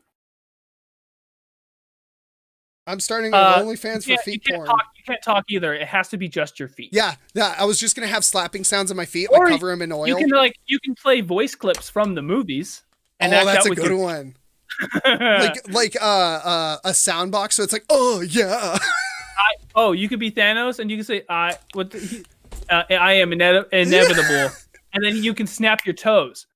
I'm 2.88 3.00
starting 3.00 3.34
an 3.34 3.40
Uh, 3.40 3.58
OnlyFans 3.60 4.06
for 4.06 4.22
feet 4.22 4.46
porn. 4.46 4.68
talk. 4.68 4.86
Can't 5.06 5.22
talk 5.22 5.46
either. 5.50 5.74
It 5.74 5.88
has 5.88 6.10
to 6.10 6.18
be 6.18 6.28
just 6.28 6.60
your 6.60 6.68
feet. 6.68 6.90
Yeah, 6.92 7.16
yeah. 7.34 7.56
I 7.58 7.66
was 7.66 7.80
just 7.80 7.96
gonna 7.96 8.08
have 8.08 8.26
slapping 8.26 8.64
sounds 8.64 8.90
on 8.90 8.98
my 8.98 9.06
feet, 9.06 9.30
Or 9.32 9.46
like 9.46 9.50
cover 9.50 9.70
them 9.70 9.82
in 9.82 9.92
oil. 9.92 10.08
You 10.08 10.16
can 10.16 10.30
like 10.30 10.56
you 10.66 10.80
can 10.80 10.96
play 10.96 11.22
voice 11.22 11.54
clips 11.56 11.90
from 11.90 12.16
the 12.16 12.22
movies. 12.22 12.84
And 13.20 13.34
oh, 13.34 13.46
that's 13.46 13.66
a 13.66 13.70
good 13.76 13.92
your- 13.92 13.98
one. 13.98 14.36
Like 15.06 15.72
like 15.72 15.96
uh 16.02 16.06
uh 16.06 16.78
a 16.84 16.94
sound 16.94 17.32
box, 17.32 17.56
so 17.56 17.64
it's 17.64 17.72
like, 17.72 17.86
oh 17.90 18.22
yeah. 18.22 18.78
oh, 19.76 19.92
you 19.92 20.10
could 20.10 20.20
be 20.20 20.32
Thanos, 20.32 20.80
and 20.80 20.90
you 20.90 20.98
can 20.98 21.06
say, 21.06 21.24
"I 21.30 21.58
what 21.74 21.92
the, 21.92 22.00
he, 22.00 22.26
uh, 22.70 22.84
I 22.90 23.14
am 23.14 23.32
ine- 23.32 23.66
inevitable," 23.72 24.54
and 24.94 25.04
then 25.04 25.24
you 25.24 25.34
can 25.34 25.48
snap 25.48 25.86
your 25.86 25.94
toes. 25.94 26.48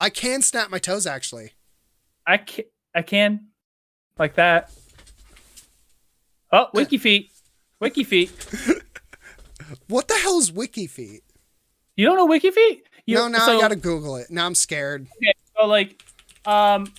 I 0.00 0.10
can 0.10 0.42
snap 0.42 0.70
my 0.70 0.78
toes 0.78 1.06
actually. 1.06 1.52
I 2.26 2.36
can, 2.36 2.66
I 2.94 3.02
can, 3.02 3.48
like 4.18 4.34
that. 4.34 4.70
Oh, 6.52 6.68
wiki 6.72 6.98
feet, 6.98 7.32
wiki 7.80 8.04
feet. 8.04 8.32
What 9.88 10.08
the 10.08 10.14
hell 10.14 10.38
is 10.38 10.50
wiki 10.50 10.86
feet? 10.86 11.22
You 11.96 12.06
don't 12.06 12.16
know 12.16 12.24
wiki 12.24 12.50
feet? 12.50 12.84
You, 13.06 13.16
no, 13.16 13.28
now 13.28 13.44
so, 13.44 13.58
I 13.58 13.60
gotta 13.60 13.76
Google 13.76 14.16
it. 14.16 14.30
Now 14.30 14.46
I'm 14.46 14.54
scared. 14.54 15.06
okay, 15.16 15.34
so 15.58 15.66
like, 15.66 16.02
um, 16.46 16.90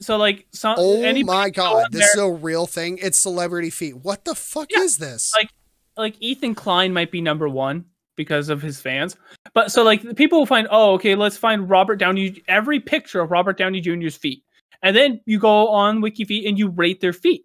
so 0.00 0.16
like, 0.18 0.46
some. 0.52 0.74
Oh 0.78 1.00
my 1.24 1.48
god, 1.50 1.86
this 1.92 2.00
there- 2.14 2.26
is 2.26 2.30
a 2.30 2.38
real 2.42 2.66
thing. 2.66 2.98
It's 3.00 3.18
celebrity 3.18 3.70
feet. 3.70 3.96
What 3.96 4.24
the 4.26 4.34
fuck 4.34 4.70
Yeah, 4.70 4.80
is 4.80 4.98
this? 4.98 5.32
like- 5.34 5.50
like 5.96 6.16
Ethan 6.20 6.54
Klein 6.54 6.92
might 6.92 7.10
be 7.10 7.20
number 7.20 7.48
one 7.48 7.84
because 8.16 8.48
of 8.48 8.60
his 8.60 8.80
fans. 8.80 9.16
But 9.54 9.70
so 9.72 9.82
like 9.82 10.16
people 10.16 10.38
will 10.40 10.46
find, 10.46 10.66
oh, 10.70 10.92
okay, 10.94 11.14
let's 11.14 11.36
find 11.36 11.70
Robert 11.70 11.96
Downey 11.96 12.42
every 12.48 12.80
picture 12.80 13.20
of 13.20 13.30
Robert 13.30 13.56
Downey 13.56 13.80
Jr.'s 13.80 14.16
feet. 14.16 14.42
And 14.82 14.96
then 14.96 15.20
you 15.26 15.38
go 15.38 15.68
on 15.68 16.00
WikiFeet 16.02 16.46
and 16.48 16.58
you 16.58 16.68
rate 16.68 17.00
their 17.00 17.12
feet. 17.12 17.44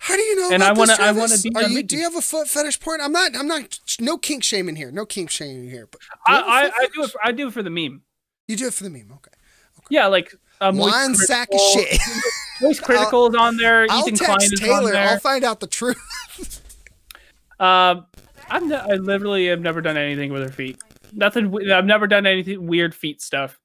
How 0.00 0.16
do 0.16 0.22
you 0.22 0.36
know? 0.36 0.50
And 0.54 0.62
I 0.62 0.72
wanna- 0.72 0.92
this, 0.92 1.00
I 1.00 1.12
wanna 1.12 1.36
be 1.42 1.52
Are 1.54 1.62
you? 1.68 1.82
Do 1.82 1.96
you 1.96 2.02
have 2.02 2.16
a 2.16 2.20
foot 2.20 2.48
fetish 2.48 2.80
porn? 2.80 3.00
I'm 3.00 3.12
not. 3.12 3.36
I'm 3.36 3.46
not. 3.46 3.78
No 4.00 4.18
kink 4.18 4.42
shaming 4.44 4.76
here. 4.76 4.90
No 4.90 5.06
kink 5.06 5.30
shaming 5.30 5.68
here. 5.70 5.86
But 5.90 6.00
do 6.00 6.32
you, 6.32 6.36
have 6.38 6.46
a 6.46 6.48
I, 6.48 6.60
I, 6.62 6.70
I 6.82 6.88
do 6.94 7.02
it. 7.04 7.10
For, 7.10 7.20
I 7.24 7.32
do 7.32 7.48
it 7.48 7.52
for 7.52 7.62
the 7.62 7.70
meme. 7.70 8.02
you 8.46 8.56
do 8.56 8.66
it 8.66 8.74
for 8.74 8.84
the 8.84 8.90
meme. 8.90 9.10
Okay. 9.12 9.30
Yeah, 9.90 10.06
like 10.06 10.34
Moist 10.60 10.80
One 10.80 11.14
sack 11.14 11.48
of 11.52 11.60
shit. 11.72 11.98
Moist 12.60 12.82
Critical 12.82 13.28
is 13.28 13.34
on 13.36 13.56
there. 13.56 13.86
I'll 13.88 14.00
Ethan 14.08 14.18
Klein 14.18 14.42
is 14.42 14.52
on 14.52 14.58
Taylor. 14.58 14.92
there. 14.92 15.08
I'll 15.08 15.20
find 15.20 15.44
out 15.44 15.60
the 15.60 15.66
truth. 15.66 15.98
Um, 17.60 18.06
ne- 18.62 18.76
I 18.76 18.94
literally 18.94 19.48
have 19.48 19.60
never 19.60 19.80
done 19.80 19.96
anything 19.96 20.32
with 20.32 20.42
her 20.44 20.48
feet. 20.52 20.78
Nothing. 21.12 21.52
I've 21.72 21.84
never 21.86 22.06
done 22.06 22.24
anything 22.24 22.68
weird 22.68 22.94
feet 22.94 23.20
stuff. 23.20 23.58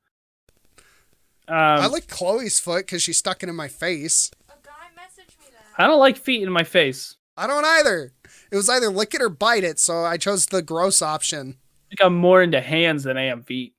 Um, 1.48 1.56
I 1.56 1.86
like 1.86 2.08
Chloe's 2.08 2.60
foot 2.60 2.88
because 2.88 3.04
she 3.04 3.14
stuck 3.14 3.44
it 3.44 3.50
in 3.50 3.56
my 3.56 3.68
face. 3.68 4.32
A 4.50 4.54
guy 4.66 4.72
messaged 4.98 5.38
me 5.40 5.46
that. 5.52 5.63
I 5.78 5.88
don't 5.88 6.00
like 6.00 6.18
feet 6.18 6.44
in 6.44 6.52
my 6.52 6.64
face. 6.64 7.16
I 7.36 7.48
don't 7.48 7.66
either. 7.66 8.14
It 8.52 8.56
was 8.56 8.70
either 8.70 8.90
lick 8.90 9.14
it 9.14 9.22
or 9.22 9.30
bite 9.30 9.64
it, 9.64 9.80
so 9.80 10.06
I 10.06 10.18
chose 10.18 10.46
the 10.46 10.62
gross 10.62 11.02
option. 11.02 11.58
I 11.58 11.90
think 11.90 12.06
I'm 12.06 12.16
more 12.16 12.44
into 12.44 12.62
hands 12.62 13.04
than 13.04 13.18
I 13.18 13.26
am 13.26 13.44
feet. 13.44 13.74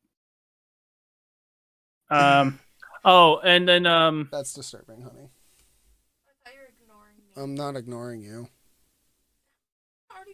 Um. 2.11 2.59
Oh, 3.07 3.39
and 3.45 3.69
then 3.69 3.85
um. 3.85 4.31
That's 4.33 4.55
disturbing, 4.55 5.03
honey. 5.03 5.29
I 5.29 6.49
thought 6.49 6.55
you 6.55 6.61
were 6.61 6.73
ignoring 6.81 7.17
me. 7.19 7.43
I'm 7.43 7.55
not 7.55 7.77
ignoring 7.77 8.23
you. 8.23 8.49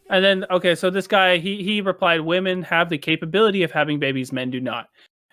And 0.09 0.25
then 0.25 0.45
okay, 0.51 0.75
so 0.75 0.91
this 0.91 1.07
guy 1.07 1.39
he 1.39 1.63
he 1.63 1.81
replied, 1.81 2.21
"Women 2.21 2.63
have 2.63 2.89
the 2.89 2.99
capability 2.99 3.63
of 3.63 3.71
having 3.71 3.99
babies, 3.99 4.33
men 4.33 4.51
do 4.51 4.61
not." 4.61 4.89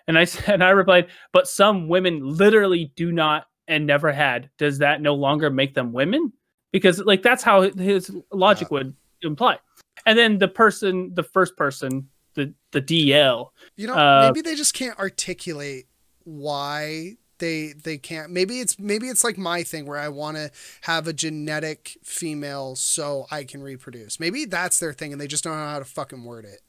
And 0.06 0.18
I 0.18 0.24
said, 0.24 0.54
and 0.54 0.64
I 0.64 0.70
replied, 0.70 1.08
"But 1.32 1.48
some 1.48 1.88
women 1.88 2.20
literally 2.22 2.92
do 2.96 3.12
not 3.12 3.46
and 3.68 3.86
never 3.86 4.10
had. 4.10 4.50
Does 4.58 4.78
that 4.78 5.00
no 5.00 5.14
longer 5.14 5.50
make 5.50 5.74
them 5.74 5.92
women?" 5.92 6.32
Because 6.72 6.98
like 6.98 7.22
that's 7.22 7.42
how 7.42 7.62
his 7.62 8.10
logic 8.32 8.70
would 8.70 8.94
imply. 9.22 9.58
And 10.06 10.18
then 10.18 10.38
the 10.38 10.48
person, 10.48 11.12
the 11.14 11.22
first 11.22 11.56
person, 11.56 12.08
the 12.34 12.54
the 12.72 12.82
DL, 12.82 13.50
You 13.76 13.86
know, 13.86 13.94
Uh, 13.94 14.22
maybe 14.26 14.40
they 14.42 14.54
just 14.54 14.74
can't 14.74 14.98
articulate 14.98 15.86
why 16.24 17.16
they 17.38 17.72
they 17.72 17.98
can't. 17.98 18.30
Maybe 18.30 18.60
it's 18.60 18.78
maybe 18.78 19.08
it's 19.08 19.24
like 19.24 19.38
my 19.38 19.62
thing 19.62 19.86
where 19.86 19.98
I 19.98 20.08
want 20.08 20.36
to 20.36 20.50
have 20.82 21.06
a 21.06 21.12
genetic 21.12 21.98
female 22.02 22.76
so 22.76 23.26
I 23.30 23.44
can 23.44 23.62
reproduce. 23.62 24.20
Maybe 24.20 24.44
that's 24.44 24.78
their 24.78 24.92
thing, 24.92 25.12
and 25.12 25.20
they 25.20 25.26
just 25.26 25.44
don't 25.44 25.56
know 25.56 25.66
how 25.66 25.78
to 25.78 25.84
fucking 25.84 26.24
word 26.24 26.44
it. 26.44 26.60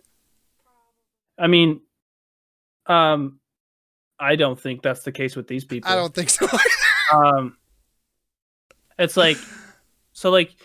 I 1.38 1.48
mean, 1.48 1.82
um, 2.86 3.40
I 4.20 4.36
don't 4.36 4.60
think 4.60 4.82
that's 4.82 5.04
the 5.04 5.12
case 5.12 5.36
with 5.36 5.48
these 5.48 5.66
people. 5.66 5.92
I 5.92 5.96
don't 5.96 6.14
think 6.14 6.30
so. 6.30 6.48
um 7.14 7.58
it's 8.98 9.18
like 9.18 9.38
so 10.14 10.30
like 10.30 10.56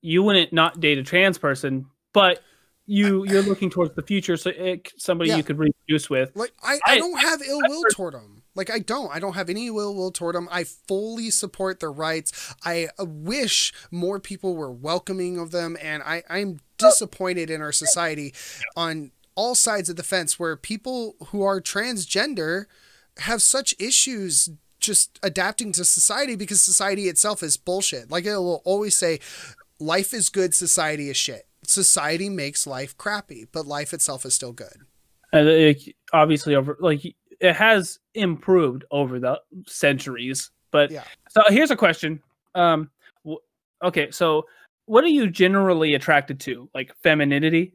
you 0.00 0.22
wouldn't 0.22 0.52
not 0.52 0.80
date 0.80 0.98
a 0.98 1.02
trans 1.02 1.38
person 1.38 1.86
but 2.12 2.42
you 2.86 3.24
you're 3.26 3.42
looking 3.42 3.68
towards 3.70 3.94
the 3.94 4.02
future 4.02 4.36
so 4.36 4.50
it, 4.50 4.92
somebody 4.96 5.30
Yeah. 5.30 5.36
you 5.36 5.42
could 5.42 5.58
reproduce 5.58 6.08
with 6.08 6.30
Like 6.34 6.52
I, 6.62 6.74
I 6.86 6.94
I- 6.94 6.98
don't 6.98 7.18
have 7.18 7.42
ill 7.42 7.60
will 7.60 7.84
toward 7.92 8.14
them. 8.14 8.42
Like 8.54 8.70
I 8.70 8.80
don't. 8.80 9.14
I 9.14 9.20
don't 9.20 9.34
have 9.34 9.48
any 9.50 9.68
ill 9.68 9.94
will 9.94 10.10
toward 10.10 10.34
them. 10.34 10.48
I 10.50 10.64
fully 10.64 11.30
support 11.30 11.78
their 11.78 11.92
rights. 11.92 12.54
I 12.64 12.88
uh, 12.98 13.04
wish 13.04 13.72
more 13.92 14.18
people 14.18 14.56
were 14.56 14.72
welcoming 14.72 15.38
of 15.38 15.52
them, 15.52 15.76
and 15.80 16.02
I 16.02 16.24
I'm 16.28 16.58
disappointed 16.76 17.50
in 17.50 17.60
our 17.62 17.70
society 17.70 18.34
on 18.74 19.12
all 19.36 19.54
sides 19.54 19.88
of 19.88 19.94
the 19.94 20.02
fence 20.02 20.40
where 20.40 20.56
people 20.56 21.14
who 21.26 21.42
are 21.44 21.60
transgender 21.60 22.64
have 23.18 23.42
such 23.42 23.76
issues 23.78 24.50
just 24.88 25.18
adapting 25.22 25.70
to 25.72 25.84
society 25.84 26.34
because 26.34 26.60
society 26.60 27.04
itself 27.08 27.42
is 27.42 27.56
bullshit. 27.58 28.10
Like 28.10 28.24
it 28.24 28.34
will 28.36 28.62
always 28.64 28.96
say, 28.96 29.20
life 29.78 30.12
is 30.14 30.30
good, 30.30 30.54
society 30.54 31.10
is 31.10 31.16
shit. 31.16 31.46
Society 31.62 32.28
makes 32.30 32.66
life 32.66 32.96
crappy, 32.96 33.46
but 33.52 33.66
life 33.66 33.92
itself 33.92 34.24
is 34.24 34.32
still 34.34 34.52
good. 34.52 34.78
and 35.32 35.46
it, 35.46 35.94
obviously 36.14 36.54
over 36.56 36.76
like 36.80 37.02
it 37.40 37.54
has 37.54 37.98
improved 38.14 38.84
over 38.90 39.20
the 39.20 39.38
centuries 39.66 40.50
but 40.70 40.90
Yeah. 40.90 41.04
so 41.28 41.42
here's 41.48 41.70
a 41.70 41.76
question 41.76 42.20
um 42.54 42.90
wh- 43.28 43.44
okay 43.88 44.10
so 44.10 44.46
what 44.86 45.04
are 45.04 45.12
you 45.18 45.28
generally 45.30 45.92
attracted 45.94 46.40
to 46.46 46.70
like 46.74 46.88
femininity 47.02 47.74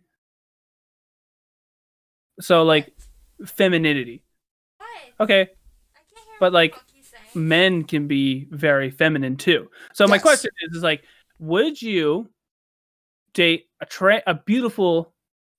so 2.40 2.64
like 2.64 2.91
femininity 3.45 4.23
What? 4.77 4.90
okay 5.30 5.41
I 5.41 5.45
can't 5.45 6.26
hear 6.27 6.38
but, 6.40 6.52
like, 6.53 6.73
fuck 6.73 6.84
he's 6.88 6.91
saying. 6.93 6.93
Men 7.35 7.84
can 7.84 8.07
be 8.07 8.47
very 8.51 8.89
feminine 8.91 9.35
too. 9.38 9.69
So 9.93 10.07
my 10.07 10.15
Yes. 10.15 10.22
question 10.22 10.51
is, 10.61 10.77
is 10.77 10.84
like, 10.84 11.03
would 11.39 11.81
you 11.81 12.30
date 13.34 13.69
a 13.81 13.85
tra- 13.85 14.23
a 14.27 14.35
beautiful, 14.35 15.14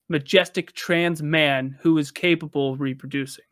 majestic 0.07 0.73
trans 0.73 1.21
man 1.23 1.77
who 1.81 1.97
is 1.97 2.11
capable 2.11 2.73
of 2.73 2.79
reproducing? 2.81 3.45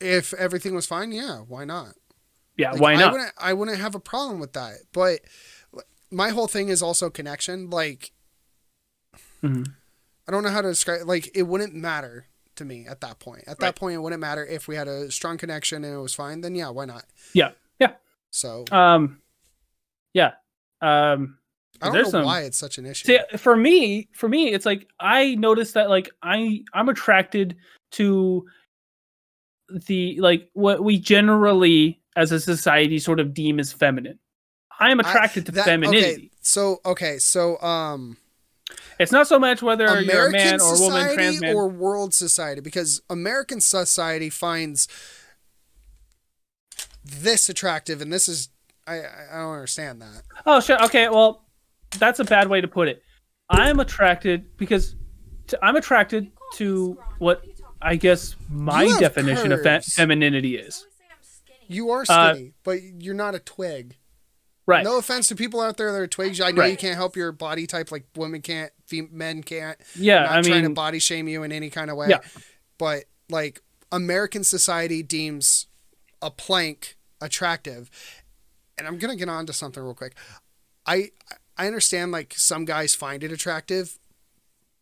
If 0.00 0.32
everything 0.34 0.74
was 0.74 0.86
fine, 0.86 1.10
yeah, 1.12 1.38
why 1.38 1.64
not? 1.64 1.94
Yeah, 2.56 2.72
Like, 2.72 2.80
why 2.80 2.92
I 2.94 2.96
not? 3.00 3.12
wouldn't, 3.12 3.32
I 3.38 3.52
wouldn't 3.52 3.78
have 3.78 3.94
a 3.94 4.00
problem 4.00 4.38
with 4.40 4.52
that. 4.52 4.76
But 4.92 5.20
my 6.10 6.30
whole 6.30 6.46
thing 6.48 6.68
is 6.68 6.82
also 6.82 7.10
connection. 7.10 7.70
Like, 7.70 8.12
Mhm. 9.42 9.74
I 10.26 10.32
don't 10.32 10.42
know 10.42 10.50
how 10.50 10.62
to 10.62 10.68
describe. 10.68 11.06
Like, 11.06 11.30
it 11.34 11.42
wouldn't 11.42 11.74
matter 11.74 12.26
to 12.58 12.64
me 12.64 12.86
at 12.86 13.00
that 13.00 13.18
point. 13.18 13.44
At 13.46 13.58
that 13.58 13.66
Right. 13.66 13.74
point, 13.76 13.94
it 13.94 13.98
wouldn't 13.98 14.20
matter 14.20 14.44
if 14.44 14.68
we 14.68 14.76
had 14.76 14.86
a 14.88 15.10
strong 15.10 15.38
connection 15.38 15.84
and 15.84 15.94
it 15.94 15.98
was 15.98 16.14
fine. 16.14 16.40
Then 16.42 16.54
yeah, 16.54 16.68
why 16.68 16.84
not? 16.84 17.04
Yeah, 17.32 17.52
yeah. 17.80 17.94
So 18.30 18.64
Um, 18.70 19.20
yeah. 20.12 20.32
Um, 20.80 21.38
I 21.80 21.86
don't 21.86 21.94
know 22.04 22.10
some- 22.10 22.24
why 22.24 22.42
it's 22.42 22.56
such 22.58 22.78
an 22.78 22.86
issue. 22.86 23.06
see, 23.06 23.18
for 23.38 23.56
me, 23.56 24.08
for 24.14 24.28
me, 24.28 24.52
it's 24.52 24.66
like 24.66 24.88
I 25.00 25.34
noticed 25.36 25.74
that 25.74 25.88
like 25.88 26.10
I 26.22 26.62
I'm 26.74 26.88
attracted 26.88 27.56
to 27.92 28.46
the 29.70 30.18
like 30.20 30.48
what 30.54 30.82
we 30.82 30.98
generally 30.98 32.00
as 32.16 32.32
a 32.32 32.40
society 32.40 32.98
sort 32.98 33.20
of 33.20 33.34
deem 33.34 33.60
as 33.60 33.72
feminine. 33.72 34.18
I 34.80 34.90
am 34.90 35.00
I- 35.00 35.08
attracted 35.08 35.46
to 35.46 35.52
that- 35.52 35.64
femininity. 35.66 36.12
Okay, 36.12 36.30
so 36.40 36.80
okay, 36.84 37.18
so 37.18 37.60
um, 37.62 38.16
It's 38.98 39.12
not 39.12 39.26
so 39.28 39.38
much 39.38 39.62
whether 39.62 39.84
you're 39.86 39.96
a 39.98 40.02
American 40.02 40.32
man 40.32 40.60
or 40.60 40.74
a 40.74 40.78
woman, 40.78 41.00
society 41.00 41.14
trans 41.14 41.40
man. 41.40 41.54
or 41.54 41.68
world 41.68 42.12
society 42.14 42.60
because 42.60 43.00
American 43.08 43.60
society 43.60 44.28
finds 44.30 44.88
this 47.04 47.48
attractive 47.48 48.00
and 48.02 48.12
this 48.12 48.28
is 48.28 48.48
I 48.86 48.96
I 49.00 49.00
I 49.32 49.38
don't 49.38 49.52
understand 49.54 50.02
that. 50.02 50.22
Oh, 50.46 50.60
sure. 50.60 50.82
Okay, 50.86 51.08
well, 51.08 51.44
that's 51.98 52.18
a 52.20 52.24
bad 52.24 52.48
way 52.48 52.60
to 52.60 52.68
put 52.68 52.88
it. 52.88 53.02
I'm 53.50 53.80
attracted 53.80 54.56
because 54.56 54.94
to, 55.48 55.58
I'm 55.64 55.76
attracted 55.76 56.24
You 56.24 56.30
call 56.30 56.48
me 56.48 56.56
to 56.58 56.98
what 57.18 57.38
are 57.42 57.46
you 57.46 57.52
talking 57.52 57.76
I 57.80 57.96
guess 57.96 58.36
my 58.50 58.82
You 58.82 58.90
have 58.90 59.00
definition 59.00 59.52
of 59.52 59.62
fe- 59.62 59.80
femininity 59.82 60.56
about? 60.56 60.66
You 60.66 60.68
is. 60.68 60.76
always 60.80 60.96
say 60.98 61.04
I'm 61.10 61.18
skinny. 61.22 61.76
You 61.76 61.90
are 61.90 62.04
Uh, 62.08 62.34
skinny, 62.34 62.52
but 62.64 62.82
you're 62.82 63.14
not 63.14 63.34
a 63.34 63.38
twig. 63.38 63.96
Right. 64.68 64.84
No 64.84 64.98
offense 64.98 65.28
to 65.28 65.34
people 65.34 65.60
out 65.60 65.78
there 65.78 65.90
that 65.90 65.98
are 65.98 66.06
twigs. 66.06 66.40
I 66.40 66.50
know 66.52 66.60
Right. 66.62 66.70
you 66.70 66.76
can't 66.76 66.94
help 66.96 67.16
your 67.16 67.32
body 67.32 67.66
type 67.66 67.90
like 67.90 68.04
women 68.14 68.42
can't, 68.42 68.70
fem- 68.86 69.08
men 69.10 69.42
can't. 69.42 69.78
yeah, 69.96 70.20
not 70.24 70.30
I 70.30 70.42
trying 70.42 70.62
to 70.62 70.68
mean, 70.68 70.74
body 70.74 70.98
shame 70.98 71.26
you 71.26 71.42
in 71.42 71.50
any 71.52 71.70
kind 71.70 71.90
of 71.90 71.96
way. 71.96 72.08
Yeah. 72.10 72.18
But 72.78 73.04
like 73.30 73.62
American 73.90 74.44
society 74.44 75.02
deems 75.02 75.66
a 76.20 76.30
plank 76.30 76.96
attractive. 77.20 77.90
And 78.76 78.86
I'm 78.86 78.98
gonna 78.98 79.16
get 79.16 79.28
on 79.30 79.46
to 79.46 79.52
something 79.52 79.82
real 79.82 79.94
quick. 79.94 80.14
I 80.86 81.12
I 81.56 81.66
understand 81.66 82.12
like 82.12 82.34
some 82.36 82.64
guys 82.66 82.94
find 82.94 83.24
it 83.24 83.32
attractive, 83.32 83.98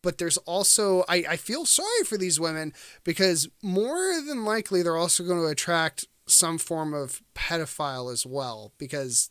but 0.02 0.18
there's 0.18 0.36
also 0.38 1.04
I, 1.08 1.24
I 1.30 1.36
feel 1.36 1.64
sorry 1.64 2.02
for 2.04 2.18
these 2.18 2.38
women 2.40 2.72
because 3.04 3.48
more 3.62 4.20
than 4.20 4.44
likely 4.44 4.82
they're 4.82 4.96
also 4.96 5.22
going 5.24 5.40
to 5.40 5.46
attract 5.46 6.06
some 6.28 6.58
form 6.58 6.92
of 6.92 7.22
pedophile 7.36 8.12
as 8.12 8.26
well 8.26 8.72
because 8.78 9.30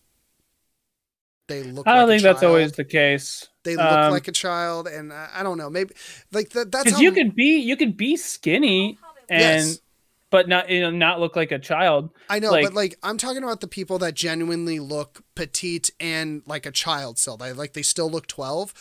they 1.48 1.64
look 1.64 1.88
I 1.88 1.96
don't 1.96 2.08
like 2.10 2.16
think 2.16 2.24
that's 2.24 2.44
always 2.44 2.72
the 2.74 2.84
case. 2.86 3.48
they 3.64 3.76
look 3.76 3.86
um, 3.86 4.12
like 4.12 4.28
a 4.28 4.32
child 4.32 4.88
and 4.88 5.14
I, 5.14 5.30
I 5.36 5.44
don't 5.44 5.58
know 5.58 5.70
maybe 5.70 5.94
like 6.32 6.50
that 6.52 6.72
that's 6.72 6.86
Because 6.86 7.00
you 7.00 7.12
could 7.12 7.36
be 7.36 7.58
you 7.60 7.76
could 7.76 7.96
be 7.98 8.16
skinny 8.18 8.98
and 9.30 9.42
Yes. 9.68 9.80
but 10.32 10.48
not 10.48 10.70
you 10.70 10.82
know 10.82 10.90
not 10.92 11.20
look 11.20 11.36
like 11.36 11.52
a 11.52 11.60
child. 11.60 12.10
I 12.30 12.40
know, 12.40 12.52
like- 12.52 12.66
but 12.66 12.74
like 12.74 12.96
I'm 13.04 13.18
talking 13.18 13.44
about 13.44 13.62
the 13.62 13.68
people 13.68 13.98
that 14.00 14.14
genuinely 14.16 14.80
look 14.80 15.24
petite 15.36 15.92
and 16.00 16.42
like 16.46 16.66
a 16.66 16.72
child 16.72 17.18
still. 17.20 17.38
They 17.38 17.54
like 17.54 17.74
they 17.74 17.82
still 17.84 18.10
look 18.10 18.28
12. 18.28 18.74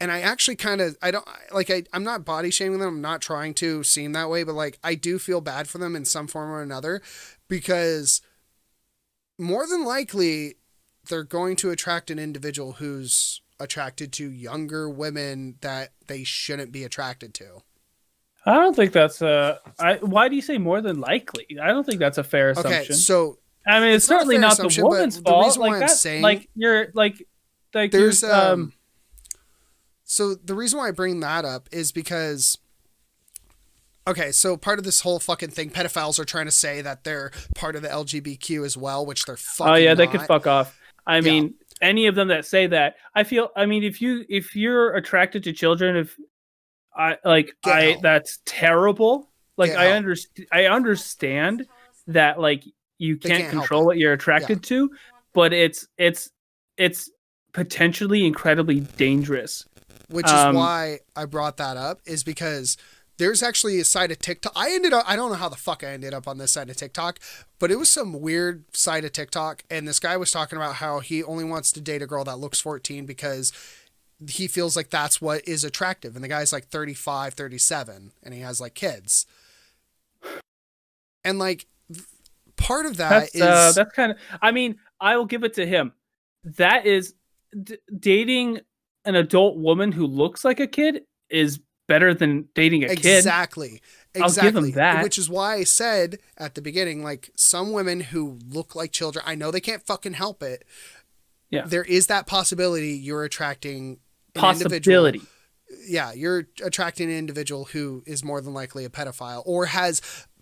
And 0.00 0.10
I 0.10 0.20
actually 0.20 0.56
kind 0.56 0.80
of 0.80 0.96
I 1.00 1.10
don't 1.12 1.26
like 1.52 1.70
I 1.70 1.84
I'm 1.92 2.02
not 2.02 2.24
body 2.24 2.50
shaming 2.50 2.80
them. 2.80 2.88
I'm 2.88 3.00
not 3.00 3.20
trying 3.20 3.54
to 3.54 3.84
seem 3.84 4.12
that 4.12 4.28
way, 4.30 4.42
but 4.42 4.54
like 4.54 4.78
I 4.82 4.94
do 4.96 5.18
feel 5.20 5.40
bad 5.40 5.68
for 5.68 5.78
them 5.78 5.94
in 5.94 6.04
some 6.04 6.26
form 6.26 6.50
or 6.50 6.62
another 6.62 7.00
because 7.48 8.20
more 9.38 9.66
than 9.66 9.84
likely 9.84 10.56
they're 11.08 11.24
going 11.24 11.56
to 11.56 11.70
attract 11.70 12.10
an 12.10 12.18
individual 12.18 12.72
who's 12.74 13.42
attracted 13.58 14.12
to 14.14 14.30
younger 14.30 14.88
women 14.88 15.56
that 15.60 15.92
they 16.06 16.24
shouldn't 16.24 16.72
be 16.72 16.84
attracted 16.84 17.34
to. 17.34 17.62
I 18.44 18.54
don't 18.54 18.74
think 18.74 18.92
that's 18.92 19.22
a. 19.22 19.60
I, 19.78 19.94
why 19.96 20.28
do 20.28 20.34
you 20.34 20.42
say 20.42 20.58
more 20.58 20.80
than 20.80 21.00
likely? 21.00 21.46
I 21.62 21.68
don't 21.68 21.84
think 21.84 22.00
that's 22.00 22.18
a 22.18 22.24
fair 22.24 22.50
assumption. 22.50 22.74
Okay, 22.74 22.92
so 22.92 23.38
I 23.66 23.78
mean, 23.78 23.90
it's, 23.90 24.04
it's 24.04 24.06
certainly 24.06 24.34
fair 24.34 24.40
not, 24.40 24.56
the 24.56 24.80
woman's 24.82 25.16
the 25.16 25.30
fault. 25.30 25.46
reason 25.46 25.60
why 25.60 25.66
like 25.68 25.74
I'm 25.74 25.80
that, 25.80 25.90
saying- 25.90 26.22
like 26.22 26.48
you're 26.56 26.88
like, 26.94 27.26
like 27.72 27.92
there's 27.92 28.22
you're, 28.22 28.34
um, 28.34 28.40
um 28.40 28.72
so 30.04 30.34
the 30.34 30.54
reason 30.54 30.78
why 30.78 30.88
I 30.88 30.90
bring 30.90 31.20
that 31.20 31.44
up 31.44 31.68
is 31.72 31.92
because 31.92 32.58
okay, 34.06 34.32
so 34.32 34.56
part 34.56 34.78
of 34.78 34.84
this 34.84 35.02
whole 35.02 35.20
fucking 35.20 35.50
thing, 35.50 35.70
pedophiles 35.70 36.18
are 36.18 36.24
trying 36.24 36.46
to 36.46 36.50
say 36.52 36.82
that 36.82 37.04
they're 37.04 37.30
part 37.54 37.76
of 37.76 37.82
the 37.82 37.88
LGBTQ 37.88 38.64
as 38.66 38.76
well, 38.76 39.06
which 39.06 39.24
they're 39.24 39.36
fucking. 39.36 39.72
oh 39.72 39.76
yeah, 39.76 39.94
they 39.94 40.06
not. 40.06 40.12
could 40.12 40.22
fuck 40.22 40.46
off. 40.48 40.78
I 41.06 41.16
Yeah. 41.16 41.22
mean, 41.22 41.54
any 41.80 42.06
of 42.06 42.14
them 42.14 42.28
that 42.28 42.44
say 42.46 42.66
that, 42.68 42.96
I 43.14 43.24
feel. 43.24 43.50
I 43.56 43.66
mean, 43.66 43.82
if 43.82 44.00
you 44.00 44.24
if 44.28 44.54
you're 44.54 44.94
attracted 44.94 45.44
to 45.44 45.52
children, 45.52 45.96
if 45.96 46.16
I 46.96 47.16
like, 47.24 47.52
Get 47.62 47.72
I 47.72 47.82
help. 47.90 48.02
that's 48.02 48.38
terrible. 48.44 49.30
Like 49.56 49.70
Get 49.72 49.80
I 49.80 49.92
understand. 49.92 50.46
I 50.52 50.64
understand 50.66 51.66
that 52.06 52.38
like 52.40 52.64
you 52.98 53.16
can't, 53.16 53.34
can't 53.34 53.50
control 53.50 53.84
what 53.84 53.98
you're 53.98 54.12
attracted 54.12 54.62
to, 54.64 54.90
but 55.34 55.52
it's 55.52 55.86
it's 55.98 56.30
it's 56.76 57.10
potentially 57.52 58.26
incredibly 58.26 58.80
dangerous. 58.80 59.66
which 60.08 60.26
Um, 60.26 60.54
is 60.54 60.56
why 60.56 60.98
I 61.16 61.24
brought 61.26 61.56
that 61.58 61.76
up 61.76 62.00
is 62.06 62.22
because 62.24 62.76
there's 63.22 63.40
actually 63.40 63.78
a 63.78 63.84
side 63.84 64.10
of 64.10 64.18
TikTok. 64.18 64.52
I 64.56 64.72
ended 64.72 64.92
up 64.92 65.04
I 65.06 65.14
don't 65.14 65.30
know 65.30 65.36
how 65.36 65.48
the 65.48 65.54
fuck 65.54 65.84
I 65.84 65.90
ended 65.90 66.12
up 66.12 66.26
on 66.26 66.38
this 66.38 66.50
side 66.50 66.68
of 66.68 66.76
TikTok, 66.76 67.20
but 67.60 67.70
it 67.70 67.78
was 67.78 67.88
some 67.88 68.20
weird 68.20 68.64
side 68.74 69.04
of 69.04 69.12
TikTok 69.12 69.62
and 69.70 69.86
this 69.86 70.00
guy 70.00 70.16
was 70.16 70.32
talking 70.32 70.56
about 70.56 70.76
how 70.76 70.98
he 70.98 71.22
only 71.22 71.44
wants 71.44 71.70
to 71.72 71.80
date 71.80 72.02
a 72.02 72.06
girl 72.06 72.24
that 72.24 72.38
looks 72.38 72.60
14 72.60 73.06
because 73.06 73.52
he 74.28 74.48
feels 74.48 74.76
like 74.76 74.90
that's 74.90 75.20
what 75.20 75.46
is 75.46 75.62
attractive 75.62 76.16
and 76.16 76.24
the 76.24 76.28
guy's 76.28 76.52
like 76.52 76.66
35, 76.66 77.34
37 77.34 78.10
and 78.24 78.34
he 78.34 78.40
has 78.40 78.60
like 78.60 78.74
kids. 78.74 79.24
And 81.24 81.38
like 81.38 81.66
part 82.56 82.86
of 82.86 82.96
that 82.96 83.10
that's 83.10 83.34
is 83.36 83.42
uh, 83.42 83.72
that's 83.72 83.94
kind 83.94 84.10
of. 84.10 84.18
I 84.42 84.50
mean, 84.50 84.80
I 85.00 85.16
will 85.16 85.26
give 85.26 85.44
it 85.44 85.54
to 85.54 85.66
him. 85.66 85.92
That 86.42 86.86
is 86.86 87.14
d- 87.62 87.78
dating 87.96 88.62
an 89.04 89.14
adult 89.14 89.58
woman 89.58 89.92
who 89.92 90.06
looks 90.08 90.44
like 90.44 90.58
a 90.58 90.66
kid 90.66 91.02
is 91.30 91.60
better 91.92 92.14
than 92.14 92.48
dating 92.54 92.84
a 92.84 92.88
kid. 92.88 93.04
Exactly. 93.18 93.82
I'll 94.16 94.24
Exactly. 94.26 94.50
give 94.50 94.64
'em 94.64 94.70
that. 94.72 95.02
Which 95.02 95.18
is 95.18 95.28
why 95.28 95.54
I 95.56 95.64
said 95.64 96.18
at 96.38 96.54
the 96.54 96.62
beginning, 96.62 97.02
like 97.04 97.30
some 97.36 97.72
women 97.72 98.00
who 98.00 98.38
look 98.48 98.74
like 98.74 98.92
children, 98.92 99.22
I 99.26 99.34
know 99.34 99.50
they 99.50 99.60
can't 99.60 99.84
fucking 99.86 100.14
help 100.14 100.42
it. 100.42 100.64
Yeah. 101.50 101.66
There 101.66 101.84
is 101.84 102.06
that 102.06 102.26
possibility 102.26 102.92
you're 102.92 103.24
attracting 103.24 103.98
an 104.34 104.40
Possibility. 104.40 105.18
individual. 105.18 105.26
Yeah, 105.86 106.12
you're 106.12 106.48
attracting 106.62 107.10
an 107.10 107.16
individual 107.18 107.66
who 107.66 108.02
is 108.06 108.22
more 108.24 108.40
than 108.40 108.54
likely 108.54 108.84
a 108.86 108.90
pedophile 108.90 109.42
or 109.44 109.66
has 109.66 110.00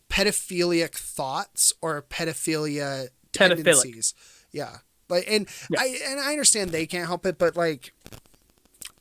pedophilic 0.09 0.95
thoughts 0.95 1.73
or 1.81 2.03
pedophilia 2.03 3.09
Pedophilic. 3.33 3.65
tendencies. 3.65 4.15
Yeah. 4.53 4.79
Like 5.09 5.25
and 5.29 5.49
Yeah. 5.71 5.81
I 5.81 5.99
and 6.09 6.21
I 6.21 6.31
understand 6.31 6.71
they 6.71 6.87
can't 6.87 7.07
help 7.07 7.25
it, 7.27 7.39
but 7.39 7.57
like 7.57 7.93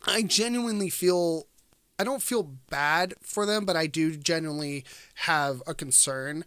I 0.05 0.21
genuinely 0.21 0.89
feel 0.89 1.47
I 1.99 2.03
don't 2.05 2.23
feel 2.23 2.43
bad 2.69 3.13
for 3.21 3.45
them, 3.45 3.65
but 3.65 3.75
I 3.75 3.85
do 3.85 4.15
genuinely 4.15 4.85
have 5.15 5.61
a 5.67 5.73
concern. 5.73 6.45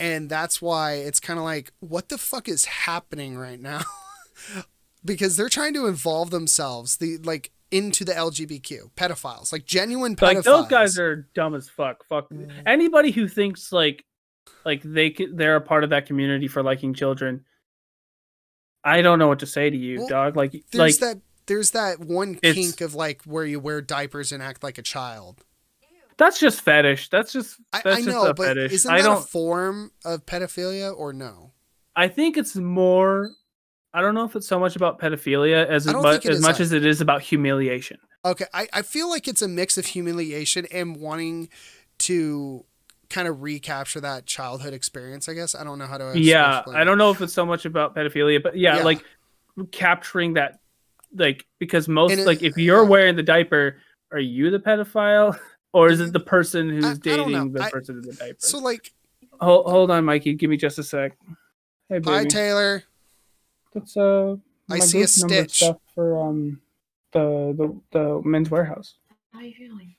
And 0.00 0.28
that's 0.28 0.60
why 0.60 0.94
it's 0.94 1.20
kind 1.20 1.38
of 1.38 1.44
like, 1.44 1.72
what 1.80 2.08
the 2.08 2.18
fuck 2.18 2.48
is 2.48 2.64
happening 2.66 3.38
right 3.38 3.60
now? 3.60 3.82
because 5.04 5.36
they're 5.36 5.48
trying 5.48 5.74
to 5.74 5.86
involve 5.86 6.30
themselves, 6.30 6.96
the 6.96 7.18
like 7.18 7.50
into 7.70 8.04
the 8.04 8.12
LGBTQ 8.12 8.92
pedophiles, 8.96 9.52
like 9.52 9.64
genuine 9.66 10.16
pedophiles. 10.16 10.34
Like 10.34 10.44
those 10.44 10.66
guys 10.68 10.98
are 10.98 11.28
dumb 11.34 11.54
as 11.54 11.68
fuck. 11.68 12.04
Fuck 12.08 12.30
Mm. 12.30 12.50
anybody 12.66 13.10
who 13.10 13.28
thinks 13.28 13.72
like 13.72 14.04
like 14.64 14.82
they 14.82 15.14
they're 15.32 15.56
a 15.56 15.60
part 15.60 15.84
of 15.84 15.90
that 15.90 16.06
community 16.06 16.48
for 16.48 16.62
liking 16.62 16.94
children. 16.94 17.44
I 18.84 19.02
don't 19.02 19.18
know 19.18 19.28
what 19.28 19.40
to 19.40 19.46
say 19.46 19.68
to 19.70 19.76
you, 19.76 19.98
Well, 19.98 20.08
dog. 20.08 20.36
Like 20.36 20.52
there's 20.52 20.74
like 20.74 20.96
that 20.98 21.20
there's 21.48 21.72
that 21.72 21.98
one 21.98 22.34
It's- 22.42 22.54
kink 22.54 22.80
of 22.80 22.94
like 22.94 23.22
where 23.24 23.44
you 23.44 23.58
wear 23.58 23.80
diapers 23.82 24.30
and 24.30 24.42
act 24.42 24.62
like 24.62 24.78
a 24.78 24.82
child. 24.82 25.42
that's 26.16 26.38
just 26.40 26.60
fetish. 26.62 27.08
That's 27.10 27.32
just 27.32 27.58
I, 27.72 27.80
that's 27.82 27.96
I 27.96 28.02
just 28.04 28.08
know, 28.08 28.26
a 28.26 28.34
but 28.34 28.46
fetish. 28.48 28.72
isn't 28.72 28.92
that 28.94 29.00
a 29.00 29.02
don't. 29.02 29.28
form 29.28 29.90
of 30.04 30.24
pedophilia 30.26 30.96
or 30.96 31.12
no? 31.12 31.52
I 31.96 32.06
think 32.08 32.36
it's 32.36 32.54
more. 32.56 33.30
I 33.94 34.00
don't 34.00 34.14
know 34.14 34.24
if 34.24 34.36
it's 34.36 34.46
so 34.46 34.60
much 34.60 34.76
about 34.76 35.00
pedophilia 35.00 35.66
as 35.66 35.88
I 35.88 35.92
don't 35.92 36.02
but 36.02 36.22
think 36.22 36.26
it 36.26 36.30
as 36.36 36.40
much 36.42 36.56
either. 36.56 36.62
as 36.62 36.72
it 36.72 36.86
is 36.86 37.00
about 37.00 37.22
humiliation. 37.22 37.98
Okay, 38.24 38.44
I, 38.52 38.68
I 38.72 38.82
feel 38.82 39.08
like 39.08 39.26
it's 39.28 39.42
a 39.42 39.48
mix 39.48 39.78
of 39.78 39.86
humiliation 39.86 40.66
and 40.72 40.96
wanting 40.96 41.48
to 42.00 42.64
kind 43.10 43.26
of 43.26 43.40
recapture 43.42 44.00
that 44.00 44.26
childhood 44.26 44.74
experience. 44.74 45.28
I 45.28 45.34
guess 45.34 45.54
I 45.54 45.64
don't 45.64 45.78
know 45.78 45.86
how 45.86 45.98
to. 45.98 46.12
yeah, 46.18 46.58
explain 46.58 46.76
I 46.76 46.84
don't 46.84 46.98
know 46.98 47.10
if 47.10 47.22
it's 47.22 47.32
so 47.32 47.46
much 47.46 47.64
about 47.64 47.94
pedophilia, 47.96 48.42
but 48.42 48.56
yeah, 48.56 48.76
Yeah. 48.78 48.82
like 48.82 49.02
capturing 49.72 50.34
that, 50.34 50.60
like 51.14 51.46
because 51.58 51.88
most 51.88 52.12
it- 52.12 52.26
like 52.26 52.42
if 52.42 52.56
you're 52.56 52.82
yeah. 52.82 52.88
wearing 52.88 53.16
the 53.16 53.22
diaper, 53.22 53.76
are 54.12 54.18
you 54.18 54.50
the 54.50 54.58
pedophile 54.58 55.38
or 55.72 55.88
is 55.90 56.00
it 56.00 56.12
the 56.12 56.20
person 56.20 56.68
who's 56.68 56.84
I- 56.84 56.90
I 56.90 56.94
dating 56.94 57.52
the 57.52 57.62
I- 57.64 57.70
person 57.70 57.96
in 57.96 58.02
the 58.02 58.12
diaper? 58.14 58.36
So 58.38 58.58
like, 58.58 58.92
hold, 59.40 59.66
hold 59.66 59.90
on, 59.90 60.04
Mikey, 60.04 60.34
give 60.34 60.50
me 60.50 60.56
just 60.56 60.78
a 60.78 60.82
sec. 60.82 61.16
Hey, 61.88 61.96
hi 61.96 61.98
baby, 62.00 62.28
Taylor. 62.30 62.84
that's 63.74 63.96
uh, 63.96 64.36
I 64.70 64.78
see 64.80 65.00
a 65.02 65.06
stitch. 65.06 65.56
stuff 65.56 65.78
for 65.94 66.18
um 66.20 66.60
the 67.12 67.54
the 67.56 67.80
the 67.98 68.22
men's 68.24 68.48
Wearhouse. 68.50 68.94
How 69.32 69.38
are 69.40 69.42
you 69.42 69.54
feeling? 69.54 69.94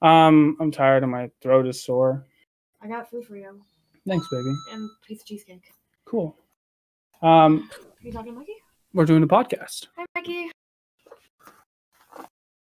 Um, 0.00 0.56
I'm 0.60 0.72
tired 0.72 1.02
and 1.04 1.12
my 1.12 1.30
throat 1.42 1.66
is 1.66 1.84
sore. 1.84 2.26
I 2.80 2.88
got 2.88 3.08
food 3.08 3.24
for 3.24 3.36
you 3.36 3.60
Thanks, 4.08 4.26
baby. 4.32 4.52
and 4.72 4.90
piece 5.06 5.20
of 5.20 5.26
cheesecake. 5.26 5.62
Cool. 6.04 6.36
Um, 7.22 7.70
Are 7.72 7.86
you 8.06 8.10
talking 8.10 8.32
to 8.32 8.38
Mikey? 8.40 8.54
We're 8.94 9.04
doing 9.04 9.22
a 9.22 9.26
podcast. 9.28 9.86
Hi, 9.96 10.04
Mikey. 10.14 10.50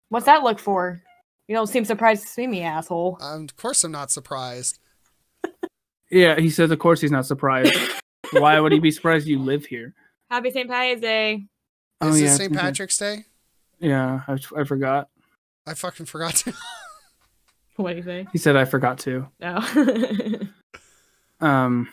What's 0.09 0.25
that 0.25 0.43
look 0.43 0.59
for? 0.59 1.01
You 1.47 1.55
don't 1.55 1.67
seem 1.67 1.85
surprised 1.85 2.23
to 2.23 2.27
see 2.29 2.47
me, 2.47 2.61
asshole. 2.61 3.17
Um, 3.21 3.43
of 3.43 3.55
course, 3.55 3.83
I'm 3.83 3.91
not 3.91 4.11
surprised. 4.11 4.79
Yeah, 6.11 6.39
he 6.39 6.49
says, 6.49 6.71
of 6.71 6.79
course 6.79 7.01
he's 7.01 7.11
not 7.11 7.27
surprised. 7.27 7.71
Why 8.31 8.59
would 8.59 8.71
he 8.71 8.79
be 8.79 8.89
surprised 8.89 9.27
you 9.27 9.37
live 9.37 9.67
here? 9.67 9.93
Happy 10.31 10.49
St. 10.49 10.67
Patrick's 10.67 11.01
Day. 11.01 11.33
Is 11.35 11.41
Oh, 12.01 12.11
this 12.11 12.21
yeah, 12.21 12.33
St. 12.35 12.51
Patrick's 12.51 12.97
Day? 12.97 13.25
Yeah, 13.79 14.21
I, 14.27 14.37
I 14.57 14.63
forgot. 14.63 15.09
I 15.67 15.75
fucking 15.75 16.07
forgot 16.07 16.33
to. 16.37 16.53
What 17.75 17.91
do 17.91 17.97
you 17.97 18.01
say? 18.03 18.25
He 18.31 18.39
said 18.39 18.55
I 18.55 18.65
forgot 18.65 18.97
to. 19.01 19.27
No. 19.39 19.59
Um, 21.39 21.87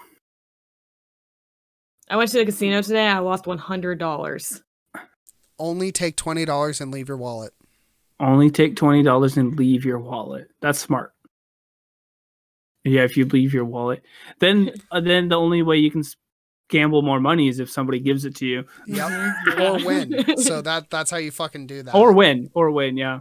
I 2.09 2.17
went 2.17 2.31
to 2.31 2.39
the 2.39 2.45
casino 2.45 2.83
today. 2.83 3.07
I 3.07 3.19
lost 3.19 3.47
one 3.47 3.59
hundred 3.59 3.99
dollars. 3.99 4.63
Only 5.59 5.91
take 5.93 6.17
twenty 6.17 6.45
dollars 6.45 6.81
and 6.81 6.91
leave 6.93 7.09
your 7.09 7.17
wallet. 7.17 7.53
only 8.21 8.51
take 8.51 8.77
twenty 8.77 9.03
dollars 9.03 9.37
and 9.37 9.57
leave 9.59 9.85
your 9.85 9.99
wallet. 9.99 10.49
That's 10.61 10.79
smart. 10.79 11.13
Yeah, 12.85 13.03
if 13.03 13.17
you 13.17 13.25
leave 13.25 13.53
your 13.53 13.65
wallet, 13.65 14.03
then 14.39 14.71
uh, 14.91 15.01
then 15.01 15.29
the 15.29 15.37
only 15.37 15.63
way 15.63 15.79
you 15.79 15.91
can 15.91 16.05
gamble 16.69 17.03
more 17.03 17.21
money 17.21 17.49
is 17.49 17.59
if 17.61 17.71
somebody 17.71 17.99
gives 18.01 18.25
it 18.25 18.37
to 18.37 18.47
you, 18.47 18.65
Yep. 18.87 19.35
or 19.59 19.85
win. 19.85 20.25
So 20.39 20.61
that 20.63 20.91
that's 20.91 21.11
how 21.11 21.17
you 21.17 21.31
fucking 21.33 21.67
do 21.67 21.83
that. 21.83 21.95
or 21.95 22.13
win, 22.13 22.51
or 22.55 22.71
win. 22.71 22.97
Yeah. 22.97 23.21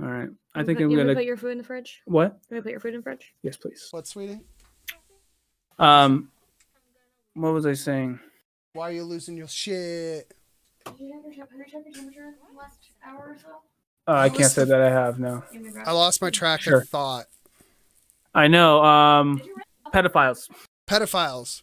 All 0.00 0.06
right. 0.06 0.28
I 0.54 0.62
think 0.64 0.80
I'm 0.80 0.90
you 0.90 0.96
gonna. 0.96 1.14
put 1.14 1.24
your 1.24 1.36
food 1.36 1.52
in 1.52 1.58
the 1.58 1.64
fridge. 1.64 2.00
What? 2.06 2.38
You 2.50 2.62
put 2.62 2.70
your 2.70 2.80
food 2.80 2.94
in 2.94 3.00
the 3.00 3.02
fridge. 3.02 3.32
Yes, 3.42 3.56
please. 3.56 3.88
What, 3.90 4.06
sweetie? 4.06 4.40
Um, 5.78 6.30
what 7.34 7.52
was 7.52 7.66
I 7.66 7.74
saying? 7.74 8.18
Why 8.72 8.88
are 8.90 8.92
you 8.92 9.04
losing 9.04 9.36
your 9.36 9.48
shit? 9.48 10.32
Did 10.86 10.94
you 10.98 11.22
check 11.36 11.48
have 11.50 11.58
you 11.58 11.64
checked 11.64 11.74
your 11.86 11.94
temperature 11.94 12.24
in 12.24 12.34
the 12.54 12.58
last 12.58 12.78
hour 13.06 13.30
or 13.30 13.36
so? 13.40 13.48
Uh, 14.06 14.12
I 14.16 14.28
can't 14.28 14.50
say 14.50 14.64
that 14.64 14.80
I 14.80 14.90
have 14.90 15.18
no. 15.18 15.42
I 15.86 15.92
lost 15.92 16.20
my 16.20 16.30
track 16.30 16.60
Sure. 16.60 16.80
of 16.80 16.88
thought. 16.88 17.26
I 18.34 18.48
know. 18.48 18.84
Um, 18.84 19.40
pedophiles. 19.94 20.48
Pedophiles. 20.88 21.62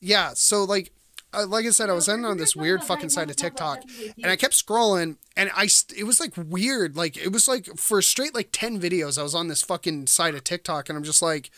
Yeah. 0.00 0.32
So 0.34 0.62
like, 0.64 0.92
uh, 1.32 1.46
like 1.46 1.66
I 1.66 1.70
said, 1.70 1.90
I 1.90 1.94
was 1.94 2.08
in 2.08 2.24
on 2.24 2.36
this 2.36 2.54
weird 2.54 2.84
fucking 2.84 3.08
side 3.08 3.30
of 3.30 3.36
TikTok, 3.36 3.82
and 4.22 4.26
I 4.30 4.36
kept 4.36 4.54
scrolling, 4.54 5.16
and 5.36 5.50
I 5.56 5.66
st- 5.66 5.98
it 5.98 6.04
was 6.04 6.20
like 6.20 6.32
weird. 6.36 6.96
Like 6.96 7.16
it 7.16 7.32
was 7.32 7.48
like 7.48 7.66
for 7.76 8.00
straight 8.02 8.34
like 8.34 8.50
ten 8.52 8.80
videos, 8.80 9.18
I 9.18 9.22
was 9.22 9.34
on 9.34 9.48
this 9.48 9.62
fucking 9.62 10.06
side 10.08 10.34
of 10.34 10.44
TikTok, 10.44 10.88
and 10.88 10.96
I'm 10.98 11.04
just 11.04 11.22
like, 11.22 11.50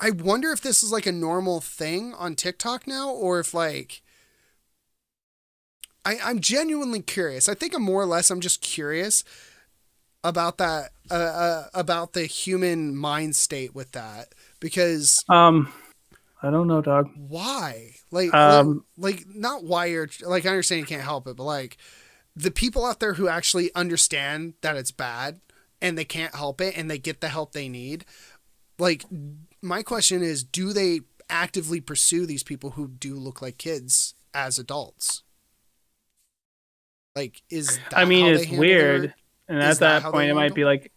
I 0.00 0.10
wonder 0.10 0.50
if 0.52 0.60
this 0.60 0.82
is 0.82 0.92
like 0.92 1.06
a 1.06 1.12
normal 1.12 1.60
thing 1.60 2.14
on 2.14 2.34
TikTok 2.36 2.86
now, 2.86 3.10
or 3.10 3.40
if 3.40 3.54
like. 3.54 4.02
I, 6.04 6.18
I'm 6.22 6.40
genuinely 6.40 7.02
curious. 7.02 7.48
I 7.48 7.54
think 7.54 7.74
I'm 7.74 7.82
more 7.82 8.02
or 8.02 8.06
less. 8.06 8.30
I'm 8.30 8.40
just 8.40 8.60
curious 8.60 9.24
about 10.24 10.58
that, 10.58 10.90
uh, 11.10 11.14
uh, 11.14 11.64
about 11.74 12.12
the 12.12 12.26
human 12.26 12.96
mind 12.96 13.36
state 13.36 13.74
with 13.74 13.92
that, 13.92 14.34
because 14.60 15.24
Um, 15.28 15.72
I 16.42 16.50
don't 16.50 16.66
know, 16.68 16.80
dog. 16.82 17.10
why? 17.14 17.94
Like, 18.10 18.32
Um, 18.34 18.84
like, 18.96 19.18
like, 19.18 19.24
not 19.34 19.64
why 19.64 19.86
you're 19.86 20.08
like. 20.22 20.46
I 20.46 20.50
understand 20.50 20.80
you 20.80 20.86
can't 20.86 21.02
help 21.02 21.26
it, 21.26 21.36
but 21.36 21.44
like, 21.44 21.76
the 22.36 22.50
people 22.50 22.84
out 22.86 23.00
there 23.00 23.14
who 23.14 23.28
actually 23.28 23.74
understand 23.74 24.54
that 24.62 24.76
it's 24.76 24.92
bad 24.92 25.40
and 25.82 25.98
they 25.98 26.04
can't 26.04 26.34
help 26.34 26.60
it 26.60 26.76
and 26.76 26.90
they 26.90 26.98
get 26.98 27.20
the 27.20 27.28
help 27.28 27.52
they 27.52 27.68
need 27.68 28.04
like 28.78 29.04
my 29.62 29.82
question 29.82 30.22
is 30.22 30.44
do 30.44 30.72
they 30.72 31.00
actively 31.30 31.80
pursue 31.80 32.24
these 32.26 32.42
people 32.42 32.70
who 32.70 32.88
do 32.88 33.14
look 33.16 33.42
like 33.42 33.58
kids 33.58 34.14
as 34.34 34.58
adults 34.58 35.22
like 37.16 37.42
is 37.50 37.78
that 37.90 37.98
I 37.98 38.04
mean, 38.04 38.26
it's 38.26 38.48
weird, 38.50 39.02
their- 39.04 39.14
and 39.48 39.58
at 39.62 39.78
that 39.80 40.02
that, 40.02 40.12
point, 40.12 40.30
it 40.30 40.34
might 40.34 40.54
be 40.54 40.64
like, 40.64 40.92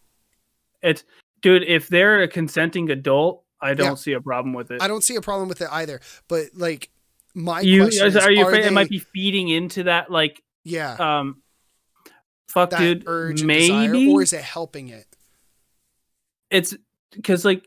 it's, 0.82 1.02
dude. 1.40 1.64
If 1.64 1.88
they're 1.88 2.22
a 2.22 2.28
consenting 2.28 2.90
adult, 2.90 3.42
I 3.60 3.74
don't 3.74 3.86
Yeah. 3.88 3.94
see 3.94 4.12
a 4.12 4.20
problem 4.20 4.52
with 4.54 4.70
it. 4.70 4.82
i 4.82 4.88
don't 4.88 5.02
see 5.02 5.14
a 5.16 5.20
problem 5.20 5.48
with 5.48 5.60
it 5.60 5.68
either 5.70 6.00
but 6.28 6.46
like 6.54 6.90
my 7.34 7.60
you 7.60 7.82
question 7.84 8.06
is, 8.08 8.16
are 8.16 8.30
you 8.30 8.44
afraid 8.46 8.64
they, 8.64 8.68
it 8.68 8.72
might 8.72 8.88
be 8.88 8.98
feeding 8.98 9.48
into 9.48 9.84
that 9.84 10.10
like 10.10 10.42
yeah 10.64 10.94
um 10.98 11.40
fuck 12.48 12.70
that 12.70 12.80
dude 12.80 13.44
maybe 13.44 13.62
desire 13.66 13.94
or 14.10 14.22
is 14.22 14.32
it 14.32 14.42
helping 14.42 14.88
it 14.88 15.06
it's 16.50 16.74
because 17.12 17.44
like 17.44 17.66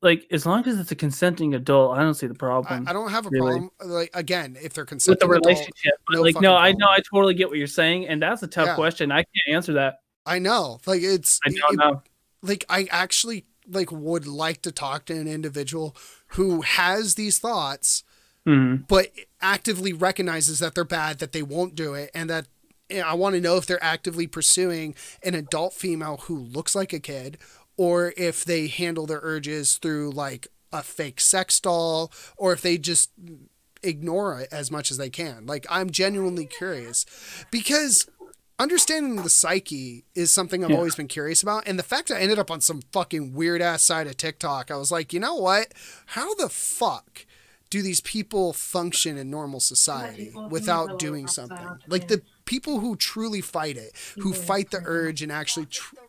like 0.00 0.26
as 0.30 0.46
long 0.46 0.66
as 0.66 0.78
it's 0.78 0.90
a 0.92 0.94
consenting 0.96 1.54
adult 1.54 1.96
i 1.98 2.02
don't 2.02 2.14
see 2.14 2.26
the 2.26 2.34
problem 2.34 2.86
I 2.88 2.92
don't 2.92 3.10
have 3.10 3.26
a 3.26 3.30
really. 3.30 3.46
problem 3.52 3.70
like 3.84 4.10
again 4.14 4.56
if 4.62 4.72
they're 4.74 4.84
consenting 4.84 5.28
with 5.28 5.36
the 5.36 5.40
adult, 5.40 5.46
relationship 5.46 5.94
but 6.06 6.16
no 6.16 6.22
like 6.22 6.40
no 6.40 6.54
i 6.56 6.72
know 6.72 6.86
i 6.88 6.98
totally 7.12 7.34
get 7.34 7.48
what 7.48 7.58
you're 7.58 7.66
saying 7.66 8.06
and 8.06 8.22
that's 8.22 8.42
a 8.42 8.46
tough 8.46 8.66
Yeah. 8.68 8.74
question 8.76 9.10
i 9.12 9.16
can't 9.22 9.48
answer 9.56 9.72
that 9.74 10.00
i 10.26 10.38
know 10.38 10.78
like 10.86 11.02
it's 11.02 11.40
i 11.46 11.50
don't 11.50 11.76
know 11.76 12.02
like 12.42 12.64
I 12.68 12.86
actually 12.92 13.46
like 13.68 13.90
would 13.90 14.26
like 14.28 14.62
to 14.62 14.70
talk 14.70 15.06
to 15.06 15.12
an 15.14 15.26
individual 15.26 15.96
who 16.28 16.62
has 16.62 17.16
these 17.16 17.38
thoughts 17.38 18.04
Mhm. 18.46 18.86
but 18.88 19.10
actively 19.42 19.92
recognizes 19.92 20.60
that 20.60 20.74
they're 20.74 20.84
bad 20.84 21.18
that 21.18 21.32
they 21.32 21.42
won't 21.42 21.74
do 21.74 21.94
it 21.94 22.10
and 22.14 22.30
that 22.30 22.46
I 22.90 23.12
want 23.12 23.34
to 23.34 23.40
know 23.42 23.56
if 23.58 23.66
they're 23.66 23.82
actively 23.84 24.26
pursuing 24.26 24.94
an 25.22 25.34
adult 25.34 25.74
female 25.74 26.16
who 26.22 26.38
looks 26.38 26.74
like 26.74 26.94
a 26.94 27.00
kid 27.00 27.36
or 27.78 28.12
if 28.18 28.44
they 28.44 28.66
handle 28.66 29.06
their 29.06 29.20
urges 29.22 29.76
through 29.78 30.10
like 30.10 30.48
a 30.70 30.82
fake 30.82 31.18
sex 31.22 31.58
doll 31.60 32.12
or 32.36 32.52
if 32.52 32.60
they 32.60 32.76
just 32.76 33.10
ignore 33.82 34.38
it 34.40 34.48
as 34.52 34.70
much 34.70 34.90
as 34.90 34.96
they 34.98 35.08
can 35.08 35.46
like 35.46 35.64
I'm 35.70 35.88
genuinely 35.90 36.44
curious 36.44 37.06
because 37.50 38.06
understanding 38.58 39.16
the 39.22 39.30
psyche 39.30 40.04
is 40.16 40.32
something 40.32 40.64
I've 40.64 40.70
Yeah. 40.70 40.76
always 40.78 40.96
been 40.96 41.06
curious 41.06 41.44
about. 41.44 41.62
And 41.68 41.78
the 41.78 41.84
fact 41.84 42.10
I 42.10 42.18
ended 42.18 42.40
up 42.40 42.50
on 42.50 42.60
some 42.60 42.82
fucking 42.92 43.32
weird 43.32 43.62
ass 43.62 43.84
side 43.84 44.08
of 44.08 44.16
TikTok, 44.16 44.72
I 44.72 44.76
was 44.76 44.90
like, 44.90 45.12
you 45.12 45.20
know 45.20 45.36
what? 45.36 45.68
How 46.06 46.34
the 46.34 46.48
fuck 46.48 47.24
do 47.70 47.82
these 47.82 48.00
people 48.00 48.52
function 48.52 49.16
in 49.16 49.30
normal 49.30 49.60
society 49.60 50.32
without 50.50 50.98
doing 50.98 51.28
something? 51.28 51.68
Like 51.86 52.08
the 52.08 52.22
people 52.46 52.80
who 52.80 52.96
truly 52.96 53.40
fight 53.42 53.76
it, 53.76 53.92
who 54.18 54.32
fight 54.32 54.72
the 54.72 54.80
urge 54.84 55.22
and 55.22 55.30
actually. 55.30 55.66
Tr- 55.66 55.94
The 55.94 56.00
rapist. 56.00 56.07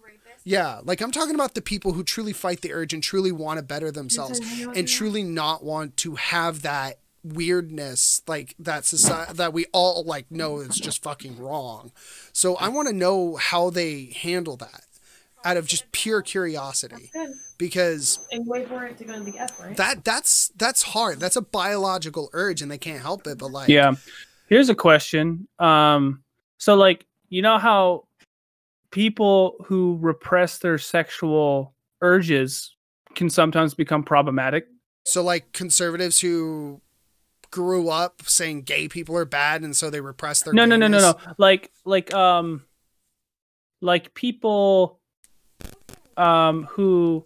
Yeah, 0.49 0.79
like 0.83 0.99
I'm 0.99 1.11
talking 1.11 1.35
about 1.35 1.53
the 1.53 1.61
people 1.61 1.93
who 1.93 2.03
truly 2.03 2.33
fight 2.33 2.61
the 2.61 2.73
urge 2.73 2.91
and 2.91 3.03
truly 3.03 3.31
want 3.31 3.59
to 3.59 3.63
better 3.63 3.91
themselves 3.91 4.39
and 4.75 4.87
truly 4.87 5.21
not 5.21 5.63
want 5.63 5.95
to 5.97 6.15
have 6.15 6.63
that 6.63 6.97
weirdness 7.23 8.23
like 8.27 8.55
that 8.57 8.83
society 8.83 9.33
that 9.33 9.53
we 9.53 9.67
all 9.73 10.03
like 10.03 10.31
know 10.31 10.57
is 10.57 10.77
just 10.77 11.03
fucking 11.03 11.37
wrong. 11.37 11.91
So 12.33 12.55
I 12.55 12.69
want 12.69 12.87
to 12.87 12.95
know 12.95 13.35
how 13.35 13.69
they 13.69 14.05
handle 14.19 14.57
that 14.57 14.85
out 15.45 15.55
of 15.55 15.67
just 15.67 15.91
pure 15.91 16.23
curiosity 16.23 17.11
because 17.59 18.17
And 18.31 18.47
wait 18.47 18.67
for 18.67 18.85
it 18.85 18.97
to 18.97 19.05
go 19.05 19.13
to 19.13 19.23
the 19.23 19.37
F, 19.37 19.59
right? 19.59 19.77
that 19.77 20.03
that's 20.03 20.51
that's 20.55 20.81
hard. 20.81 21.19
That's 21.19 21.35
a 21.35 21.43
biological 21.43 22.31
urge 22.33 22.63
and 22.63 22.71
they 22.71 22.79
can't 22.79 23.03
help 23.03 23.27
it 23.27 23.37
but 23.37 23.51
like 23.51 23.69
yeah 23.69 23.93
here's 24.47 24.69
a 24.69 24.75
question 24.75 25.47
um 25.59 26.23
so 26.57 26.73
like 26.73 27.05
you 27.29 27.43
know 27.43 27.59
how 27.59 28.05
people 28.91 29.55
who 29.65 29.97
repress 30.01 30.59
their 30.59 30.77
sexual 30.77 31.75
urges 32.01 32.75
can 33.15 33.29
sometimes 33.29 33.73
become 33.73 34.03
problematic. 34.03 34.67
So 35.05 35.23
like 35.23 35.51
conservatives 35.53 36.19
who 36.19 36.81
grew 37.51 37.89
up 37.89 38.21
saying 38.25 38.61
gay 38.61 38.87
people 38.87 39.17
are 39.17 39.25
bad 39.25 39.63
and 39.63 39.75
so 39.75 39.89
they 39.89 40.01
repress 40.01 40.43
their 40.43 40.53
no 40.53 40.65
no 40.65 40.75
no 40.75 40.87
no 40.87 40.99
no. 40.99 41.15
like 41.39 41.71
like 41.83 42.13
um 42.13 42.63
like 43.81 44.13
people 44.13 44.99
um 46.15 46.65
who 46.65 47.25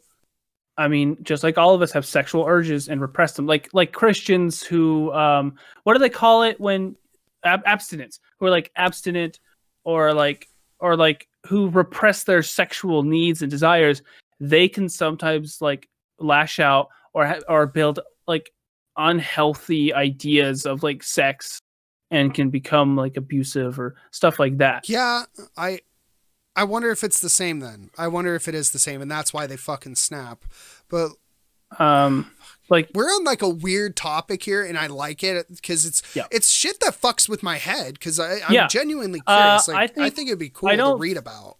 i 0.77 0.87
mean 0.87 1.17
just 1.23 1.43
like 1.43 1.57
all 1.57 1.75
of 1.75 1.81
us 1.81 1.91
have 1.91 2.05
sexual 2.05 2.45
urges 2.45 2.87
and 2.87 3.01
repress 3.01 3.33
them. 3.33 3.45
Like 3.45 3.69
like 3.73 3.91
christians 3.91 4.63
who 4.63 5.11
um 5.11 5.55
what 5.83 5.91
do 5.91 5.99
they 5.99 6.09
call 6.09 6.43
it 6.43 6.57
when 6.57 6.95
ab- 7.43 7.63
abstinence? 7.65 8.19
Who 8.39 8.47
are 8.47 8.51
like 8.51 8.71
abstinent 8.75 9.39
or 9.83 10.13
like 10.13 10.47
or 10.79 10.95
like 10.95 11.27
who 11.45 11.69
repress 11.69 12.23
their 12.23 12.41
sexual 12.41 13.03
needs 13.03 13.41
and 13.41 13.51
desires 13.51 14.01
they 14.39 14.67
can 14.67 14.89
sometimes 14.89 15.61
like 15.61 15.87
lash 16.19 16.59
out 16.59 16.89
or 17.13 17.39
or 17.47 17.65
build 17.65 17.99
like 18.27 18.51
unhealthy 18.97 19.93
ideas 19.93 20.65
of 20.65 20.83
like 20.83 21.01
sex 21.01 21.59
and 22.11 22.33
can 22.33 22.49
become 22.49 22.95
like 22.95 23.17
abusive 23.17 23.79
or 23.79 23.95
stuff 24.11 24.39
like 24.39 24.57
that. 24.57 24.87
Yeah, 24.87 25.23
I 25.57 25.79
I 26.55 26.65
wonder 26.65 26.91
if 26.91 27.03
it's 27.03 27.21
the 27.21 27.29
same 27.29 27.59
then. 27.59 27.89
I 27.97 28.07
wonder 28.07 28.35
if 28.35 28.47
it 28.47 28.55
is 28.55 28.71
the 28.71 28.79
same 28.79 29.01
and 29.01 29.09
that's 29.09 29.33
why 29.33 29.47
they 29.47 29.57
fucking 29.57 29.95
snap. 29.95 30.43
But 30.89 31.11
Um 31.79 32.31
like 32.69 32.89
we're 32.93 33.05
on 33.07 33.23
like 33.23 33.41
a 33.41 33.49
weird 33.49 33.95
topic 33.95 34.43
here 34.43 34.63
and 34.63 34.77
I 34.77 34.87
like 34.87 35.23
it 35.23 35.47
because 35.49 35.85
it's 35.85 36.01
Yeah. 36.15 36.27
it's 36.31 36.49
shit 36.49 36.79
that 36.79 36.99
fucks 36.99 37.27
with 37.27 37.43
my 37.43 37.57
head 37.57 37.95
because 37.95 38.19
I'm 38.19 38.39
Yeah. 38.53 38.67
genuinely 38.67 39.21
Uh, 39.27 39.59
curious. 39.59 39.67
like, 39.67 39.77
I 39.77 39.83
I 39.83 39.87
think, 39.87 40.15
think- 40.15 40.29
it'd 40.29 40.39
be 40.39 40.49
cool 40.49 40.69
to 40.75 40.95
read 40.97 41.17
about. 41.17 41.57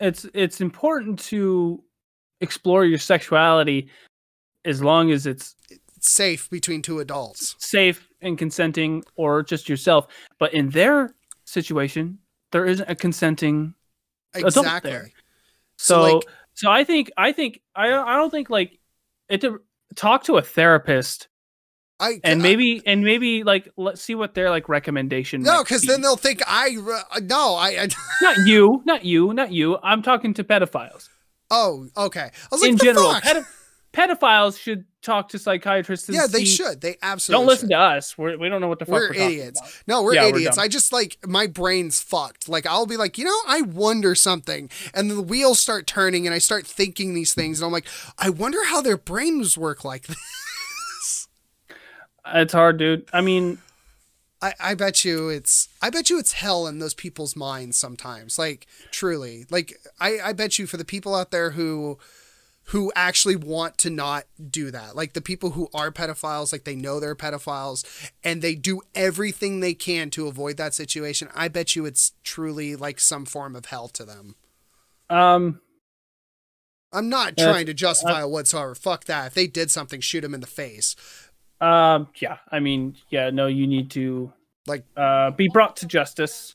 it's 0.00 0.26
it's 0.34 0.60
important 0.60 1.18
to 1.20 1.82
explore 2.40 2.84
your 2.84 2.98
sexuality 2.98 3.88
as 4.64 4.82
long 4.82 5.10
as 5.10 5.26
it's 5.26 5.54
Safe 6.00 6.50
between 6.50 6.82
two 6.82 7.00
adults. 7.00 7.54
safe 7.58 8.08
and 8.20 8.36
consenting 8.36 9.02
or 9.16 9.42
just 9.42 9.68
yourself. 9.70 10.06
But 10.38 10.52
in 10.52 10.68
their 10.70 11.14
situation, 11.46 12.18
there 12.52 12.66
isn't 12.66 12.88
a 12.90 12.94
consenting 12.94 13.74
adult 14.34 14.82
there. 14.82 15.10
So, 15.78 15.94
So 15.94 16.16
like- 16.16 16.26
so 16.54 16.70
I 16.70 16.84
think 16.84 17.10
I 17.16 17.32
think 17.32 17.60
I 17.74 17.86
I 17.92 18.16
don't 18.16 18.30
think 18.30 18.50
like 18.50 18.78
it 19.28 19.42
talk 19.94 20.24
to 20.24 20.36
a 20.36 20.42
therapist 20.42 21.28
I 22.00 22.20
and 22.24 22.40
I- 22.40 22.42
maybe 22.42 22.82
and 22.84 23.02
maybe 23.04 23.44
like 23.44 23.68
let's 23.76 24.02
see 24.02 24.14
what 24.14 24.34
their 24.34 24.50
like 24.50 24.68
recommendation 24.68 25.42
no, 25.42 25.62
because 25.62 25.82
be. 25.82 25.88
then 25.88 26.00
they'll 26.00 26.16
think 26.16 26.42
I 26.46 26.76
uh, 26.76 27.20
no 27.20 27.54
I, 27.54 27.82
I 27.82 27.88
not 28.22 28.46
you 28.46 28.82
not 28.84 29.04
you 29.04 29.32
not 29.32 29.52
you 29.52 29.78
i'm 29.82 30.02
talking 30.02 30.34
to 30.34 30.44
pedophiles 30.44 31.08
oh 31.50 31.86
okay. 31.96 32.30
I 32.30 32.30
was 32.50 32.62
like 32.62 32.70
in 32.72 32.78
general? 32.78 33.14
Pedophiles 33.94 34.58
should 34.58 34.84
talk 35.02 35.28
to 35.28 35.38
psychiatrists 35.38 36.08
and 36.08 36.16
yeah, 36.16 36.26
they 36.26 36.40
see- 36.44 36.56
should. 36.56 36.80
They 36.80 36.96
absolutely 37.02 37.40
don't 37.42 37.46
listen 37.46 37.68
should. 37.68 37.74
to 37.74 37.78
us 37.78 38.18
we're, 38.18 38.36
we 38.38 38.48
don't 38.48 38.60
know 38.60 38.68
what 38.68 38.78
the 38.78 38.86
fuck 38.86 38.94
we're, 38.94 39.08
we're 39.10 39.14
idiots. 39.14 39.82
No, 39.86 40.02
we're 40.02 40.14
Yeah, 40.14 40.24
we're 40.24 40.36
idiots. 40.36 40.58
I 40.58 40.68
just 40.68 40.92
like 40.92 41.18
my 41.26 41.46
brain's 41.46 42.02
fucked. 42.02 42.48
Like 42.48 42.66
I'll 42.66 42.86
be 42.86 42.96
like, 42.96 43.16
you 43.18 43.24
know, 43.24 43.38
I 43.46 43.62
wonder 43.62 44.14
something, 44.14 44.68
and 44.92 45.10
the 45.10 45.22
wheels 45.22 45.60
start 45.60 45.86
turning, 45.86 46.26
and 46.26 46.34
I 46.34 46.38
start 46.38 46.66
thinking 46.66 47.14
these 47.14 47.34
things, 47.34 47.60
and 47.60 47.66
I'm 47.66 47.72
like, 47.72 47.86
I 48.18 48.30
wonder 48.30 48.64
how 48.66 48.80
their 48.82 48.96
brains 48.96 49.56
work 49.56 49.84
like 49.84 50.06
this. 50.08 51.28
it's 52.26 52.52
hard 52.54 52.78
dude 52.78 53.06
i 53.12 53.20
mean 53.20 53.58
I, 54.40 54.54
I 54.60 54.74
bet 54.74 55.04
you 55.04 55.28
it's 55.30 55.68
I 55.80 55.88
bet 55.88 56.10
you 56.10 56.18
it's 56.18 56.32
hell 56.32 56.66
in 56.66 56.78
those 56.78 56.92
people's 56.92 57.34
minds 57.34 57.78
sometimes. 57.78 58.38
Like 58.38 58.66
truly. 58.90 59.46
Like 59.48 59.74
I, 59.98 60.18
I 60.22 60.32
bet 60.34 60.58
you 60.58 60.66
for 60.66 60.76
the 60.76 60.84
people 60.84 61.14
out 61.14 61.30
there 61.30 61.52
who 61.52 61.98
who 62.68 62.90
actually 62.96 63.36
want 63.36 63.76
to 63.78 63.90
not 63.90 64.24
do 64.50 64.70
that. 64.70 64.96
Like 64.96 65.12
the 65.12 65.20
people 65.20 65.50
who 65.50 65.68
are 65.74 65.90
pedophiles, 65.92 66.50
like 66.52 66.64
they 66.64 66.74
know 66.76 66.98
they're 66.98 67.14
pedophiles 67.14 67.84
and 68.22 68.40
they 68.40 68.54
do 68.54 68.80
everything 68.94 69.60
they 69.60 69.74
can 69.74 70.08
to 70.10 70.26
avoid 70.28 70.56
that 70.56 70.72
situation. 70.74 71.28
I 71.34 71.48
bet 71.48 71.76
you 71.76 71.84
it's 71.84 72.12
truly 72.22 72.74
like 72.74 73.00
some 73.00 73.26
form 73.26 73.54
of 73.54 73.66
hell 73.66 73.88
to 73.88 74.04
them. 74.04 74.34
um 75.10 75.60
I'm 76.92 77.08
not 77.08 77.36
That's- 77.36 77.52
trying 77.52 77.66
to 77.66 77.74
justify 77.74 78.22
it 78.22 78.30
whatsoever. 78.30 78.74
Fuck 78.76 79.04
that. 79.06 79.26
If 79.28 79.34
they 79.34 79.46
did 79.48 79.70
something, 79.70 80.00
shoot 80.00 80.20
them 80.20 80.32
in 80.32 80.40
the 80.40 80.46
face. 80.46 80.94
um 81.60 82.08
yeah 82.20 82.38
i 82.50 82.58
mean 82.60 82.96
yeah 83.10 83.30
no 83.30 83.46
you 83.46 83.66
need 83.66 83.90
to 83.90 84.32
Like 84.66 84.84
uh 84.96 85.30
be 85.32 85.48
brought 85.52 85.76
to 85.78 85.86
justice 85.86 86.54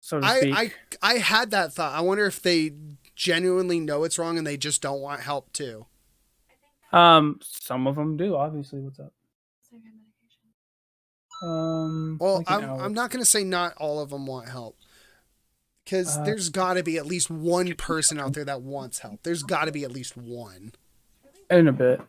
so 0.00 0.20
to 0.20 0.26
I, 0.26 0.40
I 0.54 0.72
I 1.02 1.14
had 1.14 1.50
that 1.52 1.72
thought. 1.72 1.94
I 1.94 2.00
wonder 2.02 2.26
if 2.26 2.42
they 2.42 2.72
genuinely 3.14 3.80
know 3.80 4.04
it's 4.04 4.18
wrong 4.18 4.38
and 4.38 4.46
they 4.46 4.56
just 4.56 4.82
don't 4.82 5.00
want 5.00 5.20
help 5.22 5.52
too. 5.52 5.86
um 6.92 7.38
some 7.42 7.86
of 7.86 7.96
them 7.96 8.16
do 8.16 8.36
obviously 8.36 8.80
what's 8.80 8.98
up 9.00 9.12
um 11.42 12.16
Well, 12.20 12.38
like 12.38 12.50
I'm. 12.50 12.64
I'm 12.80 12.94
not 12.94 13.10
going 13.10 13.20
to 13.22 13.28
say 13.30 13.44
not 13.44 13.74
all 13.76 14.00
of 14.00 14.10
them 14.10 14.26
want 14.26 14.48
help. 14.48 14.76
Because 15.84 16.16
Uh, 16.16 16.22
there's 16.24 16.48
got 16.48 16.74
to 16.74 16.82
be 16.82 16.96
at 16.96 17.04
least 17.04 17.28
one 17.30 17.74
person 17.74 18.18
out 18.18 18.32
there 18.32 18.44
that 18.46 18.62
wants 18.62 19.00
help. 19.00 19.22
There's 19.22 19.42
got 19.42 19.66
to 19.66 19.72
be 19.72 19.84
at 19.84 19.92
least 19.92 20.16
one. 20.16 20.72
in 21.50 21.68
a 21.68 21.72
bit 21.72 22.00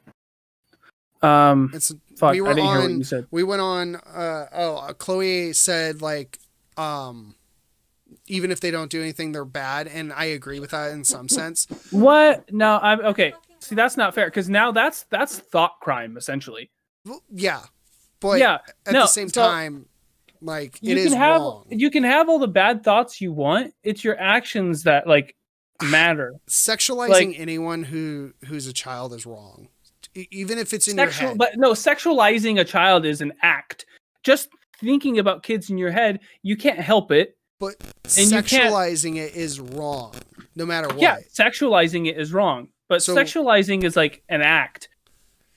um 1.22 1.72
It's 1.74 1.92
fuck 2.18 2.32
we 2.34 2.42
i 2.42 2.54
didn't 2.54 2.70
hear 2.70 2.82
what 2.82 2.92
you 2.92 3.04
said 3.04 3.28
We 3.32 3.44
went 3.44 3.62
on. 3.62 3.96
Uh, 3.96 4.48
oh, 4.54 4.76
uh, 4.78 4.94
Chloe 4.94 5.52
said 5.54 6.02
like 6.02 6.40
um 6.78 7.36
even 8.28 8.52
if 8.52 8.60
they 8.60 8.72
don't 8.72 8.90
do 8.92 9.02
anything 9.02 9.32
they're 9.32 9.46
bad 9.46 9.88
and 9.88 10.12
i 10.14 10.26
agree 10.26 10.60
with 10.60 10.72
that 10.72 10.92
in 10.92 11.04
some 11.04 11.30
sense 11.30 11.68
What? 11.92 12.52
No, 12.52 12.80
I'm 12.82 13.02
okay. 13.02 13.34
See, 13.60 13.76
that's 13.76 13.98
not 13.98 14.14
fair 14.14 14.26
because 14.28 14.50
now 14.50 14.72
that's 14.72 15.04
that's 15.10 15.40
thought 15.40 15.80
crime 15.82 16.18
essentially. 16.18 16.70
Well, 17.06 17.22
yeah 17.32 17.62
but 18.20 18.40
yeah. 18.40 18.60
at 18.86 18.94
no, 18.94 19.02
the 19.02 19.08
same 19.08 19.30
so 19.30 19.42
time 19.42 19.86
like 20.42 20.78
you 20.82 20.96
can 20.96 21.06
is 21.06 21.14
have 21.14 21.42
wrong 21.42 21.66
you 21.70 21.90
can 21.90 22.04
have 22.04 22.30
all 22.30 22.40
the 22.40 22.48
bad 22.48 22.84
thoughts 22.84 23.22
you 23.22 23.32
want. 23.32 23.74
It's 23.84 24.04
your 24.04 24.20
actions 24.20 24.84
that 24.84 25.08
like 25.08 25.36
matter. 25.84 26.34
sexualizing 26.48 27.30
like- 27.30 27.40
anyone 27.40 27.84
who 27.84 28.34
who's 28.46 28.68
a 28.68 28.74
child 28.74 29.14
is 29.14 29.26
wrong 29.26 29.70
even 30.32 30.58
if 30.58 30.74
it's 30.74 30.88
in 30.88 30.98
your 30.98 31.10
head 31.10 31.38
but 31.38 31.58
no, 31.58 31.72
sexualizing 31.72 32.60
a 32.60 32.64
child 32.64 33.06
is 33.06 33.22
an 33.22 33.34
act. 33.42 33.86
Just 34.24 34.50
thinking 34.80 35.20
about 35.20 35.44
kids 35.44 35.70
in 35.70 35.78
your 35.78 35.92
head, 35.92 36.20
you 36.42 36.56
can't 36.56 36.80
help 36.80 37.12
it. 37.12 37.38
But 37.68 37.82
and 38.18 38.32
sexualizing 38.32 39.18
it 39.18 39.36
is 39.36 39.60
wrong 39.60 40.14
no 40.56 40.66
matter 40.66 40.88
what 40.88 41.00
Yeah, 41.00 41.18
sexualizing 41.34 42.08
it 42.08 42.18
is 42.18 42.32
wrong, 42.32 42.70
but 42.88 43.02
So- 43.04 43.16
sexualizing 43.16 43.84
is 43.84 43.96
like 43.96 44.24
an 44.30 44.42
act, 44.42 44.90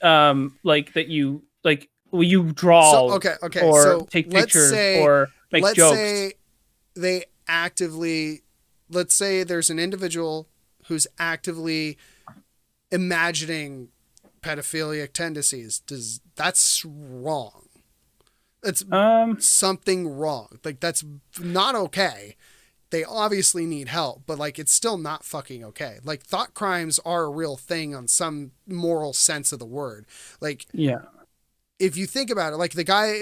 um, 0.03 0.59
like 0.63 0.93
that 0.95 1.09
you 1.09 1.43
like. 1.65 1.89
Well, 2.11 2.23
you 2.23 2.53
draw 2.53 2.91
so 2.91 3.11
okay 3.17 3.35
okay 3.43 3.61
or 3.61 3.83
so 3.83 4.01
take 4.11 4.31
pictures 4.31 4.71
say 4.71 5.03
or 5.03 5.29
make 5.53 5.63
let's 5.63 5.77
jokes. 5.77 5.97
say 5.97 6.33
they 6.97 7.25
actively 7.47 8.41
let's 8.89 9.15
say 9.15 9.43
there's 9.45 9.69
an 9.69 9.79
individual 9.79 10.49
who's 10.87 11.07
actively 11.19 11.99
imagining 12.91 13.89
pedophilic 14.41 15.13
tendencies 15.13 15.81
does 15.81 16.21
that's 16.35 16.83
wrong 16.87 17.68
it's 18.63 18.85
um, 18.93 19.41
something 19.41 20.09
wrong 20.09 20.59
like 20.65 20.81
that's 20.81 21.05
not 21.41 21.75
okay 21.75 22.37
they 22.91 23.05
obviously 23.05 23.67
need 23.67 23.89
help 23.89 24.23
but 24.27 24.39
like 24.39 24.59
it's 24.59 24.73
still 24.73 24.99
not 24.99 25.25
fucking 25.25 25.65
okay 25.65 25.99
like 26.05 26.23
thought 26.23 26.55
crimes 26.55 26.99
are 27.05 27.25
a 27.25 27.31
real 27.31 27.57
thing 27.57 27.95
on 27.95 28.09
some 28.09 28.51
moral 28.67 29.13
sense 29.13 29.53
of 29.53 29.59
the 29.59 29.67
word 29.67 30.07
like 30.41 30.67
yeah. 30.73 31.03
if 31.79 31.97
you 31.97 32.07
think 32.07 32.31
about 32.31 32.53
it, 32.53 32.57
like 32.57 32.73
the 32.73 32.85
guy, 32.85 33.21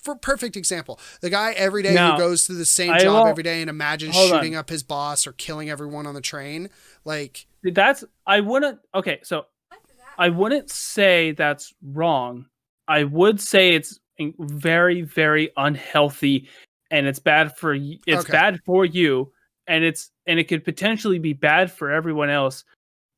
for 0.00 0.14
perfect 0.14 0.56
example, 0.56 1.00
the 1.20 1.30
guy 1.30 1.52
every 1.52 1.82
day 1.82 1.94
Now, 1.94 2.12
who 2.12 2.18
goes 2.18 2.46
to 2.46 2.52
the 2.52 2.64
same 2.64 2.92
I 2.92 2.98
job 2.98 3.26
every 3.26 3.42
day 3.42 3.60
and 3.60 3.68
imagines 3.70 4.14
hold 4.14 4.32
on. 4.32 4.38
shooting 4.38 4.54
up 4.54 4.68
his 4.70 4.82
boss 4.84 5.26
or 5.26 5.32
killing 5.32 5.70
everyone 5.70 6.06
on 6.06 6.14
the 6.14 6.20
train, 6.20 6.70
like 7.04 7.46
That's 7.64 8.04
I 8.26 8.40
wouldn't. 8.40 8.78
Okay, 8.94 9.18
so 9.24 9.46
What 9.68 9.80
is 9.88 9.96
that? 9.96 10.14
I 10.18 10.28
wouldn't 10.28 10.70
say 10.70 11.32
that's 11.32 11.74
wrong. 11.82 12.46
I 12.86 13.02
would 13.04 13.40
say 13.40 13.74
it's 13.74 13.92
in- 13.92 13.98
very, 14.38 15.02
very 15.02 15.50
unhealthy, 15.56 16.48
and 16.90 17.06
it's 17.06 17.18
bad 17.18 17.56
for 17.56 17.74
it's 17.74 18.06
Okay. 18.08 18.32
bad 18.32 18.60
for 18.64 18.84
you, 18.84 19.32
and 19.66 19.84
it's 19.84 20.10
and 20.26 20.38
it 20.38 20.44
could 20.44 20.64
potentially 20.64 21.18
be 21.18 21.32
bad 21.32 21.70
for 21.70 21.90
everyone 21.90 22.30
else 22.30 22.64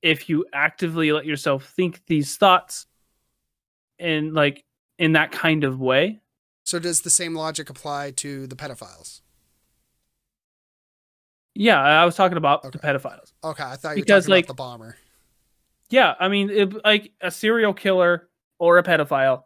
if 0.02 0.28
you 0.28 0.44
actively 0.52 1.10
let 1.12 1.26
yourself 1.26 1.64
think 1.76 2.00
these 2.06 2.36
thoughts, 2.36 2.86
in 3.98 4.32
like 4.34 4.64
in 4.98 5.12
that 5.12 5.32
kind 5.32 5.64
of 5.64 5.80
way. 5.80 6.20
so 6.64 6.78
does 6.78 7.00
the 7.02 7.10
same 7.10 7.34
logic 7.34 7.70
apply 7.70 8.10
to 8.10 8.46
the 8.46 8.54
pedophiles? 8.56 9.20
Yeah, 11.54 11.80
I 11.80 12.04
was 12.04 12.14
talking 12.14 12.36
about 12.36 12.62
the 12.62 12.78
pedophiles. 12.78 13.32
Okay, 13.42 13.62
I 13.64 13.76
thought 13.76 13.90
you 13.96 14.00
were 14.02 14.04
Because, 14.04 14.24
talking 14.24 14.32
like- 14.32 14.44
about 14.44 14.48
the 14.48 14.62
bomber. 14.62 14.96
Yeah, 15.90 16.14
I 16.20 16.28
mean, 16.28 16.50
it, 16.50 16.84
like 16.84 17.12
a 17.22 17.30
serial 17.30 17.72
killer 17.72 18.28
or 18.58 18.76
a 18.78 18.82
pedophile, 18.82 19.44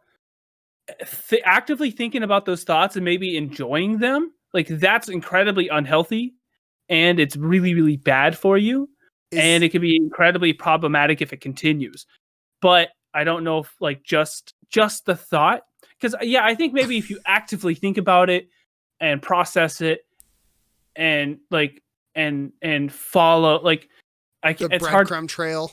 th- 1.29 1.41
actively 1.45 1.91
thinking 1.91 2.23
about 2.23 2.45
those 2.45 2.63
thoughts 2.63 2.95
and 2.95 3.05
maybe 3.05 3.37
enjoying 3.37 3.99
them, 3.99 4.31
like 4.53 4.67
that's 4.67 5.09
incredibly 5.09 5.67
unhealthy, 5.69 6.35
and 6.89 7.19
it's 7.19 7.35
really, 7.35 7.73
really 7.73 7.97
bad 7.97 8.37
for 8.37 8.57
you, 8.57 8.89
Is- 9.31 9.39
and 9.39 9.63
it 9.63 9.69
can 9.69 9.81
be 9.81 9.95
incredibly 9.95 10.53
problematic 10.53 11.21
if 11.21 11.33
it 11.33 11.41
continues. 11.41 12.05
But 12.61 12.89
I 13.13 13.23
don't 13.23 13.43
know 13.43 13.59
if 13.59 13.73
like 13.79 14.03
just 14.03 14.53
just 14.69 15.05
the 15.05 15.15
thought, 15.15 15.61
because 15.99 16.15
yeah, 16.21 16.45
I 16.45 16.55
think 16.55 16.73
maybe 16.73 16.97
if 16.97 17.09
you 17.09 17.19
actively 17.25 17.75
think 17.75 17.97
about 17.97 18.29
it 18.29 18.47
and 18.99 19.21
process 19.21 19.81
it, 19.81 20.01
and 20.95 21.39
like 21.49 21.81
and 22.15 22.53
and 22.61 22.91
follow 22.91 23.61
like. 23.61 23.89
I, 24.45 24.51
the 24.51 24.67
it's 24.69 24.85
hard 24.85 25.07
breadcrumb 25.07 25.29
trail. 25.29 25.71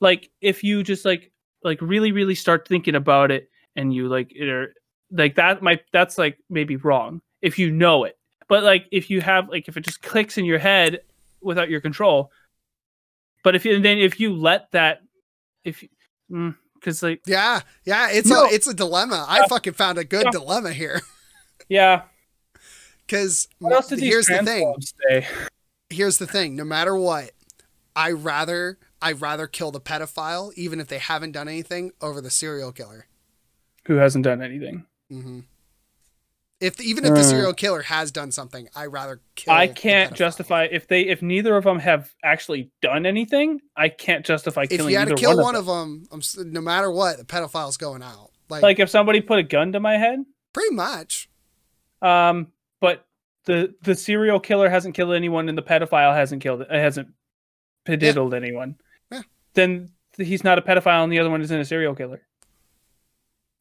like 0.00 0.30
if 0.42 0.62
you 0.62 0.82
just 0.82 1.06
like 1.06 1.32
like 1.62 1.80
really 1.80 2.12
really 2.12 2.34
start 2.34 2.68
thinking 2.68 2.94
about 2.94 3.30
it 3.30 3.48
and 3.76 3.92
you 3.92 4.08
like 4.08 4.30
it 4.34 4.48
or 4.48 4.74
like 5.10 5.34
that 5.36 5.62
might 5.62 5.82
that's 5.92 6.18
like 6.18 6.38
maybe 6.48 6.76
wrong 6.76 7.20
if 7.42 7.58
you 7.58 7.70
know 7.70 8.04
it 8.04 8.18
but 8.48 8.62
like 8.62 8.86
if 8.90 9.10
you 9.10 9.20
have 9.20 9.48
like 9.48 9.68
if 9.68 9.76
it 9.76 9.80
just 9.84 10.02
clicks 10.02 10.38
in 10.38 10.44
your 10.44 10.58
head 10.58 11.00
without 11.40 11.68
your 11.70 11.80
control 11.80 12.30
but 13.42 13.54
if 13.54 13.64
you 13.64 13.78
then 13.80 13.98
if 13.98 14.18
you 14.18 14.34
let 14.34 14.70
that 14.72 15.02
if 15.64 15.84
mm, 16.30 16.54
because 16.74 17.02
like 17.02 17.20
Yeah, 17.26 17.60
yeah, 17.84 18.10
it's 18.10 18.28
No. 18.28 18.44
a 18.44 18.48
it's 18.52 18.66
a 18.66 18.74
dilemma. 18.74 19.24
I 19.28 19.46
fucking 19.48 19.72
found 19.74 19.98
a 19.98 20.04
good 20.04 20.24
Yeah. 20.26 20.30
dilemma 20.30 20.72
here 20.72 21.00
yeah 21.68 22.02
because 23.06 23.48
here's 23.90 24.26
the 24.26 24.42
thing. 24.44 24.74
say 25.08 25.26
here's 25.90 26.18
the 26.18 26.26
thing 26.26 26.56
no 26.56 26.64
matter 26.64 26.96
what 26.96 27.30
i 27.94 28.10
rather 28.10 28.78
i 29.00 29.12
rather 29.12 29.46
kill 29.46 29.70
the 29.70 29.80
pedophile 29.80 30.52
even 30.56 30.80
if 30.80 30.88
they 30.88 30.98
haven't 30.98 31.32
done 31.32 31.46
anything 31.48 31.90
over 32.00 32.20
the 32.20 32.30
serial 32.30 32.72
killer 32.72 33.06
who 33.86 33.94
hasn't 33.96 34.24
done 34.24 34.42
anything 34.42 34.84
hmm 35.10 35.40
if 36.60 36.80
even 36.80 37.04
if 37.04 37.12
the 37.14 37.20
Uh. 37.20 37.24
serial 37.24 37.52
killer 37.52 37.82
has 37.82 38.10
done 38.12 38.30
something 38.30 38.68
i 38.76 38.86
rather 38.86 39.20
kill 39.34 39.52
i 39.52 39.66
can't 39.66 40.14
justify 40.14 40.68
if 40.70 40.86
they 40.86 41.02
if 41.02 41.20
neither 41.20 41.56
of 41.56 41.64
them 41.64 41.78
have 41.80 42.14
actually 42.22 42.70
done 42.80 43.06
anything 43.06 43.60
i 43.76 43.88
can't 43.88 44.24
justify 44.24 44.62
if 44.62 44.70
killing 44.70 44.92
you 44.92 44.98
had 44.98 45.08
to 45.08 45.14
kill 45.16 45.36
one, 45.36 45.56
of 45.56 45.60
of 45.60 45.66
them 45.66 46.06
I'm, 46.12 46.22
no 46.52 46.60
matter 46.60 46.90
what 46.90 47.18
the 47.18 47.24
pedophile's 47.24 47.76
going 47.76 48.02
out 48.02 48.30
like, 48.48 48.62
like 48.62 48.78
if 48.78 48.88
somebody 48.88 49.20
put 49.20 49.38
a 49.40 49.42
gun 49.42 49.72
to 49.72 49.80
my 49.80 49.96
head 49.98 50.20
pretty 50.52 50.74
much 50.74 51.28
Um, 52.00 52.52
but 52.80 53.06
the 53.46 53.74
the 53.82 53.94
serial 53.94 54.40
killer 54.40 54.68
hasn't 54.70 54.94
killed 54.94 55.12
anyone, 55.12 55.48
and 55.48 55.58
the 55.58 55.62
pedophile 55.62 56.14
hasn't 56.14 56.42
killed 56.42 56.62
it 56.62 56.70
hasn't 56.70 57.08
pediddled 57.86 58.32
anyone. 58.34 58.76
Yeah. 59.10 59.22
Then 59.54 59.90
he's 60.16 60.44
not 60.44 60.58
a 60.58 60.62
pedophile, 60.62 61.02
and 61.04 61.12
the 61.12 61.18
other 61.18 61.28
one 61.30 61.42
isn't 61.42 61.60
a 61.60 61.64
serial 61.64 61.94
killer. 61.94 62.22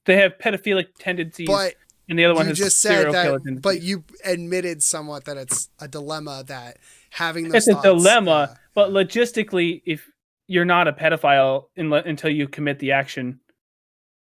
They 0.06 0.18
have 0.18 0.38
pedophilic 0.38 0.88
tendencies, 1.00 1.48
but 1.48 1.76
and 2.10 2.20
the 2.20 2.26
other 2.26 2.34
one 2.36 2.46
you 2.46 2.50
has 2.50 2.58
just 2.58 2.80
said 2.80 2.90
serial 2.96 3.14
killer 3.14 3.24
that 3.40 3.44
tendencies. 3.46 3.62
but 3.62 3.82
you 3.82 4.04
admitted 4.26 4.84
somewhat 4.84 5.26
that 5.26 5.38
it's 5.38 5.70
a 5.80 5.88
dilemma 5.88 6.44
that 6.48 6.78
having 7.12 7.50
those 7.50 7.68
it's 7.68 7.78
a 7.78 7.82
dilemma. 7.82 8.32
uh, 8.32 8.56
But 8.76 8.90
logistically, 8.90 9.82
if 9.86 10.10
you're 10.48 10.66
not 10.66 10.88
a 10.88 10.94
pedophile 10.94 11.66
unle- 11.78 12.06
until 12.06 12.30
you 12.30 12.48
commit 12.50 12.80
the 12.80 12.92
action, 12.92 13.40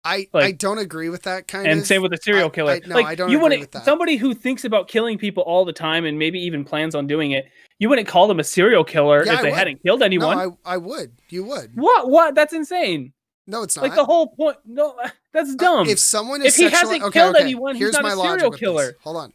I, 0.04 0.28
like- 0.32 0.44
I 0.44 0.52
don't 0.52 0.78
agree 0.78 1.10
with 1.10 1.24
that 1.24 1.48
kind 1.48 1.66
and 1.66 1.72
of 1.72 1.78
And 1.78 1.86
same 1.86 2.00
with 2.02 2.12
the 2.12 2.18
serial 2.22 2.48
killer. 2.48 2.72
I- 2.72 2.80
no, 2.86 2.94
like 2.94 3.06
I 3.06 3.14
don't 3.14 3.30
you 3.30 3.36
agree 3.36 3.42
wouldn't 3.42 3.60
with 3.60 3.72
that. 3.72 3.84
somebody 3.84 4.16
who 4.16 4.32
thinks 4.32 4.64
about 4.64 4.88
killing 4.88 5.18
people 5.18 5.42
all 5.42 5.64
the 5.66 5.72
time 5.72 6.04
and 6.06 6.18
maybe 6.18 6.38
even 6.40 6.64
plans 6.64 6.94
on 6.94 7.06
doing 7.06 7.32
it. 7.32 7.46
You 7.78 7.88
wouldn't 7.90 8.08
call 8.08 8.26
them 8.28 8.40
a 8.40 8.44
serial 8.44 8.84
killer 8.84 9.24
Yeah, 9.26 9.34
if 9.34 9.38
I 9.40 9.42
they 9.42 9.50
would. 9.50 9.58
hadn't 9.58 9.82
killed 9.82 10.02
anyone. 10.02 10.38
No, 10.38 10.58
I, 10.64 10.74
I 10.74 10.76
would. 10.78 11.12
You 11.28 11.44
would. 11.44 11.72
What? 11.74 12.08
What? 12.08 12.34
That's 12.34 12.54
insane. 12.54 13.12
No, 13.46 13.62
it's 13.62 13.76
not. 13.76 13.82
Like 13.82 13.94
the 13.94 14.04
whole 14.04 14.28
point. 14.28 14.56
No, 14.66 14.94
that's 15.38 15.50
Uh, 15.52 15.56
dumb. 15.56 15.88
if 15.88 15.98
someone 15.98 16.42
is 16.42 16.54
If 16.54 16.56
he 16.56 16.68
hasn't 16.76 17.02
okay, 17.02 17.18
killed 17.20 17.36
okay. 17.36 17.44
anyone, 17.44 17.74
he's 17.74 17.82
here's 17.84 17.92
not 17.94 18.02
my 18.02 18.12
a 18.12 18.16
serial 18.16 18.50
with 18.50 18.52
this. 18.52 18.60
killer. 18.60 18.96
Hold 19.02 19.16
on. 19.16 19.32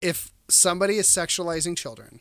If 0.00 0.32
somebody 0.48 0.96
is 0.96 1.08
sexualizing 1.08 1.76
children, 1.76 2.20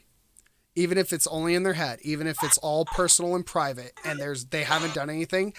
even 0.76 0.98
if 0.98 1.14
it's 1.14 1.28
only 1.28 1.54
in 1.54 1.64
their 1.64 1.74
head, 1.74 2.00
even 2.02 2.28
if 2.28 2.38
it's 2.44 2.58
all 2.60 2.86
personal 2.86 3.36
and 3.36 3.46
private, 3.46 3.94
and 4.04 4.20
there's 4.20 4.46
they 4.46 4.64
haven't 4.64 4.94
done 4.94 5.10
anything, 5.10 5.54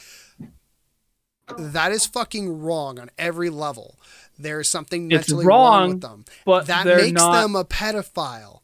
that 1.57 1.93
is 1.93 2.07
fucking 2.07 2.61
wrong 2.61 2.99
on 2.99 3.11
every 3.19 3.51
level. 3.51 3.99
There's 4.39 4.69
something 4.69 5.07
mentally 5.09 5.47
wrong, 5.47 5.81
wrong, 5.81 5.89
with 5.91 6.01
them. 6.03 6.25
but 6.45 6.67
that 6.67 6.87
makes 6.87 7.13
not- 7.13 7.41
them 7.41 7.57
a 7.57 7.65
pedophile. 7.65 8.61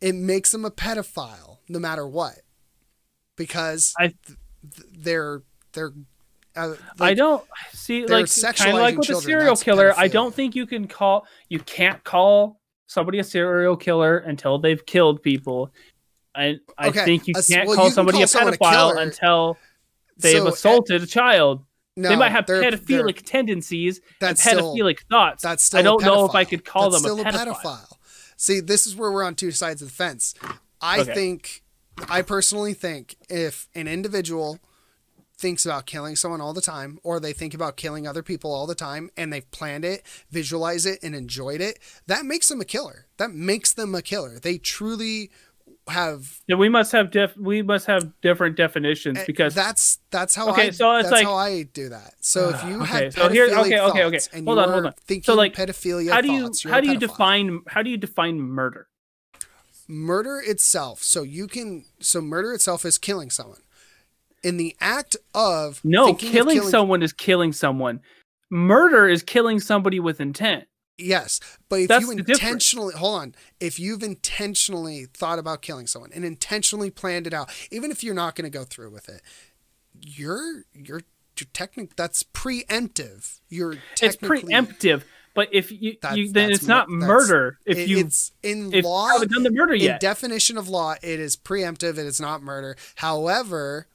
It 0.00 0.14
makes 0.14 0.50
them 0.52 0.64
a 0.64 0.70
pedophile, 0.70 1.58
no 1.68 1.78
matter 1.78 2.06
what, 2.06 2.40
because 3.36 3.94
I- 3.98 4.08
th- 4.26 4.38
they're 4.92 5.42
they're. 5.72 5.92
Uh, 6.54 6.74
I 7.00 7.14
don't 7.14 7.42
see 7.72 8.04
like 8.06 8.26
kind 8.56 8.76
of 8.76 8.82
like 8.82 8.98
with 8.98 9.08
a 9.08 9.14
serial 9.16 9.46
that's 9.54 9.62
killer. 9.62 9.94
I 9.96 10.06
don't 10.08 10.34
think 10.34 10.54
you 10.54 10.66
can 10.66 10.86
call 10.86 11.26
you 11.48 11.58
can't 11.60 12.04
call 12.04 12.60
somebody 12.86 13.18
a 13.20 13.24
serial 13.24 13.74
killer 13.76 14.18
until 14.18 14.58
they've 14.58 14.84
killed 14.84 15.22
people. 15.22 15.72
I 16.34 16.56
I 16.76 16.88
Okay, 16.88 17.04
think 17.06 17.26
you 17.26 17.34
can't 17.34 17.66
well, 17.68 17.76
call 17.76 17.84
you 17.86 17.90
can 17.90 17.94
somebody 17.94 18.18
call 18.18 18.24
a 18.24 18.28
someone 18.28 18.54
a 18.54 18.56
pedophile 18.58 19.00
until 19.00 19.58
they've 20.18 20.42
So, 20.42 20.48
assaulted 20.48 21.02
a 21.02 21.06
child. 21.06 21.64
no, 21.96 22.10
they 22.10 22.16
might 22.16 22.32
have 22.32 22.46
they're- 22.46 22.60
they're- 22.60 22.72
pedophilic 22.72 23.22
tendencies 23.24 23.98
and 23.98 24.06
That's 24.20 24.42
still- 24.42 24.74
pedophilic 24.74 25.00
thoughts. 25.10 25.42
That's 25.42 25.64
still. 25.64 25.78
I 25.78 25.80
a 25.80 25.84
don't 25.84 26.02
know 26.02 26.26
if 26.26 26.34
I 26.34 26.44
could 26.44 26.66
call 26.66 26.90
That's 26.90 27.02
them 27.02 27.18
a 27.18 27.30
still 27.30 27.32
pedophile. 27.32 27.96
See, 28.36 28.60
this 28.60 28.86
is 28.86 28.94
where 28.94 29.10
we're 29.10 29.24
on 29.24 29.36
two 29.36 29.52
sides 29.52 29.80
of 29.80 29.88
the 29.88 29.94
fence. 29.94 30.34
I 30.82 31.00
Okay. 31.00 31.14
think, 31.14 31.62
I 32.08 32.20
personally 32.22 32.74
think, 32.74 33.16
if 33.30 33.68
an 33.74 33.88
individual 33.88 34.58
thinks 35.42 35.66
about 35.66 35.84
killing 35.86 36.14
someone 36.16 36.40
all 36.40 36.54
the 36.54 36.60
time 36.62 36.98
or 37.02 37.18
they 37.20 37.32
think 37.32 37.52
about 37.52 37.76
killing 37.76 38.06
other 38.06 38.22
people 38.22 38.54
all 38.54 38.66
the 38.66 38.74
time 38.76 39.10
and 39.16 39.32
they've 39.32 39.50
planned 39.50 39.84
it, 39.84 40.02
visualized 40.30 40.86
it 40.86 41.00
and 41.02 41.14
enjoyed 41.14 41.60
it, 41.60 41.78
that 42.06 42.24
makes 42.24 42.48
them 42.48 42.60
a 42.60 42.64
killer. 42.64 43.06
That 43.18 43.32
makes 43.32 43.72
them 43.74 43.94
a 43.94 44.02
killer. 44.02 44.38
They 44.38 44.56
truly 44.56 45.30
have 45.88 46.38
Yeah, 46.46 46.54
we 46.54 46.68
must 46.68 46.92
have 46.92 47.10
def- 47.10 47.36
we 47.36 47.60
must 47.60 47.86
have 47.86 48.12
different 48.20 48.56
definitions 48.56 49.18
eh, 49.18 49.24
because 49.26 49.52
that's 49.52 49.98
that's 50.10 50.36
how 50.36 50.50
Okay, 50.50 50.68
I 50.68 50.70
so 50.70 50.94
it's 50.94 51.10
that's 51.10 51.12
like- 51.12 51.26
how 51.26 51.34
I 51.34 51.64
do 51.64 51.88
that. 51.88 52.14
So 52.20 52.50
if 52.50 52.62
you 52.64 52.80
Okay, 52.84 53.10
so 53.10 53.28
here- 53.28 53.46
okay, 53.46 53.80
okay, 53.80 54.04
okay. 54.04 54.20
Hold 54.44 54.58
on, 54.60 54.68
hold 54.70 54.86
on. 54.86 54.92
thinking 55.08 55.24
So, 55.24 55.34
like, 55.34 55.54
pedophilia 55.54 56.12
how 56.12 56.20
do 56.20 56.30
you 56.32 56.44
thoughts, 56.44 56.62
how 56.62 56.80
do 56.80 56.86
you 56.86 56.94
pedophile. 56.94 57.00
define 57.00 57.60
how 57.66 57.82
do 57.82 57.90
you 57.90 57.96
define 57.96 58.40
murder? 58.40 58.86
murder 59.88 60.40
itself? 60.44 61.02
So 61.02 61.22
you 61.22 61.48
can 61.48 61.84
so 61.98 62.20
murder 62.20 62.52
itself 62.54 62.84
is 62.84 62.96
killing 62.96 63.30
someone. 63.30 63.58
In 64.42 64.56
the 64.56 64.76
act 64.80 65.16
of 65.34 65.80
No, 65.84 66.06
thinking 66.06 66.28
of 66.28 66.32
killing, 66.32 66.62
someone 66.62 67.02
is 67.02 67.12
killing 67.12 67.52
someone. 67.52 68.00
Murder 68.50 69.08
is 69.08 69.22
killing 69.22 69.60
somebody 69.60 70.00
with 70.00 70.20
intent. 70.20 70.64
Yes, 70.98 71.40
but 71.68 71.80
if 71.80 71.88
That's 71.88 72.04
you 72.04 72.12
intentionally 72.12 72.94
hold 72.94 73.20
on, 73.20 73.34
if 73.60 73.78
you've 73.78 74.02
intentionally 74.02 75.06
thought 75.14 75.38
about 75.38 75.62
killing 75.62 75.86
someone 75.86 76.10
and 76.12 76.24
intentionally 76.24 76.90
planned 76.90 77.26
it 77.26 77.32
out, 77.32 77.50
even 77.70 77.90
if 77.90 78.04
you're 78.04 78.14
not 78.14 78.34
going 78.34 78.50
to 78.50 78.56
go 78.56 78.64
through 78.64 78.90
with 78.90 79.08
it, 79.08 79.22
you're 80.00 80.64
you're, 80.74 81.02
you're 81.38 81.48
technic 81.52 81.96
that's 81.96 82.22
preemptive. 82.22 83.40
You're 83.48 83.76
It's 84.00 84.16
preemptive, 84.16 85.02
but 85.34 85.48
if 85.50 85.72
you, 85.72 85.96
you 86.14 86.32
then 86.32 86.50
it's 86.50 86.66
not 86.66 86.90
murder 86.90 87.58
if 87.64 87.88
you 87.88 87.98
it's 87.98 88.32
in 88.42 88.72
if 88.72 88.84
law 88.84 89.06
you 89.06 89.12
haven't 89.14 89.32
done 89.32 89.42
the 89.44 89.50
murder 89.50 89.74
in 89.74 89.80
yet. 89.80 90.00
definition 90.00 90.58
of 90.58 90.68
law, 90.68 90.94
it 91.02 91.18
is 91.18 91.36
preemptive. 91.36 91.92
It 91.92 92.06
is 92.06 92.20
not 92.20 92.42
murder. 92.42 92.76
However, 92.96 93.86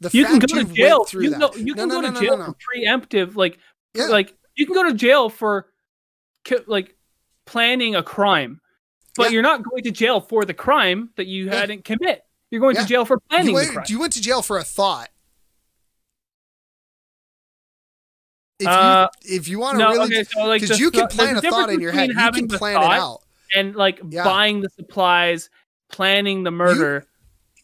the 0.00 0.10
you 0.12 0.24
can 0.24 0.38
go 0.38 0.46
to 0.46 0.64
jail. 0.64 1.04
through 1.04 1.24
You 1.24 1.30
that. 1.30 1.52
can 1.52 1.66
you 1.66 1.74
No, 1.74 1.82
can 1.82 1.88
no, 1.88 2.00
go 2.00 2.12
to 2.12 2.20
jail 2.20 2.36
for 2.44 2.56
preemptive, 2.76 3.34
like 3.36 3.58
Yeah. 3.94 4.06
like 4.06 4.34
you 4.56 4.66
can 4.66 4.74
go 4.74 4.84
to 4.84 4.94
jail 4.94 5.28
for 5.30 5.66
like 6.66 6.96
planning 7.46 7.94
a 7.94 8.02
crime, 8.02 8.60
but 9.16 9.24
Yeah. 9.24 9.30
you're 9.34 9.42
not 9.42 9.62
going 9.62 9.82
to 9.84 9.90
jail 9.90 10.20
for 10.20 10.44
the 10.44 10.54
crime 10.54 11.10
that 11.16 11.26
you 11.26 11.46
Yeah. 11.46 11.56
hadn't 11.56 11.84
commit. 11.84 12.22
You're 12.50 12.60
going 12.60 12.76
to 12.76 12.84
jail 12.86 13.04
for 13.04 13.18
planning 13.28 13.54
you 13.54 13.60
the 13.64 13.72
went, 13.74 13.90
you 13.90 13.98
went 14.00 14.12
to 14.14 14.22
jail 14.22 14.40
for 14.42 14.58
a 14.58 14.64
thought. 14.64 15.10
If 18.58 18.66
Uh, 18.66 19.08
you 19.24 19.36
if 19.36 19.48
you 19.48 19.58
want 19.58 19.74
to 19.78 19.84
no, 19.84 19.92
really 19.92 20.06
okay, 20.06 20.24
so 20.24 20.46
like 20.46 20.62
because 20.62 20.80
you 20.80 20.90
can 20.90 21.06
plan 21.08 21.36
a 21.36 21.40
thought 21.42 21.70
in 21.70 21.80
your 21.80 21.92
head. 21.92 22.10
You 22.10 22.32
can 22.32 22.48
plan 22.48 22.76
it 22.82 22.84
out. 22.84 23.22
and 23.54 23.74
like 23.76 24.00
Yeah. 24.10 24.24
buying 24.24 24.60
the 24.60 24.68
supplies, 24.70 25.48
planning 25.90 26.42
the 26.42 26.50
murder. 26.50 27.06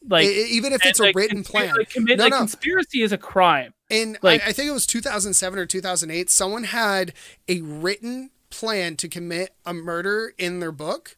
Like 0.09 0.27
e- 0.27 0.47
even 0.51 0.73
if 0.73 0.85
it's 0.85 1.01
a 1.01 1.05
like, 1.05 1.17
written 1.17 1.43
plan. 1.45 1.75
Like, 1.77 1.91
commit, 1.91 2.19
No, 2.19 2.25
like 2.25 2.31
no. 2.33 2.39
conspiracy 2.39 3.03
is 3.03 3.13
a 3.13 3.19
crime. 3.19 3.73
And 3.91 4.19
like- 4.23 4.43
I, 4.45 4.49
I 4.49 4.53
think 4.53 4.69
it 4.69 4.73
was 4.73 4.87
2007 4.87 5.59
or 5.59 5.67
2008. 5.67 6.31
Someone 6.31 6.65
had 6.65 7.13
a 7.49 7.61
written 7.61 8.31
plan 8.51 8.97
to 8.97 9.09
commit 9.09 9.55
a 9.67 9.75
murder 9.75 10.33
in 10.39 10.61
their 10.61 10.73
book, 10.73 11.17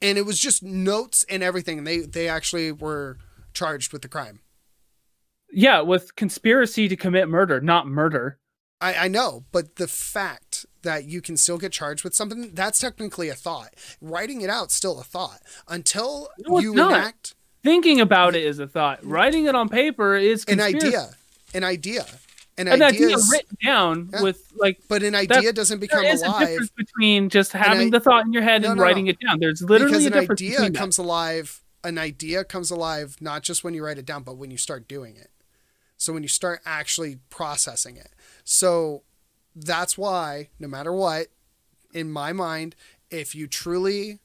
and 0.00 0.16
it 0.16 0.22
was 0.26 0.38
just 0.38 0.62
notes 0.62 1.24
and 1.28 1.42
everything. 1.42 1.78
And 1.78 1.86
they 1.86 1.98
they 2.00 2.28
actually 2.28 2.72
were 2.72 3.18
charged 3.52 3.92
with 3.92 4.02
the 4.02 4.08
crime. 4.08 4.40
Yeah, 5.52 5.80
with 5.80 6.14
conspiracy 6.16 6.86
to 6.88 6.96
commit 6.96 7.28
murder, 7.28 7.60
not 7.60 7.86
murder. 7.86 8.38
I, 8.80 8.94
I 8.94 9.08
know, 9.08 9.44
but 9.52 9.76
the 9.76 9.88
fact 9.88 10.64
that 10.82 11.04
you 11.04 11.20
can 11.20 11.36
still 11.36 11.58
get 11.58 11.72
charged 11.72 12.04
with 12.04 12.14
something, 12.14 12.52
that's 12.54 12.78
technically 12.78 13.28
a 13.28 13.34
thought. 13.34 13.74
Writing 14.00 14.40
it 14.40 14.48
out 14.48 14.70
still 14.70 14.98
a 14.98 15.02
thought. 15.02 15.40
Until 15.68 16.28
No, 16.38 16.60
you 16.60 16.72
not. 16.72 16.92
enact 16.92 17.34
Thinking 17.62 18.00
about 18.00 18.34
it 18.34 18.44
is 18.44 18.58
a 18.58 18.66
thought. 18.66 19.04
Writing 19.04 19.44
it 19.46 19.54
on 19.54 19.68
paper 19.68 20.16
is 20.16 20.44
an 20.46 20.60
idea. 20.60 21.10
An 21.54 21.64
idea. 21.64 22.06
An, 22.58 22.68
An 22.68 22.82
idea, 22.82 23.06
idea 23.06 23.16
is- 23.16 23.30
written 23.30 23.56
down 23.64 24.10
Yeah. 24.12 24.22
with 24.22 24.52
like 24.56 24.80
but 24.88 25.02
an 25.02 25.14
idea 25.14 25.50
doesn't 25.52 25.78
become 25.78 26.02
there 26.02 26.12
is 26.12 26.22
a 26.22 26.26
alive 26.26 26.48
difference 26.48 26.70
between 26.76 27.28
just 27.30 27.52
having 27.52 27.88
I- 27.88 27.90
the 27.90 28.00
thought 28.00 28.26
in 28.26 28.32
your 28.34 28.42
head 28.42 28.62
No, 28.62 28.70
and 28.70 28.76
no, 28.76 28.82
no. 28.82 28.86
writing 28.86 29.06
it 29.06 29.18
down. 29.18 29.38
There's 29.40 29.62
literally 29.62 29.92
because 29.92 30.04
a 30.04 30.06
an 30.08 30.12
difference 30.12 30.40
idea 30.42 30.50
between 30.56 30.72
that. 30.72 30.78
comes 30.78 30.98
alive 30.98 31.62
an 31.82 31.96
idea 31.96 32.44
comes 32.44 32.70
alive 32.70 33.16
not 33.20 33.42
just 33.42 33.64
when 33.64 33.72
you 33.72 33.82
write 33.82 33.96
it 33.96 34.04
down 34.04 34.22
but 34.22 34.36
when 34.36 34.50
you 34.50 34.58
start 34.58 34.86
doing 34.86 35.16
it 35.16 35.30
so 35.96 36.12
when 36.12 36.22
you 36.22 36.28
start 36.28 36.60
actually 36.66 37.16
processing 37.30 37.96
it 37.96 38.10
so 38.44 39.02
that's 39.56 39.96
why 39.96 40.50
no 40.58 40.68
matter 40.68 40.92
what 40.92 41.28
in 41.94 42.12
my 42.12 42.34
mind 42.34 42.76
if 43.10 43.34
you 43.34 43.46
truly 43.46 44.18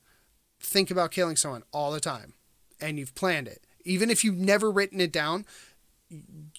think 0.59 0.91
about 0.91 1.11
killing 1.11 1.37
someone 1.37 1.63
all 1.71 1.93
the 1.93 2.01
time 2.01 2.33
and 2.81 2.97
you've 2.99 3.15
planned 3.15 3.47
it 3.47 3.65
even 3.83 4.09
if 4.09 4.23
you've 4.23 4.37
never 4.37 4.71
written 4.71 4.99
it 5.01 5.11
down 5.11 5.45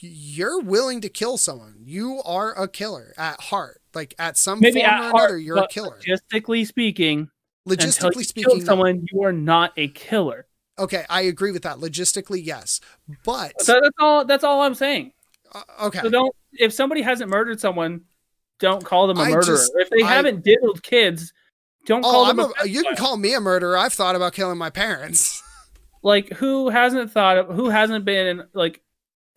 you're 0.00 0.60
willing 0.60 1.00
to 1.00 1.08
kill 1.08 1.38
someone 1.38 1.76
you 1.84 2.20
are 2.24 2.52
a 2.60 2.68
killer 2.68 3.14
at 3.16 3.40
heart 3.40 3.80
like 3.94 4.14
at 4.18 4.36
some 4.36 4.60
Maybe 4.60 4.80
form 4.80 4.90
at 4.90 4.98
or 4.98 5.02
heart, 5.10 5.14
another 5.30 5.38
you're 5.38 5.58
a 5.58 5.68
killer 5.68 5.98
Logistically 6.06 6.66
speaking, 6.66 7.30
logistically 7.68 8.24
speaking 8.24 8.64
someone, 8.64 9.06
you 9.10 9.22
are 9.22 9.32
not 9.32 9.72
a 9.76 9.88
killer. 9.88 10.46
Okay, 10.78 11.04
I 11.08 11.22
agree 11.22 11.52
with 11.52 11.62
that. 11.62 11.78
Logistically, 11.78 12.44
yes, 12.44 12.80
but 13.24 13.58
So 13.62 13.80
that's 13.82 13.96
all. 13.98 14.24
That's 14.26 14.44
all 14.44 14.60
I'm 14.62 14.74
saying. 14.74 15.12
uh, 15.52 15.62
okay, 15.84 16.00
So 16.00 16.10
don't. 16.10 16.36
If 16.52 16.72
somebody 16.74 17.00
hasn't 17.00 17.30
murdered 17.30 17.58
someone, 17.58 18.02
don't 18.60 18.84
call 18.84 19.06
them 19.06 19.16
a 19.18 19.22
I 19.22 19.30
murderer. 19.30 19.56
just- 19.56 19.72
if 19.76 19.88
they 19.90 20.02
I- 20.02 20.08
haven't 20.12 20.44
diddled 20.44 20.82
kids, 20.82 21.32
don't 21.86 22.02
call 22.02 22.26
oh, 22.26 22.30
I'm 22.30 22.36
them 22.36 22.52
a, 22.60 22.64
a, 22.64 22.68
you 22.68 22.82
can 22.82 22.94
call 22.96 23.16
me 23.16 23.32
a 23.32 23.40
murderer. 23.40 23.76
I've 23.78 23.94
thought 23.94 24.14
about 24.16 24.34
killing 24.34 24.58
my 24.58 24.68
parents. 24.70 25.42
Like 26.06 26.28
who 26.34 26.68
hasn't 26.70 27.10
thought 27.10 27.36
of 27.36 27.48
who 27.48 27.68
hasn't 27.68 28.04
been 28.04 28.44
like 28.54 28.80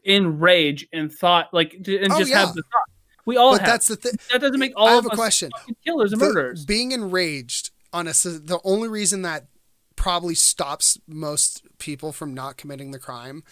in 0.03 0.39
rage 0.39 0.88
and 0.93 1.11
thought 1.11 1.51
like 1.51 1.73
and 1.73 2.11
Oh, 2.14 2.19
just 2.19 2.30
yeah. 2.31 2.39
have 2.45 2.53
the 2.53 2.61
thought. 2.61 2.89
We 3.25 3.38
all 3.38 3.53
but 3.53 3.61
have. 3.61 3.69
that's 3.69 3.88
the 3.88 3.95
thing. 3.95 4.14
that 4.31 4.39
doesn't 4.41 4.59
make 4.59 4.73
all 4.75 4.88
I 4.88 4.91
have 4.91 5.06
of 5.06 5.11
a 5.11 5.14
us 5.14 5.17
question. 5.17 5.51
killers 5.83 6.14
and 6.14 6.22
The- 6.22 6.25
murderers. 6.27 6.65
being 6.65 6.91
enraged 6.91 7.72
on 7.91 8.07
a 8.07 8.11
the 8.14 8.59
only 8.64 8.88
reason 8.88 9.23
that 9.23 9.48
probably 9.95 10.35
stops 10.35 10.98
most 11.07 11.64
people 11.80 12.11
from 12.11 12.33
not 12.33 12.56
committing 12.56 12.91
the 12.91 12.99
crime 12.99 13.43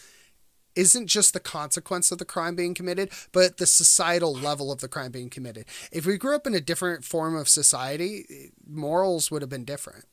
isn't 0.75 1.07
just 1.07 1.33
the 1.33 1.39
consequence 1.39 2.11
of 2.11 2.19
the 2.19 2.25
crime 2.25 2.55
being 2.55 2.75
committed, 2.75 3.09
but 3.31 3.57
the 3.57 3.65
societal 3.65 4.31
level 4.33 4.71
of 4.71 4.79
the 4.79 4.87
crime 4.87 5.11
being 5.11 5.29
committed. 5.29 5.65
If 5.91 6.05
we 6.05 6.17
grew 6.17 6.35
up 6.35 6.45
in 6.45 6.53
a 6.53 6.61
different 6.61 7.03
form 7.03 7.35
of 7.35 7.49
society, 7.49 8.51
morals 8.63 9.31
would 9.31 9.41
have 9.41 9.49
been 9.49 9.65
different. 9.65 10.05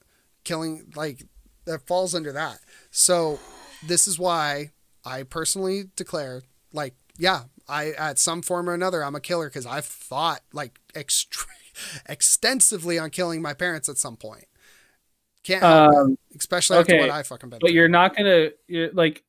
Killing 0.43 0.91
like 0.97 1.27
that 1.67 1.87
falls 1.87 2.15
under 2.15 2.33
that. 2.33 2.59
So 2.91 3.39
this 3.87 4.07
is 4.07 4.19
why 4.19 4.73
I 5.05 5.23
personally 5.23 5.85
declare 5.97 6.43
like 6.73 6.95
yeah, 7.17 7.43
I 7.69 7.91
at 7.93 8.19
some 8.19 8.43
form 8.43 8.69
or 8.69 8.75
another 8.75 9.05
I'm 9.05 9.15
a 9.15 9.21
killer 9.21 9.49
because 9.49 9.67
I've 9.67 9.85
thought 9.87 10.41
like 10.53 10.79
extre- 10.95 11.47
extensively 12.09 12.99
on 12.99 13.11
killing 13.11 13.41
my 13.43 13.55
parents 13.55 13.89
at 13.89 13.99
some 13.99 14.17
point. 14.17 14.47
Can't 15.43 15.63
Um, 15.63 16.17
especially 16.37 16.79
after 16.79 16.97
what 16.99 17.11
I 17.11 17.23
fucking 17.23 17.51
been 17.51 17.59
but 17.61 17.69
through. 17.69 17.75
you're 17.75 17.89
not 17.89 18.17
gonna 18.17 18.49
like 18.95 19.23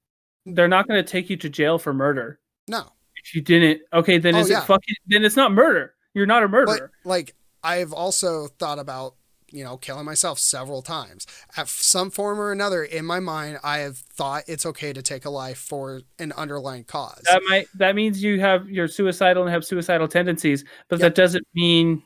they're 0.45 0.67
not 0.67 0.87
gonna 0.87 1.03
take 1.03 1.29
you 1.29 1.37
to 1.37 1.49
jail 1.49 1.77
for 1.77 1.93
murder 1.93 2.39
No, 2.67 2.85
if 3.23 3.35
you 3.35 3.41
didn't. 3.41 3.81
Okay, 3.91 4.17
then 4.17 4.35
Oh, 4.35 4.39
is 4.39 4.49
yeah. 4.49 4.61
it 4.63 4.65
fucking? 4.65 4.95
Then 5.07 5.25
it's 5.25 5.35
not 5.35 5.51
murder. 5.51 5.93
You're 6.13 6.25
not 6.25 6.43
a 6.43 6.47
murderer. 6.47 6.65
but 6.65 6.71
murderer. 6.73 6.91
like 7.03 7.35
I've 7.63 7.91
also 7.93 8.47
thought 8.47 8.79
about 8.79 9.15
you 9.55 9.63
know 9.63 9.77
killing 9.77 10.05
myself 10.05 10.37
several 10.37 10.81
times 10.81 11.25
at 11.55 11.67
some 11.69 12.11
form 12.11 12.39
or 12.39 12.51
another 12.51 12.83
in 12.83 13.05
my 13.05 13.19
mind 13.19 13.57
i 13.63 13.77
have 13.77 13.97
thought 13.97 14.43
it's 14.47 14.65
okay 14.65 14.91
to 14.91 15.01
take 15.01 15.23
a 15.25 15.29
life 15.29 15.57
for 15.57 16.01
an 16.19 16.31
underlying 16.33 16.83
cause 16.83 17.21
that 17.31 17.41
might 17.49 17.67
that 17.75 17.95
means 17.95 18.21
you 18.21 18.39
have 18.39 18.69
you're 18.69 18.87
suicidal 18.87 19.43
and 19.43 19.51
have 19.51 19.63
suicidal 19.63 20.07
tendencies, 20.07 20.65
but 20.89 20.99
Yep. 20.99 21.01
that 21.05 21.15
doesn't 21.21 21.47
mean 21.55 22.03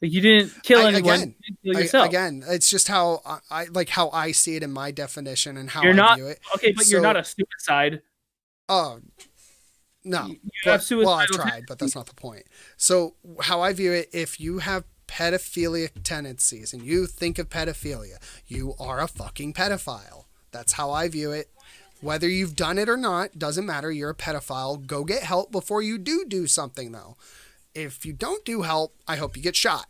that 0.00 0.08
you 0.08 0.20
didn't 0.20 0.52
kill 0.62 0.80
I- 0.80 0.88
anyone. 0.92 1.14
again, 1.14 1.34
you 1.42 1.56
kill 1.72 1.76
I- 1.76 1.80
yourself. 1.82 2.08
again 2.08 2.44
it's 2.46 2.70
just 2.70 2.86
how 2.88 3.20
I, 3.26 3.38
I 3.50 3.64
like 3.66 3.88
how 3.88 4.08
i 4.10 4.30
see 4.32 4.54
it 4.56 4.62
in 4.62 4.72
my 4.72 4.90
definition 4.92 5.56
and 5.56 5.70
how 5.70 5.82
You're 5.82 5.92
i 5.94 5.96
not- 5.96 6.16
view 6.18 6.26
it 6.28 6.38
okay, 6.56 6.72
but 6.72 6.88
you're 6.88 7.00
not 7.00 7.16
a 7.16 7.24
suicide. 7.24 8.02
oh 8.68 9.00
no 10.04 10.26
You 10.26 10.38
but, 10.64 10.88
well 10.90 11.10
i've 11.10 11.28
tried 11.28 11.64
but 11.68 11.78
that's 11.78 11.94
not 11.94 12.06
the 12.06 12.14
point 12.14 12.44
so 12.76 13.14
how 13.40 13.60
i 13.60 13.72
view 13.72 13.92
it 13.92 14.08
if 14.12 14.40
you 14.40 14.58
have 14.58 14.84
pedophilic 15.12 15.90
tendencies 16.02 16.72
and 16.72 16.82
you 16.82 17.06
think 17.06 17.38
of 17.38 17.50
pedophilia 17.50 18.16
you 18.46 18.74
are 18.80 18.98
a 18.98 19.06
fucking 19.06 19.52
pedophile 19.52 20.24
that's 20.52 20.72
how 20.72 20.90
i 20.90 21.06
view 21.06 21.30
it 21.30 21.50
whether 22.00 22.28
you've 22.28 22.56
done 22.56 22.78
it 22.78 22.88
or 22.88 22.96
not 22.96 23.38
doesn't 23.38 23.66
matter 23.66 23.90
you're 23.92 24.10
a 24.10 24.14
pedophile 24.14 24.74
go 24.86 25.04
get 25.04 25.22
help 25.22 25.52
before 25.52 25.82
you 25.82 25.98
do 25.98 26.24
do 26.26 26.46
something 26.46 26.92
though 26.92 27.14
if 27.74 28.06
you 28.06 28.12
don't 28.14 28.42
do 28.46 28.62
help 28.62 28.94
i 29.06 29.16
hope 29.16 29.36
you 29.36 29.42
get 29.42 29.54
shot 29.54 29.86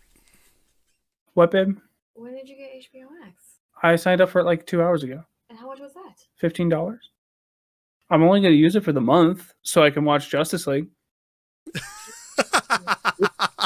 What, 1.34 1.50
babe? 1.52 1.78
When 2.14 2.34
did 2.34 2.48
you 2.48 2.56
get 2.56 2.70
HBO 2.74 3.06
Max? 3.20 3.34
I 3.82 3.96
signed 3.96 4.20
up 4.20 4.28
for 4.30 4.40
it 4.40 4.44
like 4.44 4.66
two 4.66 4.82
hours 4.82 5.02
ago. 5.02 5.24
And 5.48 5.58
how 5.58 5.66
much 5.66 5.80
was 5.80 5.94
that? 5.94 6.16
Fifteen 6.36 6.68
dollars. 6.68 7.10
I'm 8.10 8.22
only 8.22 8.40
going 8.42 8.52
to 8.52 8.58
use 8.66 8.76
it 8.76 8.84
for 8.84 8.92
the 8.92 9.00
month 9.00 9.54
so 9.62 9.82
I 9.82 9.90
can 9.90 10.04
watch 10.04 10.28
Justice 10.28 10.66
League. 10.66 10.88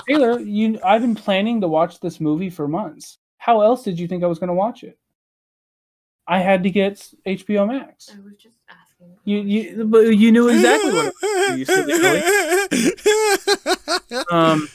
Taylor, 0.08 0.38
you, 0.40 0.78
I've 0.84 1.00
been 1.02 1.14
planning 1.14 1.60
to 1.62 1.68
watch 1.68 2.00
this 2.00 2.20
movie 2.20 2.50
for 2.50 2.68
months. 2.68 3.18
How 3.38 3.60
else 3.60 3.82
did 3.82 3.98
you 3.98 4.08
think 4.08 4.24
I 4.24 4.26
was 4.26 4.38
going 4.38 4.48
to 4.48 4.54
watch 4.54 4.82
it? 4.84 4.98
I 6.28 6.38
had 6.40 6.62
to 6.64 6.70
get 6.70 7.08
HBO 7.26 7.66
Max. 7.68 8.10
I 8.12 8.20
was 8.20 8.34
just 8.36 8.58
asking. 8.68 9.16
You 9.24 9.38
you 9.38 9.84
but 9.84 10.16
you 10.16 10.32
knew 10.32 10.48
exactly 10.48 10.92
what. 10.92 11.12
It 11.22 11.22
was. 11.22 11.58
You 11.58 11.64
silly 11.64 11.92
Um, 14.30 14.68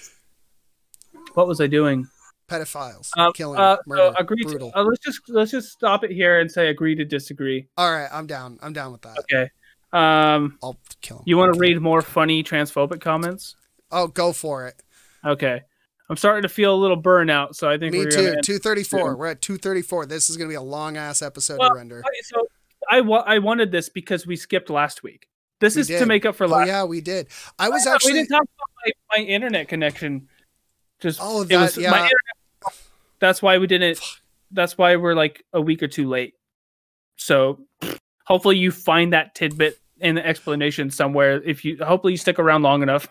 what 1.34 1.48
was 1.48 1.60
I 1.60 1.68
doing? 1.68 2.08
Pedophiles, 2.50 3.10
Um, 3.18 3.32
killing, 3.34 3.60
uh, 3.60 3.78
so 3.78 3.82
murder, 3.88 4.14
agree. 4.20 4.44
To, 4.44 4.50
brutal. 4.50 4.72
uh, 4.76 4.84
let's 4.84 5.00
just 5.04 5.22
let's 5.30 5.52
just 5.52 5.70
stop 5.70 6.04
it 6.04 6.12
here 6.12 6.40
and 6.42 6.52
say 6.52 6.68
agree 6.68 6.96
to 6.96 7.06
disagree. 7.06 7.68
All 7.78 7.90
right, 7.92 8.10
I'm 8.12 8.28
down. 8.28 8.60
I'm 8.62 8.74
down 8.74 8.92
with 8.92 9.02
that. 9.04 9.18
Okay. 9.20 9.50
Um, 9.94 10.58
I'll 10.64 10.78
kill 11.02 11.18
him. 11.18 11.24
you 11.26 11.38
want 11.38 11.54
to 11.54 11.60
Okay. 11.60 11.74
read 11.74 11.82
more 11.82 12.02
funny 12.02 12.44
transphobic 12.44 13.02
comments? 13.02 13.56
Oh, 13.92 14.08
go 14.08 14.32
for 14.34 14.68
it. 14.68 14.82
Okay. 15.26 15.62
I'm 16.10 16.18
starting 16.18 16.42
to 16.44 16.50
feel 16.50 16.74
a 16.74 16.76
little 16.76 17.02
burnout, 17.02 17.56
so 17.56 17.70
I 17.70 17.78
think 17.78 17.94
Me 17.94 18.00
we're 18.00 18.12
too. 18.12 18.32
234. 18.44 19.00
soon. 19.12 19.18
We're 19.18 19.28
at 19.28 19.42
234. 19.42 20.08
This 20.08 20.30
is 20.30 20.36
going 20.36 20.50
to 20.50 20.52
be 20.52 20.58
a 20.58 20.62
long 20.62 20.98
ass 20.98 21.22
episode 21.22 21.58
Well, 21.60 21.70
to 21.70 21.76
render. 21.76 22.04
So 22.24 22.46
I 22.90 23.00
wa- 23.02 23.24
I 23.26 23.40
wanted 23.40 23.72
this 23.72 23.88
because 23.88 24.28
we 24.28 24.36
skipped 24.36 24.70
last 24.70 25.04
week. 25.04 25.30
This 25.62 25.76
We 25.76 25.82
is 25.82 25.88
to 25.88 26.06
make 26.06 26.26
up 26.26 26.36
for 26.36 26.46
Oh 26.46 26.50
last. 26.50 26.68
yeah, 26.68 26.84
we 26.84 27.00
did. 27.02 27.28
I 27.60 27.68
oh, 27.68 27.72
was 27.72 27.86
we 27.86 27.92
actually 27.92 28.14
didn't 28.14 28.30
talk 28.30 28.42
about 28.42 28.68
my, 28.86 28.92
my 29.18 29.24
internet 29.24 29.68
connection. 29.70 30.28
Just 31.00 31.20
Oh, 31.22 31.44
that- 31.46 31.62
was 31.62 31.78
yeah. 31.78 31.92
my 31.92 31.98
internet. 32.00 32.80
That's 33.20 33.42
why 33.42 33.58
we 33.60 33.68
didn't. 33.68 34.00
That's 34.52 34.78
why 34.78 34.96
we're 34.98 35.14
like 35.16 35.46
a 35.54 35.62
week 35.62 35.82
or 35.82 35.88
two 35.88 36.10
late. 36.10 36.34
So 37.16 37.60
hopefully 38.26 38.58
you 38.58 38.72
find 38.72 39.14
that 39.14 39.36
tidbit 39.36 39.80
in 40.00 40.16
the 40.16 40.26
explanation 40.26 40.90
somewhere. 40.90 41.42
If 41.42 41.64
you 41.64 41.78
hopefully 41.82 42.14
you 42.14 42.18
stick 42.18 42.38
around 42.40 42.64
long 42.64 42.82
enough. 42.82 43.08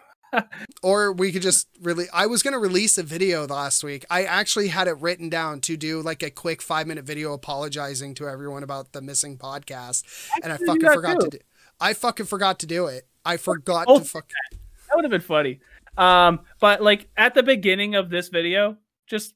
Or 0.82 1.12
we 1.12 1.32
could 1.32 1.42
just 1.42 1.68
really 1.80 2.06
I 2.12 2.26
was 2.26 2.42
going 2.42 2.52
to 2.52 2.58
release 2.58 2.98
a 2.98 3.02
video 3.02 3.46
last 3.46 3.82
week. 3.84 4.04
I 4.10 4.24
actually 4.24 4.68
had 4.68 4.88
it 4.88 4.96
written 5.00 5.28
down 5.28 5.60
to 5.62 5.76
do 5.76 6.00
like 6.02 6.22
a 6.22 6.30
quick 6.30 6.60
5-minute 6.60 7.04
video 7.04 7.32
apologizing 7.32 8.14
to 8.14 8.28
everyone 8.28 8.62
about 8.62 8.92
the 8.92 9.00
missing 9.02 9.36
podcast 9.38 10.04
and 10.42 10.52
I 10.52 10.56
fucking 10.56 10.80
forgot 10.92 11.20
too. 11.20 11.30
to 11.30 11.38
do 11.38 11.44
I 11.80 11.94
fucking 11.94 12.26
forgot 12.26 12.58
to 12.60 12.66
do 12.66 12.86
it. 12.86 13.06
I 13.24 13.36
forgot 13.36 13.86
Oh, 13.88 13.98
to 13.98 14.04
fuck 14.04 14.28
That 14.28 14.96
would 14.96 15.04
have 15.04 15.10
been 15.10 15.20
funny. 15.20 15.60
Um, 15.96 16.40
but 16.60 16.82
like 16.82 17.08
at 17.16 17.34
the 17.34 17.42
beginning 17.42 17.94
of 17.94 18.10
this 18.10 18.28
video, 18.28 18.76
just 19.06 19.34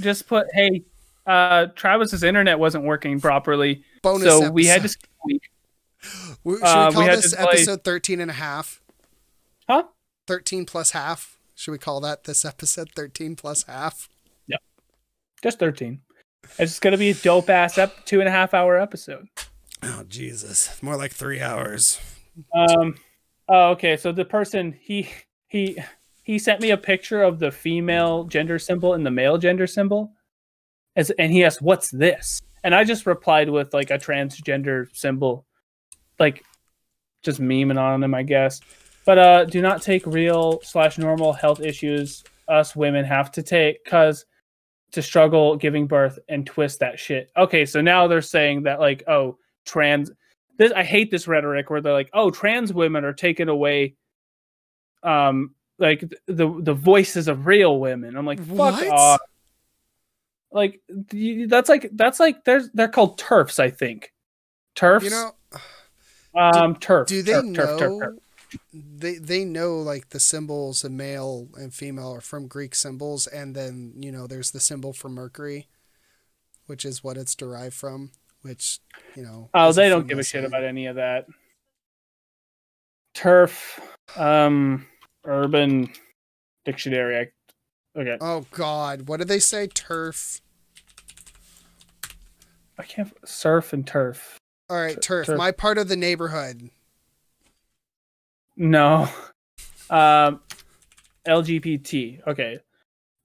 just 0.00 0.26
put, 0.26 0.46
hey, 0.54 0.84
uh, 1.26 1.66
Travis's 1.76 2.22
internet 2.22 2.58
wasn't 2.58 2.84
working 2.84 3.20
properly, 3.20 3.84
bonus 4.02 4.24
so 4.28 4.50
we 4.50 4.66
had 4.66 4.76
to. 4.76 4.80
episode. 4.80 5.00
week. 5.24 5.42
We- 6.44 6.54
Should 6.56 6.64
uh, 6.64 6.86
we 6.90 6.94
call 6.94 7.06
this 7.06 7.30
to 7.32 7.36
play- 7.36 7.46
episode 7.52 7.84
13 7.84 8.20
and 8.20 8.30
a 8.30 8.34
half? 8.34 8.80
Huh? 9.68 9.84
13 10.30 10.64
plus 10.64 10.92
half. 10.92 11.40
Should 11.56 11.72
we 11.72 11.78
call 11.78 12.00
that 12.02 12.22
this 12.22 12.44
episode 12.44 12.90
13 12.94 13.34
plus 13.34 13.64
half? 13.64 14.08
Yep. 14.46 14.62
Just 15.42 15.58
thirteen. 15.58 16.02
It's 16.56 16.78
gonna 16.78 16.96
be 16.96 17.10
a 17.10 17.14
dope 17.14 17.50
ass 17.50 17.78
up 17.78 18.06
two 18.06 18.20
and 18.20 18.28
a 18.28 18.30
half 18.30 18.54
hour 18.54 18.78
episode. 18.78 19.26
Oh 19.82 20.04
Jesus. 20.08 20.80
More 20.84 20.96
like 20.96 21.10
3 21.10 21.40
hours. 21.40 21.98
Um. 22.54 22.94
Oh, 23.48 23.70
okay. 23.70 23.96
So 23.96 24.12
the 24.12 24.24
person 24.24 24.72
he 24.80 25.10
he 25.48 25.82
he 26.22 26.38
sent 26.38 26.60
me 26.60 26.70
a 26.70 26.76
picture 26.76 27.24
of 27.24 27.40
the 27.40 27.50
female 27.50 28.22
gender 28.22 28.60
symbol 28.60 28.94
and 28.94 29.04
the 29.04 29.10
male 29.10 29.36
gender 29.36 29.66
symbol, 29.66 30.12
as 30.94 31.10
and 31.10 31.32
he 31.32 31.42
asked, 31.42 31.60
"What's 31.60 31.90
this?" 31.90 32.40
And 32.62 32.72
I 32.72 32.84
just 32.84 33.04
replied 33.04 33.50
with 33.50 33.74
like 33.74 33.90
a 33.90 33.98
transgender 33.98 34.94
symbol, 34.94 35.44
like 36.20 36.44
just 37.24 37.40
memeing 37.40 37.80
on 37.80 38.04
him, 38.04 38.14
I 38.14 38.22
guess. 38.22 38.60
But 39.06 39.18
uh, 39.18 39.44
do 39.44 39.62
not 39.62 39.82
take 39.82 40.06
real 40.06 40.60
slash 40.62 40.98
normal 40.98 41.32
health 41.32 41.60
issues 41.60 42.22
us 42.48 42.74
women 42.76 43.04
have 43.04 43.30
to 43.32 43.42
take 43.42 43.82
because 43.84 44.24
to 44.92 45.02
struggle 45.02 45.56
giving 45.56 45.86
birth 45.86 46.18
and 46.28 46.46
twist 46.46 46.80
that 46.80 46.98
shit. 46.98 47.30
Okay, 47.36 47.64
so 47.64 47.80
now 47.80 48.06
they're 48.06 48.20
saying 48.20 48.64
that 48.64 48.80
like, 48.80 49.04
oh, 49.06 49.38
trans 49.64 50.10
this 50.60 50.72
I 50.72 50.82
hate 50.82 51.10
this 51.10 51.26
rhetoric 51.26 51.70
where 51.70 51.80
they're 51.80 51.94
like, 51.94 52.10
"Oh, 52.12 52.30
trans 52.30 52.72
women 52.72 53.04
are 53.04 53.14
taking 53.14 53.48
away 53.48 53.94
um 55.02 55.54
like 55.78 56.00
the 56.26 56.60
the 56.60 56.74
voices 56.74 57.28
of 57.28 57.46
real 57.46 57.80
women." 57.80 58.14
I'm 58.14 58.26
like, 58.26 58.40
"Fuck 58.40 58.56
What? 58.56 58.88
off." 58.88 59.20
Like 60.52 60.82
that's 61.48 61.70
like 61.70 61.88
that's 61.94 62.20
like 62.20 62.44
there's 62.44 62.68
they're 62.74 62.88
called 62.88 63.16
turfs, 63.16 63.58
I 63.58 63.70
think. 63.70 64.12
Turfs? 64.74 65.04
You 65.04 65.10
know, 65.10 65.32
um 66.34 66.76
turf. 66.76 67.08
do 67.08 67.22
they 67.22 67.32
turf, 67.32 67.44
know 67.46 67.54
turf, 67.54 67.78
turf, 67.78 68.00
turf. 68.00 68.14
They 68.72 69.16
they 69.16 69.44
know 69.44 69.76
like 69.76 70.10
the 70.10 70.20
symbols 70.20 70.84
of 70.84 70.92
male 70.92 71.48
and 71.54 71.72
female 71.74 72.14
are 72.14 72.20
from 72.20 72.48
Greek 72.48 72.74
symbols 72.74 73.26
and 73.26 73.54
then, 73.54 73.94
you 73.96 74.10
know, 74.12 74.26
there's 74.26 74.50
the 74.50 74.60
symbol 74.60 74.92
for 74.92 75.08
Mercury, 75.08 75.68
which 76.66 76.84
is 76.84 77.04
what 77.04 77.16
it's 77.16 77.34
derived 77.34 77.74
from, 77.74 78.10
which, 78.42 78.80
you 79.14 79.22
know, 79.22 79.50
Oh, 79.54 79.72
they 79.72 79.88
don't 79.88 80.06
give 80.06 80.18
a 80.18 80.24
shit 80.24 80.44
about 80.44 80.64
any 80.64 80.86
of 80.86 80.96
that. 80.96 81.26
Turf 83.14 83.80
um 84.16 84.86
urban 85.24 85.92
dictionary. 86.64 87.16
I, 87.96 88.00
okay. 88.00 88.16
Oh 88.20 88.46
god, 88.50 89.08
what 89.08 89.18
did 89.18 89.28
they 89.28 89.40
say? 89.40 89.66
Turf. 89.66 90.40
I 92.78 92.82
can't 92.84 93.12
surf 93.28 93.72
and 93.72 93.86
turf. 93.86 94.38
All 94.70 94.80
right, 94.80 95.00
turf. 95.02 95.26
turf. 95.26 95.36
My 95.36 95.52
part 95.52 95.76
of 95.78 95.88
the 95.88 95.96
neighborhood. 95.96 96.70
No. 98.60 99.08
Um 99.90 100.40
LGBT. 101.26 102.24
Okay. 102.24 102.60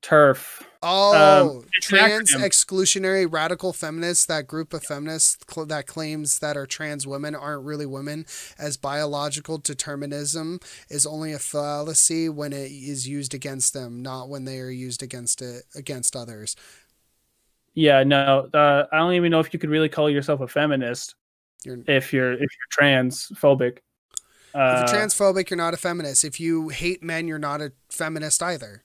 Turf. 0.01 0.63
Oh, 0.81 1.61
an 1.61 1.69
trans 1.81 2.31
exclusionary 2.33 3.31
radical 3.31 3.71
feminists, 3.73 4.25
that 4.27 4.47
group 4.47 4.73
of 4.73 4.83
feminists 4.83 5.37
cl- 5.47 5.67
that 5.67 5.85
claims 5.85 6.39
that 6.39 6.57
our 6.57 6.65
trans 6.65 7.05
women 7.05 7.35
aren't 7.35 7.65
really 7.65 7.85
women, 7.85 8.25
as 8.57 8.77
biological 8.77 9.57
determinism 9.57 10.59
is 10.89 11.05
only 11.05 11.33
a 11.33 11.39
fallacy 11.39 12.29
when 12.29 12.53
it 12.53 12.71
is 12.71 13.07
used 13.07 13.35
against 13.35 13.73
them, 13.73 14.01
not 14.01 14.29
when 14.29 14.45
they 14.45 14.59
are 14.59 14.69
used 14.69 15.03
against 15.03 15.41
it 15.41 15.63
against 15.75 16.15
others. 16.15 16.55
Yeah, 17.75 18.03
no. 18.03 18.49
Uh, 18.53 18.85
I 18.91 18.97
don't 18.97 19.13
even 19.13 19.31
know 19.31 19.39
if 19.39 19.53
you 19.53 19.59
could 19.59 19.69
really 19.69 19.89
call 19.89 20.09
yourself 20.09 20.41
a 20.41 20.47
feminist 20.47 21.15
You're, 21.63 21.79
if 21.87 22.13
you're 22.13 22.33
if 22.33 22.39
you're 22.39 22.79
transphobic. 22.79 23.79
Uh, 24.55 24.83
if 24.85 24.91
you're 24.91 25.01
transphobic, 25.01 25.49
you're 25.49 25.57
not 25.57 25.73
a 25.73 25.77
feminist. 25.77 26.23
If 26.23 26.39
you 26.39 26.69
hate 26.69 27.03
men, 27.03 27.27
you're 27.27 27.37
not 27.37 27.61
a 27.61 27.73
feminist 27.89 28.41
either. 28.41 28.83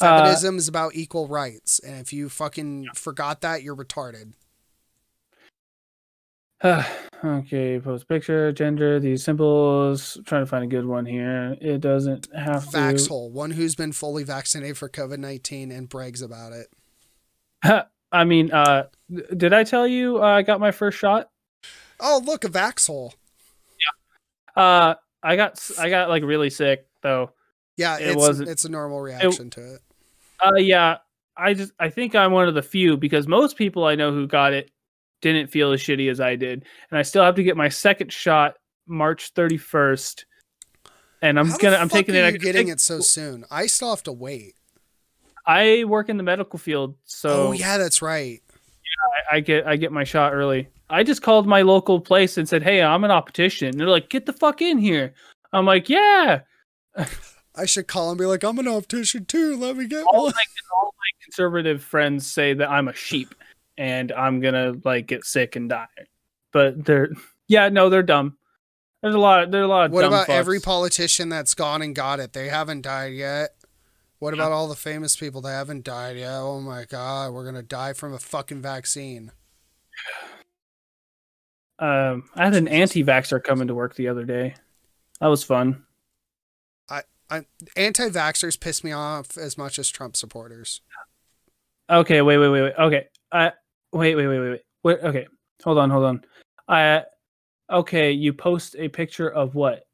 Uh, 0.00 0.18
Feminism 0.18 0.56
is 0.56 0.68
about 0.68 0.96
equal 0.96 1.28
rights, 1.28 1.78
and 1.78 2.00
if 2.00 2.12
you 2.12 2.28
fucking 2.28 2.88
forgot 2.94 3.42
that, 3.42 3.62
you're 3.62 3.76
retarded. 3.76 4.32
okay, 7.24 7.78
post 7.80 8.08
picture, 8.08 8.52
gender, 8.52 8.98
these 8.98 9.22
symbols. 9.22 10.18
trying 10.24 10.42
to 10.42 10.46
find 10.46 10.64
a 10.64 10.68
good 10.68 10.86
one 10.86 11.06
here. 11.06 11.56
It 11.60 11.80
doesn't 11.80 12.28
have 12.34 12.70
to. 12.70 12.76
Vaxhole, 12.76 13.30
one 13.30 13.52
who's 13.52 13.74
been 13.74 13.92
fully 13.92 14.24
vaccinated 14.24 14.78
for 14.78 14.88
COVID 14.88 15.18
nineteen 15.18 15.70
and 15.70 15.88
brags 15.88 16.22
about 16.22 16.52
it. 16.52 17.86
I 18.12 18.24
mean, 18.24 18.52
uh, 18.52 18.88
did 19.36 19.52
I 19.52 19.64
tell 19.64 19.86
you 19.86 20.22
uh, 20.22 20.26
I 20.26 20.42
got 20.42 20.60
my 20.60 20.70
first 20.70 20.98
shot? 20.98 21.30
Oh, 22.00 22.20
look, 22.24 22.44
a 22.44 22.48
Vaxhole. 22.48 23.14
Uh, 24.56 24.94
I 25.22 25.36
got 25.36 25.60
I 25.78 25.88
got 25.88 26.08
like 26.08 26.22
really 26.22 26.50
sick 26.50 26.86
though. 27.02 27.30
Yeah, 27.76 27.98
It 27.98 28.16
wasn't- 28.16 28.48
it's 28.50 28.64
a 28.64 28.68
normal 28.68 29.00
reaction 29.00 29.48
to 29.50 29.74
it. 29.74 29.80
Uh, 30.44 30.56
yeah, 30.56 30.98
I 31.36 31.54
just 31.54 31.72
I 31.78 31.88
think 31.88 32.14
I'm 32.14 32.32
one 32.32 32.48
of 32.48 32.54
the 32.54 32.62
few 32.62 32.96
because 32.96 33.26
most 33.26 33.56
people 33.56 33.84
I 33.84 33.94
know 33.94 34.12
who 34.12 34.26
got 34.26 34.52
it 34.52 34.70
didn't 35.20 35.48
feel 35.48 35.72
as 35.72 35.80
shitty 35.80 36.10
as 36.10 36.20
I 36.20 36.36
did, 36.36 36.64
and 36.90 36.98
I 36.98 37.02
still 37.02 37.22
have 37.24 37.36
to 37.36 37.42
get 37.42 37.56
my 37.56 37.68
second 37.68 38.12
shot 38.12 38.56
March 38.86 39.32
31st. 39.34 40.24
And 41.22 41.38
I'm 41.38 41.48
How 41.48 41.56
gonna 41.58 41.76
I'm 41.76 41.88
taking 41.88 42.14
it. 42.16 42.18
You 42.18 42.24
I 42.24 42.32
can 42.32 42.40
getting 42.40 42.68
it 42.68 42.80
so 42.80 42.98
soon? 43.00 43.44
I 43.50 43.66
still 43.66 43.90
have 43.90 44.02
to 44.04 44.12
wait. 44.12 44.56
I 45.46 45.84
work 45.84 46.08
in 46.08 46.16
the 46.16 46.22
medical 46.24 46.58
field, 46.58 46.96
so 47.04 47.48
oh 47.48 47.52
yeah, 47.52 47.78
that's 47.78 48.02
right. 48.02 48.42
I, 49.30 49.36
I 49.36 49.40
get 49.40 49.66
I 49.66 49.76
get 49.76 49.92
my 49.92 50.04
shot 50.04 50.34
early. 50.34 50.68
I 50.92 51.02
just 51.02 51.22
called 51.22 51.46
my 51.46 51.62
local 51.62 52.00
place 52.00 52.36
and 52.36 52.48
said, 52.48 52.62
"Hey, 52.62 52.82
I'm 52.82 53.04
an 53.04 53.10
optician." 53.10 53.68
And 53.68 53.80
they're 53.80 53.88
like, 53.88 54.10
"Get 54.10 54.26
the 54.26 54.32
fuck 54.32 54.62
in 54.62 54.78
here." 54.78 55.14
I'm 55.52 55.66
like, 55.66 55.88
"Yeah." 55.88 56.42
I 57.54 57.66
should 57.66 57.86
call 57.86 58.10
and 58.10 58.18
be 58.18 58.24
like, 58.24 58.42
I'm 58.42 58.58
an 58.58 58.68
optician 58.68 59.26
too. 59.26 59.56
Let 59.56 59.76
me 59.76 59.86
get 59.86 60.04
all 60.04 60.24
one. 60.24 60.32
my, 60.34 60.44
all 60.76 60.94
my 60.96 61.24
conservative 61.24 61.82
friends 61.82 62.30
say 62.30 62.54
that 62.54 62.70
I'm 62.70 62.88
a 62.88 62.94
sheep 62.94 63.34
and 63.76 64.12
I'm 64.12 64.40
gonna 64.40 64.74
like 64.84 65.06
get 65.06 65.24
sick 65.24 65.56
and 65.56 65.68
die. 65.68 65.86
But 66.52 66.84
they're 66.84 67.10
yeah, 67.48 67.68
no, 67.68 67.90
they're 67.90 68.02
dumb. 68.02 68.36
There's 69.02 69.14
a 69.14 69.18
lot. 69.18 69.50
There's 69.50 69.64
a 69.64 69.68
lot 69.68 69.86
of 69.86 69.92
What 69.92 70.04
about 70.04 70.28
every 70.28 70.60
politician 70.60 71.28
that's 71.28 71.54
gone 71.54 71.82
and 71.82 71.94
got 71.94 72.20
it? 72.20 72.32
They 72.32 72.48
haven't 72.48 72.82
died 72.82 73.14
yet. 73.14 73.50
What 74.18 74.34
about 74.34 74.52
all 74.52 74.68
the 74.68 74.76
famous 74.76 75.16
people 75.16 75.40
that 75.40 75.50
haven't 75.50 75.84
died 75.84 76.16
yet? 76.16 76.36
Oh 76.36 76.60
my 76.60 76.84
god, 76.84 77.32
we're 77.32 77.44
gonna 77.44 77.62
die 77.62 77.92
from 77.92 78.14
a 78.14 78.18
fucking 78.18 78.62
vaccine. 78.62 79.32
Um, 81.78 82.24
I 82.34 82.44
had 82.44 82.54
an 82.54 82.68
anti-vaxxer 82.68 83.42
come 83.42 83.60
into 83.60 83.74
work 83.74 83.94
the 83.94 84.08
other 84.08 84.24
day. 84.24 84.54
That 85.20 85.28
was 85.28 85.44
fun. 85.44 85.84
I, 86.88 87.02
I 87.30 87.46
anti-vaxxers 87.76 88.58
piss 88.60 88.84
me 88.84 88.92
off 88.92 89.36
as 89.36 89.56
much 89.56 89.78
as 89.78 89.88
Trump 89.88 90.16
supporters. 90.16 90.80
Okay, 91.90 92.22
wait, 92.22 92.38
wait, 92.38 92.48
wait, 92.48 92.62
wait. 92.62 92.74
Okay, 92.78 93.06
I 93.32 93.52
wait, 93.92 94.14
wait, 94.14 94.26
wait, 94.26 94.38
wait, 94.38 94.50
wait. 94.50 94.62
wait 94.82 94.98
okay, 95.02 95.26
hold 95.62 95.78
on, 95.78 95.90
hold 95.90 96.04
on. 96.04 96.24
I 96.68 97.02
okay, 97.70 98.12
you 98.12 98.32
post 98.32 98.76
a 98.78 98.88
picture 98.88 99.28
of 99.28 99.54
what 99.54 99.86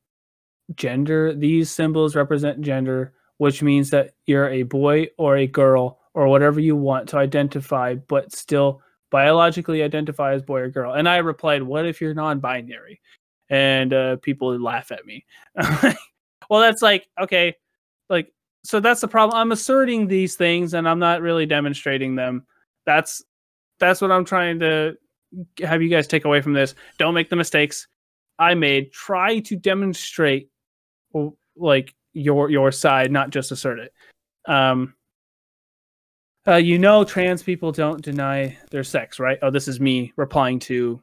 gender? 0.75 1.35
These 1.35 1.71
symbols 1.71 2.17
represent 2.17 2.61
gender, 2.61 3.15
which 3.39 3.63
means 3.63 3.91
that 3.91 4.15
you're 4.27 4.49
a 4.49 4.63
boy 4.63 5.09
or 5.17 5.37
a 5.37 5.47
girl 5.47 6.01
or 6.15 6.29
whatever 6.29 6.61
you 6.61 6.77
want 6.77 7.09
to 7.11 7.19
identify, 7.19 7.95
but 7.95 8.33
still 8.33 8.83
biologically 9.11 9.83
identify 9.83 10.35
as 10.35 10.43
boy 10.43 10.61
or 10.61 10.69
girl. 10.69 10.93
And 10.93 11.09
I 11.09 11.19
replied, 11.19 11.63
What 11.63 11.87
if 11.87 12.01
you're 12.01 12.15
non 12.15 12.41
binary? 12.41 13.01
And 13.51 13.93
uh, 13.93 14.17
people 14.17 14.59
laugh 14.61 14.93
at 14.93 15.07
me. 15.07 15.25
well, 16.51 16.61
that's 16.61 16.83
like, 16.83 17.09
okay, 17.21 17.55
like, 18.11 18.33
so 18.65 18.81
that's 18.81 19.01
the 19.01 19.09
problem. 19.09 19.39
I'm 19.39 19.53
asserting 19.53 20.07
these 20.07 20.37
things 20.37 20.75
and 20.75 20.89
I'm 20.89 20.99
not 20.99 21.23
really 21.23 21.47
demonstrating 21.47 22.15
them. 22.15 22.47
That's 22.85 23.23
that's 23.79 24.01
what 24.01 24.11
I'm 24.13 24.25
trying 24.25 24.59
to 24.61 24.97
have 25.63 25.83
you 25.83 25.89
guys 25.89 26.07
take 26.07 26.25
away 26.25 26.41
from 26.41 26.53
this. 26.53 26.75
Don't 26.99 27.15
make 27.15 27.31
the 27.31 27.37
mistakes 27.37 27.87
I 28.39 28.55
made. 28.55 28.93
Try 28.93 29.41
to 29.41 29.57
demonstrate 29.57 30.51
like 31.57 31.95
your 32.13 32.51
your 32.51 32.73
side, 32.73 33.11
not 33.11 33.31
just 33.31 33.53
assert 33.53 33.79
it. 33.79 33.93
Um, 34.47 34.95
uh, 36.49 36.57
you 36.57 36.79
know, 36.79 37.05
trans 37.05 37.43
people 37.43 37.73
don't 37.73 38.03
deny 38.03 38.57
their 38.71 38.85
sex, 38.85 39.21
right? 39.21 39.39
Oh, 39.43 39.51
this 39.51 39.69
is 39.69 39.81
me 39.81 40.13
replying 40.17 40.59
to 40.61 41.01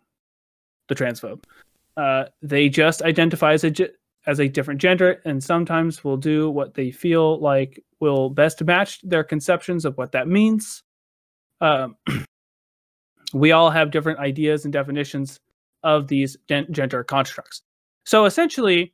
the 0.88 0.96
transphobe. 0.96 1.44
Uh, 1.96 2.26
they 2.42 2.68
just 2.68 3.02
identify 3.04 3.54
as 3.54 3.64
a 3.64 3.72
as 4.28 4.40
a 4.40 4.48
different 4.48 4.82
gender, 4.82 5.22
and 5.24 5.44
sometimes 5.44 6.04
will 6.04 6.18
do 6.18 6.50
what 6.50 6.74
they 6.74 6.90
feel 6.90 7.40
like 7.40 7.84
will 8.00 8.30
best 8.30 8.64
match 8.64 9.00
their 9.04 9.24
conceptions 9.24 9.86
of 9.86 9.96
what 9.98 10.12
that 10.14 10.28
means. 10.28 10.82
Um, 11.62 11.96
we 13.34 13.52
all 13.52 13.70
have 13.70 13.92
different 13.92 14.20
ideas 14.20 14.66
and 14.66 14.74
definitions 14.74 15.40
of 15.84 16.08
these 16.08 16.36
gen- 16.50 16.72
gender 16.72 17.04
constructs. 17.04 17.62
So 18.04 18.26
essentially, 18.26 18.94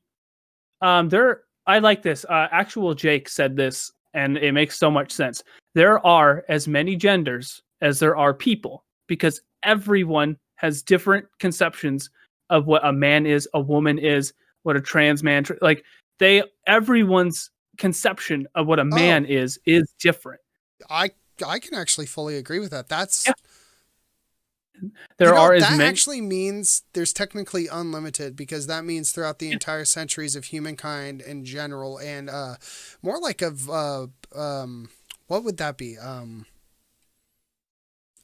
um, 0.82 1.08
there. 1.08 1.44
I 1.68 1.80
like 1.80 2.02
this. 2.02 2.26
Uh, 2.28 2.48
Actual 2.52 2.94
Jake 2.94 3.30
said 3.30 3.56
this, 3.56 3.92
and 4.14 4.36
it 4.38 4.52
makes 4.52 4.78
so 4.78 4.92
much 4.92 5.12
sense. 5.12 5.44
There 5.74 6.06
are 6.06 6.44
as 6.50 6.68
many 6.68 6.96
genders 6.96 7.62
as 7.82 8.00
there 8.00 8.16
are 8.18 8.34
people 8.34 8.84
because 9.08 9.42
everyone 9.64 10.38
has 10.56 10.82
different 10.84 11.26
conceptions 11.40 12.10
of 12.50 12.68
what 12.68 12.86
a 12.86 12.92
man 12.94 13.26
is, 13.26 13.48
a 13.54 13.62
woman 13.62 13.98
is, 13.98 14.34
what 14.64 14.76
a 14.76 14.82
trans 14.82 15.24
man 15.24 15.46
like. 15.62 15.84
They 16.20 16.44
everyone's 16.68 17.50
conception 17.78 18.48
of 18.56 18.68
what 18.68 18.80
a 18.80 18.86
man 18.86 19.26
is 19.26 19.60
is 19.66 19.92
different. 20.00 20.42
I 20.90 21.12
I 21.46 21.60
can 21.60 21.74
actually 21.76 22.06
fully 22.06 22.38
agree 22.38 22.60
with 22.60 22.72
that. 22.72 22.88
That's 22.90 23.26
Yeah. 23.26 23.34
There 25.18 25.30
You 25.30 25.34
know, 25.34 25.42
are 25.42 25.54
as 25.54 25.62
that 25.62 25.78
many. 25.78 25.90
actually 25.90 26.22
means 26.22 26.84
there's 26.94 27.14
technically 27.14 27.68
unlimited 27.68 28.36
because 28.36 28.68
that 28.68 28.84
means 28.84 29.12
throughout 29.12 29.40
the 29.40 29.52
entire 29.52 29.86
centuries 29.86 30.36
of 30.36 30.46
humankind 30.46 31.22
in 31.22 31.46
general 31.46 32.00
and 32.00 32.30
uh 32.30 32.56
more 33.04 33.20
like 33.20 33.42
of 33.42 33.70
uh 33.70 34.08
um 34.36 34.90
what 35.32 35.46
would 35.46 35.56
that 35.58 35.78
be? 35.78 35.98
Um 35.98 36.46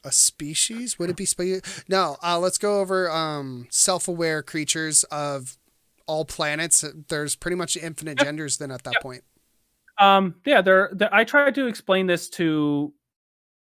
a 0.03 0.11
species? 0.11 0.99
Would 0.99 1.09
it 1.09 1.15
be 1.15 1.25
spe- 1.25 1.65
no 1.87 2.17
uh 2.21 2.37
let's 2.37 2.57
go 2.57 2.81
over 2.81 3.09
um 3.09 3.67
self-aware 3.69 4.43
creatures 4.43 5.03
of 5.05 5.57
all 6.05 6.25
planets. 6.25 6.83
There's 7.07 7.35
pretty 7.35 7.55
much 7.55 7.75
infinite 7.77 8.17
genders 8.19 8.57
then 8.57 8.71
at 8.71 8.83
that 8.83 8.95
point. 9.01 9.23
Um 9.99 10.35
yeah 10.45 10.61
there 10.61 10.91
i 11.11 11.23
tried 11.23 11.55
to 11.55 11.65
explain 11.67 12.07
this 12.07 12.29
to 12.29 12.93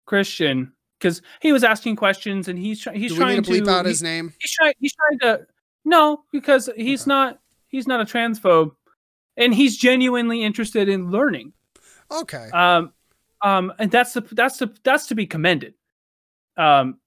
christian 0.06 0.72
because 0.98 1.20
he 1.40 1.52
was 1.52 1.62
asking 1.64 1.94
questions 1.96 2.48
and 2.48 2.58
he's 2.58 2.80
trying 2.80 2.98
he's 2.98 3.10
do 3.12 3.16
we 3.16 3.20
trying 3.20 3.36
need 3.36 3.44
to 3.44 3.50
bleep 3.50 3.68
out 3.68 3.84
he- 3.84 3.90
his 3.90 4.02
name? 4.02 4.32
he's 4.40 4.52
trying 4.52 4.74
he's 4.80 4.94
trying 4.94 5.18
to 5.20 5.46
no 5.84 6.24
because 6.32 6.68
he's 6.76 7.02
Okay. 7.02 7.08
not 7.10 7.38
he's 7.68 7.86
not 7.86 8.00
a 8.00 8.04
transphobe 8.04 8.72
and 9.36 9.54
he's 9.54 9.76
genuinely 9.76 10.42
interested 10.42 10.88
in 10.88 11.10
learning. 11.10 11.52
Okay. 12.10 12.48
Um 12.52 12.92
um 13.42 13.72
and 13.78 13.90
that's 13.90 14.12
the 14.12 14.20
that's 14.32 14.58
the 14.58 14.74
that's 14.84 15.06
to 15.06 15.14
be 15.14 15.26
commended. 15.26 15.74
Um 16.56 16.98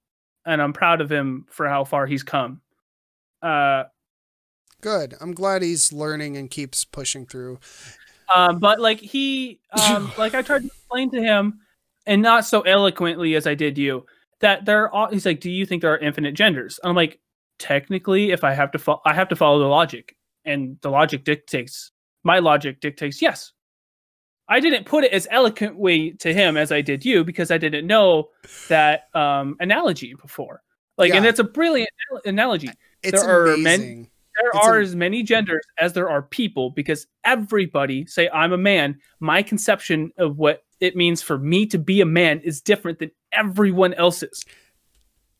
and 0.46 0.62
i'm 0.62 0.74
proud 0.74 1.02
of 1.02 1.12
him 1.12 1.46
for 1.50 1.68
how 1.68 1.84
far 1.84 2.06
he's 2.06 2.24
come. 2.24 2.62
Uh 3.42 3.84
good. 4.82 5.16
I'm 5.20 5.34
glad 5.34 5.62
he's 5.62 5.92
learning 5.92 6.38
and 6.38 6.50
keeps 6.50 6.86
pushing 6.86 7.26
through. 7.26 7.60
Um 8.34 8.60
but 8.60 8.80
like 8.80 9.00
he 9.00 9.60
um 9.90 10.12
like 10.18 10.34
i 10.36 10.42
tried 10.42 10.62
to 10.62 10.68
explain 10.68 11.12
to 11.12 11.22
him 11.22 11.60
and 12.06 12.22
not 12.22 12.46
so 12.46 12.62
eloquently 12.62 13.36
as 13.36 13.46
i 13.48 13.54
did 13.56 13.78
you 13.78 14.06
that 14.40 14.66
there 14.66 14.94
are 14.94 15.10
he's 15.12 15.26
like 15.26 15.40
do 15.40 15.52
you 15.52 15.66
think 15.66 15.82
there 15.82 15.94
are 15.94 15.98
infinite 16.00 16.34
genders? 16.34 16.80
And 16.84 16.90
i'm 16.90 16.96
like 16.96 17.20
technically 17.58 18.32
if 18.32 18.44
i 18.44 18.54
have 18.54 18.72
to 18.72 18.80
fo- 18.80 19.02
i 19.06 19.14
have 19.14 19.28
to 19.30 19.36
follow 19.36 19.60
the 19.60 19.66
logic 19.66 20.16
and 20.46 20.78
the 20.82 20.90
logic 20.90 21.26
dictates 21.26 21.92
my 22.24 22.40
logic 22.40 22.80
dictates 22.80 23.22
yes 23.22 23.52
i 24.50 24.60
didn't 24.60 24.86
put 24.86 25.04
it 25.06 25.14
as 25.14 25.28
eloquently 25.32 26.12
to 26.20 26.34
him 26.34 26.58
as 26.58 26.72
i 26.72 26.82
did 26.82 27.06
you 27.06 27.24
because 27.24 27.52
i 27.52 27.58
didn't 27.58 27.88
know 27.88 28.30
that 28.68 29.04
um 29.14 29.56
analogy 29.60 30.14
before. 30.16 30.62
Like 30.98 31.14
and 31.14 31.24
Yeah. 31.24 31.30
it's 31.30 31.40
a 31.40 31.46
brilliant 31.46 31.92
analogy. 32.26 32.70
It's 33.04 33.22
There 33.22 33.30
are 33.30 33.54
amazing. 33.54 34.02
men- 34.02 34.08
there 34.42 34.50
It's 34.54 34.68
are 34.68 34.80
a- 34.80 34.82
as 34.82 34.96
many 34.96 35.24
genders 35.24 35.64
as 35.78 35.94
there 35.94 36.10
are 36.10 36.22
people 36.22 36.72
because 36.72 37.08
everybody 37.24 38.06
say 38.06 38.28
i'm 38.34 38.52
a 38.54 38.58
man 38.58 39.00
my 39.20 39.42
conception 39.44 40.12
of 40.18 40.38
what 40.38 40.64
it 40.82 40.96
means 40.96 41.22
for 41.22 41.38
me 41.38 41.66
to 41.68 41.78
be 41.78 42.02
a 42.02 42.06
man 42.06 42.40
is 42.42 42.62
different 42.62 43.00
than 43.00 43.12
everyone 43.34 43.94
else's. 43.94 44.44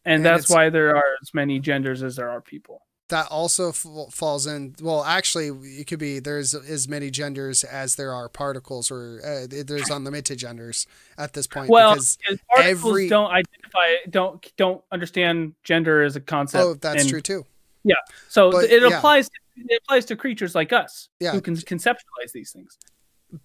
And, 0.06 0.16
And 0.16 0.26
that's 0.26 0.50
why 0.50 0.70
there 0.70 0.96
are 0.96 1.04
as 1.22 1.34
many 1.34 1.60
genders 1.60 2.04
as 2.04 2.16
there 2.18 2.30
are 2.30 2.42
people 2.42 2.82
that 3.10 3.28
also 3.28 3.70
f- 3.70 3.86
falls 4.12 4.48
in 4.48 4.76
well 4.82 5.04
actually 5.04 5.48
it 5.80 5.86
could 5.88 6.00
be 6.00 6.20
there's 6.20 6.54
as 6.54 6.88
many 6.88 7.10
genders 7.12 7.64
as 7.64 7.96
there 7.96 8.14
are 8.14 8.30
particles 8.30 8.90
or 8.90 9.20
uh, 9.26 9.46
there's 9.66 9.90
unlimited 9.90 10.38
genders 10.40 10.88
at 11.18 11.34
this 11.34 11.46
point 11.48 11.70
well 11.70 11.94
because 11.94 12.18
particles 12.50 12.86
every- 12.86 13.10
don't 13.10 13.32
identify 13.32 13.96
don't 14.10 14.52
don't 14.58 14.82
understand 14.92 15.54
gender 15.64 16.02
as 16.04 16.16
a 16.16 16.20
concept 16.22 16.64
oh 16.64 16.74
that's 16.76 17.02
and 17.02 17.10
true 17.10 17.22
too 17.22 17.46
Yeah, 17.84 17.96
so 18.28 18.52
But, 18.52 18.66
it 18.66 18.82
yeah. 18.82 18.98
applies 18.98 19.30
it 19.56 19.82
applies 19.84 20.06
to 20.06 20.16
creatures 20.16 20.56
like 20.56 20.72
us 20.74 21.10
Yeah. 21.20 21.32
who 21.32 21.42
can 21.42 21.56
conceptualize 21.56 22.32
these 22.34 22.52
things 22.52 22.78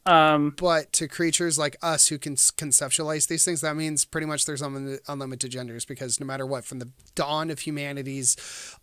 um 0.07 0.55
but 0.57 0.93
to 0.93 1.07
creatures 1.07 1.59
like 1.59 1.77
us 1.83 2.09
who 2.09 2.19
can 2.19 2.37
conceptualize 2.37 3.29
these 3.29 3.45
things 3.45 3.61
that 3.61 3.77
means 3.77 4.05
pretty 4.05 4.27
much 4.27 4.47
there's 4.47 4.63
unlimited, 4.63 5.01
unlimited 5.09 5.51
genders 5.51 5.85
because 5.85 6.19
no 6.19 6.25
matter 6.27 6.47
what 6.47 6.65
from 6.65 6.79
the 6.79 6.89
dawn 7.15 7.51
of 7.51 7.61
humanity's 7.61 8.37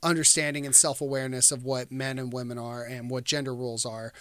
understanding 0.03 0.65
and 0.65 0.75
self-awareness 0.75 1.51
of 1.51 1.63
what 1.63 1.91
men 1.91 2.19
and 2.19 2.31
women 2.31 2.57
are 2.59 2.83
and 2.83 3.09
what 3.09 3.23
gender 3.23 3.55
rules 3.55 3.85
are 3.85 4.13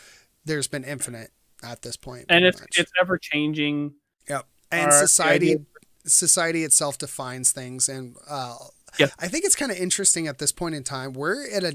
there's 0.44 0.68
been 0.68 0.84
infinite 0.84 1.30
at 1.62 1.82
this 1.82 1.96
point 1.96 2.24
and 2.30 2.44
it's 2.44 2.60
much. 2.60 2.78
it's 2.78 2.92
ever 3.00 3.18
changing 3.18 3.92
Yep. 4.28 4.46
And 4.72 4.92
society 4.92 5.52
idea- 5.52 5.64
society 6.06 6.64
itself 6.64 6.96
defines 6.96 7.52
things 7.52 7.88
and 7.90 8.16
uh 8.28 8.56
Yeah. 8.98 9.08
I 9.18 9.28
think 9.28 9.44
it's 9.44 9.54
kind 9.54 9.70
of 9.70 9.76
interesting 9.76 10.26
at 10.26 10.38
this 10.38 10.50
point 10.50 10.74
in 10.74 10.82
time. 10.82 11.12
We're 11.12 11.48
at 11.50 11.62
a 11.62 11.74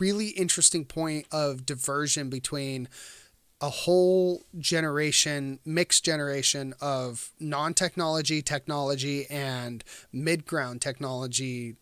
really 0.00 0.28
interesting 0.28 0.84
point 0.86 1.26
of 1.30 1.66
diversion 1.66 2.30
between 2.30 2.88
a 3.60 3.70
whole 3.70 4.44
generation, 4.58 5.58
mixed 5.64 6.04
generation 6.04 6.74
of 6.80 7.32
non-technology, 7.40 8.42
technology 8.42 9.26
and 9.30 9.82
mid-ground 10.12 10.82
technology 10.82 11.76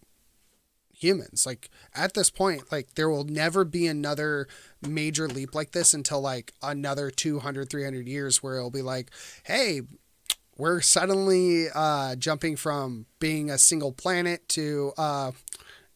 humans. 0.92 1.44
Like 1.44 1.70
at 1.94 2.14
this 2.14 2.30
point, 2.30 2.70
like 2.70 2.94
there 2.94 3.10
will 3.10 3.24
never 3.24 3.64
be 3.64 3.86
another 3.86 4.46
major 4.86 5.26
leap 5.26 5.54
like 5.54 5.72
this 5.72 5.92
until 5.92 6.20
like 6.20 6.52
another 6.62 7.10
200, 7.10 7.68
300 7.68 8.06
years 8.06 8.42
where 8.42 8.56
it'll 8.56 8.70
be 8.70 8.82
like, 8.82 9.10
"Hey, 9.44 9.82
we're 10.56 10.80
suddenly 10.80 11.66
uh, 11.74 12.14
jumping 12.16 12.56
from 12.56 13.06
being 13.18 13.50
a 13.50 13.58
single 13.58 13.92
planet 13.92 14.48
to 14.50 14.92
uh, 14.96 15.32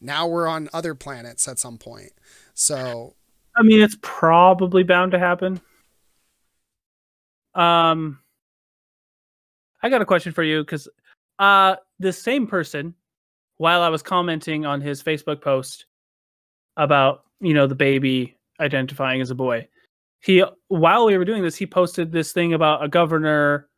now 0.01 0.27
we're 0.27 0.47
on 0.49 0.69
other 0.73 0.95
planets 0.95 1.49
at 1.49 1.59
some 1.59 1.79
point. 1.79 2.13
So 2.55 3.15
I 3.59 3.63
mean, 3.63 3.81
it's 3.81 3.99
probably 4.03 4.85
bound 4.85 5.13
to 5.13 5.19
happen. 5.19 5.61
Um, 7.55 8.21
I 9.83 9.89
got 9.89 10.01
a 10.01 10.07
question 10.07 10.33
for 10.33 10.45
you 10.45 10.63
because 10.63 10.89
uh, 11.41 11.77
the 11.99 12.13
same 12.13 12.47
person, 12.47 12.95
while 13.57 13.83
I 13.83 13.89
was 13.89 14.03
commenting 14.03 14.65
on 14.65 14.81
his 14.81 15.03
Facebook 15.03 15.43
post 15.43 15.87
about 16.77 17.25
you 17.41 17.53
know 17.53 17.67
the 17.67 17.75
baby 17.75 18.37
identifying 18.61 19.21
as 19.21 19.31
a 19.31 19.35
boy, 19.35 19.67
he 20.21 20.45
while 20.69 21.07
we 21.07 21.19
were 21.19 21.25
doing 21.25 21.43
this, 21.43 21.57
he 21.57 21.67
posted 21.67 22.13
this 22.13 22.33
thing 22.33 22.55
about 22.55 22.85
a 22.85 22.89
governor, 22.89 23.69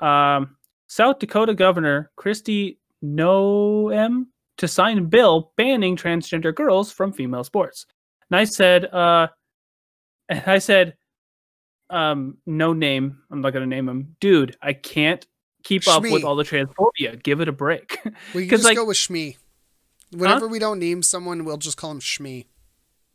um, 0.00 0.56
South 0.86 1.18
Dakota 1.18 1.52
governor 1.52 2.10
Kristi 2.18 2.78
Noem 3.04 4.26
to 4.56 4.66
sign 4.66 4.96
a 4.96 5.02
bill 5.02 5.52
banning 5.58 5.94
transgender 5.94 6.54
girls 6.54 6.90
from 6.90 7.12
female 7.12 7.44
sports. 7.44 7.84
And 8.30 8.38
I 8.38 8.44
said, 8.44 8.84
uh, 8.86 9.28
and 10.28 10.42
I 10.46 10.58
said, 10.58 10.94
um, 11.90 12.38
no 12.46 12.72
name. 12.72 13.18
I'm 13.30 13.40
not 13.40 13.52
gonna 13.52 13.66
name 13.66 13.88
him, 13.88 14.16
dude. 14.20 14.56
I 14.60 14.72
can't 14.72 15.24
keep 15.62 15.86
up 15.88 16.02
with 16.02 16.24
all 16.24 16.36
the 16.36 16.44
transphobia. 16.44 17.22
Give 17.22 17.40
it 17.40 17.48
a 17.48 17.52
break. 17.52 18.00
we 18.34 18.48
just 18.48 18.64
like- 18.64 18.76
go 18.76 18.84
with 18.84 18.96
Shmee. 18.96 19.36
Whenever 20.12 20.46
we 20.46 20.60
don't 20.60 20.78
name 20.78 21.02
someone, 21.02 21.44
we'll 21.44 21.56
just 21.56 21.76
call 21.76 21.90
him 21.90 21.98
Shmee. 22.00 22.46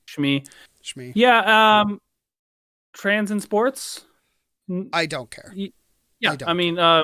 Shmi. 0.07 0.45
Shmi. 0.83 1.13
Yeah. 1.15 1.81
Um, 1.81 2.01
trans 2.93 3.31
in 3.31 3.39
sports. 3.39 4.03
I 4.91 5.05
don't 5.05 5.31
care. 5.31 5.53
Yeah, 5.55 6.33
I, 6.33 6.35
don't. 6.35 6.57
mean, 6.57 6.77
uh, 6.77 7.03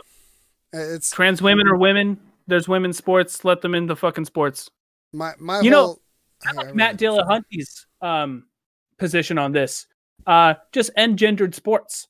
It's 0.74 1.10
trans 1.12 1.42
women 1.42 1.68
are 1.68 1.78
women. 1.78 2.20
There's 2.48 2.68
women's 2.68 2.98
sports. 2.98 3.44
Let 3.46 3.62
them 3.62 3.76
in 3.76 3.88
the 3.88 3.96
fucking 3.96 4.26
sports. 4.26 4.70
my 5.14 5.34
my 5.40 5.62
You 5.62 5.72
know, 5.72 5.86
whole. 5.86 6.02
I 6.46 6.52
like 6.52 6.76
Matt 6.76 6.98
Dillahunty's 6.98 7.87
um 8.02 8.46
position 8.98 9.38
on 9.38 9.52
this. 9.52 9.88
Uh, 10.26 10.56
just 10.72 10.90
end 10.96 11.18
gendered 11.20 11.56
sports. 11.56 12.08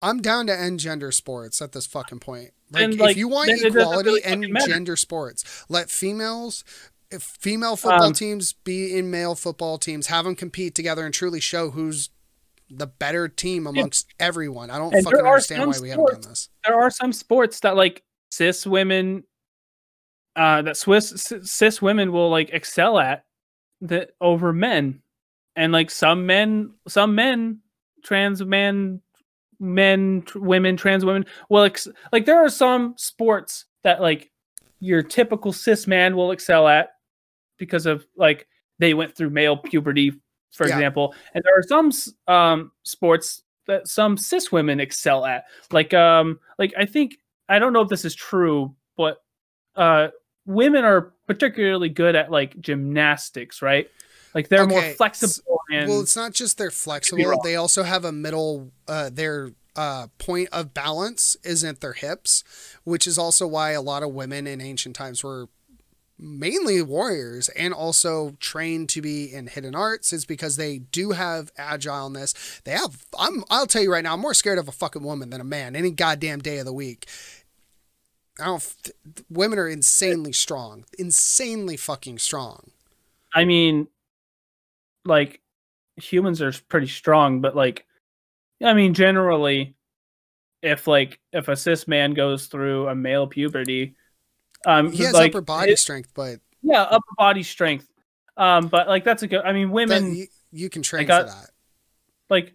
I'm 0.00 0.20
down 0.20 0.46
to 0.48 0.58
end 0.58 0.80
gender 0.80 1.12
sports 1.12 1.62
at 1.62 1.72
this 1.72 1.86
fucking 1.86 2.18
point. 2.18 2.50
Like, 2.72 2.84
And, 2.84 3.00
if 3.00 3.16
you 3.16 3.28
want 3.28 3.48
then 3.48 3.58
it 3.58 3.62
doesn't 3.62 3.80
equality, 3.80 4.08
really 4.08 4.24
end 4.24 4.58
gender 4.66 4.96
sports. 4.96 5.64
Let 5.68 5.90
females, 5.90 6.64
if 7.10 7.22
female 7.22 7.76
football 7.76 8.08
Um, 8.08 8.12
teams 8.14 8.54
be 8.64 8.96
in 8.98 9.10
male 9.10 9.34
football 9.36 9.78
teams. 9.78 10.08
Have 10.08 10.24
them 10.24 10.34
compete 10.34 10.74
together 10.74 11.04
and 11.04 11.14
truly 11.14 11.38
show 11.38 11.70
who's 11.70 12.10
the 12.68 12.86
better 12.86 13.28
team 13.28 13.66
amongst 13.66 14.06
everyone. 14.18 14.70
I 14.70 14.78
don't 14.78 14.92
fucking 14.92 15.20
understand 15.20 15.66
why 15.66 15.72
some 15.74 15.82
we 15.82 15.90
haven't 15.90 16.06
done 16.06 16.20
this. 16.22 16.48
There 16.66 16.80
are 16.80 16.90
some 16.90 17.12
sports 17.12 17.60
that 17.60 17.76
like 17.76 18.02
cis 18.32 18.66
women, 18.66 19.24
uh, 20.34 20.62
that 20.62 20.76
Swiss 20.78 21.10
cis- 21.10 21.50
cis 21.50 21.82
women 21.82 22.10
will 22.10 22.30
like 22.30 22.50
excel 22.50 22.98
at 22.98 23.24
that 23.82 24.12
over 24.20 24.52
men, 24.52 25.02
and 25.56 25.72
like 25.72 25.90
some 25.90 26.26
men, 26.26 26.72
some 26.88 27.14
men, 27.14 27.60
trans 28.02 28.44
men, 28.44 29.00
men, 29.60 30.22
tr- 30.26 30.38
women, 30.40 30.76
trans 30.76 31.04
women 31.04 31.24
will 31.48 31.62
ex- 31.64 31.88
like 32.12 32.24
there 32.26 32.44
are 32.44 32.48
some 32.48 32.94
sports 32.96 33.66
that 33.84 34.00
like 34.00 34.30
your 34.80 35.02
typical 35.02 35.52
cis 35.52 35.86
man 35.86 36.16
will 36.16 36.32
excel 36.32 36.66
at 36.68 36.90
because 37.58 37.86
of 37.86 38.04
like 38.16 38.46
they 38.78 38.94
went 38.94 39.14
through 39.16 39.30
male 39.30 39.56
puberty, 39.56 40.12
for 40.52 40.66
Yeah. 40.66 40.74
example, 40.74 41.14
and 41.34 41.44
there 41.44 41.56
are 41.56 41.62
some 41.62 41.92
um 42.26 42.72
sports 42.82 43.42
that 43.68 43.86
some 43.86 44.16
cis 44.16 44.50
women 44.50 44.80
excel 44.80 45.24
at. 45.24 45.44
Like 45.70 45.94
um 45.94 46.40
like 46.58 46.74
I 46.76 46.84
think 46.86 47.16
I 47.48 47.58
don't 47.60 47.72
know 47.72 47.82
if 47.82 47.88
this 47.88 48.04
is 48.04 48.14
true, 48.14 48.74
but 48.96 49.18
uh 49.76 50.08
women 50.44 50.84
are 50.84 51.12
particularly 51.28 51.88
good 51.88 52.16
at 52.16 52.30
like 52.32 52.58
gymnastics, 52.60 53.62
right? 53.62 53.88
Like 54.34 54.48
they're 54.48 54.66
more 54.66 54.78
Okay, 54.78 54.90
s- 54.90 54.96
flexible 54.96 55.60
and 55.70 55.88
Well, 55.88 56.00
it's 56.00 56.16
not 56.16 56.32
just 56.32 56.58
they're 56.58 56.70
flexible. 56.70 57.40
They 57.44 57.56
also 57.56 57.82
have 57.82 58.04
a 58.04 58.12
middle. 58.12 58.72
Uh, 58.88 59.10
their 59.12 59.52
uh, 59.76 60.08
point 60.18 60.48
of 60.52 60.74
balance 60.74 61.36
isn't 61.44 61.80
their 61.80 61.92
hips, 61.94 62.44
which 62.84 63.06
is 63.06 63.18
also 63.18 63.46
why 63.46 63.70
a 63.72 63.80
lot 63.82 64.02
of 64.02 64.10
women 64.10 64.46
in 64.46 64.60
ancient 64.60 64.96
times 64.96 65.22
were 65.24 65.48
mainly 66.18 66.80
warriors 66.80 67.48
and 67.50 67.74
also 67.74 68.36
trained 68.38 68.88
to 68.88 69.02
be 69.02 69.32
in 69.32 69.48
hidden 69.48 69.74
arts 69.74 70.12
is 70.12 70.24
because 70.24 70.56
they 70.56 70.78
do 70.78 71.10
have 71.10 71.52
agileness. 71.56 72.62
They 72.62 72.72
have 72.72 73.04
I'm 73.18 73.44
I'll 73.50 73.66
tell 73.66 73.82
you 73.82 73.92
right 73.92 74.04
now, 74.04 74.14
I'm 74.14 74.20
more 74.20 74.34
scared 74.34 74.58
of 74.58 74.68
a 74.68 74.72
fucking 74.72 75.02
woman 75.02 75.30
than 75.30 75.40
a 75.40 75.44
man 75.44 75.74
any 75.74 75.90
goddamn 75.90 76.40
day 76.40 76.58
of 76.58 76.66
the 76.66 76.72
week. 76.72 77.06
I 78.38 78.46
don't 78.46 78.90
women 79.28 79.58
are 79.58 79.68
insanely 79.68 80.32
strong. 80.32 80.84
Insanely 80.98 81.76
fucking 81.76 82.18
strong. 82.18 82.70
I 83.34 83.44
mean 83.44 83.88
like 85.04 85.40
humans 85.96 86.40
are 86.42 86.52
pretty 86.68 86.86
strong, 86.88 87.40
but 87.40 87.54
like 87.56 87.86
I 88.62 88.72
mean 88.74 88.94
generally 88.94 89.74
if 90.62 90.86
like 90.86 91.18
if 91.32 91.48
a 91.48 91.56
cis 91.56 91.88
man 91.88 92.14
goes 92.14 92.46
through 92.46 92.88
a 92.88 92.94
male 92.94 93.26
puberty 93.26 93.94
um 94.66 94.92
He 94.92 95.02
has 95.02 95.12
like, 95.12 95.32
upper 95.32 95.40
body 95.42 95.72
it- 95.72 95.78
strength, 95.78 96.10
but 96.14 96.38
yeah, 96.62 96.82
upper 96.82 97.04
body 97.18 97.42
strength. 97.42 97.88
Um 98.36 98.68
but 98.68 98.88
like 98.88 99.04
that's 99.04 99.22
a 99.22 99.26
good 99.28 99.42
I 99.44 99.52
mean 99.52 99.70
women 99.70 100.14
you, 100.14 100.26
you 100.52 100.70
can 100.70 100.82
train 100.82 101.06
got- 101.06 101.28
for 101.28 101.34
that. 101.34 101.50
like 102.30 102.54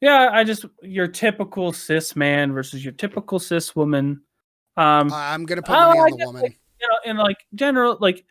yeah 0.00 0.28
i 0.32 0.44
just 0.44 0.66
your 0.82 1.08
typical 1.08 1.72
cis 1.72 2.14
man 2.14 2.52
versus 2.52 2.84
your 2.84 2.92
typical 2.92 3.38
cis 3.38 3.74
woman 3.74 4.20
um 4.76 5.10
Uh, 5.10 5.16
I'm 5.16 5.46
gonna 5.46 5.62
put 5.62 5.72
money 5.72 5.98
on 5.98 6.10
the 6.10 6.16
guess, 6.18 6.26
woman. 6.26 6.42
like, 6.42 6.58
you 6.80 6.88
know 6.88 7.10
in 7.10 7.16
like 7.16 7.38
general 7.54 7.96
like 8.00 8.24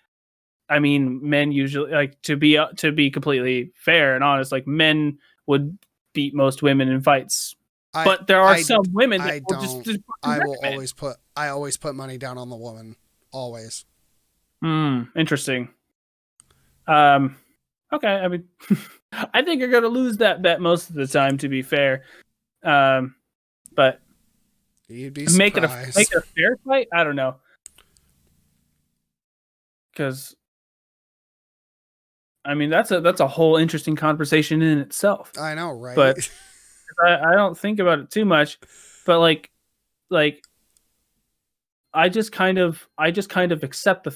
i 0.73 0.79
mean 0.79 1.19
men 1.27 1.51
usually 1.51 1.91
like 1.91 2.21
to 2.21 2.35
be 2.35 2.57
uh, 2.57 2.67
to 2.77 2.91
be 2.91 3.09
completely 3.11 3.71
fair 3.75 4.15
and 4.15 4.23
honest 4.23 4.51
like 4.51 4.65
men 4.67 5.17
would 5.45 5.77
beat 6.13 6.33
most 6.33 6.61
women 6.61 6.89
in 6.89 7.01
fights 7.01 7.55
I, 7.95 8.05
but 8.05 8.25
there 8.27 8.41
are 8.41 8.53
I- 8.53 8.61
some 8.63 8.83
women 8.91 9.21
I 9.21 9.39
will 9.47 9.61
just, 9.61 9.73
don't- 9.75 9.85
just 9.85 9.99
I 10.23 10.39
will 10.39 10.57
always 10.63 10.93
put 10.93 11.17
I 11.35 11.49
always 11.49 11.77
put 11.77 11.93
money 11.95 12.17
down 12.17 12.37
on 12.37 12.49
the 12.49 12.55
woman. 12.55 12.95
Always. 13.31 13.85
Hmm, 14.61 15.03
interesting. 15.15 15.69
Um, 16.87 17.37
okay. 17.91 18.07
I 18.15 18.27
mean, 18.27 18.47
I 19.11 19.41
think 19.43 19.59
you're 19.59 19.69
gonna 19.71 19.87
lose 19.87 20.17
that 20.17 20.41
bet 20.43 20.61
most 20.61 20.89
of 20.89 20.95
the 20.95 21.07
time. 21.07 21.37
To 21.39 21.49
be 21.49 21.61
fair, 21.63 22.03
um, 22.63 23.15
but 23.75 23.99
You'd 24.87 25.13
be 25.13 25.25
surprised. 25.25 25.37
make 25.37 25.57
it 25.57 25.63
a 25.63 25.67
make 25.95 26.11
it 26.11 26.17
a 26.17 26.21
fair 26.21 26.57
fight. 26.65 26.87
I 26.93 27.03
don't 27.03 27.15
know, 27.15 27.35
because 29.91 30.35
I 32.45 32.53
mean 32.55 32.69
that's 32.69 32.91
a 32.91 32.99
that's 33.01 33.21
a 33.21 33.27
whole 33.27 33.57
interesting 33.57 33.95
conversation 33.95 34.61
in 34.61 34.79
itself. 34.79 35.31
I 35.39 35.55
know, 35.55 35.71
right? 35.71 35.95
but- 35.95 36.29
I, 37.03 37.31
I 37.31 37.35
don't 37.35 37.57
think 37.57 37.79
about 37.79 37.97
it 37.99 38.11
too 38.11 38.23
much, 38.23 38.59
but 39.05 39.19
like, 39.19 39.49
like, 40.11 40.43
I 41.91 42.07
just 42.09 42.31
kind 42.31 42.59
of, 42.59 42.87
I 42.99 43.09
just 43.09 43.29
kind 43.29 43.51
of 43.51 43.63
accept 43.63 44.03
the, 44.03 44.15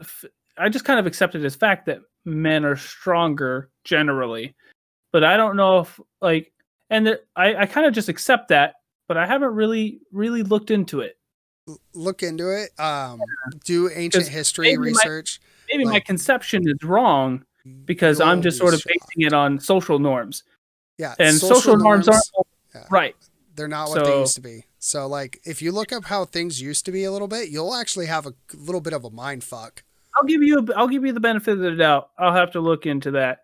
f- 0.00 0.24
I 0.58 0.68
just 0.68 0.84
kind 0.84 1.00
of 1.00 1.06
accept 1.06 1.34
it 1.34 1.44
as 1.44 1.54
fact 1.54 1.86
that 1.86 2.00
men 2.26 2.66
are 2.66 2.76
stronger 2.76 3.70
generally, 3.84 4.54
but 5.10 5.24
I 5.24 5.38
don't 5.38 5.56
know 5.56 5.80
if 5.80 6.00
like, 6.20 6.52
and 6.90 7.06
there, 7.06 7.20
I, 7.34 7.54
I 7.54 7.66
kind 7.66 7.86
of 7.86 7.94
just 7.94 8.10
accept 8.10 8.48
that, 8.48 8.74
but 9.08 9.16
I 9.16 9.26
haven't 9.26 9.54
really, 9.54 10.00
really 10.12 10.42
looked 10.42 10.70
into 10.70 11.00
it. 11.00 11.16
Look 11.94 12.22
into 12.22 12.50
it. 12.50 12.78
Um, 12.78 13.20
do 13.64 13.90
ancient 13.94 14.28
history 14.28 14.66
maybe 14.68 14.76
my- 14.78 14.84
research. 14.88 15.40
Maybe 15.70 15.84
my 15.84 16.00
conception 16.00 16.62
is 16.66 16.82
wrong 16.82 17.44
because 17.84 18.20
I'm 18.20 18.42
just 18.42 18.58
sort 18.58 18.74
of 18.74 18.80
shocked. 18.80 19.06
basing 19.14 19.26
it 19.26 19.32
on 19.32 19.58
social 19.58 19.98
norms, 19.98 20.44
Yeah, 20.98 21.14
and 21.18 21.36
social, 21.36 21.76
norms, 21.76 22.08
aren't 22.08 22.24
yeah. 22.74 22.84
right. 22.90 23.16
They're 23.54 23.68
not 23.68 23.88
what 23.88 24.04
they 24.04 24.18
used 24.20 24.36
to 24.36 24.40
be. 24.40 24.64
So, 24.78 25.06
like, 25.08 25.40
if 25.44 25.60
you 25.60 25.72
look 25.72 25.92
up 25.92 26.04
how 26.04 26.24
things 26.24 26.60
used 26.62 26.84
to 26.84 26.92
be 26.92 27.04
a 27.04 27.10
little 27.10 27.26
bit, 27.26 27.48
you'll 27.48 27.74
actually 27.74 28.06
have 28.06 28.26
a 28.26 28.34
little 28.54 28.80
bit 28.80 28.92
of 28.92 29.04
a 29.04 29.10
mind 29.10 29.42
fuck. 29.42 29.82
I'll 30.16 30.24
give 30.26 30.42
you 30.42 30.58
a, 30.58 30.74
I'll 30.76 30.88
give 30.88 31.04
you 31.04 31.12
the 31.12 31.20
benefit 31.20 31.52
of 31.52 31.58
the 31.58 31.74
doubt. 31.74 32.10
I'll 32.18 32.34
have 32.34 32.52
to 32.52 32.60
look 32.60 32.86
into 32.86 33.10
that. 33.12 33.40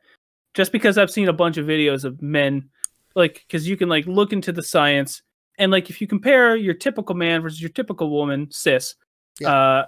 Just 0.54 0.70
because 0.70 0.98
I've 0.98 1.10
seen 1.10 1.28
a 1.28 1.32
bunch 1.32 1.56
of 1.56 1.66
videos 1.66 2.04
of 2.04 2.22
men 2.22 2.68
like 3.16 3.44
cuz 3.48 3.66
you 3.68 3.76
can 3.76 3.88
like 3.88 4.06
look 4.06 4.32
into 4.32 4.50
the 4.52 4.62
science 4.62 5.22
and 5.58 5.70
like 5.70 5.88
if 5.90 6.00
you 6.00 6.06
compare 6.06 6.56
your 6.56 6.74
typical 6.74 7.14
man 7.14 7.42
versus 7.42 7.60
your 7.60 7.70
typical 7.70 8.10
woman 8.10 8.48
cis 8.50 8.96
Yeah. 9.40 9.52
uh 9.54 9.86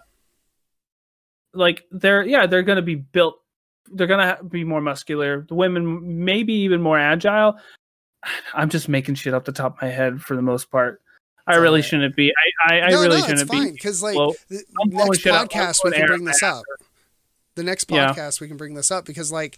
like 1.53 1.85
they're 1.91 2.25
yeah, 2.25 2.47
they're 2.47 2.63
going 2.63 2.77
to 2.77 2.83
be 2.83 2.95
built 2.97 3.41
they're 3.93 4.07
going 4.07 4.37
to 4.37 4.43
be 4.45 4.65
more 4.65 4.81
muscular. 4.81 5.45
The 5.49 5.55
women 5.55 6.25
maybe 6.25 6.53
even 6.53 6.81
more 6.83 6.99
agile. 6.99 7.57
I'm 8.55 8.69
just 8.69 8.89
making 8.89 9.15
shit 9.17 9.35
off 9.35 9.45
the 9.45 9.53
top 9.53 9.77
of 9.77 9.83
my 9.83 9.89
head 9.89 10.21
for 10.21 10.37
the 10.37 10.43
most 10.43 10.71
part. 10.71 11.01
I 11.49 11.57
really 11.57 11.81
shouldn't 11.81 12.17
be. 12.17 12.33
I 12.67 12.75
I, 12.75 12.81
I 12.81 12.91
no, 12.91 13.03
really 13.03 13.19
no, 13.21 13.23
shouldn't 13.23 13.43
it's 13.43 13.51
fine 13.51 13.65
be. 13.67 13.73
because 13.73 14.03
like 14.03 14.17
Well, 14.17 14.35
the 14.49 14.65
next 14.89 15.21
shit 15.21 15.33
up. 15.33 15.43
I'm 15.43 15.49
podcast 15.49 15.85
we 15.85 15.93
can 15.93 16.07
bring 16.07 16.25
this 16.25 16.43
up. 16.43 16.65
The 17.55 17.63
next 17.63 17.87
Yeah. 17.91 18.13
podcast 18.13 18.41
we 18.41 18.49
can 18.49 18.57
bring 18.57 18.75
this 18.75 18.91
up 18.91 19.05
because 19.05 19.31
like 19.31 19.57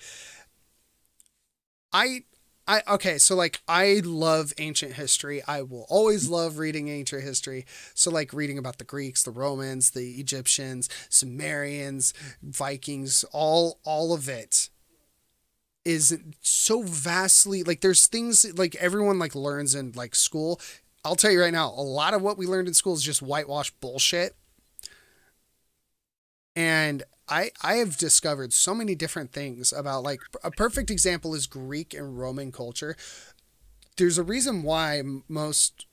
I 1.92 2.24
I 2.68 2.82
okay, 2.86 3.16
so 3.16 3.34
like 3.34 3.62
I 3.66 4.02
love 4.05 4.52
ancient 4.58 4.92
history. 4.92 5.42
I 5.48 5.62
will 5.62 5.86
always 5.88 6.28
love 6.28 6.58
reading 6.58 6.88
ancient 6.88 7.22
history. 7.22 7.64
So 7.94 8.10
like 8.10 8.34
reading 8.34 8.58
about 8.58 8.76
the 8.76 8.84
Greeks, 8.84 9.22
the 9.22 9.30
Romans, 9.30 9.92
the 9.92 10.20
Egyptians, 10.20 10.90
Sumerians, 11.08 12.12
Vikings, 12.42 13.24
all 13.32 13.80
all 13.84 14.12
of 14.12 14.28
it 14.28 14.68
is 15.84 16.18
so 16.42 16.82
vastly 16.82 17.62
like 17.62 17.80
there's 17.80 18.06
things 18.06 18.44
like 18.58 18.74
everyone 18.76 19.18
like 19.18 19.34
learns 19.34 19.74
in 19.74 19.92
like 19.92 20.14
school. 20.14 20.60
I'll 21.05 21.16
tell 21.16 21.30
you 21.30 21.40
right 21.40 21.52
now, 21.52 21.68
a 21.70 21.82
lot 21.82 22.12
of 22.12 22.20
what 22.22 22.36
we 22.36 22.47
learned 22.47 22.68
in 22.68 22.74
school 22.74 22.94
is 22.94 23.02
just 23.02 23.22
whitewash 23.22 23.70
bullshit. 23.80 24.36
And 26.56 27.05
I 27.28 27.50
I 27.62 27.74
have 27.74 27.97
discovered 27.97 28.52
so 28.52 28.74
many 28.74 28.94
different 28.94 29.32
things 29.32 29.73
about 29.73 30.02
like 30.02 30.20
a 30.42 30.50
perfect 30.50 30.90
example 30.90 31.34
is 31.34 31.47
Greek 31.47 31.94
and 31.94 32.18
Roman 32.18 32.52
culture. 32.52 32.97
There's 33.97 34.18
a 34.18 34.23
reason 34.23 34.62
why 34.62 35.02
most 35.28 35.86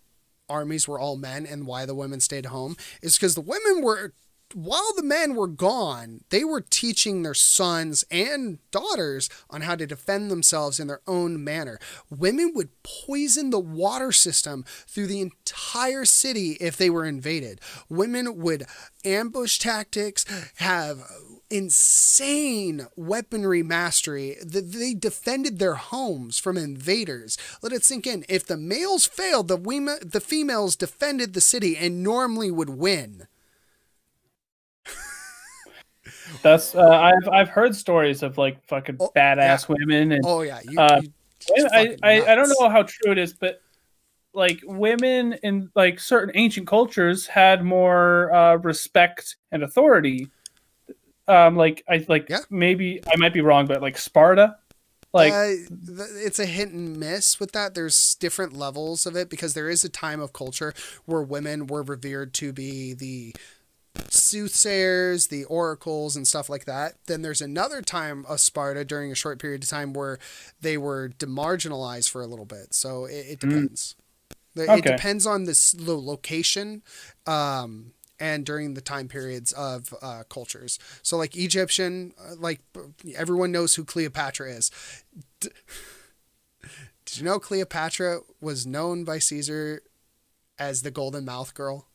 armies 0.47 0.87
were 0.87 0.99
all 0.99 1.17
men 1.17 1.45
and 1.45 1.65
why 1.65 1.85
the 1.85 1.95
women 1.95 2.19
stayed 2.19 2.47
home 2.47 2.77
is 3.01 3.15
because 3.15 3.35
the 3.35 3.41
women 3.41 3.81
were 3.81 4.13
while 4.55 4.93
the 4.95 5.03
men 5.03 5.35
were 5.35 5.47
gone, 5.49 6.23
they 6.29 6.45
were 6.45 6.61
teaching 6.61 7.23
their 7.23 7.33
sons 7.33 8.05
and 8.09 8.59
daughters 8.71 9.29
on 9.49 9.61
how 9.61 9.75
to 9.75 9.85
defend 9.85 10.31
themselves 10.31 10.79
in 10.79 10.87
their 10.87 11.01
own 11.05 11.43
manner. 11.43 11.77
Women 12.09 12.53
would 12.55 12.69
poison 12.81 13.49
the 13.49 13.59
water 13.59 14.13
system 14.13 14.63
through 14.87 15.07
the 15.07 15.19
entire 15.19 16.05
city 16.05 16.51
if 16.61 16.77
they 16.77 16.89
were 16.89 17.03
invaded. 17.03 17.59
Women 17.89 18.37
would 18.37 18.65
ambush 19.03 19.59
tactics, 19.59 20.25
have 20.55 21.03
insane 21.49 22.87
weaponry 22.95 23.61
mastery. 23.61 24.37
Th- 24.49 24.63
They 24.63 24.93
defended 24.93 25.59
their 25.59 25.75
homes 25.75 26.39
from 26.39 26.57
invaders. 26.57 27.37
Let 27.61 27.73
it 27.73 27.83
sink 27.83 28.07
in. 28.07 28.23
If 28.29 28.45
the 28.47 28.55
males 28.55 29.05
failed, 29.05 29.49
the 29.49 29.99
the 30.01 30.21
females 30.21 30.77
defended 30.77 31.33
the 31.33 31.41
city 31.41 31.75
and 31.75 32.01
normally 32.01 32.51
would 32.51 32.69
win. 32.69 33.27
That's 36.43 36.75
uh, 36.75 36.81
I've 36.81 37.27
I've 37.29 37.49
heard 37.49 37.75
stories 37.75 38.23
of 38.23 38.37
like 38.37 38.65
fucking 38.67 38.97
Oh, 38.99 39.11
badass 39.15 39.67
women 39.69 40.11
and 40.11 40.25
Oh 40.25 40.41
yeah, 40.41 40.61
you, 40.63 40.79
Uh, 40.79 41.01
you- 41.01 41.11
I, 41.71 41.95
I, 42.01 42.31
I 42.31 42.35
don't 42.35 42.49
know 42.49 42.69
how 42.69 42.81
true 42.83 43.11
it 43.11 43.19
is, 43.19 43.33
but 43.33 43.61
like 44.33 44.61
women 44.65 45.33
in 45.43 45.69
like 45.75 45.99
certain 45.99 46.31
ancient 46.35 46.67
cultures 46.67 47.27
had 47.27 47.63
more 47.63 48.33
uh, 48.33 48.55
respect 48.55 49.37
and 49.51 49.61
authority. 49.63 50.27
Um, 51.27 51.55
like 51.55 51.83
I 51.89 52.05
like 52.09 52.29
Yeah. 52.29 52.39
maybe 52.49 53.01
I 53.07 53.15
might 53.17 53.33
be 53.33 53.41
wrong, 53.41 53.67
but 53.67 53.81
like 53.81 53.97
Sparta, 53.97 54.57
like 55.13 55.33
uh, 55.33 55.45
it's 56.17 56.39
a 56.39 56.45
hit 56.45 56.69
and 56.69 56.97
miss 56.97 57.39
with 57.39 57.51
that. 57.53 57.73
There's 57.75 58.15
different 58.15 58.53
levels 58.53 59.05
of 59.05 59.15
it 59.15 59.29
because 59.29 59.53
there 59.53 59.69
is 59.69 59.83
a 59.83 59.89
time 59.89 60.19
of 60.19 60.33
culture 60.33 60.73
where 61.05 61.21
women 61.21 61.67
were 61.67 61.83
revered 61.83 62.33
to 62.35 62.51
be 62.53 62.93
the 62.93 63.33
soothsayers, 64.09 65.27
the 65.27 65.43
oracles, 65.45 66.15
and 66.15 66.27
stuff 66.27 66.49
like 66.49 66.65
that. 66.65 66.93
Then 67.07 67.21
there's 67.21 67.41
another 67.41 67.81
time 67.81 68.25
of 68.27 68.39
Sparta 68.39 68.83
during 68.85 69.11
a 69.11 69.15
short 69.15 69.39
period 69.39 69.63
of 69.63 69.69
time 69.69 69.93
where 69.93 70.19
they 70.61 70.77
were 70.77 71.09
demarginalized 71.09 72.09
for 72.09 72.21
a 72.21 72.27
little 72.27 72.45
bit. 72.45 72.73
So 72.73 73.05
it, 73.05 73.25
it 73.31 73.39
depends. 73.39 73.95
The- 74.55 74.63
It 74.63 74.83
depends 74.97 75.25
on 75.25 75.43
this 75.45 75.71
the 75.71 75.97
location. 75.97 76.81
Um, 77.27 77.91
and 78.17 78.45
during 78.45 78.75
the 78.75 78.81
time 78.81 79.09
periods 79.09 79.51
of 79.51 79.93
uh, 80.01 80.23
cultures. 80.29 80.79
So, 81.01 81.17
like 81.17 81.35
Egyptian, 81.35 82.13
uh, 82.17 82.35
like 82.39 82.61
everyone 83.13 83.51
knows 83.51 83.75
who 83.75 83.83
Cleopatra 83.83 84.51
is. 84.51 84.71
D- 85.41 85.49
Did 87.05 87.17
you 87.17 87.23
know 87.25 87.39
Cleopatra 87.39 88.19
was 88.41 88.65
known 88.65 89.03
by 89.03 89.19
Caesar 89.19 89.81
as 90.57 90.81
the 90.81 90.91
Golden 90.91 91.25
Mouth 91.25 91.53
Girl? 91.53 91.87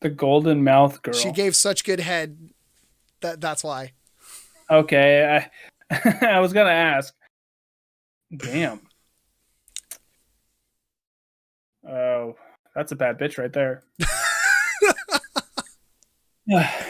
The 0.00 0.08
golden 0.10 0.62
mouth 0.64 1.02
girl. 1.02 1.14
She 1.14 1.32
gave 1.32 1.54
such 1.56 1.84
good 1.84 2.00
head 2.00 2.50
that 3.20 3.40
that's 3.40 3.64
why. 3.64 3.92
okay, 4.70 5.46
I 5.90 5.96
I 6.34 6.40
was 6.40 6.52
gonna 6.52 6.70
ask. 6.70 7.14
Damn. 8.36 8.80
Oh, 11.88 12.36
that's 12.74 12.92
a 12.92 12.96
bad 12.96 13.18
bitch 13.18 13.38
right 13.38 13.52
there. 13.52 13.82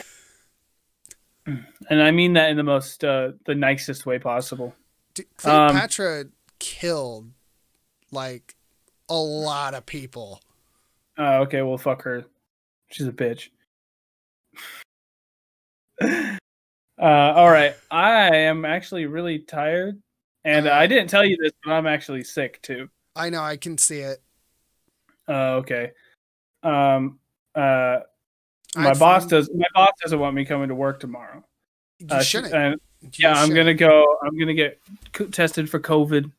and 1.46 2.02
I 2.02 2.10
mean 2.10 2.34
that 2.34 2.50
in 2.50 2.56
the 2.56 2.62
most 2.62 3.04
uh, 3.04 3.32
the 3.46 3.54
nicest 3.54 4.06
way 4.06 4.18
possible. 4.18 4.74
D- 5.14 5.24
Um, 5.44 5.70
Cleopatra 5.70 6.24
killed 6.58 7.30
like 8.10 8.56
a 9.08 9.14
lot 9.16 9.74
of 9.74 9.86
people. 9.86 10.40
Oh, 11.16 11.42
okay, 11.42 11.62
well, 11.62 11.78
fuck 11.78 12.02
her. 12.02 12.24
She's 12.88 13.06
a 13.06 13.12
bitch. 13.12 13.50
uh, 16.00 16.36
all 16.98 17.50
right, 17.50 17.74
I 17.90 18.34
am 18.36 18.64
actually 18.64 19.06
really 19.06 19.40
tired, 19.40 20.00
and 20.44 20.68
I 20.68 20.86
didn't 20.86 21.08
tell 21.08 21.24
you 21.24 21.36
this, 21.40 21.52
but 21.64 21.72
I'm 21.72 21.86
actually 21.86 22.24
sick 22.24 22.62
too. 22.62 22.88
I 23.14 23.30
know, 23.30 23.42
I 23.42 23.56
can 23.56 23.78
see 23.78 23.98
it. 23.98 24.22
Uh, 25.28 25.56
okay. 25.56 25.92
Um. 26.62 27.18
Uh. 27.54 28.00
My 28.76 28.94
boss 28.94 29.26
does. 29.26 29.50
My 29.54 29.66
boss 29.74 29.90
doesn't 30.02 30.18
want 30.18 30.34
me 30.34 30.44
coming 30.44 30.68
to 30.68 30.74
work 30.74 31.00
tomorrow. 31.00 31.44
You 31.98 32.06
Uh, 32.10 32.22
shouldn't. 32.22 32.80
You 33.00 33.10
yeah, 33.18 33.34
I'm 33.34 33.52
gonna 33.54 33.74
go. 33.74 34.04
I'm 34.22 34.38
gonna 34.38 34.54
get 34.54 34.80
co- 35.12 35.26
tested 35.26 35.68
for 35.68 35.80
COVID. 35.80 36.30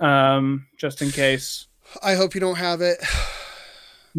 Um, 0.00 0.66
just 0.76 1.02
in 1.02 1.10
case. 1.10 1.66
I 2.02 2.14
hope 2.14 2.34
you 2.34 2.40
don't 2.40 2.56
have 2.56 2.80
it. 2.80 2.98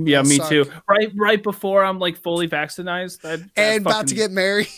Yeah, 0.07 0.21
me 0.21 0.37
suck. 0.37 0.49
too. 0.49 0.65
Right, 0.87 1.11
right 1.15 1.41
before 1.43 1.83
I'm 1.83 1.99
like 1.99 2.17
fully 2.17 2.47
vaccinated. 2.47 3.19
That 3.21 3.41
and 3.55 3.85
about 3.85 4.07
to 4.07 4.15
get 4.15 4.31
married. 4.31 4.67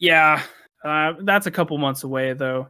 Yeah, 0.00 0.42
uh, 0.84 1.14
that's 1.22 1.46
a 1.46 1.50
couple 1.50 1.76
months 1.78 2.04
away 2.04 2.32
though. 2.32 2.68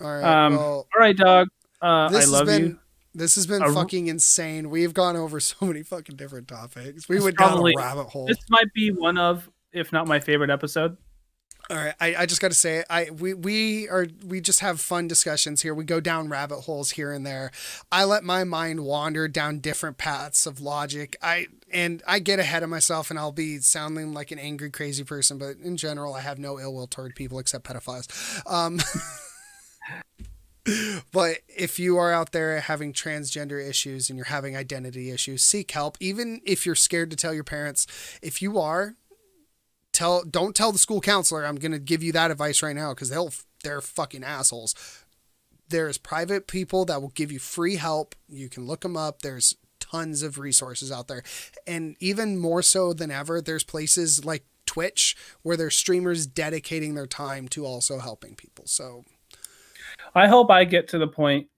All 0.00 0.06
right. 0.06 0.46
Um, 0.46 0.56
well, 0.56 0.64
All 0.64 0.86
right, 0.98 1.16
dog. 1.16 1.48
Uh, 1.82 2.08
I 2.10 2.24
love 2.24 2.46
been 2.46 2.64
you. 2.64 2.78
this 3.14 3.34
has 3.34 3.46
been 3.46 3.62
fucking 3.74 4.06
insane. 4.06 4.70
We've 4.70 4.94
gone 4.94 5.16
over 5.16 5.38
so 5.40 5.56
many 5.66 5.82
fucking 5.82 6.16
different 6.16 6.48
topics. 6.48 7.08
We 7.08 7.20
went 7.20 7.36
down 7.36 7.50
probably- 7.50 7.74
a 7.74 7.78
rabbit 7.78 8.04
hole. 8.06 8.26
This 8.26 8.38
might 8.48 8.72
be 8.74 8.90
one 8.90 9.18
of, 9.18 9.50
if 9.72 9.92
not 9.92 10.06
my 10.08 10.18
favorite 10.18 10.48
episode. 10.48 10.96
All 11.68 11.76
right, 11.76 11.94
I, 12.00 12.14
I 12.14 12.26
just 12.26 12.40
got 12.40 12.48
to 12.48 12.56
say, 12.56 12.84
I 12.88 13.10
we 13.10 13.34
we 13.34 13.88
are 13.88 14.06
we 14.24 14.40
just 14.40 14.60
have 14.60 14.80
fun 14.80 15.08
discussions 15.08 15.62
here. 15.62 15.74
We 15.74 15.84
go 15.84 15.98
down 15.98 16.28
rabbit 16.28 16.60
holes 16.60 16.92
here 16.92 17.10
and 17.12 17.26
there. 17.26 17.50
I 17.90 18.04
let 18.04 18.22
my 18.22 18.44
mind 18.44 18.84
wander 18.84 19.26
down 19.26 19.58
different 19.58 19.98
paths 19.98 20.46
of 20.46 20.60
logic. 20.60 21.16
I 21.20 21.48
and 21.72 22.04
I 22.06 22.20
get 22.20 22.38
ahead 22.38 22.62
of 22.62 22.70
myself, 22.70 23.10
and 23.10 23.18
I'll 23.18 23.32
be 23.32 23.58
sounding 23.58 24.14
like 24.14 24.30
an 24.30 24.38
angry, 24.38 24.70
crazy 24.70 25.02
person. 25.02 25.38
But 25.38 25.56
in 25.56 25.76
general, 25.76 26.14
I 26.14 26.20
have 26.20 26.38
no 26.38 26.60
ill 26.60 26.72
will 26.72 26.86
toward 26.86 27.16
people 27.16 27.40
except 27.40 27.64
pedophiles. 27.64 28.06
Um, 28.48 28.78
but 31.12 31.38
if 31.48 31.80
you 31.80 31.96
are 31.96 32.12
out 32.12 32.30
there 32.30 32.60
having 32.60 32.92
transgender 32.92 33.60
issues 33.60 34.08
and 34.08 34.16
you're 34.16 34.26
having 34.26 34.56
identity 34.56 35.10
issues, 35.10 35.42
seek 35.42 35.72
help. 35.72 35.96
Even 35.98 36.40
if 36.44 36.64
you're 36.64 36.76
scared 36.76 37.10
to 37.10 37.16
tell 37.16 37.34
your 37.34 37.44
parents, 37.44 37.88
if 38.22 38.40
you 38.40 38.60
are, 38.60 38.94
tell 39.96 40.22
don't 40.22 40.54
tell 40.54 40.72
the 40.72 40.78
school 40.78 41.00
counselor 41.00 41.44
i'm 41.44 41.56
going 41.56 41.72
to 41.72 41.78
give 41.78 42.02
you 42.02 42.12
that 42.12 42.30
advice 42.30 42.62
right 42.62 42.76
now 42.76 42.90
because 42.90 43.08
they'll 43.10 43.32
they're 43.66 43.80
fucking 43.80 44.22
assholes. 44.22 44.74
There's 45.68 45.98
private 45.98 46.46
people 46.46 46.84
that 46.84 47.02
will 47.02 47.08
give 47.10 47.32
you 47.32 47.40
free 47.40 47.76
help. 47.76 48.14
You 48.28 48.48
can 48.48 48.64
look 48.64 48.82
them 48.82 48.96
up. 48.96 49.22
There's 49.22 49.56
tons 49.80 50.22
of 50.22 50.38
resources 50.38 50.92
out 50.92 51.08
there. 51.08 51.24
And 51.66 51.96
even 51.98 52.38
more 52.38 52.62
so 52.62 52.92
than 52.92 53.10
ever 53.10 53.40
there's 53.40 53.64
places 53.64 54.24
like 54.24 54.44
twitch 54.66 55.16
where 55.42 55.56
there's 55.56 55.76
streamers 55.76 56.26
dedicating 56.26 56.94
their 56.94 57.06
time 57.06 57.48
to 57.48 57.66
also 57.66 57.98
helping 57.98 58.36
people. 58.36 58.64
So 58.66 59.04
I 60.14 60.28
hope 60.28 60.50
I 60.50 60.64
get 60.64 60.88
to 60.88 60.98
the 60.98 61.08
point 61.08 61.48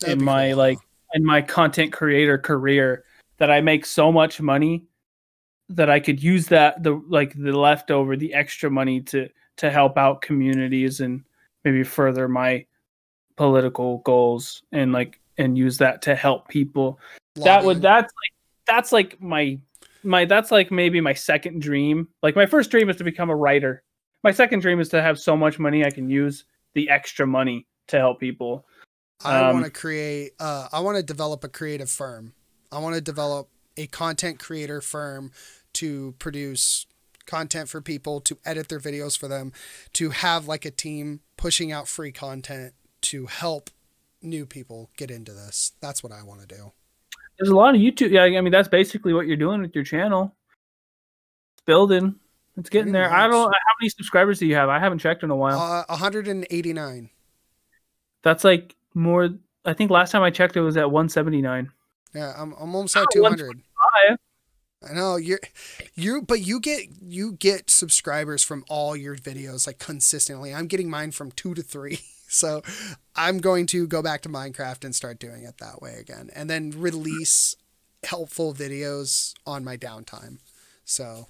that'd 0.00 0.18
in 0.18 0.24
my 0.24 0.50
cool. 0.50 0.58
like 0.58 0.78
in 1.14 1.24
my 1.24 1.40
content 1.40 1.92
creator 1.92 2.36
career 2.36 3.04
that 3.38 3.50
I 3.50 3.62
make 3.62 3.86
so 3.86 4.12
much 4.12 4.40
money 4.40 4.84
that 5.70 5.90
I 5.90 6.00
could 6.00 6.22
use 6.22 6.46
that 6.48 6.82
the 6.82 7.02
like 7.08 7.34
the 7.34 7.52
leftover 7.52 8.16
the 8.16 8.34
extra 8.34 8.70
money 8.70 9.00
to 9.02 9.28
to 9.56 9.70
help 9.70 9.96
out 9.96 10.22
communities 10.22 11.00
and 11.00 11.24
maybe 11.64 11.82
further 11.82 12.28
my 12.28 12.66
political 13.36 13.98
goals 13.98 14.62
and 14.72 14.92
like 14.92 15.20
and 15.38 15.58
use 15.58 15.78
that 15.78 16.02
to 16.02 16.14
help 16.14 16.48
people 16.48 17.00
that 17.36 17.64
would 17.64 17.82
that's 17.82 18.12
like 18.12 18.32
that's 18.66 18.92
like 18.92 19.20
my 19.20 19.58
my 20.02 20.24
that's 20.24 20.50
like 20.50 20.70
maybe 20.70 21.00
my 21.00 21.14
second 21.14 21.60
dream 21.60 22.08
like 22.22 22.36
my 22.36 22.46
first 22.46 22.70
dream 22.70 22.88
is 22.88 22.96
to 22.96 23.04
become 23.04 23.30
a 23.30 23.36
writer 23.36 23.82
my 24.22 24.30
second 24.30 24.60
dream 24.60 24.78
is 24.78 24.88
to 24.88 25.02
have 25.02 25.18
so 25.18 25.36
much 25.36 25.58
money 25.58 25.84
i 25.84 25.90
can 25.90 26.08
use 26.08 26.44
the 26.74 26.88
extra 26.88 27.26
money 27.26 27.66
to 27.88 27.96
help 27.96 28.20
people 28.20 28.64
I 29.24 29.40
Um, 29.40 29.54
want 29.54 29.64
to 29.64 29.70
create. 29.70 30.32
Uh, 30.38 30.68
I 30.72 30.80
want 30.80 30.96
to 30.96 31.02
develop 31.02 31.44
a 31.44 31.48
creative 31.48 31.88
firm. 31.88 32.34
I 32.70 32.78
want 32.78 32.94
to 32.96 33.00
develop 33.00 33.48
a 33.76 33.86
content 33.86 34.38
creator 34.38 34.80
firm 34.80 35.32
to 35.74 36.14
produce 36.18 36.86
content 37.26 37.68
for 37.68 37.80
people, 37.80 38.20
to 38.20 38.38
edit 38.44 38.68
their 38.68 38.78
videos 38.80 39.18
for 39.18 39.28
them, 39.28 39.52
to 39.94 40.10
have 40.10 40.46
like 40.46 40.64
a 40.64 40.70
team 40.70 41.20
pushing 41.36 41.72
out 41.72 41.88
free 41.88 42.12
content 42.12 42.74
to 43.02 43.26
help 43.26 43.70
new 44.22 44.46
people 44.46 44.90
get 44.96 45.10
into 45.10 45.32
this. 45.32 45.72
That's 45.80 46.02
what 46.02 46.12
I 46.12 46.22
want 46.22 46.40
to 46.40 46.46
do. 46.46 46.72
there's 47.38 47.48
a 47.50 47.54
lot 47.56 47.74
of 47.74 47.80
youtube 47.80 48.10
yeah 48.10 48.22
i 48.22 48.40
mean 48.40 48.52
that's 48.52 48.68
basically 48.68 49.12
what 49.12 49.26
you're 49.26 49.36
doing 49.36 49.60
with 49.60 49.74
your 49.74 49.82
channel 49.82 50.34
it's 51.54 51.62
building 51.66 52.14
it's 52.56 52.70
getting 52.70 52.92
there 52.92 53.12
i 53.12 53.26
don't 53.26 53.50
how 53.52 53.72
many 53.80 53.88
subscribers 53.88 54.38
do 54.38 54.46
you 54.46 54.54
have 54.54 54.68
i 54.68 54.78
haven't 54.78 55.00
checked 55.00 55.24
in 55.24 55.30
a 55.30 55.36
while 55.36 55.58
Uh, 55.58 55.84
189. 55.88 57.10
that's 58.22 58.44
like 58.44 58.76
more 58.94 59.30
i 59.64 59.72
think 59.74 59.90
last 59.90 60.12
time 60.12 60.22
i 60.22 60.30
checked 60.30 60.56
it 60.56 60.60
was 60.60 60.76
at 60.76 60.88
179 60.90 61.72
Yeah, 62.14 62.32
I'm, 62.36 62.52
I'm 62.52 62.74
almost 62.74 62.96
at 62.96 63.04
Oh, 63.04 63.12
200. 63.12 63.62
Hi. 63.76 64.16
I 64.88 64.92
know 64.92 65.16
you're 65.16 65.40
you 65.94 66.22
but 66.22 66.40
you 66.40 66.60
get 66.60 66.88
you 67.00 67.32
get 67.32 67.70
subscribers 67.70 68.44
from 68.44 68.64
all 68.68 68.94
your 68.94 69.16
videos 69.16 69.66
like 69.66 69.78
consistently. 69.78 70.54
I'm 70.54 70.66
getting 70.66 70.90
mine 70.90 71.10
from 71.10 71.30
2 71.32 71.54
to 71.54 71.62
3. 71.62 71.98
So 72.26 72.62
I'm 73.14 73.38
going 73.38 73.66
to 73.66 73.86
go 73.86 74.02
back 74.02 74.22
to 74.22 74.28
Minecraft 74.28 74.84
and 74.84 74.92
start 74.92 75.20
doing 75.20 75.44
it 75.44 75.58
that 75.58 75.80
way 75.80 75.94
again 76.00 76.30
and 76.34 76.50
then 76.50 76.72
release 76.72 77.54
helpful 78.02 78.52
videos 78.52 79.34
on 79.46 79.62
my 79.62 79.76
downtime. 79.76 80.38
So 80.84 81.28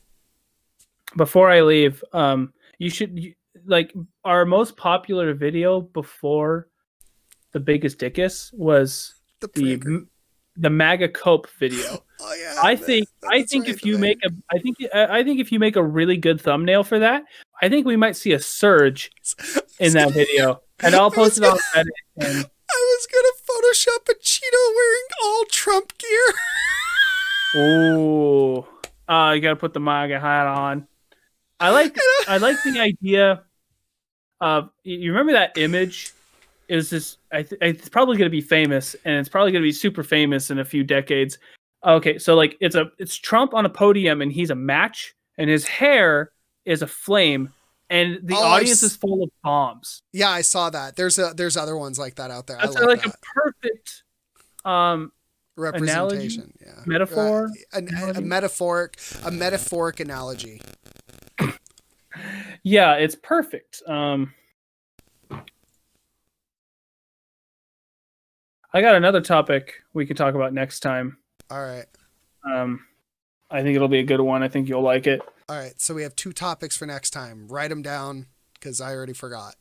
before 1.15 1.51
I 1.51 1.61
leave, 1.61 2.03
um, 2.15 2.55
you 2.79 2.89
should 2.89 3.19
you, 3.19 3.35
like 3.67 3.93
our 4.25 4.47
most 4.47 4.79
popular 4.79 5.35
video 5.35 5.83
before 5.83 6.69
the 7.53 7.61
biggest 7.61 7.99
dickus 7.99 8.51
was 8.55 9.15
The 9.41 9.49
the 9.49 9.77
pranker. 9.77 10.07
The 10.57 10.71
MAGA 10.71 11.09
cope 11.09 11.49
video. 11.59 12.03
Oh 12.27 12.33
yeah. 12.41 12.55
I 12.63 12.75
that- 12.77 12.85
think 12.87 13.09
I 13.29 13.43
think 13.43 13.65
right, 13.67 13.75
if 13.75 13.85
you 13.85 13.99
make 13.99 14.19
a 14.25 14.31
I 14.51 14.59
think 14.59 14.77
I 14.95 15.23
think 15.25 15.41
if 15.41 15.53
you 15.53 15.59
make 15.59 15.77
a 15.77 15.83
really 15.83 16.17
good 16.17 16.41
thumbnail 16.41 16.83
for 16.83 16.99
that, 17.01 17.25
I 17.61 17.69
think 17.69 17.87
we 17.87 17.97
might 17.97 18.17
see 18.17 18.33
a 18.33 18.39
surge 18.39 19.11
in 19.79 19.93
that 19.93 20.13
video. 20.13 20.63
And 20.81 20.95
I'll 20.95 21.11
post 21.11 21.37
it 21.37 21.45
on 21.45 21.59
Reddit. 21.75 21.85
And 22.17 22.47
I 22.71 22.97
was 22.97 23.07
gonna 23.13 23.35
Photoshop 23.45 24.09
a 24.09 24.15
Cheeto 24.23 24.75
wearing 24.75 25.07
all 25.23 25.45
Trump 25.51 25.93
gear. 25.99 27.63
ooh, 27.63 28.67
uh, 29.09 29.33
you 29.35 29.41
gotta 29.43 29.57
put 29.57 29.75
the 29.75 29.81
MAGA 29.81 30.19
hat 30.19 30.47
on. 30.47 30.87
I 31.61 31.71
like 31.71 31.97
I 32.29 32.39
like 32.39 32.57
the 32.63 32.79
idea 32.81 33.43
of 34.41 34.71
you 34.83 35.11
remember 35.11 35.33
that 35.33 35.59
image 35.59 36.13
is 36.69 36.91
this 36.91 37.19
I 37.33 37.43
th- 37.43 37.61
it's 37.61 37.89
probably 37.89 38.17
going 38.17 38.27
to 38.27 38.31
be 38.31 38.41
famous 38.41 38.95
and 39.05 39.17
it's 39.17 39.29
probably 39.29 39.53
going 39.53 39.63
to 39.63 39.67
be 39.67 39.73
super 39.73 40.03
famous 40.03 40.51
in 40.51 40.59
a 40.59 40.65
few 40.65 40.85
decades. 40.85 41.39
Okay, 41.85 42.19
so 42.19 42.35
like 42.35 42.57
it's 42.61 42.75
a 42.75 42.91
it's 42.99 43.17
Trump 43.17 43.53
on 43.55 43.67
a 43.67 43.69
podium 43.69 44.23
and 44.23 44.33
he's 44.33 44.51
a 44.51 44.55
match 44.55 45.15
and 45.39 45.51
his 45.51 45.67
hair 45.67 46.31
is 46.65 46.81
a 46.83 46.87
flame 46.87 47.51
and 47.91 48.19
the 48.23 48.35
Oh, 48.35 48.43
audience 48.43 48.83
s- 48.83 48.93
is 48.93 48.97
full 48.97 49.23
of 49.23 49.31
bombs. 49.43 50.03
yeah, 50.13 50.31
I 50.31 50.41
saw 50.41 50.71
that. 50.71 50.97
There's 50.97 51.19
a 51.19 51.35
there's 51.37 51.57
other 51.57 51.77
ones 51.77 51.99
like 51.99 52.15
that 52.17 52.31
out 52.31 52.47
there. 52.47 52.59
That's 52.61 52.77
I 52.77 52.81
like, 52.81 52.89
like 52.89 53.03
that. 53.05 53.15
a 53.15 53.41
perfect 53.41 54.03
um 54.65 55.13
representation. 55.57 56.53
Yeah. 56.61 56.81
Metaphor? 56.87 57.47
Uh, 57.75 57.79
an- 57.79 57.89
a, 57.95 58.19
a 58.19 58.21
metaphoric 58.23 58.97
a 59.25 59.31
metaphoric 59.31 60.01
analogy. 60.01 60.63
yeah, 62.63 62.95
it's 62.95 63.15
perfect. 63.17 63.83
Um 63.87 64.33
I 68.75 68.81
got 68.81 68.97
another 68.97 69.21
topic 69.21 69.85
we 69.93 70.05
could 70.05 70.17
talk 70.17 70.35
about 70.35 70.53
next 70.53 70.81
time. 70.81 71.19
All 71.49 71.63
right. 71.63 71.87
Um, 72.45 72.85
I 73.49 73.63
think 73.63 73.77
it'll 73.77 73.87
be 73.87 74.01
a 74.01 74.05
good 74.05 74.21
one. 74.21 74.43
I 74.43 74.49
think 74.49 74.69
you'll 74.69 74.83
like 74.83 75.07
it. 75.07 75.23
All 75.49 75.57
right. 75.57 75.81
So 75.81 75.95
we 75.95 76.03
have 76.03 76.17
two 76.17 76.33
topics 76.33 76.77
for 76.77 76.85
next 76.85 77.11
time. 77.11 77.47
Write 77.47 77.71
them 77.71 77.83
down 77.83 78.27
because 78.55 78.81
I 78.81 78.93
already 78.93 79.13
forgot. 79.13 79.55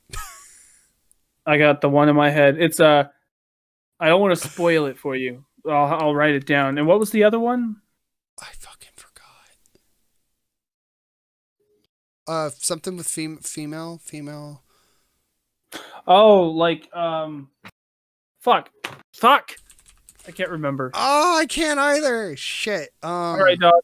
I 1.46 1.60
got 1.60 1.82
the 1.82 1.90
one 1.90 2.10
in 2.10 2.16
my 2.16 2.32
head. 2.32 2.58
It's 2.60 2.80
uh, 2.80 3.04
I 4.00 4.08
don't 4.08 4.20
want 4.20 4.36
to 4.36 4.50
spoil 4.50 4.88
it 4.88 4.98
for 4.98 5.16
you. 5.16 5.46
I'll, 5.70 6.02
I'll 6.02 6.16
write 6.16 6.34
it 6.34 6.48
down. 6.48 6.80
And 6.80 6.88
what 6.88 7.00
was 7.00 7.12
the 7.12 7.24
other 7.24 7.40
one? 7.40 7.82
I 8.42 8.48
fucking 8.58 8.94
forgot. 8.96 9.24
Uh, 12.28 12.50
something 12.58 12.98
with 12.98 13.08
fem- 13.08 13.38
female, 13.38 14.00
female. 14.04 14.64
Oh, 16.08 16.46
like 16.46 16.90
um, 16.96 17.50
fuck, 18.42 18.70
fuck. 19.24 19.56
I 20.28 20.32
can't 20.32 20.50
remember. 20.50 20.92
Oh, 20.94 21.38
I 21.40 21.46
can't 21.46 21.80
either. 21.80 22.36
Shit. 22.36 22.90
Um, 23.02 23.10
All 23.10 23.40
right, 23.40 23.58
dog. 23.58 23.82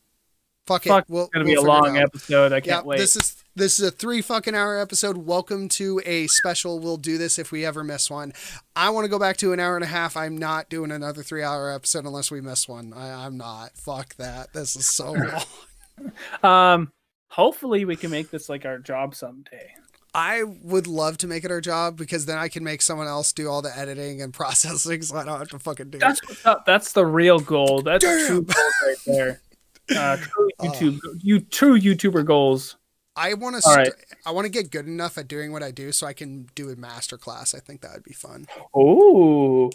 fuck 0.67 0.85
it. 0.85 0.89
fuck, 0.89 1.05
We'll, 1.07 1.23
It's 1.23 1.33
gonna 1.33 1.45
we'll 1.45 1.55
be 1.55 1.57
a 1.57 1.61
long 1.61 1.97
episode. 1.97 2.51
I 2.51 2.59
can't 2.59 2.85
wait. 2.85 2.97
this 2.99 3.15
is 3.15 3.41
this 3.55 3.79
is 3.79 3.87
a 3.87 3.91
three 3.91 4.21
fucking 4.21 4.53
hour 4.53 4.77
episode. 4.79 5.17
Welcome 5.17 5.69
to 5.69 6.01
a 6.05 6.27
special. 6.27 6.79
We'll 6.79 6.97
do 6.97 7.17
this 7.17 7.39
if 7.39 7.53
we 7.53 7.65
ever 7.65 7.85
miss 7.85 8.09
one. 8.09 8.33
I 8.75 8.89
want 8.89 9.05
to 9.05 9.09
go 9.09 9.17
back 9.17 9.37
to 9.37 9.53
an 9.53 9.61
hour 9.61 9.75
and 9.75 9.83
a 9.83 9.87
half. 9.87 10.17
I'm 10.17 10.37
not 10.37 10.69
doing 10.69 10.91
another 10.91 11.23
three 11.23 11.43
hour 11.43 11.71
episode 11.71 12.05
unless 12.05 12.29
we 12.31 12.41
miss 12.41 12.67
one. 12.67 12.91
I, 12.93 13.25
I'm 13.25 13.37
not. 13.37 13.71
Fuck 13.77 14.15
that. 14.17 14.51
This 14.53 14.75
is 14.75 14.93
so 14.93 15.13
long. 16.43 16.43
Um, 16.43 16.91
hopefully 17.29 17.85
we 17.85 17.95
can 17.95 18.11
make 18.11 18.29
this 18.29 18.49
like 18.49 18.65
our 18.65 18.77
job 18.77 19.15
someday. 19.15 19.71
I 20.13 20.43
would 20.43 20.87
love 20.87 21.17
to 21.19 21.27
make 21.27 21.43
it 21.43 21.51
our 21.51 21.61
job 21.61 21.97
because 21.97 22.25
then 22.25 22.37
I 22.37 22.47
can 22.47 22.63
make 22.63 22.81
someone 22.81 23.07
else 23.07 23.31
do 23.31 23.47
all 23.49 23.61
the 23.61 23.75
editing 23.77 24.21
and 24.21 24.33
processing, 24.33 25.01
so 25.03 25.17
I 25.17 25.25
don't 25.25 25.37
have 25.39 25.49
to 25.49 25.59
fucking 25.59 25.91
do 25.91 25.97
it. 25.97 26.01
That's 26.01 26.43
what's. 26.43 26.63
That's 26.65 26.91
the 26.93 27.05
real 27.05 27.39
goal. 27.39 27.81
That's 27.81 28.03
true 28.03 28.41
Damn. 28.41 28.43
goals 28.43 28.73
right 28.85 28.97
there. 29.05 29.41
Uh, 29.97 30.17
true 30.17 30.49
Oh. 30.59 30.65
YouTube, 30.65 30.99
you 31.19 31.39
true 31.39 31.79
YouTuber 31.79 32.23
goals. 32.23 32.75
I 33.15 33.33
want 33.33 33.55
to. 33.55 33.61
St- 33.63 33.75
right. 33.75 33.93
I 34.23 34.29
want 34.29 34.45
to 34.45 34.51
get 34.51 34.69
good 34.69 34.85
enough 34.85 35.17
at 35.17 35.27
doing 35.27 35.51
what 35.51 35.63
I 35.63 35.71
do 35.71 35.91
so 35.91 36.05
I 36.05 36.13
can 36.13 36.47
do 36.53 36.69
a 36.69 36.75
master 36.75 37.17
class. 37.17 37.55
I 37.55 37.59
think 37.59 37.81
that 37.81 37.93
would 37.93 38.03
be 38.03 38.13
fun. 38.13 38.45
Oh, 38.75 39.71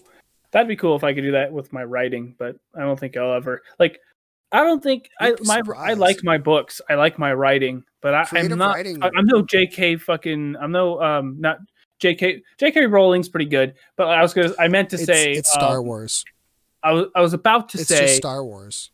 that'd 0.52 0.68
be 0.68 0.76
cool 0.76 0.94
if 0.94 1.02
I 1.02 1.14
could 1.14 1.22
do 1.22 1.32
that 1.32 1.52
with 1.52 1.72
my 1.72 1.82
writing, 1.82 2.36
but 2.38 2.54
I 2.76 2.82
don't 2.82 2.96
think 2.98 3.16
I'll 3.16 3.34
ever 3.34 3.62
like. 3.80 3.98
I 4.54 4.62
don't 4.62 4.80
think 4.82 5.10
I 5.20 5.28
You'd 5.30 5.46
my 5.46 5.60
I 5.76 5.94
like 5.94 6.22
my 6.22 6.38
books. 6.38 6.80
I 6.88 6.94
like 6.94 7.18
my 7.18 7.32
writing, 7.34 7.82
but 8.00 8.14
I, 8.14 8.24
I'm 8.32 8.48
not. 8.56 8.76
writing. 8.76 9.02
I- 9.02 9.10
I'm 9.16 9.26
no 9.26 9.42
J.K. 9.42 9.96
fucking. 9.96 10.56
I'm 10.60 10.70
no 10.70 11.02
um 11.02 11.40
not 11.40 11.58
J.K. 11.98 12.42
J.K. 12.58 12.86
Rowling's 12.86 13.28
pretty 13.28 13.46
good, 13.50 13.74
but 13.96 14.06
I 14.08 14.22
was 14.22 14.32
gonna. 14.32 14.54
I 14.58 14.68
meant 14.68 14.90
to 14.90 14.96
It's, 14.96 15.06
say 15.06 15.32
it's 15.32 15.52
Star 15.52 15.78
um, 15.78 15.86
Wars. 15.86 16.24
I 16.84 16.92
was 16.92 17.06
I 17.16 17.20
was 17.20 17.32
about 17.32 17.70
to 17.70 17.78
It's 17.80 17.88
say 17.88 18.06
Star 18.16 18.44
Wars. 18.44 18.90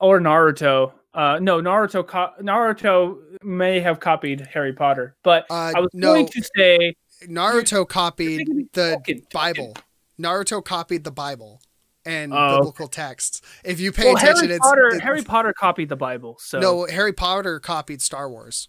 or 0.00 0.18
Naruto. 0.20 0.92
Uh, 1.14 1.38
no, 1.40 1.60
Naruto. 1.60 2.06
Co- 2.06 2.32
Naruto 2.40 3.18
may 3.44 3.78
have 3.80 4.00
copied 4.00 4.40
Harry 4.52 4.72
Potter, 4.72 5.14
but 5.22 5.44
Uh, 5.50 5.72
I 5.76 5.80
was 5.80 5.90
no, 5.92 6.14
going 6.14 6.28
to 6.28 6.42
say 6.56 6.94
Naruto 7.26 7.86
copied 7.88 8.48
the 8.72 9.22
Bible. 9.32 9.76
Naruto 10.18 10.64
copied 10.64 11.04
the 11.04 11.10
Bible 11.12 11.60
and 12.04 12.32
Oh. 12.34 12.58
biblical 12.58 12.88
texts. 12.88 13.42
If 13.64 13.78
you 13.80 13.92
pay 13.92 14.06
well, 14.06 14.16
attention, 14.16 14.46
Harry 14.46 14.56
it's 14.56 14.66
Potter. 14.66 14.88
it- 14.88 15.00
Harry 15.02 15.22
Potter 15.22 15.52
copied 15.52 15.88
the 15.88 15.96
Bible, 15.96 16.36
so 16.40 16.58
No, 16.58 16.86
Harry 16.86 17.12
Potter 17.12 17.60
copied 17.60 18.02
Star 18.02 18.28
Wars. 18.28 18.68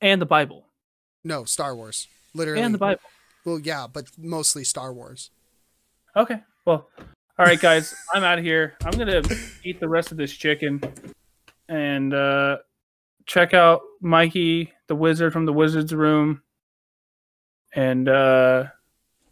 and 0.00 0.20
the 0.22 0.26
Bible 0.26 0.66
No, 1.24 1.44
Star 1.44 1.76
Wars. 1.76 2.08
Literally. 2.34 2.62
and 2.62 2.72
the 2.74 2.78
Bible. 2.78 3.02
Well, 3.44 3.58
yeah, 3.58 3.86
but 3.92 4.06
mostly 4.16 4.64
Star 4.64 4.92
Wars. 4.92 5.30
Okay. 6.16 6.42
Well, 6.64 6.88
all 7.38 7.46
right, 7.46 7.60
guys. 7.60 7.94
I'm 8.14 8.22
out 8.24 8.38
of 8.38 8.44
here. 8.44 8.74
I'm 8.84 8.92
gonna 8.96 9.22
eat 9.64 9.80
the 9.80 9.88
rest 9.88 10.10
of 10.12 10.16
this 10.18 10.32
chicken 10.32 10.80
and 11.68 12.12
uh, 12.14 12.58
check 13.26 13.54
out 13.54 13.80
Mikey, 14.00 14.72
the 14.88 14.94
wizard 14.94 15.32
from 15.32 15.44
the 15.46 15.52
wizard's 15.52 15.94
room, 15.94 16.42
and 17.74 18.08
uh, 18.08 18.64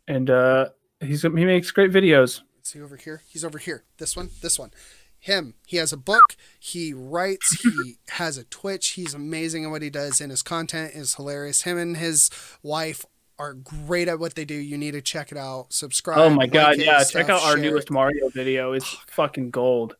and 0.06 0.30
uh, 0.30 0.68
he's 1.00 1.22
he 1.22 1.28
makes 1.28 1.70
great 1.70 1.90
videos. 1.92 2.42
Is 2.68 2.72
he 2.74 2.82
over 2.82 2.96
here? 2.96 3.22
He's 3.26 3.44
over 3.46 3.56
here. 3.56 3.84
This 3.96 4.14
one. 4.14 4.28
This 4.42 4.58
one. 4.58 4.72
Him. 5.18 5.54
He 5.66 5.78
has 5.78 5.90
a 5.90 5.96
book. 5.96 6.36
He 6.60 6.92
writes. 6.92 7.62
He 7.62 7.96
has 8.10 8.36
a 8.36 8.44
Twitch. 8.44 8.88
He's 8.90 9.14
amazing 9.14 9.64
at 9.64 9.70
what 9.70 9.80
he 9.80 9.88
does, 9.88 10.20
and 10.20 10.30
his 10.30 10.42
content 10.42 10.94
is 10.94 11.14
hilarious. 11.14 11.62
Him 11.62 11.78
and 11.78 11.96
his 11.96 12.28
wife 12.62 13.06
are 13.38 13.54
great 13.54 14.06
at 14.08 14.18
what 14.18 14.34
they 14.34 14.44
do. 14.44 14.54
You 14.54 14.76
need 14.76 14.90
to 14.90 15.00
check 15.00 15.32
it 15.32 15.38
out. 15.38 15.72
Subscribe. 15.72 16.18
Oh 16.18 16.28
my 16.28 16.42
like 16.42 16.52
god, 16.52 16.76
yeah! 16.76 16.98
stuff, 16.98 17.12
Check 17.22 17.30
out 17.30 17.40
our 17.42 17.52
share 17.56 17.64
it. 17.64 17.70
newest 17.70 17.90
Mario 17.90 18.28
video. 18.28 18.72
It's 18.74 18.86
fucking 19.06 19.50
gold, 19.50 19.96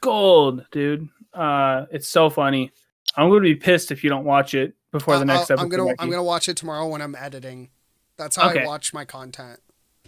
gold, 0.00 0.66
dude. 0.72 1.08
Uh, 1.32 1.86
it's 1.92 2.08
so 2.08 2.28
funny. 2.28 2.72
I'm 3.14 3.28
gonna 3.28 3.42
be 3.42 3.54
pissed 3.54 3.92
if 3.92 4.02
you 4.02 4.10
don't 4.10 4.24
watch 4.24 4.54
it 4.54 4.74
before 4.90 5.16
the 5.18 5.24
next 5.24 5.50
episode. 5.52 5.60
I'm 5.62 5.68
gonna 5.68 5.84
Mikey. 5.84 5.96
I'm 6.00 6.10
gonna 6.10 6.24
watch 6.24 6.48
it 6.48 6.56
tomorrow 6.56 6.88
when 6.88 7.00
I'm 7.02 7.14
editing. 7.14 7.70
That's 8.16 8.34
how 8.34 8.50
Okay. 8.50 8.64
I 8.64 8.66
watch 8.66 8.92
my 8.92 9.04
content. 9.04 9.60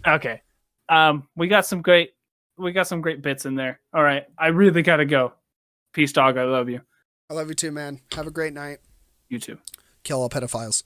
Okay. 0.07 0.43
Um, 0.93 1.27
we 1.37 1.49
got 1.49 1.65
some 1.65 1.81
great, 1.81 2.11
we 2.59 2.73
got 2.73 2.87
some 2.87 3.01
great 3.01 3.23
bits 3.23 3.47
in 3.47 3.55
there. 3.55 3.81
All 3.95 4.03
right, 4.03 4.25
I 4.39 4.49
really 4.49 4.83
gotta 4.83 5.07
go. 5.07 5.33
Peace, 5.95 6.13
dog. 6.13 6.37
I 6.37 6.45
love 6.45 6.69
you. 6.69 6.83
I 7.31 7.35
love 7.35 7.49
you 7.49 7.55
too, 7.55 7.73
man. 7.73 8.01
Have 8.15 8.27
a 8.27 8.31
great 8.31 8.53
night. 8.53 8.79
You 9.31 9.39
too. 9.39 9.59
Kill 10.05 10.21
all 10.21 10.29
pedophiles. 10.29 10.85